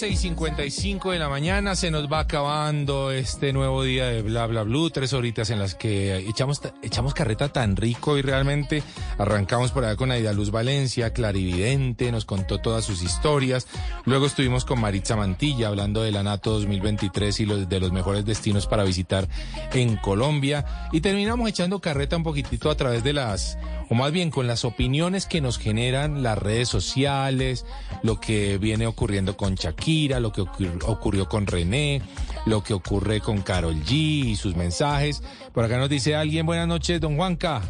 12 0.01 0.13
y 0.13 0.17
55 0.17 1.11
de 1.11 1.19
la 1.19 1.29
mañana 1.29 1.75
se 1.75 1.91
nos 1.91 2.11
va 2.11 2.21
acabando 2.21 3.11
este 3.11 3.53
nuevo 3.53 3.83
día 3.83 4.07
de 4.07 4.23
Bla 4.23 4.47
Bla 4.47 4.63
Blue, 4.63 4.89
tres 4.89 5.13
horitas 5.13 5.51
en 5.51 5.59
las 5.59 5.75
que 5.75 6.17
echamos, 6.27 6.59
echamos 6.81 7.13
carreta 7.13 7.49
tan 7.49 7.75
rico 7.75 8.17
y 8.17 8.23
realmente 8.23 8.81
arrancamos 9.19 9.71
por 9.71 9.85
allá 9.85 9.95
con 9.95 10.09
Aida 10.09 10.33
Luz 10.33 10.49
Valencia, 10.49 11.13
clarividente, 11.13 12.11
nos 12.11 12.25
contó 12.25 12.57
todas 12.57 12.83
sus 12.83 13.03
historias. 13.03 13.67
Luego 14.05 14.25
estuvimos 14.25 14.65
con 14.65 14.81
Maritza 14.81 15.15
Mantilla 15.15 15.67
hablando 15.67 16.01
del 16.01 16.17
ANATO 16.17 16.53
2023 16.53 17.39
y 17.39 17.45
los, 17.45 17.69
de 17.69 17.79
los 17.79 17.91
mejores 17.91 18.25
destinos 18.25 18.65
para 18.65 18.83
visitar 18.83 19.27
en 19.71 19.97
Colombia. 19.97 20.89
Y 20.91 21.01
terminamos 21.01 21.47
echando 21.47 21.79
carreta 21.79 22.17
un 22.17 22.23
poquitito 22.23 22.71
a 22.71 22.75
través 22.75 23.03
de 23.03 23.13
las, 23.13 23.59
o 23.87 23.93
más 23.93 24.11
bien 24.11 24.31
con 24.31 24.47
las 24.47 24.65
opiniones 24.65 25.27
que 25.27 25.41
nos 25.41 25.59
generan 25.59 26.23
las 26.23 26.39
redes 26.39 26.69
sociales, 26.69 27.67
lo 28.01 28.19
que 28.19 28.57
viene 28.57 28.87
ocurriendo 28.87 29.37
con 29.37 29.53
Shakira, 29.53 29.90
lo 30.19 30.31
que 30.31 30.41
ocur- 30.41 30.83
ocurrió 30.87 31.27
con 31.27 31.45
René, 31.47 32.01
lo 32.45 32.63
que 32.63 32.73
ocurre 32.73 33.19
con 33.19 33.41
Carol 33.41 33.75
G 33.83 33.91
y 33.91 34.35
sus 34.35 34.55
mensajes. 34.55 35.21
Por 35.53 35.63
acá 35.65 35.77
nos 35.77 35.89
dice 35.89 36.15
alguien, 36.15 36.45
buenas 36.45 36.67
noches, 36.67 36.99
don 37.01 37.15
Juanca. 37.17 37.61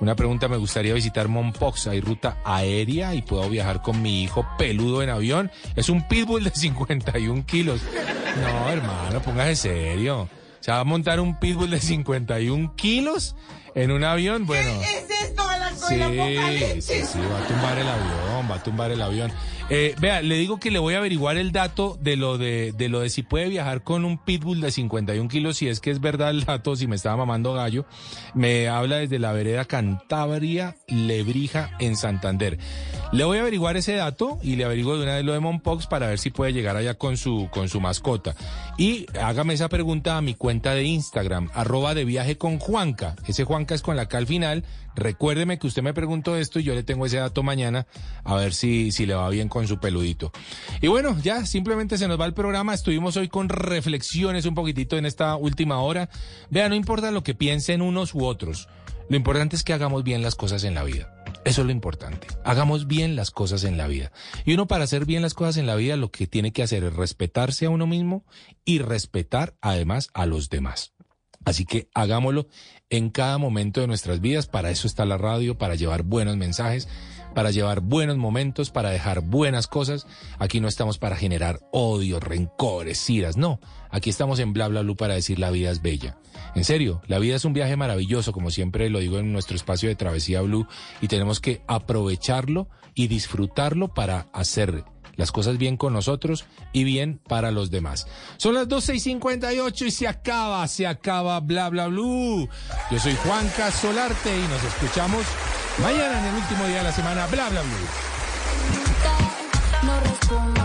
Una 0.00 0.14
pregunta, 0.14 0.48
me 0.48 0.56
gustaría 0.56 0.94
visitar 0.94 1.28
Mompox, 1.28 1.86
hay 1.88 2.00
ruta 2.00 2.38
aérea 2.44 3.14
y 3.14 3.22
puedo 3.22 3.48
viajar 3.48 3.82
con 3.82 4.00
mi 4.02 4.22
hijo 4.22 4.46
peludo 4.58 5.02
en 5.02 5.10
avión. 5.10 5.50
Es 5.76 5.88
un 5.88 6.06
pitbull 6.06 6.44
de 6.44 6.50
51 6.54 7.44
kilos. 7.46 7.80
No, 8.42 8.68
hermano, 8.70 9.20
póngase 9.22 9.56
serio. 9.56 10.28
¿Se 10.60 10.70
va 10.72 10.80
a 10.80 10.84
montar 10.84 11.20
un 11.20 11.38
pitbull 11.38 11.70
de 11.70 11.80
51 11.80 12.74
kilos 12.76 13.34
en 13.74 13.90
un 13.92 14.04
avión? 14.04 14.46
Bueno. 14.46 14.70
es 14.82 15.08
esto 15.22 15.42
Sí, 15.88 15.94
sí, 16.80 17.02
sí, 17.06 17.18
va 17.20 17.38
a 17.38 17.46
tumbar 17.46 17.78
el 17.78 17.88
avión, 17.88 18.50
va 18.50 18.54
a 18.56 18.62
tumbar 18.62 18.90
el 18.90 19.00
avión. 19.00 19.32
Eh, 19.70 19.94
vea, 20.00 20.22
le 20.22 20.36
digo 20.36 20.58
que 20.58 20.70
le 20.70 20.78
voy 20.78 20.94
a 20.94 20.98
averiguar 20.98 21.36
el 21.36 21.52
dato 21.52 21.98
de 22.00 22.16
lo 22.16 22.38
de, 22.38 22.72
de 22.72 22.88
lo 22.88 23.00
de 23.00 23.10
si 23.10 23.22
puede 23.22 23.50
viajar 23.50 23.82
con 23.82 24.06
un 24.06 24.16
pitbull 24.16 24.62
de 24.62 24.70
51 24.70 25.28
kilos, 25.28 25.58
si 25.58 25.68
es 25.68 25.80
que 25.80 25.90
es 25.90 26.00
verdad 26.00 26.30
el 26.30 26.44
dato, 26.44 26.74
si 26.74 26.86
me 26.86 26.96
estaba 26.96 27.16
mamando 27.16 27.52
gallo. 27.52 27.84
Me 28.34 28.68
habla 28.68 28.96
desde 28.96 29.18
la 29.18 29.32
vereda 29.32 29.66
Cantabria, 29.66 30.76
Lebrija, 30.86 31.70
en 31.80 31.96
Santander. 31.96 32.58
Le 33.12 33.24
voy 33.24 33.38
a 33.38 33.42
averiguar 33.42 33.76
ese 33.76 33.94
dato 33.94 34.38
y 34.42 34.56
le 34.56 34.64
averiguo 34.64 34.96
de 34.96 35.02
una 35.02 35.16
vez 35.16 35.24
lo 35.24 35.34
de 35.34 35.40
Monpox 35.40 35.86
para 35.86 36.08
ver 36.08 36.18
si 36.18 36.30
puede 36.30 36.54
llegar 36.54 36.76
allá 36.76 36.94
con 36.94 37.18
su, 37.18 37.48
con 37.50 37.68
su 37.68 37.80
mascota. 37.80 38.34
Y 38.78 39.06
hágame 39.20 39.52
esa 39.54 39.68
pregunta 39.68 40.16
a 40.16 40.22
mi 40.22 40.34
cuenta 40.34 40.74
de 40.74 40.84
Instagram, 40.84 41.50
arroba 41.52 41.94
de 41.94 42.06
viaje 42.06 42.38
con 42.38 42.58
Juanca. 42.58 43.16
Ese 43.26 43.44
Juanca 43.44 43.74
es 43.74 43.82
con 43.82 43.96
la 43.96 44.08
K 44.08 44.16
al 44.16 44.26
final. 44.26 44.64
Recuérdeme 44.94 45.58
que 45.58 45.66
usted 45.66 45.82
me 45.82 45.94
preguntó 45.94 46.36
esto 46.36 46.58
y 46.58 46.64
yo 46.64 46.74
le 46.74 46.82
tengo 46.82 47.06
ese 47.06 47.18
dato 47.18 47.42
mañana 47.42 47.86
a 48.24 48.34
ver 48.34 48.52
si, 48.52 48.90
si 48.92 49.06
le 49.06 49.14
va 49.14 49.28
bien 49.28 49.48
con 49.48 49.57
su 49.66 49.80
peludito. 49.80 50.30
Y 50.80 50.86
bueno, 50.86 51.18
ya 51.22 51.46
simplemente 51.46 51.98
se 51.98 52.06
nos 52.06 52.20
va 52.20 52.26
el 52.26 52.34
programa. 52.34 52.74
Estuvimos 52.74 53.16
hoy 53.16 53.28
con 53.28 53.48
reflexiones 53.48 54.46
un 54.46 54.54
poquitito 54.54 54.96
en 54.96 55.06
esta 55.06 55.36
última 55.36 55.80
hora. 55.80 56.08
Vea, 56.50 56.68
no 56.68 56.74
importa 56.74 57.10
lo 57.10 57.22
que 57.22 57.34
piensen 57.34 57.82
unos 57.82 58.14
u 58.14 58.24
otros. 58.24 58.68
Lo 59.08 59.16
importante 59.16 59.56
es 59.56 59.64
que 59.64 59.72
hagamos 59.72 60.04
bien 60.04 60.22
las 60.22 60.34
cosas 60.34 60.64
en 60.64 60.74
la 60.74 60.84
vida. 60.84 61.14
Eso 61.44 61.62
es 61.62 61.66
lo 61.66 61.72
importante. 61.72 62.26
Hagamos 62.44 62.86
bien 62.86 63.16
las 63.16 63.30
cosas 63.30 63.64
en 63.64 63.78
la 63.78 63.86
vida. 63.86 64.12
Y 64.44 64.52
uno 64.52 64.66
para 64.66 64.84
hacer 64.84 65.06
bien 65.06 65.22
las 65.22 65.34
cosas 65.34 65.56
en 65.56 65.66
la 65.66 65.76
vida 65.76 65.96
lo 65.96 66.10
que 66.10 66.26
tiene 66.26 66.52
que 66.52 66.62
hacer 66.62 66.84
es 66.84 66.92
respetarse 66.92 67.66
a 67.66 67.70
uno 67.70 67.86
mismo 67.86 68.26
y 68.66 68.80
respetar 68.80 69.56
además 69.62 70.10
a 70.12 70.26
los 70.26 70.50
demás. 70.50 70.92
Así 71.44 71.64
que 71.64 71.88
hagámoslo 71.94 72.48
en 72.90 73.08
cada 73.08 73.38
momento 73.38 73.80
de 73.80 73.86
nuestras 73.86 74.20
vidas. 74.20 74.46
Para 74.46 74.70
eso 74.70 74.86
está 74.86 75.06
la 75.06 75.16
radio, 75.16 75.56
para 75.56 75.74
llevar 75.74 76.02
buenos 76.02 76.36
mensajes, 76.36 76.88
para 77.34 77.50
llevar 77.50 77.80
buenos 77.80 78.16
momentos, 78.16 78.70
para 78.70 78.90
dejar 78.90 79.20
buenas 79.20 79.66
cosas. 79.66 80.06
Aquí 80.38 80.60
no 80.60 80.68
estamos 80.68 80.98
para 80.98 81.16
generar 81.16 81.60
odio, 81.72 82.20
rencores, 82.20 83.08
iras. 83.10 83.36
No, 83.36 83.60
aquí 83.90 84.10
estamos 84.10 84.38
en 84.38 84.52
Bla 84.52 84.68
Bla 84.68 84.82
Blue 84.82 84.96
para 84.96 85.14
decir 85.14 85.38
la 85.38 85.50
vida 85.50 85.70
es 85.70 85.82
bella. 85.82 86.18
En 86.54 86.64
serio, 86.64 87.02
la 87.06 87.18
vida 87.18 87.36
es 87.36 87.44
un 87.44 87.52
viaje 87.52 87.76
maravilloso, 87.76 88.32
como 88.32 88.50
siempre 88.50 88.90
lo 88.90 88.98
digo 88.98 89.18
en 89.18 89.32
nuestro 89.32 89.56
espacio 89.56 89.88
de 89.88 89.96
Travesía 89.96 90.40
Blue, 90.40 90.66
y 91.00 91.08
tenemos 91.08 91.40
que 91.40 91.62
aprovecharlo 91.66 92.68
y 92.94 93.08
disfrutarlo 93.08 93.94
para 93.94 94.28
hacer 94.32 94.84
las 95.18 95.32
cosas 95.32 95.58
bien 95.58 95.76
con 95.76 95.92
nosotros 95.92 96.46
y 96.72 96.84
bien 96.84 97.20
para 97.28 97.50
los 97.50 97.70
demás. 97.70 98.06
Son 98.38 98.54
las 98.54 98.68
12 98.68 98.94
y 98.94 99.00
58 99.00 99.84
y 99.86 99.90
se 99.90 100.08
acaba, 100.08 100.66
se 100.68 100.86
acaba 100.86 101.38
Bla 101.40 101.68
Bla 101.68 101.88
Blue. 101.88 102.48
Yo 102.90 102.98
soy 102.98 103.14
Juanca 103.16 103.70
Solarte 103.70 104.30
y 104.34 104.48
nos 104.48 104.62
escuchamos 104.62 105.24
mañana 105.80 106.18
en 106.18 106.24
el 106.26 106.34
último 106.34 106.64
día 106.66 106.78
de 106.78 106.84
la 106.84 106.92
semana. 106.92 107.26
Bla 107.26 107.48
Bla 107.48 107.62
Blue. 107.62 107.88
no 109.82 110.00
respondo. 110.00 110.60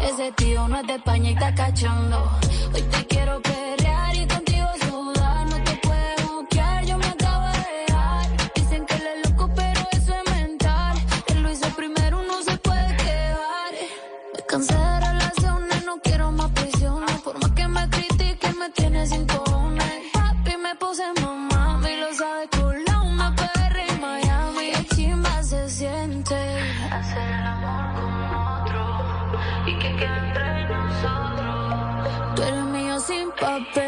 Ese 0.00 0.32
tío 0.32 0.68
no 0.68 0.80
es 0.80 0.86
de 0.86 0.94
España 0.94 1.30
y 1.30 1.32
está 1.34 1.54
cachando. 1.54 2.30
Hoy 2.74 2.82
te 2.82 3.06
quiero 3.06 3.40
perrear 3.42 4.14
y 4.16 4.26
contigo 4.26 4.66
sudar. 4.88 5.46
No 5.46 5.56
te 5.64 5.76
puedo 5.76 6.40
bloquear, 6.40 6.84
yo 6.84 6.98
me 6.98 7.06
acabo 7.06 7.46
de 7.46 7.58
dejar. 7.86 8.26
Dicen 8.54 8.86
que 8.86 8.94
él 8.94 9.06
es 9.14 9.30
loco, 9.30 9.50
pero 9.54 9.80
eso 9.92 10.14
es 10.14 10.30
mental. 10.34 10.96
Él 11.26 11.42
lo 11.42 11.50
hizo 11.52 11.68
primero, 11.70 12.22
no 12.22 12.42
se 12.42 12.56
puede 12.58 12.96
quedar. 12.96 13.70
Me 14.34 14.42
cansé 14.46 14.74
de 14.74 15.00
relaciones, 15.00 15.84
no 15.84 15.98
quiero 16.02 16.32
más 16.32 16.50
prisiones. 16.52 17.20
Por 17.22 17.38
más 17.40 17.50
que 17.52 17.68
me 17.68 17.88
critiquen, 17.90 18.58
me 18.58 18.70
tienes 18.70 19.10
sin 19.10 19.26
cojones. 19.26 19.92
Papi, 20.12 20.56
me 20.56 20.74
puse 20.76 21.04
mamá, 21.20 21.37
sin 33.58 33.87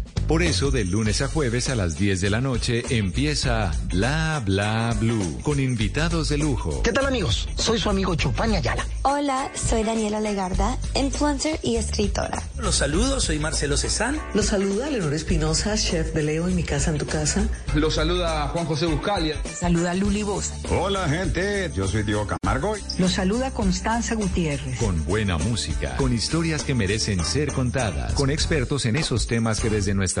Por 0.27 0.43
eso, 0.43 0.71
de 0.71 0.85
lunes 0.85 1.21
a 1.21 1.27
jueves 1.27 1.69
a 1.69 1.75
las 1.75 1.97
10 1.97 2.21
de 2.21 2.29
la 2.29 2.39
noche 2.39 2.83
empieza 2.89 3.71
Bla 3.89 4.41
Bla 4.45 4.95
Blue 4.99 5.39
con 5.43 5.59
invitados 5.59 6.29
de 6.29 6.37
lujo. 6.37 6.81
¿Qué 6.83 6.93
tal 6.93 7.05
amigos? 7.05 7.49
Soy 7.57 7.79
su 7.79 7.89
amigo 7.89 8.15
Chupán 8.15 8.53
Ayala. 8.53 8.85
Hola, 9.01 9.51
soy 9.53 9.83
Daniela 9.83 10.21
Legarda, 10.21 10.77
influencer 10.95 11.59
y 11.63 11.75
escritora. 11.75 12.41
Los 12.57 12.75
saludo, 12.75 13.19
soy 13.19 13.39
Marcelo 13.39 13.75
Cezán. 13.75 14.19
Los 14.33 14.47
saluda 14.47 14.89
Leonor 14.89 15.13
Espinosa, 15.13 15.75
chef 15.75 16.13
de 16.13 16.23
Leo 16.23 16.47
en 16.47 16.55
mi 16.55 16.63
casa 16.63 16.91
en 16.91 16.97
tu 16.97 17.05
casa. 17.05 17.47
Los 17.75 17.95
saluda 17.95 18.47
Juan 18.49 18.65
José 18.65 18.85
Buscalia. 18.85 19.35
Saluda 19.59 19.93
Luli 19.95 20.23
Bosa. 20.23 20.55
Hola 20.69 21.09
gente, 21.09 21.71
yo 21.75 21.87
soy 21.87 22.03
Diego 22.03 22.25
Camargo. 22.27 22.75
Los 22.99 23.11
saluda 23.11 23.51
Constanza 23.51 24.15
Gutiérrez. 24.15 24.79
Con 24.79 25.03
buena 25.05 25.37
música, 25.37 25.97
con 25.97 26.13
historias 26.13 26.63
que 26.63 26.73
merecen 26.73 27.25
ser 27.25 27.51
contadas, 27.51 28.13
con 28.13 28.29
expertos 28.29 28.85
en 28.85 28.95
esos 28.95 29.27
temas 29.27 29.59
que 29.59 29.69
desde 29.69 29.93
nuestra 29.93 30.20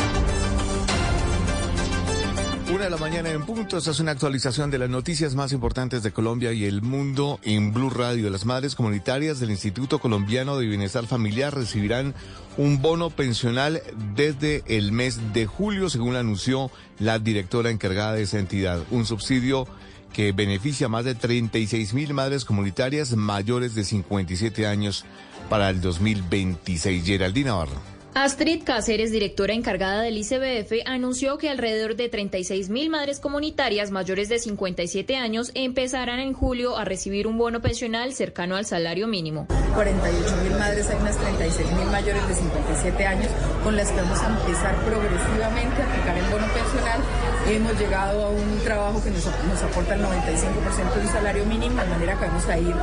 Una 2.73 2.85
de 2.85 2.89
la 2.89 2.97
mañana 2.97 3.29
en 3.29 3.43
punto. 3.43 3.77
Esta 3.77 3.91
es 3.91 3.99
una 3.99 4.11
actualización 4.11 4.71
de 4.71 4.77
las 4.77 4.89
noticias 4.89 5.35
más 5.35 5.51
importantes 5.51 6.03
de 6.03 6.13
Colombia 6.13 6.53
y 6.53 6.63
el 6.63 6.81
mundo 6.81 7.37
en 7.43 7.73
Blue 7.73 7.89
Radio. 7.89 8.29
Las 8.29 8.45
madres 8.45 8.75
comunitarias 8.75 9.41
del 9.41 9.51
Instituto 9.51 9.99
Colombiano 9.99 10.57
de 10.57 10.67
Bienestar 10.67 11.05
Familiar 11.05 11.53
recibirán 11.53 12.15
un 12.55 12.81
bono 12.81 13.09
pensional 13.09 13.81
desde 14.15 14.63
el 14.67 14.93
mes 14.93 15.33
de 15.33 15.47
julio, 15.47 15.89
según 15.89 16.15
anunció 16.15 16.71
la 16.97 17.19
directora 17.19 17.71
encargada 17.71 18.13
de 18.13 18.21
esa 18.21 18.39
entidad. 18.39 18.81
Un 18.89 19.05
subsidio 19.05 19.67
que 20.13 20.31
beneficia 20.31 20.85
a 20.85 20.89
más 20.89 21.03
de 21.03 21.15
36 21.15 21.93
mil 21.93 22.13
madres 22.13 22.45
comunitarias 22.45 23.17
mayores 23.17 23.75
de 23.75 23.83
57 23.83 24.65
años 24.65 25.03
para 25.49 25.69
el 25.69 25.81
2026. 25.81 27.03
Geraldina 27.05 27.49
Navarro. 27.49 27.90
Astrid 28.13 28.63
Cáceres, 28.65 29.09
directora 29.09 29.53
encargada 29.53 30.01
del 30.01 30.17
ICBF, 30.17 30.85
anunció 30.85 31.37
que 31.37 31.49
alrededor 31.49 31.95
de 31.95 32.09
36 32.09 32.69
mil 32.69 32.89
madres 32.89 33.21
comunitarias 33.21 33.89
mayores 33.89 34.27
de 34.27 34.37
57 34.37 35.15
años 35.15 35.51
empezarán 35.53 36.19
en 36.19 36.33
julio 36.33 36.75
a 36.75 36.83
recibir 36.83 37.25
un 37.25 37.37
bono 37.37 37.61
pensional 37.61 38.11
cercano 38.11 38.57
al 38.57 38.65
salario 38.65 39.07
mínimo. 39.07 39.47
48 39.75 40.35
mil 40.43 40.59
madres, 40.59 40.89
hay 40.89 40.97
unas 40.97 41.17
36 41.17 41.71
mil 41.71 41.85
mayores 41.85 42.27
de 42.27 42.35
57 42.35 43.05
años 43.05 43.27
con 43.63 43.77
las 43.77 43.89
que 43.89 44.01
vamos 44.01 44.19
a 44.19 44.27
empezar 44.27 44.75
progresivamente 44.83 45.81
a 45.81 45.85
aplicar 45.85 46.17
el 46.17 46.25
bono 46.25 46.53
pensional. 46.53 46.99
Hemos 47.47 47.79
llegado 47.79 48.25
a 48.25 48.29
un 48.29 48.59
trabajo 48.63 49.03
que 49.03 49.09
nos, 49.09 49.25
nos 49.25 49.63
aporta 49.63 49.95
el 49.95 50.01
95% 50.01 50.93
de 50.93 51.01
un 51.01 51.07
salario 51.07 51.45
mínimo, 51.45 51.81
de 51.81 51.87
manera 51.87 52.17
que 52.19 52.25
vamos 52.25 52.45
a 52.47 52.57
ir, 52.57 52.73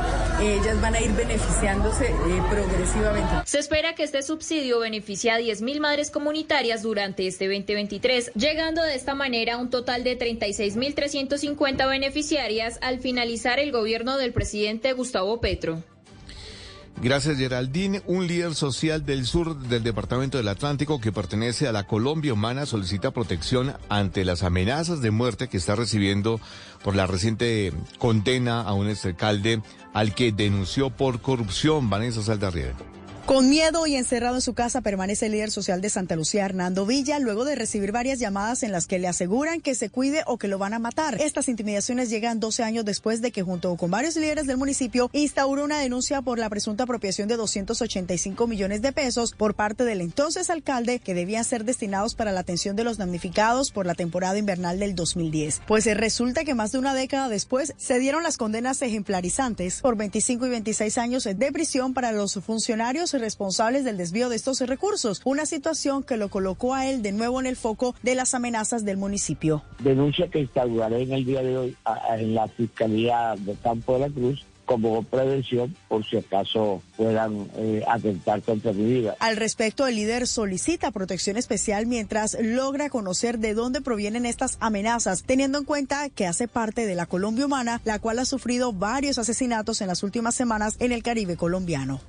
ellas 0.41 0.81
van 0.81 0.95
a 0.95 1.01
ir 1.01 1.11
beneficiándose 1.11 2.07
eh, 2.07 2.43
progresivamente. 2.49 3.29
Se 3.45 3.59
espera 3.59 3.95
que 3.95 4.03
este 4.03 4.21
subsidio 4.21 4.79
beneficie 4.79 5.31
a 5.31 5.39
10.000 5.39 5.79
madres 5.79 6.11
comunitarias 6.11 6.83
durante 6.83 7.25
este 7.25 7.47
2023, 7.47 8.33
llegando 8.35 8.83
de 8.83 8.95
esta 8.95 9.15
manera 9.15 9.55
a 9.55 9.57
un 9.57 9.69
total 9.69 10.03
de 10.03 10.19
36.350 10.19 11.89
beneficiarias 11.89 12.77
al 12.81 12.99
finalizar 12.99 13.59
el 13.59 13.71
gobierno 13.71 14.17
del 14.17 14.33
presidente 14.33 14.93
Gustavo 14.93 15.39
Petro. 15.39 15.83
Gracias, 17.01 17.37
Geraldine. 17.37 18.01
Un 18.07 18.27
líder 18.27 18.55
social 18.55 19.05
del 19.05 19.25
sur 19.25 19.57
del 19.57 19.83
Departamento 19.83 20.37
del 20.37 20.49
Atlántico 20.49 20.99
que 20.99 21.13
pertenece 21.13 21.67
a 21.67 21.71
la 21.71 21.87
Colombia 21.87 22.33
Humana 22.33 22.65
solicita 22.65 23.11
protección 23.11 23.73
ante 23.87 24.25
las 24.25 24.43
amenazas 24.43 25.01
de 25.01 25.11
muerte 25.11 25.47
que 25.47 25.57
está 25.57 25.75
recibiendo 25.75 26.41
por 26.83 26.95
la 26.95 27.07
reciente 27.07 27.71
condena 27.99 28.61
a 28.61 28.73
un 28.73 28.89
exalcalde 28.89 29.61
al 29.93 30.13
que 30.13 30.33
denunció 30.33 30.89
por 30.89 31.21
corrupción. 31.21 31.89
Vanessa 31.89 32.21
Saldarriera. 32.21 32.75
Con 33.29 33.47
miedo 33.47 33.85
y 33.85 33.95
encerrado 33.95 34.33
en 34.33 34.41
su 34.41 34.55
casa 34.55 34.81
permanece 34.81 35.27
el 35.27 35.33
líder 35.33 35.51
social 35.51 35.81
de 35.81 35.91
Santa 35.91 36.15
Lucía, 36.15 36.45
Hernando 36.45 36.87
Villa, 36.87 37.19
luego 37.19 37.45
de 37.45 37.53
recibir 37.53 37.91
varias 37.91 38.17
llamadas 38.17 38.63
en 38.63 38.71
las 38.71 38.87
que 38.87 38.97
le 38.97 39.07
aseguran 39.07 39.61
que 39.61 39.75
se 39.75 39.91
cuide 39.91 40.23
o 40.25 40.39
que 40.39 40.47
lo 40.47 40.57
van 40.57 40.73
a 40.73 40.79
matar. 40.79 41.21
Estas 41.21 41.47
intimidaciones 41.47 42.09
llegan 42.09 42.39
12 42.39 42.63
años 42.63 42.85
después 42.85 43.21
de 43.21 43.29
que 43.29 43.43
junto 43.43 43.77
con 43.77 43.91
varios 43.91 44.15
líderes 44.15 44.47
del 44.47 44.57
municipio 44.57 45.11
instauró 45.13 45.63
una 45.63 45.77
denuncia 45.77 46.23
por 46.23 46.39
la 46.39 46.49
presunta 46.49 46.85
apropiación 46.85 47.27
de 47.27 47.35
285 47.35 48.47
millones 48.47 48.81
de 48.81 48.93
pesos 48.93 49.33
por 49.37 49.53
parte 49.53 49.83
del 49.83 50.01
entonces 50.01 50.49
alcalde 50.49 50.97
que 50.97 51.13
debían 51.13 51.43
ser 51.43 51.65
destinados 51.65 52.15
para 52.15 52.31
la 52.31 52.39
atención 52.39 52.75
de 52.75 52.83
los 52.83 52.97
damnificados 52.97 53.69
por 53.69 53.85
la 53.85 53.93
temporada 53.93 54.39
invernal 54.39 54.79
del 54.79 54.95
2010. 54.95 55.61
Pues 55.67 55.85
resulta 55.85 56.45
que 56.45 56.55
más 56.55 56.71
de 56.71 56.79
una 56.79 56.95
década 56.95 57.29
después 57.29 57.75
se 57.77 57.99
dieron 57.99 58.23
las 58.23 58.37
condenas 58.37 58.81
ejemplarizantes 58.81 59.81
por 59.81 59.97
25 59.97 60.47
y 60.47 60.49
26 60.49 60.97
años 60.97 61.25
de 61.25 61.51
prisión 61.51 61.93
para 61.93 62.11
los 62.11 62.33
funcionarios 62.33 63.13
responsables 63.19 63.83
del 63.83 63.97
desvío 63.97 64.29
de 64.29 64.35
estos 64.35 64.59
recursos, 64.61 65.21
una 65.25 65.45
situación 65.45 66.03
que 66.03 66.17
lo 66.17 66.29
colocó 66.29 66.73
a 66.73 66.87
él 66.87 67.01
de 67.01 67.11
nuevo 67.11 67.39
en 67.39 67.45
el 67.45 67.55
foco 67.55 67.95
de 68.03 68.15
las 68.15 68.33
amenazas 68.33 68.85
del 68.85 68.97
municipio. 68.97 69.63
Denuncia 69.79 70.27
que 70.29 70.39
instauraré 70.39 71.03
en 71.03 71.13
el 71.13 71.25
día 71.25 71.41
de 71.41 71.57
hoy 71.57 71.77
a, 71.85 72.13
a, 72.13 72.19
en 72.19 72.33
la 72.33 72.47
Fiscalía 72.47 73.35
de 73.37 73.55
Campo 73.55 73.93
de 73.93 73.99
la 73.99 74.09
Cruz 74.09 74.45
como 74.69 75.01
prevención 75.01 75.75
por 75.87 76.05
si 76.05 76.17
acaso 76.17 76.83
puedan 76.95 77.49
eh, 77.55 77.83
atentar 77.87 78.43
contra 78.43 78.71
mi 78.71 78.83
vida. 78.83 79.15
Al 79.17 79.35
respecto, 79.35 79.87
el 79.87 79.95
líder 79.95 80.27
solicita 80.27 80.91
protección 80.91 81.37
especial 81.37 81.87
mientras 81.87 82.37
logra 82.39 82.91
conocer 82.91 83.39
de 83.39 83.55
dónde 83.55 83.81
provienen 83.81 84.27
estas 84.27 84.57
amenazas, 84.59 85.23
teniendo 85.23 85.57
en 85.57 85.65
cuenta 85.65 86.09
que 86.09 86.27
hace 86.27 86.47
parte 86.47 86.85
de 86.85 86.93
la 86.93 87.07
Colombia 87.07 87.47
Humana, 87.47 87.81
la 87.83 87.97
cual 87.97 88.19
ha 88.19 88.25
sufrido 88.25 88.71
varios 88.71 89.17
asesinatos 89.17 89.81
en 89.81 89.87
las 89.87 90.03
últimas 90.03 90.35
semanas 90.35 90.75
en 90.79 90.91
el 90.91 91.01
Caribe 91.01 91.35
colombiano. 91.35 91.99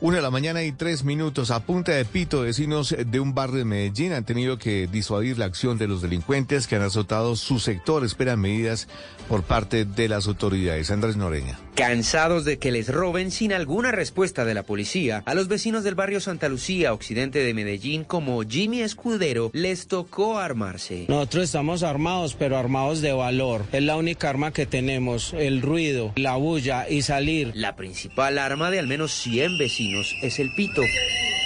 Una 0.00 0.18
de 0.18 0.22
la 0.22 0.30
mañana 0.30 0.62
y 0.62 0.70
tres 0.70 1.02
minutos. 1.02 1.50
A 1.50 1.58
punta 1.58 1.90
de 1.90 2.04
pito, 2.04 2.42
vecinos 2.42 2.94
de 2.96 3.18
un 3.18 3.34
barrio 3.34 3.58
de 3.58 3.64
Medellín 3.64 4.12
han 4.12 4.24
tenido 4.24 4.56
que 4.56 4.86
disuadir 4.86 5.38
la 5.38 5.46
acción 5.46 5.76
de 5.76 5.88
los 5.88 6.02
delincuentes 6.02 6.68
que 6.68 6.76
han 6.76 6.82
azotado 6.82 7.34
su 7.34 7.58
sector. 7.58 8.04
Esperan 8.04 8.38
medidas 8.38 8.86
por 9.28 9.42
parte 9.42 9.84
de 9.84 10.08
las 10.08 10.28
autoridades. 10.28 10.92
Andrés 10.92 11.16
Noreña. 11.16 11.58
Cansados 11.74 12.44
de 12.44 12.58
que 12.58 12.70
les 12.70 12.88
roben 12.88 13.32
sin 13.32 13.52
alguna 13.52 13.90
respuesta 13.90 14.44
de 14.44 14.54
la 14.54 14.62
policía, 14.62 15.24
a 15.26 15.34
los 15.34 15.48
vecinos 15.48 15.82
del 15.82 15.96
barrio 15.96 16.20
Santa 16.20 16.48
Lucía, 16.48 16.92
occidente 16.92 17.40
de 17.40 17.54
Medellín, 17.54 18.04
como 18.04 18.42
Jimmy 18.42 18.82
Escudero, 18.82 19.50
les 19.52 19.88
tocó 19.88 20.38
armarse. 20.38 21.06
Nosotros 21.08 21.44
estamos 21.44 21.82
armados, 21.82 22.34
pero 22.34 22.56
armados 22.56 23.00
de 23.00 23.12
valor. 23.12 23.64
Es 23.72 23.82
la 23.82 23.96
única 23.96 24.30
arma 24.30 24.52
que 24.52 24.66
tenemos, 24.66 25.32
el 25.34 25.60
ruido, 25.60 26.12
la 26.16 26.36
bulla 26.36 26.88
y 26.88 27.02
salir. 27.02 27.52
La 27.54 27.74
principal 27.74 28.38
arma 28.38 28.70
de 28.70 28.78
al 28.78 28.86
menos 28.86 29.12
100 29.12 29.58
vecinos 29.58 29.87
es 30.22 30.38
el 30.38 30.52
pito. 30.54 30.82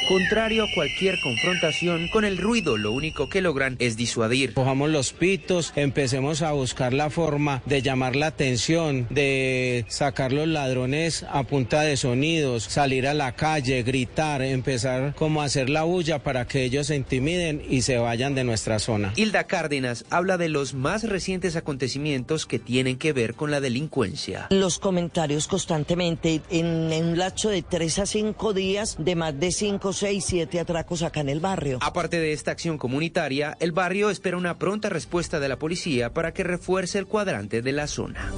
Contrario 0.09 0.65
a 0.65 0.67
cualquier 0.75 1.21
confrontación 1.21 2.09
con 2.09 2.25
el 2.25 2.37
ruido, 2.37 2.77
lo 2.77 2.91
único 2.91 3.29
que 3.29 3.41
logran 3.41 3.77
es 3.79 3.97
disuadir. 3.97 4.53
Cojamos 4.53 4.91
los 4.91 5.13
pitos, 5.13 5.73
empecemos 5.77 6.43
a 6.43 6.53
buscar 6.53 6.93
la 6.93 7.09
forma 7.09 7.63
de 7.67 7.83
llamar 7.83 8.17
la 8.17 8.27
atención, 8.27 9.07
de 9.11 9.85
sacar 9.89 10.33
los 10.33 10.49
ladrones 10.49 11.25
a 11.31 11.45
punta 11.45 11.83
de 11.83 11.97
sonidos, 11.97 12.65
salir 12.65 13.07
a 13.07 13.15
la 13.15 13.33
calle, 13.33 13.85
gritar, 13.85 14.43
empezar 14.43 15.15
como 15.15 15.41
a 15.41 15.45
hacer 15.45 15.71
la 15.71 15.85
bulla 15.85 16.23
para 16.23 16.47
que 16.47 16.65
ellos 16.65 16.89
se 16.89 16.97
intimiden 16.97 17.63
y 17.69 17.83
se 17.83 17.99
vayan 17.99 18.35
de 18.35 18.45
nuestra 18.45 18.81
zona. 18.81 19.13
Hilda 19.15 19.45
Cárdenas 19.45 20.05
habla 20.11 20.37
de 20.37 20.49
los 20.49 20.75
más 20.75 21.05
recientes 21.05 21.55
acontecimientos 21.55 22.45
que 22.45 22.59
tienen 22.59 22.99
que 22.99 23.13
ver 23.13 23.35
con 23.35 23.53
la 23.53 23.61
delincuencia. 23.61 24.49
Los 24.51 24.81
comentarios 24.81 25.47
constantemente 25.47 26.43
en, 26.51 26.93
en 26.93 27.05
un 27.05 27.19
lapso 27.19 27.51
de 27.51 27.63
tres 27.63 28.01
a 28.01 28.07
cinco 28.33 28.55
días 28.55 28.97
de 28.99 29.15
más 29.15 29.39
de 29.39 29.53
cinco 29.53 29.93
seis, 29.93 30.25
siete 30.25 30.59
atracos 30.59 31.03
acá 31.03 31.21
en 31.21 31.29
el 31.29 31.41
barrio. 31.41 31.79
Aparte 31.83 32.19
de 32.19 32.33
esta 32.33 32.51
acción 32.51 32.79
comunitaria, 32.79 33.59
el 33.61 33.73
barrio 33.73 34.09
espera 34.09 34.39
una 34.39 34.59
pronta 34.59 34.89
respuesta 34.89 35.39
de 35.39 35.51
la 35.51 35.59
policía 35.59 36.15
para 36.15 36.33
que 36.33 36.43
refuerce 36.43 36.99
el 36.99 37.07
cuadrante 37.07 37.61
de 37.61 37.73
la 37.73 37.87
zona. 37.87 38.33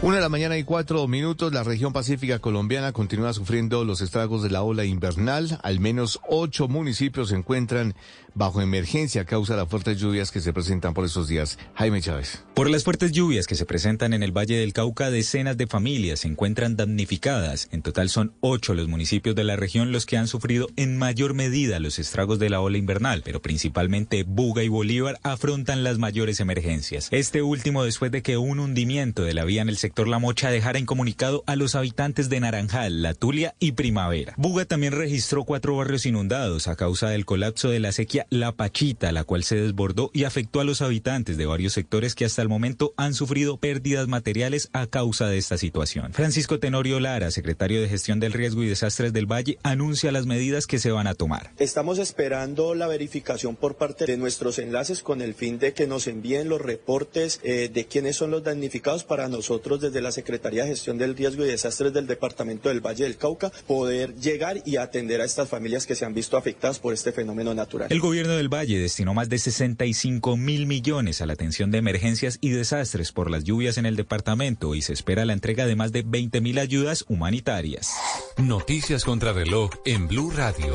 Una 0.00 0.14
de 0.14 0.22
la 0.22 0.28
mañana 0.28 0.56
y 0.56 0.62
cuatro 0.62 1.08
minutos, 1.08 1.52
la 1.52 1.64
región 1.64 1.92
pacífica 1.92 2.38
colombiana 2.38 2.92
continúa 2.92 3.32
sufriendo 3.32 3.84
los 3.84 4.00
estragos 4.00 4.44
de 4.44 4.50
la 4.50 4.62
ola 4.62 4.84
invernal. 4.84 5.58
Al 5.64 5.80
menos 5.80 6.20
ocho 6.28 6.68
municipios 6.68 7.30
se 7.30 7.34
encuentran 7.34 7.94
bajo 8.38 8.62
emergencia 8.62 9.22
a 9.22 9.24
causa 9.24 9.54
de 9.54 9.60
las 9.60 9.68
fuertes 9.68 9.98
lluvias 9.98 10.30
que 10.30 10.40
se 10.40 10.52
presentan 10.52 10.94
por 10.94 11.04
estos 11.04 11.26
días. 11.26 11.58
Jaime 11.74 12.00
Chávez. 12.00 12.44
Por 12.54 12.70
las 12.70 12.84
fuertes 12.84 13.10
lluvias 13.12 13.46
que 13.46 13.56
se 13.56 13.66
presentan 13.66 14.14
en 14.14 14.22
el 14.22 14.36
Valle 14.36 14.56
del 14.56 14.72
Cauca, 14.72 15.10
decenas 15.10 15.56
de 15.56 15.66
familias 15.66 16.20
se 16.20 16.28
encuentran 16.28 16.76
damnificadas. 16.76 17.68
En 17.72 17.82
total 17.82 18.08
son 18.08 18.32
ocho 18.40 18.74
los 18.74 18.88
municipios 18.88 19.34
de 19.34 19.42
la 19.42 19.56
región 19.56 19.90
los 19.90 20.06
que 20.06 20.16
han 20.16 20.28
sufrido 20.28 20.68
en 20.76 20.96
mayor 20.96 21.34
medida 21.34 21.80
los 21.80 21.98
estragos 21.98 22.38
de 22.38 22.48
la 22.48 22.60
ola 22.60 22.78
invernal, 22.78 23.22
pero 23.24 23.42
principalmente 23.42 24.22
Buga 24.22 24.62
y 24.62 24.68
Bolívar 24.68 25.18
afrontan 25.24 25.82
las 25.82 25.98
mayores 25.98 26.38
emergencias. 26.38 27.08
Este 27.10 27.42
último 27.42 27.82
después 27.82 28.12
de 28.12 28.22
que 28.22 28.36
un 28.36 28.60
hundimiento 28.60 29.24
de 29.24 29.34
la 29.34 29.44
vía 29.44 29.62
en 29.62 29.68
el 29.68 29.78
sector 29.78 30.06
La 30.06 30.20
Mocha 30.20 30.50
dejara 30.50 30.78
incomunicado 30.78 31.42
a 31.46 31.56
los 31.56 31.74
habitantes 31.74 32.28
de 32.28 32.38
Naranjal, 32.38 33.02
La 33.02 33.14
Tulia 33.14 33.56
y 33.58 33.72
Primavera. 33.72 34.34
Buga 34.36 34.64
también 34.64 34.92
registró 34.92 35.42
cuatro 35.42 35.76
barrios 35.76 36.06
inundados 36.06 36.68
a 36.68 36.76
causa 36.76 37.08
del 37.08 37.24
colapso 37.24 37.68
de 37.68 37.80
la 37.80 37.90
sequía 37.90 38.26
La 38.30 38.52
Pachita, 38.52 39.10
la 39.10 39.24
cual 39.24 39.42
se 39.42 39.56
desbordó 39.56 40.10
y 40.12 40.24
afectó 40.24 40.60
a 40.60 40.64
los 40.64 40.82
habitantes 40.82 41.38
de 41.38 41.46
varios 41.46 41.72
sectores 41.72 42.14
que 42.14 42.26
hasta 42.26 42.42
el 42.42 42.48
momento 42.48 42.92
han 42.98 43.14
sufrido 43.14 43.56
pérdidas 43.56 44.06
materiales 44.06 44.68
a 44.74 44.86
causa 44.86 45.28
de 45.28 45.38
esta 45.38 45.56
situación. 45.56 46.12
Francisco 46.12 46.58
Tenorio 46.58 47.00
Lara, 47.00 47.30
secretario 47.30 47.80
de 47.80 47.88
Gestión 47.88 48.20
del 48.20 48.34
Riesgo 48.34 48.62
y 48.62 48.68
Desastres 48.68 49.14
del 49.14 49.24
Valle, 49.24 49.58
anuncia 49.62 50.12
las 50.12 50.26
medidas 50.26 50.66
que 50.66 50.78
se 50.78 50.90
van 50.90 51.06
a 51.06 51.14
tomar. 51.14 51.52
Estamos 51.58 51.98
esperando 51.98 52.74
la 52.74 52.86
verificación 52.86 53.56
por 53.56 53.76
parte 53.76 54.04
de 54.04 54.18
nuestros 54.18 54.58
enlaces 54.58 55.02
con 55.02 55.22
el 55.22 55.32
fin 55.32 55.58
de 55.58 55.72
que 55.72 55.86
nos 55.86 56.06
envíen 56.06 56.50
los 56.50 56.60
reportes 56.60 57.40
eh, 57.44 57.70
de 57.72 57.86
quiénes 57.86 58.16
son 58.16 58.30
los 58.30 58.42
damnificados 58.44 59.04
para 59.04 59.28
nosotros 59.28 59.80
desde 59.80 60.02
la 60.02 60.12
Secretaría 60.12 60.64
de 60.64 60.70
Gestión 60.70 60.98
del 60.98 61.16
Riesgo 61.16 61.46
y 61.46 61.48
Desastres 61.48 61.94
del 61.94 62.06
Departamento 62.06 62.68
del 62.68 62.84
Valle 62.84 63.04
del 63.04 63.16
Cauca 63.16 63.50
poder 63.66 64.14
llegar 64.16 64.60
y 64.66 64.76
atender 64.76 65.22
a 65.22 65.24
estas 65.24 65.48
familias 65.48 65.86
que 65.86 65.94
se 65.94 66.04
han 66.04 66.12
visto 66.12 66.36
afectadas 66.36 66.78
por 66.78 66.92
este 66.92 67.12
fenómeno 67.12 67.54
natural. 67.54 67.90
El 67.90 68.00
gobierno 68.00 68.17
del 68.26 68.52
Valle 68.52 68.80
destinó 68.80 69.14
más 69.14 69.28
de 69.28 69.38
65 69.38 70.36
mil 70.36 70.66
millones 70.66 71.20
a 71.20 71.26
la 71.26 71.34
atención 71.34 71.70
de 71.70 71.78
emergencias 71.78 72.38
y 72.40 72.50
desastres 72.50 73.12
por 73.12 73.30
las 73.30 73.44
lluvias 73.44 73.78
en 73.78 73.86
el 73.86 73.96
departamento 73.96 74.74
y 74.74 74.82
se 74.82 74.92
espera 74.92 75.24
la 75.24 75.34
entrega 75.34 75.66
de 75.66 75.76
más 75.76 75.92
de 75.92 76.02
20 76.02 76.40
mil 76.40 76.58
ayudas 76.58 77.04
humanitarias. 77.08 77.92
Noticias 78.36 79.04
contra 79.04 79.32
reloj 79.32 79.70
en 79.84 80.08
Blue 80.08 80.30
Radio. 80.30 80.72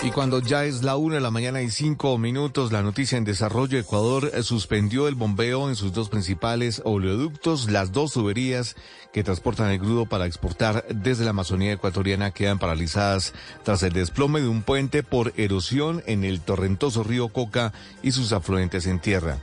Y 0.00 0.12
cuando 0.12 0.38
ya 0.38 0.64
es 0.64 0.84
la 0.84 0.96
una 0.96 1.16
de 1.16 1.20
la 1.20 1.32
mañana 1.32 1.60
y 1.60 1.72
cinco 1.72 2.18
minutos, 2.18 2.70
la 2.70 2.82
noticia 2.82 3.18
en 3.18 3.24
desarrollo, 3.24 3.80
Ecuador 3.80 4.30
eh, 4.32 4.44
suspendió 4.44 5.08
el 5.08 5.16
bombeo 5.16 5.68
en 5.68 5.74
sus 5.74 5.92
dos 5.92 6.08
principales 6.08 6.80
oleoductos, 6.84 7.68
las 7.68 7.90
dos 7.90 8.12
tuberías 8.12 8.76
que 9.12 9.24
transportan 9.24 9.70
el 9.70 9.80
crudo 9.80 10.06
para 10.06 10.26
exportar 10.26 10.84
desde 10.88 11.24
la 11.24 11.30
Amazonía 11.30 11.72
ecuatoriana 11.72 12.30
quedan 12.30 12.60
paralizadas 12.60 13.34
tras 13.64 13.82
el 13.82 13.92
desplome 13.92 14.40
de 14.40 14.46
un 14.46 14.62
puente 14.62 15.02
por 15.02 15.32
erosión 15.36 16.04
en 16.06 16.22
el 16.22 16.42
torrentoso 16.42 17.02
río 17.02 17.28
Coca 17.30 17.72
y 18.00 18.12
sus 18.12 18.32
afluentes 18.32 18.86
en 18.86 19.00
tierra. 19.00 19.38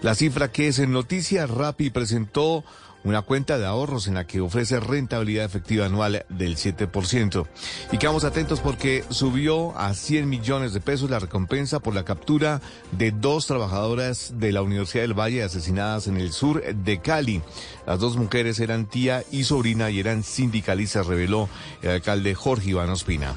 La 0.00 0.16
cifra 0.16 0.50
que 0.50 0.66
es 0.66 0.80
en 0.80 0.90
noticia, 0.90 1.46
Rappi 1.46 1.90
presentó 1.90 2.64
una 3.04 3.22
cuenta 3.22 3.58
de 3.58 3.66
ahorros 3.66 4.06
en 4.06 4.14
la 4.14 4.26
que 4.26 4.40
ofrece 4.40 4.80
rentabilidad 4.80 5.44
efectiva 5.44 5.86
anual 5.86 6.24
del 6.28 6.56
7%. 6.56 7.46
Y 7.92 7.98
quedamos 7.98 8.24
atentos 8.24 8.60
porque 8.60 9.04
subió 9.10 9.76
a 9.76 9.94
100 9.94 10.28
millones 10.28 10.72
de 10.72 10.80
pesos 10.80 11.10
la 11.10 11.18
recompensa 11.18 11.80
por 11.80 11.94
la 11.94 12.04
captura 12.04 12.60
de 12.92 13.10
dos 13.10 13.46
trabajadoras 13.46 14.34
de 14.36 14.52
la 14.52 14.62
Universidad 14.62 15.02
del 15.02 15.18
Valle 15.18 15.42
asesinadas 15.42 16.06
en 16.06 16.16
el 16.16 16.32
sur 16.32 16.62
de 16.62 17.00
Cali. 17.00 17.42
Las 17.86 17.98
dos 17.98 18.16
mujeres 18.16 18.60
eran 18.60 18.86
tía 18.86 19.24
y 19.30 19.44
sobrina 19.44 19.90
y 19.90 20.00
eran 20.00 20.22
sindicalistas, 20.22 21.06
reveló 21.06 21.48
el 21.82 21.90
alcalde 21.90 22.34
Jorge 22.34 22.70
Iván 22.70 22.90
Ospina. 22.90 23.34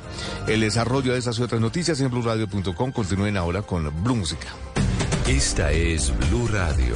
El 0.47 0.61
desarrollo 0.61 1.13
de 1.13 1.19
esas 1.19 1.39
y 1.39 1.43
otras 1.43 1.61
noticias 1.61 1.99
en 2.01 2.11
BlueRadio.com 2.11 2.91
continúen 2.91 3.37
ahora 3.37 3.61
con 3.61 3.91
Blue 4.03 4.15
Música. 4.15 4.47
Esta 5.27 5.71
es 5.71 6.13
Blue 6.29 6.47
Radio. 6.47 6.95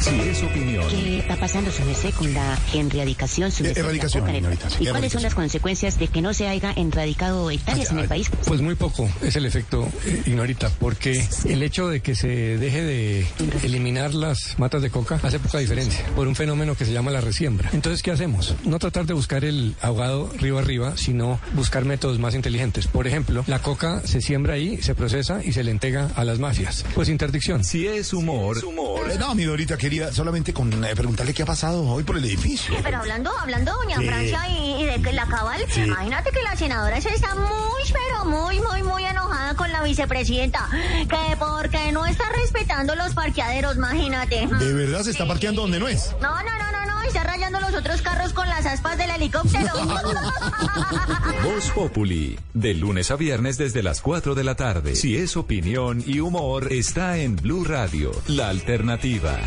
Si 0.00 0.20
es 0.20 0.42
opinión. 0.42 0.88
¿Qué 0.88 1.18
está 1.18 1.36
pasando, 1.36 1.70
su 1.70 1.82
merced, 1.84 2.12
con 2.14 2.32
la 2.32 2.58
erradicación 2.74 3.50
su 3.50 3.62
merced, 3.62 3.76
de 3.76 3.82
la 3.82 3.88
erradicación, 3.88 4.22
¿Y 4.22 4.26
cuáles 4.26 4.44
erradicación. 4.44 5.10
son 5.10 5.22
las 5.22 5.34
consecuencias 5.34 5.98
de 5.98 6.08
que 6.08 6.20
no 6.22 6.34
se 6.34 6.48
haya 6.48 6.72
erradicado 6.76 7.50
hectáreas 7.50 7.90
en 7.90 7.98
el 8.00 8.08
país? 8.08 8.30
Pues 8.46 8.60
muy 8.60 8.74
poco 8.74 9.08
es 9.22 9.36
el 9.36 9.46
efecto, 9.46 9.88
eh, 10.04 10.22
Ignorita, 10.26 10.70
porque 10.78 11.26
el 11.44 11.62
hecho 11.62 11.88
de 11.88 12.00
que 12.00 12.14
se 12.14 12.28
deje 12.28 12.82
de 12.82 13.26
eliminar 13.62 14.14
las 14.14 14.58
matas 14.58 14.82
de 14.82 14.90
coca 14.90 15.18
hace 15.22 15.38
poca 15.38 15.58
diferencia 15.58 16.04
por 16.14 16.28
un 16.28 16.34
fenómeno 16.34 16.74
que 16.76 16.84
se 16.84 16.92
llama 16.92 17.10
la 17.10 17.20
resiembra. 17.20 17.70
Entonces, 17.72 18.02
¿qué 18.02 18.10
hacemos? 18.10 18.54
No 18.64 18.78
tratar 18.78 19.06
de 19.06 19.14
buscar 19.14 19.44
el 19.44 19.74
ahogado 19.80 20.30
río 20.38 20.58
arriba, 20.58 20.96
sino 20.96 21.40
buscar 21.54 21.84
métodos 21.84 22.18
más 22.18 22.34
inteligentes. 22.34 22.86
Por 22.86 23.06
ejemplo, 23.06 23.44
la 23.46 23.60
coca 23.60 24.02
se 24.04 24.20
siembra 24.20 24.54
ahí, 24.54 24.80
se 24.82 24.94
procesa 24.94 25.40
y 25.44 25.52
se 25.52 25.64
le 25.64 25.70
entrega 25.70 26.10
a 26.14 26.24
las 26.24 26.38
mafias. 26.38 26.84
Pues 26.94 27.08
interdicción. 27.08 27.64
Si 27.64 27.86
es 27.86 28.12
humor. 28.12 28.58
Eh, 28.58 29.16
no, 29.18 29.34
mi 29.34 29.44
Dorita 29.44 29.75
querida, 29.76 30.12
solamente 30.12 30.52
con 30.52 30.84
eh, 30.84 30.94
preguntarle 30.96 31.32
qué 31.34 31.42
ha 31.42 31.46
pasado 31.46 31.82
hoy 31.86 32.04
por 32.04 32.16
el 32.16 32.24
edificio. 32.24 32.74
Pero 32.82 32.98
hablando, 32.98 33.30
hablando, 33.38 33.72
doña 33.74 33.98
Sí. 33.98 34.06
Francia, 34.06 34.48
y, 34.48 34.82
y 34.82 34.84
de 34.84 35.02
que 35.02 35.12
la 35.12 35.26
cabal, 35.26 35.60
Sí. 35.70 35.82
imagínate 35.82 36.30
que 36.30 36.42
la 36.42 36.56
senadora 36.56 37.00
se 37.00 37.10
está 37.14 37.34
muy, 37.34 37.82
pero 37.92 38.24
muy, 38.24 38.60
muy, 38.60 38.82
muy 38.82 39.04
enojada 39.04 39.54
con 39.54 39.70
la 39.72 39.82
vicepresidenta. 39.82 40.68
Que 41.08 41.36
porque 41.38 41.92
no 41.92 42.06
está 42.06 42.24
respetando 42.30 42.94
los 42.94 43.14
parqueaderos, 43.14 43.76
imagínate. 43.76 44.46
¿De 44.46 44.72
verdad 44.72 45.02
se 45.02 45.10
está 45.10 45.26
parqueando 45.26 45.62
donde 45.62 45.78
no 45.78 45.88
es? 45.88 46.10
No, 46.20 46.30
no, 46.42 46.58
no, 46.58 46.72
no, 46.72 46.86
no, 46.86 46.95
está 47.06 47.24
rayando 47.24 47.60
los 47.60 47.74
otros 47.74 48.02
carros 48.02 48.32
con 48.32 48.48
las 48.48 48.66
aspas 48.66 48.98
del 48.98 49.10
helicóptero. 49.10 49.72
Voz 51.42 51.70
Populi, 51.70 52.38
de 52.54 52.74
lunes 52.74 53.10
a 53.10 53.16
viernes 53.16 53.58
desde 53.58 53.82
las 53.82 54.00
4 54.00 54.34
de 54.34 54.44
la 54.44 54.54
tarde. 54.54 54.94
Si 54.96 55.16
es 55.16 55.36
opinión 55.36 56.02
y 56.06 56.20
humor, 56.20 56.72
está 56.72 57.18
en 57.18 57.36
Blue 57.36 57.64
Radio, 57.64 58.12
la 58.28 58.48
alternativa. 58.48 59.38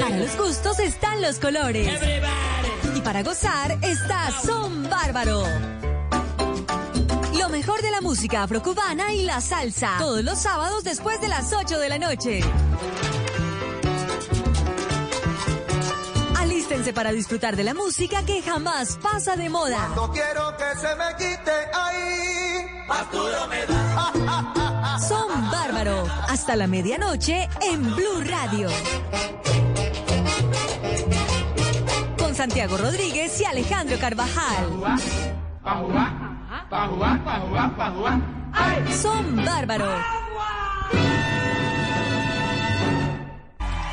Para 0.00 0.16
los 0.16 0.36
gustos 0.36 0.78
están 0.80 1.22
los 1.22 1.38
colores. 1.38 1.88
Y 2.94 3.00
para 3.00 3.22
gozar 3.22 3.78
está 3.82 4.30
Son 4.30 4.88
Bárbaro. 4.90 5.44
Lo 7.38 7.48
mejor 7.48 7.80
de 7.80 7.90
la 7.90 8.00
música 8.00 8.42
afrocubana 8.42 9.14
y 9.14 9.22
la 9.22 9.40
salsa. 9.40 9.96
Todos 9.98 10.24
los 10.24 10.38
sábados 10.38 10.84
después 10.84 11.20
de 11.20 11.28
las 11.28 11.52
8 11.52 11.78
de 11.78 11.88
la 11.88 11.98
noche. 11.98 12.40
Alístense 16.66 16.92
para 16.92 17.12
disfrutar 17.12 17.54
de 17.54 17.62
la 17.62 17.74
música 17.74 18.24
que 18.24 18.42
jamás 18.42 18.98
pasa 19.00 19.36
de 19.36 19.48
moda. 19.48 19.88
No 19.94 20.10
quiero 20.10 20.52
que 20.56 20.80
se 20.80 20.96
me 20.96 21.16
quite 21.16 21.52
ahí. 21.72 22.66
Arturo 22.88 23.46
me 23.48 23.64
da. 23.66 24.98
Son 25.08 25.48
Bárbaro. 25.48 26.08
Hasta 26.28 26.56
la 26.56 26.66
medianoche 26.66 27.48
en 27.62 27.84
Blue 27.94 28.20
Radio. 28.24 28.68
Con 32.18 32.34
Santiago 32.34 32.76
Rodríguez 32.76 33.40
y 33.40 33.44
Alejandro 33.44 33.96
Carvajal. 34.00 34.98
Son 38.90 39.36
Bárbaro. 39.36 40.16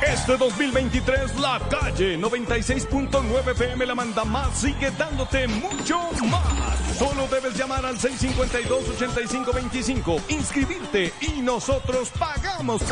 Este 0.06 0.38
2023 0.38 1.40
la 1.40 1.60
calle 1.70 2.20
96.9 2.20 3.52
FM 3.52 3.86
la 3.86 3.96
manda 3.96 4.26
más 4.26 4.60
sigue 4.60 4.92
dándote 4.92 5.48
mucho 5.48 5.98
más. 6.30 6.98
Solo 6.98 7.26
debes 7.32 7.58
llamar 7.58 7.86
al 7.86 7.98
652-8525, 7.98 10.22
inscribirte 10.30 11.14
y 11.22 11.42
nosotros 11.42 12.12
pagamos. 12.20 12.84